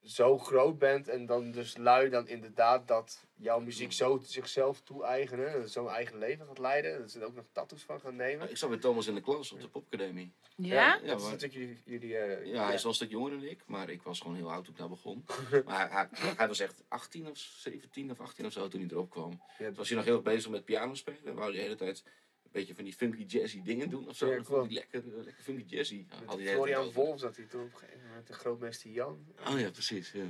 zo 0.05 0.37
groot 0.37 0.77
bent 0.77 1.07
en 1.07 1.25
dan 1.25 1.51
dus 1.51 1.77
lui 1.77 2.09
dan 2.09 2.27
inderdaad 2.27 2.87
dat 2.87 3.25
jouw 3.35 3.59
muziek 3.59 3.91
zo 3.91 4.19
zichzelf 4.23 4.81
toe-eigenen, 4.81 5.53
en 5.53 5.69
zo'n 5.69 5.89
eigen 5.89 6.17
leven 6.17 6.45
gaat 6.45 6.57
leiden, 6.57 6.99
dat 6.99 7.11
ze 7.11 7.19
er 7.19 7.25
ook 7.25 7.35
nog 7.35 7.45
tattoos 7.51 7.83
van 7.83 7.99
gaan 7.99 8.15
nemen. 8.15 8.49
Ik 8.49 8.57
zat 8.57 8.69
met 8.69 8.81
Thomas 8.81 9.07
in 9.07 9.15
de 9.15 9.21
klas 9.21 9.51
op 9.51 9.61
de 9.61 9.67
popacademie. 9.67 10.33
Ja? 10.55 10.99
dat 11.05 11.21
is 11.21 11.25
natuurlijk 11.25 11.53
jullie... 11.53 11.81
jullie 11.85 12.17
eh, 12.17 12.53
Ja, 12.53 12.65
hij 12.65 12.73
is 12.73 12.81
wel 12.81 12.91
een 12.91 12.97
stuk 12.97 13.09
jonger 13.09 13.31
dan 13.31 13.43
ik, 13.43 13.63
maar 13.65 13.89
ik 13.89 14.01
was 14.01 14.19
gewoon 14.19 14.35
heel 14.35 14.51
oud 14.51 14.63
toen 14.63 14.73
ik 14.73 14.79
daar 14.79 14.89
begon. 14.89 15.25
maar 15.65 16.09
hij, 16.37 16.47
was 16.47 16.59
echt 16.59 16.83
18 16.87 17.27
of 17.27 17.37
17 17.37 18.11
of 18.11 18.19
18 18.19 18.45
of 18.45 18.51
zo 18.51 18.67
toen 18.67 18.79
hij 18.79 18.89
erop 18.89 19.09
kwam. 19.09 19.41
Ja, 19.57 19.65
Toen 19.65 19.75
was 19.75 19.87
hij 19.87 19.97
nog 19.97 20.05
heel 20.05 20.15
erg 20.15 20.23
bezig 20.23 20.51
met 20.51 20.65
piano 20.65 20.93
spelen. 20.93 21.35
Wou 21.35 21.41
hij 21.41 21.51
de 21.51 21.61
hele 21.61 21.75
tijd 21.75 22.03
beetje 22.55 22.75
van 22.75 22.83
die 22.83 22.93
funky 22.93 23.23
jazzy 23.23 23.61
dingen 23.61 23.89
doen 23.89 24.07
of 24.07 24.15
zo. 24.15 24.29
Ja, 24.29 24.35
dat 24.37 24.45
vond 24.45 24.57
hij 24.57 24.67
klopt. 24.67 24.91
lekker, 24.93 25.17
eh, 25.17 25.23
lekker 25.25 25.43
funky 25.43 25.75
jazzy. 25.75 26.05
Had 26.25 26.37
met 26.37 26.49
Florian. 26.49 26.91
Wolf 26.91 27.19
zat 27.19 27.35
hij 27.35 27.45
toen 27.45 27.61
op 27.61 27.73
een 27.73 27.77
gegeven 27.77 28.07
moment, 28.07 28.27
de 28.27 28.33
grootmeester 28.33 28.89
Jan. 28.89 29.25
Oh 29.47 29.59
ja, 29.59 29.71
precies. 29.71 30.11
Ja. 30.11 30.25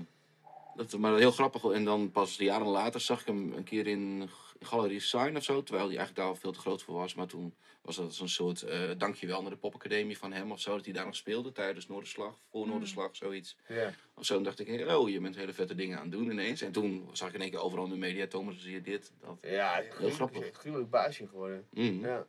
Dat, 0.75 0.97
maar 0.97 1.17
heel 1.17 1.31
grappig. 1.31 1.63
En 1.63 1.83
dan 1.85 2.11
pas 2.11 2.37
jaren 2.37 2.67
later 2.67 2.99
zag 2.99 3.19
ik 3.19 3.25
hem 3.25 3.53
een 3.53 3.63
keer 3.63 3.87
in 3.87 4.29
Galerie 4.65 4.99
Sign 4.99 5.35
of 5.35 5.43
zo. 5.43 5.63
Terwijl 5.63 5.87
hij 5.87 5.97
eigenlijk 5.97 6.15
daar 6.15 6.27
al 6.27 6.35
veel 6.35 6.51
te 6.51 6.59
groot 6.59 6.83
voor 6.83 6.95
was. 6.95 7.13
Maar 7.15 7.27
toen 7.27 7.55
was 7.81 7.95
dat 7.95 8.13
zo'n 8.13 8.27
soort 8.27 8.61
eh 8.61 8.91
dankjewel 8.97 9.41
naar 9.41 9.51
de 9.51 9.57
popacademie 9.57 10.17
van 10.17 10.33
hem 10.33 10.51
of 10.51 10.59
zo. 10.59 10.75
Dat 10.75 10.85
hij 10.85 10.93
daar 10.93 11.05
nog 11.05 11.15
speelde 11.15 11.51
tijdens 11.51 11.87
Noorderslag. 11.87 12.39
Voor 12.49 12.67
Noorderslag, 12.67 13.15
zoiets. 13.15 13.57
Ja. 13.67 13.93
Of 14.15 14.25
zo. 14.25 14.41
Dacht 14.41 14.59
ik, 14.59 14.67
hey, 14.67 14.93
oh, 14.95 15.09
je 15.09 15.19
bent 15.19 15.35
hele 15.35 15.53
vette 15.53 15.75
dingen 15.75 15.97
aan 15.97 16.03
het 16.03 16.11
doen 16.11 16.31
ineens. 16.31 16.61
En 16.61 16.71
toen 16.71 17.09
zag 17.11 17.27
ik 17.27 17.33
in 17.35 17.41
één 17.41 17.49
keer 17.49 17.59
overal 17.59 17.85
in 17.85 17.91
de 17.91 17.97
media, 17.97 18.27
Thomas, 18.27 18.61
zie 18.61 18.73
je 18.73 18.81
dit, 18.81 19.13
dat. 19.19 19.37
Ja, 19.41 19.81
Heel 19.97 20.09
grappig. 20.09 20.47
een 20.47 20.53
gruwelijk 20.53 20.89
baasje 20.89 21.27
geworden. 21.27 21.67
Mm. 21.71 22.05
Ja. 22.05 22.25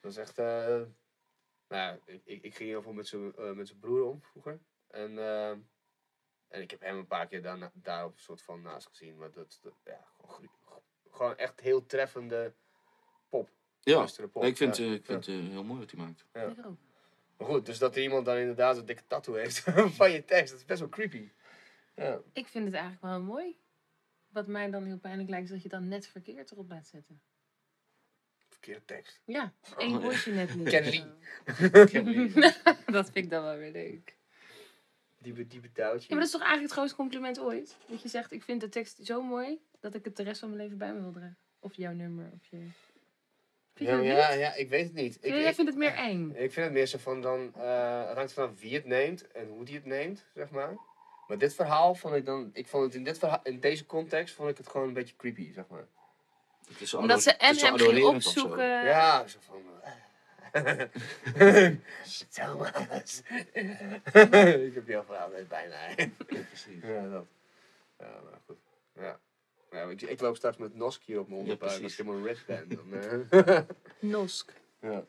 Dat 0.00 0.10
is 0.10 0.16
echt. 0.16 0.38
eh 0.38 0.80
nou, 1.68 1.82
ja, 1.82 1.98
ik, 2.04 2.20
ik, 2.24 2.42
ik 2.42 2.54
ging 2.54 2.68
heel 2.68 2.82
veel 2.82 2.92
met 2.92 3.08
zijn 3.08 3.34
eh, 3.34 3.80
broer 3.80 4.04
om 4.04 4.22
vroeger. 4.22 4.60
En, 4.88 5.18
en 6.48 6.62
ik 6.62 6.70
heb 6.70 6.80
hem 6.80 6.96
een 6.98 7.06
paar 7.06 7.26
keer 7.26 7.42
daarna, 7.42 7.70
daar 7.74 8.04
op 8.04 8.12
een 8.12 8.18
soort 8.20 8.42
van 8.42 8.62
naast 8.62 8.86
gezien. 8.86 9.16
Maar 9.16 9.30
dat, 9.32 9.58
dat 9.62 9.74
ja, 9.84 10.04
gewoon, 10.20 10.50
gewoon 11.10 11.36
echt 11.36 11.60
heel 11.60 11.86
treffende 11.86 12.52
pop. 13.28 13.50
Ja, 13.80 14.00
Rustere 14.00 14.28
pop. 14.28 14.42
Nee, 14.42 14.50
ik 14.50 14.56
vind, 14.56 14.76
Ja, 14.76 14.84
eh, 14.84 14.92
ik 14.92 15.04
vind 15.04 15.24
ja. 15.24 15.32
het 15.32 15.42
eh, 15.42 15.50
heel 15.50 15.64
mooi 15.64 15.80
wat 15.80 15.90
hij 15.90 16.00
maakt. 16.00 16.24
Ja. 16.32 16.42
Ik 16.42 16.66
ook. 16.66 16.76
Maar 17.36 17.48
goed, 17.48 17.66
dus 17.66 17.78
dat 17.78 17.96
er 17.96 18.02
iemand 18.02 18.24
dan 18.24 18.36
inderdaad 18.36 18.76
een 18.76 18.86
dikke 18.86 19.02
tattoo 19.06 19.34
heeft 19.34 19.58
van 20.00 20.10
je 20.10 20.24
tekst, 20.24 20.50
dat 20.50 20.60
is 20.60 20.66
best 20.66 20.80
wel 20.80 20.88
creepy. 20.88 21.28
Ja. 21.96 22.20
Ik 22.32 22.46
vind 22.48 22.64
het 22.64 22.74
eigenlijk 22.74 23.02
wel 23.02 23.20
mooi. 23.20 23.58
Wat 24.28 24.46
mij 24.46 24.70
dan 24.70 24.84
heel 24.84 24.98
pijnlijk 24.98 25.28
lijkt, 25.28 25.44
is 25.44 25.50
dat 25.50 25.62
je 25.62 25.68
dan 25.68 25.88
net 25.88 26.06
verkeerd 26.06 26.50
erop 26.50 26.68
laat 26.68 26.86
zetten. 26.86 27.20
Verkeerde 28.48 28.84
tekst. 28.84 29.20
Ja, 29.24 29.52
één 29.78 29.94
Oh, 29.94 30.00
ja. 30.00 30.06
woordje 30.06 30.32
net 30.32 30.54
niet. 30.54 30.68
Kenny. 30.68 31.04
dat 32.96 33.04
vind 33.10 33.16
ik 33.16 33.30
dan 33.30 33.42
wel 33.42 33.56
weer 33.56 33.72
leuk. 33.72 34.16
Diepe, 35.18 35.46
diepe 35.46 35.70
duwtje. 35.72 36.00
Ja, 36.00 36.06
maar 36.08 36.18
dat 36.18 36.24
is 36.26 36.30
toch 36.30 36.40
eigenlijk 36.40 36.62
het 36.62 36.72
grootste 36.72 36.96
compliment 36.96 37.38
ooit? 37.38 37.76
Dat 37.86 38.02
je 38.02 38.08
zegt, 38.08 38.32
ik 38.32 38.42
vind 38.42 38.60
de 38.60 38.68
tekst 38.68 38.98
zo 39.02 39.22
mooi, 39.22 39.60
dat 39.80 39.94
ik 39.94 40.04
het 40.04 40.16
de 40.16 40.22
rest 40.22 40.40
van 40.40 40.48
mijn 40.48 40.62
leven 40.62 40.78
bij 40.78 40.92
me 40.92 41.00
wil 41.00 41.12
dragen. 41.12 41.38
Of 41.58 41.74
jouw 41.76 41.92
nummer, 41.92 42.30
of 42.34 42.46
je... 42.50 42.66
Vind 43.74 43.90
je 43.90 44.02
ja, 44.02 44.32
ja, 44.32 44.54
ik 44.54 44.68
weet 44.68 44.84
het 44.84 44.94
niet. 44.94 45.18
Ik, 45.20 45.32
Jij 45.32 45.48
ik, 45.48 45.54
vindt 45.54 45.70
het 45.70 45.78
meer 45.80 45.94
eng. 45.94 46.30
Ik 46.30 46.52
vind 46.52 46.66
het 46.66 46.72
meer 46.72 46.86
zo 46.86 46.98
van 46.98 47.20
dan, 47.22 47.52
eh 47.54 48.06
het 48.06 48.16
hangt 48.16 48.32
vanaf 48.32 48.60
wie 48.60 48.74
het 48.74 48.84
neemt 48.84 49.30
en 49.30 49.48
hoe 49.48 49.64
die 49.64 49.74
het 49.74 49.84
neemt, 49.84 50.24
zeg 50.34 50.50
maar. 50.50 50.76
Maar 51.26 51.38
dit 51.38 51.54
verhaal 51.54 51.94
vond 51.94 52.14
ik 52.14 52.24
dan, 52.26 52.50
ik 52.52 52.66
vond 52.66 52.84
het 52.84 52.94
in, 52.94 53.04
dit 53.04 53.18
verhaal, 53.18 53.40
in 53.42 53.60
deze 53.60 53.86
context 53.86 54.34
vond 54.34 54.50
ik 54.50 54.56
het 54.56 54.68
gewoon 54.68 54.88
een 54.88 54.94
beetje 54.94 55.16
creepy, 55.16 55.52
zeg 55.52 55.64
maar. 55.68 55.86
Het 56.68 56.80
is 56.80 56.90
zo 56.90 56.98
Omdat 56.98 57.22
ze 57.22 57.32
en 57.32 57.56
hem 57.56 57.78
ging 57.78 57.98
zo. 57.98 58.08
opzoeken. 58.08 58.84
Ja, 58.84 59.26
zo 59.26 59.38
van. 59.40 59.62
Thomas. 62.30 63.22
ik 64.68 64.74
heb 64.74 64.86
jouw 64.86 65.04
verhaal 65.04 65.28
net 65.28 65.48
bijna. 65.48 65.88
Ja, 65.96 66.06
precies. 66.26 66.82
ja, 66.82 67.08
dat. 67.08 67.26
Ja, 67.98 68.20
maar 68.24 68.40
goed. 68.46 68.58
Ja. 68.94 69.18
Ja, 69.70 69.82
ik, 69.82 70.02
ik 70.02 70.20
loop 70.20 70.36
straks 70.36 70.56
met 70.56 70.74
Nosk 70.74 71.02
hier 71.04 71.20
op 71.20 71.28
mijn 71.28 71.40
onderbuik 71.40 71.72
als 71.72 71.80
precies. 71.80 71.98
ik 71.98 72.04
helemaal 72.06 72.26
red 72.26 72.46
ben. 72.46 72.68
Dan, 72.68 73.44
eh, 73.46 73.60
Nosk. 73.98 74.52
ja. 74.80 75.04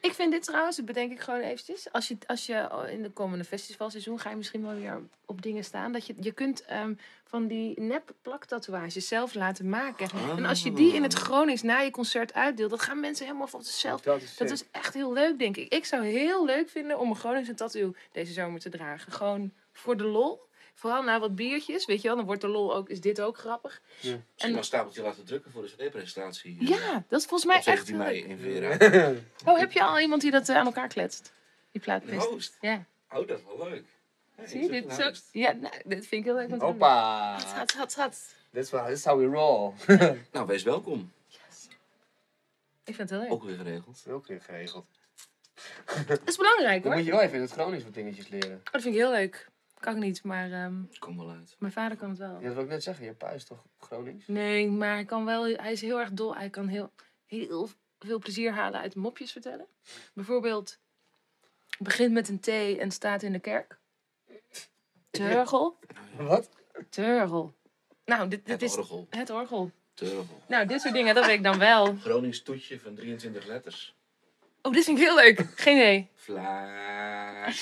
Ik 0.00 0.12
vind 0.12 0.32
dit 0.32 0.42
trouwens, 0.42 0.76
dat 0.76 0.84
bedenk 0.84 1.12
ik 1.12 1.20
gewoon 1.20 1.40
eventjes. 1.40 1.92
Als 1.92 2.08
je, 2.08 2.16
als 2.26 2.46
je 2.46 2.86
in 2.90 3.02
de 3.02 3.10
komende 3.10 3.44
festivalseizoen 3.44 4.18
ga 4.18 4.30
je 4.30 4.36
misschien 4.36 4.62
wel 4.62 4.74
weer 4.74 5.02
op 5.26 5.42
dingen 5.42 5.64
staan. 5.64 5.92
Dat 5.92 6.06
je, 6.06 6.14
je 6.20 6.32
kunt 6.32 6.64
ehm, 6.64 6.94
van 7.24 7.46
die 7.46 7.80
nep 7.80 8.14
plaktatoeages 8.22 9.08
zelf 9.08 9.34
laten 9.34 9.68
maken. 9.68 10.08
En 10.36 10.44
als 10.44 10.62
je 10.62 10.72
die 10.72 10.94
in 10.94 11.02
het 11.02 11.14
Gronings 11.14 11.62
na 11.62 11.80
je 11.80 11.90
concert 11.90 12.34
uitdeelt, 12.34 12.70
dat 12.70 12.82
gaan 12.82 13.00
mensen 13.00 13.26
helemaal 13.26 13.46
van 13.46 13.62
zichzelf. 13.62 14.00
Dat 14.00 14.22
is, 14.22 14.36
Dat 14.36 14.50
is 14.50 14.64
echt 14.70 14.94
heel 14.94 15.12
leuk, 15.12 15.38
denk 15.38 15.56
ik. 15.56 15.72
Ik 15.72 15.84
zou 15.84 16.04
heel 16.04 16.44
leuk 16.44 16.68
vinden 16.68 16.98
om 16.98 17.10
een 17.10 17.16
Gronings 17.16 17.50
tattoo 17.54 17.94
deze 18.12 18.32
zomer 18.32 18.60
te 18.60 18.68
dragen. 18.68 19.12
Gewoon 19.12 19.52
voor 19.72 19.96
de 19.96 20.04
lol. 20.04 20.47
Vooral 20.78 21.02
na 21.02 21.20
wat 21.20 21.34
biertjes, 21.34 21.86
weet 21.86 22.02
je 22.02 22.08
wel. 22.08 22.16
Dan 22.16 22.26
wordt 22.26 22.40
de 22.40 22.48
lol 22.48 22.74
ook, 22.74 22.88
is 22.88 23.00
dit 23.00 23.20
ook 23.20 23.38
grappig. 23.38 23.80
Misschien 23.94 24.22
En- 24.36 24.48
wel 24.48 24.58
een 24.58 24.64
stapeltje 24.64 25.02
laten 25.02 25.24
drukken 25.24 25.50
voor 25.50 25.62
de 25.62 25.68
CD-presentatie. 25.68 26.56
Ja, 26.68 27.04
dat 27.08 27.20
is 27.20 27.26
volgens 27.26 27.44
mij 27.44 27.56
echt 27.56 27.64
17 27.64 27.94
heel 27.94 28.04
mei 28.04 28.20
leuk. 28.20 28.30
in 28.30 28.38
Vera. 28.38 29.14
Oh, 29.52 29.58
heb 29.58 29.72
je 29.72 29.82
al 29.82 30.00
iemand 30.00 30.22
die 30.22 30.30
dat 30.30 30.48
eh, 30.48 30.56
aan 30.56 30.66
elkaar 30.66 30.88
kletst? 30.88 31.22
Die 31.22 31.32
Een 31.72 31.80
plaatpist. 31.80 32.56
Ja. 32.60 32.84
Oh, 33.12 33.28
dat 33.28 33.38
is 33.38 33.44
wel 33.44 33.68
leuk. 33.68 33.84
Hey, 34.34 34.46
Zie 34.46 34.62
je 34.62 34.68
dit? 34.68 34.92
Zo, 34.94 35.02
host. 35.02 35.28
ja, 35.32 35.52
nou, 35.52 35.74
dit 35.84 36.06
vind 36.06 36.26
ik 36.26 36.32
heel 36.32 36.34
leuk. 36.48 36.60
Hoppa! 36.60 37.38
Schat, 37.38 37.70
schat, 37.70 37.92
schat. 37.92 38.34
This 38.52 38.72
is 38.72 39.04
how 39.04 39.18
we 39.18 39.24
roll. 39.26 39.72
Nou, 40.32 40.46
wees 40.46 40.62
welkom. 40.62 41.12
Ik 42.84 42.94
vind 42.94 43.10
het 43.10 43.10
heel 43.10 43.20
leuk. 43.20 43.32
Ook 43.32 43.42
weer 43.42 43.56
geregeld. 43.56 44.04
Ook 44.08 44.26
weer 44.26 44.40
geregeld. 44.40 44.86
Dat 46.06 46.20
is 46.24 46.36
belangrijk 46.36 46.82
Dan 46.82 46.92
hoor. 46.92 47.00
moet 47.00 47.04
je 47.10 47.10
wel 47.16 47.20
even 47.22 47.34
in 47.34 47.40
het 47.42 47.50
Gronings 47.50 47.84
wat 47.84 47.94
dingetjes 47.94 48.28
leren. 48.28 48.56
Oh, 48.64 48.72
dat 48.72 48.82
vind 48.82 48.94
ik 48.94 49.00
heel 49.00 49.10
leuk. 49.10 49.48
Kan 49.80 49.94
ik 49.96 50.02
niet, 50.02 50.22
maar 50.22 50.52
ehm, 50.52 50.74
Kom 50.98 51.16
wel 51.16 51.30
uit. 51.30 51.56
mijn 51.58 51.72
vader 51.72 51.96
kan 51.96 52.08
het 52.08 52.18
wel. 52.18 52.38
Ja, 52.40 52.46
dat 52.46 52.54
wil 52.54 52.62
ik 52.62 52.68
net 52.68 52.82
zeggen. 52.82 53.04
Je 53.04 53.12
pa 53.12 53.30
is 53.30 53.44
toch 53.44 53.64
Gronings? 53.78 54.26
Nee, 54.26 54.68
maar 54.68 54.92
hij 54.94 55.04
kan 55.04 55.24
wel. 55.24 55.44
Hij 55.44 55.72
is 55.72 55.80
heel 55.80 55.98
erg 56.00 56.10
dol. 56.10 56.36
Hij 56.36 56.50
kan 56.50 56.68
heel, 56.68 56.90
heel 57.26 57.68
veel 57.98 58.18
plezier 58.18 58.52
halen 58.52 58.80
uit 58.80 58.94
mopjes 58.94 59.32
vertellen. 59.32 59.66
Bijvoorbeeld, 60.12 60.78
begint 61.78 62.12
met 62.12 62.28
een 62.28 62.40
T 62.40 62.48
en 62.78 62.90
staat 62.90 63.22
in 63.22 63.32
de 63.32 63.38
kerk. 63.38 63.78
Turgel. 65.10 65.78
Wat? 66.16 66.48
Turgel. 66.90 67.54
Nou, 68.04 68.28
dit, 68.28 68.44
dit 68.44 68.52
Het 68.52 68.62
is 68.62 68.76
orgel. 68.76 69.06
het 69.10 69.30
orgel. 69.30 69.70
Turgel. 69.94 70.26
Nou, 70.48 70.66
dit 70.66 70.80
soort 70.80 70.94
dingen, 70.94 71.14
dat 71.14 71.26
weet 71.26 71.36
ik 71.36 71.42
dan 71.44 71.58
wel. 71.58 71.96
Gronings 71.96 72.42
toetje 72.42 72.80
van 72.80 72.94
23 72.94 73.46
letters. 73.46 73.96
Oh, 74.62 74.72
dit 74.72 74.84
vind 74.84 74.98
ik 74.98 75.04
heel 75.04 75.14
leuk. 75.14 75.46
Geen 75.56 75.76
idee. 75.76 76.08
Vla. 76.14 77.48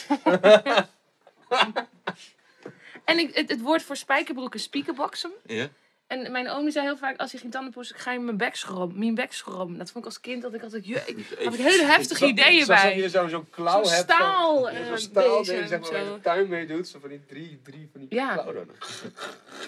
En 3.06 3.18
ik, 3.18 3.34
het, 3.34 3.48
het 3.50 3.60
woord 3.60 3.82
voor 3.82 3.96
spijkerbroeken 3.96 4.58
is 4.58 4.64
spiekerboxen. 4.64 5.32
Ja? 5.46 5.68
En 6.06 6.32
mijn 6.32 6.48
oom 6.48 6.70
zei 6.70 6.84
heel 6.86 6.96
vaak, 6.96 7.16
als 7.20 7.30
hij 7.30 7.40
ging 7.40 7.52
tandenpoetsen, 7.52 7.96
ga 7.98 8.12
je 8.12 8.18
mijn 8.18 8.36
bek 8.36 8.54
schrobben. 8.54 8.98
Mijn 8.98 9.14
bek. 9.14 9.30
Dat 9.46 9.90
vond 9.90 9.96
ik 9.96 10.04
als 10.04 10.20
kind 10.20 10.42
dat 10.42 10.54
ik 10.54 10.62
altijd, 10.62 10.86
je, 10.86 10.94
ik 11.06 11.26
had 11.44 11.54
ik 11.54 11.60
hele 11.60 11.84
heftige 11.84 12.26
ideeën 12.26 12.64
Zoals 12.64 12.82
bij. 12.82 12.96
je 12.96 13.08
zo'n 13.08 13.28
zo'n 13.28 13.50
klauw 13.50 13.84
Zo'n 13.84 13.92
hebt. 13.92 14.10
staal, 14.10 14.70
ja, 14.70 14.78
eh, 14.78 14.86
Zo'n 14.86 14.98
staal 14.98 15.44
ding, 15.44 15.68
zeg 15.68 15.80
maar, 15.80 15.90
waar 15.90 16.00
je 16.00 16.06
zo. 16.06 16.14
de 16.14 16.20
tuin 16.20 16.48
mee 16.48 16.66
doet. 16.66 16.88
Zo 16.88 16.98
van 16.98 17.08
die 17.08 17.24
drie, 17.26 17.60
drie 17.62 17.88
van 17.92 18.00
die 18.00 18.14
Ja. 18.18 18.32
klauwen. 18.32 18.68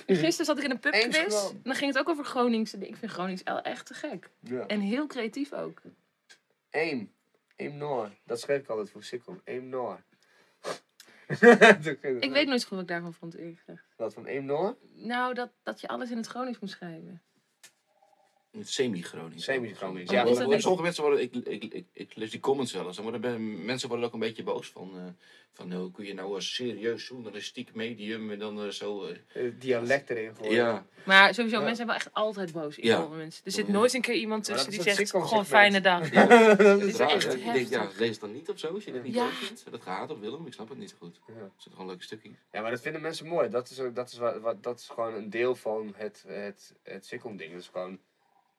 En 0.06 0.16
gisteren 0.16 0.46
zat 0.46 0.58
ik 0.58 0.64
in 0.64 0.70
een 0.70 0.78
pubquiz. 0.78 1.04
En 1.16 1.60
dan 1.62 1.74
ging 1.74 1.92
het 1.92 1.98
ook 2.00 2.08
over 2.08 2.24
Groningse. 2.24 2.76
Ik 2.78 2.96
vind 2.96 3.12
Gronings 3.12 3.42
el- 3.42 3.62
echt 3.62 3.86
te 3.86 3.94
gek. 3.94 4.28
Ja. 4.40 4.66
En 4.66 4.80
heel 4.80 5.06
creatief 5.06 5.52
ook. 5.52 5.80
Aim. 6.70 7.12
Aim 7.56 7.76
Noor. 7.76 8.10
Dat 8.24 8.40
schreef 8.40 8.60
ik 8.60 8.68
altijd 8.68 8.90
voor 8.90 9.02
Sikkom. 9.02 9.40
Aim 9.46 9.68
Noor. 9.68 10.00
Ik 12.20 12.30
weet 12.32 12.46
nooit 12.46 12.62
goed 12.62 12.70
wat 12.70 12.80
ik 12.80 12.88
daarvan 12.88 13.14
vond 13.14 13.34
eerlijk 13.34 13.58
gezegd. 13.58 13.84
Wat 13.96 14.14
van 14.14 14.26
Aim 14.26 14.44
Noor? 14.44 14.76
Nou, 14.94 15.34
dat, 15.34 15.50
dat 15.62 15.80
je 15.80 15.88
alles 15.88 16.10
in 16.10 16.16
het 16.16 16.26
Gronings 16.26 16.58
moet 16.58 16.70
schrijven. 16.70 17.22
Het 18.58 18.68
Semi-Gronings. 18.68 19.44
Semi-Gronings, 19.44 20.10
Ja. 20.10 20.22
Is 20.22 20.28
worden- 20.30 20.48
niet- 20.48 20.60
sommige 20.62 20.82
mensen 20.82 21.02
worden, 21.02 21.20
ik, 21.22 21.34
ik, 21.34 21.64
ik, 21.64 21.84
ik 21.92 22.14
lees 22.16 22.30
die 22.30 22.40
comments 22.40 22.72
wel 22.72 22.86
eens, 22.86 22.96
dan 22.96 23.04
worden 23.10 23.64
mensen 23.64 23.88
worden 23.88 24.06
ook 24.06 24.12
een 24.12 24.18
beetje 24.20 24.42
boos 24.42 24.68
van. 24.68 24.90
eh, 24.96 25.02
van 25.52 25.72
hoe 25.72 25.90
kun 25.90 26.04
je 26.04 26.14
nou 26.14 26.34
als 26.34 26.54
serieus 26.54 27.06
journalistiek 27.08 27.74
medium 27.74 28.30
en 28.30 28.38
dan 28.38 28.62
eh, 28.62 28.68
zo. 28.68 29.04
eh, 29.04 29.16
Eh, 29.46 29.52
dialect 29.58 30.10
erin 30.10 30.34
gooien. 30.36 30.52
ja, 30.52 30.86
Maar 31.04 31.34
sowieso, 31.34 31.56
Ja. 31.56 31.62
mensen 31.64 31.76
zijn 31.76 31.86
wel 31.88 31.96
echt 31.96 32.08
altijd 32.12 32.52
boos 32.52 32.78
in 32.78 32.86
Ja. 32.88 33.00
comments. 33.02 33.40
Er 33.44 33.50
zit 33.52 33.68
nooit 33.68 33.94
een 33.94 34.00
keer 34.00 34.14
iemand 34.14 34.44
tussen 34.44 34.70
die 34.70 34.78
is 34.78 34.94
zegt, 34.96 35.10
gewoon 35.10 35.46
fijne 35.46 35.80
dag. 35.80 36.10
dat 36.56 36.80
is 36.82 36.86
is 36.86 36.96
raar, 36.96 37.10
echt 37.10 37.24
hè? 37.26 37.32
Ik 37.38 37.52
denk, 37.52 37.68
ja, 37.68 37.88
lees 37.98 38.10
het 38.10 38.20
dan 38.20 38.32
niet 38.32 38.48
of 38.48 38.58
zo, 38.58 38.74
als 38.74 38.84
je 38.84 38.92
dat 38.92 39.02
niet 39.02 39.14
Ja. 39.14 39.24
leuk 39.24 39.32
vindt. 39.32 39.64
Dat 39.70 39.82
gaat 39.82 40.10
op 40.10 40.20
Willem, 40.20 40.46
ik 40.46 40.52
snap 40.52 40.68
het 40.68 40.78
niet 40.78 40.90
zo 40.90 40.96
goed. 40.98 41.20
Ja. 41.26 41.32
Er 41.34 41.40
zitten 41.54 41.72
gewoon 41.72 41.86
leuke 41.86 42.02
stukjes. 42.02 42.32
Ja, 42.52 42.60
maar 42.60 42.70
dat 42.70 42.80
vinden 42.80 43.00
mensen 43.02 43.26
mooi. 43.26 43.48
Dat 43.48 43.70
is, 43.70 43.80
dat 43.94 44.12
is, 44.12 44.18
wat, 44.18 44.40
wat, 44.40 44.62
dat 44.62 44.78
is 44.78 44.88
gewoon 44.88 45.14
een 45.14 45.30
deel 45.30 45.54
van 45.54 45.92
het, 45.96 46.24
het, 46.26 46.74
het 46.82 47.06
Sikkom-ding. 47.06 47.52
Dat 47.52 47.60
is 47.60 47.68
gewoon... 47.72 47.98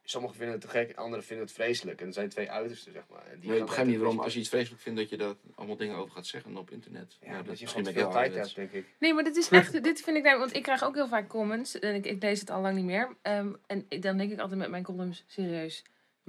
Sommigen 0.10 0.36
vinden 0.38 0.56
het 0.56 0.64
te 0.64 0.70
gek, 0.70 0.96
anderen 0.98 1.26
vinden 1.26 1.46
het 1.46 1.56
vreselijk. 1.56 2.02
En 2.02 2.08
er 2.08 2.14
zijn 2.14 2.30
twee 2.30 2.52
uitersten, 2.52 2.92
zeg 2.94 3.04
maar. 3.10 3.26
En 3.26 3.40
die 3.40 3.48
Maar 3.50 3.50
ik 3.52 3.58
gaan 3.58 3.66
begrijp 3.66 3.88
niet 3.88 3.98
waarom, 3.98 4.20
als 4.20 4.34
je 4.34 4.40
iets 4.40 4.50
vreselijk 4.50 4.82
vindt, 4.82 5.00
dat 5.00 5.10
je 5.10 5.18
daar 5.18 5.34
allemaal 5.56 5.76
dingen 5.76 5.96
over 5.96 6.12
gaat 6.16 6.26
zeggen 6.26 6.58
op 6.58 6.72
internet. 6.72 7.18
Ja, 7.22 7.28
dat 7.36 7.46
dat 7.46 7.60
je 7.60 7.64
misschien 7.64 7.86
gewoon 7.86 8.02
veel 8.02 8.12
tijd 8.12 8.34
hebt, 8.34 8.56
denk 8.56 8.72
ik. 8.72 8.86
Nee, 9.00 9.14
maar 9.14 9.24
dit 9.24 9.36
is 9.36 9.50
echt, 9.50 9.84
dit 9.84 10.02
vind 10.02 10.18
ik, 10.18 10.24
want 10.24 10.56
ik 10.56 10.64
krijg 10.64 10.84
ook 10.84 10.96
heel 10.96 11.08
vaak 11.08 11.28
comments 11.28 11.80
en 11.80 11.96
ik, 11.96 12.06
ik 12.06 12.22
lees 12.22 12.40
het 12.40 12.50
al 12.50 12.62
lang 12.62 12.76
niet 12.76 12.86
meer. 12.86 13.16
Ehm, 13.22 13.54
en 13.68 13.86
ik- 13.90 14.02
dan 14.02 14.18
denk 14.18 14.32
ik 14.32 14.40
altijd 14.40 14.60
met 14.60 14.70
mijn 14.70 14.84
columns, 14.84 15.24
serieus, 15.28 15.84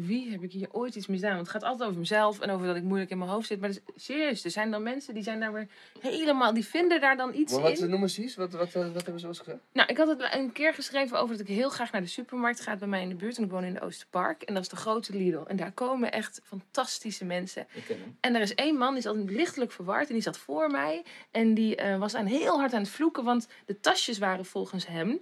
wie 0.07 0.31
heb 0.31 0.43
ik 0.43 0.53
hier 0.53 0.69
ooit 0.73 0.95
iets 0.95 1.07
misdaan? 1.07 1.35
Want 1.35 1.47
het 1.47 1.57
gaat 1.57 1.63
altijd 1.63 1.89
over 1.89 2.01
mezelf 2.01 2.41
en 2.41 2.51
over 2.51 2.67
dat 2.67 2.77
ik 2.77 2.83
moeilijk 2.83 3.11
in 3.11 3.19
mijn 3.19 3.31
hoofd 3.31 3.47
zit. 3.47 3.61
Maar 3.61 3.69
dus, 3.69 3.81
serieus, 3.97 4.45
er 4.45 4.51
zijn 4.51 4.71
dan 4.71 4.83
mensen 4.83 5.15
die 5.15 5.23
zijn 5.23 5.41
daar 5.41 5.53
weer 5.53 5.69
helemaal, 6.01 6.55
die 6.55 6.65
vinden 6.65 7.01
daar 7.01 7.17
dan 7.17 7.35
iets 7.35 7.53
Maar 7.53 7.63
wat 7.63 7.79
in. 7.79 7.91
noemen 7.91 8.11
ze 8.11 8.23
iets? 8.23 8.37
Wat, 8.37 8.53
wat, 8.53 8.73
wat, 8.73 8.93
wat 8.93 9.03
hebben 9.03 9.21
ze 9.21 9.27
ons 9.27 9.39
gezegd? 9.39 9.59
Nou, 9.73 9.89
ik 9.89 9.97
had 9.97 10.09
het 10.09 10.29
een 10.35 10.53
keer 10.53 10.75
geschreven 10.75 11.19
over 11.21 11.37
dat 11.37 11.49
ik 11.49 11.55
heel 11.55 11.71
graag 11.71 11.93
naar 11.93 12.01
de 12.01 12.07
supermarkt 12.07 12.61
ga 12.61 12.77
bij 12.77 12.89
mij 12.89 13.03
in 13.03 13.09
de 13.09 13.15
buurt. 13.15 13.37
En 13.37 13.45
ik 13.45 13.51
woon 13.51 13.65
in 13.65 13.75
de 13.75 13.81
Oosterpark. 13.81 14.43
En 14.43 14.55
dat 14.55 14.63
is 14.63 14.69
de 14.69 14.77
grote 14.77 15.13
Lidl. 15.13 15.43
En 15.47 15.57
daar 15.57 15.73
komen 15.73 16.13
echt 16.13 16.41
fantastische 16.45 17.25
mensen. 17.25 17.67
Ik 17.73 17.85
ken 17.85 17.99
hem. 18.01 18.17
En 18.21 18.35
er 18.35 18.41
is 18.41 18.55
één 18.55 18.77
man 18.77 18.89
die 18.89 18.99
is 18.99 19.07
altijd 19.07 19.31
lichtelijk 19.31 19.73
verward. 19.73 20.09
En 20.09 20.15
die 20.15 20.23
zat 20.23 20.39
voor 20.39 20.71
mij. 20.71 21.05
En 21.31 21.55
die 21.55 21.77
eh, 21.77 21.99
was 21.99 22.15
aan 22.15 22.27
heel 22.27 22.59
hard 22.59 22.73
aan 22.73 22.81
het 22.83 22.91
vloeken. 22.91 23.25
Want 23.25 23.49
de 23.67 23.81
tasjes 23.81 24.19
waren 24.19 24.45
volgens 24.45 24.87
hem 24.87 25.21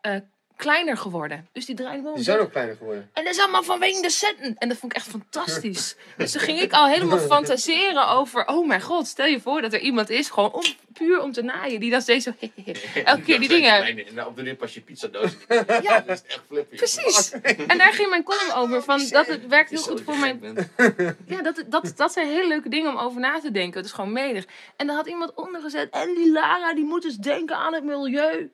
eh, 0.00 0.16
kleiner 0.56 0.96
geworden. 0.96 1.48
Dus 1.52 1.66
die 1.66 1.74
draaide 1.74 2.02
me 2.02 2.08
om. 2.08 2.14
Die 2.14 2.24
zijn 2.24 2.38
ook 2.38 2.50
kleiner 2.50 2.76
geworden. 2.76 3.10
En 3.12 3.24
dat 3.24 3.34
is 3.34 3.40
allemaal 3.40 3.62
vanwege 3.62 4.02
de 4.02 4.10
centen. 4.10 4.56
En 4.58 4.68
dat 4.68 4.78
vond 4.78 4.92
ik 4.92 4.98
echt 4.98 5.08
fantastisch. 5.08 5.96
dus 6.16 6.32
toen 6.32 6.40
ging 6.40 6.60
ik 6.60 6.72
al 6.72 6.86
helemaal 6.86 7.18
fantaseren 7.36 8.08
over... 8.08 8.46
Oh 8.46 8.66
mijn 8.66 8.82
god, 8.82 9.06
stel 9.06 9.26
je 9.26 9.40
voor 9.40 9.60
dat 9.60 9.72
er 9.72 9.80
iemand 9.80 10.10
is... 10.10 10.30
Gewoon 10.30 10.52
om, 10.52 10.64
puur 10.92 11.20
om 11.22 11.32
te 11.32 11.42
naaien. 11.42 11.80
Die 11.80 11.90
dan 11.90 12.00
steeds 12.00 12.24
zo... 12.24 12.32
elke 13.04 13.22
keer 13.22 13.38
die 13.40 13.48
dingen... 13.48 13.84
En 13.84 14.14
nou, 14.14 14.28
op 14.28 14.36
de 14.36 14.54
pas 14.54 14.74
je 14.74 14.80
pizzadoos. 14.80 15.30
Ja, 15.82 16.00
Dat 16.00 16.22
is 16.24 16.32
echt 16.32 16.42
flippy. 16.48 16.76
Precies. 16.76 17.30
En 17.66 17.78
daar 17.78 17.92
ging 17.92 18.08
mijn 18.08 18.22
column 18.22 18.52
over. 18.52 18.82
Van 18.82 19.08
dat 19.08 19.26
het 19.26 19.46
werkt 19.46 19.70
heel 19.70 19.82
goed 19.82 20.02
voor 20.02 20.16
mijn. 20.16 20.56
Ja, 21.26 21.42
dat, 21.42 21.64
dat, 21.66 21.92
dat 21.96 22.12
zijn 22.12 22.28
hele 22.28 22.48
leuke 22.48 22.68
dingen 22.68 22.90
om 22.90 22.98
over 22.98 23.20
na 23.20 23.40
te 23.40 23.50
denken. 23.50 23.76
Het 23.76 23.86
is 23.86 23.92
gewoon 23.92 24.12
medig. 24.12 24.46
En 24.76 24.86
dan 24.86 24.96
had 24.96 25.06
iemand 25.06 25.34
onder 25.34 25.60
gezet. 25.60 25.90
En 25.90 26.14
die 26.14 26.32
Lara, 26.32 26.74
die 26.74 26.84
moet 26.84 27.04
eens 27.04 27.16
denken 27.16 27.56
aan 27.56 27.74
het 27.74 27.84
milieu. 27.84 28.50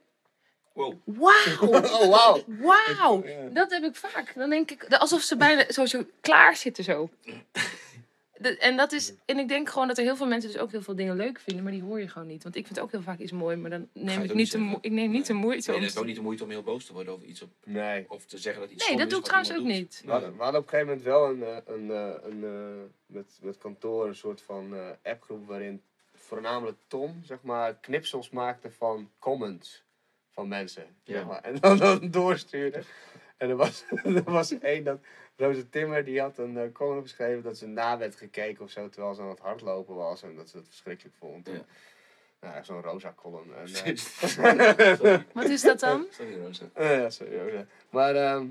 Wow. 0.75 0.95
Wauw. 1.05 1.61
Oh, 1.83 2.09
wauw. 2.09 2.45
Wauw. 2.47 3.25
Ja. 3.27 3.49
Dat 3.49 3.71
heb 3.71 3.83
ik 3.85 3.97
vaak. 3.97 4.35
Dan 4.35 4.51
denk 4.51 4.71
ik, 4.71 4.85
alsof 4.85 5.21
ze 5.23 5.37
bijna 5.37 5.65
zo, 5.73 5.87
zo 5.87 6.05
klaar 6.21 6.57
zitten 6.57 6.85
zo. 6.85 7.11
De- 8.39 8.59
en, 8.59 8.77
dat 8.77 8.93
is, 8.93 9.13
en 9.25 9.39
ik 9.39 9.49
denk 9.49 9.69
gewoon 9.69 9.89
dat 9.89 9.99
er 9.99 10.05
heel 10.05 10.17
veel 10.17 10.27
mensen 10.27 10.51
dus 10.53 10.61
ook 10.61 10.71
heel 10.71 10.83
veel 10.83 10.95
dingen 10.97 11.17
leuk 11.17 11.41
vinden, 11.41 11.63
maar 11.63 11.73
die 11.73 11.83
hoor 11.83 12.01
je 12.01 12.09
gewoon 12.09 12.29
niet. 12.29 12.43
Want 12.43 12.57
ik 12.57 12.67
vind 12.67 12.81
ook 12.81 12.91
heel 12.91 13.03
vaak 13.03 13.19
iets 13.19 13.33
mooi, 13.33 13.57
maar 13.57 13.71
dan 13.71 13.89
neem 13.93 14.19
je 14.23 14.29
ik 14.29 14.35
niet 14.35 14.53
de, 14.53 14.79
ik 14.81 14.91
neem 14.91 15.11
niet 15.11 15.27
de 15.27 15.33
moeite 15.33 15.71
Nee, 15.71 15.81
om. 15.81 15.85
is 15.87 15.97
ook 15.97 16.05
niet 16.05 16.17
de 16.17 16.23
moeite 16.23 16.45
om 16.45 16.51
heel 16.51 16.63
boos 16.63 16.85
te 16.87 16.93
worden 16.93 17.13
over 17.13 17.27
iets. 17.27 17.43
Op, 17.43 17.51
Nee. 17.65 18.05
of 18.09 18.25
te 18.25 18.39
zeggen 18.39 18.63
dat 18.63 18.71
iets 18.71 18.89
Nee, 18.89 18.97
dat 18.99 19.11
doe 19.11 19.19
ik 19.19 19.25
trouwens 19.25 19.53
ook 19.53 19.59
doet. 19.59 19.67
niet. 19.67 20.03
We 20.05 20.11
hadden, 20.11 20.37
we 20.37 20.43
hadden 20.43 20.61
op 20.61 20.73
een 20.73 20.79
gegeven 20.79 21.03
moment 21.03 21.07
wel 21.07 21.31
een, 21.31 21.43
eh, 21.43 21.75
een, 21.75 21.91
eh, 21.91 22.31
een, 22.31 22.45
eh, 22.45 22.85
met, 23.07 23.39
met 23.41 23.59
kantoor 23.59 24.07
een 24.07 24.15
soort 24.15 24.43
van 24.43 24.75
eh, 24.75 25.13
appgroep 25.13 25.47
waarin 25.47 25.83
voornamelijk 26.15 26.77
Tom 26.87 27.21
zeg 27.25 27.39
maar 27.43 27.75
knipsels 27.75 28.31
maakte 28.31 28.71
van 28.71 29.11
comments 29.19 29.83
van 30.33 30.49
mensen. 30.49 30.97
Ja. 31.03 31.15
Zeg 31.15 31.27
maar, 31.27 31.41
en 31.41 31.57
dan, 31.61 31.77
dan 31.77 32.11
doorstuurde. 32.11 32.83
En 33.37 33.49
er 33.49 33.57
was, 33.57 33.85
er 34.05 34.23
was 34.23 34.59
één 34.59 34.85
dat 34.85 35.01
Roze 35.37 35.69
Timmer 35.69 36.05
die 36.05 36.21
had 36.21 36.39
een 36.39 36.59
eh, 36.59 36.73
column 36.73 37.03
geschreven 37.03 37.43
dat 37.43 37.57
ze 37.57 37.67
na 37.67 37.99
werd 37.99 38.17
gekeken 38.17 38.65
of 38.65 38.71
zo 38.71 38.89
terwijl 38.89 39.15
ze 39.15 39.23
aan 39.23 39.29
het 39.29 39.39
hardlopen 39.39 39.95
was 39.95 40.23
en 40.23 40.35
dat 40.35 40.49
ze 40.49 40.57
het 40.57 40.67
verschrikkelijk 40.67 41.17
vond. 41.17 41.47
Ja. 41.47 41.65
Nou, 42.43 42.65
zo'n 42.65 42.83
rosa 42.83 43.13
column. 43.17 43.55
En, 43.55 43.67
eh. 43.85 45.21
Wat 45.35 45.45
is 45.45 45.63
dat 45.63 45.81
dan? 45.81 46.07
Sorry, 46.19 46.41
Rosa. 46.45 46.65
eh, 46.73 46.97
ja, 47.01 47.11
sorry. 47.11 47.55
ja. 47.55 47.67
Maar 47.91 48.15
ehm, 48.15 48.47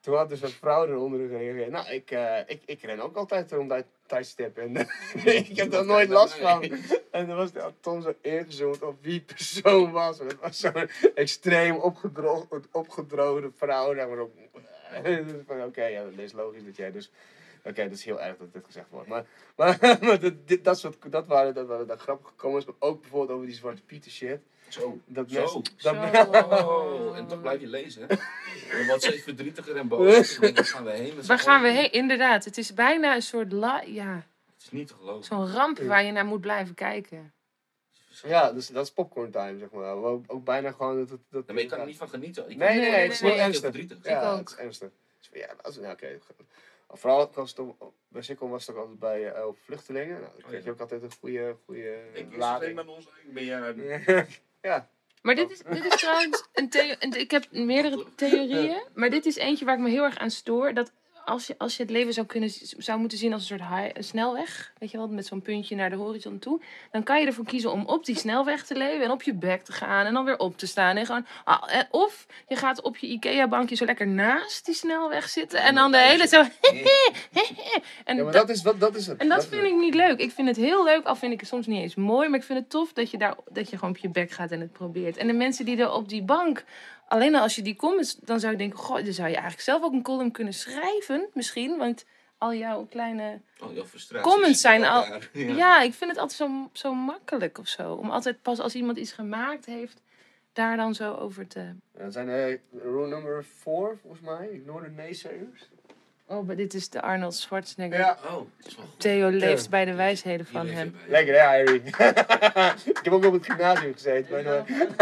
toen 0.00 0.16
had 0.16 0.28
dus 0.28 0.42
een 0.42 0.48
vrouw 0.48 0.86
eronder 0.86 1.28
gereageerd. 1.28 1.70
Nou, 1.70 1.88
ik, 1.88 2.10
eh, 2.10 2.38
ik, 2.46 2.62
ik 2.64 2.82
ren 2.82 3.00
ook 3.00 3.16
altijd 3.16 3.52
rond 3.52 3.72
uit 3.72 3.86
tijdstip. 4.06 4.58
En 4.58 4.76
ik 5.24 5.56
heb 5.56 5.70
daar 5.70 5.84
nooit 5.84 6.08
last 6.08 6.34
van. 6.34 6.62
En 7.10 7.26
dan 7.26 7.36
was 7.36 7.52
de 7.52 7.72
Tom 7.80 8.02
zo 8.02 8.14
ingezoomd 8.20 8.82
op 8.82 8.96
wie 9.00 9.20
persoon 9.20 9.90
was. 9.90 10.18
Het 10.18 10.40
was 10.40 10.58
zo'n 10.58 10.88
extreem 11.14 11.76
opgedro 11.76 12.48
opgedroogde 12.72 13.50
vrouw. 13.56 13.94
Zeg 13.94 14.08
maar, 14.08 14.20
op, 14.20 14.32
dus 15.02 15.32
van, 15.46 15.62
Oké, 15.62 15.84
ja, 15.84 16.02
dat 16.02 16.12
is 16.16 16.32
logisch 16.32 16.64
dat 16.64 16.76
jij 16.76 16.92
dus... 16.92 17.10
Oké, 17.64 17.82
dat 17.82 17.92
is 17.92 18.04
heel 18.04 18.20
erg 18.20 18.36
dat 18.36 18.52
dit 18.52 18.64
gezegd 18.64 18.86
wordt. 18.90 19.08
Maar, 19.08 19.26
maar, 19.56 19.78
maar 20.00 20.20
dat, 20.20 20.48
dit, 20.48 20.64
dat, 20.64 20.78
soort, 20.78 21.12
dat 21.12 21.26
waren, 21.26 21.54
dat 21.54 21.66
waren 21.66 21.86
dat 21.86 22.00
grappige 22.00 22.34
comments. 22.36 22.66
Maar 22.66 22.74
ook 22.78 23.00
bijvoorbeeld 23.00 23.30
over 23.30 23.46
die 23.46 23.56
Zwarte 23.56 23.82
Pieter 23.82 24.10
shit. 24.10 24.40
Zo. 24.68 24.98
Dat 25.04 25.30
Zo. 25.30 25.40
mensen... 25.40 25.74
Zo. 25.76 25.92
Dat, 25.94 26.64
Oh, 26.66 27.16
en 27.16 27.26
toch 27.26 27.40
blijf 27.40 27.60
je 27.60 27.66
lezen. 27.66 28.02
hè? 28.02 28.06
Dan 28.76 28.86
wordt 28.86 29.02
steeds 29.02 29.22
verdrietiger 29.22 29.76
en 29.76 29.88
boos. 29.88 30.38
Waar 30.38 30.54
gaan 30.64 30.84
we 30.84 30.90
heen? 30.90 31.22
Waar 31.26 31.38
gaan 31.38 31.62
we 31.62 31.68
heen? 31.68 31.92
Inderdaad, 31.92 32.44
het 32.44 32.58
is 32.58 32.74
bijna 32.74 33.14
een 33.14 33.22
soort 33.22 33.52
la 33.52 33.80
ja, 33.80 34.14
Het 34.54 34.62
is 34.62 34.70
niet 34.70 34.88
te 34.88 34.94
geloven. 34.94 35.24
zo'n 35.24 35.52
ramp 35.52 35.78
waar 35.78 36.04
je 36.04 36.12
naar 36.12 36.24
moet 36.26 36.40
blijven 36.40 36.74
kijken. 36.74 37.30
Ja, 38.22 38.52
dus 38.52 38.66
dat 38.66 38.84
is 38.84 38.92
popcorn 38.92 39.30
time, 39.30 39.58
zeg 39.58 39.70
maar. 39.70 39.92
Ook, 39.94 40.24
ook 40.26 40.44
bijna 40.44 40.70
gewoon 40.72 41.06
dat... 41.06 41.18
dat, 41.30 41.46
ben 41.46 41.56
je 41.56 41.66
kan 41.66 41.78
er 41.80 41.86
niet 41.86 41.96
van 41.96 42.08
genieten. 42.08 42.50
Ik 42.50 42.56
Nee, 42.56 42.68
nee, 42.68 42.76
nee, 42.78 42.80
nee, 42.80 42.90
nee, 42.90 43.02
het 43.02 43.12
is 43.12 43.20
nee. 43.20 43.32
ernstig. 43.32 43.62
verdrietig. 43.62 43.98
Ja, 44.04 44.36
het 44.36 44.48
is 44.48 44.56
ernstig. 44.56 44.88
Ja, 45.32 45.46
dat 45.62 45.80
nou, 45.80 45.92
oké. 45.92 46.18
Vooral 46.88 47.30
was 47.34 47.50
het 47.50 47.58
ook- 47.58 47.92
bij 48.08 48.22
Sikkom 48.22 48.50
was 48.50 48.66
het 48.66 48.76
ook 48.76 48.80
altijd 48.82 48.98
bij 48.98 49.32
eh, 49.32 49.46
op 49.46 49.58
vluchtelingen. 49.64 50.20
Nou, 50.20 50.32
dan 50.32 50.42
kreeg 50.48 50.60
je 50.60 50.66
ja. 50.66 50.72
ook 50.72 50.80
altijd 50.80 51.02
een 51.02 51.12
goede, 51.20 51.56
goede 51.64 51.98
Ik 52.12 52.36
lading. 52.36 52.74
met 52.74 52.86
ons. 52.86 53.04
Ik 53.24 53.32
ben 53.32 53.44
jij. 53.44 53.74
ja, 54.66 54.88
Maar 55.22 55.34
dit 55.34 55.50
is, 55.50 55.58
dit 55.58 55.84
is 55.84 56.00
trouwens 56.00 56.48
een 56.52 56.68
theo- 56.68 56.94
een- 56.98 57.20
Ik 57.20 57.30
heb 57.30 57.44
meerdere 57.50 58.04
theorieën. 58.16 58.82
Maar 58.94 59.10
dit 59.10 59.26
is 59.26 59.36
eentje 59.36 59.64
waar 59.64 59.74
ik 59.74 59.80
me 59.80 59.90
heel 59.90 60.04
erg 60.04 60.18
aan 60.18 60.30
stoor. 60.30 60.74
Dat 60.74 60.92
als 61.26 61.46
je, 61.46 61.54
als 61.58 61.76
je 61.76 61.82
het 61.82 61.90
leven 61.92 62.12
zou, 62.12 62.26
kunnen, 62.26 62.50
zou 62.78 62.98
moeten 62.98 63.18
zien 63.18 63.32
als 63.32 63.40
een 63.50 63.58
soort 63.58 63.70
high- 63.70 63.96
een 63.96 64.04
snelweg. 64.04 64.72
Weet 64.78 64.90
je 64.90 64.96
wel, 64.96 65.08
met 65.08 65.26
zo'n 65.26 65.42
puntje 65.42 65.76
naar 65.76 65.90
de 65.90 65.96
horizon 65.96 66.38
toe. 66.38 66.60
Dan 66.90 67.02
kan 67.02 67.20
je 67.20 67.26
ervoor 67.26 67.44
kiezen 67.44 67.72
om 67.72 67.84
op 67.86 68.04
die 68.04 68.16
snelweg 68.16 68.64
te 68.66 68.74
leven. 68.76 69.04
En 69.04 69.10
op 69.10 69.22
je 69.22 69.34
bek 69.34 69.62
te 69.64 69.72
gaan. 69.72 70.06
En 70.06 70.14
dan 70.14 70.24
weer 70.24 70.38
op 70.38 70.58
te 70.58 70.66
staan. 70.66 70.96
En 70.96 71.06
gewoon, 71.06 71.26
ah, 71.44 71.62
eh, 71.78 71.80
of 71.90 72.26
je 72.48 72.56
gaat 72.56 72.80
op 72.82 72.96
je 72.96 73.06
Ikea-bankje 73.06 73.74
zo 73.76 73.84
lekker 73.84 74.06
naast 74.06 74.64
die 74.66 74.74
snelweg 74.74 75.28
zitten. 75.28 75.62
En 75.62 75.74
dan 75.74 75.90
de 75.92 75.98
hele 75.98 76.26
zo... 76.28 76.40
en 78.04 78.16
ja, 78.16 78.22
maar 78.22 78.32
dat- 78.32 78.32
dat 78.32 78.48
is, 78.48 78.62
wat, 78.62 78.80
dat 78.80 78.96
is 78.96 79.06
het. 79.06 79.16
en 79.20 79.28
dat 79.28 79.46
vind 79.46 79.62
ik 79.64 79.74
niet 79.74 79.94
leuk. 79.94 80.18
Ik 80.20 80.30
vind 80.32 80.48
het 80.48 80.56
heel 80.56 80.84
leuk, 80.84 81.04
al 81.04 81.16
vind 81.16 81.32
ik 81.32 81.40
het 81.40 81.48
soms 81.48 81.66
niet 81.66 81.82
eens 81.82 81.94
mooi. 81.94 82.28
Maar 82.28 82.38
ik 82.38 82.44
vind 82.44 82.58
het 82.58 82.70
tof 82.70 82.92
dat 82.92 83.10
je, 83.10 83.18
daar, 83.18 83.34
dat 83.50 83.70
je 83.70 83.76
gewoon 83.78 83.90
op 83.94 83.96
je 84.00 84.08
bek 84.08 84.30
gaat 84.30 84.50
en 84.50 84.60
het 84.60 84.72
probeert. 84.72 85.16
En 85.16 85.26
de 85.26 85.32
mensen 85.32 85.64
die 85.64 85.76
er 85.76 85.92
op 85.92 86.08
die 86.08 86.22
bank... 86.22 86.64
Alleen 87.08 87.34
al 87.34 87.42
als 87.42 87.54
je 87.56 87.62
die 87.62 87.76
comments... 87.76 88.14
Dan 88.14 88.40
zou 88.40 88.52
ik 88.52 88.58
denken, 88.58 88.78
goh, 88.78 88.94
dan 89.04 89.12
zou 89.12 89.28
je 89.28 89.34
eigenlijk 89.34 89.62
zelf 89.64 89.82
ook 89.82 89.92
een 89.92 90.02
column 90.02 90.30
kunnen 90.32 90.52
schrijven. 90.52 91.28
Misschien, 91.34 91.76
want 91.76 92.04
al 92.38 92.54
jouw 92.54 92.84
kleine 92.90 93.40
Oh, 93.60 93.72
jouw 93.74 93.84
frustraties. 93.84 94.32
comments 94.32 94.60
zijn 94.60 94.84
al. 94.84 95.04
Ja. 95.32 95.80
ik 95.82 95.94
vind 95.94 96.10
het 96.10 96.20
altijd 96.20 96.38
zo, 96.38 96.68
zo 96.72 96.94
makkelijk 96.94 97.58
of 97.58 97.68
zo. 97.68 97.92
Om 97.92 98.10
altijd 98.10 98.42
pas 98.42 98.58
als 98.58 98.74
iemand 98.74 98.98
iets 98.98 99.12
gemaakt 99.12 99.64
heeft, 99.66 100.02
daar 100.52 100.76
dan 100.76 100.94
zo 100.94 101.14
over 101.14 101.46
te. 101.46 101.60
Ja, 101.60 101.74
Dat 102.04 102.12
zijn 102.12 102.28
eh, 102.28 102.58
rule 102.82 103.06
number 103.06 103.44
4, 103.44 103.98
volgens 104.02 104.20
mij. 104.22 104.48
Ignore 104.52 104.84
de 104.84 104.90
naysayers. 104.90 105.68
Oh, 106.28 106.46
maar 106.46 106.56
dit 106.56 106.74
is 106.74 106.88
de 106.88 107.00
Arnold 107.02 107.34
Schwarzenegger. 107.34 107.98
Ja, 107.98 108.18
Oh. 108.26 108.40
Theo 108.98 109.28
leeft 109.28 109.62
Ja. 109.64 109.70
bij 109.70 109.84
de 109.84 109.94
wijsheden 109.94 110.46
van 110.46 110.66
hem. 110.66 110.90
bij. 110.90 111.00
lekker 111.08 111.34
hè, 111.34 111.40
Harry? 111.40 111.74
ik 112.94 113.00
heb 113.02 113.12
ook 113.12 113.24
op 113.24 113.32
het 113.32 113.44
gymnasium 113.46 113.92
gezeten. 113.92 114.32
Maar 114.32 114.42
nooit- 114.42 114.68
Met 114.68 114.94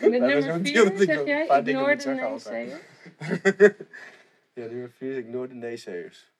was 0.00 0.10
nummer 0.10 0.42
zo'n 0.42 0.64
4 0.64 0.72
deal 0.72 0.84
dat 0.84 1.00
ik 1.00 1.08
zeg 1.08 1.24
jij, 1.26 1.46
ignore 1.64 1.94
de 1.96 2.02
zeggen 2.02 2.26
altijd. 2.26 2.68
naysayer. 3.18 3.76
ja, 4.52 4.64
nummer 4.66 4.90
4 4.90 5.10
is 5.10 5.16
ignore 5.16 5.48
de 5.48 5.54
naysayers. 5.54 6.30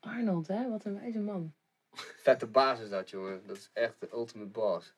Arnold, 0.00 0.48
hè? 0.48 0.68
Wat 0.70 0.84
een 0.84 0.94
wijze 1.00 1.18
man. 1.20 1.54
Vette 2.22 2.46
baas 2.46 2.80
is 2.80 2.88
dat, 2.88 3.10
jongen. 3.10 3.42
Dat 3.46 3.56
is 3.56 3.70
echt 3.72 3.94
de 4.00 4.08
ultimate 4.12 4.50
boss. 4.50 4.94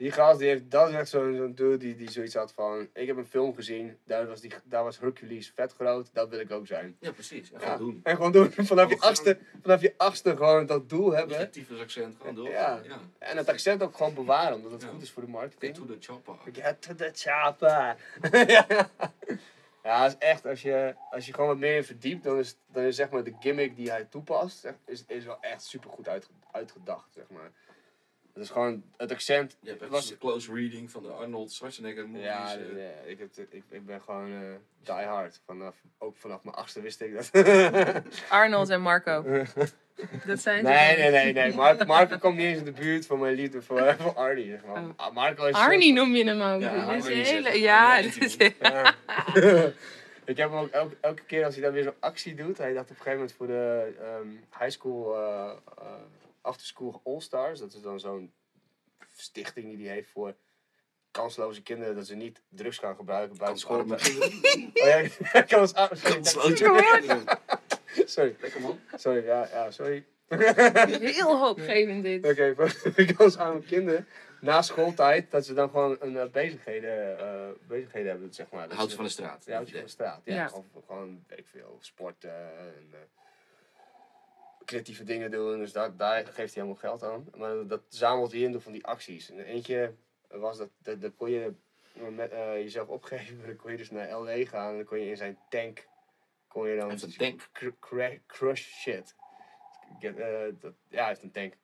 Die 0.00 0.12
gast, 0.12 0.38
die 0.38 0.48
heeft, 0.48 0.70
dat 0.70 0.88
is 0.88 0.94
echt 0.94 1.08
zo'n 1.08 1.34
zo'n 1.36 1.54
dude 1.54 1.76
die, 1.76 1.96
die 1.96 2.10
zoiets 2.10 2.34
had 2.34 2.52
van... 2.52 2.88
Ik 2.92 3.06
heb 3.06 3.16
een 3.16 3.26
film 3.26 3.54
gezien, 3.54 3.98
daar 4.04 4.26
was, 4.26 4.40
die, 4.40 4.52
daar 4.64 4.84
was 4.84 4.98
Hercules 4.98 5.52
vet 5.54 5.72
groot, 5.72 6.10
dat 6.12 6.28
wil 6.28 6.38
ik 6.38 6.50
ook 6.50 6.66
zijn. 6.66 6.96
Ja, 7.00 7.12
precies. 7.12 7.52
En 7.52 7.60
Ja, 7.60 7.66
gewoon 7.72 7.78
doen. 7.90 8.00
En 8.02 8.16
gewoon 8.16 8.32
doen, 8.32 8.52
vanaf 8.72 8.88
je, 8.90 9.00
achtste, 9.00 9.38
vanaf 9.62 9.80
je 9.80 9.94
achtste 9.96 10.36
gewoon 10.36 10.66
dat 10.66 10.88
doel 10.88 11.10
hebben. 11.12 11.36
Negatieve 11.38 11.74
accent, 11.80 12.16
gewoon 12.18 12.34
door. 12.34 12.48
Ja. 12.48 12.80
ja. 12.82 12.98
En 13.18 13.36
het 13.36 13.48
accent 13.48 13.82
ook 13.82 13.96
gewoon 13.96 14.14
bewaren, 14.14 14.54
omdat 14.56 14.70
het 14.72 14.82
Ja. 14.82 14.88
goed 14.88 15.02
is 15.02 15.10
voor 15.10 15.22
de 15.22 15.28
Get 15.30 15.38
marketing. 15.40 15.74
to 15.74 15.84
the 15.84 15.96
chopper. 16.00 16.34
Get 16.52 16.82
to 16.82 16.94
the 16.94 17.10
chopper. 17.14 17.96
ja, 19.84 20.06
is 20.06 20.16
echt, 20.18 20.46
als 20.46 20.62
je, 20.62 20.94
als 21.10 21.26
je 21.26 21.32
gewoon 21.32 21.48
wat 21.48 21.58
meer 21.58 21.76
in 21.76 21.84
verdiept, 21.84 22.24
dan 22.24 22.38
is, 22.38 22.56
dan 22.72 22.82
is 22.82 22.96
zeg 22.96 23.10
maar 23.10 23.24
de 23.24 23.34
gimmick 23.40 23.76
die 23.76 23.90
hij 23.90 24.04
toepast, 24.04 24.72
is, 24.86 25.04
is 25.06 25.24
wel 25.24 25.38
echt 25.40 25.62
super 25.62 25.90
goed 25.90 26.08
uitge- 26.08 26.30
uitgedacht, 26.52 27.12
zeg 27.12 27.24
maar. 27.30 27.50
Het 28.34 28.42
is 28.42 28.50
gewoon, 28.50 28.82
het 28.96 29.10
accent 29.12 29.56
Je 29.60 29.68
hebt 29.68 29.82
echt 29.82 29.90
was... 29.90 30.10
een 30.10 30.18
close 30.18 30.52
reading 30.54 30.90
van 30.90 31.02
de 31.02 31.08
Arnold 31.08 31.52
Schwarzenegger 31.52 32.08
movies. 32.08 32.24
Ja, 32.26 32.52
eh. 32.52 32.58
nee, 32.74 32.90
ik, 33.06 33.18
heb 33.18 33.28
het- 33.36 33.46
ik, 33.50 33.62
ik 33.68 33.86
ben 33.86 34.00
gewoon 34.00 34.32
eh 34.32 34.38
die 34.82 35.06
hard. 35.06 35.40
Vanaf, 35.46 35.74
ook 35.98 36.16
vanaf 36.16 36.44
mijn 36.44 36.56
achtste 36.56 36.80
wist 36.80 37.00
ik 37.00 37.14
dat. 37.14 37.30
Arnold 38.28 38.68
en 38.68 38.80
Marco. 38.80 39.22
Dat 40.26 40.40
zijn 40.40 40.64
ze 40.64 40.70
nee, 40.72 40.96
nee, 40.96 41.10
nee, 41.10 41.32
nee. 41.32 41.54
Marco, 41.54 41.84
Marco 41.84 42.18
komt 42.18 42.36
niet 42.36 42.46
eens 42.46 42.58
in 42.58 42.64
de 42.64 42.72
buurt 42.72 43.06
van 43.06 43.18
mijn 43.18 43.34
liefde 43.34 43.62
voor, 43.62 43.96
voor 43.98 44.14
Arnie. 44.14 44.50
Zeg 44.50 44.64
maar. 44.64 44.82
Oh. 44.82 44.88
Ah, 44.96 45.14
Marco 45.14 45.44
is 45.46 45.54
Arnie 45.54 45.92
noem 45.92 46.14
je 46.14 46.24
hem 46.24 46.40
ook. 46.40 46.60
Ja, 46.60 46.86
Dat 46.86 47.06
is 47.08 47.30
hele, 47.30 47.48
het. 47.48 47.58
ja, 47.58 47.96
Ja, 47.98 48.02
dat 48.02 48.16
is, 48.16 48.36
Ja. 48.60 48.94
ik 50.24 50.36
heb 50.36 50.50
hem 50.50 50.58
ook 50.58 50.68
elke, 50.70 50.96
elke 51.00 51.22
keer 51.22 51.44
als 51.44 51.54
hij 51.54 51.64
dan 51.64 51.72
weer 51.72 51.82
zo'n 51.82 51.94
actie 52.00 52.34
doet. 52.34 52.58
Hij 52.58 52.72
dacht 52.72 52.84
op 52.90 52.96
een 52.96 53.02
gegeven 53.02 53.18
moment 53.18 53.32
voor 53.36 53.46
de 53.46 53.92
ehm, 54.00 54.28
high 54.58 54.70
school 54.78 55.14
uh, 55.16 55.50
after 56.40 56.66
school 56.66 57.00
all 57.04 57.20
stars. 57.20 57.58
Dat 57.60 57.72
is 57.72 57.80
dan 57.82 58.00
zo'n 58.00 58.32
stichting 59.16 59.76
die 59.76 59.86
hij 59.86 59.94
heeft 59.94 60.10
voor 60.10 60.34
kansloze 61.10 61.62
kinderen. 61.62 61.94
Dat 61.94 62.06
ze 62.06 62.14
niet 62.14 62.42
drugs 62.48 62.78
gaan 62.78 62.96
gebruiken 62.96 63.36
bij 63.38 63.52
de 63.52 63.58
school. 63.58 63.84
Oh 63.90 65.08
ja, 65.32 65.42
kans, 65.48 65.74
ah, 65.74 65.90
sorry, 65.92 66.14
Kansloze. 66.14 66.56
sorry, 68.06 68.36
Lekker 68.40 68.60
man. 68.60 68.78
sorry, 68.96 69.24
ja, 69.24 69.48
ja, 69.52 69.70
sorry. 69.70 70.04
heel 71.14 71.38
hoopgevend 71.38 72.02
dit. 72.02 72.26
Oké, 72.26 72.54
voor 72.56 73.04
kansarme 73.16 73.60
kinderen. 73.62 74.06
Na 74.40 74.62
schooltijd, 74.62 75.30
dat 75.30 75.46
ze 75.46 75.54
dan 75.54 75.70
gewoon 75.70 75.96
een 76.00 76.16
eh, 76.18 76.26
bezigheden, 76.30 77.18
eh, 77.18 77.48
bezigheden 77.68 78.10
hebben, 78.10 78.34
zeg 78.34 78.50
maar. 78.50 78.68
Ze- 78.70 78.94
van 78.96 79.04
de 79.04 79.10
straat. 79.10 79.44
Ja, 79.44 79.56
van 79.64 79.80
de 79.80 79.88
straat. 79.88 80.20
Ja. 80.24 80.34
Ja. 80.34 80.50
Of 80.54 80.64
gewoon, 80.86 81.24
weet 81.28 81.38
ik 81.38 81.46
veel, 81.46 81.78
sporten 81.80 82.58
en 82.58 82.88
eh, 82.92 82.98
creatieve 84.70 85.04
dingen 85.04 85.30
doen. 85.30 85.58
Dus 85.58 85.72
daar, 85.72 85.96
daar 85.96 86.24
geeft 86.24 86.54
hij 86.54 86.62
helemaal 86.62 86.74
geld 86.74 87.02
aan. 87.02 87.26
Maar 87.36 87.66
dat 87.66 87.82
zamelt 87.88 88.32
hij 88.32 88.40
in 88.40 88.52
door 88.52 88.60
van 88.60 88.72
die 88.72 88.86
acties. 88.86 89.30
En 89.30 89.38
eentje 89.38 89.94
was 90.28 90.58
dat, 90.58 90.68
dat, 90.78 91.00
dat 91.00 91.14
kon 91.16 91.30
je 91.30 91.54
met, 92.10 92.30
eh, 92.30 92.54
jezelf 92.54 92.88
opgeven. 92.88 93.42
Dan 93.46 93.56
kon 93.56 93.70
je 93.70 93.76
dus 93.76 93.90
naar 93.90 94.20
LA 94.20 94.44
gaan 94.44 94.70
en 94.70 94.76
dan 94.76 94.84
kon 94.84 95.00
je 95.00 95.10
in 95.10 95.16
zijn 95.16 95.38
tank, 95.48 95.88
kon 96.48 96.68
je 96.68 96.76
dan 96.76 96.90
een 96.90 97.16
tank. 97.16 97.48
cr- 97.52 98.16
crush 98.26 98.62
shit. 98.62 99.14
Get, 99.98 100.18
eh, 100.18 100.40
dat, 100.60 100.74
ja, 100.88 100.98
hij 100.98 101.08
heeft 101.08 101.22
een 101.22 101.32
tank. 101.32 101.54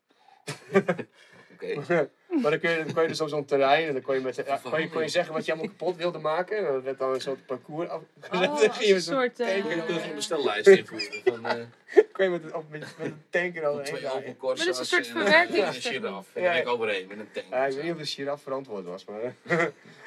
Oké. 1.57 1.75
maar 2.43 2.51
dan 2.51 2.59
kun 2.61 2.71
je, 2.71 2.85
dan 2.85 2.93
kon 2.93 3.03
je 3.03 3.09
dus 3.09 3.21
op 3.21 3.29
zo'n 3.29 3.45
terrein 3.45 3.87
en 3.87 3.93
dan 3.93 4.03
kon 4.03 4.15
je, 4.15 4.21
met, 4.21 4.37
ja, 4.37 4.61
kon 4.63 4.81
je, 4.81 4.89
kon 4.91 5.03
je 5.03 5.09
zeggen 5.09 5.35
wat 5.35 5.45
je 5.45 5.53
allemaal 5.53 5.71
kapot 5.71 5.97
wilde 5.97 6.19
maken. 6.19 6.57
En 6.59 6.65
dan 6.65 6.83
werd 6.83 6.99
dan 6.99 7.15
een 7.15 7.21
soort 7.21 7.47
parcours 7.47 7.89
afgezet. 7.89 8.33
Oh, 8.33 8.41
Dan 8.61 8.73
ging 8.73 8.75
je 8.77 8.87
een 8.89 8.95
met 8.95 9.03
soort, 9.03 9.41
eh, 9.41 9.47
tank 9.47 9.59
Ik 9.59 9.65
en 9.65 9.69
heb 9.69 9.79
dan- 9.79 9.87
terug 9.87 10.09
een 10.09 10.15
bestellijst 10.15 10.67
invoeren 10.79 11.23
van 11.25 11.47
eh, 11.47 11.65
kon 12.13 12.25
je 12.25 12.31
met, 12.31 12.43
een- 12.45 12.55
of 12.55 12.65
met, 12.69 12.81
met 12.99 13.07
een 13.07 13.23
tank 13.31 13.57
er 13.57 13.67
al 13.67 13.79
heen 13.79 13.85
rijden. 13.97 14.37
Maar 14.41 14.55
dit 14.55 14.67
is 14.67 14.79
een 14.79 14.85
soort 14.87 15.07
eh, 15.07 15.13
verwerking, 15.13 15.59
en 15.65 15.67
een 15.67 15.73
giraf. 15.75 16.27
En 16.35 16.43
Ja, 16.43 16.47
daar 16.47 16.57
ja. 16.57 16.63
ik 16.63 16.69
overheen 16.69 17.07
met 17.09 17.19
een 17.19 17.31
tank. 17.33 17.47
Ja, 17.51 17.67
ik 17.67 17.75
weet 17.75 17.83
niet 17.85 17.93
of 17.93 17.99
de 17.99 18.07
giraf 18.07 18.43
verantwoord 18.43 18.85
was, 18.85 19.05
maar... 19.05 19.35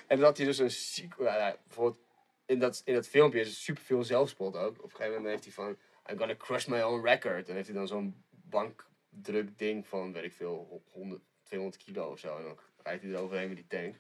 en 0.08 0.18
dat 0.18 0.20
had 0.20 0.38
hij 0.38 0.46
dus 0.46 0.58
een 0.58 0.72
ziek... 0.72 1.14
Ja, 1.20 1.38
ja, 1.38 1.56
bijvoorbeeld 1.68 2.00
in 2.46 2.60
dat, 2.60 2.82
in 2.86 2.94
dat 2.94 3.08
filmpje 3.08 3.40
is 3.40 3.64
super 3.64 3.84
veel 3.84 4.04
zelfspot 4.04 4.56
ook. 4.58 4.78
Op 4.78 4.84
een 4.84 4.90
gegeven 4.90 5.12
moment 5.14 5.32
heeft 5.32 5.44
hij 5.44 5.54
van... 5.54 5.78
I'm 6.12 6.18
gonna 6.18 6.36
crush 6.38 6.66
my 6.66 6.82
own 6.82 7.06
record. 7.08 7.50
En 7.50 7.56
heeft 7.56 7.68
hij 7.68 7.78
dan 7.78 7.88
zo'n 7.88 8.24
bankdruk 8.30 9.58
ding 9.58 9.88
van, 9.88 10.14
weet 10.14 10.24
ik 10.24 10.34
veel, 10.34 10.82
100, 10.92 11.22
200 11.50 11.84
kilo 11.84 12.12
of 12.12 12.20
zo. 12.20 12.38
En 12.38 12.44
dan 12.44 12.58
rijdt 12.84 13.04
hij 13.04 13.12
er 13.12 13.20
overheen 13.20 13.48
met 13.48 13.58
die 13.58 13.68
tank. 13.68 13.96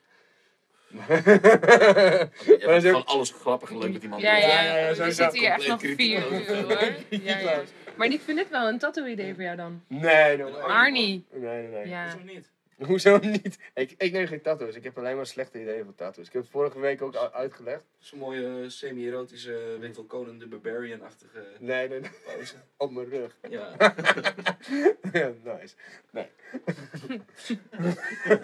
Je 0.90 0.96
Maar 0.98 1.18
dat 1.18 2.38
hebt 2.50 2.62
is 2.62 2.76
ook- 2.76 2.82
gewoon 2.82 3.06
alles 3.06 3.32
grappig 3.32 3.70
en 3.70 3.78
leuk 3.78 3.92
met 3.92 4.02
die 4.02 4.10
man. 4.10 4.20
Ja, 4.20 4.38
ja, 4.38 4.48
Ja, 4.48 4.62
ja. 4.64 5.06
ja, 5.06 5.32
hier 5.32 5.50
echt 5.52 5.68
nog 5.68 5.82
vier 5.82 6.32
uur 6.32 6.64
hoor. 6.64 6.94
Ja, 7.24 7.38
ja. 7.40 7.62
Maar 7.96 8.08
ik 8.08 8.22
vind 8.22 8.38
dit 8.38 8.50
wel 8.50 8.68
een 8.68 8.78
tattoo-idee 8.80 9.34
voor 9.34 9.44
jou 9.44 9.56
dan. 9.56 9.84
Nee, 9.88 10.38
way. 10.44 10.52
Arnie. 10.52 11.26
Nee, 11.32 11.42
nee, 11.62 11.68
nee. 11.68 11.88
Ja. 11.88 12.04
Hoezo 12.04 12.26
niet? 12.34 12.52
Hoezo 12.88 13.18
niet? 13.18 13.60
Ik, 13.74 13.94
ik 13.98 14.12
neem 14.12 14.28
geen 14.28 14.42
tattoos. 14.42 14.76
Ik 14.76 14.84
heb 14.84 14.98
alleen 14.98 15.16
maar 15.16 15.26
slechte 15.26 15.62
ideeën 15.62 15.84
voor 15.84 15.96
tattoos. 15.96 16.28
Ik 16.28 16.34
heb 16.34 16.42
het 16.42 16.52
vorige 16.52 16.80
week 16.80 17.02
ook 17.02 17.16
uitgelegd. 17.16 17.86
Zo'n 17.98 18.20
mooie 18.20 18.62
eh, 18.62 18.70
semi-erotische, 18.70 19.78
weet 19.80 19.96
wel, 19.96 20.06
Conan 20.06 20.40
the 20.40 20.48
Barbarian-achtige 20.48 21.44
Nee, 21.60 21.88
nee, 21.88 22.00
nee. 22.00 22.10
Op 22.78 22.92
mijn 22.92 23.10
rug. 23.10 23.38
Ja. 23.50 23.76
ja, 25.20 25.32
nice. 25.44 25.76
Nee. 26.12 26.28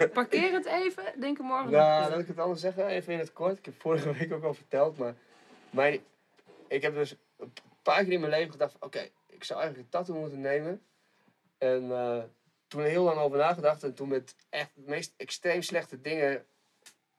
Parkeer 0.08 0.52
het 0.52 0.66
even. 0.66 1.20
Denk 1.20 1.38
er 1.38 1.44
morgen 1.44 1.70
Nou, 1.70 2.00
nog. 2.00 2.10
laat 2.10 2.20
ik 2.20 2.26
het 2.26 2.38
anders 2.38 2.60
zeggen, 2.60 2.86
even 2.86 3.12
in 3.12 3.18
het 3.18 3.32
kort. 3.32 3.58
Ik 3.58 3.64
heb 3.64 3.80
vorige 3.80 4.12
week 4.12 4.32
ook 4.32 4.44
al 4.44 4.54
verteld, 4.54 4.98
maar 4.98 5.14
mijn, 5.70 6.00
ik 6.68 6.82
heb 6.82 6.94
dus 6.94 7.16
een 7.38 7.52
paar 7.82 8.04
keer 8.04 8.12
in 8.12 8.20
mijn 8.20 8.32
leven 8.32 8.50
gedacht 8.50 8.72
van, 8.72 8.82
oké, 8.82 9.08
ik 9.28 9.44
zou 9.44 9.60
eigenlijk 9.60 9.88
een 9.88 9.98
tattoo 9.98 10.20
moeten 10.20 10.40
nemen. 10.40 10.82
En 11.58 11.90
eh, 11.90 12.22
toen 12.66 12.82
heel 12.82 13.04
lang 13.04 13.18
over 13.18 13.38
nagedacht 13.38 13.82
en 13.82 13.94
toen 13.94 14.08
met 14.08 14.36
echt 14.48 14.70
de 14.74 14.82
meest 14.86 15.14
extreem 15.16 15.62
slechte 15.62 16.00
dingen 16.00 16.46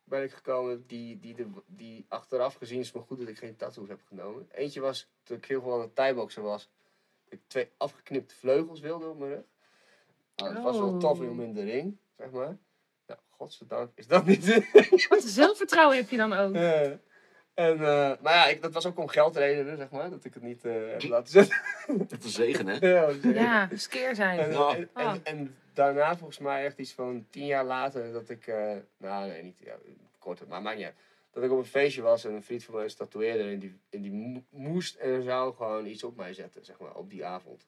ben 0.04 0.24
ik 0.24 0.32
gekomen 0.32 0.88
die, 0.88 1.20
die, 1.20 1.36
de, 1.36 1.48
die 1.66 2.06
achteraf 2.08 2.54
gezien 2.56 2.80
is 2.80 2.92
me 2.92 3.02
goed 3.02 3.20
dat 3.20 3.28
ik 3.28 3.38
geen 3.38 3.56
tattoos 3.56 3.88
heb 3.88 4.02
genomen. 4.08 4.48
Eentje 4.52 4.80
was, 4.82 5.08
toen 5.24 5.38
ik 5.38 5.46
heel 5.46 5.62
veel 5.62 5.74
aan 5.74 5.82
het 5.82 5.96
thaiboxen 5.96 6.44
was, 6.44 6.70
dat 7.24 7.34
ik 7.34 7.42
twee 7.48 7.70
afgeknipte 7.78 8.36
vleugels 8.36 8.80
wilde 8.80 9.08
op 9.08 9.18
mijn 9.20 9.32
rug. 9.32 9.44
Nou, 10.36 10.54
dat 10.54 10.64
was 10.64 10.78
wel 10.78 10.90
Oh. 10.90 11.00
tof 11.00 11.20
om 11.20 11.42
in 11.42 11.54
de 11.54 11.64
ring, 11.64 11.98
zeg 12.18 12.32
maar. 12.32 12.58
Nou, 13.08 13.20
godzijdank 13.30 13.92
is 13.96 14.08
dat 14.08 14.26
niet. 14.26 14.46
Wat 15.10 15.24
zelfvertrouwen 15.24 15.98
heb 15.98 16.10
je 16.10 16.18
dan 16.18 16.34
ook. 16.34 16.54
En, 17.58 17.74
eh, 17.80 18.12
maar 18.22 18.34
ja, 18.34 18.46
ik, 18.48 18.62
dat 18.62 18.74
was 18.74 18.86
ook 18.86 18.98
om 19.00 19.08
geldredenen, 19.08 19.78
zeg 19.78 19.90
maar, 19.90 20.10
dat 20.10 20.26
ik 20.26 20.34
het 20.34 20.44
niet 20.44 20.66
eh, 20.66 20.74
heb 20.92 21.04
laten 21.04 21.32
zetten. 21.32 21.58
Wat 21.98 22.12
een 22.12 22.30
zegen, 22.30 22.68
hè? 22.68 22.88
ja, 22.88 23.06
dat 23.06 23.16
is- 23.24 23.34
Ja, 23.36 23.70
skeer 23.74 24.16
zijn. 24.16 24.52
Ja. 24.52 24.76
en, 24.76 24.90
en, 24.94 25.20
en 25.24 25.56
daarna 25.74 26.18
volgens 26.18 26.40
mij 26.40 26.66
echt 26.66 26.78
iets 26.78 26.94
van 26.94 27.26
tien 27.30 27.46
jaar 27.46 27.66
later 27.66 28.12
dat 28.12 28.30
ik, 28.30 28.48
eh, 28.48 28.72
nou 28.98 29.28
nee, 29.28 29.44
niet 29.44 29.58
ja, 29.64 29.74
korter, 30.20 30.48
maar 30.48 30.62
maakt 30.62 30.78
niet 30.78 30.86
uit. 30.86 30.96
Dat 31.32 31.44
ik 31.44 31.52
op 31.52 31.58
een 31.58 31.66
feestje 31.66 32.02
was 32.02 32.26
en 32.26 32.34
een 32.34 32.44
vriend 32.44 32.64
van 32.64 32.76
mij 32.76 32.86
is 32.86 32.94
tatoeëerder 32.96 33.52
en 33.52 33.60
die, 33.60 33.80
en 33.90 34.02
die 34.02 34.12
mo- 34.12 34.44
moest 34.50 34.96
en 34.96 35.24
zou 35.24 35.56
gewoon 35.56 35.86
iets 35.86 36.04
op 36.04 36.16
mij 36.18 36.34
zetten, 36.34 36.66
zeg 36.66 36.80
maar, 36.80 36.94
op 36.96 37.10
die 37.10 37.26
avond. 37.26 37.66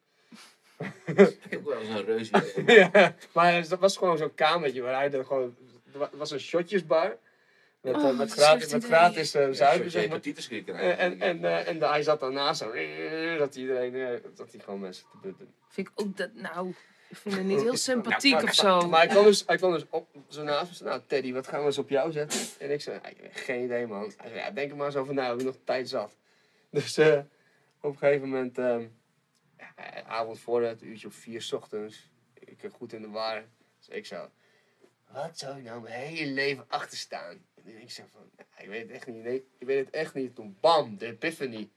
Ik 1.06 1.38
heb 1.50 1.60
ook 1.60 1.66
wel 1.74 1.80
eens 1.80 1.90
een 1.90 2.06
reus 2.06 2.30
idee. 2.30 2.80
ja, 2.94 3.16
maar 3.34 3.68
dat 3.68 3.80
was 3.80 3.98
gewoon 3.98 4.18
zo'n 4.18 4.34
kamertje 4.36 4.82
waar 4.82 4.94
hij 4.94 5.12
er 5.12 5.26
gewoon, 5.26 5.56
er 5.94 6.00
wa- 6.00 6.10
was 6.14 6.32
een 6.32 6.40
shotjesbar. 6.40 7.18
Met, 7.82 7.96
eh, 7.96 8.04
Oh, 8.04 8.08
met 8.08 8.18
wat 8.18 8.30
een 8.30 8.44
gratis, 8.44 8.72
met 8.72 8.84
gratis 8.84 9.34
eh, 9.34 9.48
zeg 9.52 9.80
maar. 9.80 9.92
hepatitis 9.92 10.48
kun 10.48 10.64
je 10.66 10.72
En, 10.72 10.98
en, 10.98 11.22
en, 11.22 11.46
eh, 11.46 11.68
en 11.68 11.82
hij 11.82 12.04
zat 12.04 12.20
daarnaast 12.20 12.60
zo, 12.60 12.72
dat 13.38 13.56
iedereen, 13.56 13.96
eh, 13.96 14.24
dat 14.36 14.52
hij 14.52 14.60
gewoon 14.60 14.80
mensen 14.80 15.06
te 15.12 15.18
butten. 15.22 15.54
Vind 15.68 15.88
ik 15.88 15.94
ook 15.96 16.18
dat, 16.18 16.34
nou, 16.34 16.70
ik 17.10 17.18
vind 17.18 17.36
het 17.36 17.46
niet 17.46 17.62
heel 17.62 17.78
sympathiek 17.92 18.44
of 18.44 18.54
zo. 18.54 18.88
Maar 18.88 19.00
hij 19.00 19.08
kwam 19.08 19.24
dus, 19.24 19.44
hij 19.46 19.58
kwam 19.58 19.72
dus 19.72 19.86
op, 19.90 20.08
zo 20.28 20.44
naast 20.44 20.82
me, 20.82 20.88
nou 20.88 21.02
Teddy, 21.08 21.34
wat 21.34 21.48
gaan 21.48 21.60
we 21.60 21.66
eens 21.66 21.78
op 21.78 21.90
jou 21.90 22.12
zetten? 22.12 22.40
En 22.60 22.72
ik 22.72 22.82
zei, 22.82 23.00
"Ja, 23.04 23.10
ik 23.10 23.18
heb 23.22 23.32
geen 23.34 23.64
idee 23.64 23.88
man. 23.88 24.14
Hij 24.18 24.30
zei, 24.30 24.40
ja, 24.40 24.52
denk 24.52 24.72
er 24.72 24.78
maar 24.78 24.86
eens 24.86 24.96
over 24.96 25.14
na, 25.14 25.36
we 25.36 25.44
nog 25.44 25.56
tijd 25.64 25.90
zat. 25.90 26.18
Dus 26.72 26.98
eh, 26.98 27.20
op 27.82 27.92
een 27.92 27.98
gegeven 27.98 28.30
moment, 28.30 28.58
ehm 28.58 28.88
ja, 29.58 29.74
eh, 29.76 30.08
avond 30.08 30.40
voor 30.40 30.64
het, 30.64 30.82
uurtje 30.82 31.08
of 31.08 31.14
vier 31.14 31.42
's 31.42 31.52
ochtends, 31.52 32.10
ik 32.34 32.58
ben 32.62 32.72
goed 32.72 32.94
in 32.94 33.02
de 33.02 33.10
war. 33.10 33.44
Dus 33.78 33.88
ik 33.88 34.06
zo, 34.06 34.30
wat 35.12 35.38
zou 35.38 35.58
ik 35.58 35.64
nou 35.64 35.82
mijn 35.82 35.94
hele 35.94 36.32
leven 36.32 36.66
achter 36.68 36.98
staan? 36.98 37.32
En 37.32 37.42
ik 37.78 37.92
zeg 37.92 38.06
van, 38.12 38.30
ja, 38.38 38.46
ik 38.64 38.68
weet 38.70 38.82
het 38.82 38.92
echt 38.92 39.08
niet, 39.08 39.24
nee, 39.24 39.46
ik 39.58 39.68
weet 39.68 39.86
het 39.86 39.94
echt 39.96 40.14
niet. 40.14 40.36
Toen 40.36 40.58
bam, 40.60 40.98
de 40.98 41.06
epiphany. 41.06 41.70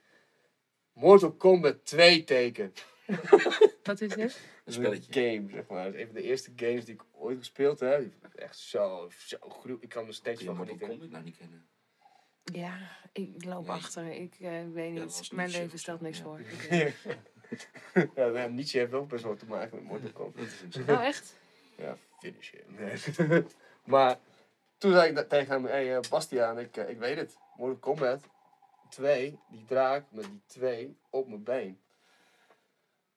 Mortal 0.92 1.32
Kombat 1.32 1.84
2 1.84 2.24
teken. 2.24 2.72
Wat 3.82 4.00
is 4.00 4.08
dit? 4.14 4.18
Een 4.18 4.26
Dat 4.26 4.30
is 4.64 4.76
een 4.76 4.82
spelletje. 4.82 5.12
game, 5.12 5.50
zeg 5.50 5.66
maar. 5.66 5.84
Dat 5.84 5.94
is 5.94 6.00
een 6.00 6.06
van 6.06 6.14
de 6.14 6.22
eerste 6.22 6.52
games 6.56 6.84
die 6.84 6.94
ik 6.94 7.02
ooit 7.12 7.38
gespeeld 7.38 7.80
heb. 7.80 8.00
Ik 8.00 8.34
echt 8.34 8.58
zo, 8.58 9.10
zo 9.18 9.36
groep. 9.40 9.82
Ik 9.82 9.88
kan 9.88 10.00
er 10.00 10.06
nog 10.06 10.16
steeds 10.16 10.42
van 10.44 10.56
Mortal 10.56 10.76
genieten. 10.76 10.98
Kombat 10.98 11.10
nou 11.10 11.24
niet 11.24 11.36
kennen? 11.36 11.66
Ja, 12.44 12.78
ik 13.12 13.44
loop 13.44 13.66
Nee. 13.66 13.76
achter. 13.76 14.06
Ik 14.12 14.34
eh, 14.40 14.50
weet 14.72 14.96
dat 14.96 15.04
niet. 15.20 15.32
Mijn 15.32 15.50
leven 15.50 15.78
stelt 15.78 16.00
niks 16.00 16.18
Ja. 16.18 16.24
voor. 16.24 16.40
ja, 18.14 18.26
nou, 18.28 18.52
Nietzsche 18.52 18.78
heeft 18.78 18.92
ook 18.92 19.08
best 19.08 19.24
wel 19.24 19.36
te 19.36 19.46
maken 19.46 19.76
met 19.76 19.84
Mortal 19.84 20.12
Kombat. 20.12 20.36
Dat 20.36 20.46
is 20.46 20.62
interessant. 20.62 20.98
Oh, 20.98 21.04
echt? 21.06 21.36
Ja, 21.76 21.96
finish 22.18 22.50
him. 22.50 22.74
Nee. 22.78 23.44
maar 23.84 24.18
toen 24.82 24.92
zei 24.92 25.10
ik 25.10 25.28
tegen 25.28 25.52
hem, 25.52 25.64
hé 25.64 25.70
hey, 25.70 25.96
eh, 25.96 26.00
Bastiaan, 26.10 26.58
ik, 26.58 26.76
eh, 26.76 26.88
ik 26.88 26.98
weet 26.98 27.16
het. 27.16 27.36
Mortal 27.56 27.78
Kombat 27.78 28.24
2, 28.88 29.38
die 29.48 29.64
draak 29.64 30.04
met 30.10 30.24
die 30.24 30.42
twee 30.46 30.96
op 31.10 31.28
mijn 31.28 31.42
been. 31.42 31.80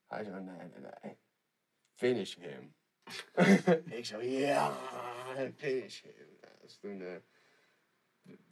Hij 0.07 0.23
zei, 0.23 0.41
nee, 0.41 0.55
nee, 0.57 0.91
nee. 1.01 1.17
Finish 1.93 2.35
him. 2.39 2.73
ik 3.97 4.05
zo, 4.05 4.21
ja, 4.21 4.73
finish 5.57 6.01
him. 6.01 6.39
Dus 6.61 6.77
toen 6.81 7.01
eh, 7.01 7.15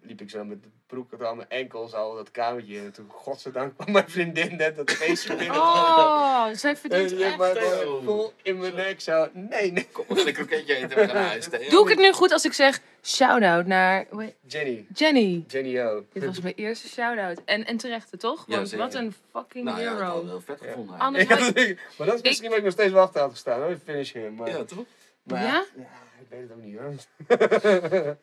liep 0.01 0.21
ik 0.21 0.29
zo 0.29 0.43
met 0.43 0.63
de 0.63 0.69
broek 0.85 1.09
tot 1.09 1.23
aan 1.23 1.37
mijn 1.37 1.49
enkels 1.49 1.93
al 1.93 2.15
dat 2.15 2.31
kamertje 2.31 2.75
in. 2.75 2.83
En 2.85 2.93
toen, 2.93 3.09
godzijdank, 3.09 3.75
kwam 3.75 3.91
mijn 3.91 4.09
vriendin 4.09 4.55
net 4.55 4.75
dat 4.75 4.91
feestje 4.91 5.35
binnen. 5.37 5.55
Oh, 5.55 6.47
zij 6.51 6.69
En 6.69 6.77
verdient 6.77 7.09
die 7.09 7.23
heeft 7.23 7.39
echt. 7.39 7.67
gewoon 7.67 8.03
vol 8.03 8.33
in 8.41 8.57
mijn 8.57 8.75
nek 8.75 9.01
zo, 9.01 9.29
nee, 9.33 9.71
nee. 9.71 9.87
Kom, 9.91 10.05
we 10.07 10.15
gaan 10.15 10.27
een 10.27 10.33
kroketje 10.33 10.75
eten 10.75 10.89
en 10.89 10.95
we 10.95 11.05
gaan 11.05 11.15
naar 11.15 11.27
huis. 11.27 11.47
Theo. 11.47 11.69
Doe 11.69 11.83
ik 11.83 11.89
het 11.89 11.99
nu 11.99 12.11
goed 12.11 12.31
als 12.31 12.45
ik 12.45 12.53
zeg 12.53 12.81
shout-out 13.03 13.65
naar 13.65 14.05
Jenny, 14.47 14.85
Jenny? 14.93 15.43
Jenny 15.47 15.79
O. 15.81 16.05
Dit 16.13 16.25
was 16.25 16.41
mijn 16.41 16.55
eerste 16.55 16.87
shout-out. 16.87 17.41
En, 17.45 17.65
en 17.65 17.77
terechte, 17.77 18.17
toch? 18.17 18.43
Ja, 18.47 18.55
Want 18.55 18.71
wat 18.71 18.93
een 18.93 19.13
fucking 19.31 19.65
Nou 19.65 19.81
ja, 19.81 19.91
ik 19.91 19.97
had 19.97 20.13
hero. 20.13 20.25
wel 20.25 20.41
vet 20.41 20.61
gevonden. 20.61 20.99
Anders 20.99 21.27
Ja, 21.27 21.37
had- 21.37 21.57
ik- 21.57 21.79
maar 21.97 22.07
dat 22.07 22.15
is 22.15 22.21
misschien 22.21 22.49
wat 22.49 22.57
ik 22.57 22.63
nog 22.63 22.73
steeds 22.73 22.91
wel 22.93 23.01
achter 23.03 23.21
had 23.21 23.31
gestaan 23.31 23.61
hoor, 23.61 23.77
finish 23.85 24.13
him. 24.13 24.35
Maar, 24.35 24.49
Ja, 24.49 24.63
toch? 24.63 24.85
maar 25.23 25.41
Ja? 25.43 25.65
ja, 25.75 25.83
ik 26.21 26.27
weet 26.29 26.41
het 26.41 26.51
ook 26.51 26.63
niet 26.63 26.77
hoor. 26.77 26.93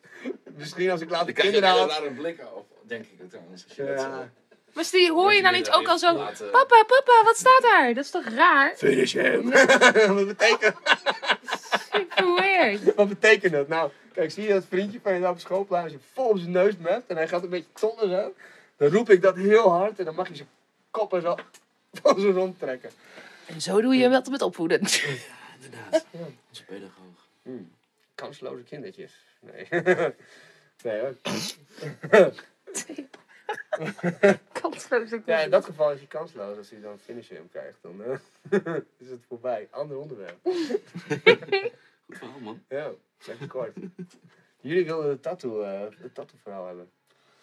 misschien 0.57 0.91
als 0.91 1.01
ik 1.01 1.09
later 1.09 1.25
Dan 1.25 1.33
krijg 1.35 1.53
je 1.55 1.61
kinderen 1.61 2.05
een 2.07 2.15
blik 2.15 2.39
op, 2.55 2.67
denk 2.87 3.05
ik 3.05 3.29
trouwens. 3.29 3.63
Als 3.67 3.75
je 3.75 3.83
dat 3.85 3.99
Ja. 3.99 4.29
Maar 4.73 4.87
die 4.91 5.11
hoor 5.11 5.33
je 5.33 5.41
dan 5.41 5.53
niet 5.53 5.71
ook 5.71 5.87
al 5.87 5.97
zo... 5.97 6.07
Eh, 6.07 6.25
Papa, 6.51 6.83
papa, 6.83 7.23
wat 7.23 7.37
staat 7.37 7.61
daar? 7.61 7.93
Dat 7.93 8.03
is 8.03 8.09
toch 8.11 8.25
raar? 8.25 8.73
Finish 8.75 9.13
him. 9.13 9.49
wat, 10.15 10.27
betekent, 10.27 10.75
Super 11.91 12.33
weird. 12.35 12.95
wat 12.95 13.07
betekent 13.09 13.51
dat? 13.53 13.67
Nou, 13.67 13.91
kijk, 14.13 14.31
zie 14.31 14.43
je 14.43 14.53
dat 14.53 14.65
vriendje 14.65 14.99
van 15.03 15.13
je 15.13 15.19
daar 15.19 15.29
op 15.29 15.35
het 15.35 15.45
schoolplein 15.45 15.83
als 15.83 15.91
je 15.91 15.99
vol 16.13 16.29
op 16.29 16.37
zijn 16.37 16.51
neus 16.51 16.77
met 16.77 17.03
en 17.07 17.15
hij 17.15 17.27
gaat 17.27 17.43
een 17.43 17.49
beetje 17.49 17.73
tonnen 17.73 18.09
zo. 18.09 18.33
Dan 18.77 18.89
roep 18.89 19.09
ik 19.09 19.21
dat 19.21 19.35
heel 19.35 19.69
hard 19.69 19.99
en 19.99 20.05
dan 20.05 20.15
mag 20.15 20.27
je 20.27 20.35
zijn 20.35 20.49
kop 20.91 21.13
en 21.13 21.21
zo 21.21 21.35
van 22.01 22.19
zijn 22.19 22.33
rond 22.33 22.59
trekken. 22.59 22.89
En 23.45 23.61
zo 23.61 23.81
doe 23.81 23.95
je 23.95 24.09
wel 24.09 24.21
met 24.29 24.41
opvoeden. 24.41 24.79
Inderdaad. 24.79 26.05
Onze 26.49 26.63
pedagoog. 26.65 27.27
Kansloze 28.15 28.63
kindertjes. 28.63 29.13
Nee. 29.39 29.67
nee 30.83 30.99
hoor. 30.99 31.15
Kansloze 34.61 35.21
Ja, 35.25 35.39
in 35.39 35.49
dat 35.49 35.65
geval 35.65 35.91
is 35.91 35.97
hij 35.97 36.07
kansloos. 36.07 36.57
Als 36.57 36.69
hij 36.69 36.81
dan 36.81 36.99
finish 36.99 37.29
hem 37.29 37.49
krijgt, 37.51 37.77
dan 37.81 38.03
eh, 38.03 38.75
is 38.97 39.09
het 39.09 39.19
voorbij. 39.27 39.67
Ander 39.71 39.97
onderwerp. 39.97 40.37
Goed 42.11 42.19
verhaal, 42.19 42.39
man. 42.39 42.63
Ja, 42.69 42.91
lekker 43.27 43.47
kort. 43.57 43.73
Jullie 44.61 44.85
wilden 44.85 45.09
het 45.09 45.21
tattoo, 45.21 45.61
eh, 45.61 45.79
het 46.01 46.13
tattoo 46.15 46.39
verhaal 46.43 46.65
hebben. 46.67 46.91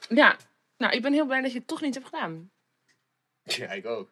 Ja, 0.09 0.37
nou, 0.77 0.93
ik 0.95 1.03
ben 1.03 1.13
heel 1.13 1.27
blij 1.27 1.41
dat 1.41 1.53
je 1.53 1.59
het 1.59 1.67
toch 1.67 1.81
niet 1.81 1.95
hebt 1.95 2.07
gedaan. 2.07 2.51
Ja, 3.43 3.71
ik 3.73 3.87
ook. 3.87 4.11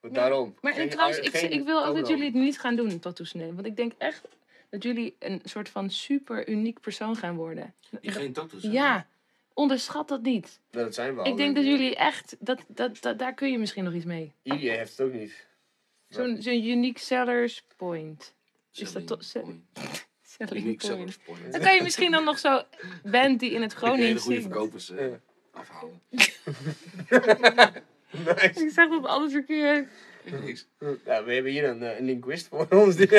Maar 0.00 0.10
Ja. 0.10 0.16
daarom. 0.16 0.54
Maar 0.60 0.72
Geen- 0.72 0.88
trouwens, 0.88 1.18
ik, 1.18 1.36
geen 1.36 1.50
ik 1.52 1.64
wil 1.64 1.84
ook 1.86 1.96
dat 1.96 2.08
jullie 2.08 2.24
het 2.24 2.34
niet 2.34 2.60
gaan 2.60 2.76
doen, 2.76 2.98
tattoos 2.98 3.32
nemen. 3.32 3.54
Want 3.54 3.66
ik 3.66 3.76
denk 3.76 3.92
echt 3.98 4.28
dat 4.70 4.82
jullie 4.82 5.16
een 5.18 5.40
soort 5.44 5.68
van 5.68 5.90
super 5.90 6.48
uniek 6.48 6.80
persoon 6.80 7.16
gaan 7.16 7.36
worden. 7.36 7.74
Die 8.00 8.10
geen 8.10 8.32
tattoos 8.32 8.62
hebben. 8.62 8.80
Ja, 8.80 9.06
onderschat 9.54 10.08
dat 10.08 10.22
niet. 10.22 10.60
Nou, 10.70 10.84
dat 10.84 10.94
zijn 10.94 11.14
we 11.14 11.20
al. 11.20 11.26
ik 11.26 11.36
denk 11.36 11.54
dat 11.56 11.64
jullie 11.64 11.96
echt, 11.96 12.36
dat, 12.38 12.64
dat, 12.68 13.00
dat, 13.00 13.18
daar 13.18 13.34
kun 13.34 13.50
je 13.50 13.58
misschien 13.58 13.84
nog 13.84 13.92
iets 13.94 14.04
mee. 14.04 14.32
Iedereen 14.42 14.78
heeft 14.78 14.96
het 14.98 15.06
ook 15.06 15.12
niet. 15.12 15.46
Zo'n 16.08 16.42
zo'n 16.42 16.64
unique 16.66 17.00
sellers 17.00 17.64
point. 17.76 18.34
Is 18.72 18.92
dat 18.92 19.06
toch-. 19.06 19.22
Selling 19.22 19.64
point. 20.78 21.18
point. 21.24 21.52
Dan 21.52 21.60
kan 21.60 21.74
je 21.74 21.82
misschien 21.82 22.10
dan 22.10 22.24
nog 22.24 22.38
zo 22.38 22.62
band 23.02 23.40
die 23.40 23.50
in 23.50 23.62
het 23.62 23.74
hele 23.74 23.86
Gronings 23.86 24.22
goede 24.22 24.40
zingt. 24.40 24.52
verkopers 24.52 24.90
eh, 24.90 25.06
afhalen. 25.50 26.00
Nice. 28.10 28.64
Ik 28.64 28.70
zeg 28.70 28.90
op 28.90 29.04
alles 29.04 29.32
verkeerd. 29.32 29.88
Niks. 30.44 30.68
Ja, 31.04 31.24
we 31.24 31.32
hebben 31.32 31.52
hier 31.52 31.64
een, 31.64 31.82
eh, 31.82 31.98
een 31.98 32.04
linguist 32.04 32.48
voor 32.48 32.66
ons. 32.70 32.96
Die, 32.96 33.06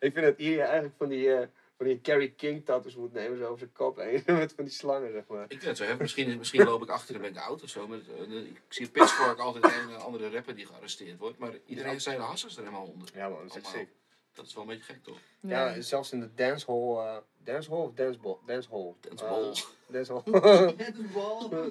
ik 0.00 0.12
vind 0.12 0.14
dat 0.14 0.38
Iedereen 0.38 0.60
eigenlijk 0.60 0.94
van 0.98 1.08
die, 1.08 1.32
eh, 1.32 1.46
die 1.84 2.00
Carrie 2.00 2.30
King 2.30 2.64
tattoos 2.64 2.96
moet 2.96 3.12
nemen. 3.12 3.38
Zo 3.38 3.44
over 3.44 3.58
zijn 3.58 3.72
kop 3.72 3.96
heen. 3.96 4.22
Met 4.38 4.52
van 4.52 4.64
die 4.64 4.72
slangen, 4.72 5.12
zeg 5.12 5.26
maar. 5.26 5.44
Ik 5.48 5.62
het 5.62 5.76
zo. 5.76 5.96
Misschien, 5.98 6.38
misschien 6.38 6.64
loop 6.64 6.82
ik 6.82 6.88
achter 6.88 7.14
en 7.14 7.20
ben 7.20 7.30
ik 7.30 7.38
oud 7.38 7.62
of 7.62 7.68
zo. 7.68 7.88
Met, 7.88 8.00
eh, 8.18 8.36
ik 8.36 8.60
zie 8.68 8.88
Pitchfork 8.88 9.38
altijd 9.38 9.64
een 9.64 9.90
en 9.90 10.00
andere 10.00 10.30
rapper 10.30 10.54
die 10.54 10.66
gearresteerd 10.66 11.18
wordt. 11.18 11.38
Maar 11.38 11.52
iedereen 11.66 12.00
zijn 12.00 12.16
de 12.16 12.22
hassers 12.22 12.56
er 12.56 12.62
helemaal 12.62 12.86
onder. 12.86 13.08
Ja 13.14 13.28
man, 13.28 13.48
dat 13.48 13.56
is 13.56 13.70
sick. 13.70 13.88
Dat 14.32 14.46
is 14.46 14.54
wel 14.54 14.62
een 14.62 14.68
beetje 14.68 14.92
gek 14.92 15.02
toch? 15.02 15.18
Ja, 15.40 15.80
zelfs 15.80 16.12
in 16.12 16.20
de 16.20 16.34
dancehall. 16.34 16.96
eh 16.96 17.16
dancehall 17.44 17.78
of 17.78 17.94
danceball? 17.94 18.36
Dancehall. 18.46 18.94
Danceball. 19.00 19.52
Eh, 19.52 19.62
dancehall. 19.86 20.22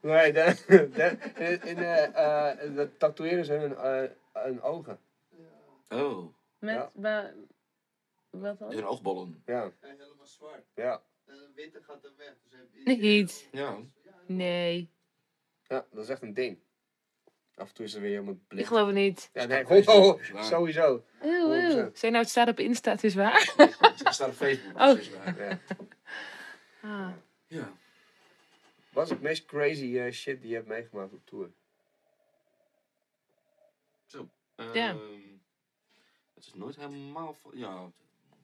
nee, 0.00 0.32
dan, 0.32 0.54
dan, 0.68 1.18
in, 1.36 1.62
in, 1.62 1.78
eh, 1.78 2.50
eh, 2.50 2.76
dat 2.76 2.88
tatoeëren 2.98 3.44
ze 3.44 3.52
hun, 3.52 3.76
eh, 3.76 4.10
hun 4.32 4.62
ogen. 4.62 4.98
Oh, 5.88 6.34
Met, 6.58 6.74
Ja. 6.74 7.32
Wa- 8.40 8.40
wat 8.40 8.58
dan? 8.58 8.72
hun 8.72 8.84
oogbollen. 8.86 9.42
Ja, 9.46 9.72
helemaal 9.80 10.26
zwart. 10.26 10.64
ja, 10.74 11.02
En 11.24 11.34
de 11.34 11.50
witte 11.54 11.82
gaat 11.82 12.04
er 12.04 12.12
weg. 12.16 12.34
Dus 12.42 12.52
heb 12.52 12.68
je 12.72 12.96
Niet. 12.96 13.48
Ja. 13.52 13.78
Nee, 14.26 14.90
ja, 15.68 15.86
dat 15.90 16.04
is 16.04 16.08
echt 16.10 16.22
een 16.22 16.34
ding. 16.34 16.58
Af 17.54 17.68
en 17.68 17.74
toe 17.74 17.84
is 17.84 17.94
er 17.94 18.00
weer 18.00 18.10
helemaal 18.10 18.34
ik 18.34 18.46
blind. 18.48 18.66
geloof 18.66 18.86
het 18.86 18.94
niet. 18.96 19.30
Ja, 19.32 19.44
nee, 19.44 19.68
oh, 19.68 19.88
oh, 19.88 20.42
sowieso. 20.42 21.04
Eeuw, 21.20 21.52
eeuw. 21.52 21.90
100%. 21.90 21.96
Zeg 21.98 22.10
nou, 22.10 22.22
het 22.22 22.28
staat 22.30 22.48
op 22.48 22.58
Insta, 22.58 22.90
het 22.90 23.04
is 23.04 23.14
waar. 23.14 23.52
Het 23.56 24.14
staat 24.14 24.28
op 24.28 24.34
Facebook. 24.34 24.72
Oh. 24.72 24.78
dat 24.86 24.98
is 24.98 25.10
waar. 25.10 25.38
Ja. 25.48 25.58
Ah. 26.82 27.12
Ja. 27.46 27.72
Wat 28.92 29.04
is 29.04 29.10
het 29.10 29.20
meest 29.20 29.44
crazy 29.44 29.98
eh, 29.98 30.12
shit 30.12 30.40
die 30.40 30.48
je 30.50 30.54
hebt 30.54 30.68
meegemaakt 30.68 31.12
op 31.12 31.26
tour? 31.26 31.50
Ja. 34.72 34.90
Ehm, 34.90 34.98
Het 36.34 36.44
is 36.46 36.54
nooit 36.54 36.76
helemaal... 36.76 37.36
Ja, 37.52 37.84
ik 37.86 37.92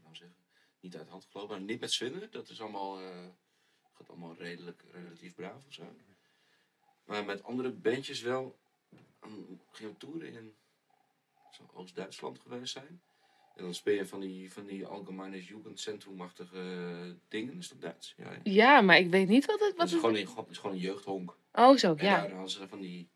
nou 0.08 0.16
zeggen. 0.16 0.36
Niet 0.80 0.96
uit 0.96 1.04
de 1.04 1.10
hand 1.10 1.26
gelopen. 1.30 1.56
Maar 1.56 1.66
niet 1.66 1.80
met 1.80 1.92
Swinner. 1.92 2.30
Dat 2.30 2.48
is 2.48 2.60
allemaal... 2.60 3.00
eh, 3.00 3.26
gaat 3.92 4.08
allemaal 4.08 4.34
redelijk, 4.36 4.84
relatief 4.92 5.34
braaf 5.34 5.66
of 5.66 5.72
zo. 5.72 5.96
Maar 7.04 7.24
met 7.24 7.42
andere 7.42 7.70
bandjes 7.70 8.20
wel. 8.20 8.58
Gingen 9.70 9.92
we 9.92 9.96
toeren 9.96 10.32
in... 10.32 10.54
Oost-Duitsland 11.72 12.38
geweest 12.38 12.72
zijn. 12.72 13.02
En 13.56 13.64
dan 13.64 13.74
speel 13.74 13.94
je 13.94 14.06
van 14.06 14.20
die, 14.20 14.52
van 14.52 14.64
die 14.66 14.86
Allgemeine 14.86 15.44
Jugendzentrum-achtige 15.44 17.16
dingen. 17.28 17.58
Is 17.58 17.68
dat 17.68 17.80
Duits? 17.80 18.14
Ja, 18.16 18.32
ja. 18.32 18.40
Ja, 18.42 18.80
maar 18.80 18.98
ik 18.98 19.10
weet 19.10 19.28
niet 19.28 19.46
wat 19.46 19.60
het... 19.60 19.68
Dat 19.68 19.76
Wat 19.76 19.86
is 19.86 19.92
het... 19.92 20.00
gewoon, 20.00 20.16
een, 20.16 20.50
is 20.50 20.58
gewoon 20.58 20.76
een 20.76 20.82
jeugdhonk. 20.82 21.36
Oh, 21.52 21.76
zo, 21.76 21.94
En 21.94 22.04
ja. 22.04 22.20
daar 22.20 22.30
hadden 22.30 22.50
ze 22.50 22.68
van 22.68 22.80
die 22.80 23.08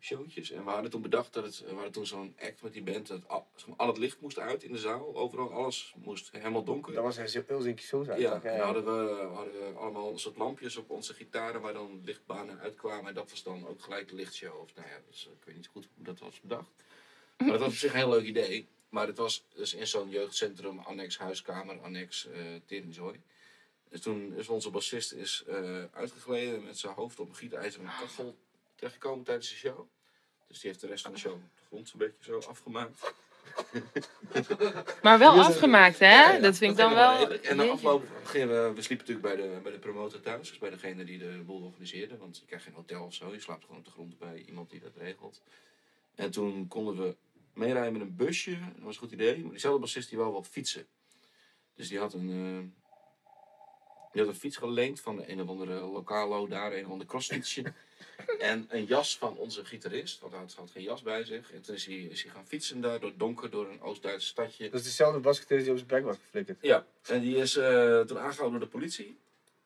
showtjes. 0.00 0.50
En 0.50 0.64
we 0.64 0.70
hadden 0.70 0.90
toen 0.90 1.02
bedacht 1.02 1.32
dat 1.32 1.44
het, 1.44 1.60
we 1.60 1.72
hadden 1.72 1.92
toen 1.92 2.06
zo'n 2.06 2.36
act 2.40 2.62
met 2.62 2.72
die 2.72 2.82
band, 2.82 3.06
dat 3.06 3.28
al, 3.28 3.46
zeg 3.54 3.66
maar, 3.68 3.76
al 3.76 3.86
het 3.86 3.98
licht 3.98 4.20
moest 4.20 4.38
uit 4.38 4.62
in 4.62 4.72
de 4.72 4.78
zaal. 4.78 5.16
Overal, 5.16 5.52
alles 5.52 5.94
moest 5.96 6.30
helemaal 6.30 6.64
donker. 6.64 6.92
Dat 6.92 7.02
was 7.02 7.16
een 7.16 7.44
heel 7.46 7.60
Zinky 7.60 7.82
Sosa. 7.82 8.14
ja, 8.16 8.42
en 8.42 8.58
dan 8.58 8.66
hadden 8.66 8.84
we, 8.84 9.26
hadden 9.34 9.52
we 9.52 9.78
allemaal 9.78 10.10
een 10.10 10.18
soort 10.18 10.36
lampjes 10.36 10.76
op 10.76 10.90
onze 10.90 11.14
gitaren 11.14 11.60
waar 11.60 11.72
dan 11.72 12.00
lichtbanen 12.04 12.58
uitkwamen. 12.58 13.08
En 13.08 13.14
dat 13.14 13.30
was 13.30 13.42
dan 13.42 13.66
ook 13.66 13.82
gelijk 13.82 14.08
de 14.08 14.14
lichtshow. 14.14 14.60
Of 14.60 14.74
nou 14.74 14.88
ja, 14.88 15.00
dus, 15.08 15.26
ik 15.26 15.44
weet 15.44 15.56
niet 15.56 15.66
goed 15.66 15.88
hoe 15.94 16.04
dat 16.04 16.18
was 16.18 16.40
bedacht. 16.40 16.70
Maar 17.36 17.48
dat 17.48 17.58
was 17.58 17.68
op 17.68 17.74
zich 17.74 17.92
een 17.92 17.98
heel 17.98 18.08
leuk 18.08 18.26
idee. 18.26 18.68
Maar 18.88 19.06
het 19.06 19.18
was 19.18 19.44
dus 19.54 19.74
in 19.74 19.86
zo'n 19.86 20.08
jeugdcentrum, 20.08 20.78
annex 20.78 21.18
huiskamer, 21.18 21.80
annex 21.80 22.26
eh 22.26 22.40
teringzooi. 22.66 23.20
Dus 23.88 24.00
toen 24.00 24.34
is 24.36 24.48
onze 24.48 24.70
bassist 24.70 25.12
is, 25.12 25.44
eh, 25.46 25.84
uitgegleden 25.92 26.64
met 26.64 26.78
zijn 26.78 26.94
hoofd 26.94 27.20
op 27.20 27.28
een 27.28 27.34
gietijzeren 27.34 27.86
kachel 27.86 28.36
terechtgekomen 28.78 29.24
tijdens 29.24 29.48
de 29.48 29.54
show. 29.54 29.88
Dus 30.46 30.60
die 30.60 30.70
heeft 30.70 30.80
de 30.82 30.86
rest 30.86 31.02
van 31.02 31.12
de 31.12 31.18
show 31.18 31.32
de 31.32 31.62
grond 31.66 31.92
een 31.92 31.98
beetje 31.98 32.24
zo 32.32 32.38
afgemaakt. 32.38 33.12
Maar 35.02 35.18
wel 35.18 35.42
afgemaakt, 35.42 35.98
hè? 35.98 36.40
Dat 36.40 36.56
vind 36.56 36.70
ik 36.70 36.76
dan 36.76 36.94
wel 36.94 37.16
redelijk. 37.16 37.44
En 37.44 37.56
na 37.56 37.64
afloop 37.64 38.06
gingen 38.24 38.48
we, 38.48 38.72
we 38.74 38.82
sliepen 38.82 39.06
natuurlijk 39.06 39.36
bij 39.36 39.46
de, 39.46 39.60
bij 39.62 39.72
de 39.72 39.78
promotor 39.78 40.20
thuis. 40.20 40.48
Dus 40.48 40.58
bij 40.58 40.70
degene 40.70 41.04
die 41.04 41.18
de 41.18 41.42
boel 41.46 41.62
organiseerde. 41.62 42.16
Want 42.16 42.38
je 42.38 42.44
krijgt 42.46 42.64
geen 42.64 42.74
hotel 42.74 43.04
of 43.04 43.14
zo. 43.14 43.32
Je 43.32 43.40
slaapt 43.40 43.64
gewoon 43.64 43.78
op 43.78 43.84
de 43.84 43.90
grond 43.90 44.18
bij 44.18 44.42
iemand 44.46 44.70
die 44.70 44.80
dat 44.80 44.96
regelt. 44.96 45.42
En 46.14 46.30
toen 46.30 46.68
konden 46.68 46.96
we 46.96 47.16
meerijden 47.54 47.92
met 47.92 48.02
een 48.02 48.16
busje. 48.16 48.50
Dat 48.50 48.82
was 48.82 48.94
een 48.94 49.00
goed 49.00 49.12
idee. 49.12 49.42
Maar 49.42 49.50
diezelfde 49.50 49.80
bassist 49.80 50.08
die 50.08 50.18
wou 50.18 50.32
wel 50.32 50.42
fietsen. 50.42 50.86
Dus 51.74 51.88
die 51.88 51.98
had 51.98 52.14
een, 52.14 52.28
eh, 52.28 52.86
die 54.12 54.22
had 54.22 54.30
een 54.30 54.40
fiets 54.40 54.56
geleend 54.56 55.00
van 55.00 55.16
de 55.16 55.30
een 55.30 55.42
of 55.42 55.48
andere 55.48 55.80
lokalo 55.80 56.46
daar. 56.46 56.72
Een 56.72 56.84
of 56.84 56.90
ander 56.90 57.06
crossfietsje. 57.06 57.72
En 58.38 58.66
een 58.68 58.84
jas 58.84 59.18
van 59.18 59.36
onze 59.36 59.64
gitarist, 59.64 60.20
want 60.20 60.32
hij 60.32 60.42
had, 60.42 60.54
had 60.54 60.70
geen 60.70 60.82
jas 60.82 61.02
bij 61.02 61.24
zich. 61.24 61.52
En 61.52 61.62
toen 61.62 61.74
is 61.74 61.86
hij, 61.86 61.96
is 61.96 62.22
hij 62.22 62.32
gaan 62.32 62.46
fietsen 62.46 62.80
daar 62.80 63.00
door 63.00 63.08
het 63.08 63.18
donker, 63.18 63.50
door 63.50 63.68
een 63.68 63.80
Oost-Duits 63.80 64.26
stadje. 64.26 64.70
Dat 64.70 64.80
is 64.80 64.86
dezelfde 64.86 65.20
basketeer 65.20 65.58
die 65.58 65.70
op 65.70 65.76
zijn 65.76 65.88
bek 65.88 66.04
was 66.04 66.16
geflikkerd. 66.16 66.58
Ja, 66.60 66.86
en 67.06 67.20
die 67.20 67.36
is 67.36 67.56
eh, 67.56 68.00
toen 68.00 68.18
aangehouden 68.18 68.60
door 68.60 68.68
de 68.68 68.76
politie. 68.76 69.18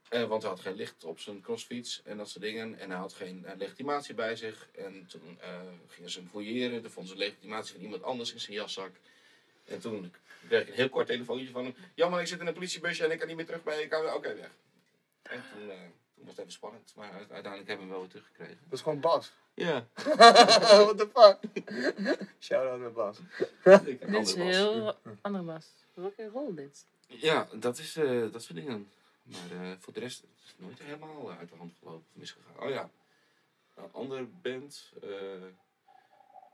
Eh, 0.08 0.24
want 0.24 0.42
hij 0.42 0.50
had 0.50 0.60
geen 0.60 0.74
licht 0.74 1.04
op 1.04 1.18
zijn 1.18 1.40
crossfiets 1.40 2.00
en 2.04 2.16
dat 2.16 2.28
soort 2.28 2.44
dingen. 2.44 2.78
En 2.78 2.90
hij 2.90 2.98
had 2.98 3.12
geen 3.12 3.44
eh, 3.44 3.56
legitimatie 3.56 4.14
bij 4.14 4.36
zich. 4.36 4.68
En 4.74 5.06
toen 5.08 5.38
gingen 5.88 6.10
ze 6.10 6.18
hem 6.18 6.28
fouilleren. 6.28 6.82
Toen 6.82 6.90
vonden 6.90 7.12
ze 7.12 7.18
legitimatie 7.18 7.74
van 7.74 7.82
iemand 7.82 8.02
anders 8.02 8.32
in 8.32 8.40
zijn 8.40 8.56
jaszak. 8.56 8.90
En 9.64 9.80
toen 9.80 10.12
kreeg 10.48 10.62
ik 10.62 10.68
een 10.68 10.74
heel 10.74 10.88
kort 10.88 11.06
telefoontje 11.06 11.50
van 11.50 11.64
hem. 11.64 11.74
Jammer, 11.94 12.20
ik 12.20 12.26
zit 12.26 12.40
in 12.40 12.46
een 12.46 12.52
politiebusje 12.54 13.04
en 13.04 13.10
ik 13.10 13.18
kan 13.18 13.28
niet 13.28 13.36
meer 13.36 13.46
terug 13.46 13.62
bij 13.62 13.80
je 13.80 13.88
kamer. 13.88 14.14
Oké, 14.14 14.34
weg. 14.34 14.50
En 15.22 15.42
toen, 15.52 15.70
toen 16.23 16.31
was 16.31 16.36
het 16.36 16.39
even 16.39 16.53
spannend. 16.53 16.93
Maar 16.97 17.12
uite- 17.12 17.32
uiteindelijk 17.32 17.69
hebben 17.70 17.86
we 17.89 17.93
hem 17.93 18.01
wel 18.01 18.01
weer 18.01 18.09
teruggekregen. 18.09 18.59
Dat 18.65 18.73
is 18.78 18.81
gewoon 18.81 19.01
Bas. 19.01 19.32
Ja, 19.55 19.86
What 20.85 20.99
the 20.99 21.09
fuck? 21.15 21.39
Shout-out 22.40 22.81
naar 22.81 22.93
Bas. 22.93 23.19
ik 23.19 24.01
een 24.03 24.12
Dit 24.12 24.27
is 24.28 24.35
was. 24.35 24.35
heel 24.35 24.94
andere 25.20 25.44
Bas. 25.44 25.66
Rock 25.94 26.12
and 26.19 26.32
roll 26.32 26.55
dit. 26.55 26.86
Ja, 27.07 27.49
dat 27.53 27.78
is 27.78 27.97
eh, 27.97 28.32
dat 28.32 28.43
soort 28.43 28.55
dingen. 28.59 28.90
Maar 29.23 29.61
eh, 29.62 29.70
voor 29.78 29.93
de 29.93 30.01
rest 30.01 30.20
het 30.20 30.31
is 30.44 30.49
het 30.51 30.61
nooit 30.61 30.82
helemaal 30.82 31.31
eh, 31.31 31.39
uit 31.39 31.49
de 31.49 31.57
hand 31.57 31.73
gelopen 31.78 32.01
of 32.12 32.16
misgegaan. 32.20 32.59
Oh 32.61 32.70
ja, 32.70 32.90
een 33.74 33.93
andere 33.93 34.24
band 34.43 34.93
eh, 35.03 35.09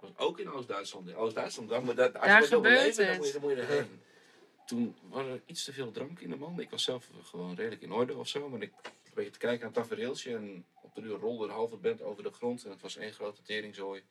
was 0.00 0.10
ook 0.16 0.38
in 0.38 0.50
Oost-Duitsland. 0.50 1.08
In 1.08 1.16
Oost-Duitsland, 1.16 1.68
daar, 1.68 1.82
moet- 1.82 1.96
daar, 1.96 2.12
als 2.12 2.26
Daar 2.26 2.34
je 2.34 2.40
dat 2.40 2.48
wil 2.48 2.58
gebeurt 2.62 2.96
beleven, 2.96 3.06
dan 3.06 3.16
moet 3.16 3.26
je, 3.26 3.32
dan 3.32 3.40
moet 3.42 3.50
je 3.50 3.56
erheen. 3.62 4.00
Toen 4.66 4.96
was 5.02 5.26
er 5.26 5.40
iets 5.46 5.64
te 5.64 5.72
veel 5.72 5.90
drank 5.90 6.20
in 6.20 6.30
de 6.30 6.36
man. 6.36 6.60
Ik 6.60 6.70
was 6.70 6.82
zelf 6.82 7.06
gewoon 7.22 7.54
redelijk 7.54 7.82
in 7.82 7.92
orde 7.92 8.16
of 8.16 8.28
zo. 8.28 8.48
Maar 8.48 8.60
ik 8.62 8.72
een 8.82 8.90
beetje 9.18 9.38
te 9.38 9.46
kijken 9.46 9.66
aan 9.66 9.72
het 9.72 9.82
tafereeltje. 9.82 10.34
En 10.34 10.64
op 10.82 10.94
de 10.94 11.00
duur 11.00 11.18
rolde 11.18 11.46
de 11.46 11.52
halve 11.52 11.76
band 11.76 12.02
over 12.02 12.22
de 12.22 12.32
grond. 12.32 12.64
En 12.64 12.70
het 12.70 12.80
was 12.80 12.96
één 12.96 13.12
grote 13.12 13.42
teringzooi. 13.42 14.02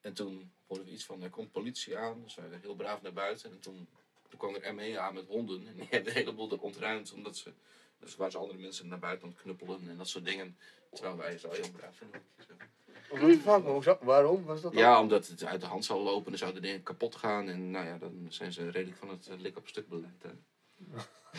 En 0.00 0.12
toen 0.12 0.50
hoorden 0.66 0.86
we 0.86 0.92
iets 0.92 1.04
van, 1.04 1.22
er 1.22 1.30
komt 1.30 1.52
politie 1.52 1.98
aan. 1.98 2.22
Dus 2.22 2.34
wij 2.34 2.58
heel 2.60 2.74
braaf 2.74 3.02
naar 3.02 3.12
buiten. 3.12 3.50
En 3.50 3.60
toen, 3.60 3.88
toen 4.28 4.38
kwam 4.38 4.54
er 4.54 4.74
ME 4.74 4.98
aan 4.98 5.14
met 5.14 5.26
honden. 5.26 5.66
En 5.66 5.74
die 5.74 5.86
hebben 5.90 6.12
de 6.12 6.18
hele 6.18 6.32
boel 6.32 6.50
er 6.50 6.60
ontruimd. 6.60 7.12
Omdat 7.12 7.36
ze, 7.36 7.52
dus 8.00 8.16
waren 8.16 8.32
ze 8.32 8.38
andere 8.38 8.58
mensen 8.58 8.88
naar 8.88 8.98
buiten 8.98 9.26
aan 9.26 9.32
het 9.32 9.42
knuppelen 9.42 9.88
en 9.88 9.96
dat 9.96 10.08
soort 10.08 10.24
dingen. 10.24 10.56
Terwijl 10.92 11.16
wij 11.16 11.38
zo 11.38 11.50
heel 11.50 11.70
braaf 11.70 11.96
fuck? 11.96 13.64
Hoezo? 13.64 13.98
Waarom 14.00 14.44
was 14.44 14.60
dat 14.60 14.72
dan? 14.72 14.82
Ja, 14.82 15.00
omdat 15.00 15.26
het 15.26 15.44
uit 15.44 15.60
de 15.60 15.66
hand 15.66 15.84
zou 15.84 16.02
lopen. 16.02 16.30
Dan 16.30 16.38
zouden 16.38 16.62
dingen 16.62 16.82
kapot 16.82 17.16
gaan. 17.16 17.48
En 17.48 17.70
nou 17.70 17.86
ja, 17.86 17.98
dan 17.98 18.26
zijn 18.28 18.52
ze 18.52 18.70
redelijk 18.70 18.98
van 18.98 19.08
het 19.08 19.26
eh, 19.26 19.38
lik 19.38 19.56
op 19.56 19.68
stuk 19.68 19.88
beleid. 19.88 20.24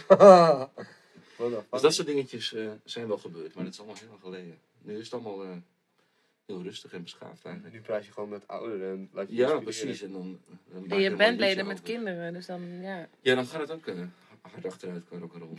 Dus 1.71 1.81
dat 1.81 1.93
soort 1.93 2.07
dingetjes 2.07 2.53
eh, 2.53 2.71
zijn 2.83 3.07
wel 3.07 3.17
gebeurd. 3.17 3.53
Maar 3.55 3.63
dat 3.63 3.73
is 3.73 3.79
allemaal 3.79 3.97
heel 3.97 4.07
lang 4.09 4.21
geleden. 4.21 4.57
Nu 4.81 4.97
is 4.97 5.03
het 5.03 5.13
allemaal 5.13 5.43
eh, 5.43 5.49
heel 6.45 6.61
rustig 6.63 6.93
en 6.93 7.03
beschaafd 7.03 7.45
eigenlijk. 7.45 7.75
Nu 7.75 7.81
praat 7.81 8.05
je 8.05 8.11
gewoon 8.11 8.29
met 8.29 8.47
ouderen 8.47 8.89
en 8.91 9.09
laat 9.13 9.29
je 9.29 9.35
Ja, 9.35 9.41
inspireren. 9.53 9.63
precies. 9.63 10.01
En 10.01 10.11
dan, 10.11 10.39
En 10.73 10.89
er 10.89 10.99
je 10.99 11.09
bandleden 11.15 11.39
liedje 11.47 11.63
met 11.63 11.81
kinderen, 11.81 12.33
dus 12.33 12.45
dan 12.45 12.81
ja. 12.81 13.09
Ja, 13.21 13.35
dan 13.35 13.45
gaat 13.45 13.61
het 13.61 13.71
ook 13.71 13.85
eh, 13.87 13.95
hard 14.41 14.65
achteruit 14.65 15.05
qua 15.05 15.17
rock'n'roll. 15.17 15.53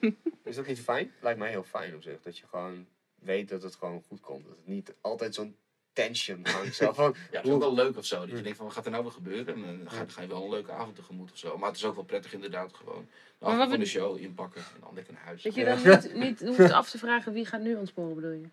Is 0.42 0.56
dat 0.56 0.66
niet 0.66 0.80
fijn? 0.80 1.12
Lijkt 1.20 1.38
mij 1.38 1.50
heel 1.50 1.62
fijn 1.64 1.94
op 1.94 2.02
zich. 2.02 2.22
Dat 2.22 2.38
je 2.38 2.46
gewoon 2.46 2.86
weet 3.14 3.48
dat 3.48 3.62
het 3.62 3.74
gewoon 3.74 4.02
goed 4.08 4.20
komt. 4.20 4.46
Dat 4.46 4.56
het 4.56 4.66
niet 4.66 4.94
altijd 5.00 5.34
zo'n 5.34 5.56
tension 5.92 6.46
hangt. 6.46 6.74
Zo 6.74 6.92
van, 6.92 7.14
Ja, 7.30 7.36
het 7.36 7.46
is 7.46 7.52
ook 7.52 7.60
wel 7.60 7.74
leuk 7.74 7.96
of 7.96 8.04
zo. 8.04 8.20
Dat 8.26 8.28
je 8.36 8.42
denkt 8.42 8.56
van, 8.56 8.66
wat 8.66 8.74
gaat 8.74 8.84
er 8.84 8.90
nou 8.90 9.02
weer 9.02 9.12
gebeuren? 9.12 9.54
En 9.64 9.78
dan 9.78 9.90
ga, 9.90 10.04
ga 10.08 10.22
je 10.22 10.28
wel 10.28 10.44
een 10.44 10.50
leuke 10.50 10.72
avond 10.72 10.96
tegemoet 10.96 11.32
of 11.32 11.38
zo. 11.38 11.58
Maar 11.58 11.68
het 11.68 11.76
is 11.76 11.84
ook 11.84 11.94
wel 11.94 12.04
prettig 12.04 12.32
inderdaad 12.32 12.74
gewoon. 12.74 13.08
De 13.38 13.46
avond 13.46 13.70
van 13.70 13.78
de 13.78 13.86
show 13.86 14.18
inpakken 14.18 14.60
en 14.74 14.80
dan 14.80 14.94
lekker 14.94 15.12
naar 15.12 15.22
huis. 15.24 15.42
Dat 15.42 15.54
je 15.54 15.64
dan 15.64 15.78
niet, 15.84 16.14
niet 16.14 16.40
hoeft 16.56 16.72
af 16.72 16.90
te 16.90 16.98
vragen 16.98 17.32
wie 17.32 17.46
gaat 17.46 17.60
nu 17.60 17.74
ontsporen, 17.74 18.14
bedoel 18.14 18.30
je? 18.30 18.48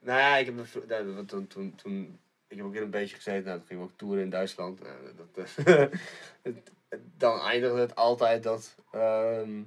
nou 0.00 0.18
ja, 0.18 0.36
ik 0.36 0.46
heb, 0.46 0.66
vro- 0.66 0.84
nou, 0.88 1.24
toen, 1.24 1.46
toen, 1.46 1.74
toen, 1.74 2.18
ik 2.48 2.56
heb 2.56 2.66
ook 2.66 2.74
in 2.74 2.82
een 2.82 2.90
beetje 2.90 3.16
gezeten. 3.16 3.44
Nou, 3.44 3.58
toen 3.58 3.66
gingen 3.66 3.82
we 3.82 3.88
ook 3.90 3.98
toeren 3.98 4.22
in 4.22 4.30
Duitsland. 4.30 4.80
Nou, 4.82 4.96
dat, 5.16 5.56
eh, 5.66 5.74
het- 6.42 6.70
dan 7.16 7.40
eindigde 7.40 7.78
het 7.78 7.94
altijd 7.94 8.42
dat... 8.42 8.74
ehm 8.92 9.62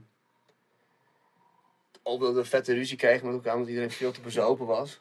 of 2.04 2.20
dat 2.20 2.34
we 2.34 2.40
een 2.40 2.46
vette 2.46 2.74
ruzie 2.74 2.98
kregen 2.98 3.26
met 3.26 3.36
elkaar 3.36 3.54
omdat 3.54 3.70
iedereen 3.70 3.92
veel 3.92 4.12
te 4.12 4.22
bezopen 4.22 4.66
was. 4.66 5.00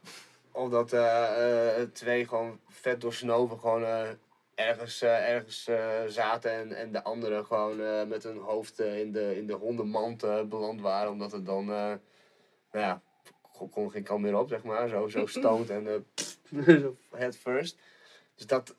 Of 0.56 0.70
dat 0.70 0.92
eh, 0.92 1.80
eh, 1.80 1.88
twee 1.92 2.28
gewoon 2.28 2.60
vet 2.68 3.00
doorsnoven 3.00 3.58
gewoon 3.58 3.84
eh, 3.84 4.08
ergens, 4.54 5.02
eh, 5.02 5.28
ergens 5.28 5.66
eh, 5.66 6.02
zaten 6.06 6.52
en, 6.52 6.72
en 6.72 6.92
de 6.92 7.02
anderen 7.02 7.46
gewoon 7.46 7.80
eh, 7.80 8.04
met 8.04 8.22
hun 8.22 8.38
hoofd 8.38 8.80
in, 8.80 9.12
de, 9.12 9.36
in 9.36 9.46
de 9.46 9.52
hondenmand 9.52 10.48
beland 10.48 10.80
waren. 10.80 11.10
Omdat 11.10 11.32
het 11.32 11.46
dan, 11.46 11.70
eh, 11.70 11.92
nou 12.72 12.84
ja, 12.84 13.00
kon, 13.52 13.70
kon 13.70 13.90
geen 13.90 14.02
kant 14.02 14.20
meer 14.20 14.38
op, 14.38 14.48
zeg 14.48 14.62
maar. 14.62 14.88
Zo, 14.88 15.08
zo 15.08 15.26
stoned 15.36 15.70
en 15.70 16.06
zo 16.80 16.96
head 17.10 17.36
first. 17.36 17.76
Dus 18.34 18.46
dat, 18.46 18.74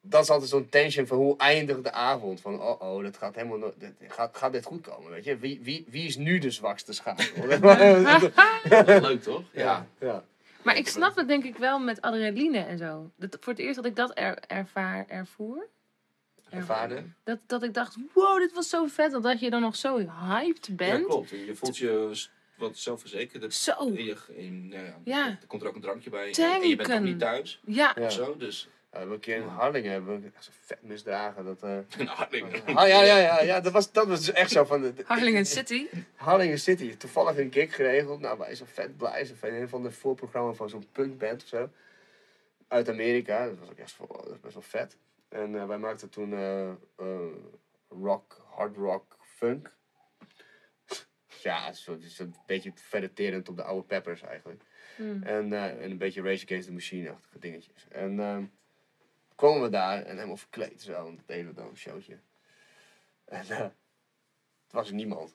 dat 0.00 0.22
is 0.22 0.30
altijd 0.30 0.50
zo'n 0.50 0.68
tension 0.68 1.06
van 1.06 1.18
hoe 1.18 1.36
eindigt 1.36 1.84
de 1.84 1.92
avond. 1.92 2.40
Van 2.40 2.60
oh 2.60 2.80
oh, 2.80 3.02
dat 3.02 3.16
gaat 3.16 3.34
helemaal 3.34 3.58
no 3.58 3.72
dit, 3.76 3.92
gaat, 4.08 4.36
gaat 4.36 4.52
dit 4.52 4.64
goed 4.64 4.80
komen, 4.80 5.10
weet 5.10 5.24
je? 5.24 5.36
Wie, 5.36 5.60
wie, 5.62 5.86
wie 5.88 6.06
is 6.06 6.16
nu 6.16 6.38
de 6.38 6.50
zwakste 6.50 6.92
schakel? 6.92 7.46
Leuk 9.00 9.22
toch? 9.22 9.42
Ja. 9.52 9.86
ja. 9.98 10.24
Maar 10.62 10.76
ik 10.76 10.88
snap 10.88 11.16
het 11.16 11.28
denk 11.28 11.44
ik 11.44 11.56
wel 11.56 11.78
met 11.78 12.00
adrenaline 12.00 12.58
en 12.58 12.78
zo. 12.78 13.10
Dat, 13.16 13.36
voor 13.40 13.52
het 13.52 13.62
eerst 13.62 13.76
dat 13.76 13.84
ik 13.86 13.96
dat 13.96 14.12
er, 14.14 14.38
ervaar, 14.46 15.04
ervoer. 15.08 15.68
Ervaarde. 16.50 17.02
Dat, 17.24 17.38
dat 17.46 17.62
ik 17.62 17.74
dacht, 17.74 17.96
wow, 18.14 18.38
dit 18.38 18.52
was 18.52 18.68
zo 18.68 18.86
vet. 18.86 19.22
Dat 19.22 19.40
je 19.40 19.50
dan 19.50 19.60
nog 19.60 19.76
zo 19.76 19.98
hyped 19.98 20.66
Ja, 20.66 20.74
bent. 20.74 21.06
klopt. 21.06 21.30
Je 21.30 21.54
voelt 21.54 21.76
je 21.78 22.26
wat 22.56 22.76
zelfverzekerd. 22.78 23.54
Zo. 23.54 23.72
En 23.72 24.04
je, 24.04 24.16
en, 24.36 24.68
nou 24.68 24.84
ja, 24.84 24.94
Ja. 25.04 25.26
Er 25.26 25.46
komt 25.46 25.62
er 25.62 25.68
ook 25.68 25.74
een 25.74 25.80
drankje 25.80 26.10
bij. 26.10 26.32
En 26.38 26.68
je 26.68 26.76
bent 26.76 26.78
nog 26.78 26.86
Tanken. 26.86 27.04
niet 27.04 27.18
thuis. 27.18 27.60
Ja, 27.66 27.96
Ja. 27.98 28.08
Zo, 28.08 28.36
dus 28.36 28.68
Ja, 28.68 28.70
we 28.92 28.98
hebben 28.98 29.14
een 29.14 29.20
keer 29.22 29.36
in 29.36 29.42
Harlingen 29.42 29.92
hebben 29.92 30.20
we 30.22 30.30
zo 30.38 30.50
vet 30.60 30.82
misdragen. 30.82 31.44
Dat, 31.44 31.62
eh 31.62 31.78
een 31.98 32.06
Harlingen. 32.06 32.64
Ah, 32.76 32.88
ja, 32.88 33.02
ja, 33.02 33.16
ja, 33.18 33.40
ja, 33.42 33.60
dat 33.60 33.72
was, 33.72 33.92
dat 33.92 34.06
was 34.06 34.18
dus 34.24 34.34
echt 34.34 34.50
zo 34.50 34.64
van... 34.64 34.80
De, 34.82 34.94
de- 34.94 35.02
Harlingen 35.06 35.46
City. 35.46 35.86
Harlingen 36.14 36.58
City, 36.58 36.96
toevallig 36.96 37.36
een 37.38 37.52
gig 37.52 37.74
geregeld. 37.74 38.20
Nou, 38.20 38.38
wij 38.38 38.54
zijn 38.54 38.68
vet 38.68 38.96
blij. 38.96 39.24
Ze 39.24 39.34
een 39.40 39.68
van 39.68 39.82
de 39.82 39.90
voorprogramma 39.90 40.52
van 40.52 40.68
zo'n 40.68 40.86
punkband 40.92 41.42
of 41.42 41.48
zo. 41.48 41.70
Uit 42.68 42.88
Amerika. 42.88 43.46
Dat 43.46 43.58
was 43.58 43.68
ook 43.70 43.78
echt 43.78 43.98
wel, 43.98 44.08
dat 44.08 44.32
is 44.32 44.40
best 44.40 44.54
wel 44.54 44.62
vet. 44.62 44.96
En 45.28 45.54
eh, 45.60 45.66
wij 45.66 45.78
maakten 45.78 46.08
toen 46.10 46.32
eh, 46.32 46.68
eh, 46.68 46.74
rock, 47.88 48.40
hard 48.50 48.76
rock, 48.76 49.16
funk. 49.20 49.72
Ja, 51.42 51.64
het 51.66 51.74
is 51.74 51.82
zo- 51.84 51.92
het 51.92 52.02
is 52.04 52.18
een 52.18 52.34
beetje 52.46 52.72
verderterend 52.74 53.48
op 53.48 53.56
de 53.56 53.62
oude 53.62 53.86
Peppers 53.86 54.22
eigenlijk. 54.22 54.62
Hmm. 54.96 55.22
En, 55.22 55.52
eh, 55.52 55.64
en 55.64 55.90
een 55.90 55.98
beetje 55.98 56.22
Rage 56.22 56.44
Against 56.44 56.66
the 56.66 56.72
Machine-achtige 56.72 57.38
dingetjes. 57.38 57.86
En 57.88 58.20
ehm 58.20 58.42
kwamen 59.48 59.62
we 59.62 59.68
daar 59.68 60.02
en 60.02 60.14
helemaal 60.14 60.36
verkleed 60.36 60.82
zo. 60.82 60.92
En 61.06 61.16
dat 61.16 61.26
deden 61.26 61.46
we 61.46 61.54
dan 61.54 61.68
een 61.68 61.76
showtje. 61.76 62.18
En 63.24 63.44
eh 63.48 63.58
het 63.58 64.80
was 64.80 64.90
niemand. 64.90 65.28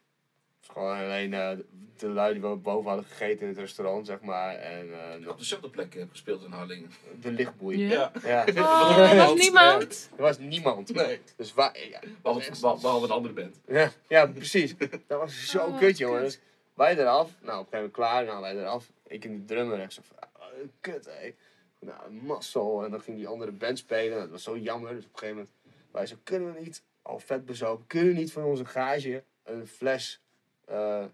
Het 0.59 0.67
was 0.67 0.75
gewoon 0.75 0.97
alleen 0.97 1.33
eh, 1.33 1.51
de 1.97 2.07
lui 2.07 2.33
die 2.33 2.41
we 2.41 2.55
boven 2.55 2.87
hadden 2.89 3.05
gegeten 3.05 3.41
in 3.41 3.47
het 3.47 3.57
restaurant, 3.57 4.05
zeg 4.05 4.21
maar. 4.21 4.55
En 4.55 4.89
eh, 5.21 5.29
Op 5.29 5.37
dezelfde 5.37 5.69
plek 5.69 5.93
heb 5.93 6.09
gespeeld 6.09 6.43
in 6.43 6.51
Harlingen. 6.51 6.91
de 7.21 7.31
lichtboei. 7.31 7.87
Ja. 7.87 8.11
Ja. 8.23 8.45
Oh, 8.55 8.97
er 9.11 9.15
was 9.17 9.33
niemand. 9.39 10.09
Er 10.15 10.21
was 10.21 10.37
niemand. 10.37 10.93
Nee. 10.93 11.21
Dus 11.37 11.53
waar, 11.53 11.79
ja, 11.89 11.99
Behalve, 12.21 12.51
behal- 12.51 12.79
behalve 12.79 13.05
een 13.05 13.11
andere 13.11 13.33
band. 13.33 13.59
ja, 13.67 13.91
ja, 14.07 14.25
precies. 14.27 14.75
Dat 15.07 15.19
was 15.19 15.49
zo 15.49 15.59
Oh, 15.65 15.77
kut, 15.77 15.97
jongen. 15.97 16.21
kut. 16.21 16.29
Dus 16.31 16.39
wij 16.73 16.97
eraf. 16.97 17.31
Nou, 17.41 17.59
op 17.59 17.65
een 17.71 17.71
gegeven 17.71 17.71
moment 17.71 17.93
klaar. 17.93 18.25
Nou, 18.25 18.41
wij 18.41 18.55
eraf. 18.57 18.91
Ik 19.07 19.25
en 19.25 19.31
die 19.31 19.45
drummer 19.45 19.79
echt 19.79 19.93
zo 19.93 20.01
van, 20.05 20.17
ah, 20.39 20.47
kut, 20.79 21.05
hé. 21.05 21.33
Nou, 21.79 22.11
mazzel. 22.11 22.83
En 22.83 22.91
dan 22.91 23.01
ging 23.01 23.17
die 23.17 23.27
andere 23.27 23.51
band 23.51 23.77
spelen. 23.77 24.19
Dat 24.19 24.29
was 24.29 24.43
zo 24.43 24.57
jammer. 24.57 24.93
Dus 24.93 25.05
op 25.05 25.11
een 25.11 25.19
gegeven 25.19 25.35
moment, 25.35 25.55
wij 25.91 26.05
zo, 26.05 26.15
kunnen 26.23 26.53
we 26.53 26.59
niet, 26.59 26.83
al 27.01 27.19
vet 27.19 27.45
bezopen, 27.45 27.87
kunnen 27.87 28.13
we 28.13 28.19
niet 28.19 28.31
van 28.31 28.43
onze 28.43 28.65
gage 28.65 29.23
een 29.43 29.67
fles 29.67 30.21
eh, 30.65 31.05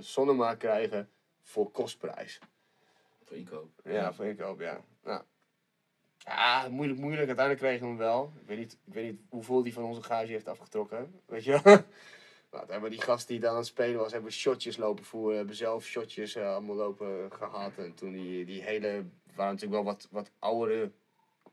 Sonnema 0.00 0.54
krijgen 0.54 1.08
voor 1.42 1.70
kostprijs? 1.70 2.38
Voor 3.24 3.36
inkoop. 3.36 3.70
Ja, 3.84 4.12
voor 4.12 4.24
inkoop, 4.24 4.60
ja. 4.60 4.80
Nou. 5.02 5.22
Ja, 6.18 6.68
moeilijk, 6.70 6.98
moeilijk. 6.98 7.26
Uiteindelijk 7.26 7.66
kregen 7.66 7.80
we 7.80 7.86
hem 7.86 7.96
wel. 7.96 8.32
Ik 8.40 8.46
weet 8.46 8.58
niet, 8.58 8.72
ik 8.84 8.94
weet 8.94 9.04
niet 9.04 9.20
hoeveel 9.28 9.62
die 9.62 9.72
van 9.72 9.84
onze 9.84 10.02
gage 10.02 10.32
heeft 10.32 10.48
afgetrokken. 10.48 11.20
Weet 11.26 11.44
je 11.44 11.60
wel? 11.62 11.78
Nou, 12.50 12.64
hebben 12.68 12.90
die 12.90 13.00
gast 13.00 13.28
die 13.28 13.40
daar 13.40 13.50
aan 13.50 13.56
het 13.56 13.66
spelen 13.66 13.98
was, 13.98 14.12
hebben 14.12 14.32
shotjes 14.32 14.76
lopen 14.76 15.04
voeren. 15.04 15.36
Hebben 15.36 15.54
zelf 15.54 15.84
shotjes 15.84 16.34
eh, 16.34 16.52
allemaal 16.52 16.76
lopen 16.76 17.32
gehad. 17.32 17.72
En 17.76 17.94
toen 17.94 18.12
die, 18.12 18.44
die 18.44 18.62
hele, 18.62 19.04
waren 19.34 19.52
natuurlijk 19.52 19.82
wel 19.82 19.92
wat, 19.92 20.08
wat 20.10 20.30
oudere, 20.38 20.90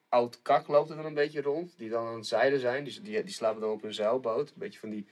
oud 0.09 0.41
kak 0.41 0.67
loopt 0.67 0.89
er 0.89 0.95
dan 0.95 1.05
een 1.05 1.13
beetje 1.13 1.41
rond. 1.41 1.77
Die 1.77 1.89
dan 1.89 2.07
aan 2.07 2.15
het 2.15 2.27
zeilen 2.27 2.59
zijn. 2.59 2.83
Die, 2.83 3.01
die 3.01 3.29
slapen 3.33 3.61
dan 3.61 3.71
op 3.71 3.83
een 3.83 3.93
zeilboot. 3.93 4.47
Een 4.49 4.53
beetje 4.55 4.79
van 4.79 4.89
die, 4.89 5.07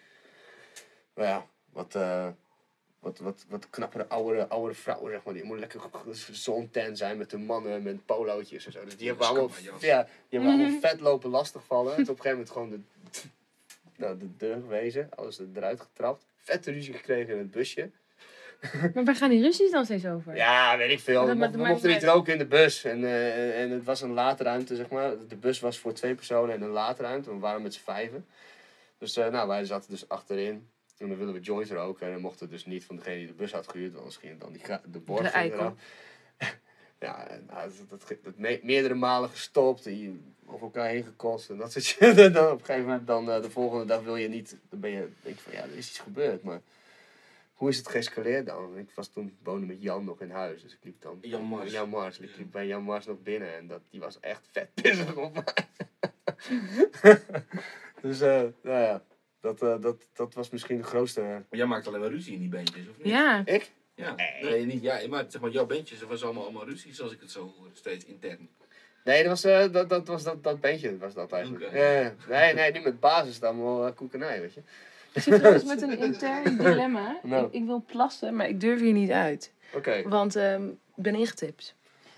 nou 1.15 1.27
ja, 1.27 1.47
wat... 1.71 1.95
eh, 1.95 2.27
wat, 2.99 3.19
wat, 3.19 3.45
wat 3.49 3.69
knappere 3.69 4.07
oudere, 4.07 4.47
oudere 4.47 4.73
vrouwen, 4.73 5.11
zeg 5.11 5.23
maar. 5.23 5.33
Die 5.33 5.43
moeten 5.43 5.59
lekker 5.59 5.81
zonten 6.31 6.97
zijn 6.97 7.17
met 7.17 7.29
de 7.29 7.37
mannen, 7.37 7.83
met 7.83 8.05
polootjes 8.05 8.65
en 8.65 8.71
zo. 8.71 8.83
Dus 8.83 8.97
die 8.97 9.07
hebben 9.07 9.27
allemaal, 9.27 9.49
ja, 9.79 10.03
die 10.03 10.39
hebben 10.39 10.49
allemaal 10.49 10.79
vet 10.79 10.99
lopen 10.99 11.29
lastigvallen. 11.29 11.95
En 11.97 12.01
op 12.01 12.07
een 12.09 12.15
gegeven 12.15 12.31
moment 12.31 12.49
gewoon 12.49 12.69
de, 12.69 12.79
nou, 13.95 14.17
de 14.17 14.35
deur 14.37 14.55
gewezen. 14.61 15.09
Alles 15.15 15.39
er- 15.39 15.47
eruit 15.55 15.81
getrapt. 15.81 16.25
Vette 16.35 16.71
ruzie 16.71 16.93
gekregen 16.93 17.33
in 17.33 17.39
het 17.39 17.51
busje. 17.51 17.91
Maar 18.93 19.03
waar 19.03 19.15
gaan 19.15 19.29
die 19.29 19.41
ruzies 19.41 19.71
dan 19.71 19.85
steeds 19.85 20.05
over? 20.05 20.35
Ja, 20.35 20.77
weet 20.77 20.91
ik 20.91 20.99
veel. 20.99 21.25
Dat 21.25 21.37
We, 21.37 21.57
mochten- 21.57 21.81
we 21.87 21.93
niet 21.93 22.03
roken 22.03 22.33
in 22.33 22.39
de 22.39 22.45
bus. 22.45 22.83
En, 22.83 23.03
eh, 23.03 23.61
en 23.61 23.69
het 23.71 23.83
was 23.83 24.01
een 24.01 24.13
laadruimte, 24.13 24.75
zeg 24.75 24.89
maar. 24.89 25.11
De 25.27 25.35
bus 25.35 25.59
was 25.59 25.79
voor 25.79 25.93
twee 25.93 26.15
personen 26.15 26.55
en 26.55 26.61
een 26.61 26.69
laadruimte. 26.69 27.29
We 27.29 27.39
waren 27.39 27.61
met 27.61 27.73
z'n 27.73 27.83
vijven. 27.83 28.25
Dus 28.97 29.17
eh, 29.17 29.27
nou, 29.27 29.47
wij 29.47 29.65
zaten 29.65 29.89
dus 29.89 30.09
achterin. 30.09 30.67
Toen 30.97 31.17
wilden 31.17 31.33
we 31.35 31.39
joints 31.41 31.71
roken. 31.71 32.05
En 32.05 32.11
dan 32.13 32.21
mochten 32.21 32.45
we 32.45 32.51
dus 32.53 32.65
niet 32.65 32.85
van 32.85 32.95
degene 32.95 33.15
die 33.17 33.27
de 33.27 33.33
bus 33.33 33.51
had 33.51 33.67
gehuurd. 33.69 33.97
Anders 33.97 34.17
ging 34.17 34.39
dan 34.39 34.51
die 34.53 34.61
de 34.91 34.99
borst 34.99 35.23
De 35.23 35.29
eikel. 35.29 35.75
Ja, 36.99 37.27
en, 37.27 37.45
nou, 37.49 37.69
dat, 37.69 37.89
dat, 37.89 38.07
dat, 38.07 38.17
dat 38.23 38.33
me- 38.37 38.59
meerdere 38.63 38.93
malen 38.93 39.29
gestopt. 39.29 39.83
Die 39.83 40.21
over 40.45 40.61
elkaar 40.63 40.87
heen 40.87 41.03
gekost. 41.03 41.49
En 41.49 41.57
dat 41.57 41.71
soort 41.71 41.85
shit. 41.91 42.17
En 42.17 42.33
dan 42.33 42.51
op 42.51 42.59
een 42.59 42.65
gegeven 42.65 42.87
moment, 42.89 43.07
dan, 43.07 43.31
eh, 43.31 43.41
de 43.41 43.49
volgende 43.49 43.85
dag 43.85 44.01
wil 44.03 44.15
je 44.15 44.27
niet... 44.27 44.57
Dan 44.69 44.79
ben 44.79 44.89
je, 44.91 45.07
denk 45.21 45.35
je 45.35 45.41
van, 45.41 45.53
ja, 45.53 45.59
er 45.61 45.77
is 45.77 45.89
iets 45.89 45.99
gebeurd. 45.99 46.43
Maar 46.43 46.61
hoe 47.63 47.71
is 47.71 47.77
het 47.77 47.87
geëscaleerd 47.87 48.45
dan? 48.45 48.77
Ik 48.77 48.91
was 48.95 49.07
toen 49.07 49.37
woonde 49.43 49.65
met 49.65 49.81
Jan 49.81 50.05
nog 50.05 50.21
in 50.21 50.29
huis. 50.29 50.61
Dus 50.61 50.73
ik 50.73 50.79
liep 50.83 51.01
dan... 51.01 51.17
Jan 51.21 51.43
Mars. 51.43 51.71
Jan 51.71 51.89
Mars. 51.89 52.19
Ik 52.19 52.37
liep 52.37 52.51
bij 52.51 52.67
Jan 52.67 52.83
Mars 52.83 53.05
nog 53.05 53.21
binnen. 53.21 53.55
En 53.55 53.67
dat, 53.67 53.81
die 53.89 53.99
was 53.99 54.19
echt 54.19 54.47
vet 54.51 54.69
pissig 54.81 55.15
op 55.15 55.33
mij. 55.33 55.67
dus, 58.01 58.21
eh, 58.21 58.41
nou 58.61 58.81
ja. 58.81 59.03
Dat, 59.41 59.61
eh, 59.61 59.81
dat, 59.81 60.07
dat 60.13 60.33
was 60.33 60.49
misschien 60.49 60.77
de 60.77 60.83
grootste... 60.83 61.21
Maar 61.21 61.45
jij 61.49 61.65
maakt 61.65 61.87
alleen 61.87 61.99
maar 61.99 62.09
ruzie 62.09 62.33
in 62.33 62.39
die 62.39 62.49
bandjes, 62.49 62.89
of 62.89 62.97
niet? 62.97 63.07
Ja. 63.07 63.45
Ik? 63.45 63.71
Ja. 63.95 64.15
Nee, 64.41 64.65
niet 64.65 64.81
jij. 64.81 65.07
Maar 65.07 65.25
zeg 65.27 65.41
maar, 65.41 65.51
jouw 65.51 65.65
bandjes, 65.65 65.99
dat 65.99 66.09
was 66.09 66.23
allemaal, 66.23 66.43
allemaal 66.43 66.65
ruzie, 66.65 66.93
zoals 66.93 67.11
ik 67.11 67.19
het 67.19 67.31
zo 67.31 67.53
hoor. 67.57 67.69
Steeds 67.73 68.05
intern. 68.05 68.49
Nee, 69.03 69.23
dat 69.23 69.41
was, 69.41 69.43
eh, 69.43 69.71
dat, 69.71 69.89
dat, 69.89 70.07
was 70.07 70.23
dat, 70.23 70.43
dat 70.43 70.61
bandje 70.61 70.97
was 70.97 71.13
dat 71.13 71.31
eigenlijk. 71.31 71.71
Ja, 71.71 71.91
ja. 71.91 72.15
nee, 72.27 72.53
nee, 72.53 72.71
niet 72.71 72.83
met 72.83 72.99
basis. 72.99 73.39
Dan 73.39 73.63
wel 73.63 73.87
uh, 73.87 73.95
koekenij, 73.95 74.41
weet 74.41 74.53
je. 74.53 74.61
Ik 75.13 75.21
zit 75.21 75.35
trouwens 75.37 75.63
met 75.63 75.81
een 75.81 75.97
intern 75.97 76.57
dilemma. 76.57 77.17
Nou. 77.23 77.45
Ik, 77.45 77.53
ik 77.53 77.65
wil 77.65 77.83
plassen, 77.87 78.35
maar 78.35 78.47
ik 78.49 78.59
durf 78.59 78.79
hier 78.79 78.93
niet 78.93 79.11
uit. 79.11 79.51
Oké. 79.73 80.09
Want 80.09 80.35
ehm, 80.35 80.67
ik 80.67 81.03
ben 81.03 81.15
ingetipt. 81.15 81.75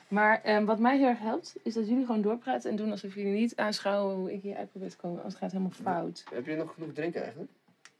Maar 0.08 0.42
ehm, 0.44 0.66
wat 0.66 0.80
mij 0.80 0.98
heel 0.98 1.08
erg 1.08 1.20
helpt, 1.20 1.56
is 1.64 1.74
dat 1.74 1.88
jullie 1.88 2.06
gewoon 2.06 2.22
doorpraten 2.22 2.70
en 2.70 2.76
doen 2.76 2.92
alsof 2.92 3.16
jullie 3.16 3.34
niet 3.34 3.56
aanschouwen 3.56 4.16
hoe 4.16 4.34
ik 4.34 4.42
hier 4.42 4.56
uit 4.56 4.70
probeer 4.72 4.90
te 4.90 4.98
komen. 4.98 5.18
Anders 5.18 5.36
gaat 5.36 5.52
het 5.52 5.62
helemaal 5.62 5.96
fout. 5.96 6.24
Heb 6.34 6.46
je 6.46 6.56
nog 6.56 6.74
genoeg 6.74 6.94
drinken 6.94 7.22
eigenlijk? 7.22 7.52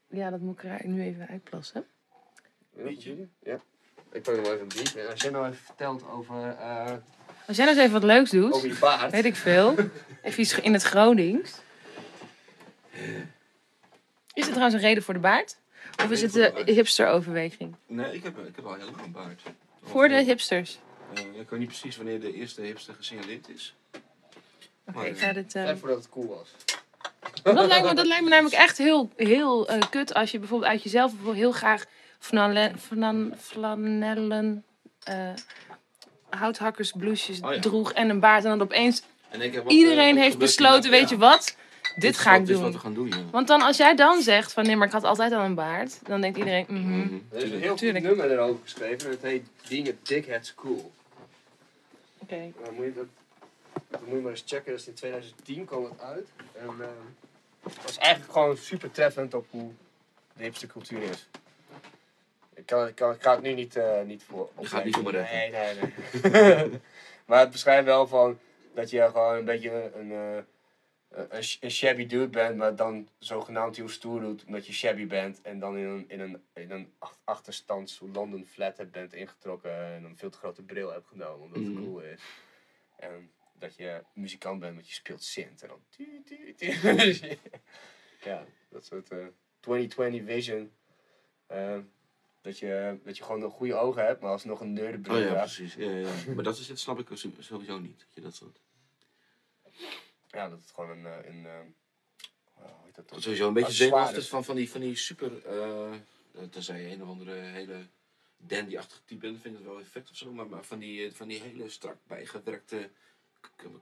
Ja, 0.10 0.30
dat 0.30 0.40
moet 0.40 0.64
ik 0.64 0.64
er 0.64 0.88
nu 0.88 1.02
even 1.02 1.28
uitplassen. 1.28 1.86
Biertje? 2.74 3.28
Ja. 3.44 3.60
Ik 4.12 4.22
pak 4.22 4.36
nog 4.36 4.46
wel 4.46 4.54
even 4.54 4.66
een 4.66 4.72
biertje. 4.76 5.08
Als 5.08 5.22
jij 5.22 5.32
nou 5.32 5.46
even 5.46 5.58
vertelt 5.66 6.04
over, 6.10 6.56
eh, 6.60 6.92
Als 7.48 7.58
jij 7.58 7.66
nou 7.66 7.78
eens 7.78 7.88
even 7.88 7.92
wat 7.92 8.04
leuks 8.04 8.30
doet, 8.30 8.54
over 8.54 8.68
je 8.68 8.78
baard. 8.80 9.12
weet 9.12 9.26
ik 9.26 9.36
veel. 9.36 9.76
Even 10.22 10.42
iets 10.42 10.60
in 10.60 10.74
het 10.74 10.84
Gronings. 10.84 11.62
Is 14.36 14.44
het 14.44 14.54
trouwens 14.54 14.76
een 14.76 14.88
reden 14.88 15.04
voor 15.04 15.14
de 15.14 15.20
baard? 15.20 15.58
Of 16.04 16.12
is 16.12 16.22
het 16.22 16.34
de 16.34 16.62
hipster-overweging? 16.66 17.76
Nee, 17.88 18.14
ik 18.14 18.24
heb, 18.24 18.38
ik 18.38 18.56
heb 18.56 18.66
al 18.66 18.74
heel 18.74 18.86
lang 18.86 19.02
een 19.06 19.12
baard. 19.12 19.42
Voor 19.84 20.08
de 20.08 20.24
hipsters. 20.24 20.80
Eh, 21.14 21.22
ik 21.40 21.50
weet 21.50 21.60
niet 21.60 21.68
precies 21.68 21.98
wanneer 21.98 22.20
de 22.20 22.34
eerste 22.34 22.62
hipster 22.62 22.94
gesignaleerd 22.94 23.50
is. 23.50 23.76
Oké, 24.88 24.98
Maar, 24.98 25.08
ik 25.08 25.18
ga 25.18 25.34
dit... 25.34 25.54
Net 25.54 25.80
voordat 25.80 25.98
het 25.98 26.10
cool 26.10 26.28
was. 26.28 26.50
Dat 27.44 27.68
lijkt, 27.68 27.86
me, 27.88 27.94
dat 27.94 28.06
lijkt 28.06 28.24
me 28.24 28.30
namelijk 28.30 28.56
echt 28.56 28.78
heel, 28.78 29.10
heel 29.16 29.68
eh, 29.68 29.82
kut 29.90 30.14
als 30.14 30.32
je 30.32 30.40
bijvoorbeeld 30.40 30.72
uit 30.72 30.84
jezelf 30.84 31.10
bijvoorbeeld 31.12 31.44
heel 31.44 31.52
graag 31.52 31.86
flanellen, 32.20 32.80
flan, 32.80 33.34
flanellen 33.40 34.64
eh 35.04 35.30
houthakkersbloesjes 36.30 37.42
Oh 37.42 37.54
ja. 37.54 37.60
droeg 37.60 37.92
en 37.94 38.10
een 38.10 38.20
baard. 38.20 38.44
En 38.44 38.50
dan 38.50 38.62
opeens 38.62 39.02
En 39.30 39.42
ik 39.42 39.54
heb 39.54 39.64
wat, 39.64 39.74
iedereen 39.74 40.18
heeft 40.18 40.38
besloten, 40.38 40.92
weet 40.92 41.10
Ja, 41.10 41.16
je 41.16 41.18
wat? 41.18 41.56
Dit 41.96 42.18
ga 42.18 42.36
ik 42.36 42.46
Dit 42.46 42.50
is 42.50 42.56
wat 42.56 42.64
doen. 42.64 42.72
we 42.72 42.80
gaan 42.80 42.94
doen, 42.94 43.08
ja. 43.08 43.24
Want 43.32 43.48
dan 43.48 43.62
als 43.62 43.78
jij 43.78 43.96
dan 43.96 44.22
zegt 44.22 44.54
van 44.54 44.66
nee, 44.66 44.76
maar 44.76 44.88
ik 44.88 44.94
had 44.94 45.04
altijd 45.04 45.32
al 45.32 45.44
een 45.44 45.56
baard. 45.56 46.00
Dan 46.06 46.22
denkt 46.22 46.38
iedereen, 46.38 46.66
mhm. 46.70 46.98
Mhm, 47.00 47.14
Er 47.32 47.38
is 47.38 47.44
een 47.44 47.50
tuurlijk. 47.50 47.64
heel 47.64 47.78
goed 47.78 47.92
nummer 48.18 48.32
erover 48.32 48.60
geschreven. 48.64 49.06
En 49.06 49.12
het 49.12 49.22
heet 49.22 49.48
Being 49.70 49.88
a 49.88 49.92
Dickhead's 50.04 50.56
Cool. 50.56 50.92
Oké. 52.18 52.52
Dan 52.64 52.74
moet 52.74 52.86
je 52.86 52.94
dat, 52.94 54.02
moet 54.02 54.10
je 54.16 54.16
maar 54.22 54.32
eens 54.32 54.44
checken. 54.46 54.72
Dat 54.72 54.80
is 54.82 54.88
in 54.88 54.94
2010 54.94 55.66
kwam 55.66 55.84
het 55.84 56.02
uit. 56.02 56.28
En 56.54 56.68
eh, 56.80 56.88
het 57.64 57.84
was 57.84 57.98
eigenlijk 57.98 58.34
gewoon 58.34 58.58
super 58.58 58.92
treffend 58.92 59.34
op 59.34 59.46
hoe 59.50 59.72
de 60.38 60.44
hipste 60.44 60.68
cultuur 60.68 61.02
is. 61.02 61.28
Ik, 62.54 62.66
kan, 62.66 62.88
ik, 62.88 62.96
kan, 62.96 63.12
ik 63.14 63.22
ga 63.22 63.32
het 63.32 63.42
nu 63.42 63.54
niet, 63.54 63.76
eh, 63.76 64.02
niet 64.06 64.24
voor 64.30 64.50
Je 64.60 64.66
gaat 64.68 64.84
niet 64.86 64.96
voor 64.96 65.04
me 65.04 65.12
reppen. 65.12 65.36
Nee, 65.36 65.52
nee, 65.52 66.32
nee. 66.32 66.70
maar 67.26 67.40
het 67.40 67.52
beschrijft 67.52 67.86
wel 67.86 68.08
van 68.08 68.40
dat 68.74 68.90
je 68.90 69.02
gewoon 69.12 69.36
een 69.36 69.46
beetje 69.46 69.92
een, 69.96 70.12
eh, 70.12 70.18
een, 71.16 71.44
een 71.60 71.72
shabby 71.72 72.06
dude 72.06 72.28
bent, 72.28 72.58
maar 72.58 72.76
dan 72.76 73.10
zogenaamd 73.20 73.76
heel 73.76 73.90
stoer 73.90 74.20
doet 74.22 74.44
omdat 74.46 74.68
je 74.68 74.74
shabby 74.74 75.08
bent. 75.08 75.42
En 75.42 75.60
dan 75.60 75.78
in 75.78 75.86
een, 75.86 76.06
in 76.10 76.20
een, 76.20 76.44
in 76.54 76.72
een 76.72 76.94
ach- 77.00 77.20
achterstands 77.24 78.00
London 78.14 78.46
flat 78.46 78.78
hebt 78.78 78.92
bent 78.92 79.14
ingetrokken 79.14 79.72
en 79.94 80.04
een 80.04 80.18
veel 80.18 80.30
te 80.30 80.38
grote 80.38 80.62
bril 80.64 80.92
hebt 80.92 81.08
genomen 81.08 81.42
omdat 81.46 81.58
het 81.64 81.68
Mhm. 81.74 81.82
cool 81.84 82.00
is. 82.02 82.22
En 82.98 83.32
dat 83.54 83.76
je 83.76 84.04
muzikant 84.14 84.60
bent, 84.60 84.74
want 84.76 84.88
je 84.88 84.94
speelt 84.94 85.24
synth 85.24 85.62
en 85.62 85.68
dan... 85.68 85.80
tu- 85.90 86.22
tu- 86.26 86.54
tu- 86.56 86.72
ja, 88.30 88.46
dat 88.70 88.86
soort 88.86 89.10
eh 89.10 89.26
2020 89.60 90.26
vision. 90.34 90.72
Eh, 91.48 91.78
dat, 92.42 92.60
je, 92.60 93.00
dat 93.04 93.18
je 93.18 93.24
gewoon 93.24 93.42
een 93.42 93.50
goede 93.50 93.76
ogen 93.76 94.06
hebt, 94.06 94.22
maar 94.22 94.32
alsnog 94.32 94.60
een 94.60 94.74
nerdenbril 94.74 95.16
Oh 95.18 95.24
ja, 95.24 95.34
precies. 95.34 95.74
Ja, 95.76 95.90
ja. 95.92 96.10
Maar 96.36 96.44
dat, 96.44 96.58
is, 96.58 96.68
dat 96.68 96.80
snap 96.80 97.00
ik 97.00 97.08
so- 97.18 97.30
sowieso 97.40 97.80
niet. 97.80 98.00
Dat 98.00 98.08
je 98.14 98.22
dat 98.22 98.36
soort... 98.36 98.60
Ja, 100.36 100.50
dat 100.50 100.60
het 100.60 100.72
gewoon 100.74 100.90
een... 100.90 101.06
eh, 101.06 101.30
een 101.30 101.46
eh, 101.46 101.52
hoe 102.56 102.66
heet 102.86 102.96
dat 102.96 103.22
sowieso 103.22 103.48
een 103.48 103.54
beetje 103.54 103.74
zenuwachtig 103.74 104.28
van, 104.30 104.44
van, 104.44 104.56
die, 104.56 104.72
van 104.72 104.82
die 104.82 104.96
super... 104.96 105.46
eh 105.46 105.94
uh, 106.36 106.44
tenzij 106.50 106.82
je 106.82 106.92
een 106.94 107.02
of 107.04 107.10
andere 107.10 107.32
hele 107.32 107.86
dandy-achtige 108.38 109.02
type 109.06 109.22
bent, 109.22 109.42
vind 109.42 109.54
ik 109.54 109.60
het 109.64 109.70
wel 109.70 109.80
effect 109.80 110.10
of 110.10 110.16
zo. 110.16 110.32
Maar, 110.32 110.48
maar 110.48 110.64
van, 110.64 110.80
die, 110.80 111.12
van 111.16 111.28
die 111.28 111.40
hele 111.42 111.70
strak 111.70 111.96
bijgewerkte, 112.08 112.90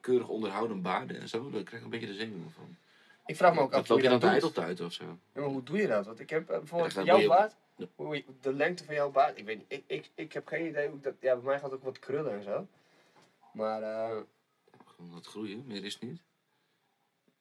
keurig 0.01 0.27
onderhouden 0.27 0.81
baarden 0.81 1.19
en 1.19 1.29
zo, 1.29 1.49
daar 1.49 1.63
krijg 1.63 1.77
ik 1.77 1.83
een 1.83 1.89
beetje 1.99 2.07
de 2.07 2.13
zenuwen 2.13 2.51
van. 2.51 2.75
Ik 3.25 3.35
vraag 3.35 3.53
me 3.53 3.59
ook 3.61 3.73
af 3.73 3.87
hoe 3.87 4.01
je 4.01 4.09
dat 4.09 4.21
doet. 4.21 4.29
ijdeltuit 4.29 4.81
of 4.81 4.93
zo. 4.93 5.03
Ja, 5.03 5.41
maar 5.41 5.43
hoe 5.49 5.63
doe 5.63 5.77
je 5.77 5.87
dat? 5.87 6.05
Want 6.05 6.19
ik 6.19 6.29
heb 6.29 6.45
bijvoorbeeld 6.45 6.93
Ja, 6.93 7.03
jouw 7.03 7.19
je- 7.19 7.27
baard, 7.27 7.55
hoe 7.95 8.23
de 8.41 8.53
lengte 8.53 8.83
van 8.83 8.95
jouw 8.95 9.11
baard, 9.11 9.37
ik 9.37 9.45
weet 9.45 9.57
niet, 9.57 9.65
ik, 9.71 9.83
ik, 9.87 10.09
ik 10.15 10.33
heb 10.33 10.47
geen 10.47 10.67
idee 10.67 10.87
hoe 10.87 10.97
ik 10.97 11.03
dat, 11.03 11.13
ja 11.19 11.35
bij 11.35 11.43
mij 11.43 11.59
gaat 11.59 11.71
het 11.71 11.79
ook 11.79 11.83
wat 11.85 11.99
krullen 11.99 12.33
en 12.33 12.43
zo. 12.43 12.67
Maar 13.53 13.81
eh, 13.81 14.17
Gewoon 14.85 15.11
wat 15.11 15.25
groeien, 15.27 15.63
meer 15.67 15.85
is 15.85 15.93
het 15.93 16.03
niet. 16.03 16.21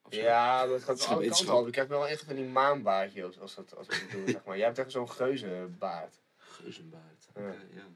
Ja, 0.08 0.66
dat 0.66 0.82
gaat 0.82 1.06
alle 1.06 1.28
kanten 1.28 1.54
op. 1.54 1.66
Ik 1.66 1.74
heb 1.74 1.88
wel 1.88 2.08
echt 2.08 2.24
van 2.24 2.34
die 2.34 2.44
maanbaardje 2.44 3.24
als, 3.24 3.40
als, 3.40 3.54
dat, 3.54 3.76
als 3.76 3.86
ik 3.86 3.94
het 3.94 4.10
doe, 4.10 4.30
zeg 4.30 4.44
maar. 4.44 4.56
Jij 4.56 4.66
hebt 4.66 4.78
echt 4.78 4.90
zo'n 4.90 5.10
geuzenbaard. 5.10 6.20
Geuzenbaard. 6.36 7.28
Ja. 7.34 7.42
Ja. 7.74 7.86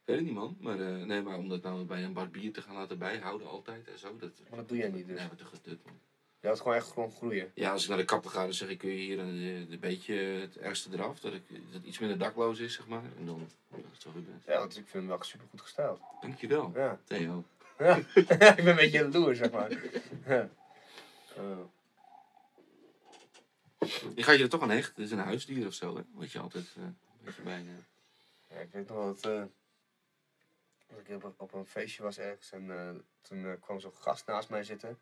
Ik 0.00 0.14
weet 0.14 0.16
het 0.16 0.24
niet 0.24 0.34
man, 0.34 0.56
maar, 0.60 0.80
eh, 0.80 1.04
nee, 1.04 1.22
maar 1.22 1.36
om 1.36 1.48
dat 1.48 1.62
nou 1.62 1.84
bij 1.84 2.02
een 2.04 2.12
barbier 2.12 2.52
te 2.52 2.62
gaan 2.62 2.74
laten 2.74 2.98
bijhouden 2.98 3.48
altijd 3.48 3.88
en 3.88 3.98
zo. 3.98 4.16
Dat, 4.16 4.30
Maar 4.48 4.58
dat 4.58 4.68
doe 4.68 4.78
jij 4.78 4.88
niet 4.88 5.06
dus. 5.06 5.18
Nee, 5.18 5.28
wat 5.28 5.40
een 5.40 5.46
gedut 5.46 5.84
man. 5.84 5.98
Je 6.40 6.48
had 6.48 6.58
gewoon 6.58 6.74
echt 6.74 6.86
gewoon 6.86 7.12
groeien. 7.12 7.50
Ja, 7.54 7.70
als 7.72 7.82
ik 7.82 7.88
naar 7.88 7.98
de 7.98 8.04
kapper 8.04 8.30
ga, 8.30 8.42
dan 8.42 8.52
zeg 8.52 8.68
ik, 8.68 8.78
kun 8.78 8.88
je 8.90 8.96
hier 8.96 9.18
een, 9.18 9.66
een 9.70 9.80
beetje 9.80 10.14
het 10.14 10.56
ergste 10.58 10.88
eraf. 10.92 11.20
Dat, 11.20 11.32
ik, 11.32 11.42
dat 11.48 11.58
het 11.72 11.84
iets 11.84 11.98
minder 11.98 12.18
dakloos 12.18 12.58
is, 12.58 12.74
zeg 12.74 12.86
maar. 12.86 13.02
En 13.18 13.26
dan 13.26 13.48
dat 13.70 13.80
het 13.92 14.02
zo 14.02 14.10
goed 14.10 14.26
bent. 14.26 14.44
Ja, 14.46 14.58
want 14.58 14.70
ik 14.76 14.82
vind 14.82 14.92
hem 14.92 15.06
wel 15.06 15.22
super 15.22 15.46
goed 15.50 15.60
gesteld. 15.60 16.00
Dankjewel, 16.20 16.72
Ja. 16.74 16.98
Theo. 17.04 17.44
ja. 17.78 17.96
ik 18.14 18.26
ben 18.56 18.66
een 18.66 18.74
beetje 18.76 18.98
jaloers, 18.98 19.38
zeg 19.38 19.50
maar. 19.50 19.70
Ja. 20.26 20.48
Oh. 21.38 21.70
Je 24.14 24.22
gaat 24.22 24.36
je 24.36 24.42
er 24.42 24.48
toch 24.48 24.62
aan 24.62 24.70
hechten. 24.70 24.94
Het 24.94 25.04
is 25.04 25.10
een 25.10 25.24
huisdier 25.24 25.66
of 25.66 25.72
zo, 25.74 25.96
hè? 25.96 26.02
Wat 26.12 26.32
je 26.32 26.38
altijd 26.38 26.74
eh, 26.76 26.82
een 26.82 26.96
beetje 27.22 27.42
bij... 27.42 27.58
eh, 27.60 28.56
Ja, 28.56 28.60
ik 28.62 28.72
weet 28.72 28.88
nog 28.88 28.96
wel 28.96 29.06
dat, 29.06 29.24
eh, 29.24 29.42
dat 30.86 30.98
ik 30.98 31.08
op, 31.14 31.22
een- 31.24 31.34
op 31.36 31.52
een 31.54 31.66
feestje 31.66 32.02
was 32.02 32.18
ergens 32.18 32.52
en 32.52 33.04
toen 33.22 33.58
kwam 33.60 33.80
zo'n 33.80 33.94
gast 33.94 34.26
naast 34.26 34.48
mij 34.50 34.62
zitten. 34.64 34.98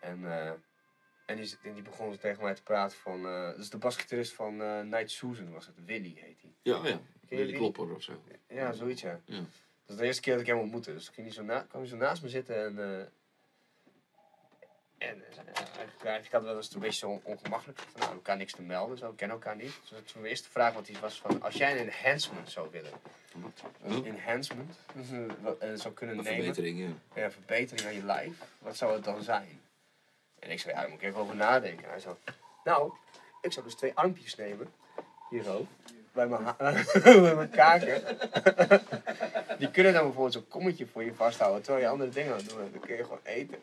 En, 0.00 0.24
en, 1.26 1.36
die, 1.36 1.56
en 1.62 1.72
die 1.74 1.82
begon 1.82 2.16
tegen 2.18 2.42
mij 2.42 2.54
te 2.54 2.62
praten 2.62 2.98
van, 2.98 3.22
dat 3.22 3.58
is 3.58 3.70
de 3.70 3.78
basgitarist 3.78 4.32
van 4.32 4.56
Night 4.88 5.10
Susan 5.10 5.52
was 5.52 5.66
het, 5.66 5.84
Willy 5.84 6.14
heet 6.16 6.40
hij. 6.42 6.54
Ja, 6.62 6.78
oh 6.78 6.86
ja. 6.86 7.00
die? 7.28 7.52
klopper 7.56 7.94
of 7.94 8.02
zo. 8.02 8.22
Ja, 8.48 8.72
zoiets 8.72 9.02
ja. 9.02 9.20
Ja. 9.24 9.36
Dat 9.36 9.46
is 9.86 9.96
de 9.96 10.04
eerste 10.04 10.22
keer 10.22 10.32
dat 10.32 10.42
ik 10.42 10.48
hem 10.48 10.58
ontmoette, 10.58 10.92
dus 10.92 11.08
ging 11.08 11.26
hij 11.26 11.36
zo 11.36 11.42
na, 11.42 11.60
kwam 11.68 11.80
hij 11.80 11.90
zo 11.90 11.96
naast 11.96 12.22
me 12.22 12.28
zitten 12.28 12.64
en... 12.78 13.12
eh, 15.00 15.08
en 15.08 15.22
eh, 15.30 15.36
eigenlijk, 15.54 16.04
eigenlijk 16.04 16.32
hadden 16.32 16.40
we 16.40 16.46
wel 16.46 16.56
eens 16.56 16.74
een 16.74 16.80
beetje 16.80 16.98
zo 16.98 17.08
on- 17.10 17.20
ongemakkelijk. 17.24 17.78
Van, 17.78 18.00
nou, 18.00 18.12
elkaar 18.12 18.36
niks 18.36 18.52
te 18.52 18.62
melden, 18.62 18.98
zo, 18.98 19.08
we 19.10 19.14
kennen 19.14 19.36
elkaar 19.36 19.56
niet. 19.56 19.72
Dus 19.90 20.12
toen 20.12 20.22
de 20.22 20.28
eerste 20.28 20.48
vraag 20.50 20.72
wat 20.74 20.86
hij 20.88 21.00
was 21.00 21.20
van, 21.20 21.42
als 21.42 21.54
jij 21.54 21.80
een 21.80 21.88
enhancement 21.90 22.50
zou 22.50 22.68
willen, 22.70 22.92
een 23.84 24.04
enhancement 24.06 24.78
dus, 24.94 25.06
eh, 25.10 25.72
eh, 25.72 25.78
zou 25.78 25.94
kunnen 25.94 26.18
een 26.18 26.24
nemen. 26.24 26.44
verbetering, 26.54 26.78
ja. 27.14 27.20
Ja, 27.22 27.30
verbetering 27.30 27.86
aan 27.86 27.94
je 27.94 28.04
lijf. 28.04 28.32
Wat 28.58 28.76
zou 28.76 28.94
het 28.94 29.04
dan 29.04 29.22
zijn? 29.22 29.60
En 30.38 30.50
ik 30.50 30.60
zei, 30.60 30.74
ja, 30.74 30.80
daar 30.80 30.90
moet 30.90 31.00
ik 31.02 31.08
even 31.08 31.20
over 31.20 31.36
nadenken. 31.36 31.84
En 31.84 31.90
hij 31.90 32.00
zo, 32.00 32.18
nou, 32.64 32.92
ik 33.40 33.52
zou 33.52 33.64
dus 33.64 33.74
twee 33.74 33.92
armpjes 33.94 34.34
nemen. 34.36 34.72
Hier 35.30 35.42
zo. 35.42 35.66
Bij 36.12 36.26
mijn, 36.26 36.44
bij 37.02 37.34
mijn 37.34 37.50
kaken. 37.50 38.02
Die 39.58 39.70
kunnen 39.70 39.92
dan 39.92 40.02
bijvoorbeeld 40.02 40.32
zo'n 40.32 40.48
kommetje 40.48 40.86
voor 40.86 41.04
je 41.04 41.14
vasthouden. 41.14 41.62
Terwijl 41.62 41.84
je 41.84 41.90
andere 41.90 42.10
dingen 42.10 42.32
aan 42.32 42.36
het 42.38 42.48
doen. 42.48 42.70
Dan 42.72 42.80
kun 42.80 42.96
je 42.96 43.02
gewoon 43.02 43.20
eten. 43.22 43.58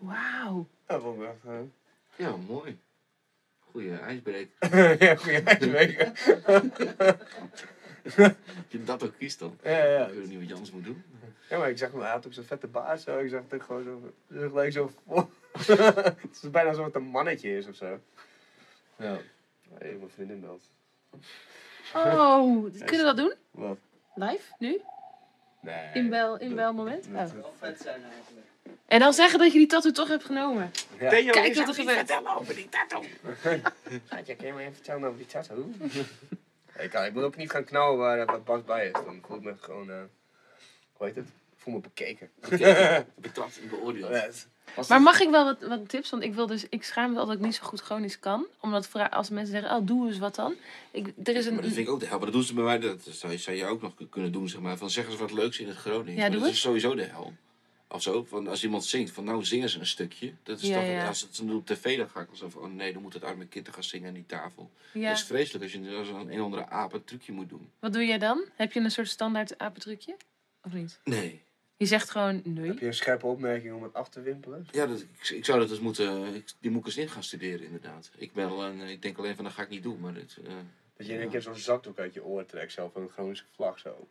Wauw. 0.00 0.66
Dat 0.86 1.02
vond 1.02 1.20
ik 1.22 1.28
echt... 1.28 1.38
Ja, 2.16 2.36
mooi. 2.36 2.78
Goeie 3.70 3.96
ijsbreker. 3.98 4.76
ja, 5.04 5.14
goeie 5.14 5.42
ijsbeker. 5.42 6.12
je 8.68 8.84
dat 8.84 9.02
ook 9.02 9.14
kiest 9.18 9.38
dan. 9.38 9.58
Ja, 9.62 9.84
ja. 9.84 10.06
Ik 10.06 10.14
weet 10.14 10.28
niet 10.28 10.38
wat 10.38 10.46
je 10.48 10.52
anders 10.54 10.72
moet 10.72 10.84
doen. 10.84 11.02
Ja, 11.48 11.58
maar 11.58 11.70
ik 11.70 11.78
zag 11.78 11.90
hem, 11.90 12.00
hij 12.00 12.10
had 12.10 12.26
ook 12.26 12.32
zo'n 12.32 12.44
vette 12.44 12.66
baard 12.66 13.00
zo. 13.00 13.18
Ik 13.18 13.30
zag 13.30 13.42
het 13.42 13.54
ook 13.54 13.62
gewoon 13.62 13.84
zo, 13.84 14.12
zo 14.38 14.48
gelijk 14.48 14.72
zo 14.72 14.90
vol. 15.06 15.30
het 15.52 16.38
is 16.42 16.50
bijna 16.50 16.68
alsof 16.68 16.84
het 16.84 16.94
een 16.94 17.02
mannetje 17.02 17.56
is 17.56 17.66
of 17.66 17.74
zo. 17.74 18.00
Ja. 18.96 19.16
Hé, 19.78 19.92
mijn 19.92 20.10
vriendin 20.10 20.40
belt. 20.40 20.62
Oh, 21.94 22.62
kunnen 22.72 22.88
we 22.88 23.02
dat 23.02 23.16
doen? 23.16 23.34
Wat? 23.50 23.78
Live? 24.14 24.52
Nu? 24.58 24.80
Nee. 25.60 25.90
In 25.94 26.08
bel, 26.10 26.38
in 26.38 26.54
bel 26.54 26.72
moment? 26.72 27.12
dat- 27.12 27.28
Oh. 27.28 27.34
Wel 27.34 27.54
vet 27.58 27.80
zijn 27.80 28.02
eigenlijk. 28.02 28.46
En 28.86 28.98
dan 28.98 29.12
zeggen 29.12 29.38
dat 29.38 29.52
je 29.52 29.58
die 29.58 29.66
tattoo 29.66 29.92
toch 29.92 30.08
hebt 30.08 30.24
genomen. 30.24 30.70
Ja. 31.00 31.08
Kijk 31.08 31.54
wat 31.54 31.68
er 31.68 31.74
gebeurt. 31.74 32.08
Schatje, 34.06 34.34
kan 34.36 34.46
je 34.46 34.52
me 34.52 34.60
even 34.60 34.74
vertellen 34.74 35.02
over 35.08 35.16
die 35.16 35.26
tattoo? 35.26 35.64
ik, 36.84 36.90
kan, 36.90 37.04
ik 37.04 37.12
moet 37.14 37.22
ook 37.22 37.36
niet 37.36 37.50
gaan 37.50 37.64
knallen 37.64 37.98
waar, 37.98 38.26
waar 38.26 38.42
Bas 38.42 38.64
bij 38.64 38.86
is. 38.86 38.92
Dan 38.92 39.22
voel 39.26 39.36
ik 39.36 39.42
me 39.42 39.54
gewoon, 39.60 39.90
eh 39.90 39.96
hoe 40.92 41.06
heet 41.06 41.16
het? 41.16 41.24
Ik 41.26 41.56
voel 41.66 41.74
me 41.74 41.80
bekeken. 41.80 42.30
Betrapt 43.14 43.60
en 43.62 43.68
beoordeeld. 43.68 44.10
Het- 44.10 44.48
Maar 44.88 45.02
mag 45.02 45.20
ik 45.20 45.30
wel 45.30 45.44
wat, 45.44 45.56
wat 45.68 45.88
tips? 45.88 46.10
Want 46.10 46.22
ik 46.22 46.34
wil 46.34 46.46
dus, 46.46 46.66
ik 46.68 46.84
schaam 46.84 47.12
me 47.12 47.18
altijd 47.18 47.26
dat 47.28 47.38
ik 47.38 47.44
niet 47.52 47.54
zo 47.60 47.66
goed 47.66 47.80
chronisch 47.80 48.18
kan. 48.18 48.46
Omdat 48.60 48.88
als 49.10 49.30
mensen 49.30 49.52
zeggen, 49.60 49.76
oh 49.76 49.86
doe 49.86 50.08
eens 50.08 50.18
wat 50.18 50.34
dan. 50.34 50.54
Ik, 50.90 51.06
er 51.24 51.36
is 51.36 51.44
Maar 51.44 51.54
dat 51.54 51.64
vind 51.64 51.76
een, 51.76 51.82
ik 51.82 51.88
ook 51.88 52.00
de 52.00 52.06
hel. 52.06 52.16
Maar 52.16 52.24
dat 52.26 52.34
doen 52.34 52.42
ze 52.44 52.54
bij 52.54 52.64
mij. 52.64 52.78
Dat 52.78 52.98
zou 53.10 53.32
je, 53.32 53.38
zou 53.38 53.56
je 53.56 53.66
ook 53.66 53.82
nog 53.82 53.92
kunnen 54.10 54.32
doen, 54.32 54.48
zeg 54.48 54.60
maar. 54.60 54.76
Van 54.76 54.90
zeggen 54.90 55.12
ze 55.12 55.18
wat 55.18 55.32
leuks 55.32 55.58
in 55.58 55.68
het 55.68 55.76
Gronings. 55.76 56.12
Ja, 56.12 56.20
Maar 56.20 56.30
doe 56.30 56.38
dat 56.38 56.48
eens. 56.48 56.56
is 56.56 56.62
sowieso 56.62 56.94
de 56.94 57.02
hel. 57.04 57.32
Of 57.92 58.02
zo. 58.02 58.24
Van 58.24 58.46
als 58.48 58.62
iemand 58.64 58.84
zingt, 58.84 59.12
van 59.12 59.24
nou 59.24 59.44
zingen 59.44 59.68
ze 59.68 59.78
een 59.78 59.86
stukje. 59.86 60.32
Dat 60.42 60.60
is 60.60 60.68
Ja, 60.68 60.74
toch, 60.80 60.88
ja. 60.88 61.06
als 61.06 61.20
het 61.20 61.36
ze 61.36 61.44
doen 61.44 61.56
op 61.56 61.66
tv, 61.66 61.96
dan 61.96 62.08
ga 62.10 62.20
ik 62.20 62.26
wel 62.26 62.36
zo 62.36 62.48
van, 62.48 62.62
oh 62.62 62.72
nee, 62.72 62.92
dan 62.92 63.02
moet 63.02 63.12
het 63.12 63.24
arme 63.24 63.46
kind 63.46 63.68
gaan 63.68 63.84
zingen 63.84 64.08
aan 64.08 64.14
die 64.14 64.26
tafel. 64.26 64.70
ja. 64.92 65.08
Dat 65.08 65.18
is 65.18 65.24
vreselijk 65.24 65.62
als 65.64 65.72
je 65.72 65.96
als 65.96 66.08
een, 66.08 66.32
een 66.32 66.40
andere 66.40 66.66
aap 66.68 66.92
een 66.92 67.04
trucje 67.04 67.32
moet 67.32 67.48
doen. 67.48 67.70
Wat 67.78 67.92
doe 67.92 68.06
jij 68.06 68.18
dan? 68.18 68.44
Heb 68.54 68.72
je 68.72 68.80
een 68.80 68.90
soort 68.90 69.08
standaard 69.08 69.58
apentrucje? 69.58 70.16
Of 70.62 70.72
niet? 70.72 71.00
Nee. 71.04 71.42
Je 71.76 71.86
zegt 71.86 72.10
gewoon 72.10 72.40
nee. 72.44 72.66
Heb 72.66 72.78
je 72.78 72.86
een 72.86 72.94
scherpe 72.94 73.26
opmerking 73.26 73.74
om 73.74 73.82
het 73.82 73.94
af 73.94 74.08
te 74.08 74.20
wimpelen? 74.20 74.66
Ja, 74.70 74.86
dat, 74.86 75.00
ik, 75.00 75.28
ik 75.28 75.44
zou 75.44 75.58
dat 75.58 75.68
dus 75.68 75.78
moeten, 75.80 76.34
ik, 76.34 76.52
die 76.60 76.70
moet 76.70 76.80
ik 76.80 76.86
eens 76.86 76.96
in 76.96 77.08
gaan 77.08 77.22
studeren 77.22 77.66
inderdaad. 77.66 78.10
Ik, 78.16 78.32
ben 78.32 78.48
al 78.48 78.64
een, 78.64 78.80
ik 78.80 79.02
denk 79.02 79.18
alleen 79.18 79.34
van, 79.34 79.44
dat 79.44 79.52
ga 79.52 79.62
ik 79.62 79.68
niet 79.68 79.82
doen. 79.82 80.00
Maar 80.00 80.14
dit, 80.14 80.36
eh, 80.46 80.52
Dat 81.00 81.08
je 81.08 81.14
in 81.14 81.20
een 81.20 81.30
keer 81.30 81.42
zo'n 81.42 81.56
zakdoek 81.56 81.98
uit 81.98 82.14
je 82.14 82.24
oor 82.24 82.46
trekt, 82.46 82.72
zo 82.72 82.90
van 82.92 83.02
een 83.02 83.08
Groningse 83.08 83.44
vlag. 83.54 83.78
Zo. 83.78 84.06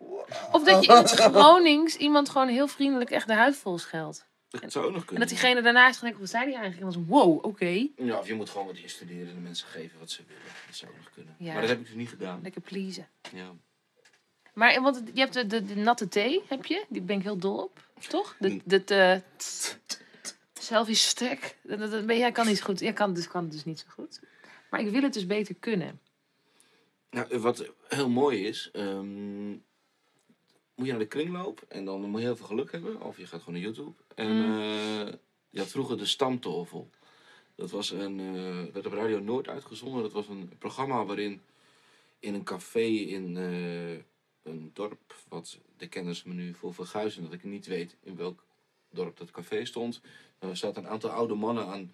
Of 0.52 0.64
dat 0.64 0.86
je 0.86 0.92
in 0.92 0.98
het 0.98 1.10
Gronings 1.12 1.96
iemand 1.96 2.30
gewoon 2.30 2.48
heel 2.48 2.68
vriendelijk 2.68 3.10
echt 3.10 3.28
de 3.28 3.34
huid 3.34 3.56
vol 3.56 3.78
scheldt. 3.78 4.26
dat 4.50 4.72
zou 4.72 4.86
ook 4.86 4.92
nog 4.92 5.00
En 5.02 5.08
kunnen. 5.08 5.28
dat 5.28 5.38
diegene 5.38 5.62
daarna 5.62 5.88
is 5.88 5.94
gaan 5.94 6.02
denken, 6.04 6.20
wat 6.20 6.30
zei 6.30 6.46
die 6.46 6.54
eigenlijk? 6.56 6.86
En 6.86 6.92
dan 6.92 7.04
zo, 7.06 7.14
wow, 7.14 7.46
oké. 7.46 7.88
Ja, 7.96 8.18
of 8.20 8.28
je 8.28 8.34
moet 8.34 8.50
gewoon 8.50 8.68
wat 8.68 8.78
instuderen 8.78 9.28
en 9.28 9.34
de 9.34 9.40
mensen 9.40 9.68
geven 9.68 10.00
wat 10.00 10.12
ze 10.12 10.24
willen. 10.28 10.42
Dat 10.68 10.76
zou 10.76 10.92
ook 10.92 10.98
nog 10.98 11.10
kunnen. 11.14 11.36
Ja. 11.40 11.52
Maar 11.52 11.62
dat 11.62 11.70
heb 11.70 11.80
ik 11.80 11.86
dus 11.86 11.96
niet 11.96 12.10
gedaan. 12.10 12.40
Lekker 12.44 12.62
pleasen. 12.62 13.08
Ja. 13.34 13.52
Maar 14.54 14.70
eh, 14.72 14.82
want 14.82 15.02
je 15.14 15.20
hebt 15.20 15.34
de, 15.34 15.48
de, 15.48 15.66
de 15.66 15.76
natte 15.76 16.08
thee, 16.08 16.44
heb 16.48 16.66
je? 16.66 16.86
Die 16.90 17.02
ben 17.02 17.18
ik 17.18 17.24
heel 17.24 17.38
dol 17.38 17.58
op. 17.58 17.80
Toch? 18.08 18.36
De, 18.40 18.62
de, 18.66 18.84
de, 18.84 19.22
selfie 20.60 21.00
dat, 21.62 21.80
dat- 21.92 22.06
maar 22.06 22.16
jij 22.16 22.32
kan 22.32 22.48
niet 22.48 22.58
zo 22.58 22.64
goed. 22.64 22.80
Jij 22.80 22.94
kan 22.94 23.14
dus, 23.14 23.28
kan 23.28 23.44
het 23.44 23.52
dus 23.52 23.66
niet 23.66 23.80
zo 23.80 23.86
goed. 23.90 24.20
Maar 24.70 24.80
ik 24.80 24.90
wil 24.90 25.02
het 25.02 25.14
dus 25.14 25.26
beter 25.26 25.56
kunnen. 25.60 26.00
Nou, 27.10 27.40
wat 27.40 27.72
heel 27.88 28.10
mooi 28.10 28.46
is, 28.48 28.70
ehm, 28.74 29.50
moet 30.76 30.86
je 30.86 30.92
naar 30.92 31.00
de 31.00 31.08
kringloop 31.08 31.62
en 31.68 31.86
dan 31.86 32.02
moet 32.10 32.20
je 32.20 32.26
heel 32.26 32.36
veel 32.36 32.46
geluk 32.46 32.72
hebben. 32.72 33.02
Of 33.02 33.18
je 33.18 33.28
gaat 33.28 33.40
gewoon 33.42 33.54
naar 33.62 33.64
YouTube. 33.64 33.92
En 34.16 34.32
Mm. 34.36 34.60
eh, 34.60 35.14
je 35.50 35.60
had 35.60 35.68
vroeger 35.68 35.98
de 35.98 36.06
Stamtafel. 36.06 36.90
Dat 37.56 37.72
was 37.72 37.92
een, 37.92 38.20
eh, 38.20 38.74
werd 38.74 38.86
op 38.86 38.94
Radio 38.94 39.20
Noord 39.20 39.48
uitgezonden. 39.48 40.02
Dat 40.02 40.12
was 40.12 40.28
een 40.28 40.52
programma 40.58 41.06
waarin 41.06 41.42
in 42.20 42.34
een 42.34 42.44
café 42.44 42.86
in 42.88 43.38
eh, 43.38 43.92
een 44.44 44.72
dorp, 44.74 45.16
wat 45.28 45.60
de 45.78 45.88
kennis 45.88 46.24
me 46.24 46.34
nu 46.34 46.54
voor 46.54 46.74
verguizen, 46.74 47.24
dat 47.24 47.34
ik 47.34 47.44
niet 47.44 47.66
weet 47.68 47.96
in 48.04 48.16
welk 48.16 48.44
dorp 48.90 49.18
dat 49.18 49.32
café 49.32 49.66
stond. 49.66 50.02
Er 50.40 50.58
zaten 50.58 50.84
een 50.84 50.90
aantal 50.90 51.10
oude 51.10 51.34
mannen 51.34 51.66
aan, 51.68 51.92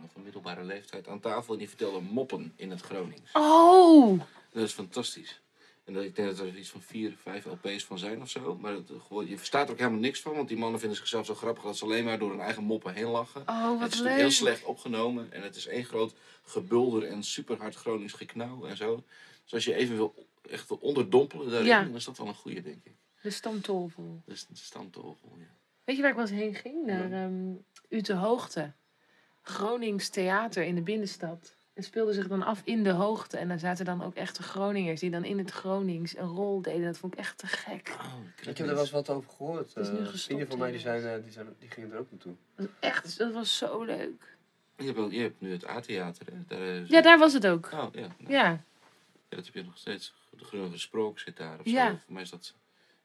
mannen 0.00 0.10
van 0.12 0.22
middelbare 0.22 0.64
leeftijd, 0.64 1.08
aan 1.08 1.20
tafel 1.20 1.52
en 1.52 1.58
die 1.58 1.68
vertelden 1.68 2.04
moppen 2.04 2.52
in 2.56 2.70
het 2.70 2.80
Gronings. 2.80 3.30
Oh! 3.32 4.20
Dat 4.52 4.62
is 4.62 4.72
fantastisch. 4.72 5.40
En 5.84 5.92
dat, 5.92 6.04
ik 6.04 6.16
denk 6.16 6.28
dat 6.28 6.46
er 6.46 6.56
iets 6.56 6.68
van 6.68 6.80
vier, 6.82 7.16
vijf 7.22 7.44
LP's 7.44 7.84
van 7.84 7.98
zijn 7.98 8.20
of 8.22 8.30
zo. 8.30 8.56
Maar 8.60 8.72
het, 8.72 8.90
gewoon, 9.06 9.26
je 9.28 9.36
verstaat 9.36 9.66
er 9.66 9.72
ook 9.72 9.78
helemaal 9.78 10.00
niks 10.00 10.20
van. 10.20 10.34
Want 10.34 10.48
die 10.48 10.56
mannen 10.56 10.80
vinden 10.80 10.98
zichzelf 10.98 11.26
zo 11.26 11.34
grappig 11.34 11.62
dat 11.64 11.76
ze 11.76 11.84
alleen 11.84 12.04
maar 12.04 12.18
door 12.18 12.30
hun 12.30 12.40
eigen 12.40 12.64
moppen 12.64 12.94
heen 12.94 13.06
lachen. 13.06 13.40
Oh, 13.46 13.70
het 13.70 13.78
wat 13.80 13.88
is 13.88 13.94
natuurlijk 13.94 14.20
heel 14.20 14.30
slecht 14.30 14.64
opgenomen. 14.64 15.32
En 15.32 15.42
het 15.42 15.56
is 15.56 15.66
één 15.66 15.84
groot 15.84 16.14
gebulder 16.42 17.02
en 17.04 17.22
super 17.22 17.56
hard 17.56 17.74
Gronings 17.74 18.12
geknauw 18.12 18.66
en 18.66 18.76
zo. 18.76 19.04
Dus 19.42 19.52
als 19.54 19.64
je 19.64 19.74
even 19.74 19.96
wil, 19.96 20.26
echt 20.50 20.68
wil 20.68 20.78
onderdompelen 20.80 21.50
daarin, 21.50 21.68
Ja. 21.68 21.82
dan 21.84 21.94
is 21.94 22.04
dat 22.04 22.18
wel 22.18 22.26
een 22.26 22.34
goede, 22.34 22.62
denk 22.62 22.84
ik. 22.84 22.92
De 23.22 23.30
stamtolvel. 23.30 24.22
Dat 24.26 24.34
is 24.34 24.46
de 24.46 24.56
stamtafel, 24.56 25.36
ja. 25.38 25.54
Weet 25.84 25.96
je 25.96 26.02
waar 26.02 26.10
ik 26.10 26.16
wel 26.16 26.26
eens 26.26 26.36
heen 26.40 26.54
ging? 26.54 26.86
Naar 26.86 27.12
ehm 27.12 27.52
Ute 27.88 28.14
Hoogte. 28.14 28.72
Gronings 29.42 30.08
theater 30.08 30.62
in 30.64 30.74
de 30.74 30.82
binnenstad. 30.82 31.54
Het 31.74 31.84
speelde 31.84 32.12
zich 32.12 32.28
dan 32.28 32.42
af 32.42 32.60
in 32.64 32.82
de 32.84 32.90
hoogte. 32.90 33.36
En 33.36 33.48
daar 33.48 33.58
zaten 33.58 33.84
dan 33.84 34.02
ook 34.02 34.14
echte 34.14 34.42
Groningers 34.42 35.00
die 35.00 35.10
dan 35.10 35.24
in 35.24 35.38
het 35.38 35.50
Gronings 35.50 36.16
een 36.16 36.26
rol 36.26 36.62
deden. 36.62 36.82
Dat 36.84 36.98
vond 36.98 37.12
ik 37.12 37.18
echt 37.18 37.38
te 37.38 37.46
gek. 37.46 37.96
Oh, 38.00 38.14
Ik 38.40 38.46
heb 38.46 38.58
er 38.58 38.66
wel 38.66 38.78
eens 38.80 38.90
wat 38.90 39.10
over 39.10 39.30
gehoord. 39.30 39.76
is 39.76 39.88
nu 39.90 39.96
Eh, 39.98 40.02
gestopt, 40.02 40.22
vrienden 40.22 40.46
van 40.48 40.58
mij 40.58 40.70
die, 40.70 40.80
zijn, 40.80 41.04
eh, 41.04 41.22
die, 41.22 41.32
zijn, 41.32 41.46
die 41.58 41.70
gingen 41.70 41.92
er 41.92 41.98
ook 41.98 42.10
naartoe. 42.10 42.34
Dat 42.56 42.66
was 42.66 42.74
echt, 42.80 43.18
dat 43.18 43.32
was 43.32 43.56
zo 43.56 43.82
leuk. 43.82 44.36
Je 44.76 44.84
hebt, 44.84 44.96
wel- 44.96 45.10
je 45.10 45.20
hebt 45.20 45.40
nu 45.40 45.52
het 45.52 45.68
A-theater, 45.68 46.26
hè? 46.32 46.38
Daar, 46.46 46.60
eh, 46.68 46.88
Ja, 46.88 47.00
daar 47.00 47.18
was 47.18 47.32
het 47.32 47.46
ook. 47.46 47.68
Oh, 47.72 47.86
ja. 47.92 48.00
Nou, 48.00 48.12
Ja, 48.32 48.62
Ja, 49.28 49.36
dat 49.36 49.44
heb 49.44 49.54
je 49.54 49.64
nog 49.64 49.78
steeds. 49.78 50.14
De 50.30 50.44
Groene 50.44 50.70
Gesproken 50.70 51.20
zit 51.20 51.36
daar 51.36 51.58
of 51.58 51.64
Ja. 51.66 51.90
zo. 51.90 51.96
Voor 52.04 52.12
mij 52.12 52.22
is 52.22 52.30
dat... 52.30 52.54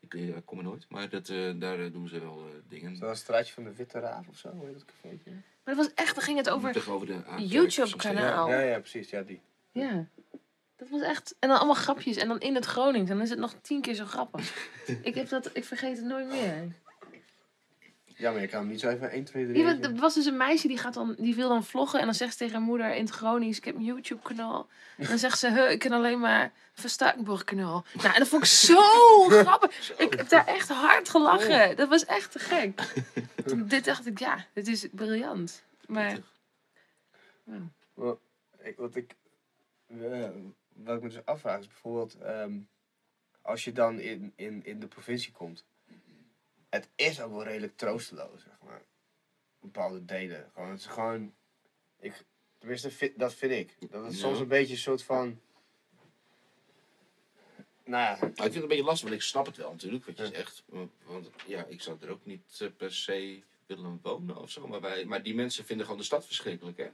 Ik, 0.06 0.14
eh, 0.14 0.28
ik 0.28 0.46
kom 0.46 0.58
er 0.58 0.64
nooit. 0.64 0.86
Maar 0.90 1.10
dat, 1.10 1.30
eh, 1.30 1.52
daar 1.56 1.80
eh, 1.80 1.92
doen 1.92 2.08
ze 2.08 2.20
wel 2.20 2.38
eh, 2.38 2.54
dingen. 2.70 2.92
Is 2.92 3.00
dat 3.00 3.10
een 3.10 3.16
straatje 3.16 3.54
van 3.54 3.64
de 3.64 3.76
Witte 3.76 4.00
Raaf 4.00 4.28
of 4.28 4.38
zo? 4.38 4.50
Hoe 4.50 4.66
heet 4.66 4.74
dat 4.74 4.86
cafeetje? 4.86 5.32
maar 5.32 5.76
dat 5.76 5.86
was 5.86 5.94
echt, 5.94 6.16
dan 6.16 6.24
ging 6.24 6.38
het 6.38 6.50
over... 6.50 6.72
Tegenover 6.72 7.08
de 7.08 7.14
A-kerk 7.14 7.40
YouTube-kanaal. 7.40 8.50
Ja, 8.50 8.60
ja, 8.60 8.80
precies. 8.80 9.10
Ja, 9.10 9.22
die. 9.22 9.42
Ja. 9.72 10.08
Dat 10.76 10.90
was 10.90 11.02
echt... 11.02 11.36
En 11.40 11.50
dan 11.50 11.58
allemaal 11.58 11.76
grapjes. 11.76 12.18
En 12.18 12.28
dan 12.28 12.40
in 12.40 12.56
het 12.56 12.66
Gronings. 12.66 13.10
En 13.10 13.16
dan 13.16 13.26
is 13.26 13.30
het 13.30 13.40
nog 13.40 13.54
tien 13.62 13.82
keer 13.82 13.94
zo 13.94 14.06
grappig. 14.06 14.70
ik, 15.02 15.16
heb 15.16 15.30
dat, 15.30 15.50
ik 15.54 15.64
vergeet 15.64 15.98
het 15.98 16.06
nooit 16.06 16.28
meer. 16.28 16.76
Ja, 18.18 18.32
maar 18.32 18.42
je 18.42 18.48
kan 18.48 18.60
hem 18.60 18.70
niet 18.70 18.80
zo 18.80 18.90
even 18.90 19.12
1, 19.12 19.24
2, 19.24 19.48
3. 19.48 19.64
Ja, 19.64 19.80
er 19.82 19.96
was 19.96 20.14
dus 20.14 20.26
een 20.26 20.38
meisje 20.38 20.68
die, 20.68 20.78
gaat 20.78 20.94
dan, 20.94 21.16
die 21.18 21.36
wil 21.36 21.50
dan 21.50 21.64
vloggen. 21.64 22.00
En 22.00 22.06
dan 22.06 22.14
zegt 22.14 22.32
ze 22.32 22.38
tegen 22.38 22.54
haar 22.54 22.64
moeder 22.64 22.96
in 22.96 23.06
het 23.06 23.14
Gronings: 23.14 23.58
Ik 23.58 23.66
heb 23.66 23.76
een 23.76 23.84
YouTube-kanaal. 23.84 24.68
En 24.98 25.08
dan 25.08 25.18
zegt 25.18 25.40
ze: 25.40 25.50
"Huh, 25.50 25.72
Ik 25.72 25.80
ken 25.80 25.92
alleen 25.92 26.20
maar 26.20 26.52
Verstakenborg-kanaal. 26.74 27.86
Nou, 27.94 28.14
en 28.14 28.20
dat 28.20 28.28
vond 28.28 28.44
ik 28.44 28.50
zo 28.50 28.82
grappig. 29.30 29.92
Ik 29.98 30.14
heb 30.14 30.30
daar 30.30 30.48
echt 30.48 30.70
hard 30.70 31.10
gelachen. 31.10 31.76
Dat 31.76 31.90
was 31.90 32.06
echt 32.06 32.32
te 32.32 32.40
gek. 32.40 32.82
Dit 33.70 33.86
dacht 33.86 34.06
ik: 34.06 34.20
Ja, 34.20 34.46
dit 34.54 34.68
is 34.68 34.88
briljant. 34.92 35.64
Maar 35.88 36.18
Ik, 38.64 38.78
wat 38.78 38.96
ik, 38.96 39.16
wat 40.74 40.96
ik 40.96 41.02
me 41.02 41.10
dus 41.10 41.26
afvraag 41.26 41.60
is 41.60 41.68
bijvoorbeeld, 41.68 42.18
ehm, 42.18 42.54
als 43.42 43.64
je 43.64 43.72
dan 43.72 44.00
in, 44.00 44.34
in, 44.36 44.66
in 44.66 44.80
de 44.80 44.88
provincie 44.88 45.32
komt, 45.32 45.64
het 46.76 46.90
is 46.96 47.22
ook 47.22 47.32
wel 47.32 47.44
redelijk 47.44 47.78
troosteloos, 47.78 48.42
zeg 48.44 48.54
maar. 48.66 48.82
Bepaalde 49.60 50.06
delen. 50.06 50.50
Gewoon, 50.54 50.70
het 50.70 50.80
is 50.80 50.86
gewoon, 50.86 51.34
ik, 52.00 52.24
tenminste, 52.60 53.14
dat 53.16 53.34
vind 53.34 53.52
ik. 53.52 53.90
Dat 53.92 54.04
het 54.04 54.14
Ja. 54.14 54.20
soms 54.20 54.40
een 54.40 54.48
beetje 54.48 54.74
een 54.74 54.80
soort 54.80 55.04
van, 55.04 55.40
nou 57.86 58.04
ja, 58.04 58.18
Maar 58.20 58.30
ik 58.30 58.36
vind 58.36 58.54
het 58.54 58.64
een 58.64 58.68
beetje 58.68 58.84
lastig, 58.84 59.10
want 59.10 59.22
ik 59.22 59.28
snap 59.28 59.46
het 59.46 59.58
wel 59.58 59.72
natuurlijk, 59.72 60.06
wat 60.06 60.18
je 60.18 60.24
Ja. 60.24 60.30
zegt. 60.30 60.64
Want 61.06 61.30
ja, 61.48 61.66
ik 61.66 61.82
zou 61.82 61.98
er 62.02 62.10
ook 62.10 62.26
niet 62.26 62.58
eh, 62.60 62.68
per 62.78 62.94
se 62.94 63.44
willen 63.66 64.00
wonen 64.02 64.38
of 64.38 64.52
zo. 64.52 64.68
Maar, 64.68 64.82
wij, 64.82 65.06
maar 65.06 65.24
die 65.24 65.36
mensen 65.36 65.66
vinden 65.66 65.86
gewoon 65.86 66.00
de 66.02 66.06
stad 66.08 66.26
verschrikkelijk, 66.26 66.78
hè? 66.78 66.90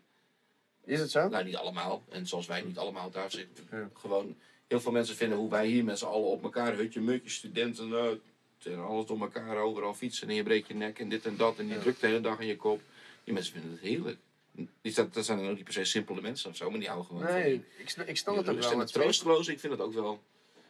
is 0.83 0.99
het 0.99 1.11
zo? 1.11 1.27
Nou, 1.27 1.43
niet 1.43 1.55
allemaal. 1.55 2.03
En 2.09 2.27
zoals 2.27 2.47
wij 2.47 2.61
niet 2.61 2.77
allemaal 2.77 3.09
daar 3.09 3.31
zitten. 3.31 3.67
Ja. 3.71 3.89
Gewoon, 3.93 4.37
heel 4.67 4.79
veel 4.81 4.91
mensen 4.91 5.15
vinden 5.15 5.37
hoe 5.37 5.49
wij 5.49 5.67
hier 5.67 5.83
met 5.83 5.99
z'n 5.99 6.05
allen 6.05 6.27
op 6.29 6.43
elkaar, 6.43 6.75
hutje, 6.75 7.01
mutje, 7.01 7.29
studenten, 7.29 7.93
eh, 7.93 8.11
en 8.65 8.79
alles 8.85 9.05
door 9.05 9.19
elkaar, 9.19 9.57
overal 9.57 9.93
fietsen 9.93 10.29
en 10.29 10.35
je 10.35 10.43
breekt 10.43 10.67
je 10.67 10.73
nek 10.73 10.99
en 10.99 11.09
dit 11.09 11.25
en 11.25 11.37
dat. 11.37 11.57
En 11.59 11.65
die 11.65 11.75
Ja. 11.75 11.81
drukt 11.81 11.99
de 12.01 12.07
hele 12.07 12.19
dag 12.21 12.39
in 12.39 12.47
je 12.47 12.55
kop. 12.55 12.81
Die 13.23 13.33
mensen 13.33 13.53
vinden 13.53 13.71
het 13.71 13.79
heerlijk. 13.81 14.17
Die, 14.81 14.93
dat, 14.93 15.13
dat 15.13 15.25
zijn 15.25 15.37
dan 15.37 15.49
ook 15.49 15.55
niet 15.55 15.63
per 15.63 15.73
se 15.73 15.83
simpele 15.83 16.21
mensen 16.21 16.49
of 16.49 16.55
zo, 16.55 16.69
maar 16.69 16.79
die 16.79 16.87
houden 16.87 17.07
gewoon 17.07 17.23
van 17.27 17.33
Nee, 17.33 17.63
ik, 17.77 17.89
snap- 17.89 18.07
ik 18.07 18.17
snap 18.17 18.35
het 18.35 18.49
ook 18.49 18.59
wel. 18.59 18.71
en 18.71 18.79
het 18.79 18.93
het 18.93 19.01
troosteloze. 19.01 19.51
Ik 19.51 19.59
vind 19.59 19.77
dat 19.77 19.87
ook 19.87 19.93
wel... 19.93 20.21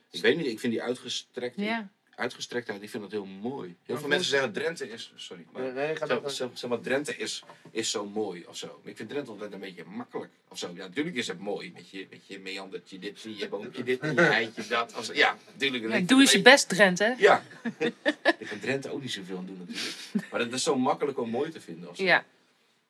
Ik 0.10 0.22
weet 0.22 0.38
niet, 0.38 0.46
ik 0.46 0.60
vind 0.60 0.74
die 0.74 0.82
uitgestrekt, 0.82 1.56
ja, 1.58 1.90
uitgestrektheid, 2.16 2.82
ik 2.82 2.90
vind 2.90 3.04
dat 3.04 3.12
heel 3.12 3.26
mooi. 3.26 3.76
Heel 3.86 3.98
veel 3.98 4.08
mensen 4.08 4.30
zeggen 4.30 4.52
Drenthe 4.54 4.90
is... 4.90 5.14
Sorry, 5.16 5.46
maar... 5.52 5.62
Nee, 5.62 5.72
nee, 5.72 5.96
ga 5.96 6.30
Zeg, 6.30 6.68
maar, 6.70 6.80
Drenthe 6.80 7.18
is, 7.18 7.44
is 7.72 7.92
zo 7.92 8.06
mooi 8.06 8.46
of 8.48 8.58
zo. 8.58 8.80
Maar 8.82 8.92
ik 8.92 8.98
vind 8.98 9.10
Drenthe 9.10 9.32
altijd 9.32 9.54
een 9.54 9.60
beetje 9.60 9.84
makkelijk 9.86 10.32
of 10.48 10.58
zo. 10.58 10.72
Ja, 10.76 10.88
natuurlijk 10.88 11.16
is 11.16 11.28
het 11.28 11.40
mooi. 11.40 11.72
Met 11.72 11.90
je, 11.90 12.08
met 12.10 12.28
je 12.28 12.40
meandertje 12.40 13.00
dit, 13.00 13.22
je 13.22 13.50
boompje 13.50 13.84
dit 13.84 14.00
en 14.00 14.14
je 14.14 14.22
eitje 14.22 14.68
dat. 14.68 14.94
Als, 14.94 15.08
ja, 15.14 15.38
natuurlijk. 15.52 15.94
ja, 15.94 16.00
doe 16.00 16.20
eens 16.20 16.32
je 16.32 16.42
best, 16.42 16.70
Drent, 16.70 17.00
hè? 17.00 17.14
Ja. 17.18 17.44
ik 18.40 18.48
kan 18.48 18.60
Drenthe 18.60 18.92
ook 18.92 19.02
niet 19.02 19.12
zoveel 19.12 19.38
aan 19.38 19.46
doen 19.46 19.58
natuurlijk. 19.58 20.32
Maar 20.32 20.40
het 20.40 20.54
is 20.54 20.64
zo 20.64 20.76
makkelijk 20.76 21.20
om 21.20 21.30
mooi 21.30 21.52
te 21.52 21.62
vinden 21.62 21.90
of 21.90 21.96
zo. 21.96 22.04
Ja, 22.04 22.26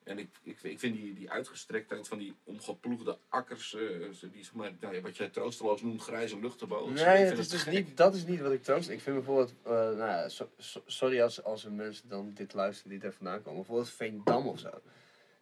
En 0.03 0.17
ik, 0.19 0.29
ik, 0.43 0.61
ik 0.61 0.79
vind 0.79 0.95
die, 0.95 1.13
die 1.13 1.29
uitgestrektheid 1.31 2.07
van 2.07 2.17
die 2.17 2.35
omgeploegde 2.43 3.17
akkers, 3.29 3.73
eh, 3.75 4.09
zo 4.09 4.29
die, 4.29 4.43
zeg 4.43 4.53
maar, 4.53 4.71
nou 4.79 4.95
ja, 4.95 5.01
wat 5.01 5.17
jij 5.17 5.29
troosteloos 5.29 5.81
noemt, 5.81 6.01
grijze 6.01 6.39
lucht 6.39 6.61
erboven. 6.61 6.93
Nee, 6.93 7.03
het 7.05 7.37
is 7.37 7.49
dus 7.49 7.65
niet, 7.65 7.97
dat 7.97 8.15
is 8.15 8.25
niet 8.25 8.39
wat 8.39 8.51
ik 8.51 8.63
troost. 8.63 8.89
Ik 8.89 9.01
vind 9.01 9.15
bijvoorbeeld, 9.15 9.53
eh, 9.63 9.71
nou 9.71 9.97
ja, 9.97 10.29
so- 10.29 10.49
so- 10.57 10.83
sorry 10.85 11.21
als, 11.21 11.43
als 11.43 11.65
er 11.65 11.71
mensen 11.71 12.09
dan 12.09 12.33
dit 12.33 12.53
luisteren 12.53 12.91
die 12.91 12.99
daar 12.99 13.13
vandaan 13.13 13.41
komen. 13.41 13.57
Bijvoorbeeld 13.57 13.89
Veendam 13.89 14.47
of 14.47 14.59
zo. 14.59 14.69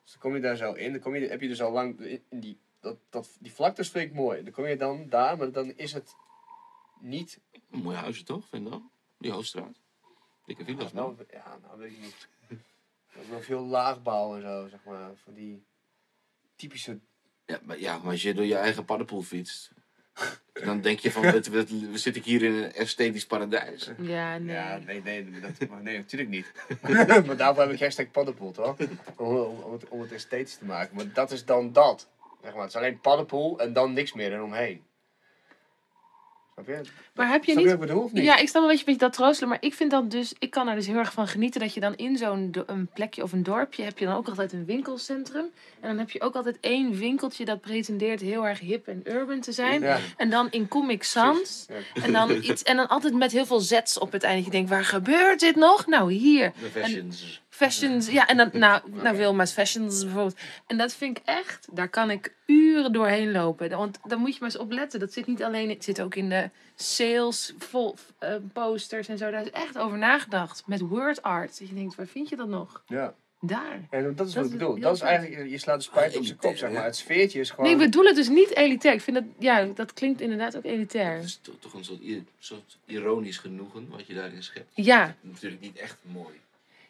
Dus 0.04 0.12
dan 0.12 0.20
kom 0.20 0.36
je 0.36 0.42
daar 0.42 0.56
zo 0.56 0.74
in, 0.74 0.92
dan 0.92 1.02
kom 1.02 1.16
je, 1.16 1.28
heb 1.28 1.42
je 1.42 1.48
dus 1.48 1.62
al 1.62 1.72
lang 1.72 2.00
in 2.00 2.40
die, 2.40 2.60
dat, 2.80 2.98
dat, 3.10 3.38
die 3.40 3.52
vlaktes 3.54 3.90
vind 3.90 4.10
ik 4.10 4.16
mooi. 4.16 4.44
Dan 4.44 4.54
kom 4.54 4.66
je 4.66 4.78
dan 4.78 5.10
daar, 5.10 5.38
maar 5.38 5.52
dan 5.52 5.74
is 5.76 5.94
het 5.94 6.16
niet, 7.00 7.40
Mooie 7.68 7.98
huizen 7.98 8.26
toch, 8.26 8.50
dan? 8.50 8.92
Die 9.18 9.32
Hoofdstraat. 9.32 9.80
Dikke 10.46 10.62
ja, 10.62 10.68
villa's, 10.68 10.92
man. 10.92 11.16
wel, 11.16 11.26
ja, 11.32 11.58
nou 11.62 11.80
weet 11.80 11.92
ik 11.92 12.00
niet. 12.00 12.28
Dat 13.30 13.46
veel 13.46 13.66
laagbouw 13.66 14.36
en 14.36 14.42
zo, 14.42 14.68
zeg 14.68 14.80
maar. 14.86 15.12
Van 15.24 15.34
die 15.34 15.66
typische 16.56 17.00
Ja, 17.46 17.60
maar, 17.64 17.80
ja, 17.80 17.98
maar 17.98 18.12
als 18.12 18.22
je 18.22 18.34
door 18.34 18.46
je 18.46 18.56
eigen 18.56 18.86
paddenpoel 18.86 19.22
fietst, 19.22 19.72
dan 20.54 20.82
denk 20.82 21.00
je 21.00 21.12
van, 21.12 21.22
we, 21.22 21.42
we, 21.52 21.90
we 21.92 21.98
zitten 21.98 22.24
hier 22.24 22.44
in 22.44 22.54
een 22.54 22.74
esthetisch 22.74 23.26
paradijs. 23.26 23.92
Ja, 23.98 24.38
nee. 24.38 24.56
Ja, 24.56 24.78
nee, 24.86 25.02
nee, 25.02 25.40
dat, 25.40 25.70
maar 25.70 25.82
nee, 25.82 25.98
natuurlijk 25.98 26.30
niet. 26.30 26.52
maar 27.26 27.38
daarvoor 27.38 27.64
heb 27.64 27.72
ik 27.72 27.80
hashtag 27.80 28.12
paddenpoel, 28.12 28.52
toch? 28.52 28.78
Om, 29.16 29.38
om, 29.38 29.62
om 29.62 29.72
het, 29.72 29.88
om 29.88 30.02
het 30.02 30.12
esthetisch 30.12 30.58
te 30.58 30.66
maken. 30.66 30.96
Maar 30.96 31.14
dat 31.14 31.32
is 31.32 31.46
dan 31.46 31.74
dat. 31.74 32.10
Zeg 32.42 32.54
maar. 32.54 32.62
Het 32.62 32.70
is 32.70 32.76
alleen 32.76 33.00
paddenpoel 33.00 33.60
en 33.60 33.74
dan 33.74 33.94
niks 33.94 34.14
meer 34.14 34.34
eromheen. 34.34 34.84
Snap 36.64 36.84
je? 36.84 36.90
Maar 37.14 37.30
heb 37.30 37.44
je 37.44 37.56
niet... 37.56 37.80
bedoel 37.80 38.10
niet? 38.14 38.24
Ja, 38.24 38.38
ik 38.38 38.48
snap 38.48 38.62
wel 38.62 38.72
een 38.72 38.82
beetje 38.86 38.98
dat 38.98 39.14
troostelen, 39.14 39.50
maar 39.50 39.58
ik 39.62 39.74
vind 39.74 39.92
dan 39.92 40.10
dus, 40.10 40.34
ik 40.40 40.52
kan 40.52 40.68
er 40.68 40.76
dus 40.76 40.88
heel 40.88 40.98
erg 40.98 41.14
van 41.14 41.28
genieten 41.28 41.62
dat 41.62 41.74
je 41.74 41.80
dan 41.80 41.96
in 41.96 42.18
zo'n 42.18 42.54
een 42.66 42.90
plekje 42.94 43.24
of 43.24 43.32
een 43.32 43.44
dorpje 43.44 43.84
heb 43.84 43.98
je 43.98 44.06
dan 44.06 44.16
ook 44.16 44.28
altijd 44.28 44.54
een 44.54 44.66
winkelcentrum. 44.66 45.46
En 45.80 45.88
dan 45.88 45.98
heb 45.98 46.10
je 46.10 46.22
ook 46.22 46.36
altijd 46.36 46.58
één 46.62 46.98
winkeltje 46.98 47.46
dat 47.46 47.62
pretendeert 47.62 48.22
heel 48.22 48.48
erg 48.48 48.60
hip 48.60 48.88
en 48.88 49.02
urban 49.04 49.40
te 49.40 49.52
zijn. 49.52 49.82
Ja. 49.82 50.00
En 50.18 50.30
dan 50.30 50.48
in 50.52 50.68
Comic 50.68 51.04
Sans. 51.04 51.66
Ja. 51.68 52.04
En 52.04 52.12
dan 52.12 52.32
iets, 52.32 52.64
en 52.64 52.76
dan 52.76 52.88
altijd 52.88 53.14
met 53.14 53.32
heel 53.32 53.46
veel 53.46 53.60
zets 53.60 53.98
op 53.98 54.12
het 54.12 54.24
einde. 54.24 54.46
Je 54.46 54.52
denkt, 54.52 54.70
waar 54.70 54.86
gebeurt 54.86 55.40
dit 55.40 55.56
nog? 55.56 55.88
Nou, 55.88 56.12
hier. 56.12 56.52
De 56.60 56.80
fashions. 56.80 57.42
Fashions, 57.60 58.10
ja, 58.10 58.28
en 58.28 58.38
dan, 58.38 58.50
nou, 58.54 58.82
nou 58.92 59.18
Wilma's 59.18 59.52
Fashions 59.52 60.04
bijvoorbeeld. 60.04 60.38
En 60.68 60.78
dat 60.78 60.94
vind 60.94 61.18
ik 61.18 61.24
echt, 61.26 61.68
daar 61.72 61.90
kan 61.90 62.12
ik 62.12 62.34
uren 62.46 62.92
doorheen 62.94 63.32
lopen. 63.32 63.70
Want 63.70 64.00
daar 64.04 64.20
moet 64.20 64.34
je 64.34 64.38
maar 64.40 64.50
eens 64.50 64.58
op 64.60 64.72
letten. 64.72 65.00
Dat 65.00 65.14
zit 65.14 65.28
niet 65.28 65.44
alleen, 65.44 65.70
het 65.70 65.84
zit 65.84 66.02
ook 66.02 66.16
in 66.16 66.30
de 66.30 66.50
sales 66.76 67.54
vol, 67.58 67.96
eh, 68.20 68.36
posters 68.54 69.08
en 69.08 69.18
zo. 69.18 69.32
Daar 69.32 69.42
is 69.42 69.52
echt 69.52 69.78
over 69.78 69.98
nagedacht. 69.98 70.64
Met 70.66 70.80
word 70.80 71.22
art. 71.22 71.60
Dat 71.60 71.68
je 71.70 71.76
denkt, 71.76 71.96
waar 71.96 72.08
vind 72.08 72.30
je 72.30 72.36
dat 72.36 72.48
nog? 72.48 72.84
Ja. 72.88 73.14
Daar. 73.42 73.80
En 73.90 74.16
dat 74.16 74.28
is 74.28 74.36
wat 74.36 74.46
ik 74.46 74.52
bedoel. 74.52 74.80
Dat 74.80 74.96
is 74.96 75.02
eigenlijk, 75.02 75.50
je 75.50 75.58
slaat 75.58 75.78
de 75.78 75.84
spijt 75.84 76.18
op 76.18 76.26
zijn 76.26 76.38
kop, 76.38 76.58
zeg 76.58 76.72
maar. 76.72 76.84
Het 76.84 76.96
sfeertje 76.96 77.40
is 77.40 77.50
gewoon... 77.50 77.66
Nee, 77.66 77.74
ik 77.74 77.80
bedoel 77.86 78.06
het 78.06 78.16
dus 78.16 78.30
niet 78.30 78.56
elitair. 78.56 78.94
Ik 78.94 79.02
vind 79.02 79.18
dat, 79.18 79.26
ja, 79.40 79.66
dat 79.76 79.94
klinkt 79.94 80.22
inderdaad 80.22 80.58
ook 80.58 80.64
elitair. 80.66 81.16
Het 81.16 81.24
is 81.24 81.40
to- 81.42 81.58
toch 81.60 81.74
een 81.74 81.84
soort, 81.84 82.00
soort 82.40 82.78
ironisch 82.86 83.38
genoen 83.38 83.88
wat 83.90 84.08
je 84.08 84.14
daarin 84.14 84.44
schept. 84.44 84.72
Ja, 84.74 85.16
Natuurlijk 85.22 85.62
niet 85.62 85.78
echt 85.78 85.98
mooi. 86.02 86.34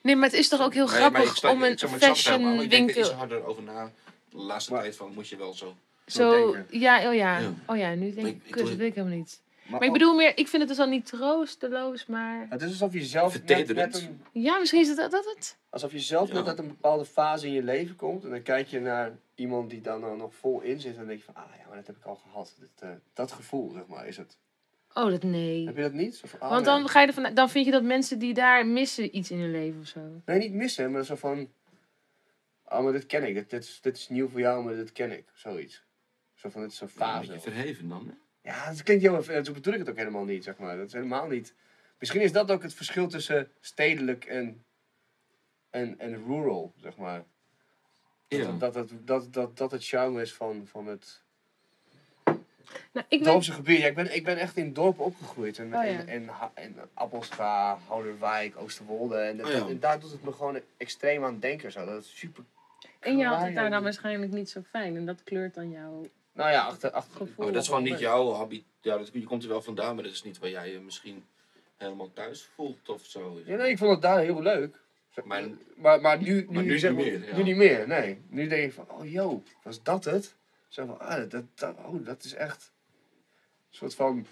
Nee, 0.01 0.15
maar 0.15 0.29
het 0.29 0.37
is 0.37 0.47
toch 0.47 0.61
ook 0.61 0.73
heel 0.73 0.87
Nee, 0.89 1.09
maar 1.09 1.21
ik 1.21 1.27
grappig 1.27 1.51
om 1.51 1.63
een 1.63 1.71
ik 1.71 1.81
ik 1.81 1.89
fashion 1.89 2.61
Ik 2.61 2.69
denk 2.69 2.83
er 2.89 2.89
iets 2.89 2.95
winkel... 2.97 3.13
harder 3.17 3.45
over 3.45 3.63
na. 3.63 3.91
De 4.29 4.37
laatste 4.37 4.71
Maar- 4.71 4.81
tijd 4.81 4.95
van, 4.95 5.13
moet 5.13 5.27
je 5.27 5.35
wel 5.37 5.53
zo. 5.53 5.75
Zo, 6.05 6.51
denken. 6.51 6.79
ja, 6.79 7.07
oh 7.09 7.15
ja. 7.15 7.37
Ja. 7.37 7.53
Oh 7.65 7.77
ja, 7.77 7.93
nu 7.93 8.13
denk 8.13 8.27
Ik- 8.27 8.35
ik, 8.35 8.41
ik 8.45 8.57
dat 8.57 8.67
weet 8.69 8.79
ik 8.89 8.95
helemaal 8.95 9.17
niet. 9.17 9.41
Maar 9.63 9.79
Maar 9.79 9.87
ik 9.87 9.93
bedoel 9.93 10.15
meer, 10.15 10.37
ik 10.37 10.47
vind 10.47 10.61
het 10.61 10.67
dus 10.71 10.79
al 10.79 10.87
niet 10.87 11.05
troosteloos, 11.05 12.05
maar... 12.05 12.45
Het 12.49 12.61
is 12.61 12.69
alsof 12.69 12.93
je 12.93 13.03
zelf 13.05 13.43
net, 13.45 13.73
net 13.75 13.95
een, 14.01 14.21
Ja, 14.31 14.57
misschien 14.59 14.79
is 14.81 14.87
het 14.87 14.97
dat 14.97 15.25
het. 15.35 15.57
alsof 15.69 15.91
je 15.91 15.99
zelf 15.99 16.27
Ja. 16.27 16.33
net 16.33 16.47
uit 16.47 16.59
een 16.59 16.67
bepaalde 16.67 17.05
fase 17.05 17.47
in 17.47 17.53
je 17.53 17.63
leven 17.63 17.95
komt. 17.95 18.23
En 18.23 18.29
dan 18.29 18.41
kijk 18.41 18.67
je 18.67 18.79
naar 18.79 19.11
iemand 19.35 19.69
die 19.69 19.81
dan 19.81 20.17
nog 20.17 20.33
vol 20.35 20.61
in 20.61 20.79
zit. 20.79 20.91
En 20.91 20.97
dan 20.97 21.07
denk 21.07 21.19
je 21.19 21.25
van, 21.25 21.35
ah 21.35 21.43
ja, 21.61 21.67
maar 21.67 21.77
dat 21.77 21.87
heb 21.87 21.95
ik 21.97 22.03
al 22.05 22.15
gehad. 22.15 22.53
Dit, 22.59 22.69
eh, 22.79 22.89
dat 23.13 23.31
gevoel, 23.31 23.71
zeg 23.71 23.87
maar, 23.87 24.07
is 24.07 24.17
het. 24.17 24.37
Oh, 24.93 25.09
dat 25.09 25.23
nee. 25.23 25.65
Heb 25.65 25.75
je 25.75 25.81
dat 25.81 25.93
niet? 25.93 26.21
Ah, 26.39 26.49
Want 26.49 26.53
nee. 26.55 26.63
dan, 26.63 26.89
ga 26.89 27.01
je 27.01 27.07
ervan, 27.07 27.33
dan 27.33 27.49
vind 27.49 27.65
je 27.65 27.71
dat 27.71 27.83
mensen 27.83 28.19
die 28.19 28.33
daar 28.33 28.65
missen 28.67 29.17
iets 29.17 29.31
in 29.31 29.39
hun 29.39 29.51
leven 29.51 29.79
of 29.81 29.87
zo. 29.87 29.99
Nee, 30.25 30.37
niet 30.39 30.53
missen, 30.53 30.91
maar 30.91 31.05
zo 31.05 31.15
van... 31.15 31.49
Oh, 32.65 32.83
maar 32.83 32.91
dit 32.91 33.05
ken 33.05 33.23
ik. 33.27 33.33
Dit, 33.33 33.49
dit, 33.49 33.63
is, 33.63 33.81
dit 33.81 33.97
is 33.97 34.09
nieuw 34.09 34.27
voor 34.29 34.39
jou, 34.39 34.63
maar 34.63 34.75
dit 34.75 34.91
ken 34.91 35.11
ik. 35.11 35.25
Zoiets. 35.33 35.83
Zo 36.33 36.49
van, 36.49 36.61
dit 36.61 36.71
is 36.71 36.79
een 36.81 36.87
Een 36.87 36.93
fase. 36.93 37.31
beetje 37.31 37.51
verheven 37.51 37.89
dan. 37.89 38.07
Hè? 38.07 38.49
Ja, 38.49 38.69
dat 38.69 38.83
klinkt 38.83 39.03
heel... 39.03 39.43
Zo 39.43 39.53
bedoel 39.53 39.73
ik 39.73 39.79
het 39.79 39.89
ook 39.89 39.97
helemaal 39.97 40.23
niet, 40.25 40.43
zeg 40.43 40.57
maar. 40.57 40.77
Dat 40.77 40.87
is 40.87 40.93
helemaal 40.93 41.27
niet... 41.27 41.53
Misschien 41.99 42.21
is 42.21 42.31
dat 42.31 42.51
ook 42.51 42.63
het 42.63 42.73
verschil 42.73 43.07
tussen 43.07 43.51
stedelijk 43.59 44.25
en... 44.25 44.63
En, 45.69 45.99
en 45.99 46.23
rural, 46.25 46.73
zeg 46.77 46.97
maar. 46.97 47.23
Dat, 48.27 48.39
Ja. 48.39 48.51
het- 48.51 48.59
dat, 48.59 48.73
dat, 49.05 49.33
dat, 49.33 49.57
dat 49.57 49.71
het 49.71 49.85
charme 49.87 50.21
is 50.21 50.33
van, 50.33 50.67
van 50.67 50.87
het 50.87 51.23
Nou, 52.91 53.05
ik 53.09 53.19
weet, 53.23 53.27
dorpse 53.33 53.51
gebied. 53.51 53.79
Ja, 53.79 53.87
ik, 53.87 53.95
ben, 53.95 54.15
ik 54.15 54.23
ben 54.23 54.37
echt 54.37 54.57
in 54.57 54.73
dorpen 54.73 55.05
opgegroeid. 55.05 55.57
En, 55.57 55.65
Oh, 55.65 55.83
ja. 55.83 56.05
en, 56.05 56.29
en 56.53 56.75
Appelstra, 56.93 57.77
Houderwijk, 57.87 58.57
Oosterwolde. 58.57 59.15
En, 59.17 59.37
dat- 59.37 59.45
Oh, 59.47 59.53
ja. 59.53 59.67
en 59.67 59.79
daar 59.79 59.99
doet 59.99 60.11
het 60.11 60.23
me 60.23 60.31
gewoon 60.31 60.59
extreem 60.77 61.23
aan 61.23 61.39
denken. 61.39 61.71
Zo. 61.71 61.85
Dat 61.85 62.03
is 62.03 62.17
super... 62.17 62.43
en 62.99 63.17
je 63.17 63.25
had 63.25 63.41
het 63.41 63.55
daar 63.55 63.69
dan 63.69 63.83
waarschijnlijk 63.83 64.31
niet 64.31 64.49
zo 64.49 64.61
fijn. 64.69 64.95
En 64.95 65.05
dat 65.05 65.23
kleurt 65.23 65.53
dan 65.53 65.69
jouw 65.71 66.05
Nou 66.33 66.51
ja, 66.51 66.61
achter... 66.65 66.91
achter 66.91 67.15
gevoel. 67.17 67.45
Oh, 67.45 67.53
dat 67.53 67.61
is 67.61 67.67
gewoon 67.67 67.83
niet 67.83 67.99
jouw 67.99 68.23
hobby. 68.23 68.63
Ja, 68.81 68.97
dat, 68.97 69.09
je 69.13 69.23
komt 69.23 69.43
er 69.43 69.49
wel 69.49 69.61
vandaan, 69.61 69.95
maar 69.95 70.03
dat 70.03 70.13
is 70.13 70.23
niet 70.23 70.39
waar 70.39 70.49
jij 70.49 70.71
je 70.71 70.79
misschien 70.79 71.23
helemaal 71.77 72.09
thuis 72.13 72.49
voelt 72.55 72.89
of 72.89 73.05
zo. 73.05 73.41
Ja, 73.45 73.55
nee, 73.57 73.69
ik 73.71 73.77
vond 73.77 73.91
het 73.91 74.01
daar 74.01 74.19
heel 74.19 74.41
leuk. 74.41 74.79
Maar- 75.23 75.43
maar, 75.75 76.01
maar 76.01 76.21
nu, 76.21 76.33
nu, 76.33 76.47
Maar 76.51 76.63
nu 76.63 76.79
zeg 76.79 76.91
niet 76.91 77.05
meer, 77.05 77.27
ja. 77.27 77.35
Nu 77.37 77.43
niet 77.43 77.55
meer, 77.55 77.87
nee. 77.87 78.21
Nu 78.29 78.47
denk 78.47 78.63
ik 78.63 78.73
van, 78.73 78.85
oh 78.89 79.11
yo, 79.11 79.43
was 79.63 79.83
dat 79.83 80.03
het? 80.05 80.35
Zo 80.69 80.85
van, 80.85 80.99
ah, 80.99 81.29
dat, 81.29 81.43
dat, 81.55 81.75
oh, 81.77 82.05
dat 82.05 82.23
is 82.23 82.33
echt 82.33 82.71
een 83.69 83.75
soort 83.77 83.95
van... 83.95 84.25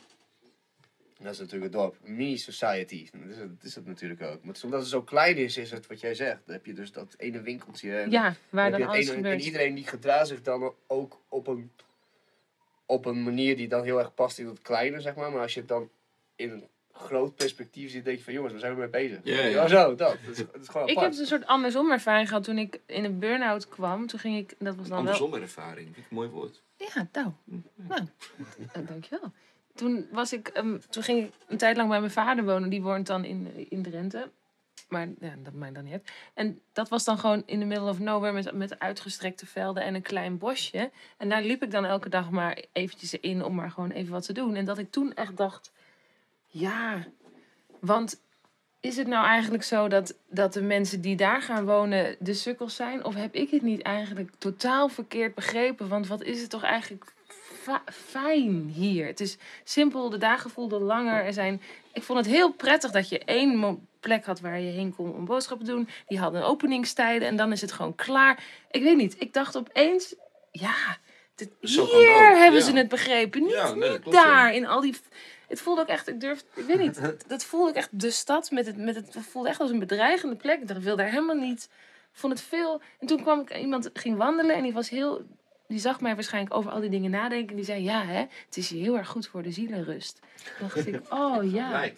Dat 1.19 1.31
is 1.31 1.39
natuurlijk 1.39 1.73
het 1.73 1.81
dorp. 1.81 1.97
Mini-society. 2.03 3.09
Dat 3.11 3.37
dat 3.37 3.63
is 3.63 3.75
het 3.75 3.85
natuurlijk 3.85 4.21
ook. 4.21 4.43
Maar 4.43 4.55
omdat 4.63 4.79
het 4.79 4.89
zo 4.89 5.01
klein 5.01 5.37
is, 5.37 5.57
is 5.57 5.71
het 5.71 5.87
wat 5.87 5.99
jij 5.99 6.13
zegt. 6.13 6.41
Dan 6.45 6.55
heb 6.55 6.65
je 6.65 6.73
dus 6.73 6.91
dat 6.91 7.15
ene 7.17 7.41
winkeltje. 7.41 7.97
En 7.97 8.11
Ja, 8.11 8.35
waar 8.49 8.71
dan 8.71 8.81
alles 8.83 9.09
ene- 9.09 9.29
en 9.29 9.39
iedereen 9.39 9.75
die 9.75 9.87
gedraagt 9.87 10.27
zich 10.27 10.41
dan 10.41 10.73
ook 10.87 11.21
op 11.27 11.47
een, 11.47 11.71
op 12.85 13.05
een 13.05 13.23
manier 13.23 13.55
die 13.57 13.67
dan 13.67 13.83
heel 13.83 13.99
erg 13.99 14.13
past 14.13 14.39
in 14.39 14.47
het 14.47 14.61
kleine, 14.61 15.01
zeg 15.01 15.15
maar. 15.15 15.31
Maar 15.31 15.41
als 15.41 15.53
je 15.53 15.59
het 15.59 15.69
dan 15.69 15.89
in 16.35 16.51
een 16.51 16.67
groot 16.97 17.35
perspectief 17.35 17.91
ziet, 17.91 18.05
denk 18.05 18.17
je 18.17 18.23
van 18.23 18.33
jongens, 18.33 18.51
waar 18.51 18.61
zijn 18.61 18.73
we 18.73 18.79
mee 18.79 18.89
bezig? 18.89 19.19
Ja, 19.23 19.41
ja. 19.41 19.67
zo, 19.67 19.95
dat. 19.95 19.97
Dat 19.97 20.17
is, 20.31 20.37
dat 20.37 20.61
is 20.61 20.67
gewoon 20.67 20.87
Ik 20.87 20.99
heb 20.99 21.09
dus 21.09 21.19
een 21.19 21.25
soort 21.25 21.45
andersom 21.45 21.91
ervaring 21.91 22.27
gehad 22.27 22.43
toen 22.43 22.57
ik 22.57 22.79
in 22.85 23.03
een 23.03 23.19
burn-out 23.19 23.67
kwam. 23.67 24.07
Toen 24.07 24.19
ging 24.19 24.37
ik, 24.37 24.55
dat 24.59 24.75
was 24.75 24.87
dan 24.87 25.03
wel... 25.03 25.13
Andersom 25.13 25.33
ervaring, 25.33 25.93
vind 25.93 25.97
ik 25.97 26.09
een 26.09 26.15
mooi 26.15 26.29
woord. 26.29 26.61
Ja, 26.77 27.07
nou. 27.11 27.31
nou 27.75 28.01
eh, 28.73 28.87
dankjewel. 28.87 29.31
Toen, 29.75 30.07
was 30.11 30.33
ik, 30.33 30.47
ehm, 30.47 30.77
toen 30.89 31.03
ging 31.03 31.25
ik 31.25 31.33
een 31.47 31.57
tijd 31.57 31.77
lang 31.77 31.89
bij 31.89 31.99
mijn 31.99 32.11
vader 32.11 32.45
wonen. 32.45 32.69
Die 32.69 32.81
woont 32.81 33.07
dan 33.07 33.25
in, 33.25 33.67
in 33.69 33.83
Drenthe. 33.83 34.29
Maar 34.89 35.07
ja, 35.19 35.33
dat 35.43 35.53
maakt 35.53 35.75
dan 35.75 35.83
niet 35.83 35.93
uit. 35.93 36.11
En 36.33 36.61
dat 36.73 36.89
was 36.89 37.03
dan 37.03 37.17
gewoon 37.17 37.43
in 37.45 37.59
the 37.59 37.65
middle 37.65 37.89
of 37.89 37.99
nowhere 37.99 38.33
met, 38.33 38.53
met 38.53 38.79
uitgestrekte 38.79 39.45
velden 39.45 39.83
en 39.83 39.95
een 39.95 40.01
klein 40.01 40.37
bosje. 40.37 40.91
En 41.17 41.29
daar 41.29 41.41
liep 41.41 41.63
ik 41.63 41.71
dan 41.71 41.85
elke 41.85 42.09
dag 42.09 42.29
maar 42.29 42.63
eventjes 42.71 43.13
in 43.13 43.43
om 43.43 43.55
maar 43.55 43.71
gewoon 43.71 43.91
even 43.91 44.11
wat 44.11 44.25
te 44.25 44.33
doen. 44.33 44.55
En 44.55 44.65
dat 44.65 44.77
ik 44.77 44.91
toen 44.91 45.13
echt 45.13 45.37
dacht, 45.37 45.71
ja, 46.59 47.05
want 47.79 48.21
is 48.79 48.97
het 48.97 49.07
nou 49.07 49.25
eigenlijk 49.25 49.63
zo 49.63 49.87
dat, 49.87 50.15
dat 50.29 50.53
de 50.53 50.61
mensen 50.61 51.01
die 51.01 51.15
daar 51.15 51.41
gaan 51.41 51.65
wonen 51.65 52.15
de 52.19 52.33
sukkels 52.33 52.75
zijn? 52.75 53.05
Of 53.05 53.15
heb 53.15 53.33
ik 53.35 53.49
het 53.49 53.61
niet 53.61 53.81
eigenlijk 53.81 54.31
totaal 54.37 54.89
verkeerd 54.89 55.35
begrepen? 55.35 55.87
Want 55.87 56.07
wat 56.07 56.23
is 56.23 56.41
het 56.41 56.49
toch 56.49 56.63
eigenlijk 56.63 57.13
fijn 57.85 58.71
hier? 58.73 59.05
Het 59.05 59.19
is 59.19 59.37
simpel, 59.63 60.09
de 60.09 60.17
dagen 60.17 60.49
voelden 60.49 60.81
langer. 60.81 61.25
Er 61.25 61.33
zijn, 61.33 61.61
ik 61.93 62.03
vond 62.03 62.19
het 62.19 62.27
heel 62.27 62.51
prettig 62.51 62.91
dat 62.91 63.09
je 63.09 63.19
één 63.19 63.87
plek 63.99 64.25
had 64.25 64.39
waar 64.39 64.59
je 64.59 64.71
heen 64.71 64.95
kon 64.95 65.13
om 65.13 65.25
boodschappen 65.25 65.65
te 65.65 65.71
doen. 65.71 65.89
Die 66.07 66.19
hadden 66.19 66.45
openingstijden 66.45 67.27
en 67.27 67.35
dan 67.35 67.51
is 67.51 67.61
het 67.61 67.71
gewoon 67.71 67.95
klaar. 67.95 68.43
Ik 68.71 68.83
weet 68.83 68.97
niet, 68.97 69.15
ik 69.19 69.33
dacht 69.33 69.57
opeens, 69.57 70.15
ja, 70.51 70.97
dit- 71.35 71.51
hier 71.59 72.37
hebben 72.37 72.59
ja. 72.59 72.65
ze 72.65 72.71
het 72.73 72.87
begrepen. 72.87 73.41
Niet, 73.41 73.51
Ja, 73.51 73.73
nee, 73.73 73.99
daar, 73.99 74.53
in 74.53 74.67
al 74.67 74.81
die... 74.81 74.95
Het 75.47 75.61
voelde 75.61 75.81
ook 75.81 75.87
echt, 75.87 76.07
ik 76.07 76.19
durf, 76.19 76.43
ik 76.53 76.65
weet 76.65 76.79
niet, 76.79 77.01
dat 77.27 77.45
voelde 77.45 77.69
ik 77.69 77.75
echt 77.75 77.99
de 77.99 78.11
stad 78.11 78.51
met 78.51 78.65
het, 78.65 78.77
met 78.77 78.95
het, 78.95 79.13
het 79.13 79.25
voelde 79.25 79.49
echt 79.49 79.59
als 79.59 79.69
een 79.69 79.79
bedreigende 79.79 80.35
plek. 80.35 80.61
Ik 80.61 80.67
dacht, 80.67 80.79
ik 80.79 80.85
wil 80.85 80.95
daar 80.95 81.09
helemaal 81.09 81.35
niet. 81.35 81.69
Ik 82.13 82.23
vond 82.23 82.33
het 82.33 82.41
veel. 82.41 82.81
En 82.99 83.07
toen 83.07 83.21
kwam 83.21 83.39
ik, 83.39 83.57
iemand 83.57 83.89
ging 83.93 84.17
wandelen 84.17 84.55
en 84.55 84.63
die 84.63 84.73
was 84.73 84.89
heel, 84.89 85.21
die 85.67 85.79
zag 85.79 86.01
mij 86.01 86.15
waarschijnlijk 86.15 86.55
over 86.55 86.71
al 86.71 86.79
die 86.79 86.89
dingen 86.89 87.11
nadenken. 87.11 87.49
En 87.49 87.55
die 87.55 87.65
zei, 87.65 87.83
ja 87.83 88.05
hè, 88.05 88.19
het 88.45 88.57
is 88.57 88.69
hier 88.69 88.81
heel 88.81 88.97
erg 88.97 89.07
goed 89.07 89.27
voor 89.27 89.43
de 89.43 89.51
zielenrust. 89.51 90.19
Toen 90.43 90.67
dacht 90.67 90.87
ik, 90.87 91.01
oh 91.13 91.51
ja. 91.51 91.89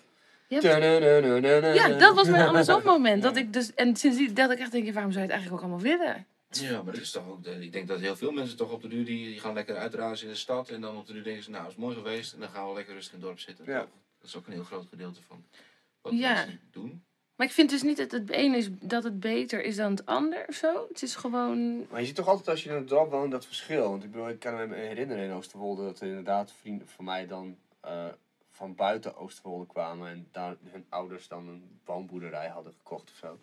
Ja, 1.74 1.88
dat 1.88 2.16
was 2.16 2.28
mijn 2.28 2.48
andersom 2.48 2.84
moment. 2.84 3.24
Dat 3.24 3.36
ik 3.36 3.54
dus, 3.54 3.74
en 3.74 3.96
sindsdien 3.96 4.34
dat 4.34 4.52
ik 4.52 4.60
echt 4.60 4.72
denk, 4.72 4.94
waarom 4.94 5.12
zou 5.12 5.26
je 5.26 5.32
het 5.32 5.42
eigenlijk 5.42 5.54
ook 5.54 5.70
allemaal 5.70 5.98
willen? 5.98 6.26
Ja, 6.50 6.82
maar 6.82 6.94
dat 6.94 7.02
is 7.02 7.12
toch 7.12 7.28
ook. 7.28 7.44
De, 7.44 7.64
ik 7.64 7.72
denk 7.72 7.88
dat 7.88 8.00
heel 8.00 8.16
veel 8.16 8.32
mensen 8.32 8.58
toch 8.58 8.72
op 8.72 8.82
de 8.82 8.88
duur 8.88 9.06
die, 9.06 9.26
die 9.26 9.40
gaan 9.40 9.54
lekker 9.54 9.78
uitrazen 9.78 10.28
in 10.28 10.34
de 10.34 10.40
stad. 10.40 10.70
En 10.70 10.82
dan 10.82 10.98
op 10.98 11.08
de 11.08 11.14
duur 11.14 11.24
denken 11.24 11.44
ze, 11.44 11.50
nou, 11.50 11.64
het 11.64 11.72
is 11.72 11.78
mooi 11.78 11.96
geweest. 11.96 12.34
En 12.34 12.40
dan 12.40 12.50
gaan 12.50 12.68
we 12.68 12.74
lekker 12.74 12.94
rustig 12.94 13.14
in 13.14 13.20
het 13.20 13.28
dorp 13.28 13.40
zitten. 13.40 13.66
Ja. 13.66 13.80
Dat 14.20 14.28
is 14.28 14.36
ook 14.36 14.48
een 14.48 14.54
heel 14.54 14.64
groot 14.64 14.88
gedeelte 14.90 15.22
van 15.28 15.44
wat 16.02 16.14
Ja. 16.14 16.34
mensen 16.34 16.60
doen. 16.72 17.04
Maar 17.36 17.48
ik 17.48 17.54
vind 17.54 17.70
dus 17.70 17.82
niet 17.82 17.98
dat 17.98 18.12
het 18.12 18.30
ene 18.30 18.58
is 18.58 18.68
dat 18.72 19.04
het 19.04 19.20
beter 19.20 19.64
is 19.64 19.76
dan 19.76 19.92
het 19.92 20.06
ander 20.06 20.46
of 20.48 20.56
zo. 20.56 20.86
Het 20.88 21.02
is 21.02 21.16
gewoon. 21.16 21.88
Maar 21.90 22.00
je 22.00 22.06
ziet 22.06 22.16
toch 22.16 22.28
altijd 22.28 22.48
als 22.48 22.64
je 22.64 22.70
in 22.70 22.76
een 22.76 22.86
dorp 22.86 23.12
woont 23.12 23.32
dat 23.32 23.46
verschil. 23.46 23.90
Want 23.90 24.04
ik 24.04 24.12
bedoel, 24.12 24.30
ik 24.30 24.40
kan 24.40 24.70
me 24.70 24.76
herinneren 24.76 25.24
in 25.24 25.32
Oosterwolde 25.32 25.84
dat 25.84 26.00
er 26.00 26.08
inderdaad 26.08 26.52
vrienden 26.52 26.88
van 26.88 27.06
mij 27.06 27.28
dan 27.28 27.58
eh, 27.80 28.06
van 28.52 28.76
buiten 28.76 29.16
Oosterwolde 29.16 29.66
kwamen 29.68 30.10
en 30.10 30.28
daar 30.32 30.56
hun 30.64 30.86
ouders 30.90 31.28
dan 31.28 31.48
een 31.48 31.80
woonboerderij 31.86 32.48
hadden 32.48 32.74
gekocht 32.78 33.10
of 33.12 33.18
zo. 33.18 33.40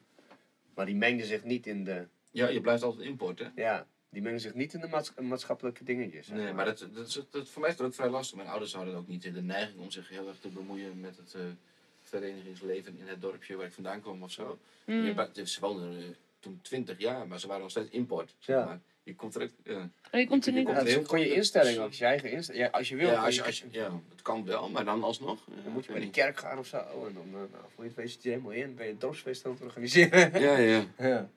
Maar 0.74 0.86
die 0.86 0.96
mengden 0.96 1.26
zich 1.26 1.44
niet 1.44 1.66
in 1.66 1.84
de, 1.84 2.06
Ja, 2.30 2.48
je 2.48 2.60
blijft 2.60 2.82
altijd 2.82 3.06
import, 3.08 3.38
hè? 3.38 3.46
ja, 3.54 3.86
die 4.10 4.22
mengden 4.22 4.40
zich 4.42 4.54
niet 4.54 4.74
in 4.74 4.80
de 4.80 4.86
maats- 4.88 5.12
maatschappelijke 5.20 5.84
dingetjes. 5.84 6.28
Nee, 6.28 6.52
maar 6.52 6.64
dat, 6.64 6.86
dat, 6.92 7.06
is, 7.06 7.20
dat, 7.30 7.48
voor 7.48 7.60
mij 7.60 7.70
is 7.70 7.76
dat 7.76 7.86
ook 7.86 7.94
vrij 7.94 8.08
lastig. 8.08 8.36
Mijn 8.36 8.48
ouders 8.48 8.74
hadden 8.74 8.94
ook 8.96 9.08
niet 9.08 9.22
de 9.34 9.42
neiging 9.42 9.78
om 9.80 9.90
zich 9.90 10.08
heel 10.08 10.28
erg 10.28 10.38
te 10.38 10.48
bemoeien 10.48 11.00
met 11.00 11.16
het 11.16 11.34
eh, 11.34 11.40
verenigingsleven 12.02 12.98
in 12.98 13.06
het 13.06 13.20
dorpje 13.20 13.56
waar 13.56 13.66
ik 13.66 13.72
vandaan 13.72 14.00
kwam 14.00 14.22
of 14.22 14.30
zo. 14.30 14.58
Mm. 14.84 15.04
Je, 15.04 15.14
ba- 15.14 15.28
dus 15.32 15.52
ze 15.52 15.60
woonden 15.60 15.98
eh, 15.98 16.04
toen 16.40 16.58
20 16.62 16.98
jaar, 16.98 17.26
maar 17.28 17.40
ze 17.40 17.46
waren 17.46 17.62
nog 17.62 17.70
steeds 17.70 17.90
import. 17.90 18.34
zeg 18.38 18.56
Ja. 18.56 18.64
maar. 18.64 18.80
Je 19.02 19.14
komt 19.14 19.34
er 19.34 19.50
ja. 19.64 19.90
Oh, 20.12 20.20
je 20.20 20.26
komt 20.26 20.46
er 20.46 20.52
Je 20.52 20.58
niet 20.58 20.68
Ja, 20.68 20.74
uit. 20.74 20.96
ook 20.98 21.08
gewoon 21.08 21.24
je 21.24 21.34
instelling, 21.34 21.78
ook, 21.78 21.92
je 21.92 22.04
eigen 22.04 22.30
instelling. 22.30 22.64
Ja, 22.64 22.70
als 22.70 22.88
je 22.88 22.96
wil, 22.96 23.08
ja, 23.10 23.24
als 23.24 23.34
je, 23.34 23.44
als 23.44 23.58
je, 23.58 23.66
ja, 23.70 24.00
het 24.10 24.22
kan 24.22 24.44
wel, 24.44 24.68
maar 24.68 24.84
dan 24.84 25.02
alsnog. 25.02 25.46
eh, 25.48 25.64
dan 25.64 25.72
moet 25.72 25.84
je 25.84 25.92
bij 25.92 26.00
de 26.00 26.10
kerk 26.10 26.38
gaan 26.38 26.58
of 26.58 26.66
zo. 26.66 26.76
En 26.76 27.14
dan, 27.14 27.24
eh, 27.26 27.32
nou, 27.32 27.48
voor 27.74 27.84
je 27.84 27.90
het 27.90 27.94
weet 27.94 28.10
zit 28.10 28.22
je 28.22 28.28
er 28.30 28.34
helemaal 28.34 28.56
in. 28.56 28.74
Ben 28.74 28.86
je 28.86 28.92
een 28.92 28.98
dorpsfeest 28.98 29.46
aan 29.46 29.52
het 29.52 29.60
organiseren. 29.62 30.32
niet. 30.32 30.42
Ja, 30.42 30.56
ja. 30.56 30.84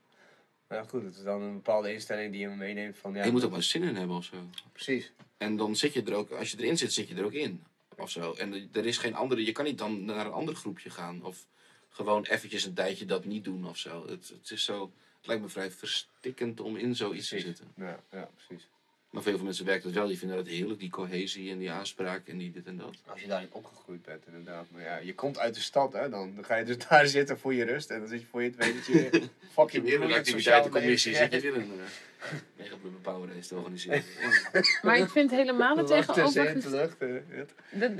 ja. 0.69 0.75
Nou 0.75 0.87
goed, 0.87 1.03
het 1.03 1.15
is 1.15 1.23
dan 1.23 1.41
een 1.41 1.53
bepaalde 1.53 1.93
instelling 1.93 2.31
die 2.31 2.41
je 2.41 2.47
meeneemt 2.49 2.97
van... 2.97 3.13
Ja, 3.13 3.25
je 3.25 3.31
moet 3.31 3.43
ook 3.43 3.51
maar 3.51 3.63
zin 3.63 3.83
in 3.83 3.95
hebben 3.95 4.15
of 4.15 4.23
zo. 4.23 4.35
Precies. 4.73 5.11
En 5.37 5.57
dan 5.57 5.75
zit 5.75 5.93
je 5.93 6.03
er 6.03 6.13
ook, 6.13 6.31
als 6.31 6.51
je 6.51 6.57
erin 6.57 6.77
zit, 6.77 6.93
zit 6.93 7.07
je 7.07 7.15
er 7.15 7.25
ook 7.25 7.31
in. 7.33 7.63
Of 7.97 8.09
zo. 8.09 8.33
En 8.33 8.69
er- 8.73 8.85
is 8.85 8.97
geen 8.97 9.15
andere, 9.15 9.45
je 9.45 9.51
kan 9.51 9.65
niet 9.65 9.77
dan 9.77 10.05
naar 10.05 10.25
een 10.25 10.31
ander 10.31 10.55
groepje 10.55 10.89
gaan. 10.89 11.23
Of 11.23 11.45
gewoon 11.89 12.23
eventjes 12.25 12.63
een 12.65 12.73
tijdje 12.73 13.05
dat 13.05 13.25
niet 13.25 13.43
doen 13.43 13.67
of 13.67 13.77
zo. 13.77 14.07
Het, 14.07 14.29
het 14.29 14.51
is 14.51 14.63
zo, 14.63 14.91
het 15.17 15.27
lijkt 15.27 15.41
me 15.41 15.49
vrij 15.49 15.71
verstikkend 15.71 16.59
om 16.59 16.77
in 16.77 16.95
zoiets 16.95 17.29
te 17.29 17.39
zitten. 17.39 17.65
Ja, 17.75 17.99
ja, 18.11 18.29
precies. 18.35 18.67
Maar 19.09 19.23
veel 19.23 19.37
mensen 19.37 19.65
werkt 19.65 19.83
het 19.83 19.93
wel, 19.93 20.07
die 20.07 20.17
vinden 20.17 20.37
dat 20.37 20.47
heerlijk, 20.47 20.79
die 20.79 20.89
cohesie 20.89 21.51
en 21.51 21.57
die 21.57 21.71
aanspraak 21.71 22.27
en 22.27 22.37
die 22.37 22.51
dit 22.51 22.65
en 22.65 22.77
dat. 22.77 22.95
Als 23.05 23.21
je 23.21 23.27
daarin 23.27 23.47
opgegroeid 23.51 24.01
bent, 24.01 24.25
inderdaad. 24.27 24.65
Maar 24.71 24.81
ja, 24.81 24.97
je 24.97 25.15
komt 25.15 25.39
uit 25.39 25.55
de 25.55 25.61
stad, 25.61 25.93
hè. 25.93 26.09
Dan, 26.09 26.35
dan 26.35 26.45
ga 26.45 26.55
je 26.55 26.65
dus 26.65 26.77
daar 26.87 27.07
zitten 27.07 27.39
voor 27.39 27.53
je 27.53 27.63
rust. 27.65 27.89
En 27.89 27.99
dan 27.99 28.07
zit 28.07 28.19
je 28.21 28.25
voor 28.27 28.43
je 28.43 28.49
het 28.49 28.65
weet 28.65 28.75
dat 28.75 28.85
je 28.85 28.93
weer 28.93 29.21
fucking 29.55 29.85
een 29.85 29.91
sociaal 30.01 30.17
activiteitencommissie, 30.17 31.15
zit 31.15 31.31
je 31.31 31.41
weer 31.41 31.55
een 31.55 31.71
uh, 31.77 32.29
mega 32.57 32.75
power 33.01 33.29
race 33.33 33.47
te 33.47 33.55
organiseren. 33.55 34.03
Maar 34.81 34.97
ik 34.97 35.09
vind 35.09 35.31
helemaal 35.31 35.77
het 35.77 35.89
in 35.89 35.95
tegenover. 35.95 36.47
eh. 36.47 37.45
Dat, 37.71 37.91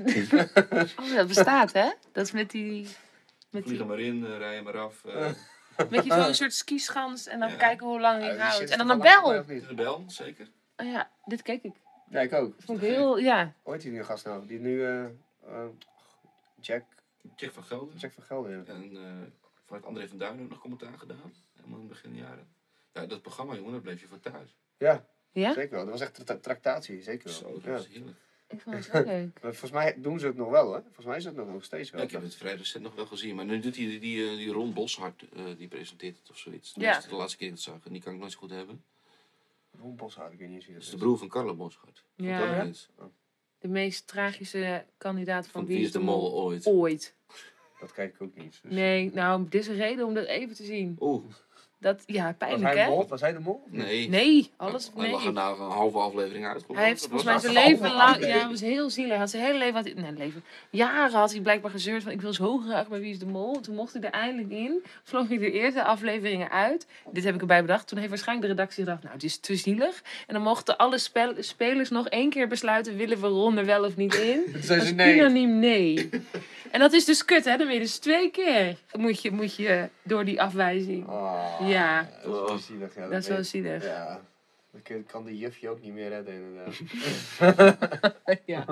oh, 1.00 1.16
dat 1.16 1.28
bestaat, 1.28 1.74
hè? 1.74 1.90
Dat 2.12 2.26
is 2.26 2.32
met 2.32 2.52
die. 2.52 2.82
Met, 2.82 2.92
die, 3.52 3.64
Vliegen 3.64 3.88
maar 3.88 4.00
in, 4.00 4.20
uh, 4.24 4.38
rij 4.38 4.56
je 4.56 4.62
maar 4.62 4.78
af. 4.78 5.02
Uh, 5.06 5.28
met 5.90 6.06
je 6.06 6.14
zo'n 6.14 6.34
soort 6.34 6.54
skischans 6.54 7.28
en 7.28 7.40
dan 7.40 7.50
Ja. 7.50 7.56
kijken 7.56 7.88
hoe 7.88 8.00
lang 8.00 8.24
je 8.24 8.30
die 8.30 8.40
houdt. 8.40 8.70
En 8.70 8.78
dan 8.78 8.90
een 8.90 9.00
bel. 9.00 9.44
de 9.48 9.74
bel, 9.76 10.04
zeker. 10.08 10.48
Oh 10.80 10.86
ja, 10.86 11.12
dit 11.26 11.42
keek 11.42 11.64
ik. 11.64 11.74
Ja, 12.10 12.20
ik 12.22 12.34
ook. 12.34 12.54
Vond 12.58 12.82
ik 12.82 12.90
heel, 12.90 13.18
ja. 13.18 13.54
Ooit 13.64 13.82
die 13.82 13.92
nu 13.92 14.04
gast 14.04 14.26
nou? 14.26 14.46
Die 14.46 14.60
nu... 14.60 14.84
eh, 14.86 15.06
eh, 15.06 15.12
Jack, 16.62 16.84
Jack 17.36 17.52
van 17.54 17.64
Gelder. 17.64 17.96
Jack 17.96 18.12
van 18.12 18.24
Gelder, 18.24 18.52
ja. 18.52 18.64
En 18.66 18.92
uh, 18.96 19.02
vanuit 19.66 19.86
André 19.86 20.08
van 20.08 20.18
Duinen 20.18 20.44
ook 20.44 20.50
nog 20.50 20.60
commentaar 20.60 20.98
gedaan. 20.98 21.34
Helemaal 21.56 21.80
in 21.80 21.86
het 21.90 22.02
begin 22.02 22.16
jaren. 22.16 22.48
Ja, 22.94 23.06
dat 23.06 23.22
programma, 23.22 23.56
jongen, 23.56 23.72
daar 23.72 23.82
bleef 23.82 24.02
je 24.02 24.08
voor 24.08 24.20
thuis. 24.20 24.56
Ja, 24.78 25.06
Ja? 25.32 25.54
zeker 25.54 25.72
wel. 25.76 25.84
Dat 25.84 25.92
was 25.92 26.02
echt 26.02 26.18
een 26.20 26.26
tra- 26.26 26.38
tractatie, 26.38 27.02
zeker 27.02 27.26
wel. 27.30 27.38
Zo, 27.38 27.52
dat 27.54 27.64
Ja. 27.64 27.72
was 27.72 27.88
heerlijk. 27.88 28.18
Ik 28.48 28.62
vond 28.62 28.76
het 28.76 29.06
leuk. 29.06 29.34
Maar 29.42 29.52
volgens 29.52 29.72
mij 29.72 29.96
doen 30.02 30.20
ze 30.20 30.26
het 30.28 30.36
nog 30.36 30.50
wel, 30.50 30.74
hè? 30.74 30.82
Volgens 30.82 31.06
mij 31.06 31.18
is 31.18 31.26
het 31.26 31.36
nog, 31.36 31.48
nog 31.48 31.64
steeds 31.64 31.90
wel. 31.90 32.00
Ja, 32.02 32.06
ik 32.08 32.12
heb 32.14 32.22
het 32.22 32.36
vrij 32.36 32.56
recent 32.56 32.84
nog 32.84 32.96
wel 32.96 33.06
gezien. 33.06 33.36
Maar 33.36 33.46
nu 33.46 33.60
doet 33.60 33.76
hij 33.76 33.86
die, 33.86 34.00
die, 34.00 34.30
eh, 34.30 34.36
die 34.38 34.52
Ron 34.52 34.74
Boshart, 34.74 35.26
eh, 35.36 35.44
die 35.58 35.68
presenteert 35.68 36.18
het 36.18 36.30
of 36.30 36.38
zoiets. 36.38 36.74
Ja. 36.78 36.94
Dat 36.94 37.04
is 37.04 37.10
de 37.10 37.16
laatste 37.16 37.38
keer 37.38 37.50
dat 37.50 37.58
ik 37.60 37.66
het 37.66 37.74
zag. 37.76 37.86
En 37.86 37.94
die 37.94 38.02
kan 38.02 38.14
ik 38.14 38.20
nooit 38.20 38.32
zo 38.32 38.38
goed 38.40 38.50
hebben. 38.50 38.84
Ron 39.80 39.96
Boshart, 39.96 40.32
ik 40.34 40.40
weet 40.40 40.48
niet 40.48 40.56
eens 40.58 40.66
wie 40.66 40.74
Dat 40.76 40.84
is 40.84 40.90
de 40.90 40.98
broer 40.98 41.18
van 41.18 41.28
Carlo 41.28 41.56
Boshart. 41.56 42.06
Van 42.18 42.26
Ja. 42.26 42.40
Heinz. 42.48 42.88
De 43.60 43.68
meest 43.68 44.08
tragische 44.08 44.86
kandidaat 44.98 45.48
van, 45.48 45.62
Van 45.62 45.66
Wie 45.66 45.80
is 45.86 45.92
de 45.92 46.00
Mol 46.00 46.34
ooit. 46.34 46.66
ooit. 46.66 47.16
Dat 47.80 47.92
kijk 47.92 48.14
ik 48.14 48.22
ook 48.22 48.36
niet. 48.36 48.60
Dus. 48.64 48.72
Nee, 48.72 49.12
nou, 49.14 49.46
dit 49.50 49.62
is 49.62 49.68
een 49.68 49.76
reden 49.76 50.06
om 50.06 50.14
dat 50.14 50.26
even 50.26 50.56
te 50.56 50.64
zien. 50.64 50.96
Oeh, 51.00 51.24
Dat, 51.82 52.04
ja, 52.06 52.24
Was 52.24 52.34
pijnlijk, 52.38 52.76
hè? 52.78 52.88
mol? 52.88 53.08
Was 53.08 53.22
hij 53.22 53.34
de 53.34 53.40
mol? 53.40 53.64
nee. 53.70 54.10
Nee, 54.10 54.52
alles 54.58 54.92
Hij 54.96 55.12
lag 55.12 55.24
nee. 55.24 55.32
na 55.34 55.50
een 55.50 55.58
halve 55.72 55.98
aflevering 55.98 56.46
uit. 56.46 56.64
Hij 56.74 56.86
heeft 56.86 57.02
volgens 57.02 57.24
mij 57.24 57.40
zijn 57.40 57.54
leven 57.54 57.92
lang, 57.94 58.26
ja, 58.26 58.50
was 58.50 58.62
heel 58.62 58.90
zielig. 58.90 59.10
Hij 59.10 59.20
had 59.20 59.30
zijn 59.30 59.44
hele 59.44 59.58
leven, 59.58 59.74
had 59.76 59.84
hij, 59.86 59.94
nee, 59.94 60.12
leven, 60.12 60.44
jaren 60.70 61.20
had 61.20 61.32
hij 61.32 61.42
blijkbaar 61.42 61.72
gezeurd 61.72 62.04
van 62.04 62.12
ik 62.12 62.22
wil 62.22 62.34
zo 62.34 62.58
graag 62.58 62.88
bij 62.88 63.00
Wie 63.00 63.12
is 63.12 63.20
de 63.20 63.26
Mol. 63.26 63.60
Toen 63.62 63.76
mocht 63.76 63.94
hij 63.94 64.02
er 64.02 64.12
eindelijk 64.12 64.50
in, 64.52 64.84
vloog 65.04 65.28
hij 65.28 65.38
de 65.38 65.52
eerste 65.52 65.84
afleveringen 65.84 66.50
uit. 66.52 66.88
Dit 67.12 67.24
heb 67.24 67.36
ik 67.36 67.42
erbij 67.42 67.62
bedacht. 67.62 67.88
Toen 67.88 67.98
heeft 67.98 68.10
waarschijnlijk 68.10 68.48
de 68.48 68.54
redactie 68.56 68.84
gedacht, 68.84 69.02
nou 69.04 69.14
het 69.14 69.24
is 69.24 69.38
te 69.38 69.56
zielig. 69.56 70.02
En 70.28 70.34
dan 70.34 70.44
mochten 70.44 70.78
alle 70.78 70.98
spel- 70.98 71.34
spelers 71.38 71.90
nog 71.90 72.08
één 72.08 72.30
keer 72.30 72.48
besluiten, 72.48 72.96
willen 72.98 73.22
we 73.22 73.28
Ron 73.28 73.58
er 73.58 73.66
wel 73.66 73.84
of 73.86 73.96
niet 73.96 74.16
in? 74.16 74.42
Toen 74.54 74.62
zei 74.62 74.80
Dat 74.80 74.88
ze 74.88 74.94
nee. 74.94 75.16
unaniem 75.16 75.60
nee. 75.60 76.10
En 76.72 76.80
dat 76.80 76.94
is 76.94 77.06
dus 77.06 77.26
kut, 77.26 77.46
hè? 77.46 77.58
Dan 77.58 77.66
ben 77.66 77.76
je 77.76 77.82
dus 77.82 77.98
twee 77.98 78.32
keer 78.32 78.76
moet 78.98 79.22
je, 79.22 79.32
moet 79.32 79.56
je 79.56 79.90
door 80.04 80.26
die 80.26 80.42
afwijzing. 80.42 81.08
Ah, 81.08 81.69
Ja. 81.70 82.02
Dat 82.24 82.34
is 82.34 82.48
wel 82.48 82.58
zielig. 82.58 82.96
Ja, 82.96 83.08
Dat 83.08 83.22
is 83.22 83.28
wel 83.28 83.44
zielig. 83.44 83.84
Ja. 83.84 84.22
Dan 84.72 84.82
kun- 84.82 85.06
kan 85.06 85.24
de 85.24 85.38
jufje 85.38 85.70
ook 85.70 85.82
niet 85.82 85.94
meer 85.94 86.10
redden, 86.10 86.34
inderdaad. 86.34 86.76
Ja, 88.46 88.66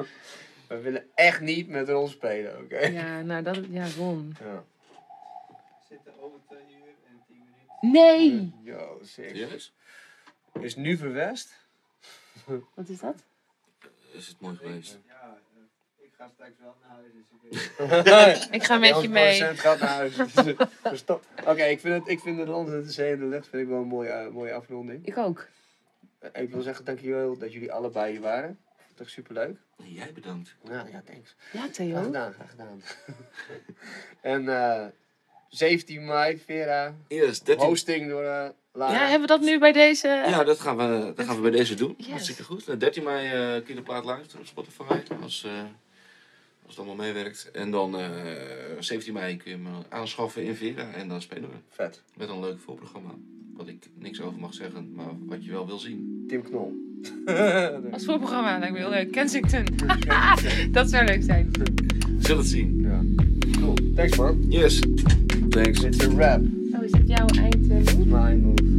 We 0.68 0.78
willen 0.82 1.06
echt 1.15 1.41
niet 1.41 1.68
met 1.68 1.90
rol 1.90 2.07
spelen, 2.07 2.57
oké? 2.64 2.80
ja 2.80 3.22
nou 3.22 3.44
dat, 3.44 3.60
ja, 3.69 3.86
Ron. 3.98 4.36
Ja. 4.44 4.64
Zitten 5.90 6.14
over 6.22 6.40
twee 6.49 6.60
uur 6.60 6.94
en 7.10 7.22
tien 7.28 7.38
minuten. 7.82 7.91
Nee! 7.91 8.53
Yo, 8.64 8.99
sick. 9.03 9.28
Serieus? 9.30 9.74
Is 10.60 10.76
nu 10.76 10.98
verwest? 10.98 11.56
Wat 12.74 12.88
is 12.90 12.99
dat? 12.99 13.15
Is 14.11 14.28
het 14.28 14.40
mooi 14.41 14.56
geweest. 14.56 14.98
Eh, 16.18 16.26
ga 16.26 16.30
straks 16.34 16.52
wel 16.61 16.76
naar 16.81 16.89
huis, 16.89 17.11
dus 17.14 17.23
ik 17.31 18.39
weet 18.48 18.48
Ik 18.61 18.64
ga 18.64 18.77
met 18.77 19.02
je 19.02 19.10
mee. 19.10 19.41
gaat 19.41 19.80
naar 19.80 19.89
huis. 19.89 20.15
Dus 20.89 20.99
stop. 20.99 21.23
Oké, 21.45 21.64
ik 21.64 21.80
vind 21.80 21.94
het, 21.99 22.07
ik 22.07 22.19
vind 22.19 22.38
het 22.39 22.48
land 22.48 22.68
de 22.68 22.91
zee 22.91 23.11
en 23.11 23.19
de 23.19 23.26
lucht 23.26 23.48
vind 23.48 23.64
ik 23.64 23.69
wel 23.69 23.81
een 23.81 23.88
mooie, 23.88 24.10
eh, 24.10 24.27
mooie 24.31 24.53
afronding. 24.53 25.06
Ik 25.06 25.18
ook. 25.18 25.48
Eh, 26.19 26.41
Ik 26.41 26.52
wil 26.52 26.61
zeggen 26.61 26.85
dankjewel 26.85 27.38
dat 27.38 27.53
jullie 27.53 27.72
allebei 27.72 28.11
hier 28.11 28.22
waren. 28.22 28.60
Toch 28.95 29.10
superleuk. 29.10 29.57
En 29.77 29.91
jij 29.94 30.11
bedankt. 30.14 30.56
Ja, 30.64 30.85
ja, 30.91 31.02
thanks. 31.06 31.35
Ja, 31.52 31.60
Graag 31.60 31.72
Theo. 31.72 32.02
gedaan, 32.03 32.34
graag 32.34 32.49
gedaan. 32.49 32.81
en 34.22 34.49
eh 34.49 34.85
17 35.49 36.06
mei, 36.06 36.38
Vera, 36.45 36.94
Yes, 37.07 37.39
13. 37.41 37.65
hosting 37.68 38.10
door 38.10 38.23
eh 38.23 38.49
Lara. 38.72 38.91
Ja, 38.94 38.99
hebben 38.99 39.22
we 39.22 39.27
dat 39.27 39.41
nu 39.41 39.60
bij 39.60 39.72
deze... 39.72 40.07
Ja, 40.07 40.44
dat 40.44 40.60
gaan 40.60 40.77
we, 40.77 41.14
dat 41.15 41.26
gaan 41.26 41.35
we 41.35 41.41
bij 41.41 41.52
deze 41.52 41.76
doen. 41.76 41.94
Yes. 41.98 42.10
Hartstikke 42.10 42.44
goed. 42.44 42.68
Eh, 42.68 42.77
13 42.80 43.03
mei 43.03 43.26
eh 43.27 43.56
kun 43.56 43.68
je 43.68 43.73
de 43.76 43.81
plaat 43.81 44.06
luisteren 44.06 44.41
op 44.41 44.48
Spotify. 44.48 45.02
Als, 45.22 45.44
eh, 45.44 45.52
als 46.68 46.76
het 46.76 46.85
allemaal 46.85 47.06
meewerkt. 47.06 47.49
En 47.53 47.72
dan 47.72 47.98
eh 47.99 48.10
17 48.80 49.14
mei 49.14 49.38
kun 49.38 49.52
je 49.52 49.57
hem 49.57 49.68
aanschaffen 49.89 50.44
in 50.44 50.56
Vera. 50.56 50.91
En 50.91 51.07
dan 51.07 51.22
spelen 51.22 51.49
we. 51.49 51.56
Vet. 51.69 52.02
Met 52.18 52.30
een 52.30 52.39
leuk 52.39 52.60
voorprogramma. 52.60 53.10
Wat 53.56 53.68
ik 53.68 53.89
niks 53.99 54.22
over 54.22 54.39
mag 54.39 54.53
zeggen, 54.53 54.91
maar 54.95 55.11
wat 55.26 55.45
je 55.45 55.52
wel 55.52 55.68
wil 55.68 55.77
zien. 55.80 56.23
Tim 56.27 56.41
Knol. 56.44 56.85
Als 57.91 58.06
voorprogramma 58.06 58.57
lijkt 58.60 58.73
me 58.73 58.80
heel 58.80 58.89
leuk. 58.89 59.11
Kensington. 59.11 59.64
dat 60.72 60.89
zou 60.89 61.06
leuk 61.06 61.23
zijn. 61.23 61.49
We 61.52 61.64
zullen 62.19 62.38
het 62.38 62.48
zien. 62.48 62.81
ja. 62.81 63.02
Cool. 63.60 63.73
Thanks 63.95 64.18
man. 64.18 64.45
Yes. 64.49 64.80
Thanks. 65.49 65.84
It's 65.84 66.03
a 66.06 66.10
wrap. 66.15 66.41
Oh, 66.73 66.84
is 66.84 66.91
dit 66.91 67.07
jouw 67.07 67.26
eind? 67.27 67.69
eh, 67.69 67.95
My 68.06 68.34
move. 68.35 68.77